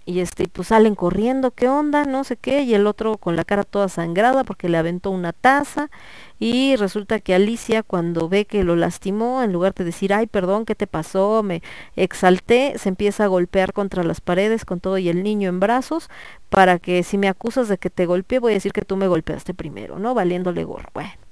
Y 0.09 0.21
este, 0.21 0.47
pues 0.49 0.69
salen 0.69 0.95
corriendo, 0.95 1.51
¿qué 1.51 1.69
onda? 1.69 2.05
No 2.05 2.23
sé 2.23 2.37
qué, 2.37 2.63
y 2.63 2.75
el 2.75 2.87
otro 2.87 3.19
con 3.19 3.35
la 3.35 3.45
cara 3.45 3.65
toda 3.65 3.89
sangrada 3.89 4.45
porque 4.45 4.69
le 4.69 4.79
aventó 4.79 5.11
una 5.11 5.33
taza. 5.33 5.91
Y 6.39 6.77
resulta 6.77 7.19
que 7.19 7.35
Alicia 7.35 7.83
cuando 7.83 8.29
ve 8.29 8.45
que 8.45 8.63
lo 8.63 8.77
lastimó, 8.77 9.43
en 9.43 9.53
lugar 9.53 9.75
de 9.75 9.85
decir, 9.85 10.15
ay, 10.15 10.29
perdón, 10.29 10.65
¿qué 10.65 10.77
te 10.77 10.87
pasó? 10.87 11.43
Me 11.43 11.61
exalté, 11.97 12.79
se 12.79 12.89
empieza 12.89 13.25
a 13.25 13.27
golpear 13.27 13.73
contra 13.73 14.05
las 14.05 14.21
paredes 14.21 14.65
con 14.65 14.79
todo 14.79 14.97
y 14.99 15.09
el 15.09 15.25
niño 15.25 15.49
en 15.49 15.59
brazos, 15.59 16.09
para 16.51 16.79
que 16.79 17.03
si 17.03 17.19
me 17.19 17.29
acusas 17.29 17.69
de 17.69 17.79
que 17.79 17.91
te 17.91 18.07
golpeé, 18.07 18.39
voy 18.39 18.53
a 18.53 18.55
decir 18.55 18.73
que 18.73 18.83
tú 18.83 18.97
me 18.97 19.09
golpeaste 19.09 19.55
primero, 19.55 19.99
¿no? 19.99 20.15
Valiéndole 20.15 20.63
gorro. 20.63 20.89
Bueno. 20.95 21.26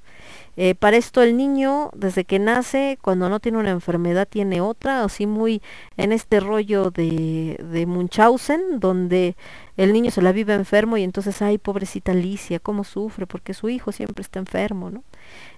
Eh, 0.56 0.74
para 0.74 0.96
esto 0.96 1.22
el 1.22 1.36
niño, 1.36 1.90
desde 1.94 2.24
que 2.24 2.38
nace, 2.38 2.98
cuando 3.02 3.28
no 3.28 3.40
tiene 3.40 3.58
una 3.58 3.70
enfermedad, 3.70 4.28
tiene 4.28 4.60
otra, 4.60 5.04
así 5.04 5.26
muy 5.26 5.62
en 5.96 6.12
este 6.12 6.40
rollo 6.40 6.90
de, 6.90 7.58
de 7.70 7.86
Munchausen, 7.86 8.78
donde 8.78 9.36
el 9.76 9.92
niño 9.92 10.10
se 10.10 10.22
la 10.22 10.32
vive 10.32 10.54
enfermo 10.54 10.96
y 10.96 11.02
entonces, 11.02 11.42
ay, 11.42 11.58
pobrecita 11.58 12.12
Alicia, 12.12 12.60
cómo 12.60 12.84
sufre, 12.84 13.26
porque 13.26 13.54
su 13.54 13.68
hijo 13.68 13.90
siempre 13.92 14.22
está 14.22 14.38
enfermo, 14.38 14.90
¿no? 14.90 15.02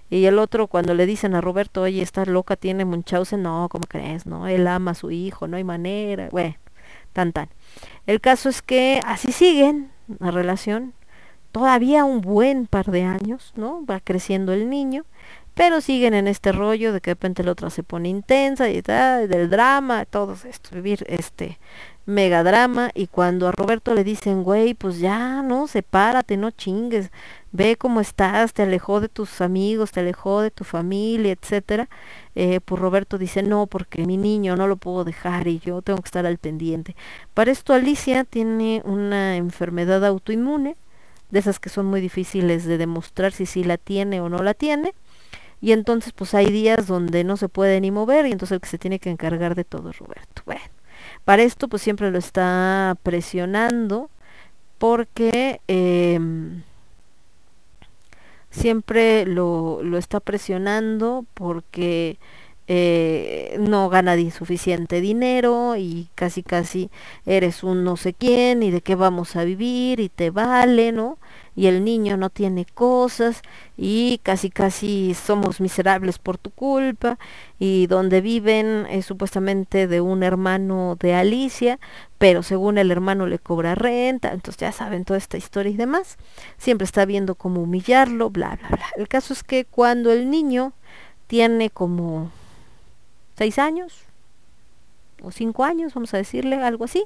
Y 0.09 0.25
el 0.25 0.39
otro, 0.39 0.67
cuando 0.67 0.93
le 0.93 1.05
dicen 1.05 1.35
a 1.35 1.41
Roberto, 1.41 1.81
oye, 1.81 2.01
esta 2.01 2.25
loca 2.25 2.55
tiene 2.55 2.85
Munchausen, 2.85 3.43
no, 3.43 3.67
¿cómo 3.69 3.85
crees? 3.87 4.25
No, 4.25 4.47
él 4.47 4.67
ama 4.67 4.91
a 4.91 4.95
su 4.95 5.11
hijo, 5.11 5.47
no 5.47 5.57
hay 5.57 5.63
manera, 5.63 6.29
bueno, 6.31 6.55
tan 7.13 7.33
tan. 7.33 7.49
El 8.05 8.21
caso 8.21 8.49
es 8.49 8.61
que 8.61 9.01
así 9.05 9.31
siguen 9.31 9.91
la 10.19 10.31
relación, 10.31 10.93
todavía 11.57 12.05
un 12.05 12.21
buen 12.21 12.67
par 12.67 12.85
de 12.91 13.01
años, 13.01 13.51
¿no? 13.55 13.83
Va 13.83 13.99
creciendo 13.99 14.53
el 14.53 14.69
niño, 14.69 15.05
pero 15.55 15.81
siguen 15.81 16.13
en 16.13 16.27
este 16.27 16.51
rollo 16.51 16.93
de 16.93 17.01
que 17.01 17.09
de 17.09 17.15
repente 17.15 17.43
la 17.43 17.53
otra 17.53 17.71
se 17.71 17.81
pone 17.81 18.09
intensa 18.09 18.69
y 18.69 18.83
tal, 18.83 19.27
del 19.27 19.49
drama, 19.49 20.05
todo 20.05 20.35
esto, 20.47 20.75
vivir 20.75 21.03
este 21.07 21.57
mega 22.05 22.43
drama 22.43 22.91
y 22.93 23.07
cuando 23.07 23.47
a 23.47 23.51
Roberto 23.51 23.95
le 23.95 24.03
dicen, 24.03 24.43
güey, 24.43 24.75
pues 24.75 24.99
ya, 24.99 25.41
no, 25.41 25.65
sepárate, 25.65 26.37
no 26.37 26.51
chingues, 26.51 27.09
ve 27.51 27.75
cómo 27.75 28.01
estás, 28.01 28.53
te 28.53 28.61
alejó 28.61 29.01
de 29.01 29.09
tus 29.09 29.41
amigos, 29.41 29.91
te 29.91 30.01
alejó 30.01 30.41
de 30.41 30.51
tu 30.51 30.63
familia, 30.63 31.31
etcétera, 31.31 31.89
eh, 32.35 32.59
pues 32.63 32.79
Roberto 32.79 33.17
dice, 33.17 33.41
no, 33.41 33.65
porque 33.65 34.05
mi 34.05 34.17
niño 34.17 34.55
no 34.55 34.67
lo 34.67 34.75
puedo 34.77 35.03
dejar 35.03 35.47
y 35.47 35.57
yo 35.57 35.81
tengo 35.81 36.01
que 36.03 36.07
estar 36.07 36.27
al 36.27 36.37
pendiente. 36.37 36.95
Para 37.33 37.51
esto 37.51 37.73
Alicia 37.73 38.25
tiene 38.25 38.83
una 38.85 39.37
enfermedad 39.37 40.05
autoinmune, 40.05 40.77
de 41.29 41.39
esas 41.39 41.59
que 41.59 41.69
son 41.69 41.85
muy 41.85 42.01
difíciles 42.01 42.65
de 42.65 42.77
demostrar 42.77 43.31
si 43.31 43.45
sí 43.45 43.63
la 43.63 43.77
tiene 43.77 44.21
o 44.21 44.29
no 44.29 44.43
la 44.43 44.53
tiene. 44.53 44.93
Y 45.59 45.71
entonces 45.71 46.13
pues 46.13 46.33
hay 46.33 46.47
días 46.47 46.87
donde 46.87 47.23
no 47.23 47.37
se 47.37 47.49
puede 47.49 47.81
ni 47.81 47.91
mover 47.91 48.27
y 48.27 48.31
entonces 48.31 48.55
el 48.55 48.61
que 48.61 48.69
se 48.69 48.77
tiene 48.77 48.99
que 48.99 49.09
encargar 49.09 49.55
de 49.55 49.63
todo 49.63 49.91
Roberto. 49.91 50.43
Bueno, 50.45 50.61
para 51.25 51.43
esto 51.43 51.67
pues 51.67 51.81
siempre 51.81 52.11
lo 52.11 52.19
está 52.19 52.95
presionando 53.03 54.09
porque 54.77 55.61
eh, 55.67 56.19
siempre 58.51 59.25
lo, 59.25 59.81
lo 59.83 59.97
está 59.97 60.19
presionando 60.19 61.25
porque 61.33 62.19
eh, 62.69 63.55
no 63.59 63.87
gana 63.87 64.17
suficiente 64.29 64.99
dinero 64.99 65.75
y 65.77 66.09
casi 66.15 66.43
casi 66.43 66.89
eres 67.25 67.63
un 67.63 67.85
no 67.85 67.95
sé 67.95 68.13
quién 68.13 68.61
y 68.61 68.71
de 68.71 68.81
qué 68.81 68.95
vamos 68.95 69.37
a 69.37 69.45
vivir 69.45 70.01
y 70.01 70.09
te 70.09 70.31
vale, 70.31 70.91
¿no? 70.91 71.17
Y 71.55 71.67
el 71.67 71.83
niño 71.83 72.17
no 72.17 72.29
tiene 72.29 72.65
cosas 72.65 73.41
y 73.77 74.19
casi 74.21 74.49
casi 74.49 75.13
somos 75.13 75.61
miserables 75.61 76.19
por 76.19 76.37
tu 76.37 76.51
culpa 76.51 77.17
y 77.57 77.87
donde 77.87 78.21
viven 78.21 78.85
es 78.89 79.05
supuestamente 79.05 79.87
de 79.87 80.01
un 80.01 80.21
hermano 80.21 80.97
de 80.99 81.15
Alicia, 81.15 81.79
pero 82.17 82.43
según 82.43 82.77
el 82.77 82.91
hermano 82.91 83.27
le 83.27 83.39
cobra 83.39 83.75
renta, 83.75 84.33
entonces 84.33 84.59
ya 84.59 84.71
saben 84.71 85.05
toda 85.05 85.17
esta 85.17 85.37
historia 85.37 85.71
y 85.71 85.77
demás. 85.77 86.17
Siempre 86.57 86.85
está 86.85 87.05
viendo 87.05 87.35
cómo 87.35 87.61
humillarlo, 87.61 88.29
bla, 88.29 88.57
bla, 88.59 88.69
bla. 88.69 88.85
El 88.97 89.07
caso 89.07 89.33
es 89.33 89.43
que 89.43 89.65
cuando 89.65 90.11
el 90.11 90.29
niño 90.29 90.73
tiene 91.27 91.69
como 91.69 92.31
seis 93.37 93.59
años 93.59 94.05
o 95.21 95.31
cinco 95.31 95.63
años, 95.63 95.93
vamos 95.93 96.13
a 96.13 96.17
decirle 96.17 96.55
algo 96.57 96.85
así, 96.85 97.05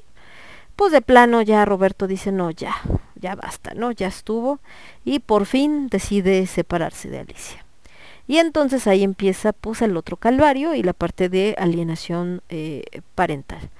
pues 0.76 0.92
de 0.92 1.02
plano 1.02 1.42
ya 1.42 1.64
Roberto 1.64 2.06
dice, 2.06 2.32
no, 2.32 2.50
ya, 2.50 2.74
ya 3.16 3.34
basta, 3.34 3.74
¿no? 3.74 3.92
Ya 3.92 4.08
estuvo 4.08 4.58
y 5.04 5.18
por 5.18 5.46
fin 5.46 5.88
decide 5.88 6.46
separarse 6.46 7.08
de 7.08 7.20
Alicia. 7.20 7.64
Y 8.26 8.38
entonces 8.38 8.86
ahí 8.86 9.02
empieza 9.02 9.52
pues 9.52 9.82
el 9.82 9.96
otro 9.96 10.16
calvario 10.16 10.74
y 10.74 10.82
la 10.82 10.92
parte 10.92 11.28
de 11.28 11.54
alienación 11.58 12.42
eh, 12.48 12.84
parental. 13.14 13.70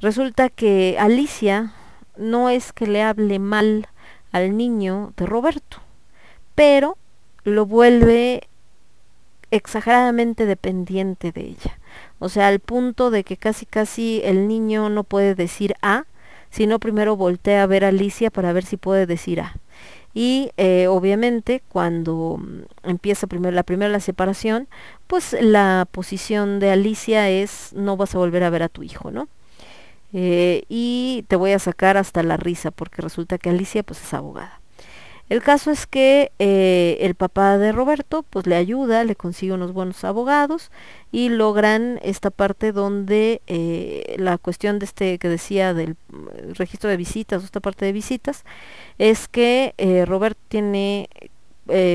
Resulta 0.00 0.48
que 0.48 0.96
Alicia 0.98 1.74
no 2.16 2.48
es 2.48 2.72
que 2.72 2.86
le 2.86 3.02
hable 3.02 3.38
mal 3.38 3.88
al 4.32 4.56
niño 4.56 5.12
de 5.16 5.26
Roberto, 5.26 5.78
pero 6.54 6.96
lo 7.44 7.66
vuelve 7.66 8.48
exageradamente 9.50 10.46
dependiente 10.46 11.32
de 11.32 11.42
ella. 11.42 11.79
O 12.20 12.28
sea, 12.28 12.48
al 12.48 12.60
punto 12.60 13.10
de 13.10 13.24
que 13.24 13.36
casi 13.36 13.66
casi 13.66 14.20
el 14.24 14.46
niño 14.46 14.88
no 14.90 15.02
puede 15.02 15.34
decir 15.34 15.74
A, 15.82 16.04
sino 16.50 16.78
primero 16.78 17.16
voltea 17.16 17.64
a 17.64 17.66
ver 17.66 17.84
a 17.84 17.88
Alicia 17.88 18.30
para 18.30 18.52
ver 18.52 18.64
si 18.64 18.76
puede 18.76 19.06
decir 19.06 19.40
A. 19.40 19.56
Y 20.12 20.50
eh, 20.56 20.86
obviamente 20.88 21.62
cuando 21.68 22.38
mm, 22.38 22.88
empieza 22.88 23.26
primero 23.26 23.54
la 23.54 23.62
primera 23.62 23.90
la 23.90 24.00
separación, 24.00 24.68
pues 25.06 25.36
la 25.40 25.86
posición 25.90 26.60
de 26.60 26.70
Alicia 26.70 27.28
es 27.30 27.72
no 27.74 27.96
vas 27.96 28.14
a 28.14 28.18
volver 28.18 28.42
a 28.44 28.50
ver 28.50 28.62
a 28.62 28.68
tu 28.68 28.82
hijo, 28.82 29.10
¿no? 29.10 29.28
Eh, 30.12 30.64
y 30.68 31.24
te 31.28 31.36
voy 31.36 31.52
a 31.52 31.58
sacar 31.58 31.96
hasta 31.96 32.22
la 32.22 32.36
risa 32.36 32.70
porque 32.70 33.02
resulta 33.02 33.38
que 33.38 33.50
Alicia 33.50 33.82
pues 33.82 34.02
es 34.02 34.12
abogada. 34.14 34.59
El 35.30 35.42
caso 35.42 35.70
es 35.70 35.86
que 35.86 36.32
eh, 36.40 36.98
el 37.02 37.14
papá 37.14 37.56
de 37.56 37.70
Roberto 37.70 38.24
pues 38.28 38.48
le 38.48 38.56
ayuda, 38.56 39.04
le 39.04 39.14
consigue 39.14 39.52
unos 39.52 39.72
buenos 39.72 40.02
abogados 40.02 40.72
y 41.12 41.28
logran 41.28 42.00
esta 42.02 42.30
parte 42.30 42.72
donde 42.72 43.40
eh, 43.46 44.16
la 44.18 44.38
cuestión 44.38 44.80
de 44.80 44.86
este 44.86 45.18
que 45.18 45.28
decía 45.28 45.72
del 45.72 45.94
mm, 46.08 46.54
registro 46.54 46.90
de 46.90 46.96
visitas, 46.96 47.44
esta 47.44 47.60
parte 47.60 47.84
de 47.84 47.92
visitas, 47.92 48.44
es 48.98 49.28
que 49.28 49.74
eh, 49.78 50.04
Roberto 50.04 50.40
tiene 50.48 51.08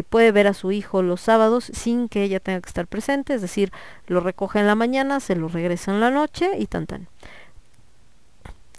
puede 0.09 0.31
ver 0.31 0.47
a 0.47 0.53
su 0.53 0.71
hijo 0.71 1.01
los 1.01 1.19
sábados 1.19 1.65
sin 1.73 2.07
que 2.07 2.23
ella 2.23 2.39
tenga 2.39 2.61
que 2.61 2.69
estar 2.69 2.87
presente, 2.87 3.33
es 3.33 3.41
decir, 3.41 3.73
lo 4.07 4.21
recoge 4.21 4.59
en 4.59 4.67
la 4.67 4.75
mañana, 4.75 5.19
se 5.19 5.35
lo 5.35 5.49
regresa 5.49 5.91
en 5.91 5.99
la 5.99 6.11
noche 6.11 6.51
y 6.57 6.67
tan 6.67 6.85
tan. 6.85 7.09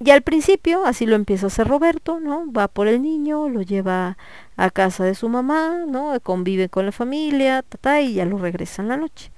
Y 0.01 0.11
al 0.11 0.23
principio 0.23 0.85
así 0.85 1.07
lo 1.07 1.17
empieza 1.17 1.47
a 1.47 1.49
hacer 1.49 1.69
Roberto, 1.69 2.21
¿no? 2.21 2.51
Va 2.53 2.69
por 2.69 2.89
el 2.89 3.03
niño, 3.03 3.49
lo 3.49 3.63
lleva 3.63 4.19
a 4.57 4.71
casa 4.71 5.05
de 5.05 5.15
su 5.15 5.29
mamá, 5.29 5.85
¿no? 5.87 6.19
Convive 6.21 6.69
con 6.69 6.87
la 6.87 6.93
familia, 6.93 7.65
y 8.03 8.15
ya 8.15 8.25
lo 8.25 8.39
regresa 8.39 8.83
en 8.83 8.89
la 8.89 8.97
noche 8.97 9.31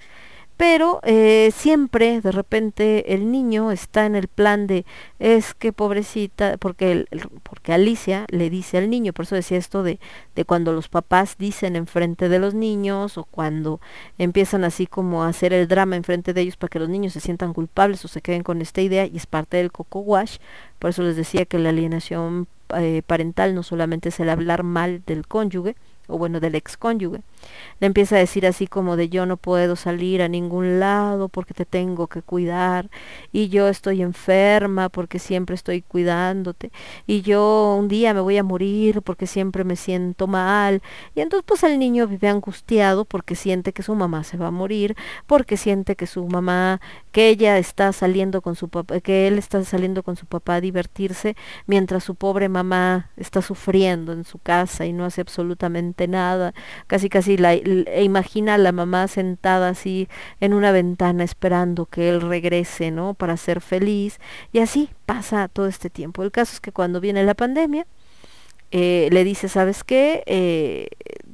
pero 0.59 0.99
eh, 1.05 1.53
siempre 1.55 2.21
de 2.21 2.33
repente 2.33 3.15
el 3.15 3.31
niño 3.31 3.71
está 3.71 4.07
en 4.07 4.17
el 4.17 4.27
plan 4.27 4.67
de 4.67 4.85
es 5.21 5.55
que 5.55 5.73
pobrecita 5.73 6.57
porque 6.59 7.07
porque 7.45 7.73
Alicia 7.73 8.27
le 8.29 8.51
dice 8.51 8.77
al 8.77 8.91
niño 8.91 9.13
por 9.13 9.25
eso 9.25 9.37
decía 9.37 9.57
esto 9.57 9.85
de, 9.85 10.01
de 10.35 10.45
cuando 10.45 10.73
los 10.73 10.89
papás 10.89 11.37
dicen 11.39 11.77
enfrente 11.77 12.29
de 12.29 12.41
los 12.41 12.55
niños 12.55 13.19
o 13.19 13.25
cuando 13.25 13.81
empiezan 14.19 14.65
así 14.65 14.89
como 14.89 15.23
a 15.23 15.29
hacer 15.29 15.53
el 15.53 15.69
drama 15.69 15.95
enfrente 15.95 16.35
de 16.35 16.41
ellos 16.41 16.57
para 16.57 16.71
que 16.71 16.81
los 16.81 16.89
niños 16.89 17.13
se 17.13 17.21
sientan 17.21 17.55
culpables 17.55 18.05
o 18.05 18.09
se 18.09 18.21
queden 18.21 18.43
con 18.43 18.61
esta 18.61 18.81
idea 18.81 19.07
y 19.07 19.17
es 19.17 19.27
parte 19.27 19.59
del 19.59 19.71
coco 19.71 20.01
wash 20.01 20.39
por 20.81 20.91
eso 20.91 21.05
les 21.05 21.15
decía 21.15 21.45
que 21.45 21.61
la 21.61 21.69
alienación 21.69 22.49
eh, 22.77 23.03
parental 23.07 23.55
no 23.55 23.63
solamente 23.63 24.09
es 24.09 24.19
el 24.19 24.29
hablar 24.29 24.65
mal 24.65 25.03
del 25.07 25.25
cónyuge 25.29 25.77
o 26.09 26.19
bueno, 26.19 26.41
del 26.41 26.57
ex 26.57 26.77
cónyuge. 26.77 27.21
Le 27.81 27.87
empieza 27.87 28.17
a 28.17 28.19
decir 28.19 28.47
así 28.47 28.67
como 28.67 28.97
de 28.97 29.09
yo 29.09 29.27
no 29.27 29.37
puedo 29.37 29.77
salir 29.77 30.23
a 30.23 30.29
ningún 30.29 30.81
lado 30.81 31.29
porque 31.29 31.55
te 31.55 31.65
tengo 31.65 32.07
que 32.09 32.23
cuidar 32.23 32.91
y 33.33 33.49
yo 33.49 33.69
estoy 33.69 34.03
enferma 34.03 34.89
porque 34.89 35.19
siempre 35.19 35.55
estoy 35.55 35.83
cuidándote 35.83 36.73
y 37.07 37.23
yo 37.23 37.77
un 37.79 37.89
día 37.89 38.15
me 38.15 38.21
voy 38.21 38.37
a 38.37 38.43
morir 38.43 39.03
porque 39.03 39.27
siempre 39.27 39.65
me 39.65 39.77
siento 39.77 40.27
mal 40.27 40.83
y 41.15 41.21
entonces 41.21 41.45
pues 41.47 41.63
el 41.63 41.79
niño 41.79 42.07
vive 42.07 42.29
angustiado 42.29 43.05
porque 43.05 43.35
siente 43.35 43.73
que 43.73 43.83
su 43.83 43.95
mamá 43.95 44.25
se 44.25 44.37
va 44.37 44.49
a 44.49 44.51
morir, 44.51 44.97
porque 45.27 45.57
siente 45.57 45.97
que 45.97 46.07
su 46.07 46.27
mamá, 46.27 46.81
que 47.13 47.29
ella 47.29 47.59
está 47.59 47.93
saliendo 47.93 48.43
con 48.43 48.57
su 48.57 48.69
papá, 48.69 49.01
que 49.01 49.29
él 49.29 49.39
está 49.39 49.63
saliendo 49.65 50.03
con 50.03 50.17
su 50.17 50.27
papá 50.27 50.57
a 50.57 50.61
divertirse 50.61 51.37
mientras 51.67 52.05
su 52.05 52.15
pobre 52.15 52.49
mamá 52.49 53.11
está 53.17 53.43
sufriendo 53.43 54.13
en 54.13 54.25
su 54.25 54.39
casa 54.39 54.87
y 54.87 54.93
no 54.93 55.05
hace 55.05 55.21
absolutamente 55.21 56.09
nada, 56.09 56.55
casi 56.87 57.09
casi 57.09 57.28
e 57.37 58.03
imagina 58.05 58.55
a 58.55 58.59
la 58.59 58.73
mamá 58.73 59.09
sentada 59.09 59.71
así 59.71 60.09
en 60.41 60.55
una 60.55 60.73
ventana 60.73 61.25
esperando 61.25 61.87
que 61.87 62.09
él 62.09 62.21
regrese, 62.21 62.91
¿no? 62.91 63.15
Para 63.15 63.37
ser 63.37 63.61
feliz 63.61 64.19
y 64.53 64.61
así 64.61 64.91
pasa 65.07 65.49
todo 65.49 65.67
este 65.67 65.91
tiempo. 65.91 66.23
El 66.23 66.31
caso 66.31 66.55
es 66.55 66.61
que 66.61 66.73
cuando 66.73 67.01
viene 67.01 67.25
la 67.25 67.35
pandemia, 67.35 67.87
eh, 68.71 69.09
le 69.13 69.25
dice, 69.25 69.49
¿sabes 69.49 69.85
qué? 69.85 70.23
Eh, 70.27 70.89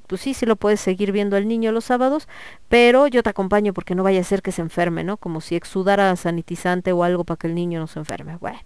pues 0.06 0.20
sí, 0.20 0.34
sí 0.34 0.46
lo 0.46 0.56
puedes 0.56 0.80
seguir 0.80 1.12
viendo 1.12 1.36
al 1.36 1.48
niño 1.48 1.72
los 1.72 1.86
sábados, 1.86 2.28
pero 2.68 3.06
yo 3.08 3.22
te 3.22 3.30
acompaño 3.30 3.72
porque 3.72 3.94
no 3.94 4.04
vaya 4.04 4.20
a 4.20 4.24
ser 4.24 4.42
que 4.42 4.52
se 4.52 4.62
enferme, 4.62 5.02
¿no? 5.04 5.16
Como 5.16 5.40
si 5.40 5.56
exudara 5.56 6.14
sanitizante 6.16 6.92
o 6.92 7.02
algo 7.02 7.24
para 7.24 7.38
que 7.38 7.46
el 7.48 7.54
niño 7.54 7.80
no 7.80 7.86
se 7.86 7.98
enferme. 7.98 8.36
Bueno. 8.36 8.60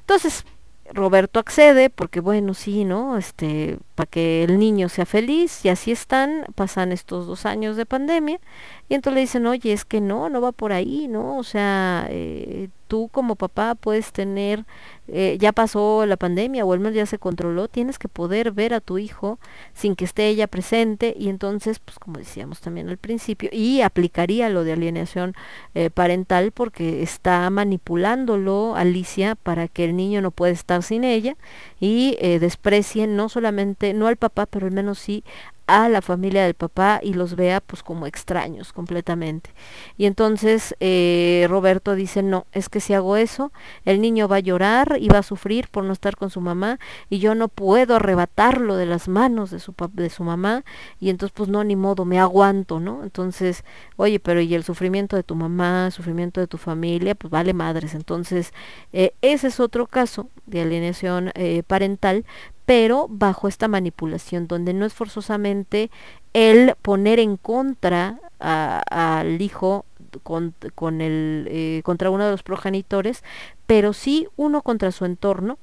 Entonces, 0.00 0.44
Roberto 0.92 1.40
accede 1.40 1.90
porque 1.90 2.20
bueno, 2.20 2.54
sí, 2.54 2.84
¿no? 2.84 3.16
Este, 3.18 3.78
para 3.94 4.08
que 4.08 4.44
el 4.44 4.58
niño 4.58 4.88
sea 4.88 5.06
feliz 5.06 5.64
y 5.64 5.68
así 5.68 5.92
están, 5.92 6.46
pasan 6.54 6.92
estos 6.92 7.26
dos 7.26 7.46
años 7.46 7.76
de 7.76 7.86
pandemia 7.86 8.40
y 8.88 8.94
entonces 8.94 9.14
le 9.14 9.20
dicen, 9.22 9.46
oye, 9.46 9.72
es 9.72 9.84
que 9.84 10.00
no, 10.00 10.28
no 10.28 10.40
va 10.40 10.52
por 10.52 10.72
ahí, 10.72 11.08
¿no? 11.08 11.38
O 11.38 11.44
sea, 11.44 12.06
eh, 12.10 12.68
tú 12.86 13.08
como 13.12 13.36
papá 13.36 13.74
puedes 13.74 14.12
tener, 14.12 14.64
eh, 15.08 15.36
ya 15.40 15.52
pasó 15.52 16.06
la 16.06 16.16
pandemia 16.16 16.64
o 16.64 16.72
al 16.72 16.80
menos 16.80 16.94
ya 16.94 17.06
se 17.06 17.18
controló, 17.18 17.68
tienes 17.68 17.98
que 17.98 18.08
poder 18.08 18.52
ver 18.52 18.74
a 18.74 18.80
tu 18.80 18.98
hijo 18.98 19.38
sin 19.74 19.96
que 19.96 20.04
esté 20.04 20.28
ella 20.28 20.46
presente 20.46 21.14
y 21.18 21.28
entonces, 21.28 21.78
pues 21.78 21.98
como 21.98 22.18
decíamos 22.18 22.60
también 22.60 22.88
al 22.88 22.98
principio, 22.98 23.50
y 23.52 23.82
aplicaría 23.82 24.48
lo 24.48 24.64
de 24.64 24.72
alienación 24.72 25.34
eh, 25.74 25.90
parental 25.90 26.52
porque 26.52 27.02
está 27.02 27.48
manipulándolo 27.50 28.74
Alicia 28.76 29.34
para 29.34 29.68
que 29.68 29.84
el 29.84 29.96
niño 29.96 30.22
no 30.22 30.30
pueda 30.30 30.52
estar 30.52 30.82
sin 30.82 31.04
ella 31.04 31.36
y 31.80 32.16
eh, 32.20 32.38
desprecien 32.38 33.16
no 33.16 33.28
solamente, 33.28 33.94
no 33.94 34.06
al 34.06 34.16
papá, 34.16 34.46
pero 34.46 34.66
al 34.66 34.72
menos 34.72 34.98
sí 34.98 35.24
a 35.66 35.88
la 35.88 36.02
familia 36.02 36.44
del 36.44 36.54
papá 36.54 37.00
y 37.02 37.14
los 37.14 37.34
vea 37.36 37.60
pues 37.60 37.82
como 37.82 38.06
extraños 38.06 38.72
completamente. 38.72 39.50
Y 39.96 40.06
entonces 40.06 40.74
eh, 40.80 41.46
Roberto 41.48 41.94
dice, 41.94 42.22
no, 42.22 42.46
es 42.52 42.68
que 42.68 42.80
si 42.80 42.94
hago 42.94 43.16
eso, 43.16 43.52
el 43.84 44.00
niño 44.00 44.28
va 44.28 44.36
a 44.36 44.40
llorar 44.40 44.96
y 45.00 45.08
va 45.08 45.18
a 45.18 45.22
sufrir 45.22 45.68
por 45.68 45.84
no 45.84 45.92
estar 45.92 46.16
con 46.16 46.30
su 46.30 46.40
mamá 46.40 46.78
y 47.10 47.18
yo 47.18 47.34
no 47.34 47.48
puedo 47.48 47.96
arrebatarlo 47.96 48.76
de 48.76 48.86
las 48.86 49.08
manos 49.08 49.50
de 49.50 49.58
su, 49.58 49.74
de 49.92 50.10
su 50.10 50.24
mamá 50.24 50.64
y 51.00 51.10
entonces 51.10 51.34
pues 51.36 51.48
no, 51.48 51.64
ni 51.64 51.76
modo, 51.76 52.04
me 52.04 52.18
aguanto, 52.18 52.80
¿no? 52.80 53.02
Entonces, 53.02 53.64
oye, 53.96 54.20
pero 54.20 54.40
y 54.40 54.54
el 54.54 54.64
sufrimiento 54.64 55.16
de 55.16 55.22
tu 55.22 55.34
mamá, 55.34 55.90
sufrimiento 55.90 56.40
de 56.40 56.46
tu 56.46 56.58
familia, 56.58 57.14
pues 57.14 57.30
vale 57.30 57.52
madres. 57.52 57.94
Entonces, 57.94 58.52
eh, 58.92 59.12
ese 59.22 59.48
es 59.48 59.60
otro 59.60 59.86
caso 59.86 60.28
de 60.46 60.62
alienación 60.62 61.30
eh, 61.34 61.62
parental, 61.66 62.24
pero 62.64 63.06
bajo 63.08 63.48
esta 63.48 63.68
manipulación, 63.68 64.46
donde 64.48 64.74
no 64.74 64.86
es 64.86 64.92
forzosamente 64.92 65.90
el 66.32 66.74
poner 66.82 67.18
en 67.18 67.36
contra 67.36 68.18
al 68.38 69.40
hijo 69.40 69.86
con, 70.22 70.54
el, 71.00 71.48
eh, 71.50 71.80
contra 71.84 72.10
uno 72.10 72.24
de 72.24 72.32
los 72.32 72.42
progenitores, 72.42 73.22
pero 73.66 73.92
sí 73.92 74.28
uno 74.36 74.62
contra 74.62 74.92
su 74.92 75.04
entorno 75.04 75.58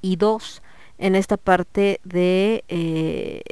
y 0.00 0.16
dos 0.16 0.62
en 0.98 1.16
esta 1.16 1.36
parte 1.36 2.00
de 2.04 2.64
eh, 2.68 3.42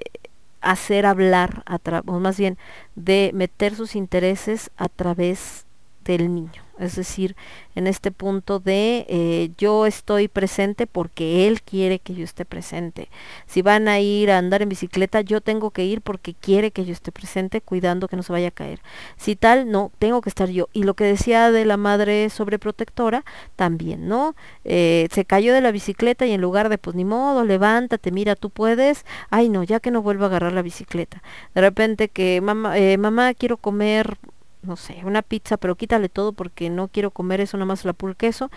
hacer 0.61 1.07
hablar, 1.07 1.63
a 1.67 1.79
o 2.07 2.21
más 2.21 2.39
bien 2.39 2.57
de 2.95 3.31
meter 3.35 3.75
sus 3.75 3.97
intereses 3.97 4.71
a 4.77 4.89
través 4.89 5.67
del 6.05 6.33
niño 6.33 6.63
es 6.83 6.97
decir, 6.97 7.37
en 7.75 7.87
este 7.87 8.11
punto 8.11 8.59
de 8.59 9.07
eh, 9.09 9.51
yo 9.59 9.87
estoy 9.87 10.29
presente 10.29 10.87
porque 10.87 11.47
él 11.47 11.63
quiere 11.63 11.99
que 11.99 12.15
yo 12.15 12.25
esté 12.25 12.45
presente. 12.45 13.09
Si 13.47 13.63
van 13.63 13.89
a 13.89 14.01
ir 14.01 14.31
a 14.31 14.39
andar 14.39 14.63
en 14.63 14.69
bicicleta, 14.69 15.21
yo 15.21 15.41
tengo 15.41 15.71
que 15.71 15.85
ir 15.85 16.03
porque 16.03 16.35
quiere 16.35 16.71
que 16.71 16.85
yo 16.85 16.93
esté 16.93 17.13
presente, 17.13 17.61
cuidando 17.61 18.09
que 18.09 18.17
no 18.17 18.23
se 18.23 18.33
vaya 18.33 18.49
a 18.49 18.53
caer. 18.53 18.81
Si 19.17 19.37
tal, 19.37 19.71
no, 19.71 19.93
tengo 19.99 20.21
que 20.21 20.29
estar 20.29 20.49
yo. 20.49 20.69
Y 20.73 20.83
lo 20.85 20.95
que 20.95 21.05
decía 21.05 21.51
de 21.51 21.65
la 21.65 21.77
madre 21.77 22.29
sobreprotectora, 22.31 23.25
también, 23.57 24.09
¿no? 24.09 24.35
Eh, 24.65 25.09
se 25.13 25.25
cayó 25.25 25.55
de 25.55 25.61
la 25.61 25.73
bicicleta 25.73 26.27
y 26.27 26.33
en 26.33 26.41
lugar 26.41 26.69
de, 26.69 26.79
pues 26.79 26.97
ni 26.97 27.05
modo, 27.05 27.45
levántate, 27.45 28.11
mira, 28.11 28.37
tú 28.37 28.51
puedes, 28.51 29.05
ay 29.31 29.49
no, 29.49 29.63
ya 29.63 29.81
que 29.81 29.91
no 29.91 30.03
vuelvo 30.03 30.25
a 30.25 30.27
agarrar 30.29 30.53
la 30.53 30.63
bicicleta. 30.63 31.23
De 31.55 31.61
repente 31.61 32.09
que 32.09 32.41
mamá, 32.41 32.79
eh, 32.79 32.99
mamá 32.99 33.35
quiero 33.35 33.57
comer 33.57 34.19
no 34.63 34.77
sé, 34.77 35.01
una 35.05 35.23
pizza, 35.23 35.57
pero 35.57 35.75
quítale 35.77 36.09
todo 36.09 36.33
porque 36.33 36.71
no 36.71 36.89
quiero 36.89 37.11
comer 37.11 37.41
eso, 37.41 37.57
nomás 37.57 37.85
la 37.85 37.93
pura 37.93 38.15
queso. 38.15 38.51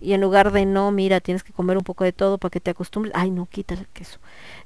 Y 0.00 0.14
en 0.14 0.20
lugar 0.20 0.52
de 0.52 0.64
no, 0.64 0.90
mira, 0.92 1.20
tienes 1.20 1.42
que 1.42 1.52
comer 1.52 1.76
un 1.76 1.84
poco 1.84 2.04
de 2.04 2.12
todo 2.12 2.38
para 2.38 2.50
que 2.50 2.60
te 2.60 2.70
acostumbres, 2.70 3.12
ay, 3.14 3.30
no, 3.30 3.46
quítale 3.46 3.82
el 3.82 3.88
queso. 3.88 4.18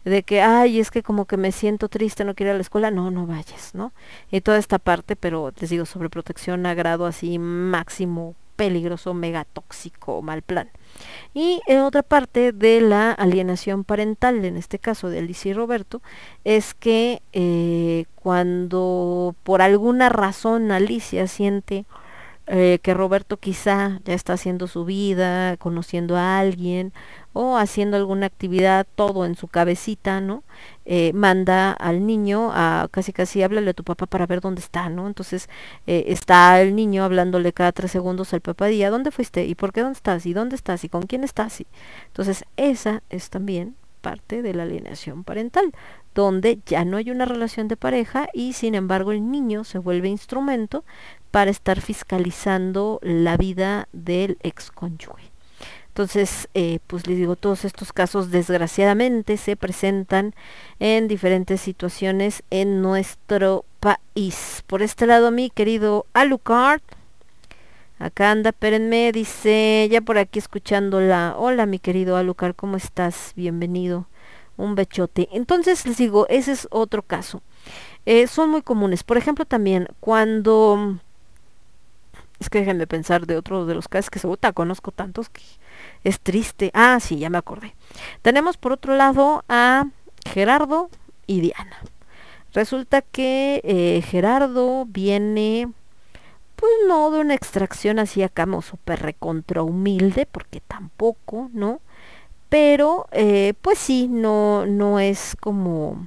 De 0.04 0.22
que, 0.22 0.42
ay, 0.42 0.78
es 0.78 0.90
que 0.90 1.02
como 1.02 1.24
que 1.24 1.36
me 1.36 1.50
siento 1.52 1.88
triste, 1.88 2.24
no 2.24 2.34
quiero 2.34 2.50
ir 2.50 2.54
a 2.54 2.58
la 2.58 2.62
escuela, 2.62 2.90
no, 2.90 3.10
no 3.10 3.26
vayas, 3.26 3.74
¿no? 3.74 3.92
Y 4.30 4.40
toda 4.42 4.58
esta 4.58 4.78
parte, 4.78 5.16
pero 5.16 5.52
les 5.58 5.70
digo, 5.70 5.86
sobre 5.86 6.10
protección 6.10 6.66
a 6.66 6.74
grado 6.74 7.06
así 7.06 7.38
máximo, 7.38 8.36
peligroso, 8.56 9.14
mega 9.14 9.44
tóxico, 9.44 10.22
mal 10.22 10.42
plan. 10.42 10.70
Y 11.32 11.60
en 11.66 11.80
otra 11.80 12.02
parte 12.02 12.52
de 12.52 12.80
la 12.80 13.12
alienación 13.12 13.84
parental, 13.84 14.44
en 14.44 14.56
este 14.56 14.78
caso 14.78 15.10
de 15.10 15.18
Alicia 15.18 15.50
y 15.50 15.54
Roberto, 15.54 16.02
es 16.44 16.74
que 16.74 17.22
eh, 17.32 18.06
cuando 18.14 19.34
por 19.42 19.62
alguna 19.62 20.08
razón 20.08 20.70
Alicia 20.70 21.26
siente 21.26 21.86
eh, 22.46 22.78
que 22.82 22.92
Roberto 22.92 23.38
quizá 23.38 24.00
ya 24.04 24.12
está 24.12 24.34
haciendo 24.34 24.66
su 24.66 24.84
vida, 24.84 25.56
conociendo 25.56 26.16
a 26.16 26.38
alguien 26.38 26.92
o 27.32 27.56
haciendo 27.56 27.96
alguna 27.96 28.26
actividad, 28.26 28.86
todo 28.94 29.24
en 29.24 29.34
su 29.34 29.48
cabecita, 29.48 30.20
¿no? 30.20 30.44
Eh, 30.84 31.12
manda 31.14 31.72
al 31.72 32.06
niño 32.06 32.50
a 32.52 32.88
casi 32.90 33.12
casi 33.14 33.42
háblale 33.42 33.70
a 33.70 33.74
tu 33.74 33.82
papá 33.82 34.06
para 34.06 34.26
ver 34.26 34.40
dónde 34.40 34.60
está, 34.60 34.90
¿no? 34.90 35.06
Entonces 35.06 35.48
eh, 35.86 36.04
está 36.08 36.60
el 36.60 36.76
niño 36.76 37.02
hablándole 37.02 37.52
cada 37.54 37.72
tres 37.72 37.90
segundos 37.90 38.34
al 38.34 38.42
papá 38.42 38.70
y 38.70 38.82
¿a 38.82 38.90
dónde 38.90 39.10
fuiste? 39.10 39.46
¿Y 39.46 39.54
por 39.54 39.72
qué 39.72 39.80
dónde 39.80 39.96
estás? 39.96 40.26
¿Y 40.26 40.34
dónde 40.34 40.56
estás? 40.56 40.84
¿Y 40.84 40.90
con 40.90 41.04
quién 41.04 41.24
estás? 41.24 41.60
¿Y? 41.60 41.66
Entonces 42.08 42.44
esa 42.56 43.02
es 43.08 43.30
también 43.30 43.74
parte 44.02 44.42
de 44.42 44.52
la 44.52 44.64
alienación 44.64 45.24
parental, 45.24 45.72
donde 46.14 46.60
ya 46.66 46.84
no 46.84 46.98
hay 46.98 47.10
una 47.10 47.24
relación 47.24 47.68
de 47.68 47.78
pareja 47.78 48.28
y 48.34 48.52
sin 48.52 48.74
embargo 48.74 49.12
el 49.12 49.30
niño 49.30 49.64
se 49.64 49.78
vuelve 49.78 50.08
instrumento 50.08 50.84
para 51.34 51.50
estar 51.50 51.80
fiscalizando 51.80 53.00
la 53.02 53.36
vida 53.36 53.88
del 53.92 54.38
ex 54.44 54.70
cónyuge. 54.70 55.32
Entonces, 55.88 56.48
eh, 56.54 56.78
pues 56.86 57.08
les 57.08 57.16
digo, 57.16 57.34
todos 57.34 57.64
estos 57.64 57.92
casos 57.92 58.30
desgraciadamente 58.30 59.36
se 59.36 59.56
presentan 59.56 60.32
en 60.78 61.08
diferentes 61.08 61.60
situaciones 61.60 62.44
en 62.50 62.82
nuestro 62.82 63.64
país. 63.80 64.62
Por 64.68 64.80
este 64.80 65.08
lado, 65.08 65.32
mi 65.32 65.50
querido 65.50 66.06
Alucard, 66.12 66.82
acá 67.98 68.30
anda, 68.30 68.50
espérenme, 68.50 69.10
dice, 69.10 69.88
ya 69.90 70.02
por 70.02 70.18
aquí 70.18 70.38
escuchándola. 70.38 71.34
Hola, 71.36 71.66
mi 71.66 71.80
querido 71.80 72.16
Alucard, 72.16 72.54
¿cómo 72.54 72.76
estás? 72.76 73.32
Bienvenido. 73.34 74.06
Un 74.56 74.76
bechote. 74.76 75.28
Entonces, 75.32 75.84
les 75.84 75.96
digo, 75.96 76.28
ese 76.28 76.52
es 76.52 76.68
otro 76.70 77.02
caso. 77.02 77.42
Eh, 78.06 78.28
son 78.28 78.50
muy 78.50 78.62
comunes. 78.62 79.02
Por 79.02 79.16
ejemplo, 79.16 79.44
también 79.44 79.88
cuando... 79.98 81.00
Es 82.40 82.50
que 82.50 82.58
déjenme 82.58 82.86
pensar 82.86 83.26
de 83.26 83.36
otro 83.36 83.66
de 83.66 83.74
los 83.74 83.88
casos 83.88 84.10
que 84.10 84.18
se 84.18 84.28
conozco 84.54 84.90
tantos 84.90 85.28
que 85.28 85.42
es 86.02 86.20
triste. 86.20 86.70
Ah, 86.74 86.98
sí, 87.00 87.18
ya 87.18 87.30
me 87.30 87.38
acordé. 87.38 87.74
Tenemos 88.22 88.56
por 88.56 88.72
otro 88.72 88.96
lado 88.96 89.44
a 89.48 89.86
Gerardo 90.26 90.90
y 91.26 91.40
Diana. 91.40 91.78
Resulta 92.52 93.02
que 93.02 93.60
eh, 93.64 94.02
Gerardo 94.02 94.86
viene, 94.86 95.68
pues 96.56 96.72
no 96.88 97.10
de 97.10 97.20
una 97.20 97.34
extracción 97.34 97.98
así 97.98 98.22
acá 98.22 98.44
como 98.44 98.62
súper 98.62 99.02
recontra 99.02 99.62
humilde, 99.62 100.26
porque 100.30 100.60
tampoco, 100.60 101.50
¿no? 101.52 101.80
Pero, 102.48 103.08
eh, 103.10 103.54
pues 103.60 103.78
sí, 103.78 104.06
no, 104.08 104.66
no 104.66 105.00
es 105.00 105.36
como 105.40 106.06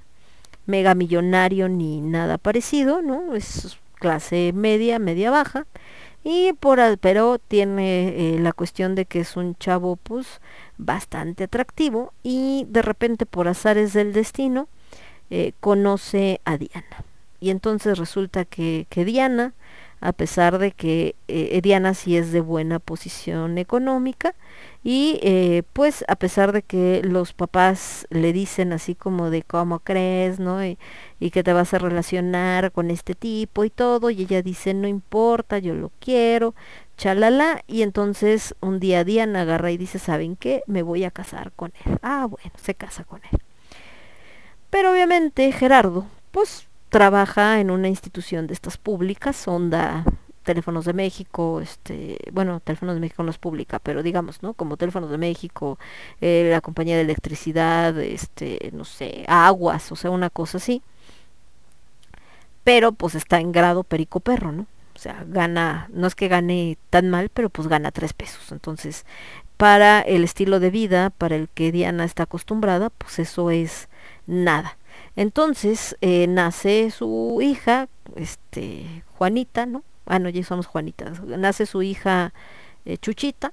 mega 0.66 0.96
millonario 0.96 1.68
ni 1.68 2.00
nada 2.00 2.38
parecido, 2.38 3.02
¿no? 3.02 3.36
Es 3.36 3.78
clase 3.96 4.52
media, 4.54 5.00
media 5.00 5.32
baja. 5.32 5.66
Y 6.30 6.52
por 6.52 6.82
pero 7.00 7.40
tiene 7.40 8.10
eh, 8.10 8.40
la 8.42 8.52
cuestión 8.52 8.96
de 8.96 9.06
que 9.06 9.22
es 9.22 9.38
un 9.38 9.56
chavo 9.56 9.96
pues 9.96 10.42
bastante 10.78 11.46
atractivo 11.46 12.12
y 12.22 12.66
de 12.68 12.82
repente 12.82 13.26
por 13.26 13.48
azares 13.48 13.94
del 13.94 14.12
destino 14.12 14.68
eh, 15.30 15.54
conoce 15.62 16.42
a 16.44 16.58
Diana. 16.58 17.06
Y 17.40 17.50
entonces 17.50 17.98
resulta 17.98 18.44
que, 18.44 18.88
que 18.90 19.06
Diana, 19.06 19.54
a 20.00 20.14
pesar 20.14 20.60
de 20.60 20.72
que 20.72 21.16
eh, 21.28 21.60
Diana 21.62 21.94
sí 21.94 22.18
es 22.18 22.32
de 22.32 22.42
buena 22.42 22.80
posición 22.80 23.58
económica, 23.58 24.36
y 24.84 25.20
eh, 25.22 25.64
pues 25.74 26.06
a 26.08 26.16
pesar 26.16 26.52
de 26.52 26.62
que 26.62 27.02
los 27.04 27.34
papás 27.34 28.08
le 28.10 28.32
dicen 28.34 28.74
así 28.74 28.96
como 28.96 29.30
de 29.30 29.44
cómo 29.44 29.80
crees, 29.80 30.40
¿no? 30.40 30.64
Y, 30.64 30.78
y 31.20 31.32
que 31.32 31.44
te 31.44 31.54
vas 31.54 31.74
a 31.74 31.80
relacionar 31.80 32.72
con 32.72 32.92
este 32.92 33.16
tipo 33.16 33.64
y 33.64 33.70
todo, 33.70 34.10
y 34.10 34.22
ella 34.22 34.42
dice 34.42 34.74
no 34.74 34.88
importa, 34.88 35.58
yo 35.58 35.74
lo 35.74 35.92
quiero, 36.00 36.54
chalala, 36.98 37.64
y 37.68 37.82
entonces 37.82 38.56
un 38.62 38.80
día 38.80 39.04
Diana 39.04 39.42
agarra 39.42 39.72
y 39.72 39.78
dice, 39.78 40.00
¿saben 40.00 40.36
qué? 40.36 40.64
Me 40.68 40.84
voy 40.84 41.04
a 41.04 41.12
casar 41.12 41.52
con 41.56 41.74
él. 41.86 41.98
Ah, 42.02 42.28
bueno, 42.30 42.52
se 42.62 42.76
casa 42.76 43.04
con 43.04 43.22
él. 43.32 43.40
Pero 44.70 44.92
obviamente 44.92 45.52
Gerardo, 45.52 46.06
pues 46.32 46.67
trabaja 46.90 47.60
en 47.60 47.72
una 47.72 47.88
institución 47.88 48.48
de 48.48 48.54
estas 48.54 48.78
públicas, 48.78 49.48
onda 49.48 50.04
Teléfonos 50.48 50.86
de 50.86 50.94
México, 50.94 51.60
este, 51.60 52.18
bueno, 52.32 52.62
Teléfonos 52.62 52.96
de 52.96 53.02
México 53.02 53.22
no 53.22 53.32
es 53.32 53.38
pública, 53.38 53.80
pero 53.80 54.02
digamos, 54.02 54.42
¿no? 54.42 54.54
Como 54.54 54.78
Teléfonos 54.78 55.12
de 55.12 55.18
México, 55.18 55.78
eh, 56.22 56.48
la 56.50 56.62
compañía 56.62 56.96
de 56.96 57.02
electricidad, 57.02 58.00
este, 58.00 58.72
no 58.74 58.86
sé, 58.86 59.26
aguas, 59.28 59.92
o 59.92 59.98
sea, 59.98 60.10
una 60.10 60.30
cosa 60.30 60.58
así. 60.58 60.82
Pero 62.64 62.94
pues 62.94 63.16
está 63.16 63.40
en 63.40 63.52
grado 63.52 63.84
perico 63.84 64.22
perro, 64.22 64.54
¿no? 64.54 64.68
O 64.96 65.00
sea, 65.00 65.26
gana, 65.28 65.90
no 65.92 66.08
es 66.08 66.16
que 66.16 66.30
gane 66.30 66.78
tan 66.90 67.10
mal, 67.10 67.30
pero 67.30 67.50
pues 67.50 67.68
gana 67.68 67.92
tres 67.92 68.14
pesos. 68.14 68.52
Entonces, 68.54 69.06
para 69.58 70.00
el 70.02 70.24
estilo 70.24 70.60
de 70.60 70.70
vida, 70.70 71.10
para 71.10 71.36
el 71.36 71.50
que 71.50 71.72
Diana 71.74 72.06
está 72.06 72.24
acostumbrada, 72.24 72.90
pues 72.90 73.20
eso 73.20 73.52
es 73.52 73.90
nada. 74.28 74.78
Entonces 75.18 75.98
eh, 76.02 76.28
nace 76.28 76.92
su 76.92 77.40
hija, 77.42 77.90
este, 78.16 79.04
Juanita, 79.18 79.66
¿no? 79.66 79.84
Ah, 80.06 80.20
no, 80.20 80.30
ya 80.30 80.44
somos 80.44 80.68
Juanitas. 80.68 81.22
Nace 81.24 81.66
su 81.66 81.82
hija 81.82 82.34
eh, 82.86 82.98
Chuchita. 82.98 83.52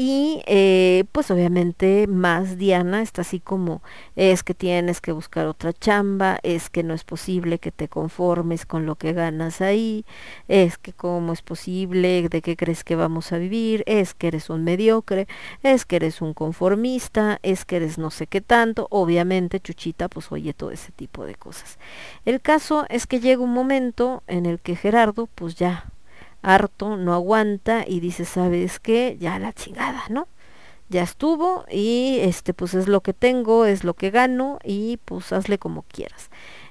Y 0.00 0.42
eh, 0.46 1.06
pues 1.10 1.28
obviamente 1.32 2.06
más 2.06 2.56
Diana 2.56 3.02
está 3.02 3.22
así 3.22 3.40
como 3.40 3.82
es 4.14 4.44
que 4.44 4.54
tienes 4.54 5.00
que 5.00 5.10
buscar 5.10 5.48
otra 5.48 5.72
chamba, 5.72 6.38
es 6.44 6.70
que 6.70 6.84
no 6.84 6.94
es 6.94 7.02
posible 7.02 7.58
que 7.58 7.72
te 7.72 7.88
conformes 7.88 8.64
con 8.64 8.86
lo 8.86 8.94
que 8.94 9.12
ganas 9.12 9.60
ahí, 9.60 10.04
es 10.46 10.78
que 10.78 10.92
cómo 10.92 11.32
es 11.32 11.42
posible, 11.42 12.28
de 12.28 12.42
qué 12.42 12.56
crees 12.56 12.84
que 12.84 12.94
vamos 12.94 13.32
a 13.32 13.38
vivir, 13.38 13.82
es 13.86 14.14
que 14.14 14.28
eres 14.28 14.50
un 14.50 14.62
mediocre, 14.62 15.26
es 15.64 15.84
que 15.84 15.96
eres 15.96 16.22
un 16.22 16.32
conformista, 16.32 17.40
es 17.42 17.64
que 17.64 17.78
eres 17.78 17.98
no 17.98 18.12
sé 18.12 18.28
qué 18.28 18.40
tanto, 18.40 18.86
obviamente 18.92 19.58
Chuchita 19.58 20.08
pues 20.08 20.30
oye 20.30 20.54
todo 20.54 20.70
ese 20.70 20.92
tipo 20.92 21.26
de 21.26 21.34
cosas. 21.34 21.76
El 22.24 22.40
caso 22.40 22.86
es 22.88 23.08
que 23.08 23.18
llega 23.18 23.42
un 23.42 23.52
momento 23.52 24.22
en 24.28 24.46
el 24.46 24.60
que 24.60 24.76
Gerardo 24.76 25.26
pues 25.34 25.56
ya 25.56 25.90
harto, 26.42 26.96
no 26.96 27.14
aguanta 27.14 27.84
y 27.86 28.00
dice, 28.00 28.24
¿sabes 28.24 28.80
qué? 28.80 29.16
Ya 29.20 29.38
la 29.38 29.52
chingada, 29.52 30.04
¿no? 30.10 30.28
Ya 30.88 31.02
estuvo 31.02 31.64
y 31.70 32.18
este 32.22 32.54
pues 32.54 32.74
es 32.74 32.88
lo 32.88 33.02
que 33.02 33.12
tengo, 33.12 33.66
es 33.66 33.84
lo 33.84 33.94
que 33.94 34.10
gano 34.10 34.58
y 34.64 34.98
pues 35.04 35.32
hazle 35.32 35.58
como 35.58 35.82
quieras. 35.82 36.30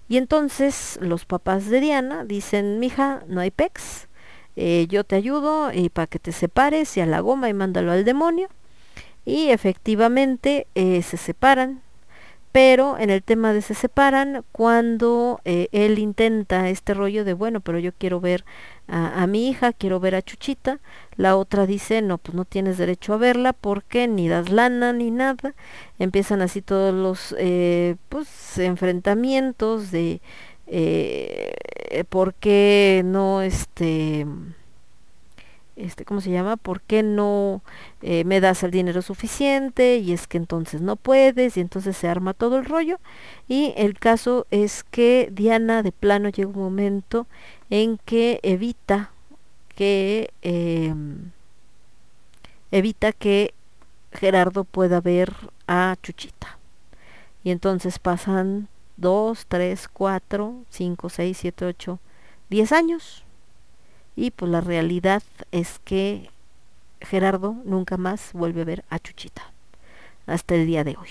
Y 0.10 0.18
entonces 0.18 0.98
los 1.02 1.26
papás 1.26 1.70
de 1.70 1.82
Diana 1.82 2.24
dicen, 2.24 2.80
mija, 2.80 3.24
no 3.28 3.42
hay 3.42 3.52
pex, 3.52 4.08
eh, 4.56 4.88
yo 4.90 5.04
te 5.04 5.16
ayudo 5.16 5.72
y 5.72 5.90
para 5.90 6.08
que 6.08 6.18
te 6.18 6.32
separes 6.32 6.98
y 6.98 7.02
a 7.02 7.06
la 7.06 7.20
goma 7.20 7.48
y 7.48 7.54
mándalo 7.54 7.92
al 7.92 8.06
demonio. 8.06 8.50
Y 9.24 9.50
efectivamente 9.50 10.68
eh, 10.74 11.04
se 11.04 11.18
separan, 11.18 11.82
pero 12.52 12.98
en 12.98 13.12
el 13.12 13.22
tema 13.22 13.54
de 13.54 13.62
se 13.62 13.76
separan, 13.76 14.44
cuando 14.52 15.42
eh, 15.46 15.68
él 15.74 16.00
intenta 16.00 16.70
este 16.70 16.94
rollo 16.96 17.24
de, 17.24 17.34
bueno, 17.34 17.60
pero 17.62 17.78
yo 17.78 17.92
quiero 17.94 18.20
ver 18.20 18.46
a, 18.88 19.27
mi 19.27 19.49
hija, 19.49 19.74
quiero 19.74 19.99
ver 19.99 20.16
a 20.16 20.22
Chuchita, 20.22 20.80
la 21.16 21.35
otra 21.35 21.66
dice, 21.66 22.01
no, 22.01 22.17
pues 22.17 22.35
no 22.35 22.45
tienes 22.45 22.77
derecho 22.77 23.14
a 23.14 23.17
verla 23.17 23.53
porque 23.53 24.07
ni 24.07 24.30
das 24.30 24.49
lana 24.49 24.93
ni 24.93 25.11
nada, 25.11 25.53
empiezan 25.99 26.41
así 26.41 26.61
todos 26.61 26.93
los 26.93 27.35
eh, 27.38 27.95
pues 28.09 28.57
enfrentamientos 28.57 29.91
de 29.91 30.22
eh, 30.67 31.53
por 32.09 32.33
qué 32.33 33.01
no 33.06 33.41
este 33.41 34.25
este, 35.77 36.06
¿cómo 36.06 36.22
se 36.22 36.32
llama? 36.32 36.57
¿Por 36.57 36.82
qué 36.82 37.03
no 37.03 37.61
eh, 38.01 38.24
me 38.24 38.41
das 38.41 38.64
el 38.64 38.72
dinero 38.72 39.03
suficiente? 39.03 39.98
Y 39.98 40.11
es 40.11 40.25
que 40.25 40.38
entonces 40.38 40.82
no 40.82 40.95
puedes, 40.95 41.56
y 41.56 41.59
entonces 41.61 41.95
se 41.95 42.07
arma 42.07 42.33
todo 42.33 42.57
el 42.57 42.66
rollo. 42.66 42.99
Y 43.48 43.74
el 43.77 43.98
caso 43.99 44.48
es 44.49 44.83
que 44.83 45.30
Diana 45.32 45.83
de 45.83 45.91
plano 45.91 46.30
llega 46.30 46.49
un 46.49 46.57
momento 46.57 47.27
en 47.70 47.98
que 47.98 48.40
evita 48.44 49.12
que 49.76 50.32
eh, 50.42 50.94
evita 52.72 53.12
que 53.12 53.54
Gerardo 54.12 54.64
pueda 54.64 55.02
ver 55.02 55.34
a 55.68 55.96
Chuchita. 56.02 56.58
Y 57.44 57.52
entonces 57.52 58.00
pasan 58.00 58.68
dos, 58.98 59.46
tres, 59.48 59.88
cuatro, 59.88 60.56
cinco, 60.70 61.10
seis, 61.10 61.38
siete, 61.38 61.66
ocho, 61.66 62.00
diez 62.50 62.72
años 62.72 63.24
y 64.18 64.32
pues 64.32 64.52
la 64.52 64.62
realidad 64.62 65.22
es 65.52 65.80
que 65.86 66.32
Gerardo 67.00 67.56
nunca 67.64 67.98
más 67.98 68.34
vuelve 68.34 68.62
a 68.62 68.66
ver 68.66 68.84
a 68.90 69.00
Chuchita 69.00 69.54
hasta 70.26 70.56
el 70.56 70.66
día 70.66 70.84
de 70.84 70.98
hoy. 70.98 71.10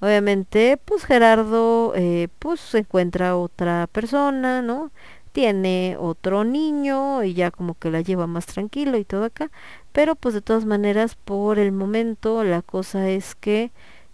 Obviamente, 0.00 0.78
pues 0.84 1.04
Gerardo 1.04 1.92
eh, 1.94 2.28
pues 2.40 2.74
encuentra 2.74 3.36
otra 3.36 3.86
persona, 3.92 4.62
¿no? 4.62 4.90
Tiene 5.32 5.96
otro 5.98 6.44
niño 6.44 7.24
y 7.24 7.34
ya 7.34 7.50
como 7.50 7.74
que 7.74 7.90
la 7.90 8.02
lleva 8.02 8.26
más 8.26 8.46
tranquilo 8.46 8.98
y 8.98 9.04
todo 9.04 9.24
acá. 9.24 9.50
Pero 9.92 10.14
pues 10.14 10.34
de 10.34 10.42
todas 10.42 10.64
maneras, 10.66 11.16
por 11.16 11.58
el 11.58 11.72
momento 11.72 12.44
la 12.44 12.62
cosa 12.62 13.08
es 13.08 13.34
que 13.34 13.72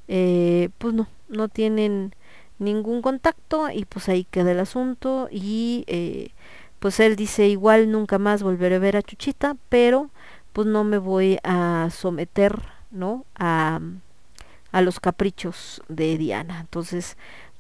eh, 0.09 0.71
pues 0.79 0.95
no, 0.95 1.09
no 1.29 1.49
tienen 1.49 2.15
ningún 2.59 3.03
contacto 3.03 3.71
y 3.71 3.85
pues 3.85 4.09
ahí 4.09 4.25
queda 4.25 4.53
el 4.53 4.61
asunto 4.61 5.29
y 5.31 5.85
eh, 5.87 6.31
pues 6.79 7.01
él 7.01 7.17
dice 7.17 7.49
igual 7.49 7.91
nunca 7.91 8.19
más 8.19 8.43
volveré 8.43 8.77
a 8.77 8.81
ver 8.81 8.97
a 8.97 9.03
Chuchita, 9.03 9.57
pero 9.69 10.11
pues 10.53 10.67
no 10.67 10.85
me 10.85 10.99
voy 10.99 11.39
a 11.45 11.89
someter, 11.93 12.61
¿no? 12.91 13.25
A, 13.37 13.81
a 14.73 14.81
los 14.83 15.01
caprichos 15.01 15.83
de 15.89 16.19
Diana. 16.19 16.61
Entonces, 16.61 17.17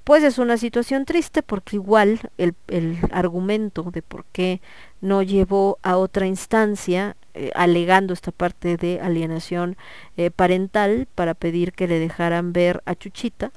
pues 0.09 0.25
es 0.25 0.39
una 0.39 0.57
situación 0.57 1.05
triste 1.05 1.43
porque 1.43 1.77
igual 1.77 2.31
el, 2.39 2.55
el 2.69 2.97
argumento 3.11 3.83
de 3.93 4.01
por 4.01 4.25
qué 4.33 4.62
no 5.03 5.23
llevó 5.23 5.78
a 5.83 5.99
otra 5.99 6.27
instancia 6.27 7.15
eh, 7.35 7.51
alegando 7.55 8.15
esta 8.15 8.33
parte 8.33 8.78
de 8.78 9.03
alienación 9.03 9.77
eh, 10.17 10.31
parental 10.31 11.09
para 11.15 11.35
pedir 11.35 11.75
que 11.75 11.87
le 11.87 11.99
dejaran 11.99 12.55
ver 12.55 12.83
a 12.87 12.95
Chuchita 12.95 13.53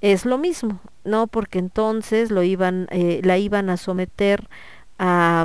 es 0.00 0.24
lo 0.24 0.38
mismo, 0.38 0.80
¿no? 1.04 1.26
Porque 1.26 1.58
entonces 1.58 2.30
lo 2.30 2.42
iban, 2.44 2.86
eh, 2.90 3.20
la 3.22 3.36
iban 3.36 3.68
a 3.68 3.76
someter 3.76 4.48
a, 4.98 5.44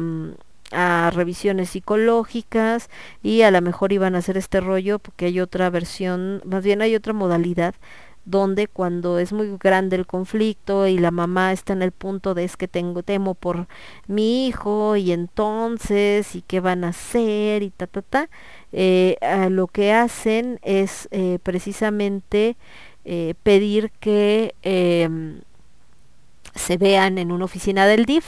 a, 0.72 1.11
revisiones 1.14 1.72
psicológicas 1.72 2.90
y 3.22 3.42
a 3.42 3.51
lo 3.51 3.61
mejor 3.61 3.92
iban 3.92 4.16
a 4.16 4.19
hacer 4.19 4.38
este 4.38 4.61
rollo 4.61 5.00
porque 5.00 5.25
hay 5.25 5.42
otra 5.42 5.69
versión, 5.69 6.42
más 6.45 6.64
bien 6.64 6.82
hay 6.82 6.95
otra 6.95 7.11
modalidad 7.11 7.75
donde 8.26 8.68
cuando 8.68 9.20
es 9.20 9.32
muy 9.34 9.56
grande 9.60 9.95
el 9.95 10.08
conflicto 10.08 10.88
y 10.88 10.98
la 10.98 11.12
mamá 11.12 11.54
está 11.54 11.74
en 11.74 11.84
el 11.84 11.92
punto 11.92 12.34
de 12.34 12.44
es 12.44 12.58
que 12.58 12.68
tengo 12.68 13.04
temo 13.04 13.36
por 13.36 13.68
mi 14.08 14.48
hijo 14.48 14.95
y 14.95 15.12
entonces 15.12 16.36
y 16.36 16.42
qué 16.42 16.60
van 16.60 16.84
a 16.84 16.90
hacer 16.90 17.64
y 17.64 17.70
ta 17.70 17.88
ta 17.88 18.02
ta 18.02 18.30
eh, 18.72 19.18
lo 19.52 19.68
que 19.68 19.94
hacen 19.94 20.60
es 20.64 21.08
eh, 21.12 21.40
precisamente 21.44 22.58
eh, 23.06 23.36
pedir 23.44 23.92
que 24.00 24.56
se 26.56 26.78
vean 26.78 27.18
en 27.18 27.32
una 27.32 27.45
oficina 27.45 27.86
del 27.86 28.06
DIF 28.06 28.26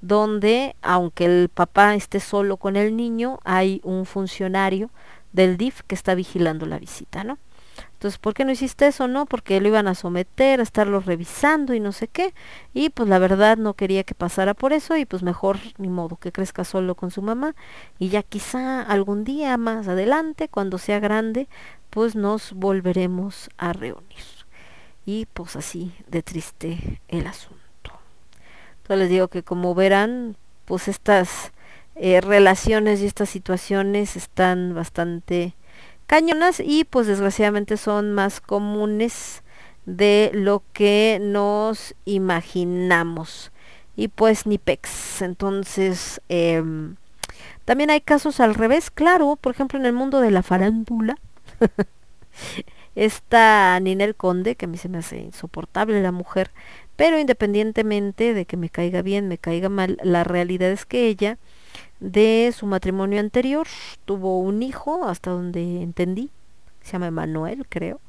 donde 0.00 0.76
aunque 0.82 1.24
el 1.24 1.48
papá 1.48 1.94
esté 1.94 2.20
solo 2.20 2.56
con 2.56 2.76
el 2.76 2.96
niño, 2.96 3.38
hay 3.44 3.80
un 3.84 4.06
funcionario 4.06 4.90
del 5.32 5.56
DIF 5.56 5.82
que 5.82 5.94
está 5.94 6.14
vigilando 6.14 6.66
la 6.66 6.78
visita, 6.78 7.24
¿no? 7.24 7.38
Entonces, 8.00 8.16
¿por 8.16 8.32
qué 8.32 8.46
no 8.46 8.50
hiciste 8.50 8.86
eso? 8.86 9.08
No, 9.08 9.26
porque 9.26 9.60
lo 9.60 9.68
iban 9.68 9.86
a 9.86 9.94
someter, 9.94 10.60
a 10.60 10.62
estarlo 10.62 11.00
revisando 11.00 11.74
y 11.74 11.80
no 11.80 11.92
sé 11.92 12.08
qué. 12.08 12.32
Y 12.72 12.88
pues 12.88 13.10
la 13.10 13.18
verdad 13.18 13.58
no 13.58 13.74
quería 13.74 14.04
que 14.04 14.14
pasara 14.14 14.54
por 14.54 14.72
eso 14.72 14.96
y 14.96 15.04
pues 15.04 15.22
mejor 15.22 15.58
ni 15.76 15.90
modo 15.90 16.16
que 16.16 16.32
crezca 16.32 16.64
solo 16.64 16.94
con 16.94 17.10
su 17.10 17.20
mamá. 17.20 17.54
Y 17.98 18.08
ya 18.08 18.22
quizá 18.22 18.80
algún 18.80 19.24
día 19.24 19.58
más 19.58 19.86
adelante, 19.86 20.48
cuando 20.48 20.78
sea 20.78 20.98
grande, 20.98 21.46
pues 21.90 22.16
nos 22.16 22.54
volveremos 22.54 23.50
a 23.58 23.74
reunir. 23.74 24.24
Y 25.04 25.26
pues 25.34 25.54
así 25.54 25.92
de 26.08 26.22
triste 26.22 27.02
el 27.08 27.26
asunto. 27.26 27.58
Entonces 28.78 28.98
les 28.98 29.10
digo 29.10 29.28
que 29.28 29.42
como 29.42 29.74
verán, 29.74 30.38
pues 30.64 30.88
estas 30.88 31.52
eh, 31.96 32.22
relaciones 32.22 33.02
y 33.02 33.06
estas 33.06 33.28
situaciones 33.28 34.16
están 34.16 34.74
bastante 34.74 35.54
cañonas 36.10 36.58
y 36.58 36.82
pues 36.82 37.06
desgraciadamente 37.06 37.76
son 37.76 38.12
más 38.12 38.40
comunes 38.40 39.44
de 39.86 40.32
lo 40.34 40.64
que 40.72 41.20
nos 41.22 41.94
imaginamos. 42.04 43.52
Y 43.94 44.08
pues 44.08 44.44
ni 44.44 44.58
pex 44.58 45.22
entonces 45.22 46.20
em, 46.28 46.96
también 47.64 47.90
hay 47.90 48.00
casos 48.00 48.40
al 48.40 48.56
revés. 48.56 48.90
Claro 48.90 49.38
por 49.40 49.54
ejemplo 49.54 49.78
en 49.78 49.86
el 49.86 49.92
mundo 49.92 50.20
de 50.20 50.32
la 50.32 50.42
farándula 50.42 51.16
esta 52.96 53.78
Ninel 53.78 54.16
Conde 54.16 54.56
que 54.56 54.64
a 54.64 54.68
mí 54.68 54.78
se 54.78 54.88
me 54.88 54.98
hace 54.98 55.18
insoportable 55.18 56.02
la 56.02 56.10
mujer 56.10 56.50
pero 56.96 57.20
independientemente 57.20 58.34
de 58.34 58.46
que 58.46 58.56
me 58.56 58.68
caiga 58.68 59.02
bien 59.02 59.28
me 59.28 59.38
caiga 59.38 59.68
mal 59.68 59.96
la 60.02 60.24
realidad 60.24 60.72
es 60.72 60.86
que 60.86 61.06
ella 61.06 61.38
de 62.00 62.52
su 62.56 62.66
matrimonio 62.66 63.20
anterior. 63.20 63.66
Tuvo 64.04 64.40
un 64.40 64.62
hijo, 64.62 65.06
hasta 65.06 65.30
donde 65.30 65.82
entendí, 65.82 66.30
se 66.82 66.92
llama 66.92 67.08
Emanuel, 67.08 67.66
creo. 67.68 68.00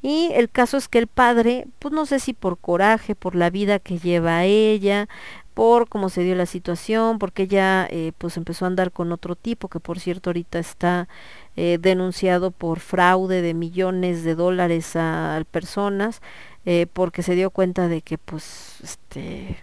Y 0.00 0.30
el 0.32 0.50
caso 0.50 0.76
es 0.76 0.88
que 0.88 0.98
el 0.98 1.06
padre, 1.06 1.66
pues 1.78 1.94
no 1.94 2.06
sé 2.06 2.18
si 2.18 2.32
por 2.32 2.58
coraje, 2.58 3.14
por 3.14 3.36
la 3.36 3.50
vida 3.50 3.78
que 3.78 3.98
lleva 3.98 4.44
ella, 4.44 5.08
por 5.54 5.88
cómo 5.88 6.08
se 6.08 6.22
dio 6.22 6.34
la 6.34 6.46
situación, 6.46 7.18
porque 7.18 7.44
ella 7.44 7.86
eh, 7.90 8.12
pues 8.18 8.36
empezó 8.36 8.64
a 8.64 8.68
andar 8.68 8.90
con 8.90 9.12
otro 9.12 9.36
tipo, 9.36 9.68
que 9.68 9.80
por 9.80 10.00
cierto 10.00 10.30
ahorita 10.30 10.58
está 10.58 11.08
eh, 11.56 11.78
denunciado 11.80 12.50
por 12.50 12.80
fraude 12.80 13.42
de 13.42 13.54
millones 13.54 14.24
de 14.24 14.34
dólares 14.34 14.96
a, 14.96 15.42
personas, 15.50 16.20
eh, 16.64 16.86
porque 16.92 17.22
se 17.22 17.34
dio 17.34 17.50
cuenta 17.50 17.88
de 17.88 18.02
que 18.02 18.18
pues 18.18 18.78
este 18.82 19.58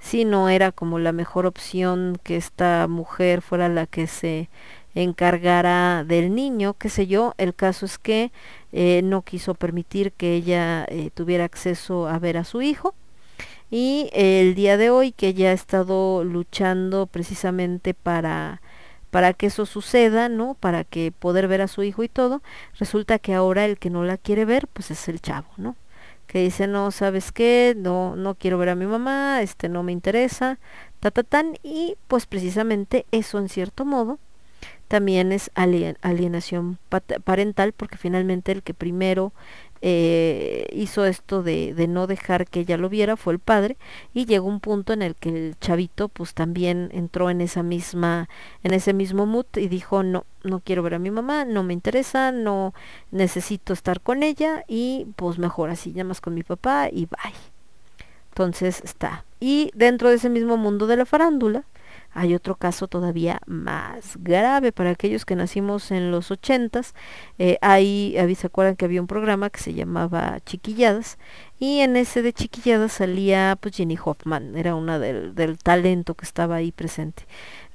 si 0.00 0.24
no 0.24 0.48
era 0.48 0.72
como 0.72 0.98
la 0.98 1.12
mejor 1.12 1.46
opción 1.46 2.18
que 2.24 2.36
esta 2.36 2.88
mujer 2.88 3.42
fuera 3.42 3.68
la 3.68 3.86
que 3.86 4.06
se 4.06 4.48
encargara 4.94 6.04
del 6.04 6.34
niño, 6.34 6.74
qué 6.74 6.88
sé 6.88 7.06
yo, 7.06 7.34
el 7.38 7.54
caso 7.54 7.86
es 7.86 7.98
que 7.98 8.32
eh, 8.72 9.02
no 9.04 9.22
quiso 9.22 9.54
permitir 9.54 10.12
que 10.12 10.34
ella 10.34 10.84
eh, 10.88 11.10
tuviera 11.14 11.44
acceso 11.44 12.08
a 12.08 12.18
ver 12.18 12.36
a 12.36 12.44
su 12.44 12.62
hijo 12.62 12.94
y 13.70 14.10
el 14.12 14.54
día 14.54 14.76
de 14.76 14.90
hoy 14.90 15.12
que 15.12 15.28
ella 15.28 15.50
ha 15.50 15.52
estado 15.52 16.24
luchando 16.24 17.06
precisamente 17.06 17.94
para 17.94 18.60
para 19.10 19.32
que 19.34 19.46
eso 19.46 19.66
suceda, 19.66 20.28
¿no? 20.28 20.54
Para 20.54 20.84
que 20.84 21.12
poder 21.12 21.48
ver 21.48 21.62
a 21.62 21.68
su 21.68 21.82
hijo 21.82 22.02
y 22.04 22.08
todo, 22.08 22.42
resulta 22.78 23.18
que 23.18 23.34
ahora 23.34 23.64
el 23.64 23.78
que 23.78 23.90
no 23.90 24.04
la 24.04 24.16
quiere 24.16 24.44
ver, 24.44 24.68
pues 24.68 24.90
es 24.90 25.08
el 25.08 25.20
chavo, 25.20 25.48
¿no? 25.56 25.76
Que 26.30 26.42
dice, 26.42 26.66
no, 26.66 26.90
¿sabes 26.92 27.32
qué? 27.32 27.74
No, 27.76 28.14
no 28.16 28.36
quiero 28.36 28.56
ver 28.56 28.70
a 28.70 28.74
mi 28.74 28.86
mamá, 28.86 29.42
este 29.42 29.68
no 29.68 29.82
me 29.82 29.92
interesa, 29.92 30.58
ta, 31.00 31.10
ta, 31.10 31.22
tan, 31.24 31.56
y 31.62 31.96
pues 32.08 32.26
precisamente 32.26 33.04
eso 33.10 33.38
en 33.38 33.48
cierto 33.48 33.84
modo 33.84 34.18
también 34.88 35.32
es 35.32 35.50
alienación 35.54 36.78
parental 37.24 37.72
porque 37.72 37.96
finalmente 37.96 38.52
el 38.52 38.62
que 38.62 38.74
primero 38.74 39.32
eh, 39.82 40.66
hizo 40.72 41.04
esto 41.04 41.42
de, 41.42 41.74
de, 41.74 41.88
no 41.88 42.06
dejar 42.06 42.46
que 42.46 42.60
ella 42.60 42.76
lo 42.76 42.88
viera 42.88 43.16
fue 43.16 43.32
el 43.32 43.38
padre 43.38 43.76
y 44.12 44.26
llegó 44.26 44.46
un 44.46 44.60
punto 44.60 44.92
en 44.92 45.02
el 45.02 45.14
que 45.14 45.30
el 45.30 45.56
chavito 45.60 46.08
pues 46.08 46.34
también 46.34 46.90
entró 46.92 47.30
en 47.30 47.40
esa 47.40 47.62
misma 47.62 48.28
en 48.62 48.74
ese 48.74 48.92
mismo 48.92 49.26
mood 49.26 49.46
y 49.56 49.68
dijo 49.68 50.02
no 50.02 50.26
no 50.42 50.60
quiero 50.60 50.82
ver 50.82 50.94
a 50.94 50.98
mi 50.98 51.10
mamá 51.10 51.44
no 51.44 51.62
me 51.62 51.72
interesa 51.72 52.32
no 52.32 52.74
necesito 53.10 53.72
estar 53.72 54.00
con 54.00 54.22
ella 54.22 54.64
y 54.68 55.06
pues 55.16 55.38
mejor 55.38 55.70
así 55.70 55.92
llamas 55.92 56.20
con 56.20 56.34
mi 56.34 56.42
papá 56.42 56.88
y 56.90 57.06
bye 57.06 57.50
entonces 58.30 58.80
está. 58.84 59.24
Y 59.38 59.70
dentro 59.74 60.08
de 60.08 60.16
ese 60.16 60.30
mismo 60.30 60.56
mundo 60.56 60.86
de 60.86 60.96
la 60.96 61.04
farándula 61.04 61.64
hay 62.12 62.34
otro 62.34 62.56
caso 62.56 62.88
todavía 62.88 63.40
más 63.46 64.16
grave 64.18 64.72
para 64.72 64.90
aquellos 64.90 65.24
que 65.24 65.36
nacimos 65.36 65.90
en 65.90 66.10
los 66.10 66.30
ochentas. 66.30 66.94
Eh, 67.38 67.58
ahí, 67.60 68.16
¿se 68.36 68.46
acuerdan 68.46 68.76
que 68.76 68.84
había 68.84 69.00
un 69.00 69.06
programa 69.06 69.50
que 69.50 69.60
se 69.60 69.74
llamaba 69.74 70.40
Chiquilladas? 70.44 71.18
Y 71.58 71.80
en 71.80 71.96
ese 71.96 72.22
de 72.22 72.32
Chiquilladas 72.32 72.92
salía 72.92 73.56
pues 73.60 73.76
Jenny 73.76 73.98
Hoffman, 74.02 74.56
era 74.56 74.74
una 74.74 74.98
del, 74.98 75.34
del 75.34 75.58
talento 75.58 76.14
que 76.14 76.24
estaba 76.24 76.56
ahí 76.56 76.72
presente. 76.72 77.26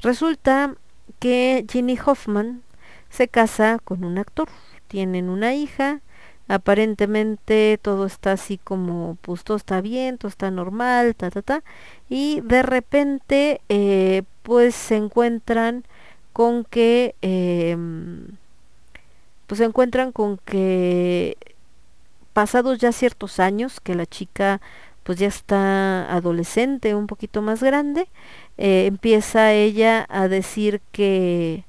Resulta 0.02 0.76
que 1.20 1.66
Jenny 1.70 1.98
Hoffman 2.04 2.64
se 3.10 3.28
casa 3.28 3.80
con 3.84 4.04
un 4.04 4.18
actor, 4.18 4.50
tienen 4.88 5.30
una 5.30 5.54
hija, 5.56 6.02
aparentemente 6.48 7.80
todo 7.82 8.06
está 8.06 8.34
así 8.34 8.58
como 8.58 9.18
pues 9.22 9.44
todo 9.44 9.58
está 9.58 9.82
bien, 9.82 10.18
todo 10.18 10.30
está 10.30 10.52
normal, 10.52 11.16
ta 11.16 11.32
ta 11.32 11.42
ta 11.42 11.64
y 12.10 12.42
de 12.42 12.64
repente 12.64 13.62
eh, 13.70 14.24
pues 14.44 14.76
se 14.76 14.98
encuentran 14.98 15.86
con 16.34 16.66
que 16.66 17.16
eh, 17.22 17.78
pues 19.48 19.60
se 19.60 19.66
encuentran 19.66 20.12
con 20.12 20.38
que 20.38 21.38
pasados 22.34 22.80
ya 22.80 22.92
ciertos 22.92 23.40
años 23.40 23.80
que 23.80 23.96
la 23.96 24.06
chica 24.06 24.62
pues 25.04 25.20
ya 25.20 25.28
está 25.28 26.12
adolescente, 26.12 26.96
un 26.96 27.06
poquito 27.08 27.44
más 27.44 27.62
grande, 27.62 28.08
eh, 28.58 28.88
empieza 28.88 29.54
ella 29.54 30.06
a 30.10 30.28
decir 30.28 30.82
que, 30.92 31.64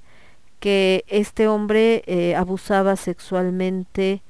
que 0.59 1.05
este 1.09 1.47
hombre 1.47 2.03
eh, 2.07 2.35
abusaba 2.35 2.97
sexualmente 2.97 4.23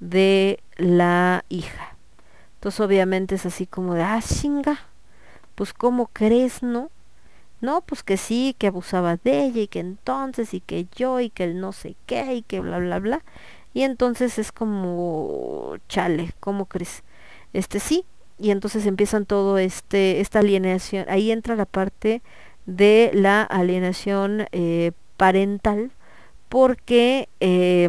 de 0.00 0.60
la 0.76 1.44
hija. 1.48 1.96
Entonces 2.56 2.80
obviamente 2.80 3.34
es 3.34 3.46
así 3.46 3.66
como 3.66 3.94
de, 3.94 4.02
ah, 4.02 4.20
chinga, 4.22 4.80
pues 5.54 5.72
¿cómo 5.72 6.08
crees, 6.12 6.62
no? 6.62 6.90
No, 7.60 7.80
pues 7.80 8.02
que 8.02 8.16
sí, 8.16 8.54
que 8.58 8.66
abusaba 8.66 9.16
de 9.16 9.44
ella 9.44 9.62
y 9.62 9.68
que 9.68 9.80
entonces 9.80 10.52
y 10.54 10.60
que 10.60 10.86
yo 10.94 11.20
y 11.20 11.30
que 11.30 11.44
el 11.44 11.60
no 11.60 11.72
sé 11.72 11.96
qué 12.06 12.34
y 12.34 12.42
que 12.42 12.60
bla, 12.60 12.78
bla, 12.78 12.98
bla. 12.98 13.22
Y 13.72 13.82
entonces 13.82 14.38
es 14.38 14.52
como, 14.52 15.76
chale, 15.88 16.32
¿cómo 16.40 16.66
crees? 16.66 17.02
Este 17.52 17.80
sí, 17.80 18.04
y 18.38 18.50
entonces 18.50 18.86
empiezan 18.86 19.26
todo 19.26 19.58
este, 19.58 20.20
esta 20.20 20.40
alienación, 20.40 21.06
ahí 21.08 21.30
entra 21.30 21.56
la 21.56 21.66
parte 21.66 22.22
de 22.66 23.10
la 23.14 23.42
alienación 23.42 24.46
eh, 24.52 24.92
parental, 25.16 25.90
porque 26.48 27.28
eh, 27.40 27.88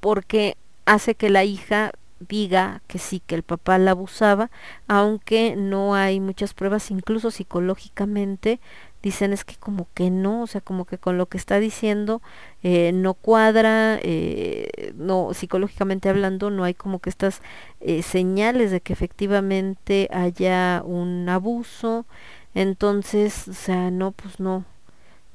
porque 0.00 0.56
hace 0.86 1.14
que 1.14 1.30
la 1.30 1.44
hija 1.44 1.92
diga 2.20 2.82
que 2.86 2.98
sí, 2.98 3.22
que 3.26 3.34
el 3.34 3.42
papá 3.42 3.78
la 3.78 3.92
abusaba, 3.92 4.50
aunque 4.88 5.56
no 5.56 5.94
hay 5.94 6.20
muchas 6.20 6.52
pruebas, 6.54 6.90
incluso 6.90 7.30
psicológicamente, 7.30 8.60
dicen 9.02 9.32
es 9.32 9.44
que 9.44 9.56
como 9.56 9.88
que 9.94 10.10
no, 10.10 10.42
o 10.42 10.46
sea, 10.46 10.60
como 10.60 10.84
que 10.84 10.98
con 10.98 11.16
lo 11.16 11.26
que 11.26 11.38
está 11.38 11.58
diciendo 11.58 12.20
eh, 12.62 12.92
no 12.92 13.14
cuadra, 13.14 13.98
eh, 14.02 14.92
no, 14.96 15.32
psicológicamente 15.32 16.10
hablando, 16.10 16.50
no 16.50 16.64
hay 16.64 16.74
como 16.74 16.98
que 16.98 17.10
estas 17.10 17.40
eh, 17.80 18.02
señales 18.02 18.70
de 18.70 18.82
que 18.82 18.92
efectivamente 18.92 20.08
haya 20.12 20.82
un 20.84 21.28
abuso, 21.28 22.06
entonces, 22.54 23.48
o 23.48 23.54
sea, 23.54 23.90
no, 23.90 24.12
pues 24.12 24.40
no, 24.40 24.64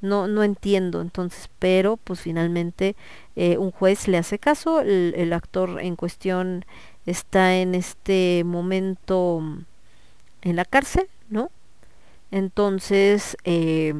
no, 0.00 0.28
no 0.28 0.42
entiendo, 0.42 1.00
entonces, 1.00 1.48
pero 1.58 1.96
pues 1.96 2.20
finalmente 2.20 2.96
eh, 3.34 3.58
un 3.58 3.70
juez 3.70 4.08
le 4.08 4.18
hace 4.18 4.38
caso, 4.38 4.80
el, 4.80 5.32
actor 5.32 5.80
en 5.80 5.96
cuestión 5.96 6.64
está 7.06 7.56
en 7.56 7.74
este 7.74 8.42
momento 8.44 9.40
mm, 9.42 9.64
en 10.42 10.56
la 10.56 10.64
cárcel, 10.64 11.08
¿no? 11.30 11.50
Entonces, 12.30 13.36
eh, 13.44 13.94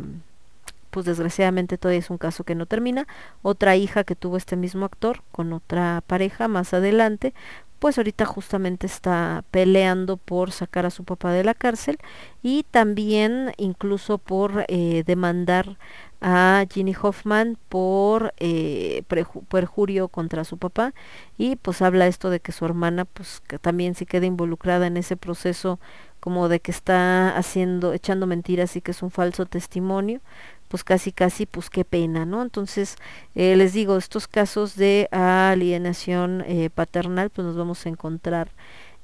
pues 0.90 1.04
desgraciadamente 1.06 1.76
todavía 1.76 1.98
es 1.98 2.08
un 2.08 2.18
caso 2.18 2.44
que 2.44 2.54
no 2.54 2.66
termina. 2.66 3.06
Otra 3.42 3.76
hija 3.76 4.02
que 4.04 4.16
tuvo 4.16 4.38
este 4.38 4.56
mismo 4.56 4.86
actor 4.86 5.22
con 5.30 5.52
otra 5.52 6.02
pareja 6.06 6.48
más 6.48 6.72
adelante, 6.72 7.34
pues 7.78 7.98
ahorita 7.98 8.24
justamente 8.24 8.86
está 8.86 9.44
peleando 9.50 10.16
por 10.16 10.50
sacar 10.50 10.86
a 10.86 10.90
su 10.90 11.04
papá 11.04 11.32
de 11.32 11.44
la 11.44 11.54
cárcel 11.54 11.98
y 12.42 12.64
también 12.70 13.52
incluso 13.56 14.18
por 14.18 14.64
eh, 14.68 15.02
demandar 15.06 15.78
a 16.20 16.64
Ginny 16.72 16.94
Hoffman 17.00 17.58
por 17.68 18.34
eh, 18.38 19.02
perjurio 19.48 20.08
contra 20.08 20.44
su 20.44 20.58
papá. 20.58 20.94
Y 21.36 21.56
pues 21.56 21.82
habla 21.82 22.06
esto 22.06 22.30
de 22.30 22.40
que 22.40 22.52
su 22.52 22.64
hermana 22.64 23.04
pues 23.04 23.42
también 23.60 23.94
se 23.94 24.06
queda 24.06 24.26
involucrada 24.26 24.86
en 24.86 24.96
ese 24.96 25.16
proceso 25.16 25.78
como 26.20 26.48
de 26.48 26.60
que 26.60 26.70
está 26.70 27.36
haciendo 27.36 27.92
echando 27.92 28.26
mentiras 28.26 28.74
y 28.76 28.80
que 28.80 28.90
es 28.90 29.02
un 29.02 29.10
falso 29.10 29.46
testimonio 29.46 30.20
pues 30.68 30.84
casi 30.84 31.12
casi 31.12 31.46
pues 31.46 31.70
qué 31.70 31.84
pena 31.84 32.26
no 32.26 32.42
entonces 32.42 32.96
eh, 33.34 33.56
les 33.56 33.72
digo 33.72 33.96
estos 33.96 34.28
casos 34.28 34.76
de 34.76 35.08
alienación 35.10 36.42
eh, 36.46 36.70
paternal 36.70 37.30
pues 37.30 37.46
nos 37.46 37.56
vamos 37.56 37.86
a 37.86 37.88
encontrar 37.88 38.50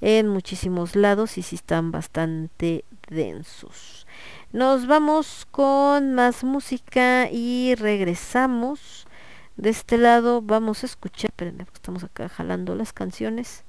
en 0.02 0.28
muchísimos 0.28 0.96
lados 0.96 1.38
y 1.38 1.42
sí 1.42 1.54
están 1.54 1.92
bastante 1.92 2.84
densos. 3.08 4.06
Nos 4.52 4.86
vamos 4.86 5.46
con 5.50 6.14
más 6.14 6.44
música 6.44 7.30
y 7.30 7.74
regresamos. 7.76 9.06
De 9.56 9.70
este 9.70 9.98
lado 9.98 10.42
vamos 10.42 10.82
a 10.82 10.86
escuchar 10.86 11.30
espérenme, 11.30 11.66
estamos 11.72 12.02
acá 12.02 12.28
jalando 12.28 12.74
las 12.74 12.92
canciones. 12.92 13.64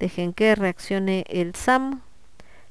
Dejen 0.00 0.32
que 0.32 0.54
reaccione 0.56 1.24
el 1.28 1.54
Sam 1.54 2.02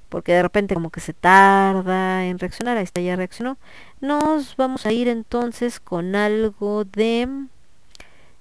porque 0.10 0.34
de 0.34 0.42
repente 0.42 0.74
como 0.74 0.90
que 0.90 1.00
se 1.00 1.14
tarda 1.14 2.26
en 2.26 2.40
reaccionar, 2.40 2.78
ahí 2.78 2.84
está 2.84 3.00
ya 3.02 3.16
reaccionó. 3.16 3.58
Nos 4.02 4.56
vamos 4.58 4.86
a 4.86 4.92
ir 4.92 5.08
entonces 5.08 5.80
con 5.80 6.16
algo 6.16 6.84
de 6.84 7.28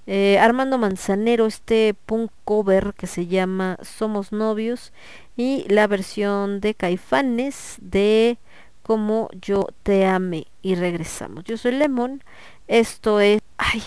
eh, 0.07 0.39
Armando 0.39 0.79
Manzanero, 0.79 1.47
este 1.47 1.95
punk 2.07 2.31
cover 2.45 2.95
que 2.95 3.07
se 3.07 3.27
llama 3.27 3.77
Somos 3.83 4.33
Novios 4.33 4.93
y 5.37 5.67
la 5.69 5.87
versión 5.87 6.61
de 6.61 6.75
Caifanes 6.75 7.77
de 7.81 8.39
Como 8.83 9.29
Yo 9.41 9.67
Te 9.83 10.07
Amé. 10.07 10.47
Y 10.63 10.75
regresamos. 10.77 11.45
Yo 11.45 11.59
soy 11.59 11.73
Lemon, 11.73 12.25
esto 12.69 13.21
es... 13.21 13.41
Ay, 13.59 13.83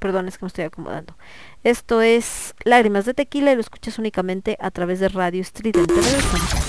perdón, 0.00 0.26
es 0.26 0.38
que 0.38 0.44
me 0.44 0.48
estoy 0.48 0.64
acomodando. 0.64 1.14
Esto 1.62 2.02
es 2.02 2.54
Lágrimas 2.64 3.04
de 3.04 3.14
Tequila 3.14 3.52
y 3.52 3.54
lo 3.54 3.60
escuchas 3.60 3.98
únicamente 3.98 4.56
a 4.60 4.72
través 4.72 4.98
de 4.98 5.08
Radio 5.08 5.42
Estridente. 5.42 5.94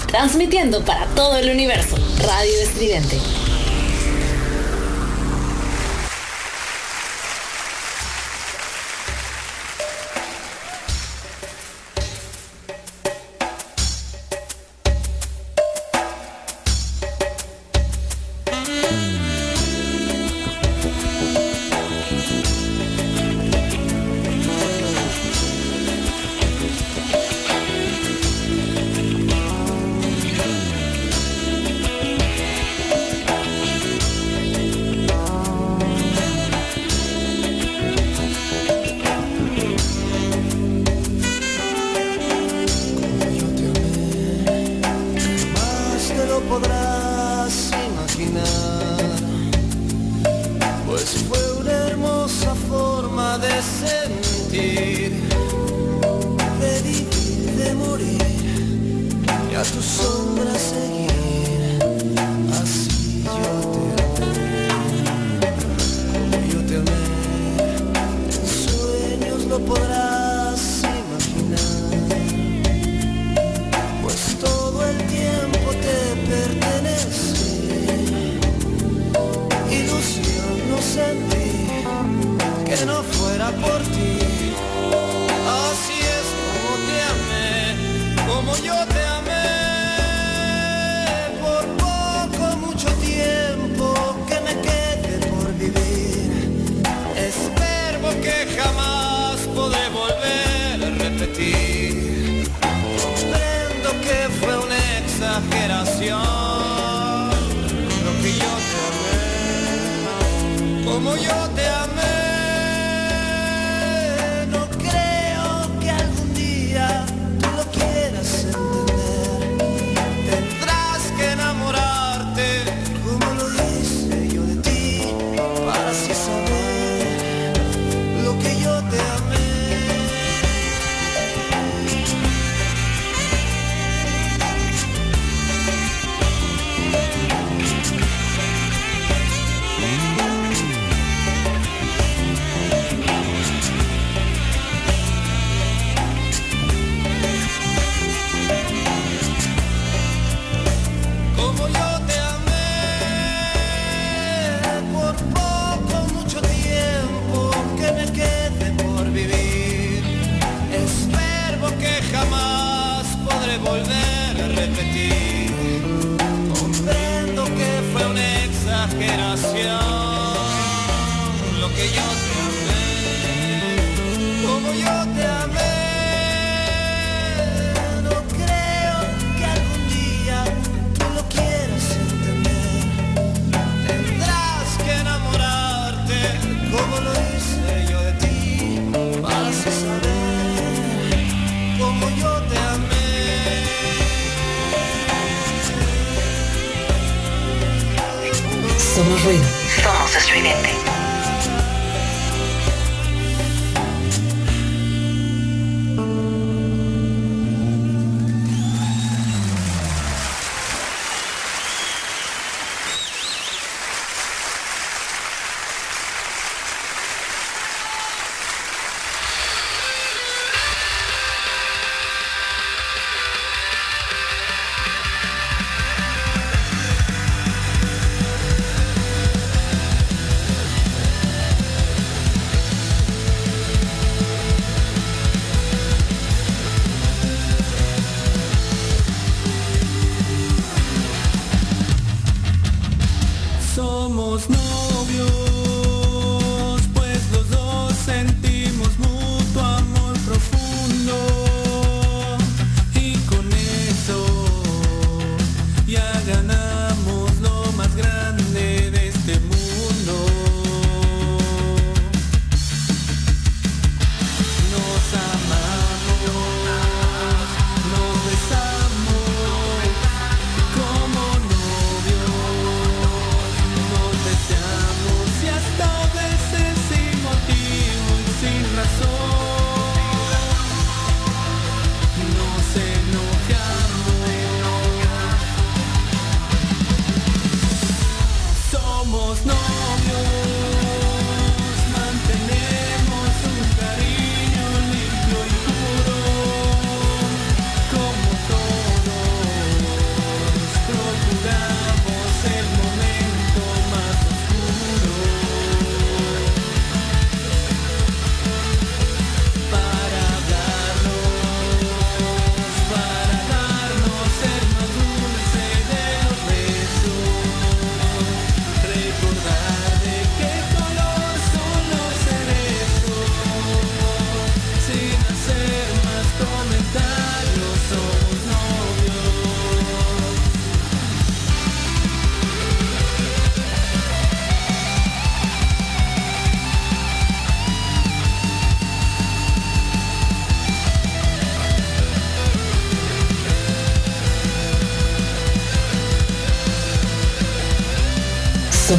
Transmitiendo 0.08 0.86
para 0.86 1.08
todo 1.16 1.38
el 1.38 1.50
universo. 1.50 1.96
Radio 2.20 2.54
Estridente. 2.62 3.18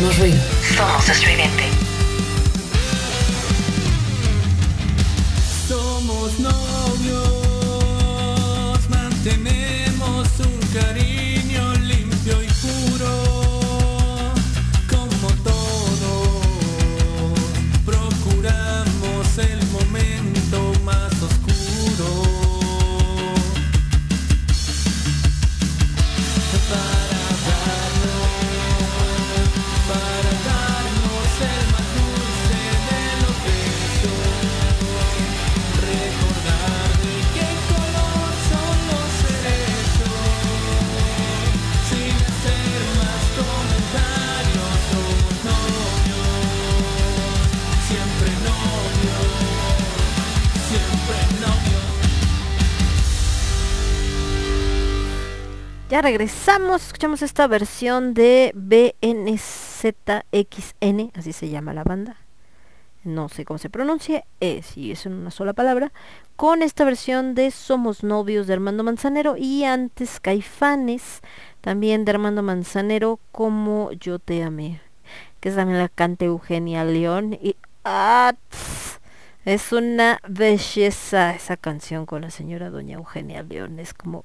Somos 0.02 0.18
ruido. 0.18 0.40
Estridente. 1.08 1.51
Ya 55.92 56.00
regresamos, 56.00 56.86
escuchamos 56.86 57.20
esta 57.20 57.46
versión 57.46 58.14
de 58.14 58.52
BNZXN, 58.54 59.92
así 61.12 61.34
se 61.34 61.50
llama 61.50 61.74
la 61.74 61.84
banda. 61.84 62.16
No 63.04 63.28
sé 63.28 63.44
cómo 63.44 63.58
se 63.58 63.68
pronuncia, 63.68 64.24
es 64.40 64.64
si 64.64 64.90
es 64.90 65.04
en 65.04 65.12
una 65.12 65.30
sola 65.30 65.52
palabra, 65.52 65.92
con 66.34 66.62
esta 66.62 66.86
versión 66.86 67.34
de 67.34 67.50
Somos 67.50 68.04
novios 68.04 68.46
de 68.46 68.54
Armando 68.54 68.84
Manzanero 68.84 69.36
y 69.36 69.64
antes 69.64 70.18
Caifanes, 70.18 71.20
también 71.60 72.06
de 72.06 72.12
Armando 72.12 72.42
Manzanero, 72.42 73.20
como 73.30 73.92
Yo 73.92 74.18
te 74.18 74.42
amé, 74.42 74.80
que 75.40 75.50
es 75.50 75.56
también 75.56 75.78
la 75.78 75.90
canta 75.90 76.24
Eugenia 76.24 76.86
León 76.86 77.34
y 77.34 77.54
tss! 77.82 78.98
es 79.44 79.72
una 79.72 80.20
belleza 80.26 81.34
esa 81.34 81.58
canción 81.58 82.06
con 82.06 82.22
la 82.22 82.30
señora 82.30 82.70
doña 82.70 82.96
Eugenia 82.96 83.42
León, 83.42 83.78
es 83.78 83.92
como 83.92 84.24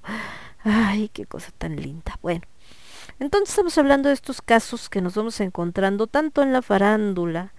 Ay, 0.64 1.10
qué 1.10 1.26
cosa 1.26 1.52
tan 1.58 1.76
linda. 1.76 2.18
Bueno, 2.22 2.42
entonces 3.20 3.50
estamos 3.50 3.78
hablando 3.78 4.10
de 4.10 4.16
estos 4.16 4.42
casos 4.42 4.90
que 4.90 5.02
nos 5.02 5.16
vamos 5.16 5.40
encontrando 5.40 6.08
tanto 6.08 6.42
en 6.44 6.54
la 6.54 6.62
farándula 6.62 7.54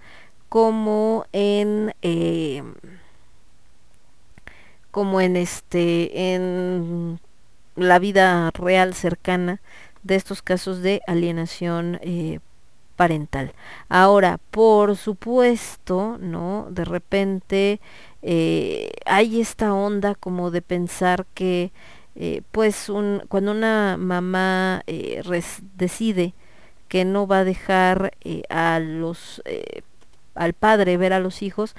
como 0.48 1.26
en 1.32 1.94
eh, 2.02 2.62
como 4.90 5.20
en 5.20 5.36
este 5.36 6.34
en 6.34 7.20
la 7.76 7.98
vida 7.98 8.50
real 8.54 8.94
cercana 8.94 9.60
de 10.02 10.16
estos 10.16 10.42
casos 10.42 10.82
de 10.82 11.02
alienación 11.06 11.98
eh, 12.02 12.40
parental. 12.96 13.52
Ahora, 13.88 14.38
por 14.50 14.96
supuesto, 14.96 16.18
¿no? 16.20 16.66
De 16.70 16.84
repente 16.84 17.80
eh, 18.22 18.90
hay 19.06 19.40
esta 19.40 19.74
onda 19.74 20.14
como 20.14 20.50
de 20.50 20.62
pensar 20.62 21.26
que 21.34 21.72
eh, 22.20 22.42
pues 22.50 22.88
un, 22.88 23.22
cuando 23.28 23.52
una 23.52 23.97
mamá 23.97 24.82
eh, 24.88 25.22
decide 25.76 26.34
que 26.88 27.05
no 27.05 27.28
va 27.28 27.40
a 27.40 27.44
dejar 27.44 28.12
eh, 28.22 28.42
a 28.48 28.80
los 28.80 29.40
al 30.34 30.52
padre 30.52 30.97
ver 30.97 31.12
a 31.12 31.20
los 31.20 31.42
hijos 31.42 31.76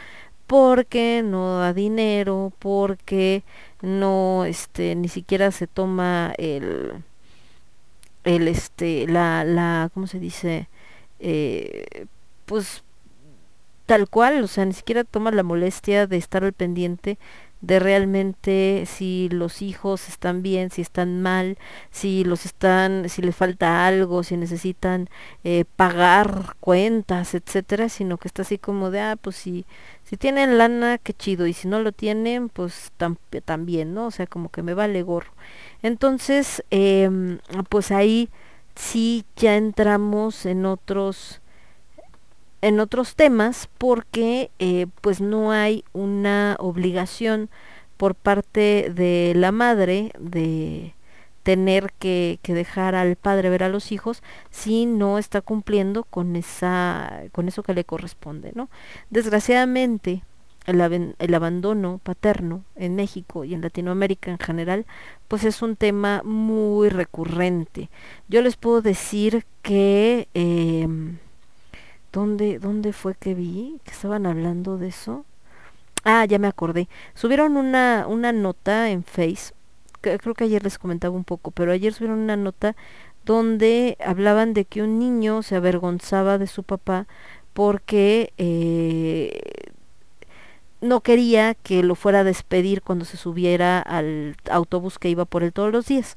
porque 0.48 1.24
no 1.26 1.60
da 1.60 1.74
dinero 1.74 2.54
porque 2.60 3.44
no 3.82 4.46
este 4.46 4.96
ni 4.96 5.10
siquiera 5.10 5.52
se 5.52 5.68
toma 5.68 6.34
el 6.38 7.04
el 8.24 8.48
este 8.48 9.08
la 9.08 9.44
la 9.44 9.92
cómo 9.94 10.08
se 10.08 10.20
dice 10.20 10.70
pues 12.46 12.84
tal 13.86 14.08
cual 14.08 14.42
o 14.44 14.48
sea 14.48 14.64
ni 14.64 14.74
siquiera 14.74 15.04
toma 15.04 15.32
la 15.32 15.44
molestia 15.44 16.08
de 16.08 16.16
estar 16.16 16.46
al 16.46 16.54
pendiente 16.54 17.18
de 17.62 17.80
realmente 17.80 18.86
si 18.88 19.30
los 19.32 19.62
hijos 19.62 20.08
están 20.08 20.42
bien, 20.42 20.72
si 20.72 20.82
están 20.82 21.22
mal, 21.22 21.58
si 21.92 22.24
los 22.24 22.46
están, 22.46 23.10
si 23.10 23.22
les 23.22 23.36
falta 23.36 23.86
algo, 23.86 24.24
si 24.24 24.38
necesitan 24.38 25.10
eh, 25.44 25.66
pagar 25.76 26.56
cuentas, 26.62 27.34
etcétera, 27.36 27.90
sino 27.90 28.18
que 28.18 28.28
está 28.30 28.44
así 28.44 28.58
como 28.58 28.92
de 28.92 29.02
ah 29.02 29.16
pues 29.22 29.36
si 29.36 29.66
si 30.04 30.18
tienen 30.18 30.58
lana 30.58 30.98
qué 30.98 31.14
chido 31.14 31.46
y 31.48 31.54
si 31.54 31.68
no 31.68 31.80
lo 31.82 31.92
tienen 31.92 32.50
pues 32.50 32.92
tam- 32.98 33.18
también, 33.46 33.94
¿no? 33.94 34.08
O 34.08 34.12
sea 34.12 34.26
como 34.28 34.50
que 34.50 34.64
me 34.64 34.74
vale 34.74 35.04
gorro. 35.04 35.32
Entonces 35.82 36.64
em, 36.72 37.40
pues 37.70 37.92
ahí 37.92 38.30
sí 38.76 39.26
ya 39.36 39.56
entramos 39.58 40.46
en 40.46 40.66
otros 40.66 41.42
en 42.62 42.80
otros 42.80 43.16
temas 43.16 43.70
porque 43.78 44.52
eh, 44.60 44.88
pues 45.02 45.22
no 45.22 45.52
hay 45.52 45.84
una 45.94 46.56
obligación 46.60 47.50
por 47.98 48.16
parte 48.16 48.92
de 48.94 49.34
la 49.36 49.52
madre 49.52 50.12
de 50.20 50.94
tener 51.44 51.94
que, 52.00 52.40
que 52.42 52.54
dejar 52.54 52.96
al 52.96 53.16
padre 53.16 53.50
ver 53.50 53.64
a 53.64 53.70
los 53.70 53.92
hijos 53.92 54.22
si 54.50 54.86
no 54.86 55.18
está 55.18 55.42
cumpliendo 55.42 56.04
con 56.04 56.36
esa 56.36 57.24
con 57.32 57.48
eso 57.48 57.64
que 57.64 57.74
le 57.74 57.86
corresponde 57.86 58.52
no 58.54 58.70
desgraciadamente 59.10 60.24
el, 60.70 61.16
el 61.18 61.34
abandono 61.34 62.00
paterno 62.04 62.64
en 62.76 62.96
México 62.96 63.44
y 63.44 63.54
en 63.54 63.62
Latinoamérica 63.62 64.32
en 64.32 64.40
general 64.40 64.86
pues 65.28 65.44
es 65.44 65.62
un 65.62 65.76
tema 65.76 66.22
muy 66.24 66.90
recurrente. 66.90 67.90
Yo 68.28 68.42
les 68.42 68.56
puedo 68.56 68.82
decir 68.82 69.46
que 69.62 70.28
em, 70.34 71.18
¿Dónde, 72.12 72.60
¿Dónde 72.60 72.94
fue 72.94 73.16
que 73.16 73.34
vi 73.36 73.80
que 73.84 73.92
estaban 73.92 74.26
hablando 74.26 74.78
de 74.78 74.88
eso? 74.88 75.26
Ah, 76.04 76.26
ya 76.26 76.40
me 76.40 76.48
acordé. 76.48 76.88
Subieron 77.14 77.58
una, 77.58 78.06
una 78.08 78.32
nota 78.32 78.90
en 78.90 79.04
Face, 79.04 79.54
creo 80.02 80.34
que 80.34 80.46
ayer 80.46 80.64
les 80.64 80.80
comentaba 80.80 81.16
un 81.16 81.24
poco, 81.24 81.52
pero 81.52 81.72
ayer 81.72 81.94
subieron 81.94 82.20
una 82.20 82.38
nota 82.38 82.76
donde 83.26 83.98
hablaban 84.04 84.54
de 84.54 84.66
que 84.66 84.82
un 84.82 84.98
niño 84.98 85.44
se 85.44 85.56
avergonzaba 85.56 86.38
de 86.38 86.48
su 86.48 86.64
papá 86.64 87.06
porque 87.54 88.34
eh, 88.38 89.42
no 90.82 91.02
quería 91.02 91.54
que 91.56 91.84
lo 91.84 91.96
fuera 91.96 92.22
a 92.22 92.24
despedir 92.24 92.82
cuando 92.82 93.06
se 93.06 93.18
subiera 93.18 93.80
al 93.80 94.38
autobús 94.50 94.98
que 95.00 95.10
iba 95.10 95.26
por 95.26 95.44
él 95.44 95.54
todos 95.54 95.72
los 95.72 95.86
días. 95.88 96.16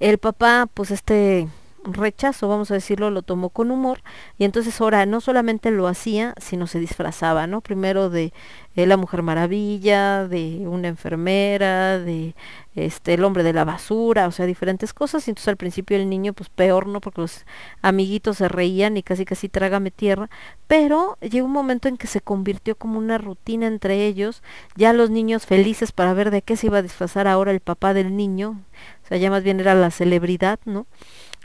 El 0.00 0.18
papá, 0.18 0.68
pues 0.72 0.90
este 0.90 1.48
rechazo, 1.84 2.48
vamos 2.48 2.70
a 2.70 2.74
decirlo, 2.74 3.10
lo 3.10 3.22
tomó 3.22 3.50
con 3.50 3.70
humor 3.70 4.02
y 4.36 4.44
entonces 4.44 4.80
ahora 4.80 5.06
no 5.06 5.20
solamente 5.20 5.70
lo 5.70 5.86
hacía, 5.86 6.34
sino 6.38 6.66
se 6.66 6.78
disfrazaba, 6.78 7.46
¿no? 7.46 7.60
Primero 7.60 8.10
de 8.10 8.32
eh, 8.74 8.86
la 8.86 8.96
Mujer 8.96 9.22
Maravilla, 9.22 10.26
de 10.28 10.66
una 10.66 10.88
enfermera, 10.88 11.98
de 11.98 12.34
este 12.74 13.14
el 13.14 13.24
hombre 13.24 13.42
de 13.42 13.52
la 13.52 13.64
basura, 13.64 14.28
o 14.28 14.30
sea, 14.30 14.46
diferentes 14.46 14.94
cosas, 14.94 15.26
y 15.26 15.30
entonces 15.30 15.48
al 15.48 15.56
principio 15.56 15.96
el 15.96 16.08
niño 16.08 16.32
pues 16.32 16.48
peor, 16.48 16.86
¿no? 16.86 17.00
Porque 17.00 17.22
los 17.22 17.44
amiguitos 17.82 18.38
se 18.38 18.48
reían 18.48 18.96
y 18.96 19.02
casi 19.02 19.24
casi 19.24 19.48
trágame 19.48 19.90
tierra, 19.90 20.30
pero 20.66 21.18
llegó 21.20 21.46
un 21.46 21.52
momento 21.52 21.88
en 21.88 21.96
que 21.96 22.06
se 22.06 22.20
convirtió 22.20 22.76
como 22.76 22.98
una 22.98 23.18
rutina 23.18 23.66
entre 23.66 24.06
ellos, 24.06 24.42
ya 24.76 24.92
los 24.92 25.10
niños 25.10 25.46
felices 25.46 25.92
para 25.92 26.14
ver 26.14 26.30
de 26.30 26.42
qué 26.42 26.56
se 26.56 26.66
iba 26.66 26.78
a 26.78 26.82
disfrazar 26.82 27.26
ahora 27.26 27.50
el 27.50 27.60
papá 27.60 27.94
del 27.94 28.16
niño, 28.16 28.60
o 29.04 29.08
sea, 29.08 29.18
ya 29.18 29.30
más 29.30 29.42
bien 29.42 29.60
era 29.60 29.74
la 29.74 29.90
celebridad, 29.90 30.60
¿no? 30.64 30.86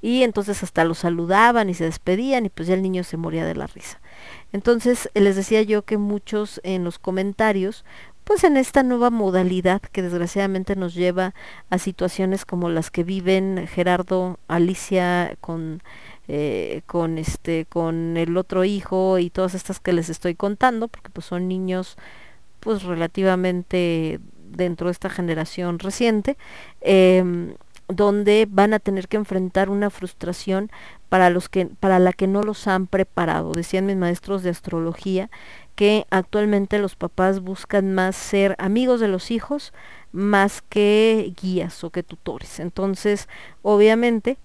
Y 0.03 0.23
entonces 0.23 0.61
hasta 0.63 0.83
lo 0.83 0.95
saludaban 0.95 1.69
y 1.69 1.73
se 1.73 1.85
despedían 1.85 2.45
y 2.45 2.49
pues 2.49 2.67
ya 2.67 2.73
el 2.73 2.81
niño 2.81 3.05
se 3.05 3.15
moría 3.15 3.45
de 3.45 3.55
la 3.55 3.67
risa. 3.67 4.01
Entonces 4.51 5.09
eh, 5.13 5.21
les 5.21 5.37
decía 5.37 5.61
yo 5.61 5.83
que 5.83 5.97
muchos 5.97 6.59
en 6.65 6.83
los 6.83 6.99
comentarios, 6.99 7.85
pues 8.25 8.43
en 8.43 8.57
esta 8.57 8.83
nueva 8.83 9.09
modalidad 9.11 9.81
que 9.81 10.01
desgraciadamente 10.01 10.75
nos 10.75 10.93
lleva 10.93 11.33
a 11.69 11.77
situaciones 11.77 12.43
como 12.43 12.67
las 12.67 12.91
que 12.91 13.05
viven 13.05 13.65
Gerardo, 13.65 14.39
Alicia 14.49 15.37
con 15.39 15.81
eh, 16.27 16.81
con 16.85 17.17
este 17.17 17.65
con 17.65 18.17
el 18.17 18.35
otro 18.35 18.65
hijo 18.65 19.19
y 19.19 19.29
todas 19.29 19.55
estas 19.55 19.79
que 19.79 19.93
les 19.93 20.09
estoy 20.09 20.35
contando 20.35 20.89
porque 20.89 21.11
pues 21.11 21.25
son 21.27 21.47
niños 21.47 21.97
pues 22.59 22.83
relativamente 22.83 24.19
dentro 24.51 24.87
de 24.87 24.91
esta 24.91 25.09
generación 25.09 25.79
reciente 25.79 26.37
em, 26.81 27.55
donde 27.87 28.47
van 28.49 28.73
a 28.73 28.79
tener 28.79 29.07
que 29.07 29.17
enfrentar 29.17 29.69
una 29.69 29.89
frustración 29.89 30.71
para 31.09 31.29
los 31.29 31.49
que 31.49 31.67
para 31.67 31.99
la 31.99 32.13
que 32.13 32.27
no 32.27 32.43
los 32.43 32.67
han 32.67 32.87
preparado. 32.87 33.51
Decían 33.53 33.85
mis 33.85 33.97
maestros 33.97 34.43
de 34.43 34.49
astrología 34.49 35.29
que 35.75 36.05
actualmente 36.11 36.79
los 36.79 36.95
papás 36.95 37.39
buscan 37.41 37.93
más 37.93 38.15
ser 38.15 38.55
amigos 38.59 38.99
de 38.99 39.07
los 39.07 39.31
hijos 39.31 39.73
más 40.11 40.61
que 40.61 41.33
guías 41.41 41.83
o 41.83 41.89
que 41.89 42.03
tutores. 42.03 42.59
Entonces 42.59 43.27
obviamente 43.63 44.37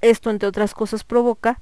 Esto, 0.00 0.30
entre 0.30 0.48
otras 0.48 0.74
cosas, 0.74 1.02
provoca 1.04 1.58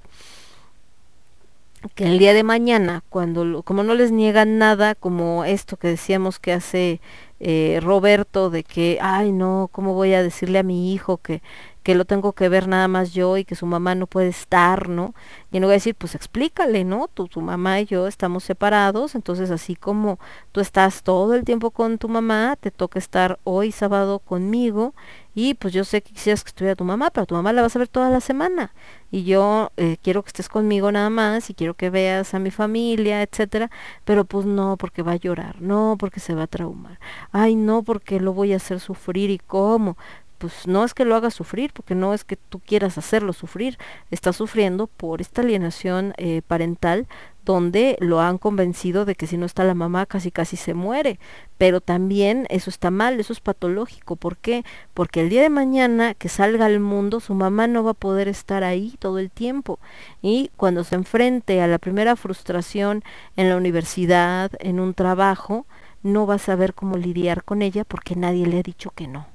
que 1.95 2.05
el 2.05 2.19
día 2.19 2.33
de 2.33 2.43
mañana, 2.45 3.03
cuando 3.09 3.63
como 3.63 3.83
no 3.83 3.95
les 3.95 4.13
niegan 4.13 4.59
nada, 4.59 4.95
como 4.95 5.45
esto 5.45 5.77
que 5.77 5.89
decíamos 5.89 6.39
que 6.39 6.53
hace 6.53 7.01
eh, 7.43 7.81
Roberto, 7.83 8.51
de 8.51 8.65
que, 8.65 8.99
ay 9.03 9.33
no, 9.33 9.69
¿cómo 9.73 9.95
voy 9.95 10.15
a 10.15 10.23
decirle 10.23 10.59
a 10.61 10.63
mi 10.63 10.93
hijo 10.95 11.19
que, 11.19 11.43
que 11.83 11.95
lo 11.95 12.05
tengo 12.05 12.33
que 12.33 12.49
ver 12.49 12.69
nada 12.69 12.89
más 12.89 13.13
yo 13.13 13.37
y 13.37 13.45
que 13.45 13.55
su 13.55 13.67
mamá 13.67 13.95
no 13.95 14.07
puede 14.07 14.29
estar, 14.29 14.89
¿no? 14.89 15.15
Y 15.51 15.57
en 15.57 15.63
lugar 15.63 15.75
de 15.75 15.77
decir, 15.79 15.95
pues 15.95 16.15
explícale, 16.15 16.85
¿no? 16.85 17.09
Tu, 17.09 17.29
tu 17.29 17.41
mamá 17.41 17.81
y 17.81 17.87
yo 17.87 18.07
estamos 18.07 18.45
separados, 18.45 19.15
entonces 19.15 19.51
así 19.51 19.75
como 19.77 20.19
tú 20.53 20.61
estás 20.61 21.03
todo 21.03 21.35
el 21.35 21.45
tiempo 21.45 21.71
con 21.71 21.99
tu 21.99 22.09
mamá, 22.09 22.57
te 22.61 22.71
toca 22.71 22.99
estar 22.99 23.39
hoy 23.45 23.73
sábado 23.73 24.19
conmigo 24.21 24.95
y 25.35 25.55
pues 25.55 25.73
yo 25.73 25.85
sé 25.85 26.03
que 26.03 26.13
quisieras 26.13 26.45
que 26.45 26.49
estuviera 26.49 26.77
tu 26.77 26.85
mamá, 26.85 27.11
pero 27.11 27.27
tu 27.27 27.35
mamá 27.35 27.53
la 27.53 27.63
vas 27.63 27.75
a 27.75 27.79
ver 27.79 27.89
toda 27.89 28.11
la 28.11 28.21
semana 28.21 28.75
y 29.11 29.25
yo 29.25 29.71
eh, 29.77 29.97
quiero 30.03 30.23
que 30.23 30.29
estés 30.29 30.49
conmigo 30.49 30.93
nada 30.93 31.11
más 31.11 31.49
y 31.51 31.55
quiero 31.55 31.75
que 31.75 31.91
veas 31.91 32.35
a 32.35 32.39
mi 32.39 32.51
familia, 32.51 33.23
etcétera, 33.23 33.71
pero 34.05 34.25
pues 34.25 34.47
no 34.47 34.77
porque 34.77 35.03
va 35.03 35.13
a 35.13 35.17
llorar, 35.17 35.61
no 35.61 35.97
porque 35.99 36.21
se 36.21 36.35
va 36.35 36.45
a 36.45 36.47
traumar, 36.47 36.99
ay 37.31 37.55
no 37.57 37.83
porque 37.83 38.21
lo 38.21 38.33
voy 38.35 38.53
a 38.53 38.57
hacer 38.57 38.81
sufrir 38.81 39.31
y 39.31 39.39
cómo, 39.39 39.97
pues 40.43 40.67
no 40.67 40.85
es 40.85 40.93
que 40.93 41.05
lo 41.05 41.15
haga 41.15 41.31
sufrir, 41.31 41.73
porque 41.73 41.95
no 41.95 42.15
es 42.15 42.25
que 42.25 42.35
tú 42.35 42.59
quieras 42.59 42.99
hacerlo 42.99 43.33
sufrir, 43.33 43.79
está 44.11 44.33
sufriendo 44.33 44.89
por 44.89 45.21
esta 45.21 45.41
alienación 45.41 46.15
eh, 46.17 46.43
parental 46.45 47.07
donde 47.45 47.97
lo 48.01 48.21
han 48.21 48.39
convencido 48.39 49.05
de 49.05 49.15
que 49.15 49.29
si 49.29 49.37
no 49.37 49.47
está 49.47 49.63
la 49.63 49.75
mamá 49.75 50.05
casi 50.05 50.33
casi 50.33 50.57
se 50.57 50.75
muere, 50.75 51.21
pero 51.59 51.81
también 51.81 52.49
eso 52.51 52.71
está 52.71 52.91
mal, 52.91 53.21
eso 53.21 53.33
es 53.33 53.39
patológico, 53.39 54.17
¿por 54.17 54.37
qué? 54.37 54.65
Porque 54.95 55.21
el 55.21 55.29
día 55.29 55.43
de 55.43 55.49
mañana 55.49 56.15
que 56.15 56.29
salga 56.29 56.67
al 56.67 56.81
mundo 56.81 57.21
su 57.21 57.35
mamá 57.35 57.69
no 57.69 57.85
va 57.85 57.93
a 57.93 57.95
poder 57.95 58.27
estar 58.27 58.65
ahí 58.65 58.97
todo 58.99 59.21
el 59.21 59.31
tiempo 59.31 59.79
y 60.23 60.51
cuando 60.57 60.83
se 60.83 60.97
enfrente 60.97 61.63
a 61.63 61.69
la 61.69 61.79
primera 61.79 62.17
frustración 62.17 63.05
en 63.37 63.49
la 63.49 63.57
universidad, 63.57 64.51
en 64.59 64.81
un 64.81 64.93
trabajo, 64.95 65.67
no 66.03 66.27
va 66.27 66.35
a 66.35 66.39
saber 66.39 66.75
cómo 66.75 66.97
lidiar 66.97 67.45
con 67.45 67.63
ella 67.63 67.85
porque 67.85 68.17
nadie 68.17 68.45
le 68.45 68.59
ha 68.59 68.63
dicho 68.63 68.91
que 68.91 69.07
no. 69.07 69.32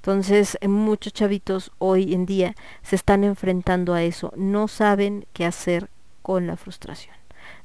Entonces, 0.00 0.56
eh, 0.62 0.68
muchos 0.68 1.12
chavitos 1.12 1.72
hoy 1.78 2.14
en 2.14 2.24
día 2.24 2.54
se 2.82 2.96
están 2.96 3.22
enfrentando 3.22 3.92
a 3.92 4.02
eso, 4.02 4.32
no 4.34 4.66
saben 4.66 5.26
qué 5.34 5.44
hacer 5.44 5.90
con 6.22 6.46
la 6.46 6.56
frustración, 6.56 7.14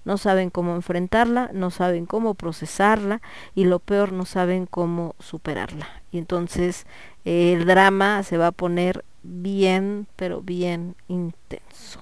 no 0.04 0.18
saben 0.18 0.50
cómo 0.50 0.76
enfrentarla, 0.76 1.50
no 1.54 1.72
saben 1.72 2.06
cómo 2.06 2.34
procesarla 2.34 3.22
y 3.56 3.64
lo 3.64 3.80
peor, 3.80 4.12
no 4.12 4.26
saben 4.26 4.66
cómo 4.66 5.16
superarla. 5.20 5.88
Y 6.12 6.18
entonces 6.18 6.86
eh, 7.24 7.54
el 7.54 7.66
drama 7.66 8.22
se 8.24 8.38
va 8.38 8.48
a 8.48 8.52
poner 8.52 9.06
bien, 9.24 10.06
pero 10.18 10.42
bien 10.42 10.98
intenso. 11.08 12.02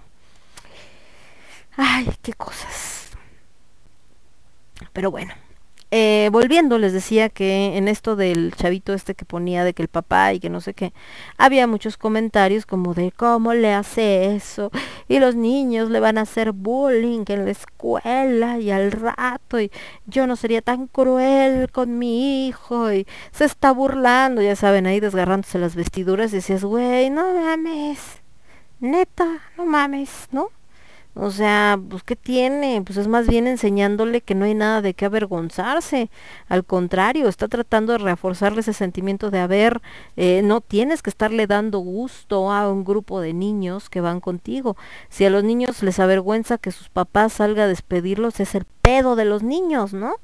Ay, 1.77 2.09
qué 2.23 2.33
cosas. 2.33 3.11
Pero 4.93 5.11
bueno, 5.11 5.35
eh, 5.95 6.29
volviendo, 6.31 6.79
les 6.79 6.91
decía 6.91 7.29
que 7.29 7.77
en 7.77 7.87
esto 7.87 8.15
del 8.15 8.55
chavito 8.55 8.95
este 8.95 9.13
que 9.13 9.25
ponía 9.25 9.63
de 9.63 9.75
que 9.75 9.83
el 9.83 9.89
papá 9.89 10.33
y 10.33 10.39
que 10.39 10.49
no 10.49 10.59
sé 10.59 10.73
qué, 10.73 10.91
había 11.37 11.67
muchos 11.67 11.97
comentarios 11.97 12.65
como 12.65 12.95
de 12.95 13.11
cómo 13.11 13.53
le 13.53 13.71
hace 13.71 14.33
eso 14.33 14.71
y 15.07 15.19
los 15.19 15.35
niños 15.35 15.91
le 15.91 15.99
van 15.99 16.17
a 16.17 16.21
hacer 16.21 16.51
bullying 16.51 17.25
en 17.27 17.45
la 17.45 17.51
escuela 17.51 18.57
y 18.57 18.71
al 18.71 18.91
rato 18.91 19.61
y 19.61 19.71
yo 20.07 20.25
no 20.25 20.35
sería 20.35 20.63
tan 20.63 20.87
cruel 20.87 21.69
con 21.71 21.99
mi 21.99 22.47
hijo 22.47 22.91
y 22.91 23.05
se 23.31 23.45
está 23.45 23.71
burlando, 23.71 24.41
ya 24.41 24.55
saben, 24.55 24.87
ahí 24.87 24.99
desgarrándose 24.99 25.59
las 25.59 25.75
vestiduras 25.75 26.33
y 26.33 26.37
decías, 26.37 26.63
güey, 26.63 27.11
no 27.11 27.35
mames, 27.35 27.99
neta, 28.79 29.41
no 29.57 29.67
mames, 29.67 30.27
¿no? 30.31 30.49
O 31.15 31.29
sea, 31.29 31.79
pues 31.89 32.01
¿qué 32.03 32.15
tiene? 32.15 32.81
Pues 32.83 32.97
es 32.97 33.07
más 33.07 33.27
bien 33.27 33.45
enseñándole 33.45 34.21
que 34.21 34.33
no 34.33 34.45
hay 34.45 34.55
nada 34.55 34.81
de 34.81 34.95
qué 34.95 35.05
avergonzarse. 35.05 36.09
Al 36.49 36.65
contrario, 36.65 37.27
está 37.27 37.47
tratando 37.47 37.93
de 37.93 37.99
reforzarle 37.99 38.61
ese 38.61 38.73
sentimiento 38.73 39.29
de 39.29 39.39
haber, 39.39 39.81
eh, 40.17 40.41
no 40.43 40.59
tienes 40.61 41.03
que 41.03 41.11
estarle 41.11 41.45
dando 41.45 41.79
gusto 41.79 42.51
a 42.51 42.71
un 42.71 42.83
grupo 42.83 43.21
de 43.21 43.33
niños 43.33 43.91
que 43.91 44.01
van 44.01 44.21
contigo. 44.21 44.75
Si 45.09 45.23
a 45.23 45.29
los 45.29 45.43
niños 45.43 45.83
les 45.83 45.99
avergüenza 45.99 46.57
que 46.57 46.71
sus 46.71 46.89
papás 46.89 47.33
salga 47.33 47.65
a 47.65 47.67
despedirlos, 47.67 48.39
es 48.39 48.55
el 48.55 48.65
pedo 48.81 49.15
de 49.15 49.25
los 49.25 49.43
niños, 49.43 49.93
¿no? 49.93 50.15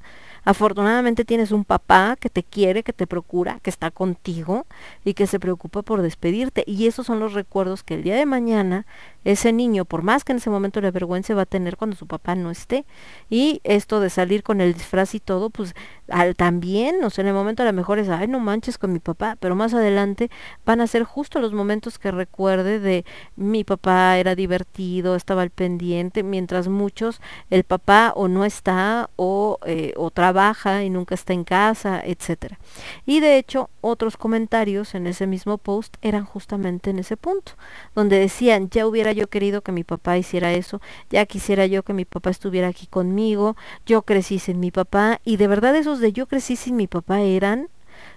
Afortunadamente 0.44 1.24
tienes 1.24 1.52
un 1.52 1.64
papá 1.64 2.16
que 2.18 2.30
te 2.30 2.42
quiere, 2.42 2.82
que 2.82 2.92
te 2.92 3.06
procura, 3.06 3.60
que 3.62 3.70
está 3.70 3.90
contigo 3.90 4.66
y 5.04 5.14
que 5.14 5.26
se 5.26 5.38
preocupa 5.38 5.82
por 5.82 6.02
despedirte. 6.02 6.64
Y 6.66 6.86
esos 6.86 7.06
son 7.06 7.20
los 7.20 7.34
recuerdos 7.34 7.82
que 7.82 7.94
el 7.94 8.02
día 8.02 8.16
de 8.16 8.26
mañana 8.26 8.86
ese 9.24 9.52
niño, 9.52 9.84
por 9.84 10.02
más 10.02 10.24
que 10.24 10.32
en 10.32 10.38
ese 10.38 10.50
momento 10.50 10.80
le 10.80 10.88
avergüence, 10.88 11.34
va 11.34 11.42
a 11.42 11.46
tener 11.46 11.76
cuando 11.76 11.96
su 11.96 12.06
papá 12.06 12.34
no 12.34 12.50
esté. 12.50 12.84
Y 13.28 13.60
esto 13.64 14.00
de 14.00 14.10
salir 14.10 14.42
con 14.42 14.60
el 14.60 14.74
disfraz 14.74 15.14
y 15.14 15.20
todo, 15.20 15.50
pues 15.50 15.74
al, 16.08 16.34
también, 16.36 17.02
o 17.04 17.10
sea, 17.10 17.22
en 17.22 17.28
el 17.28 17.34
momento 17.34 17.62
a 17.62 17.66
lo 17.66 17.72
mejor 17.72 17.98
es, 17.98 18.08
ay, 18.08 18.28
no 18.28 18.40
manches 18.40 18.78
con 18.78 18.92
mi 18.92 18.98
papá, 18.98 19.36
pero 19.40 19.54
más 19.54 19.74
adelante 19.74 20.30
van 20.64 20.80
a 20.80 20.86
ser 20.86 21.04
justo 21.04 21.40
los 21.40 21.52
momentos 21.52 21.98
que 21.98 22.10
recuerde 22.10 22.80
de 22.80 23.04
mi 23.36 23.64
papá 23.64 24.18
era 24.18 24.34
divertido, 24.34 25.16
estaba 25.16 25.42
al 25.42 25.50
pendiente, 25.50 26.22
mientras 26.22 26.68
muchos 26.68 27.20
el 27.50 27.64
papá 27.64 28.12
o 28.16 28.28
no 28.28 28.44
está 28.44 29.10
o, 29.16 29.58
eh, 29.66 29.92
o 29.96 30.10
trabaja 30.10 30.82
y 30.82 30.90
nunca 30.90 31.14
está 31.14 31.32
en 31.32 31.44
casa, 31.44 32.00
etcétera. 32.04 32.58
Y 33.06 33.20
de 33.20 33.38
hecho, 33.38 33.70
otros 33.80 34.16
comentarios 34.16 34.94
en 34.94 35.06
ese 35.06 35.26
mismo 35.26 35.58
post 35.58 35.96
eran 36.02 36.24
justamente 36.24 36.90
en 36.90 36.98
ese 36.98 37.16
punto, 37.16 37.52
donde 37.94 38.18
decían, 38.18 38.68
ya 38.70 38.86
hubiera 38.86 39.09
yo 39.12 39.28
querido 39.28 39.62
que 39.62 39.72
mi 39.72 39.84
papá 39.84 40.18
hiciera 40.18 40.52
eso, 40.52 40.80
ya 41.10 41.26
quisiera 41.26 41.66
yo 41.66 41.82
que 41.82 41.92
mi 41.92 42.04
papá 42.04 42.30
estuviera 42.30 42.68
aquí 42.68 42.86
conmigo, 42.86 43.56
yo 43.86 44.02
crecí 44.02 44.38
sin 44.38 44.60
mi 44.60 44.70
papá, 44.70 45.20
y 45.24 45.36
de 45.36 45.46
verdad 45.46 45.74
esos 45.76 46.00
de 46.00 46.12
yo 46.12 46.26
crecí 46.26 46.56
sin 46.56 46.76
mi 46.76 46.86
papá 46.86 47.20
eran, 47.20 47.68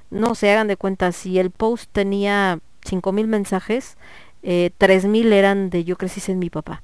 no 0.09 0.35
se 0.35 0.51
hagan 0.51 0.67
de 0.67 0.77
cuenta, 0.77 1.11
si 1.11 1.39
el 1.39 1.51
post 1.51 1.89
tenía 1.91 2.59
cinco 2.83 3.11
mil 3.11 3.27
mensajes, 3.27 3.97
eh, 4.43 4.71
tres 4.77 5.05
mil 5.05 5.31
eran 5.33 5.69
de 5.69 5.83
yo 5.83 5.97
crecí 5.97 6.19
sin 6.19 6.39
mi 6.39 6.49
papá. 6.49 6.83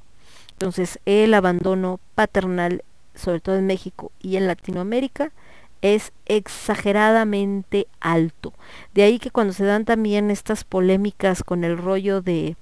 Entonces 0.53 0.99
el 1.05 1.33
abandono 1.33 1.99
paternal, 2.15 2.83
sobre 3.15 3.39
todo 3.39 3.55
en 3.55 3.67
México 3.67 4.11
y 4.19 4.35
en 4.35 4.47
Latinoamérica, 4.47 5.31
es 5.81 6.11
exageradamente 6.25 7.87
alto. 8.01 8.53
De 8.93 9.03
ahí 9.03 9.19
que 9.19 9.31
cuando 9.31 9.53
se 9.53 9.63
dan 9.63 9.85
también 9.85 10.31
estas 10.31 10.63
polémicas 10.63 11.43
con 11.43 11.63
el 11.63 11.77
rollo 11.77 12.21
de 12.21 12.57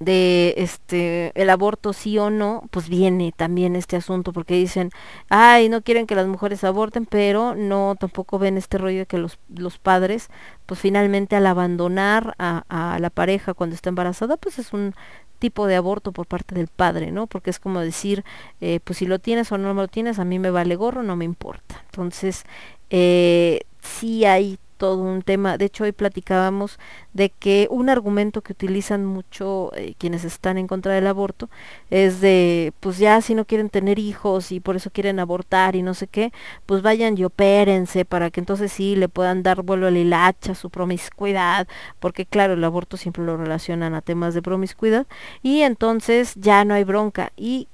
de 0.00 0.54
este 0.56 1.32
el 1.34 1.50
aborto 1.50 1.92
sí 1.92 2.18
o 2.18 2.30
no, 2.30 2.64
pues 2.70 2.88
viene 2.88 3.32
también 3.36 3.76
este 3.76 3.96
asunto 3.96 4.32
porque 4.32 4.54
dicen, 4.54 4.90
ay, 5.28 5.68
no 5.68 5.82
quieren 5.82 6.06
que 6.06 6.14
las 6.14 6.26
mujeres 6.26 6.64
aborten, 6.64 7.06
pero 7.06 7.54
no 7.54 7.96
tampoco 7.98 8.38
ven 8.38 8.56
este 8.56 8.78
rollo 8.78 9.00
de 9.00 9.06
que 9.06 9.18
los, 9.18 9.38
los 9.54 9.78
padres, 9.78 10.28
pues 10.66 10.80
finalmente 10.80 11.36
al 11.36 11.46
abandonar 11.46 12.34
a, 12.38 12.64
a 12.68 12.98
la 12.98 13.10
pareja 13.10 13.54
cuando 13.54 13.74
está 13.74 13.88
embarazada, 13.88 14.36
pues 14.36 14.58
es 14.58 14.72
un 14.72 14.94
tipo 15.38 15.66
de 15.66 15.76
aborto 15.76 16.12
por 16.12 16.26
parte 16.26 16.54
del 16.54 16.68
padre, 16.68 17.10
¿no? 17.12 17.26
Porque 17.26 17.50
es 17.50 17.58
como 17.58 17.80
decir, 17.80 18.24
eh, 18.60 18.80
pues 18.82 18.98
si 18.98 19.06
lo 19.06 19.18
tienes 19.18 19.52
o 19.52 19.58
no 19.58 19.74
lo 19.74 19.88
tienes, 19.88 20.18
a 20.18 20.24
mí 20.24 20.38
me 20.38 20.50
vale 20.50 20.76
gorro, 20.76 21.02
no 21.02 21.16
me 21.16 21.24
importa. 21.24 21.82
Entonces, 21.86 22.44
eh, 22.90 23.60
sí 23.82 24.24
hay 24.24 24.58
todo 24.76 24.98
un 24.98 25.22
tema. 25.22 25.58
De 25.58 25.66
hecho, 25.66 25.84
hoy 25.84 25.92
platicábamos 25.92 26.78
de 27.12 27.30
que 27.30 27.68
un 27.70 27.88
argumento 27.88 28.42
que 28.42 28.52
utilizan 28.52 29.04
mucho 29.06 29.70
eh, 29.74 29.94
quienes 29.98 30.24
están 30.24 30.58
en 30.58 30.66
contra 30.66 30.92
del 30.92 31.06
aborto 31.06 31.48
es 31.90 32.20
de, 32.20 32.72
pues 32.80 32.98
ya 32.98 33.20
si 33.20 33.34
no 33.34 33.44
quieren 33.44 33.70
tener 33.70 33.98
hijos 33.98 34.52
y 34.52 34.60
por 34.60 34.76
eso 34.76 34.90
quieren 34.90 35.18
abortar 35.20 35.76
y 35.76 35.82
no 35.82 35.94
sé 35.94 36.06
qué, 36.06 36.32
pues 36.66 36.82
vayan 36.82 37.16
y 37.16 37.24
opérense 37.24 38.04
para 38.04 38.30
que 38.30 38.40
entonces 38.40 38.72
sí 38.72 38.96
le 38.96 39.08
puedan 39.08 39.42
dar 39.42 39.62
vuelo 39.62 39.86
a 39.86 39.90
la 39.90 39.98
hilacha, 39.98 40.54
su 40.54 40.70
promiscuidad, 40.70 41.68
porque 42.00 42.26
claro, 42.26 42.54
el 42.54 42.64
aborto 42.64 42.96
siempre 42.96 43.24
lo 43.24 43.36
relacionan 43.36 43.94
a 43.94 44.02
temas 44.02 44.34
de 44.34 44.42
promiscuidad 44.42 45.06
y 45.42 45.62
entonces 45.62 46.34
ya 46.36 46.64
no 46.64 46.74
hay 46.74 46.84
bronca. 46.84 47.32
Y 47.36 47.68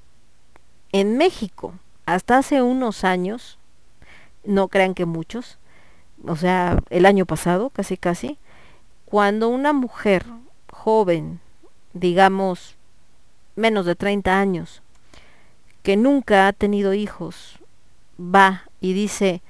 en 0.92 1.16
México, 1.16 1.74
hasta 2.06 2.38
hace 2.38 2.62
unos 2.62 3.04
años, 3.04 3.58
no 4.44 4.68
crean 4.68 4.94
que 4.94 5.06
muchos, 5.06 5.58
o 6.26 6.36
sea, 6.36 6.78
el 6.90 7.06
año 7.06 7.26
pasado, 7.26 7.70
casi 7.70 7.96
casi, 7.96 8.38
cuando 9.04 9.48
una 9.48 9.72
mujer 9.72 10.24
joven, 10.70 11.40
digamos, 11.92 12.76
menos 13.56 13.86
de 13.86 13.94
30 13.94 14.38
años, 14.38 14.82
que 15.82 15.96
nunca 15.96 16.46
ha 16.46 16.52
tenido 16.52 16.94
hijos, 16.94 17.58
va 18.18 18.64
y 18.80 18.92
dice, 18.92 19.42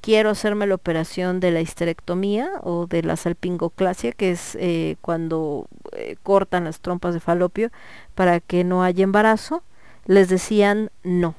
quiero 0.00 0.30
hacerme 0.30 0.66
la 0.66 0.74
operación 0.74 1.40
de 1.40 1.50
la 1.50 1.60
histerectomía 1.60 2.50
o 2.62 2.86
de 2.86 3.02
la 3.02 3.16
salpingoclasia, 3.16 4.12
que 4.12 4.32
es 4.32 4.56
eh, 4.60 4.96
cuando 5.00 5.66
eh, 5.92 6.16
cortan 6.22 6.64
las 6.64 6.80
trompas 6.80 7.14
de 7.14 7.20
falopio 7.20 7.70
para 8.14 8.40
que 8.40 8.64
no 8.64 8.82
haya 8.82 9.04
embarazo, 9.04 9.62
les 10.06 10.28
decían 10.28 10.90
no. 11.02 11.34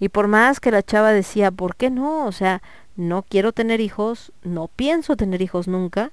Y 0.00 0.08
por 0.08 0.26
más 0.26 0.60
que 0.60 0.70
la 0.70 0.82
chava 0.82 1.12
decía, 1.12 1.50
¿por 1.50 1.76
qué 1.76 1.90
no? 1.90 2.26
O 2.26 2.32
sea, 2.32 2.62
no 2.96 3.22
quiero 3.22 3.52
tener 3.52 3.80
hijos, 3.80 4.32
no 4.42 4.68
pienso 4.68 5.16
tener 5.16 5.42
hijos 5.42 5.68
nunca, 5.68 6.12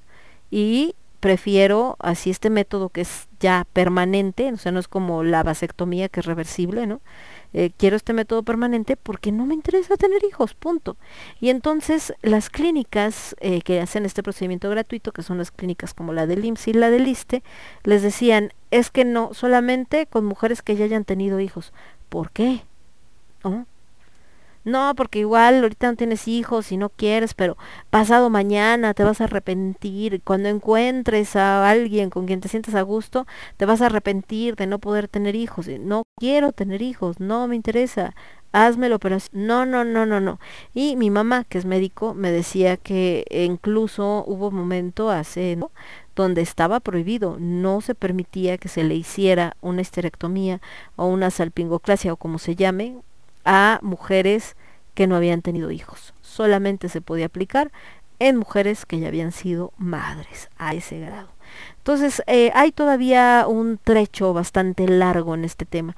y 0.51 0.95
prefiero 1.19 1.98
así 1.99 2.30
este 2.30 2.49
método 2.49 2.90
que 2.90 3.01
es 3.01 3.27
ya 3.40 3.66
permanente, 3.74 4.51
o 4.51 4.58
sea, 4.58 4.72
no 4.72 4.80
es 4.80 4.88
como 4.88 5.24
la 5.24 5.43
vasectomía 5.43 6.09
que 6.09 6.22
es 6.22 6.25
reversible, 6.25 6.88
¿no? 6.88 7.01
Eh, 7.53 7.72
quiero 7.75 7.95
este 7.95 8.14
método 8.14 8.43
permanente 8.43 8.95
porque 8.95 9.32
no 9.32 9.45
me 9.45 9.56
interesa 9.56 9.98
tener 9.98 10.24
hijos, 10.24 10.53
punto. 10.53 10.98
Y 11.40 11.49
entonces 11.49 12.14
las 12.22 12.49
clínicas 12.49 13.35
eh, 13.40 13.61
que 13.61 13.82
hacen 13.82 14.06
este 14.06 14.24
procedimiento 14.24 14.69
gratuito, 14.69 15.11
que 15.11 15.24
son 15.24 15.40
las 15.40 15.51
clínicas 15.51 15.93
como 15.93 16.14
la 16.14 16.27
del 16.27 16.45
IMSS 16.45 16.67
y 16.69 16.74
la 16.74 16.90
del 16.90 17.08
ISTE, 17.08 17.43
les 17.83 18.01
decían, 18.01 18.53
es 18.72 18.91
que 18.91 19.03
no, 19.03 19.33
solamente 19.33 20.06
con 20.06 20.25
mujeres 20.25 20.61
que 20.61 20.75
ya 20.75 20.85
hayan 20.85 21.06
tenido 21.06 21.40
hijos. 21.40 21.74
¿Por 22.09 22.32
qué? 22.32 22.61
¿No? 23.43 23.66
No, 24.65 24.93
porque 24.95 25.19
igual 25.19 25.61
ahorita 25.63 25.89
no 25.91 25.95
tienes 25.95 26.27
hijos 26.27 26.71
y 26.71 26.77
no 26.77 26.89
quieres, 26.89 27.33
pero 27.33 27.57
pasado 27.89 28.29
mañana 28.29 28.93
te 28.93 29.03
vas 29.03 29.21
a 29.21 29.25
arrepentir. 29.25 30.21
Cuando 30.23 30.49
encuentres 30.49 31.35
a 31.35 31.69
alguien 31.69 32.09
con 32.09 32.25
quien 32.25 32.41
te 32.41 32.49
sientas 32.49 32.75
a 32.75 32.81
gusto, 32.81 33.25
te 33.57 33.65
vas 33.65 33.81
a 33.81 33.88
arrepentir 33.88 34.55
de 34.55 34.67
no 34.67 34.79
poder 34.79 35.07
tener 35.07 35.35
hijos. 35.35 35.67
Y 35.67 35.79
No 35.79 36.03
quiero 36.19 36.51
tener 36.51 36.81
hijos, 36.81 37.19
no 37.19 37.47
me 37.47 37.55
interesa. 37.55 38.15
Hazme 38.51 38.89
la 38.89 38.95
operación. 38.95 39.45
No, 39.47 39.65
no, 39.65 39.83
no, 39.83 40.05
no, 40.05 40.19
no. 40.19 40.39
Y 40.73 40.95
mi 40.95 41.09
mamá, 41.11 41.43
que 41.43 41.59
es 41.59 41.65
médico, 41.65 42.13
me 42.15 42.31
decía 42.31 42.77
que 42.77 43.25
incluso 43.29 44.23
hubo 44.27 44.47
un 44.49 44.55
momento 44.55 45.09
hace, 45.11 45.55
¿no? 45.55 45.71
donde 46.15 46.41
estaba 46.41 46.81
prohibido, 46.81 47.38
no 47.39 47.79
se 47.79 47.95
permitía 47.95 48.57
que 48.57 48.67
se 48.67 48.83
le 48.83 48.95
hiciera 48.95 49.55
una 49.61 49.81
esterectomía 49.81 50.59
o 50.97 51.05
una 51.05 51.31
salpingoclasia 51.31 52.11
o 52.11 52.17
como 52.17 52.39
se 52.39 52.57
llame, 52.57 52.97
a 53.45 53.80
mujeres 53.82 54.56
que 54.93 55.08
no 55.08 55.16
habían 55.16 55.42
tenido 55.42 55.72
hijos. 55.72 56.14
Solamente 56.22 56.90
se 56.90 57.01
podía 57.01 57.27
aplicar 57.27 57.72
en 58.19 58.38
mujeres 58.38 58.85
que 58.85 59.00
ya 59.00 59.08
habían 59.08 59.32
sido 59.32 59.72
madres 59.77 60.50
a 60.58 60.74
ese 60.74 61.00
grado. 61.00 61.30
Entonces, 61.77 62.22
eh, 62.27 62.51
hay 62.53 62.72
todavía 62.72 63.45
un 63.48 63.80
trecho 63.84 64.34
bastante 64.34 64.88
largo 64.88 65.34
en 65.34 65.45
este 65.45 65.66
tema. 65.66 65.95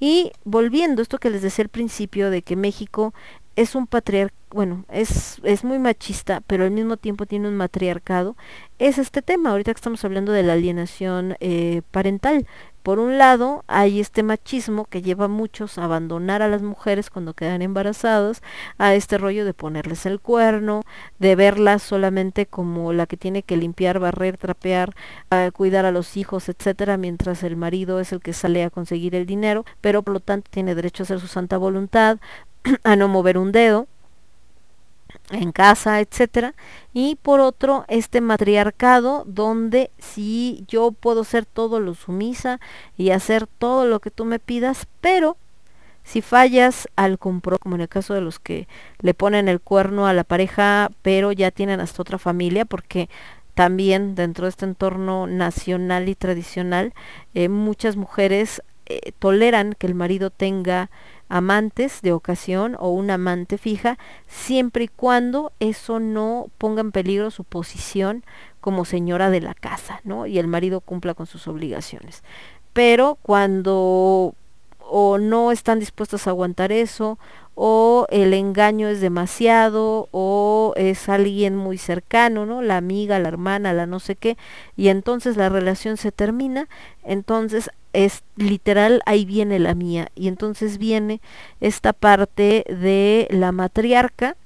Y 0.00 0.32
volviendo 0.44 1.00
a 1.00 1.02
esto 1.02 1.18
que 1.18 1.30
les 1.30 1.42
decía 1.42 1.64
al 1.64 1.68
principio 1.68 2.30
de 2.30 2.42
que 2.42 2.56
México 2.56 3.12
es 3.56 3.74
un 3.74 3.86
patriarcado, 3.86 4.38
bueno, 4.50 4.84
es, 4.88 5.40
es 5.42 5.64
muy 5.64 5.78
machista, 5.78 6.40
pero 6.46 6.64
al 6.64 6.70
mismo 6.70 6.96
tiempo 6.96 7.26
tiene 7.26 7.48
un 7.48 7.56
matriarcado, 7.56 8.36
es 8.78 8.98
este 8.98 9.20
tema, 9.20 9.50
ahorita 9.50 9.72
que 9.72 9.78
estamos 9.78 10.04
hablando 10.04 10.32
de 10.32 10.44
la 10.44 10.52
alienación 10.52 11.36
eh, 11.40 11.82
parental. 11.90 12.46
Por 12.84 12.98
un 12.98 13.16
lado, 13.16 13.64
hay 13.66 13.98
este 13.98 14.22
machismo 14.22 14.84
que 14.84 15.00
lleva 15.00 15.24
a 15.24 15.28
muchos 15.28 15.78
a 15.78 15.84
abandonar 15.84 16.42
a 16.42 16.48
las 16.48 16.60
mujeres 16.60 17.08
cuando 17.08 17.32
quedan 17.32 17.62
embarazadas, 17.62 18.42
a 18.76 18.94
este 18.94 19.16
rollo 19.16 19.46
de 19.46 19.54
ponerles 19.54 20.04
el 20.04 20.20
cuerno, 20.20 20.82
de 21.18 21.34
verlas 21.34 21.82
solamente 21.82 22.44
como 22.44 22.92
la 22.92 23.06
que 23.06 23.16
tiene 23.16 23.42
que 23.42 23.56
limpiar, 23.56 24.00
barrer, 24.00 24.36
trapear, 24.36 24.94
a 25.30 25.50
cuidar 25.50 25.86
a 25.86 25.92
los 25.92 26.18
hijos, 26.18 26.50
etcétera, 26.50 26.98
mientras 26.98 27.42
el 27.42 27.56
marido 27.56 28.00
es 28.00 28.12
el 28.12 28.20
que 28.20 28.34
sale 28.34 28.62
a 28.64 28.68
conseguir 28.68 29.14
el 29.14 29.24
dinero, 29.24 29.64
pero 29.80 30.02
por 30.02 30.12
lo 30.12 30.20
tanto 30.20 30.50
tiene 30.50 30.74
derecho 30.74 31.02
a 31.02 31.04
hacer 31.04 31.20
su 31.20 31.26
santa 31.26 31.56
voluntad, 31.56 32.18
a 32.84 32.96
no 32.96 33.08
mover 33.08 33.38
un 33.38 33.50
dedo 33.50 33.88
en 35.30 35.52
casa, 35.52 36.00
etcétera, 36.00 36.54
y 36.92 37.16
por 37.16 37.40
otro 37.40 37.84
este 37.88 38.20
matriarcado 38.20 39.24
donde 39.26 39.90
si 39.98 40.64
yo 40.68 40.92
puedo 40.92 41.24
ser 41.24 41.46
todo 41.46 41.80
lo 41.80 41.94
sumisa 41.94 42.60
y 42.96 43.10
hacer 43.10 43.46
todo 43.46 43.86
lo 43.86 44.00
que 44.00 44.10
tú 44.10 44.24
me 44.24 44.38
pidas, 44.38 44.86
pero 45.00 45.36
si 46.02 46.20
fallas 46.20 46.88
al 46.96 47.18
compro, 47.18 47.58
como 47.58 47.76
en 47.76 47.80
el 47.80 47.88
caso 47.88 48.12
de 48.12 48.20
los 48.20 48.38
que 48.38 48.68
le 49.00 49.14
ponen 49.14 49.48
el 49.48 49.60
cuerno 49.60 50.06
a 50.06 50.12
la 50.12 50.24
pareja, 50.24 50.90
pero 51.00 51.32
ya 51.32 51.50
tienen 51.50 51.80
hasta 51.80 52.02
otra 52.02 52.18
familia, 52.18 52.66
porque 52.66 53.08
también 53.54 54.14
dentro 54.14 54.44
de 54.44 54.50
este 54.50 54.66
entorno 54.66 55.26
nacional 55.26 56.08
y 56.08 56.14
tradicional, 56.14 56.92
eh, 57.32 57.48
muchas 57.48 57.96
mujeres 57.96 58.62
eh, 58.86 59.12
toleran 59.18 59.74
que 59.78 59.86
el 59.86 59.94
marido 59.94 60.28
tenga 60.28 60.90
amantes 61.28 62.02
de 62.02 62.12
ocasión 62.12 62.76
o 62.78 62.90
una 62.90 63.14
amante 63.14 63.58
fija, 63.58 63.98
siempre 64.26 64.84
y 64.84 64.88
cuando 64.88 65.52
eso 65.60 66.00
no 66.00 66.48
ponga 66.58 66.80
en 66.80 66.92
peligro 66.92 67.30
su 67.30 67.44
posición 67.44 68.24
como 68.60 68.84
señora 68.84 69.30
de 69.30 69.40
la 69.40 69.54
casa, 69.54 70.00
¿no? 70.04 70.26
Y 70.26 70.38
el 70.38 70.46
marido 70.46 70.80
cumpla 70.80 71.14
con 71.14 71.26
sus 71.26 71.48
obligaciones. 71.48 72.22
Pero 72.72 73.18
cuando 73.22 74.34
o 74.86 75.18
no 75.18 75.50
están 75.50 75.80
dispuestos 75.80 76.26
a 76.26 76.30
aguantar 76.30 76.70
eso, 76.70 77.18
o 77.54 78.06
el 78.10 78.34
engaño 78.34 78.88
es 78.88 79.00
demasiado, 79.00 80.08
o 80.10 80.72
es 80.76 81.08
alguien 81.08 81.56
muy 81.56 81.78
cercano, 81.78 82.46
¿no? 82.46 82.62
La 82.62 82.76
amiga, 82.76 83.18
la 83.18 83.28
hermana, 83.28 83.72
la 83.72 83.86
no 83.86 84.00
sé 84.00 84.16
qué, 84.16 84.36
y 84.76 84.88
entonces 84.88 85.36
la 85.36 85.48
relación 85.48 85.96
se 85.96 86.12
termina, 86.12 86.68
entonces 87.02 87.70
es 87.94 88.22
literal, 88.36 89.00
ahí 89.06 89.24
viene 89.24 89.58
la 89.58 89.74
mía, 89.74 90.08
y 90.14 90.28
entonces 90.28 90.76
viene 90.76 91.20
esta 91.60 91.94
parte 91.94 92.64
de 92.68 93.26
la 93.30 93.52
matriarca, 93.52 94.36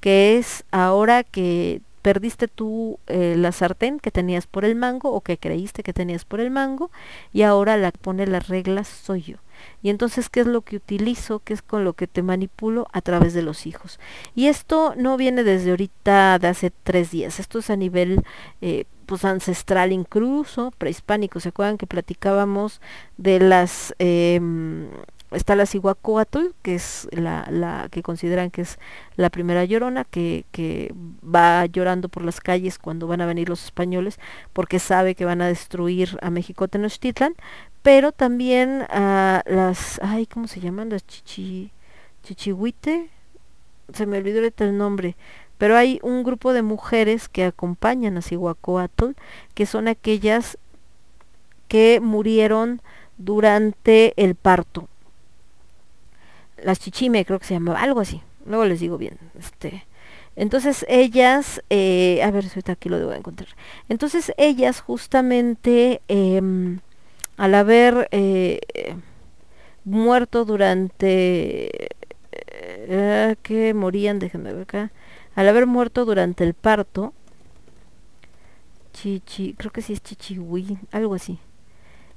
que 0.00 0.38
es 0.38 0.64
ahora 0.70 1.24
que 1.24 1.80
perdiste 2.02 2.46
tú 2.48 3.00
eh, 3.08 3.34
la 3.36 3.50
sartén 3.52 3.98
que 3.98 4.10
tenías 4.10 4.46
por 4.46 4.64
el 4.64 4.76
mango 4.76 5.10
o 5.12 5.20
que 5.20 5.36
creíste 5.36 5.82
que 5.82 5.92
tenías 5.92 6.24
por 6.24 6.40
el 6.40 6.50
mango 6.50 6.90
y 7.32 7.42
ahora 7.42 7.76
la 7.76 7.90
que 7.90 7.98
pone 7.98 8.26
las 8.26 8.48
reglas 8.48 8.86
soy 8.86 9.22
yo. 9.22 9.36
Y 9.82 9.90
entonces, 9.90 10.28
¿qué 10.28 10.40
es 10.40 10.46
lo 10.46 10.62
que 10.62 10.76
utilizo? 10.76 11.40
¿Qué 11.40 11.54
es 11.54 11.62
con 11.62 11.84
lo 11.84 11.92
que 11.92 12.06
te 12.06 12.22
manipulo 12.22 12.86
a 12.92 13.00
través 13.00 13.34
de 13.34 13.42
los 13.42 13.66
hijos? 13.66 13.98
Y 14.34 14.46
esto 14.46 14.94
no 14.96 15.16
viene 15.16 15.44
desde 15.44 15.70
ahorita 15.70 16.38
de 16.38 16.48
hace 16.48 16.72
tres 16.82 17.10
días, 17.10 17.40
esto 17.40 17.58
es 17.58 17.70
a 17.70 17.76
nivel 17.76 18.22
eh, 18.60 18.84
pues 19.06 19.24
ancestral 19.24 19.92
incluso, 19.92 20.72
prehispánico. 20.76 21.40
¿Se 21.40 21.48
acuerdan 21.48 21.78
que 21.78 21.86
platicábamos 21.86 22.80
de 23.16 23.40
las 23.40 23.94
eh, 23.98 24.40
está 25.30 25.56
la 25.56 25.66
Cihuacóatl, 25.66 26.54
que 26.62 26.74
es 26.74 27.08
la, 27.12 27.46
la 27.50 27.88
que 27.90 28.02
consideran 28.02 28.50
que 28.50 28.62
es 28.62 28.78
la 29.16 29.30
primera 29.30 29.64
llorona, 29.64 30.04
que, 30.04 30.46
que 30.52 30.94
va 31.22 31.66
llorando 31.66 32.08
por 32.08 32.24
las 32.24 32.40
calles 32.40 32.78
cuando 32.78 33.06
van 33.06 33.20
a 33.20 33.26
venir 33.26 33.48
los 33.48 33.64
españoles, 33.64 34.18
porque 34.52 34.78
sabe 34.78 35.14
que 35.14 35.24
van 35.24 35.42
a 35.42 35.46
destruir 35.46 36.18
a 36.22 36.30
México 36.30 36.68
Tenochtitlan, 36.68 37.34
pero 37.82 38.12
también 38.12 38.86
a 38.90 39.42
las, 39.46 40.00
ay, 40.02 40.26
¿cómo 40.26 40.48
se 40.48 40.60
llaman? 40.60 40.88
Las 40.90 41.06
chichi, 41.06 41.72
chichihuite, 42.22 43.10
se 43.92 44.06
me 44.06 44.18
olvidó 44.18 44.40
el 44.40 44.78
nombre, 44.78 45.16
pero 45.58 45.76
hay 45.76 45.98
un 46.02 46.22
grupo 46.22 46.52
de 46.52 46.62
mujeres 46.62 47.28
que 47.28 47.44
acompañan 47.44 48.16
a 48.16 48.22
Cihuacóatl, 48.22 49.12
que 49.54 49.66
son 49.66 49.88
aquellas 49.88 50.58
que 51.66 52.00
murieron 52.00 52.80
durante 53.18 54.14
el 54.16 54.34
parto 54.34 54.88
las 56.64 56.80
chichime 56.80 57.24
creo 57.24 57.38
que 57.38 57.46
se 57.46 57.54
llamaba, 57.54 57.80
algo 57.80 58.00
así, 58.00 58.22
luego 58.46 58.64
les 58.64 58.80
digo 58.80 58.98
bien, 58.98 59.18
este, 59.38 59.86
entonces 60.36 60.86
ellas, 60.88 61.62
eh, 61.68 62.22
a 62.22 62.30
ver 62.30 62.48
si 62.48 62.60
aquí 62.70 62.88
lo 62.88 62.98
debo 62.98 63.12
encontrar, 63.12 63.48
entonces 63.88 64.32
ellas 64.36 64.80
justamente 64.80 66.00
em, 66.08 66.80
al 67.36 67.54
haber 67.54 68.08
eh, 68.10 68.60
muerto 69.84 70.44
durante, 70.44 71.88
eh, 72.30 73.36
que 73.42 73.74
morían, 73.74 74.18
déjenme 74.18 74.52
ver 74.52 74.62
acá, 74.62 74.92
al 75.34 75.48
haber 75.48 75.66
muerto 75.66 76.04
durante 76.04 76.44
el 76.44 76.54
parto, 76.54 77.12
chichi, 78.92 79.54
creo 79.54 79.72
que 79.72 79.82
sí 79.82 79.92
es 79.92 80.02
chichihui, 80.02 80.78
algo 80.92 81.14
así, 81.14 81.38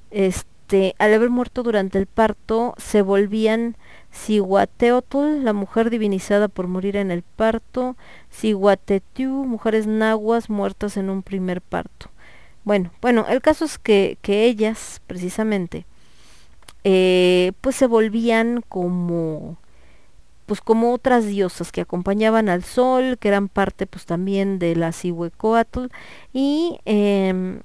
este, 0.10 0.96
al 1.00 1.14
haber 1.14 1.30
muerto 1.30 1.64
durante 1.64 1.98
el 1.98 2.06
parto, 2.06 2.74
se 2.78 3.02
volvían 3.02 3.78
Cihuateotl, 4.14 5.44
la 5.44 5.54
mujer 5.54 5.90
divinizada 5.90 6.48
por 6.48 6.68
morir 6.68 6.98
en 6.98 7.12
el 7.12 7.24
parto, 7.24 7.96
Cihuatetiu, 8.32 9.30
mujeres 9.30 9.88
nahuas 9.88 10.50
muertas 10.50 10.98
en 10.98 11.10
un 11.10 11.24
primer 11.24 11.62
parto. 11.62 12.10
Bueno, 12.64 12.92
bueno, 13.02 13.26
el 13.30 13.42
caso 13.42 13.66
es 13.66 13.80
que, 13.80 14.18
que 14.22 14.46
ellas, 14.46 15.02
precisamente, 15.08 15.86
eh, 16.84 17.54
pues 17.62 17.76
se 17.76 17.88
volvían 17.88 18.64
como 18.68 19.58
pues 20.46 20.60
como 20.60 20.92
otras 20.92 21.26
diosas 21.28 21.72
que 21.72 21.80
acompañaban 21.80 22.50
al 22.50 22.64
sol, 22.66 23.18
que 23.18 23.30
eran 23.30 23.48
parte 23.48 23.88
pues 23.88 24.06
también 24.06 24.60
de 24.60 24.76
la 24.76 24.92
Cihuecoatl, 24.92 25.86
y, 26.34 26.78
eh, 26.84 27.62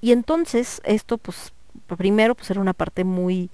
y 0.00 0.12
entonces 0.12 0.80
esto 0.84 1.18
pues 1.18 1.52
primero 1.96 2.36
pues 2.36 2.48
era 2.50 2.60
una 2.60 2.74
parte 2.74 3.02
muy 3.02 3.50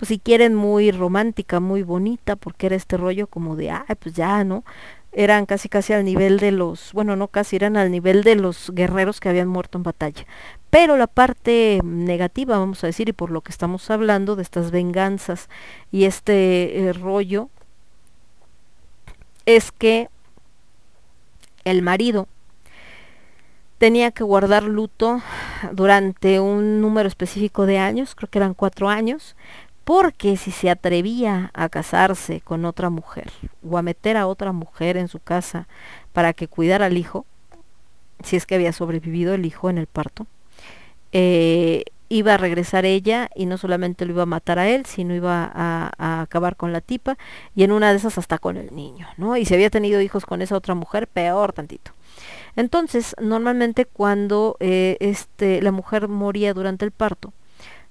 pues 0.00 0.08
si 0.08 0.18
quieren 0.18 0.54
muy 0.54 0.92
romántica, 0.92 1.60
muy 1.60 1.82
bonita, 1.82 2.34
porque 2.34 2.68
era 2.68 2.76
este 2.76 2.96
rollo 2.96 3.26
como 3.26 3.54
de, 3.54 3.70
ay, 3.70 3.94
pues 3.98 4.14
ya, 4.14 4.44
¿no? 4.44 4.64
Eran 5.12 5.44
casi 5.44 5.68
casi 5.68 5.92
al 5.92 6.06
nivel 6.06 6.38
de 6.38 6.52
los, 6.52 6.94
bueno, 6.94 7.16
no 7.16 7.28
casi, 7.28 7.56
eran 7.56 7.76
al 7.76 7.90
nivel 7.90 8.22
de 8.22 8.34
los 8.34 8.70
guerreros 8.74 9.20
que 9.20 9.28
habían 9.28 9.48
muerto 9.48 9.76
en 9.76 9.82
batalla. 9.82 10.24
Pero 10.70 10.96
la 10.96 11.06
parte 11.06 11.80
negativa, 11.84 12.58
vamos 12.58 12.82
a 12.82 12.86
decir, 12.86 13.10
y 13.10 13.12
por 13.12 13.30
lo 13.30 13.42
que 13.42 13.52
estamos 13.52 13.90
hablando 13.90 14.36
de 14.36 14.42
estas 14.42 14.70
venganzas 14.70 15.50
y 15.92 16.04
este 16.04 16.88
eh, 16.88 16.94
rollo, 16.94 17.50
es 19.44 19.70
que 19.70 20.08
el 21.64 21.82
marido 21.82 22.26
tenía 23.76 24.12
que 24.12 24.24
guardar 24.24 24.62
luto 24.62 25.20
durante 25.72 26.40
un 26.40 26.80
número 26.80 27.06
específico 27.06 27.66
de 27.66 27.76
años, 27.76 28.14
creo 28.14 28.30
que 28.30 28.38
eran 28.38 28.54
cuatro 28.54 28.88
años, 28.88 29.36
porque 29.84 30.36
si 30.36 30.50
se 30.50 30.70
atrevía 30.70 31.50
a 31.54 31.68
casarse 31.68 32.40
con 32.40 32.64
otra 32.64 32.90
mujer 32.90 33.30
o 33.68 33.78
a 33.78 33.82
meter 33.82 34.16
a 34.16 34.26
otra 34.26 34.52
mujer 34.52 34.96
en 34.96 35.08
su 35.08 35.18
casa 35.18 35.68
para 36.12 36.32
que 36.32 36.48
cuidara 36.48 36.86
al 36.86 36.96
hijo, 36.96 37.26
si 38.22 38.36
es 38.36 38.46
que 38.46 38.54
había 38.54 38.72
sobrevivido 38.72 39.34
el 39.34 39.46
hijo 39.46 39.70
en 39.70 39.78
el 39.78 39.86
parto, 39.86 40.26
eh, 41.12 41.84
iba 42.08 42.34
a 42.34 42.36
regresar 42.36 42.84
ella 42.84 43.30
y 43.34 43.46
no 43.46 43.56
solamente 43.56 44.04
lo 44.04 44.12
iba 44.12 44.24
a 44.24 44.26
matar 44.26 44.58
a 44.58 44.68
él, 44.68 44.84
sino 44.84 45.14
iba 45.14 45.50
a, 45.54 46.22
acabar 46.22 46.56
con 46.56 46.72
la 46.72 46.80
tipa 46.80 47.16
y 47.54 47.62
en 47.62 47.72
una 47.72 47.90
de 47.90 47.96
esas 47.96 48.18
hasta 48.18 48.38
con 48.38 48.56
el 48.56 48.74
niño, 48.74 49.06
¿no? 49.16 49.36
Y 49.36 49.44
si 49.44 49.54
había 49.54 49.70
tenido 49.70 50.00
hijos 50.00 50.26
con 50.26 50.42
esa 50.42 50.56
otra 50.56 50.74
mujer, 50.74 51.06
peor 51.06 51.52
tantito. 51.52 51.92
Entonces, 52.56 53.14
normalmente 53.20 53.86
cuando 53.86 54.56
eh, 54.58 54.96
este, 54.98 55.62
la 55.62 55.70
mujer 55.70 56.08
moría 56.08 56.52
durante 56.52 56.84
el 56.84 56.90
parto, 56.90 57.32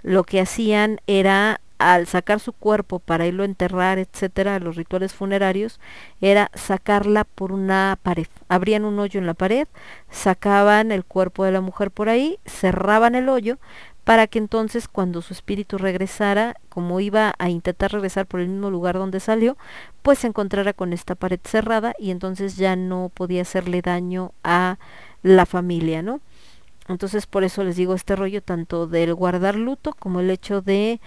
lo 0.02 0.26
que 0.26 0.42
hacían 0.42 1.00
era 1.08 1.62
al 1.80 2.06
sacar 2.08 2.40
su 2.40 2.54
cuerpo 2.54 3.00
para 3.00 3.26
irlo 3.26 3.44
a 3.44 3.48
enterrar, 3.48 3.98
etcétera, 3.98 4.60
los 4.60 4.76
rituales 4.76 5.14
funerarios, 5.14 5.80
era 6.22 6.52
sacarla 6.54 7.24
por 7.24 7.52
una 7.52 7.98
pared. 8.04 8.28
Abrían 8.50 8.86
un 8.86 9.00
hoyo 9.00 9.20
en 9.20 9.26
la 9.26 9.34
pared, 9.34 9.68
sacaban 10.12 10.92
el 10.92 11.06
cuerpo 11.06 11.46
de 11.46 11.54
la 11.54 11.62
mujer 11.62 11.90
por 11.90 12.10
ahí, 12.10 12.38
cerraban 12.46 13.16
el 13.16 13.30
hoyo 13.30 13.58
para 14.04 14.28
que 14.28 14.40
entonces 14.40 14.88
cuando 14.88 15.22
su 15.22 15.34
espíritu 15.34 15.78
regresara, 15.78 16.56
como 16.68 17.00
iba 17.00 17.34
a 17.38 17.50
intentar 17.50 17.92
regresar 17.92 18.26
por 18.26 18.40
el 18.40 18.50
mismo 18.50 18.72
lugar 18.72 18.96
donde 18.96 19.20
salió, 19.20 19.56
pues 20.02 20.20
se 20.20 20.28
encontrara 20.28 20.74
con 20.74 20.94
esta 20.94 21.16
pared 21.16 21.40
cerrada 21.44 21.94
y 21.98 22.12
entonces 22.12 22.58
ya 22.58 22.76
no 22.76 23.12
podía 23.14 23.44
hacerle 23.44 23.82
daño 23.82 24.34
a 24.44 24.80
la 25.22 25.46
familia, 25.46 26.02
¿no? 26.02 26.22
Entonces 26.88 27.28
por 27.28 27.44
eso 27.44 27.64
les 27.64 27.76
digo 27.76 27.94
este 27.94 28.16
rollo 28.16 28.42
tanto 28.42 28.88
del 28.88 29.14
guardar 29.14 29.56
luto 29.56 29.94
como 29.98 30.22
el 30.22 30.32
hecho 30.32 30.62
de 30.62 31.00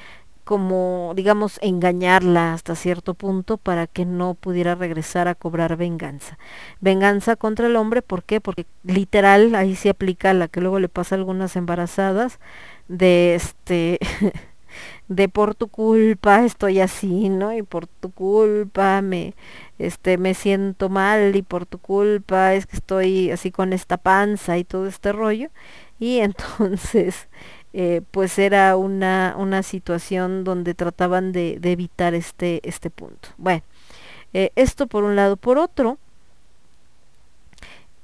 como 0.45 1.13
digamos 1.17 1.59
engañarla 1.63 2.53
hasta 2.55 2.75
cierto 2.75 3.15
punto 3.15 3.57
para 3.59 3.87
que 3.87 4.05
no 4.05 4.35
pudiera 4.35 4.75
regresar 4.75 5.29
a 5.29 5.35
cobrar 5.35 5.77
venganza. 5.77 6.39
Venganza 6.81 7.37
contra 7.37 7.67
el 7.67 7.77
hombre, 7.77 8.03
¿por 8.03 8.25
qué? 8.25 8.41
Porque 8.41 8.67
literal 8.85 9.55
ahí 9.55 9.77
se 9.77 9.91
aplica 9.91 10.35
la 10.35 10.49
que 10.49 10.61
luego 10.61 10.81
le 10.81 10.89
pasa 10.89 11.15
a 11.15 11.19
algunas 11.19 11.57
embarazadas 11.57 12.41
de 12.89 13.35
este 13.35 13.99
de 15.09 15.29
por 15.29 15.55
tu 15.55 15.69
culpa 15.69 16.45
estoy 16.45 16.81
así, 16.81 17.29
¿no? 17.29 17.53
Y 17.53 17.63
por 17.63 17.87
tu 17.87 18.11
culpa 18.11 19.03
me 19.03 19.35
este 19.79 20.19
me 20.19 20.35
siento 20.35 20.89
mal 20.89 21.37
y 21.37 21.43
por 21.43 21.67
tu 21.67 21.79
culpa 21.79 22.55
es 22.55 22.67
que 22.67 22.77
estoy 22.77 23.31
así 23.31 23.51
con 23.51 23.73
esta 23.73 23.97
panza 23.97 24.59
y 24.59 24.65
todo 24.65 24.87
este 24.87 25.13
rollo 25.13 25.51
y 25.99 26.19
entonces 26.21 27.29
eh, 27.73 28.03
pues 28.11 28.39
era 28.39 28.77
una, 28.77 29.35
una 29.39 29.63
situación 29.63 30.45
donde 30.45 30.75
trataban 30.75 31.33
de, 31.33 31.59
de 31.61 31.73
evitar 31.73 32.15
este, 32.15 32.61
este 32.69 32.91
punto. 32.91 33.31
Bueno, 33.39 33.63
eh, 34.35 34.51
esto 34.57 34.87
por 34.87 35.05
un 35.05 35.17
lado. 35.17 35.37
Por 35.37 35.59
otro, 35.59 35.99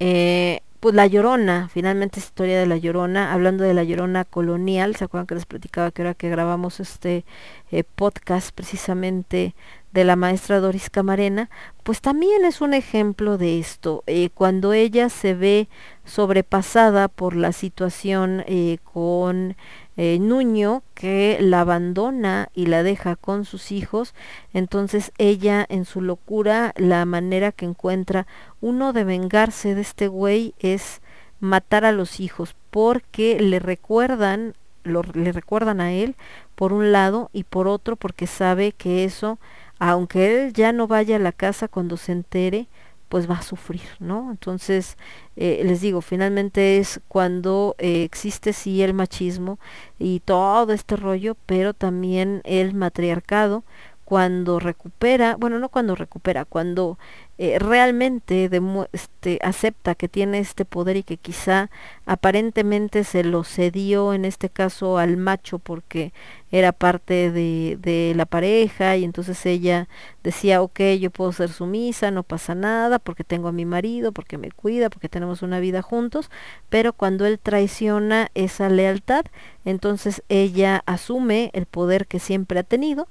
eh, 0.01 0.61
pues 0.81 0.95
la 0.95 1.07
Llorona, 1.07 1.69
finalmente 1.69 2.21
historia 2.21 2.59
de 2.59 2.67
la 2.67 2.77
Llorona, 2.77 3.33
hablando 3.33 3.65
de 3.65 3.75
la 3.75 3.85
Llorona 3.85 4.25
colonial, 4.25 4.97
¿se 4.97 5.05
acuerdan 5.05 5.27
que 5.27 5.35
les 5.35 5.47
platicaba 5.47 5.91
que 5.91 6.03
ahora 6.03 6.15
que 6.15 6.29
grabamos 6.29 6.81
este 6.81 7.25
eh, 7.71 7.85
podcast 7.85 8.53
precisamente 8.55 9.55
de 9.93 10.05
la 10.05 10.17
maestra 10.17 10.61
Doris 10.61 10.91
Camarena, 10.91 11.51
pues 11.83 12.01
también 12.01 12.45
es 12.45 12.61
un 12.61 12.75
ejemplo 12.75 13.39
de 13.39 13.59
esto. 13.59 14.05
Eh, 14.07 14.31
cuando 14.35 14.73
ella 14.73 15.09
se 15.09 15.35
ve 15.35 15.69
sobrepasada 16.05 17.09
por 17.09 17.35
la 17.35 17.53
situación 17.53 18.45
eh, 18.47 18.79
con 18.85 19.57
eh, 19.99 20.18
Nuño, 20.18 20.85
que 20.94 21.36
la 21.41 21.60
abandona 21.60 22.49
y 22.55 22.67
la 22.67 22.83
deja 22.83 23.17
con 23.17 23.44
sus 23.44 23.73
hijos, 23.73 24.15
entonces 24.55 25.12
ella 25.18 25.67
en 25.68 25.85
su 25.85 26.01
locura, 26.01 26.73
la 26.77 27.05
manera 27.05 27.52
que 27.52 27.67
encuentra 27.67 28.27
uno 28.60 28.93
de 28.93 29.05
vengarse 29.05 29.75
de 29.75 29.83
este 29.83 30.09
güey 30.09 30.55
es 30.60 31.02
matar 31.41 31.85
a 31.85 31.93
los 31.93 32.20
hijos, 32.20 32.55
porque 32.70 33.41
le 33.41 33.59
recuerdan, 33.59 34.55
le 34.85 35.33
recuerdan 35.33 35.81
a 35.81 35.93
él, 35.93 36.15
por 36.55 36.73
un 36.73 36.93
lado, 36.93 37.28
y 37.33 37.43
por 37.44 37.68
otro, 37.68 37.97
porque 37.97 38.27
sabe 38.27 38.73
que 38.73 39.05
eso 39.05 39.39
aunque 39.78 40.47
él 40.47 40.52
ya 40.52 40.73
no 40.73 40.86
vaya 40.86 41.17
a 41.17 41.20
la 41.20 41.33
casa 41.33 41.68
cuando 41.68 41.97
se 41.97 42.12
entere, 42.12 42.67
pues 43.09 43.28
va 43.28 43.37
a 43.37 43.43
sufrir, 43.43 43.83
¿no? 44.01 44.31
Entonces, 44.31 44.97
eh, 45.37 45.62
les 45.65 45.81
digo, 45.81 46.01
finalmente 46.01 46.78
es 46.78 47.01
cuando 47.09 47.75
eh, 47.78 48.05
existe 48.05 48.53
sí 48.53 48.83
el 48.83 48.95
machismo 48.95 49.59
y 49.99 50.20
todo 50.20 50.73
este 50.73 50.97
rollo, 50.97 51.37
pero 51.47 51.75
también 51.75 52.43
el 52.45 52.75
matriarcado, 52.75 53.65
cuando 54.09 54.59
recupera, 54.59 55.37
bueno, 55.37 55.59
no 55.59 55.69
cuando 55.69 55.95
recupera, 55.95 56.47
cuando 56.47 56.99
eh, 57.37 57.59
realmente 57.59 58.51
este, 58.93 59.39
acepta 59.43 59.95
que 59.95 60.09
tiene 60.09 60.39
este 60.39 60.65
poder 60.65 60.97
y 60.97 61.03
que 61.03 61.19
quizá 61.19 61.70
aparentemente 62.07 63.05
se 63.05 63.23
lo 63.23 63.45
cedió 63.45 64.15
en 64.15 64.25
este 64.25 64.49
caso 64.49 64.97
al 64.97 65.19
macho 65.19 65.59
porque 65.59 66.15
era 66.51 66.73
parte 66.73 67.31
de, 67.31 67.77
de 67.83 68.15
la 68.17 68.25
pareja 68.25 68.97
y 68.97 69.05
entonces 69.05 69.45
ella 69.45 69.89
decía, 70.23 70.62
ok, 70.62 70.81
yo 70.99 71.11
puedo 71.11 71.33
ser 71.33 71.51
sumisa, 71.51 72.11
no 72.11 72.23
pasa 72.23 72.55
nada 72.55 72.99
porque 72.99 73.25
tengo 73.25 73.49
a 73.49 73.53
mi 73.53 73.67
marido, 73.67 74.12
porque 74.12 74.39
me 74.39 74.51
cuida, 74.53 74.89
porque 74.89 75.11
tenemos 75.11 75.43
una 75.43 75.61
vida 75.61 75.83
juntos, 75.83 76.31
pero 76.70 76.95
cuando 76.95 77.27
él 77.27 77.39
traiciona 77.39 78.31
esa 78.35 78.70
lealtad, 78.70 79.27
entonces 79.67 80.23
ella 80.31 80.83
asume 80.87 81.51
el 81.53 81.67
poder 81.67 82.07
que 82.07 82.20
siempre 82.20 82.61
ha 82.61 82.62
tenido 82.62 83.07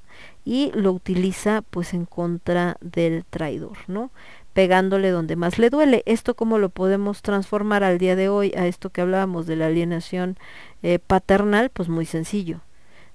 y 0.45 0.71
lo 0.73 0.91
utiliza 0.91 1.63
pues 1.69 1.93
en 1.93 2.05
contra 2.05 2.77
del 2.81 3.25
traidor, 3.25 3.77
¿no? 3.87 4.11
pegándole 4.57 5.11
donde 5.11 5.35
más 5.35 5.59
le 5.59 5.69
duele. 5.69 6.01
Esto 6.07 6.33
cómo 6.33 6.57
lo 6.57 6.69
podemos 6.69 7.21
transformar 7.21 7.83
al 7.83 7.99
día 7.99 8.15
de 8.15 8.27
hoy 8.27 8.53
a 8.57 8.65
esto 8.65 8.89
que 8.89 9.01
hablábamos 9.01 9.45
de 9.45 9.55
la 9.55 9.67
alienación 9.67 10.35
eh, 10.81 10.97
paternal, 10.97 11.69
pues 11.69 11.89
muy 11.89 12.07
sencillo. 12.07 12.61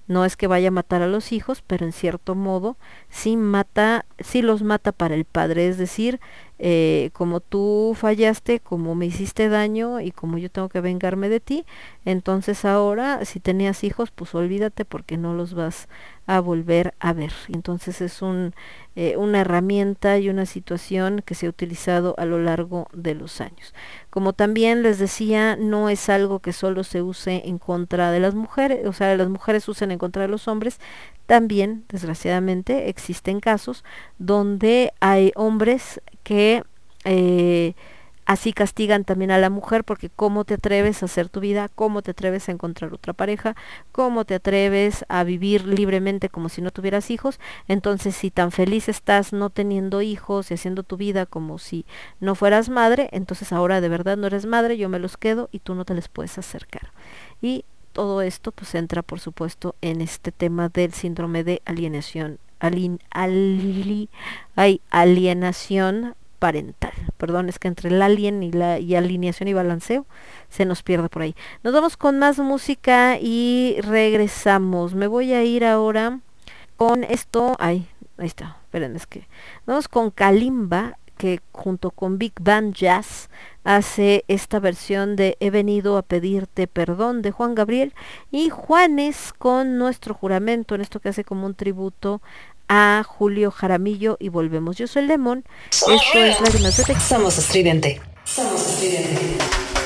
No 0.07 0.23
es 0.23 0.37
que 0.37 0.47
vaya 0.47 0.69
a 0.69 0.71
matar 0.71 1.01
a 1.01 1.07
los 1.07 1.33
hijos, 1.33 1.61
pero 1.67 1.85
en 1.85 1.91
cierto 1.91 2.35
modo 2.35 2.77
sí 3.09 3.35
mata, 3.35 4.05
sí 4.19 4.41
los 4.41 4.63
mata 4.63 4.93
para 4.93 5.15
el 5.15 5.25
padre, 5.25 5.67
es 5.67 5.77
decir, 5.77 6.21
eh, 6.59 7.09
como 7.13 7.39
tú 7.39 7.93
fallaste, 7.95 8.59
como 8.59 8.95
me 8.95 9.05
hiciste 9.05 9.49
daño 9.49 9.99
y 9.99 10.11
como 10.11 10.37
yo 10.37 10.49
tengo 10.49 10.69
que 10.69 10.81
vengarme 10.81 11.29
de 11.29 11.39
ti, 11.39 11.65
entonces 12.05 12.63
ahora 12.65 13.25
si 13.25 13.39
tenías 13.39 13.83
hijos, 13.83 14.11
pues 14.11 14.33
olvídate 14.35 14.85
porque 14.85 15.17
no 15.17 15.33
los 15.33 15.53
vas 15.53 15.87
a 16.25 16.39
volver 16.39 16.93
a 16.99 17.13
ver. 17.13 17.33
Entonces 17.49 18.01
es 18.01 18.21
eh, 18.95 19.17
una 19.17 19.41
herramienta 19.41 20.17
y 20.19 20.29
una 20.29 20.45
situación 20.45 21.21
que 21.25 21.35
se 21.35 21.47
ha 21.47 21.49
utilizado 21.49 22.15
a 22.17 22.25
lo 22.25 22.39
largo 22.39 22.87
de 22.93 23.15
los 23.15 23.41
años. 23.41 23.73
Como 24.09 24.33
también 24.33 24.83
les 24.83 24.99
decía, 24.99 25.55
no 25.57 25.89
es 25.89 26.07
algo 26.09 26.39
que 26.39 26.53
solo 26.53 26.83
se 26.83 27.01
use 27.01 27.43
en 27.45 27.57
contra 27.57 28.11
de 28.11 28.19
las 28.19 28.35
mujeres, 28.35 28.85
o 28.87 28.93
sea, 28.93 29.15
las 29.17 29.29
mujeres 29.29 29.67
usen 29.67 29.91
en 29.91 29.99
contra 29.99 30.21
de 30.21 30.27
los 30.29 30.47
hombres, 30.47 30.79
también, 31.25 31.85
desgraciadamente, 31.87 32.89
existen 32.89 33.39
casos 33.39 33.83
donde 34.17 34.93
hay 34.99 35.31
hombres 35.35 36.01
que 36.23 36.63
eh, 37.05 37.73
así 38.25 38.53
castigan 38.53 39.03
también 39.03 39.31
a 39.31 39.37
la 39.37 39.49
mujer 39.49 39.83
porque 39.83 40.09
cómo 40.09 40.45
te 40.45 40.55
atreves 40.55 41.01
a 41.01 41.05
hacer 41.05 41.29
tu 41.29 41.39
vida, 41.39 41.69
cómo 41.73 42.01
te 42.01 42.11
atreves 42.11 42.47
a 42.47 42.51
encontrar 42.51 42.93
otra 42.93 43.13
pareja, 43.13 43.55
cómo 43.91 44.25
te 44.25 44.35
atreves 44.35 45.05
a 45.09 45.23
vivir 45.23 45.65
libremente 45.65 46.29
como 46.29 46.49
si 46.49 46.61
no 46.61 46.71
tuvieras 46.71 47.11
hijos. 47.11 47.39
Entonces, 47.67 48.15
si 48.15 48.31
tan 48.31 48.51
feliz 48.51 48.89
estás 48.89 49.33
no 49.33 49.49
teniendo 49.49 50.01
hijos 50.01 50.51
y 50.51 50.53
haciendo 50.53 50.83
tu 50.83 50.97
vida 50.97 51.25
como 51.25 51.59
si 51.59 51.85
no 52.19 52.35
fueras 52.35 52.69
madre, 52.69 53.09
entonces 53.11 53.51
ahora 53.51 53.81
de 53.81 53.89
verdad 53.89 54.17
no 54.17 54.27
eres 54.27 54.45
madre, 54.45 54.77
yo 54.77 54.89
me 54.89 54.99
los 54.99 55.17
quedo 55.17 55.49
y 55.51 55.59
tú 55.59 55.75
no 55.75 55.85
te 55.85 55.93
les 55.93 56.07
puedes 56.07 56.37
acercar. 56.37 56.91
Y 57.41 57.65
todo 57.91 58.21
esto 58.21 58.51
pues 58.51 58.73
entra 58.75 59.03
por 59.03 59.19
supuesto 59.19 59.75
en 59.81 60.01
este 60.01 60.31
tema 60.31 60.69
del 60.69 60.93
síndrome 60.93 61.43
de 61.43 61.61
alienación 61.65 62.39
ali, 62.59 64.09
hay 64.55 64.81
alienación 64.89 66.15
parental. 66.39 66.91
Perdón, 67.17 67.47
es 67.47 67.57
que 67.57 67.69
entre 67.69 67.89
el 67.89 68.01
alien 68.01 68.43
y 68.43 68.51
la 68.51 68.77
y 68.77 68.95
alineación 68.95 69.47
y 69.47 69.53
balanceo 69.53 70.05
se 70.49 70.65
nos 70.65 70.83
pierde 70.83 71.07
por 71.07 71.21
ahí. 71.21 71.35
Nos 71.63 71.73
vamos 71.73 71.95
con 71.95 72.19
más 72.19 72.37
música 72.39 73.17
y 73.19 73.77
regresamos. 73.81 74.93
Me 74.93 75.07
voy 75.07 75.31
a 75.33 75.43
ir 75.43 75.63
ahora 75.63 76.19
con 76.75 77.03
esto. 77.05 77.55
Ay, 77.59 77.87
ahí 78.17 78.27
está. 78.27 78.57
Esperen, 78.65 78.95
es 78.95 79.07
que 79.07 79.27
vamos 79.65 79.87
con 79.87 80.11
Kalimba 80.11 80.97
que 81.17 81.39
junto 81.53 81.91
con 81.91 82.17
Big 82.17 82.33
Band 82.41 82.73
Jazz 82.73 83.29
hace 83.63 84.25
esta 84.27 84.59
versión 84.59 85.15
de 85.15 85.37
He 85.39 85.49
venido 85.49 85.97
a 85.97 86.01
pedirte 86.01 86.67
perdón 86.67 87.21
de 87.21 87.31
Juan 87.31 87.55
Gabriel 87.55 87.93
y 88.31 88.49
Juanes 88.49 89.33
con 89.37 89.77
nuestro 89.77 90.13
juramento 90.13 90.75
en 90.75 90.81
esto 90.81 90.99
que 90.99 91.09
hace 91.09 91.23
como 91.23 91.45
un 91.45 91.55
tributo 91.55 92.21
a 92.67 93.03
Julio 93.05 93.51
Jaramillo 93.51 94.17
y 94.19 94.29
volvemos. 94.29 94.77
Yo 94.77 94.87
soy 94.87 95.05
Lemon, 95.05 95.43
esto 95.69 95.91
es 95.91 96.75
Texas. 96.85 97.03
Somos 97.03 97.37
estridente. 97.37 98.01
Somos 98.23 98.67
estridente. 98.67 99.82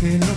te 0.00 0.18
lo 0.18 0.35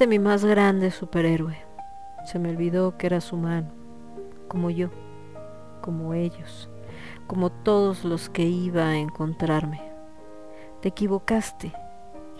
Fuiste 0.00 0.18
mi 0.18 0.18
más 0.18 0.46
grande 0.46 0.90
superhéroe. 0.90 1.58
Se 2.24 2.38
me 2.38 2.48
olvidó 2.48 2.96
que 2.96 3.06
eras 3.06 3.34
humano, 3.34 3.68
como 4.48 4.70
yo, 4.70 4.88
como 5.82 6.14
ellos, 6.14 6.70
como 7.26 7.52
todos 7.52 8.02
los 8.06 8.30
que 8.30 8.44
iba 8.46 8.86
a 8.86 8.96
encontrarme. 8.96 9.82
Te 10.80 10.88
equivocaste 10.88 11.74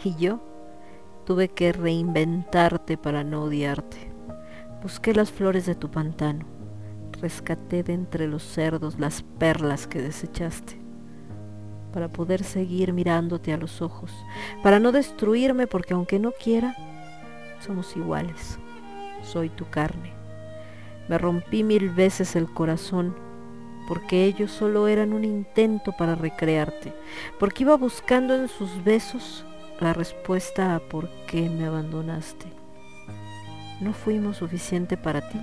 y 0.02 0.14
yo 0.14 0.40
tuve 1.26 1.48
que 1.50 1.72
reinventarte 1.72 2.96
para 2.96 3.24
no 3.24 3.42
odiarte. 3.42 4.10
Busqué 4.82 5.12
las 5.12 5.30
flores 5.30 5.66
de 5.66 5.74
tu 5.74 5.90
pantano, 5.90 6.46
rescaté 7.20 7.82
de 7.82 7.92
entre 7.92 8.26
los 8.26 8.42
cerdos 8.42 8.98
las 8.98 9.22
perlas 9.38 9.86
que 9.86 10.00
desechaste 10.00 10.80
para 11.92 12.08
poder 12.08 12.42
seguir 12.42 12.94
mirándote 12.94 13.52
a 13.52 13.58
los 13.58 13.82
ojos, 13.82 14.14
para 14.62 14.78
no 14.78 14.92
destruirme 14.92 15.66
porque 15.66 15.92
aunque 15.92 16.18
no 16.18 16.32
quiera, 16.32 16.74
somos 17.60 17.96
iguales. 17.96 18.58
Soy 19.22 19.48
tu 19.48 19.68
carne. 19.68 20.12
Me 21.08 21.18
rompí 21.18 21.62
mil 21.62 21.90
veces 21.90 22.36
el 22.36 22.52
corazón 22.52 23.14
porque 23.90 24.24
ellos 24.24 24.52
solo 24.52 24.86
eran 24.86 25.12
un 25.12 25.24
intento 25.24 25.90
para 25.90 26.14
recrearte, 26.14 26.94
porque 27.40 27.64
iba 27.64 27.76
buscando 27.76 28.36
en 28.36 28.46
sus 28.46 28.84
besos 28.84 29.44
la 29.80 29.92
respuesta 29.92 30.76
a 30.76 30.78
por 30.78 31.08
qué 31.26 31.50
me 31.50 31.66
abandonaste. 31.66 32.46
No 33.80 33.92
fuimos 33.92 34.36
suficiente 34.36 34.96
para 34.96 35.28
ti. 35.28 35.40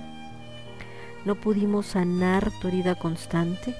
No 1.26 1.34
pudimos 1.34 1.88
sanar 1.88 2.50
tu 2.62 2.68
herida 2.68 2.94
constante. 2.94 3.74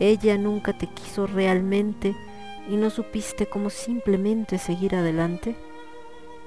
Ella 0.00 0.36
nunca 0.38 0.76
te 0.76 0.88
quiso 0.88 1.28
realmente 1.28 2.16
y 2.68 2.76
no 2.76 2.90
supiste 2.90 3.46
cómo 3.46 3.70
simplemente 3.70 4.58
seguir 4.58 4.96
adelante. 4.96 5.54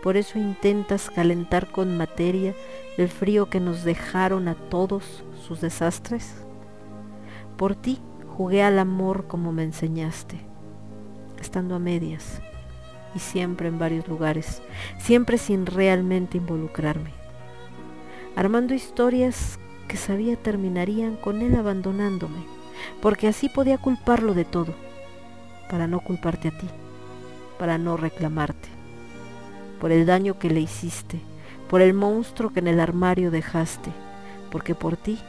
Por 0.05 0.17
eso 0.17 0.37
intentas 0.37 1.09
calentar 1.09 1.71
con 1.71 1.97
materia 1.97 2.53
el 2.95 3.09
frío 3.09 3.49
que 3.49 3.59
nos 3.59 3.83
dejaron 3.83 4.47
a 4.47 4.53
todos 4.53 5.23
sus 5.47 5.61
desastres. 5.61 6.45
Por 7.57 7.73
ti 7.75 7.99
jugué 8.27 8.61
al 8.61 8.77
amor 8.77 9.25
como 9.25 9.51
me 9.51 9.63
enseñaste, 9.63 10.39
estando 11.41 11.73
a 11.73 11.79
medias 11.79 12.39
y 13.15 13.19
siempre 13.19 13.67
en 13.67 13.79
varios 13.79 14.07
lugares, 14.07 14.61
siempre 14.99 15.39
sin 15.39 15.65
realmente 15.65 16.37
involucrarme, 16.37 17.09
armando 18.35 18.75
historias 18.75 19.57
que 19.87 19.97
sabía 19.97 20.37
terminarían 20.37 21.15
con 21.15 21.41
él 21.41 21.55
abandonándome, 21.55 22.45
porque 23.01 23.27
así 23.27 23.49
podía 23.49 23.79
culparlo 23.79 24.35
de 24.35 24.45
todo, 24.45 24.75
para 25.67 25.87
no 25.87 25.99
culparte 25.99 26.49
a 26.49 26.51
ti, 26.55 26.67
para 27.57 27.79
no 27.79 27.97
reclamarte, 27.97 28.74
por 29.79 29.91
el 29.91 30.05
daño 30.05 30.39
que 30.39 30.49
le 30.49 30.59
hiciste, 30.59 31.19
por 31.69 31.81
el 31.81 31.93
monstruo 31.93 32.51
que 32.51 32.59
en 32.59 32.67
el 32.67 32.79
armario 32.79 33.31
dejaste, 33.31 33.91
porque 34.51 34.75
por 34.75 34.97
ti 34.97 35.19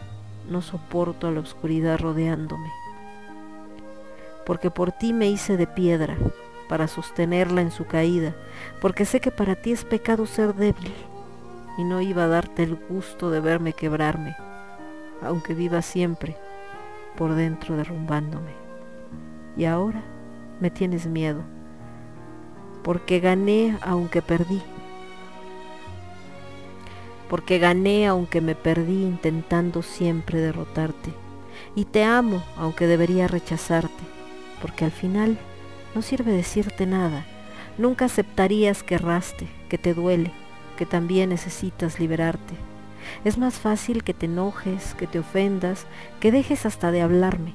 no 0.51 0.63
soporto 0.63 1.27
a 1.27 1.31
la 1.31 1.41
oscuridad 1.41 1.99
rodeándome, 1.99 2.71
porque 4.45 4.71
por 4.71 4.93
ti 4.93 5.13
me 5.13 5.29
hice 5.29 5.57
de 5.57 5.67
piedra 5.67 6.17
para 6.69 6.89
sostenerla 6.89 7.61
en 7.61 7.71
su 7.71 7.87
caída, 7.87 8.35
porque 8.81 9.05
sé 9.05 9.21
que 9.21 9.31
para 9.31 9.55
ti 9.55 9.73
es 9.73 9.85
pecado 9.85 10.27
ser 10.27 10.55
débil 10.55 10.93
y 11.79 11.85
no 11.85 12.01
iba 12.01 12.25
a 12.25 12.29
darte 12.29 12.63
el 12.63 12.77
gusto 12.77 13.31
de 13.31 13.41
verme 13.41 13.73
quebrarme, 13.73 14.37
aunque 15.23 15.55
viva 15.55 15.83
siempre 15.83 16.37
por 17.17 17.35
dentro 17.35 17.77
derrumbándome. 17.77 18.53
Y 19.57 19.65
ahora 19.65 20.03
me 20.61 20.71
tienes 20.71 21.07
miedo, 21.07 21.43
porque 22.87 23.19
gané 23.19 23.77
aunque 23.83 24.23
perdí, 24.23 24.63
porque 27.29 27.59
gané 27.59 28.07
aunque 28.07 28.41
me 28.41 28.55
perdí 28.55 29.03
intentando 29.03 29.83
siempre 29.83 30.39
derrotarte, 30.39 31.13
y 31.75 31.87
te 31.87 32.05
amo 32.05 32.45
aunque 32.57 32.87
debería 32.87 33.27
rechazarte, 33.27 34.05
porque 34.63 34.85
al 34.85 34.93
final 34.93 35.37
no 35.97 36.03
sirve 36.03 36.31
decirte 36.31 36.87
nada, 36.87 37.27
nunca 37.77 38.05
aceptarías 38.05 38.85
que 38.85 38.95
erraste, 38.95 39.49
que 39.69 39.79
te 39.79 39.93
duele, 39.93 40.31
que 40.79 40.87
también 40.87 41.31
necesitas 41.31 41.99
liberarte, 41.99 42.55
Es 43.25 43.37
más 43.37 43.55
fácil 43.55 44.05
que 44.05 44.15
te 44.15 44.27
enojes, 44.27 44.95
que 44.95 45.09
te 45.09 45.19
ofendas, 45.19 45.89
que 46.21 46.31
dejes 46.31 46.65
hasta 46.67 46.93
de 46.93 47.03
hablarme, 47.03 47.53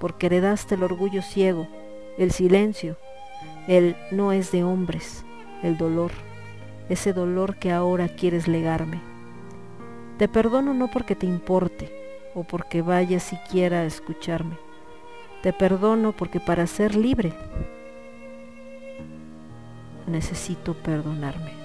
porque 0.00 0.24
heredaste 0.24 0.76
el 0.76 0.84
orgullo 0.84 1.20
ciego, 1.20 1.68
el 2.16 2.32
silencio, 2.32 2.96
el 3.68 3.96
no 4.10 4.32
es 4.32 4.50
de 4.50 4.64
hombres, 4.64 5.24
el 5.62 5.76
dolor, 5.76 6.10
ese 6.88 7.12
dolor 7.12 7.56
que 7.56 7.70
ahora 7.70 8.08
quieres 8.08 8.48
legarme. 8.48 9.00
Te 10.16 10.26
perdono 10.26 10.72
no 10.72 10.90
porque 10.90 11.14
te 11.14 11.26
importe 11.26 11.92
o 12.34 12.44
porque 12.44 12.80
vayas 12.80 13.22
siquiera 13.22 13.80
a 13.80 13.84
escucharme. 13.84 14.56
Te 15.42 15.52
perdono 15.52 16.12
porque 16.12 16.40
para 16.40 16.66
ser 16.66 16.96
libre 16.96 17.34
necesito 20.06 20.72
perdonarme. 20.72 21.57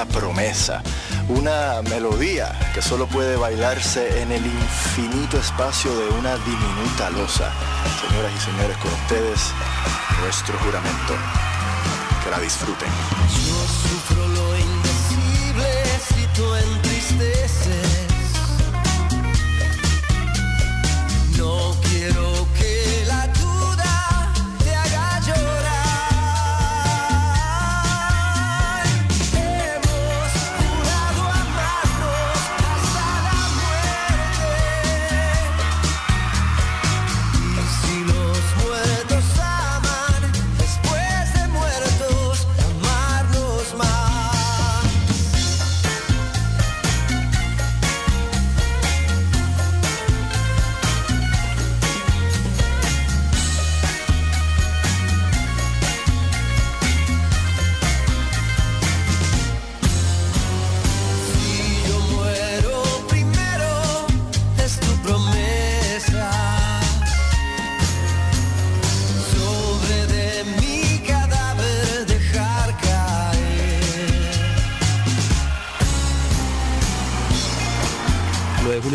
Una 0.00 0.12
promesa, 0.12 0.82
una 1.28 1.82
melodía 1.82 2.58
que 2.72 2.80
solo 2.80 3.06
puede 3.06 3.36
bailarse 3.36 4.22
en 4.22 4.32
el 4.32 4.46
infinito 4.46 5.36
espacio 5.36 5.94
de 5.94 6.08
una 6.18 6.36
diminuta 6.38 7.10
losa. 7.10 7.52
Señoras 8.08 8.32
y 8.34 8.40
señores, 8.40 8.76
con 8.78 8.92
ustedes, 8.92 9.52
nuestro 10.22 10.58
juramento. 10.60 11.14
Que 12.24 12.30
la 12.30 12.38
disfruten. 12.40 12.88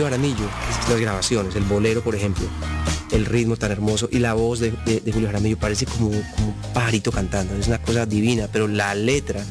Jaramillo, 0.06 0.46
las 0.90 1.00
grabaciones, 1.00 1.56
el 1.56 1.64
bolero, 1.64 2.02
por 2.04 2.16
ejemplo, 2.16 2.46
el 3.12 3.26
ritmo 3.26 3.56
tan 3.58 3.72
hermoso 3.72 4.08
y 4.12 4.20
la 4.20 4.34
voz 4.34 4.60
de, 4.60 4.72
de- 4.86 5.00
de 5.02 5.12
Julio 5.12 5.28
Jaramillo 5.28 5.58
parece 5.58 5.86
como, 5.86 6.08
un 6.10 6.24
pajarito 6.74 7.12
cantando, 7.12 7.56
es 7.56 7.68
una 7.68 7.82
cosa 7.82 8.06
divina, 8.06 8.48
pero 8.52 8.68
la 8.68 8.96
letra 8.96 9.44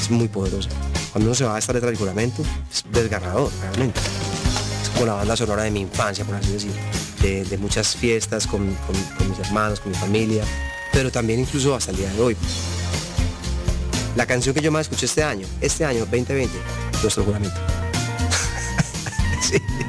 es 0.00 0.10
muy 0.10 0.28
poderosa. 0.28 0.68
Cuando 1.12 1.28
uno 1.28 1.34
se 1.34 1.44
va 1.44 1.56
a 1.56 1.58
esta 1.58 1.72
letra 1.72 1.88
del 1.90 1.98
juramento, 1.98 2.42
es 2.72 2.84
desgarrador, 2.92 3.50
realmente. 3.60 4.00
Es 4.82 4.88
como 4.90 5.06
la 5.06 5.14
banda 5.14 5.36
sonora 5.36 5.64
de 5.64 5.70
mi 5.70 5.80
infancia, 5.80 6.24
por 6.24 6.34
así 6.36 6.52
decirlo, 6.52 6.76
de, 7.20 7.58
muchas 7.58 7.94
fiestas 7.96 8.46
con, 8.46 8.66
mis 8.68 9.38
hermanos, 9.46 9.80
con 9.80 9.92
mi 9.92 9.98
familia, 9.98 10.44
pero 10.92 11.10
también 11.12 11.40
incluso 11.40 11.74
hasta 11.74 11.90
el 11.90 11.98
día 11.98 12.10
de 12.12 12.20
hoy. 12.20 12.36
La 14.16 14.26
canción 14.26 14.54
que 14.54 14.60
yo 14.60 14.72
más 14.72 14.82
escuché 14.82 15.06
este 15.06 15.22
año, 15.22 15.46
este 15.60 15.84
año 15.84 16.00
2020, 16.00 16.52
nuestro 17.02 17.24
juramento. 17.24 17.56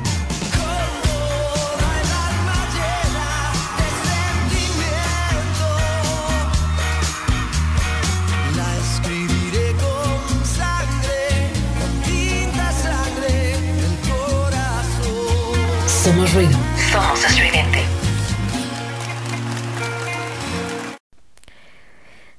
Somos 16.03 16.33
ruido. 16.33 16.51
Somos 16.91 17.23
estridente. 17.23 17.79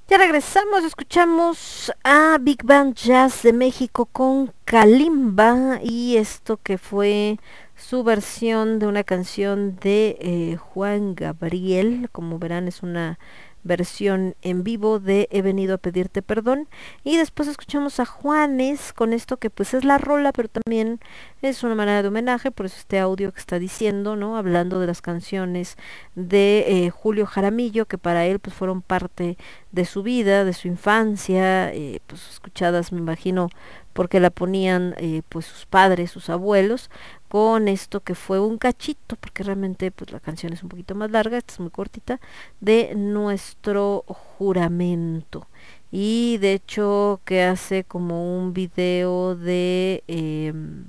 Ya 0.06 0.18
regresamos, 0.18 0.84
escuchamos 0.84 1.90
a 2.04 2.36
Big 2.38 2.62
Band 2.62 2.94
Jazz 2.94 3.42
de 3.42 3.54
México 3.54 4.04
con 4.04 4.52
Kalimba 4.66 5.80
y 5.82 6.18
esto 6.18 6.58
que 6.62 6.76
fue 6.76 7.38
su 7.74 8.04
versión 8.04 8.78
de 8.78 8.86
una 8.86 9.02
canción 9.02 9.76
de 9.76 10.18
eh, 10.20 10.56
Juan 10.56 11.14
Gabriel, 11.14 12.10
como 12.12 12.38
verán 12.38 12.68
es 12.68 12.82
una 12.82 13.18
versión 13.64 14.36
en 14.42 14.62
vivo 14.62 15.00
de 15.00 15.28
He 15.30 15.42
venido 15.42 15.74
a 15.74 15.78
pedirte 15.78 16.22
perdón. 16.22 16.68
Y 17.02 17.16
después 17.16 17.48
escuchamos 17.48 17.98
a 17.98 18.06
Juanes 18.06 18.92
con 18.92 19.12
esto 19.12 19.38
que 19.38 19.50
pues 19.50 19.74
es 19.74 19.84
la 19.84 19.98
rola 19.98 20.32
pero 20.32 20.48
también 20.48 21.00
es 21.42 21.62
una 21.62 21.74
manera 21.74 22.02
de 22.02 22.08
homenaje 22.08 22.50
por 22.50 22.66
eso 22.66 22.76
este 22.78 22.98
audio 22.98 23.32
que 23.32 23.40
está 23.40 23.58
diciendo 23.58 24.16
no 24.16 24.36
hablando 24.36 24.80
de 24.80 24.86
las 24.86 25.02
canciones 25.02 25.76
de 26.14 26.64
eh, 26.68 26.90
Julio 26.90 27.26
Jaramillo 27.26 27.86
que 27.86 27.98
para 27.98 28.26
él 28.26 28.38
pues 28.38 28.54
fueron 28.54 28.82
parte 28.82 29.36
de 29.72 29.84
su 29.84 30.02
vida 30.02 30.44
de 30.44 30.52
su 30.52 30.68
infancia 30.68 31.72
eh, 31.72 32.00
pues 32.06 32.28
escuchadas 32.30 32.92
me 32.92 32.98
imagino 32.98 33.48
porque 33.92 34.20
la 34.20 34.30
ponían 34.30 34.94
eh, 34.98 35.22
pues 35.28 35.46
sus 35.46 35.66
padres 35.66 36.10
sus 36.10 36.30
abuelos 36.30 36.90
con 37.34 37.66
esto 37.66 37.98
que 37.98 38.14
fue 38.14 38.38
un 38.38 38.58
cachito 38.58 39.16
porque 39.16 39.42
realmente 39.42 39.90
pues 39.90 40.12
la 40.12 40.20
canción 40.20 40.52
es 40.52 40.62
un 40.62 40.68
poquito 40.68 40.94
más 40.94 41.10
larga 41.10 41.36
esta 41.36 41.54
es 41.54 41.58
muy 41.58 41.70
cortita 41.70 42.20
de 42.60 42.94
nuestro 42.94 44.04
juramento. 44.06 45.48
Y 45.90 46.38
de 46.38 46.52
hecho 46.52 47.20
que 47.24 47.42
hace 47.42 47.82
como 47.82 48.38
un 48.38 48.54
video 48.54 49.34
de 49.34 50.04
em, 50.06 50.84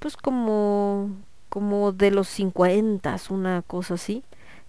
pues 0.00 0.16
como 0.16 1.10
como 1.48 1.92
de 1.92 2.10
los 2.10 2.26
50 2.26 3.16
una 3.30 3.62
cosa 3.62 3.94
así 3.94 4.24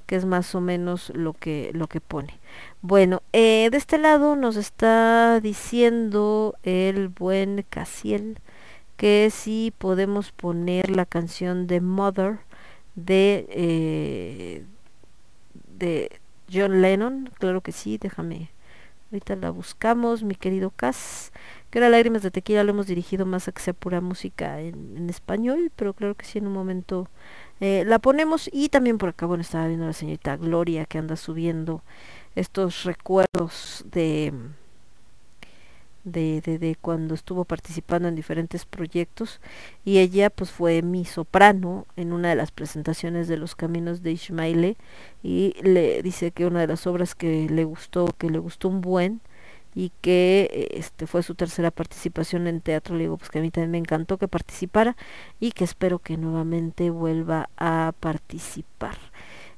que 0.06 0.16
es 0.16 0.26
más 0.26 0.54
o 0.54 0.62
menos 0.62 1.12
lo 1.16 1.34
que 1.34 1.72
lo 1.74 1.88
que 1.88 2.02
pone. 2.02 2.40
Bueno 2.84 3.24
eh, 3.34 3.70
de 3.72 3.78
este 3.78 3.98
lado 3.98 4.36
nos 4.36 4.58
está 4.58 5.40
diciendo 5.40 6.54
el 6.62 7.08
buen 7.08 7.66
Casiel 7.68 8.38
que 9.02 9.32
si 9.32 9.74
podemos 9.80 10.32
poner 10.32 10.92
la 10.92 11.08
canción 11.08 11.66
de 11.66 11.82
Mother 11.82 12.38
de 12.94 13.48
eh, 13.50 14.66
de 15.76 16.22
John 16.54 16.84
Lennon. 16.84 17.32
Claro 17.40 17.62
que 17.62 17.72
sí 17.72 17.98
déjame 17.98 18.52
ahorita 19.12 19.38
la 19.38 19.50
buscamos 19.50 20.22
mi 20.22 20.36
querido 20.36 20.70
Cas. 20.70 21.32
Que 21.72 21.80
ahora 21.80 21.90
lágrimas 21.90 22.22
de 22.22 22.30
tequila 22.30 22.64
lo 22.64 22.74
hemos 22.74 22.86
dirigido 22.86 23.26
más 23.26 23.48
a 23.48 23.54
que 23.54 23.64
sea 23.64 23.74
pura 23.74 24.02
música 24.02 24.62
en, 24.62 24.96
en 24.96 25.10
español 25.10 25.72
pero 25.76 25.96
claro 25.96 26.14
que 26.14 26.28
sí 26.28 26.38
en 26.38 26.46
un 26.46 26.54
momento 26.54 27.08
eh, 27.60 27.84
la 27.88 27.98
ponemos. 27.98 28.52
Y 28.54 28.70
también 28.70 29.00
por 29.00 29.10
acá 29.10 29.26
bueno 29.26 29.42
estaba 29.42 29.66
viendo 29.66 29.86
a 29.86 29.88
la 29.88 29.94
señorita 29.94 30.38
Gloria 30.38 30.86
que 30.86 31.00
anda 31.00 31.16
subiendo 31.16 31.82
estos 32.36 32.84
recuerdos 32.84 33.84
de 33.92 34.32
de, 36.04 36.42
de, 36.42 36.58
de 36.60 36.76
cuando 36.76 37.14
estuvo 37.14 37.46
participando 37.46 38.08
en 38.08 38.16
diferentes 38.16 38.66
proyectos 38.66 39.40
y 39.86 40.00
ella 40.00 40.30
pues 40.30 40.52
fue 40.52 40.82
mi 40.82 41.06
soprano 41.06 41.86
en 41.96 42.14
una 42.14 42.30
de 42.30 42.36
las 42.36 42.52
presentaciones 42.52 43.28
de 43.28 43.38
los 43.38 43.56
caminos 43.56 44.02
de 44.04 44.12
Ismaile 44.12 44.78
y 45.24 45.56
le 45.64 46.02
dice 46.02 46.32
que 46.32 46.46
una 46.46 46.62
de 46.62 46.68
las 46.68 46.88
obras 46.88 47.16
que 47.16 47.48
le 47.50 47.64
gustó 47.64 48.08
que 48.18 48.30
le 48.30 48.40
gustó 48.40 48.68
un 48.68 48.82
buen 48.82 49.22
y 49.74 49.92
que 50.02 50.70
este 50.74 51.08
fue 51.08 51.24
su 51.24 51.36
tercera 51.36 51.72
participación 51.72 52.48
en 52.48 52.60
teatro. 52.60 52.96
Le 52.96 53.04
digo 53.04 53.18
pues 53.18 53.30
que 53.30 53.40
a 53.40 53.42
mí 53.42 53.52
también 53.52 53.72
me 53.72 53.78
encantó 53.78 54.18
que 54.18 54.28
participara 54.28 54.98
y 55.40 55.52
que 55.52 55.64
espero 55.64 56.00
que 56.00 56.18
nuevamente 56.18 56.90
vuelva 56.90 57.50
a 57.58 57.94
participar 58.00 58.98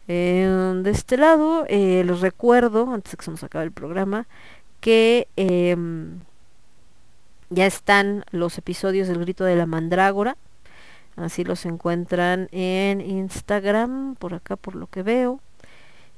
eh, 0.07 0.73
de 0.83 0.91
este 0.91 1.17
lado 1.17 1.65
eh, 1.69 2.03
les 2.05 2.19
recuerdo 2.19 2.91
antes 2.93 3.11
de 3.11 3.17
que 3.17 3.25
se 3.25 3.31
nos 3.31 3.43
acabe 3.43 3.65
el 3.65 3.71
programa 3.71 4.27
que 4.81 5.29
em, 5.37 6.19
ya 7.53 7.65
están 7.65 8.25
los 8.31 8.57
episodios 8.57 9.07
del 9.07 9.19
grito 9.19 9.43
de 9.43 9.55
la 9.55 9.65
mandrágora. 9.65 10.37
Así 11.15 11.43
los 11.43 11.65
encuentran 11.65 12.47
en 12.51 13.01
Instagram, 13.01 14.15
por 14.15 14.33
acá 14.33 14.55
por 14.55 14.75
lo 14.75 14.87
que 14.87 15.03
veo. 15.03 15.39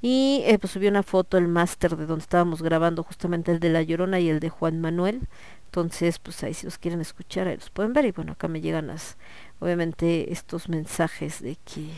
Y 0.01 0.43
eh, 0.45 0.59
pues 0.59 0.72
subió 0.72 0.89
una 0.89 1.03
foto 1.03 1.38
el 1.38 1.47
máster 1.47 1.97
de 1.97 2.05
donde 2.05 2.22
estábamos 2.22 2.61
grabando 2.61 3.03
justamente 3.03 3.51
el 3.51 3.59
de 3.59 3.69
La 3.69 3.81
Llorona 3.81 4.19
y 4.19 4.30
el 4.30 4.39
de 4.39 4.49
Juan 4.49 4.80
Manuel. 4.80 5.27
Entonces, 5.65 6.19
pues 6.19 6.43
ahí 6.43 6.53
si 6.53 6.65
los 6.65 6.77
quieren 6.77 7.01
escuchar, 7.01 7.47
ahí 7.47 7.55
los 7.55 7.69
pueden 7.69 7.93
ver. 7.93 8.05
Y 8.05 8.11
bueno, 8.11 8.33
acá 8.33 8.47
me 8.47 8.61
llegan 8.61 8.88
las, 8.88 9.17
obviamente, 9.59 10.31
estos 10.31 10.69
mensajes 10.69 11.41
de 11.41 11.57
que 11.65 11.89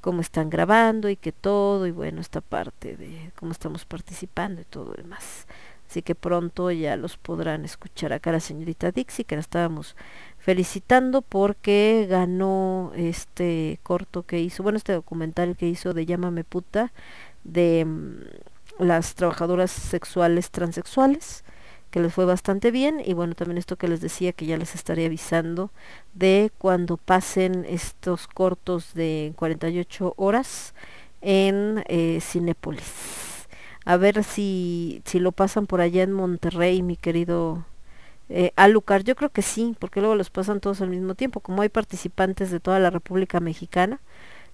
cómo 0.00 0.20
están 0.20 0.50
grabando 0.50 1.08
y 1.08 1.16
que 1.16 1.32
todo, 1.32 1.86
y 1.86 1.90
bueno, 1.90 2.20
esta 2.20 2.40
parte 2.40 2.96
de 2.96 3.32
cómo 3.36 3.52
estamos 3.52 3.84
participando 3.84 4.60
y 4.60 4.64
todo 4.64 4.86
lo 4.86 4.92
demás. 4.94 5.46
Así 5.90 6.02
que 6.02 6.14
pronto 6.14 6.70
ya 6.70 6.96
los 6.96 7.16
podrán 7.16 7.64
escuchar 7.64 8.12
acá 8.12 8.30
la 8.30 8.38
señorita 8.38 8.92
Dixie, 8.92 9.24
que 9.24 9.34
la 9.34 9.40
estábamos 9.40 9.96
felicitando 10.38 11.20
porque 11.20 12.06
ganó 12.08 12.92
este 12.94 13.80
corto 13.82 14.22
que 14.22 14.38
hizo, 14.38 14.62
bueno, 14.62 14.78
este 14.78 14.92
documental 14.92 15.56
que 15.56 15.66
hizo 15.66 15.92
de 15.92 16.06
Llámame 16.06 16.44
puta, 16.44 16.92
de 17.42 17.84
mm, 17.84 18.84
las 18.84 19.16
trabajadoras 19.16 19.72
sexuales 19.72 20.52
transexuales 20.52 21.42
que 21.90 21.98
les 21.98 22.14
fue 22.14 22.24
bastante 22.24 22.70
bien. 22.70 23.02
Y 23.04 23.14
bueno 23.14 23.34
también 23.34 23.58
esto 23.58 23.74
que 23.74 23.88
les 23.88 24.00
decía 24.00 24.32
que 24.32 24.46
ya 24.46 24.56
les 24.56 24.76
estaré 24.76 25.06
avisando 25.06 25.72
de 26.14 26.52
cuando 26.58 26.98
pasen 26.98 27.66
estos 27.68 28.28
cortos 28.28 28.94
de 28.94 29.32
48 29.34 30.14
horas 30.16 30.72
en 31.20 31.82
eh, 31.88 32.20
a 33.90 33.96
ver 33.96 34.22
si 34.22 35.02
si 35.04 35.18
lo 35.18 35.32
pasan 35.32 35.66
por 35.66 35.80
allá 35.80 36.04
en 36.04 36.12
Monterrey 36.12 36.80
mi 36.80 36.96
querido 36.96 37.64
eh, 38.28 38.52
Alucar 38.54 39.02
yo 39.02 39.16
creo 39.16 39.30
que 39.30 39.42
sí 39.42 39.74
porque 39.80 40.00
luego 40.00 40.14
los 40.14 40.30
pasan 40.30 40.60
todos 40.60 40.80
al 40.80 40.90
mismo 40.90 41.16
tiempo. 41.16 41.40
Como 41.40 41.62
hay 41.62 41.70
participantes 41.70 42.52
de 42.52 42.60
toda 42.60 42.78
la 42.78 42.90
República 42.90 43.40
Mexicana 43.40 44.00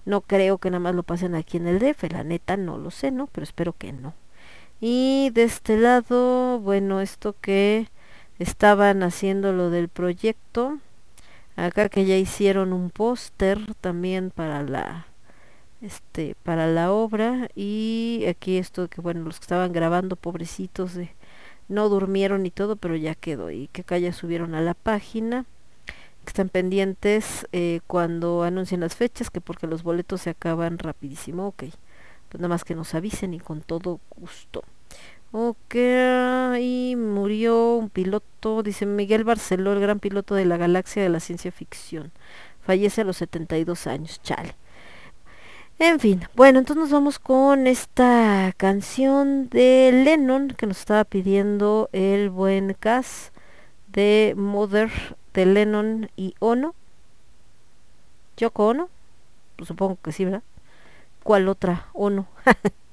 no 0.05 0.21
creo 0.21 0.57
que 0.57 0.71
nada 0.71 0.79
más 0.79 0.95
lo 0.95 1.03
pasen 1.03 1.35
aquí 1.35 1.57
en 1.57 1.67
el 1.67 1.77
DF. 1.79 2.11
La 2.11 2.23
neta 2.23 2.57
no 2.57 2.79
lo 2.79 2.89
sé 2.89 3.11
no 3.11 3.27
pero 3.27 3.43
espero 3.43 3.73
que 3.77 3.93
no. 3.93 4.15
Y 4.81 5.29
de 5.33 5.43
este 5.43 5.77
lado, 5.77 6.59
bueno, 6.59 7.01
esto 7.01 7.35
que 7.39 7.89
estaban 8.39 9.03
haciendo 9.03 9.53
lo 9.53 9.69
del 9.69 9.89
proyecto, 9.89 10.79
acá 11.55 11.89
que 11.89 12.05
ya 12.05 12.17
hicieron 12.17 12.73
un 12.73 12.89
póster 12.91 13.59
también 13.81 14.31
para 14.31 14.63
la 14.63 15.07
este 15.81 16.35
para 16.43 16.67
la 16.67 16.91
obra 16.91 17.49
y 17.55 18.25
aquí 18.27 18.57
esto 18.57 18.87
que 18.87 19.01
bueno 19.01 19.21
los 19.21 19.39
que 19.39 19.43
estaban 19.43 19.71
grabando 19.73 20.15
pobrecitos 20.15 20.95
de 20.95 21.11
no 21.67 21.89
durmieron 21.89 22.45
y 22.45 22.51
todo 22.51 22.75
pero 22.75 22.95
ya 22.95 23.15
quedó 23.15 23.51
y 23.51 23.67
que 23.67 23.81
acá 23.81 23.97
ya 23.97 24.13
subieron 24.13 24.55
a 24.55 24.61
la 24.61 24.73
página 24.73 25.45
están 26.25 26.49
pendientes 26.49 27.47
eh, 27.53 27.79
cuando 27.87 28.43
anuncien 28.43 28.81
las 28.81 28.95
fechas 28.95 29.29
que 29.29 29.39
porque 29.39 29.67
los 29.67 29.83
boletos 29.83 30.21
se 30.21 30.31
acaban 30.31 30.79
rapidísimo 30.79 31.47
ok 31.47 31.65
pues 32.29 32.41
nada 32.41 32.49
más 32.49 32.63
que 32.63 32.75
nos 32.75 32.93
avisen 32.93 33.33
y 33.33 33.39
con 33.39 33.61
todo 33.61 33.99
gusto. 34.15 34.63
Ok, 35.31 35.75
y 36.59 36.95
murió 36.95 37.75
un 37.75 37.89
piloto, 37.89 38.63
dice 38.63 38.85
Miguel 38.85 39.23
Barceló, 39.23 39.73
el 39.73 39.79
gran 39.79 39.99
piloto 39.99 40.35
de 40.35 40.45
la 40.45 40.57
galaxia 40.57 41.03
de 41.03 41.09
la 41.09 41.19
ciencia 41.19 41.51
ficción. 41.51 42.11
Fallece 42.61 43.01
a 43.01 43.03
los 43.03 43.17
72 43.17 43.87
años, 43.87 44.21
chale. 44.23 44.55
En 45.79 45.99
fin, 45.99 46.27
bueno, 46.35 46.57
entonces 46.59 46.81
nos 46.81 46.91
vamos 46.91 47.19
con 47.19 47.67
esta 47.67 48.51
canción 48.57 49.47
de 49.49 49.91
Lennon 49.93 50.49
que 50.49 50.65
nos 50.65 50.79
estaba 50.79 51.03
pidiendo 51.03 51.89
el 51.93 52.31
buen 52.31 52.73
Cass 52.73 53.31
de 53.87 54.33
Mother 54.35 54.89
de 55.35 55.45
Lennon 55.45 56.09
y 56.15 56.33
Ono. 56.39 56.73
¿Yoko 58.37 58.67
Ono? 58.69 58.89
Pues 59.55 59.67
supongo 59.67 59.97
que 60.03 60.11
sí, 60.11 60.25
¿verdad? 60.25 60.41
¿Cuál 61.23 61.47
otra? 61.47 61.87
Ono. 61.93 62.27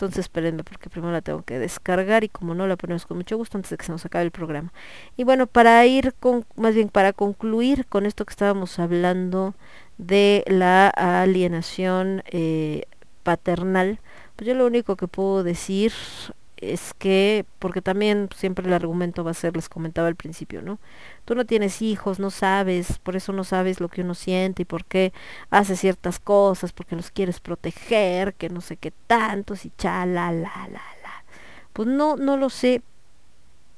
Entonces 0.00 0.20
espérenme 0.20 0.64
porque 0.64 0.88
primero 0.88 1.12
la 1.12 1.20
tengo 1.20 1.42
que 1.42 1.58
descargar 1.58 2.24
y 2.24 2.30
como 2.30 2.54
no 2.54 2.66
la 2.66 2.78
ponemos 2.78 3.04
con 3.04 3.18
mucho 3.18 3.36
gusto 3.36 3.58
antes 3.58 3.70
de 3.70 3.76
que 3.76 3.84
se 3.84 3.92
nos 3.92 4.06
acabe 4.06 4.24
el 4.24 4.30
programa. 4.30 4.72
Y 5.18 5.24
bueno, 5.24 5.46
para 5.46 5.84
ir 5.84 6.14
con, 6.18 6.46
más 6.56 6.74
bien 6.74 6.88
para 6.88 7.12
concluir 7.12 7.84
con 7.84 8.06
esto 8.06 8.24
que 8.24 8.30
estábamos 8.30 8.78
hablando 8.78 9.54
de 9.98 10.42
la 10.46 10.88
alienación 10.88 12.22
eh, 12.30 12.84
paternal, 13.24 14.00
pues 14.36 14.48
yo 14.48 14.54
lo 14.54 14.66
único 14.66 14.96
que 14.96 15.06
puedo 15.06 15.44
decir 15.44 15.92
es 16.60 16.94
que, 16.94 17.44
porque 17.58 17.82
también 17.82 18.28
siempre 18.36 18.66
el 18.66 18.72
argumento 18.72 19.24
va 19.24 19.32
a 19.32 19.34
ser, 19.34 19.56
les 19.56 19.68
comentaba 19.68 20.08
al 20.08 20.16
principio, 20.16 20.62
¿no? 20.62 20.78
Tú 21.24 21.34
no 21.34 21.46
tienes 21.46 21.82
hijos, 21.82 22.18
no 22.18 22.30
sabes, 22.30 22.98
por 22.98 23.16
eso 23.16 23.32
no 23.32 23.44
sabes 23.44 23.80
lo 23.80 23.88
que 23.88 24.02
uno 24.02 24.14
siente 24.14 24.62
y 24.62 24.64
por 24.64 24.84
qué 24.84 25.12
hace 25.50 25.76
ciertas 25.76 26.18
cosas, 26.18 26.72
porque 26.72 26.96
los 26.96 27.10
quieres 27.10 27.40
proteger, 27.40 28.34
que 28.34 28.50
no 28.50 28.60
sé 28.60 28.76
qué 28.76 28.92
tantos 29.06 29.64
y 29.64 29.72
cha, 29.78 30.06
la, 30.06 30.32
la, 30.32 30.68
la, 30.68 30.82
la. 31.02 31.24
Pues 31.72 31.88
no, 31.88 32.16
no 32.16 32.36
lo 32.36 32.50
sé 32.50 32.82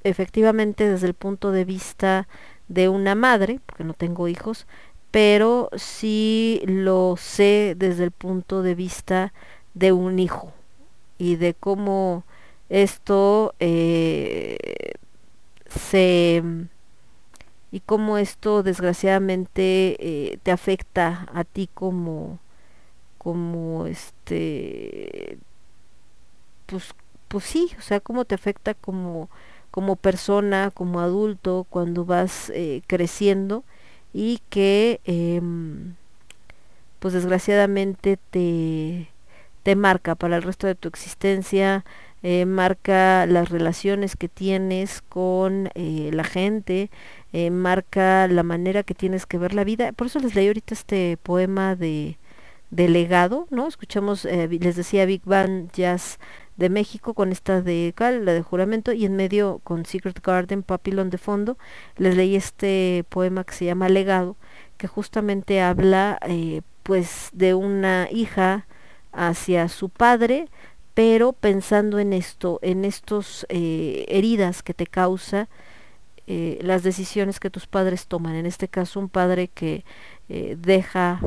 efectivamente 0.05 0.89
desde 0.89 1.07
el 1.07 1.15
punto 1.15 1.53
de 1.53 1.65
vista 1.65 2.29
de 2.69 2.89
una 2.89 3.15
madre, 3.15 3.61
porque 3.67 3.85
no 3.85 3.95
tengo 3.95 4.29
hijos, 4.29 4.67
pero 5.11 5.69
sí 5.77 6.63
lo 6.67 7.17
sé 7.19 7.75
desde 7.77 8.05
el 8.05 8.11
punto 8.11 8.63
de 8.63 8.75
vista 8.75 9.33
de 9.75 9.93
un 9.93 10.19
hijo 10.19 10.53
y 11.19 11.37
de 11.37 11.55
cómo 11.55 12.25
esto 12.73 13.55
eh, 13.61 14.57
se 15.67 16.43
y 17.71 17.81
cómo 17.81 18.17
esto 18.17 18.63
desgraciadamente 18.63 19.97
eh, 20.01 20.39
te 20.43 20.53
afecta 20.53 21.27
a 21.35 21.45
ti 21.45 21.69
como 21.73 22.39
como 23.19 23.87
este 23.87 25.39
pues 26.67 26.95
pues 27.29 27.45
sí 27.45 27.71
o 27.79 27.83
sea 27.83 28.01
cómo 28.01 28.25
te 28.25 28.35
afecta 28.35 28.73
como 28.73 29.29
como 29.71 29.97
persona 29.97 30.71
como 30.73 31.01
adulto 31.01 31.67
cuando 31.69 32.07
vas 32.07 32.51
eh, 32.55 32.81
creciendo 32.87 33.65
y 34.15 34.41
que 34.49 35.01
em, 35.05 35.95
pues 37.01 37.13
desgraciadamente 37.15 38.19
te 38.31 39.09
te 39.63 39.77
marca 39.77 40.15
para 40.15 40.37
el 40.37 40.43
resto 40.43 40.67
de 40.67 40.75
tu 40.75 40.89
existencia 40.89 41.85
eh, 42.23 42.47
marca 42.47 43.27
las 43.27 43.49
relaciones 43.49 44.15
que 44.17 44.29
tienes 44.29 45.03
con 45.03 45.71
eh, 45.75 46.11
la 46.13 46.25
gente, 46.25 46.91
eh, 47.33 47.51
marca 47.51 48.29
la 48.29 48.45
manera 48.45 48.85
que 48.85 48.95
tienes 48.95 49.27
que 49.27 49.39
ver 49.39 49.55
la 49.55 49.65
vida. 49.65 49.93
Por 49.93 50.07
eso 50.07 50.21
les 50.21 50.35
leí 50.35 50.47
ahorita 50.47 50.75
este 50.75 51.17
poema 51.23 51.75
de, 51.75 52.19
de 52.71 52.89
legado, 52.89 53.49
¿no? 53.51 53.67
Escuchamos, 53.67 54.25
les 54.25 54.77
decía 54.77 55.05
Big 55.05 55.23
Band 55.25 55.73
Jazz 55.73 56.19
de 56.57 56.69
México 56.69 57.15
con 57.15 57.33
esta 57.33 57.61
de 57.61 57.93
Cal, 57.97 58.25
la 58.25 58.35
de 58.35 58.43
juramento, 58.43 58.93
y 58.93 59.05
en 59.05 59.17
medio 59.17 59.61
con 59.65 59.85
Secret 59.85 60.21
Garden, 60.23 60.63
Papillon 60.63 61.11
de 61.11 61.19
fondo, 61.19 61.59
les 61.97 62.17
leí 62.17 62.37
este 62.37 63.05
poema 63.09 63.43
que 63.43 63.55
se 63.55 63.65
llama 63.65 63.89
Legado, 63.89 64.37
que 64.77 64.87
justamente 64.87 65.61
habla 65.61 66.21
pues 66.83 67.31
de 67.33 67.55
una 67.55 68.09
hija 68.11 68.67
hacia 69.13 69.69
su 69.69 69.89
padre, 69.89 70.49
pero 70.95 71.33
pensando 71.33 71.99
en 71.99 72.13
esto, 72.13 72.59
en 72.63 72.85
estos 72.85 73.47
eh, 73.49 74.05
heridas 74.09 74.63
que 74.63 74.75
te 74.75 74.87
causa 74.87 75.49
eh, 76.27 76.59
las 76.63 76.83
decisiones 76.83 77.41
que 77.41 77.51
tus 77.51 77.67
padres 77.67 78.07
toman. 78.07 78.35
En 78.35 78.47
este 78.47 78.69
caso, 78.69 79.01
un 79.01 79.09
padre 79.09 79.49
que 79.49 79.85
eh, 80.29 80.57
deja, 80.59 81.21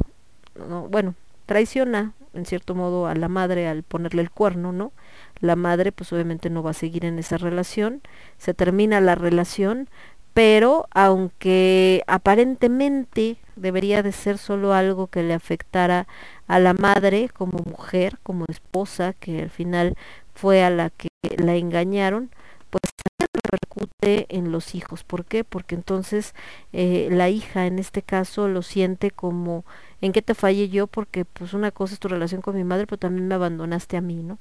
bueno, 0.89 1.15
traiciona 1.45 2.13
en 2.33 2.45
cierto 2.45 2.75
modo 2.75 3.07
a 3.07 3.15
la 3.15 3.29
madre 3.29 3.67
al 3.67 3.83
ponerle 3.83 4.21
el 4.21 4.29
cuerno, 4.29 4.71
¿no? 4.71 4.91
La 5.39 5.55
madre 5.55 5.91
pues 5.91 6.11
obviamente 6.13 6.49
no 6.49 6.63
va 6.63 6.71
a 6.71 6.73
seguir 6.73 7.05
en 7.05 7.17
esa 7.17 7.37
relación, 7.37 8.01
se 8.37 8.53
termina 8.53 9.01
la 9.01 9.15
relación, 9.15 9.89
pero 10.33 10.87
aunque 10.91 12.03
aparentemente 12.07 13.37
debería 13.55 14.03
de 14.03 14.11
ser 14.11 14.37
solo 14.37 14.73
algo 14.73 15.07
que 15.07 15.23
le 15.23 15.33
afectara 15.33 16.07
a 16.47 16.59
la 16.59 16.73
madre 16.73 17.29
como 17.29 17.59
mujer, 17.65 18.19
como 18.23 18.45
esposa, 18.49 19.13
que 19.13 19.43
al 19.43 19.49
final 19.49 19.95
fue 20.33 20.63
a 20.63 20.69
la 20.69 20.89
que 20.89 21.09
la 21.37 21.55
engañaron, 21.55 22.29
pues 22.69 22.81
repercute 23.19 24.25
en 24.29 24.51
los 24.51 24.75
hijos. 24.75 25.03
¿Por 25.03 25.25
qué? 25.25 25.43
Porque 25.43 25.75
entonces 25.75 26.33
eh, 26.73 27.07
la 27.11 27.29
hija 27.29 27.65
en 27.67 27.79
este 27.79 28.01
caso 28.01 28.47
lo 28.47 28.61
siente 28.61 29.11
como 29.11 29.65
en 30.01 30.11
qué 30.11 30.21
te 30.21 30.35
fallé 30.35 30.69
yo, 30.69 30.87
porque 30.87 31.25
pues 31.25 31.53
una 31.53 31.71
cosa 31.71 31.93
es 31.93 31.99
tu 31.99 32.07
relación 32.07 32.41
con 32.41 32.55
mi 32.55 32.63
madre, 32.63 32.85
pero 32.87 32.99
también 32.99 33.27
me 33.27 33.35
abandonaste 33.35 33.97
a 33.97 34.01
mí, 34.01 34.15
¿no? 34.23 34.37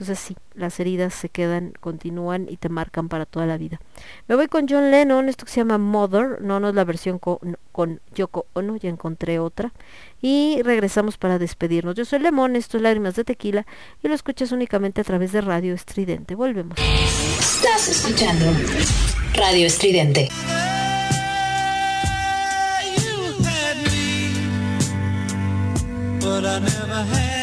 Entonces 0.00 0.18
sí, 0.18 0.36
las 0.54 0.80
heridas 0.80 1.12
se 1.12 1.28
quedan, 1.28 1.74
continúan 1.78 2.46
y 2.48 2.56
te 2.56 2.70
marcan 2.70 3.10
para 3.10 3.26
toda 3.26 3.44
la 3.44 3.58
vida. 3.58 3.78
Me 4.28 4.34
voy 4.34 4.48
con 4.48 4.66
John 4.66 4.90
Lennon, 4.90 5.28
esto 5.28 5.44
que 5.44 5.52
se 5.52 5.60
llama 5.60 5.76
Mother, 5.76 6.40
no, 6.40 6.58
no 6.58 6.70
es 6.70 6.74
la 6.74 6.84
versión 6.84 7.18
con, 7.18 7.58
con 7.70 8.00
Yoko 8.14 8.46
Ono, 8.54 8.78
ya 8.78 8.88
encontré 8.88 9.38
otra. 9.38 9.74
Y 10.22 10.62
regresamos 10.62 11.18
para 11.18 11.38
despedirnos. 11.38 11.96
Yo 11.96 12.06
soy 12.06 12.20
Lemón, 12.20 12.56
esto 12.56 12.78
es 12.78 12.82
Lágrimas 12.82 13.14
de 13.14 13.24
Tequila 13.24 13.66
y 14.02 14.08
lo 14.08 14.14
escuchas 14.14 14.52
únicamente 14.52 15.02
a 15.02 15.04
través 15.04 15.32
de 15.32 15.42
Radio 15.42 15.74
Estridente. 15.74 16.34
Volvemos. 16.34 16.78
Estás 17.38 17.86
escuchando 17.88 18.46
Radio 19.34 19.66
Estridente. 19.66 20.30
but 26.40 27.39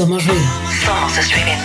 Somos 0.00 0.24
ruido. 0.24 0.42
Estridente. 1.18 1.59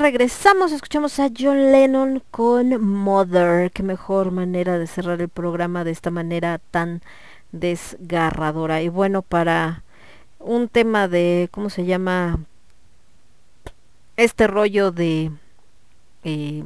Regresamos, 0.00 0.70
escuchamos 0.70 1.18
a 1.18 1.28
John 1.36 1.72
Lennon 1.72 2.22
con 2.30 2.80
Mother. 2.80 3.72
Qué 3.72 3.82
mejor 3.82 4.30
manera 4.30 4.78
de 4.78 4.86
cerrar 4.86 5.20
el 5.20 5.28
programa 5.28 5.82
de 5.82 5.90
esta 5.90 6.12
manera 6.12 6.60
tan 6.70 7.02
desgarradora. 7.50 8.80
Y 8.80 8.90
bueno, 8.90 9.22
para 9.22 9.82
un 10.38 10.68
tema 10.68 11.08
de, 11.08 11.48
¿cómo 11.50 11.68
se 11.68 11.84
llama? 11.84 12.38
Este 14.16 14.46
rollo 14.46 14.92
de 14.92 15.32
eh, 16.22 16.62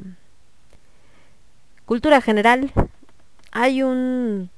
cultura 1.86 2.20
general. 2.20 2.70
Hay 3.50 3.82
un 3.82 4.50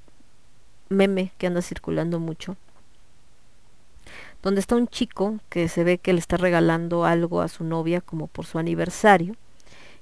meme 0.88 1.30
que 1.38 1.46
anda 1.46 1.62
circulando 1.62 2.18
mucho 2.18 2.56
donde 4.44 4.60
está 4.60 4.76
un 4.76 4.88
chico 4.88 5.38
que 5.48 5.68
se 5.68 5.84
ve 5.84 5.96
que 5.96 6.12
le 6.12 6.18
está 6.18 6.36
regalando 6.36 7.06
algo 7.06 7.40
a 7.40 7.48
su 7.48 7.64
novia 7.64 8.02
como 8.02 8.26
por 8.26 8.44
su 8.44 8.58
aniversario. 8.58 9.36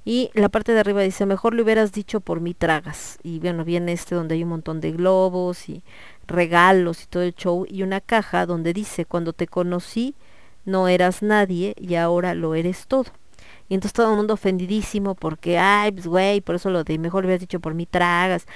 Y 0.05 0.31
la 0.35 0.49
parte 0.49 0.73
de 0.73 0.81
arriba 0.81 1.01
dice, 1.03 1.27
mejor 1.27 1.55
le 1.55 1.63
hubieras 1.63 1.93
dicho 1.93 2.21
por 2.21 2.41
mí 2.41 2.53
tragas. 2.53 3.21
Y 3.23 3.39
bueno, 3.39 3.65
viene 3.65 3.93
este 3.93 4.17
donde 4.17 4.35
hay 4.35 4.43
un 4.43 4.49
montón 4.49 4.81
de 4.81 4.91
globos 4.91 5.69
y 5.69 5.85
regalos 6.27 7.05
y 7.05 7.07
todo 7.07 7.23
el 7.23 7.37
show. 7.37 7.67
Y 7.69 7.85
una 7.85 8.01
caja 8.01 8.45
donde 8.45 8.73
dice, 8.73 9.05
cuando 9.05 9.33
te 9.33 9.47
conocí 9.47 10.17
no 10.65 10.89
eras 10.89 11.23
nadie 11.23 11.75
y 11.79 11.95
ahora 11.95 12.35
lo 12.35 12.57
eres 12.57 12.89
todo. 12.89 13.13
Y 13.69 13.75
entonces 13.75 13.93
todo 13.93 14.11
el 14.11 14.17
mundo 14.17 14.35
ofendidísimo 14.35 15.15
porque, 15.15 15.59
ay, 15.59 15.93
pues 15.93 16.09
güey, 16.09 16.41
por 16.41 16.57
eso 16.57 16.69
lo 16.69 16.83
de 16.83 16.99
mejor 16.99 17.23
le 17.23 17.29
hubieras 17.29 17.41
dicho 17.41 17.61
por 17.61 17.75
mí 17.75 17.87
tragas. 17.87 18.47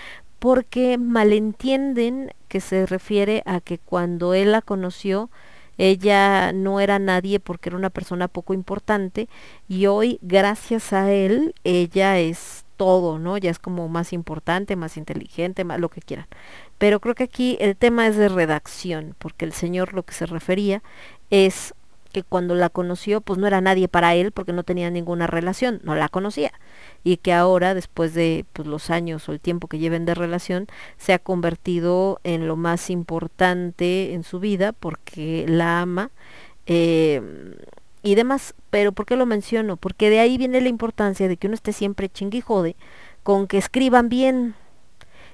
Porque 0.40 0.98
malentienden 0.98 2.32
que 2.48 2.60
se 2.60 2.86
refiere 2.86 3.44
a 3.47 3.60
que 3.60 3.78
cuando 3.78 4.34
él 4.34 4.50
la 4.50 4.62
conoció, 4.62 5.31
ella 5.79 6.53
no 6.53 6.81
era 6.81 6.99
nadie 6.99 7.41
porque 7.41 7.69
era 7.69 7.77
una 7.77 7.91
persona 7.91 8.29
poco 8.29 8.55
importante 8.55 9.29
y 9.69 9.87
hoy 9.87 10.19
gracias 10.23 10.93
a 10.93 11.13
él 11.13 11.55
ella 11.65 12.19
es 12.19 12.65
todo, 12.77 13.19
¿no? 13.19 13.39
Ya 13.39 13.51
es 13.51 13.59
como 13.59 13.89
más 13.89 14.13
importante, 14.13 14.77
más 14.77 14.97
inteligente, 14.97 15.65
más 15.65 15.81
lo 15.81 15.89
que 15.89 16.01
quieran. 16.01 16.27
Pero 16.79 17.01
creo 17.01 17.15
que 17.15 17.25
aquí 17.25 17.57
el 17.61 17.77
tema 17.77 18.07
es 18.07 18.17
de 18.17 18.29
redacción, 18.29 19.15
porque 19.19 19.45
el 19.45 19.53
señor 19.53 19.95
lo 19.95 20.03
que 20.03 20.15
se 20.15 20.27
refería 20.27 20.83
es 21.31 21.75
que 22.17 22.23
cuando 22.23 22.55
la 22.55 22.70
conoció 22.70 23.20
pues 23.20 23.39
no 23.39 23.47
era 23.47 23.61
nadie 23.61 23.89
para 23.89 24.15
él 24.15 24.33
porque 24.33 24.55
no 24.55 24.62
tenía 24.62 24.91
ninguna 24.91 25.27
relación, 25.27 25.83
no 25.85 25.95
la 25.95 26.09
conocía 26.09 26.51
y 27.05 27.19
que 27.19 27.35
ahora 27.35 27.75
después 27.75 28.15
de 28.15 28.47
pues, 28.55 28.67
los 28.67 28.89
años 28.89 29.28
o 29.28 29.33
el 29.33 29.39
tiempo 29.39 29.69
que 29.69 29.78
lleven 29.78 30.07
de 30.07 30.15
relación 30.15 30.67
se 30.97 31.12
ha 31.12 31.19
convertido 31.19 32.19
en 32.25 32.49
lo 32.49 32.57
más 32.57 32.89
importante 32.89 34.15
en 34.15 34.23
su 34.23 34.41
vida 34.41 34.73
porque 34.73 35.45
la 35.47 35.83
ama 35.83 36.11
eh, 36.65 37.20
y 38.03 38.15
demás. 38.15 38.55
Pero 38.70 38.93
¿por 38.93 39.05
qué 39.05 39.17
lo 39.17 39.27
menciono? 39.27 39.77
Porque 39.77 40.09
de 40.09 40.20
ahí 40.20 40.39
viene 40.39 40.62
la 40.62 40.70
importancia 40.70 41.28
de 41.28 41.36
que 41.36 41.49
uno 41.49 41.55
esté 41.55 41.75
siempre 41.75 42.11
jode 42.43 42.77
con 43.23 43.47
que 43.47 43.59
escriban 43.59 44.09
bien. 44.09 44.55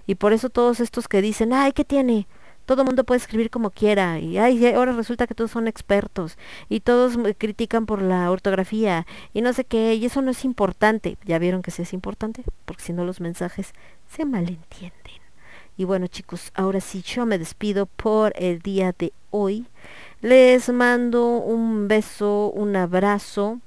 Y 0.05 0.17
por 0.17 0.33
eso 0.33 0.51
todos 0.51 0.81
estos 0.81 1.07
que 1.07 1.23
dicen, 1.23 1.53
ay, 1.53 1.71
¿qué 1.71 1.85
tiene? 1.85 2.27
Todo 2.65 2.85
mundo 2.85 3.05
puede 3.05 3.19
escribir 3.19 3.51
como 3.51 3.71
quiera 3.71 4.19
y 4.19 4.39
ay, 4.39 4.67
ahora 4.73 4.93
resulta 4.93 5.27
que 5.27 5.35
todos 5.35 5.51
son 5.51 5.69
expertos 5.69 6.39
y 6.69 6.81
todos 6.81 7.19
critican 7.39 7.87
por 7.87 8.03
la 8.03 8.31
ortografía 8.31 9.07
y 9.35 9.43
no 9.43 9.53
sé 9.53 9.65
qué, 9.65 9.95
y 9.95 10.05
eso 10.05 10.23
no 10.23 10.31
es 10.31 10.45
importante. 10.45 11.17
Ya 11.25 11.39
vieron 11.39 11.63
que 11.63 11.71
sí 11.71 11.83
es 11.83 11.93
importante, 11.93 12.45
porque 12.65 12.83
si 12.83 12.93
no 12.93 13.05
los 13.05 13.21
mensajes 13.21 13.73
se 14.09 14.25
malentienden. 14.25 15.23
Y 15.77 15.85
bueno 15.85 16.07
chicos, 16.07 16.53
ahora 16.55 16.81
sí 16.81 17.03
yo 17.03 17.27
me 17.27 17.39
despido 17.39 17.87
por 17.87 18.33
el 18.37 18.61
día 18.61 18.95
de 18.97 19.13
hoy. 19.31 19.67
Les 20.21 20.69
mando 20.69 21.39
un 21.39 21.89
beso, 21.89 22.51
un 22.51 22.77
abrazo 22.77 23.61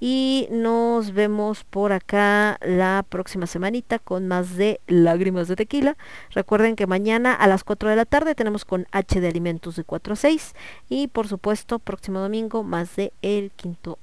y 0.00 0.48
nos 0.50 1.12
vemos 1.12 1.64
por 1.64 1.92
acá 1.92 2.58
la 2.62 3.04
próxima 3.08 3.46
semanita 3.46 3.98
con 3.98 4.26
más 4.26 4.56
de 4.56 4.80
Lágrimas 4.86 5.46
de 5.46 5.56
Tequila. 5.56 5.96
Recuerden 6.30 6.74
que 6.74 6.86
mañana 6.86 7.34
a 7.34 7.46
las 7.46 7.62
4 7.62 7.90
de 7.90 7.96
la 7.96 8.06
tarde 8.06 8.34
tenemos 8.34 8.64
con 8.64 8.86
H 8.90 9.20
de 9.20 9.28
Alimentos 9.28 9.76
de 9.76 9.84
4 9.84 10.14
a 10.14 10.16
6 10.16 10.54
y 10.88 11.08
por 11.08 11.28
supuesto 11.28 11.78
próximo 11.78 12.18
domingo 12.20 12.64
más 12.64 12.96
de 12.96 13.12
El 13.20 13.50
Quinto 13.52 13.98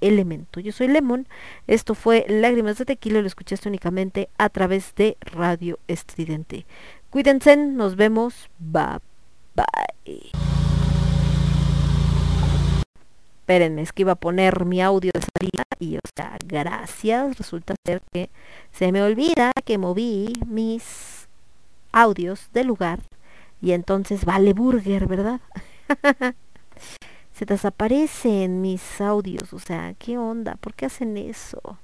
Elemento. 0.00 0.60
Yo 0.60 0.72
soy 0.72 0.88
Lemon, 0.88 1.28
esto 1.68 1.94
fue 1.94 2.26
Lágrimas 2.28 2.78
de 2.78 2.84
Tequila 2.84 3.20
lo 3.20 3.26
escuchaste 3.26 3.68
únicamente 3.68 4.28
a 4.38 4.48
través 4.48 4.94
de 4.96 5.16
Radio 5.20 5.78
Estridente. 5.86 6.66
Cuídense, 7.10 7.56
nos 7.56 7.96
vemos, 7.96 8.50
bye 8.58 8.98
bye. 9.54 10.65
Espérenme, 13.46 13.82
es 13.82 13.92
que 13.92 14.02
iba 14.02 14.10
a 14.10 14.16
poner 14.16 14.64
mi 14.64 14.82
audio 14.82 15.12
de 15.14 15.20
salida 15.20 15.62
y, 15.78 15.98
o 15.98 16.00
sea, 16.16 16.36
gracias. 16.44 17.38
Resulta 17.38 17.76
ser 17.84 18.02
que 18.12 18.28
se 18.72 18.90
me 18.90 19.04
olvida 19.04 19.52
que 19.64 19.78
moví 19.78 20.32
mis 20.44 21.28
audios 21.92 22.48
del 22.52 22.66
lugar 22.66 22.98
y 23.62 23.70
entonces 23.70 24.24
vale 24.24 24.52
burger, 24.52 25.06
¿verdad? 25.06 25.40
se 27.34 27.44
desaparecen 27.44 28.62
mis 28.62 29.00
audios, 29.00 29.52
o 29.52 29.60
sea, 29.60 29.94
¿qué 29.96 30.18
onda? 30.18 30.56
¿Por 30.56 30.74
qué 30.74 30.86
hacen 30.86 31.16
eso? 31.16 31.78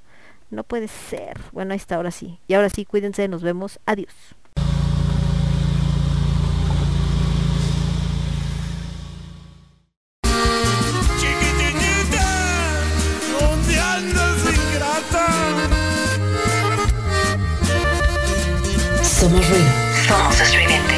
No 0.51 0.65
puede 0.65 0.89
ser. 0.89 1.39
Bueno, 1.53 1.75
ahí 1.75 1.77
está, 1.77 1.95
ahora 1.95 2.11
sí. 2.11 2.41
Y 2.49 2.55
ahora 2.55 2.71
sí, 2.71 2.85
cuídense, 2.85 3.29
nos 3.29 3.43
vemos. 3.43 3.79
Adiós. 3.87 4.35
Somos 19.23 19.49
ruido. 19.49 19.71
Somos 20.09 20.41
estridente. 20.41 20.95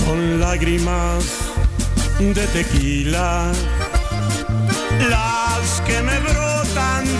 Son 0.00 0.40
lágrimas 0.40 1.24
de 2.18 2.46
tequila 2.48 3.52
las 5.08 5.80
que 5.82 6.02
me 6.02 6.18
brotan 6.18 7.18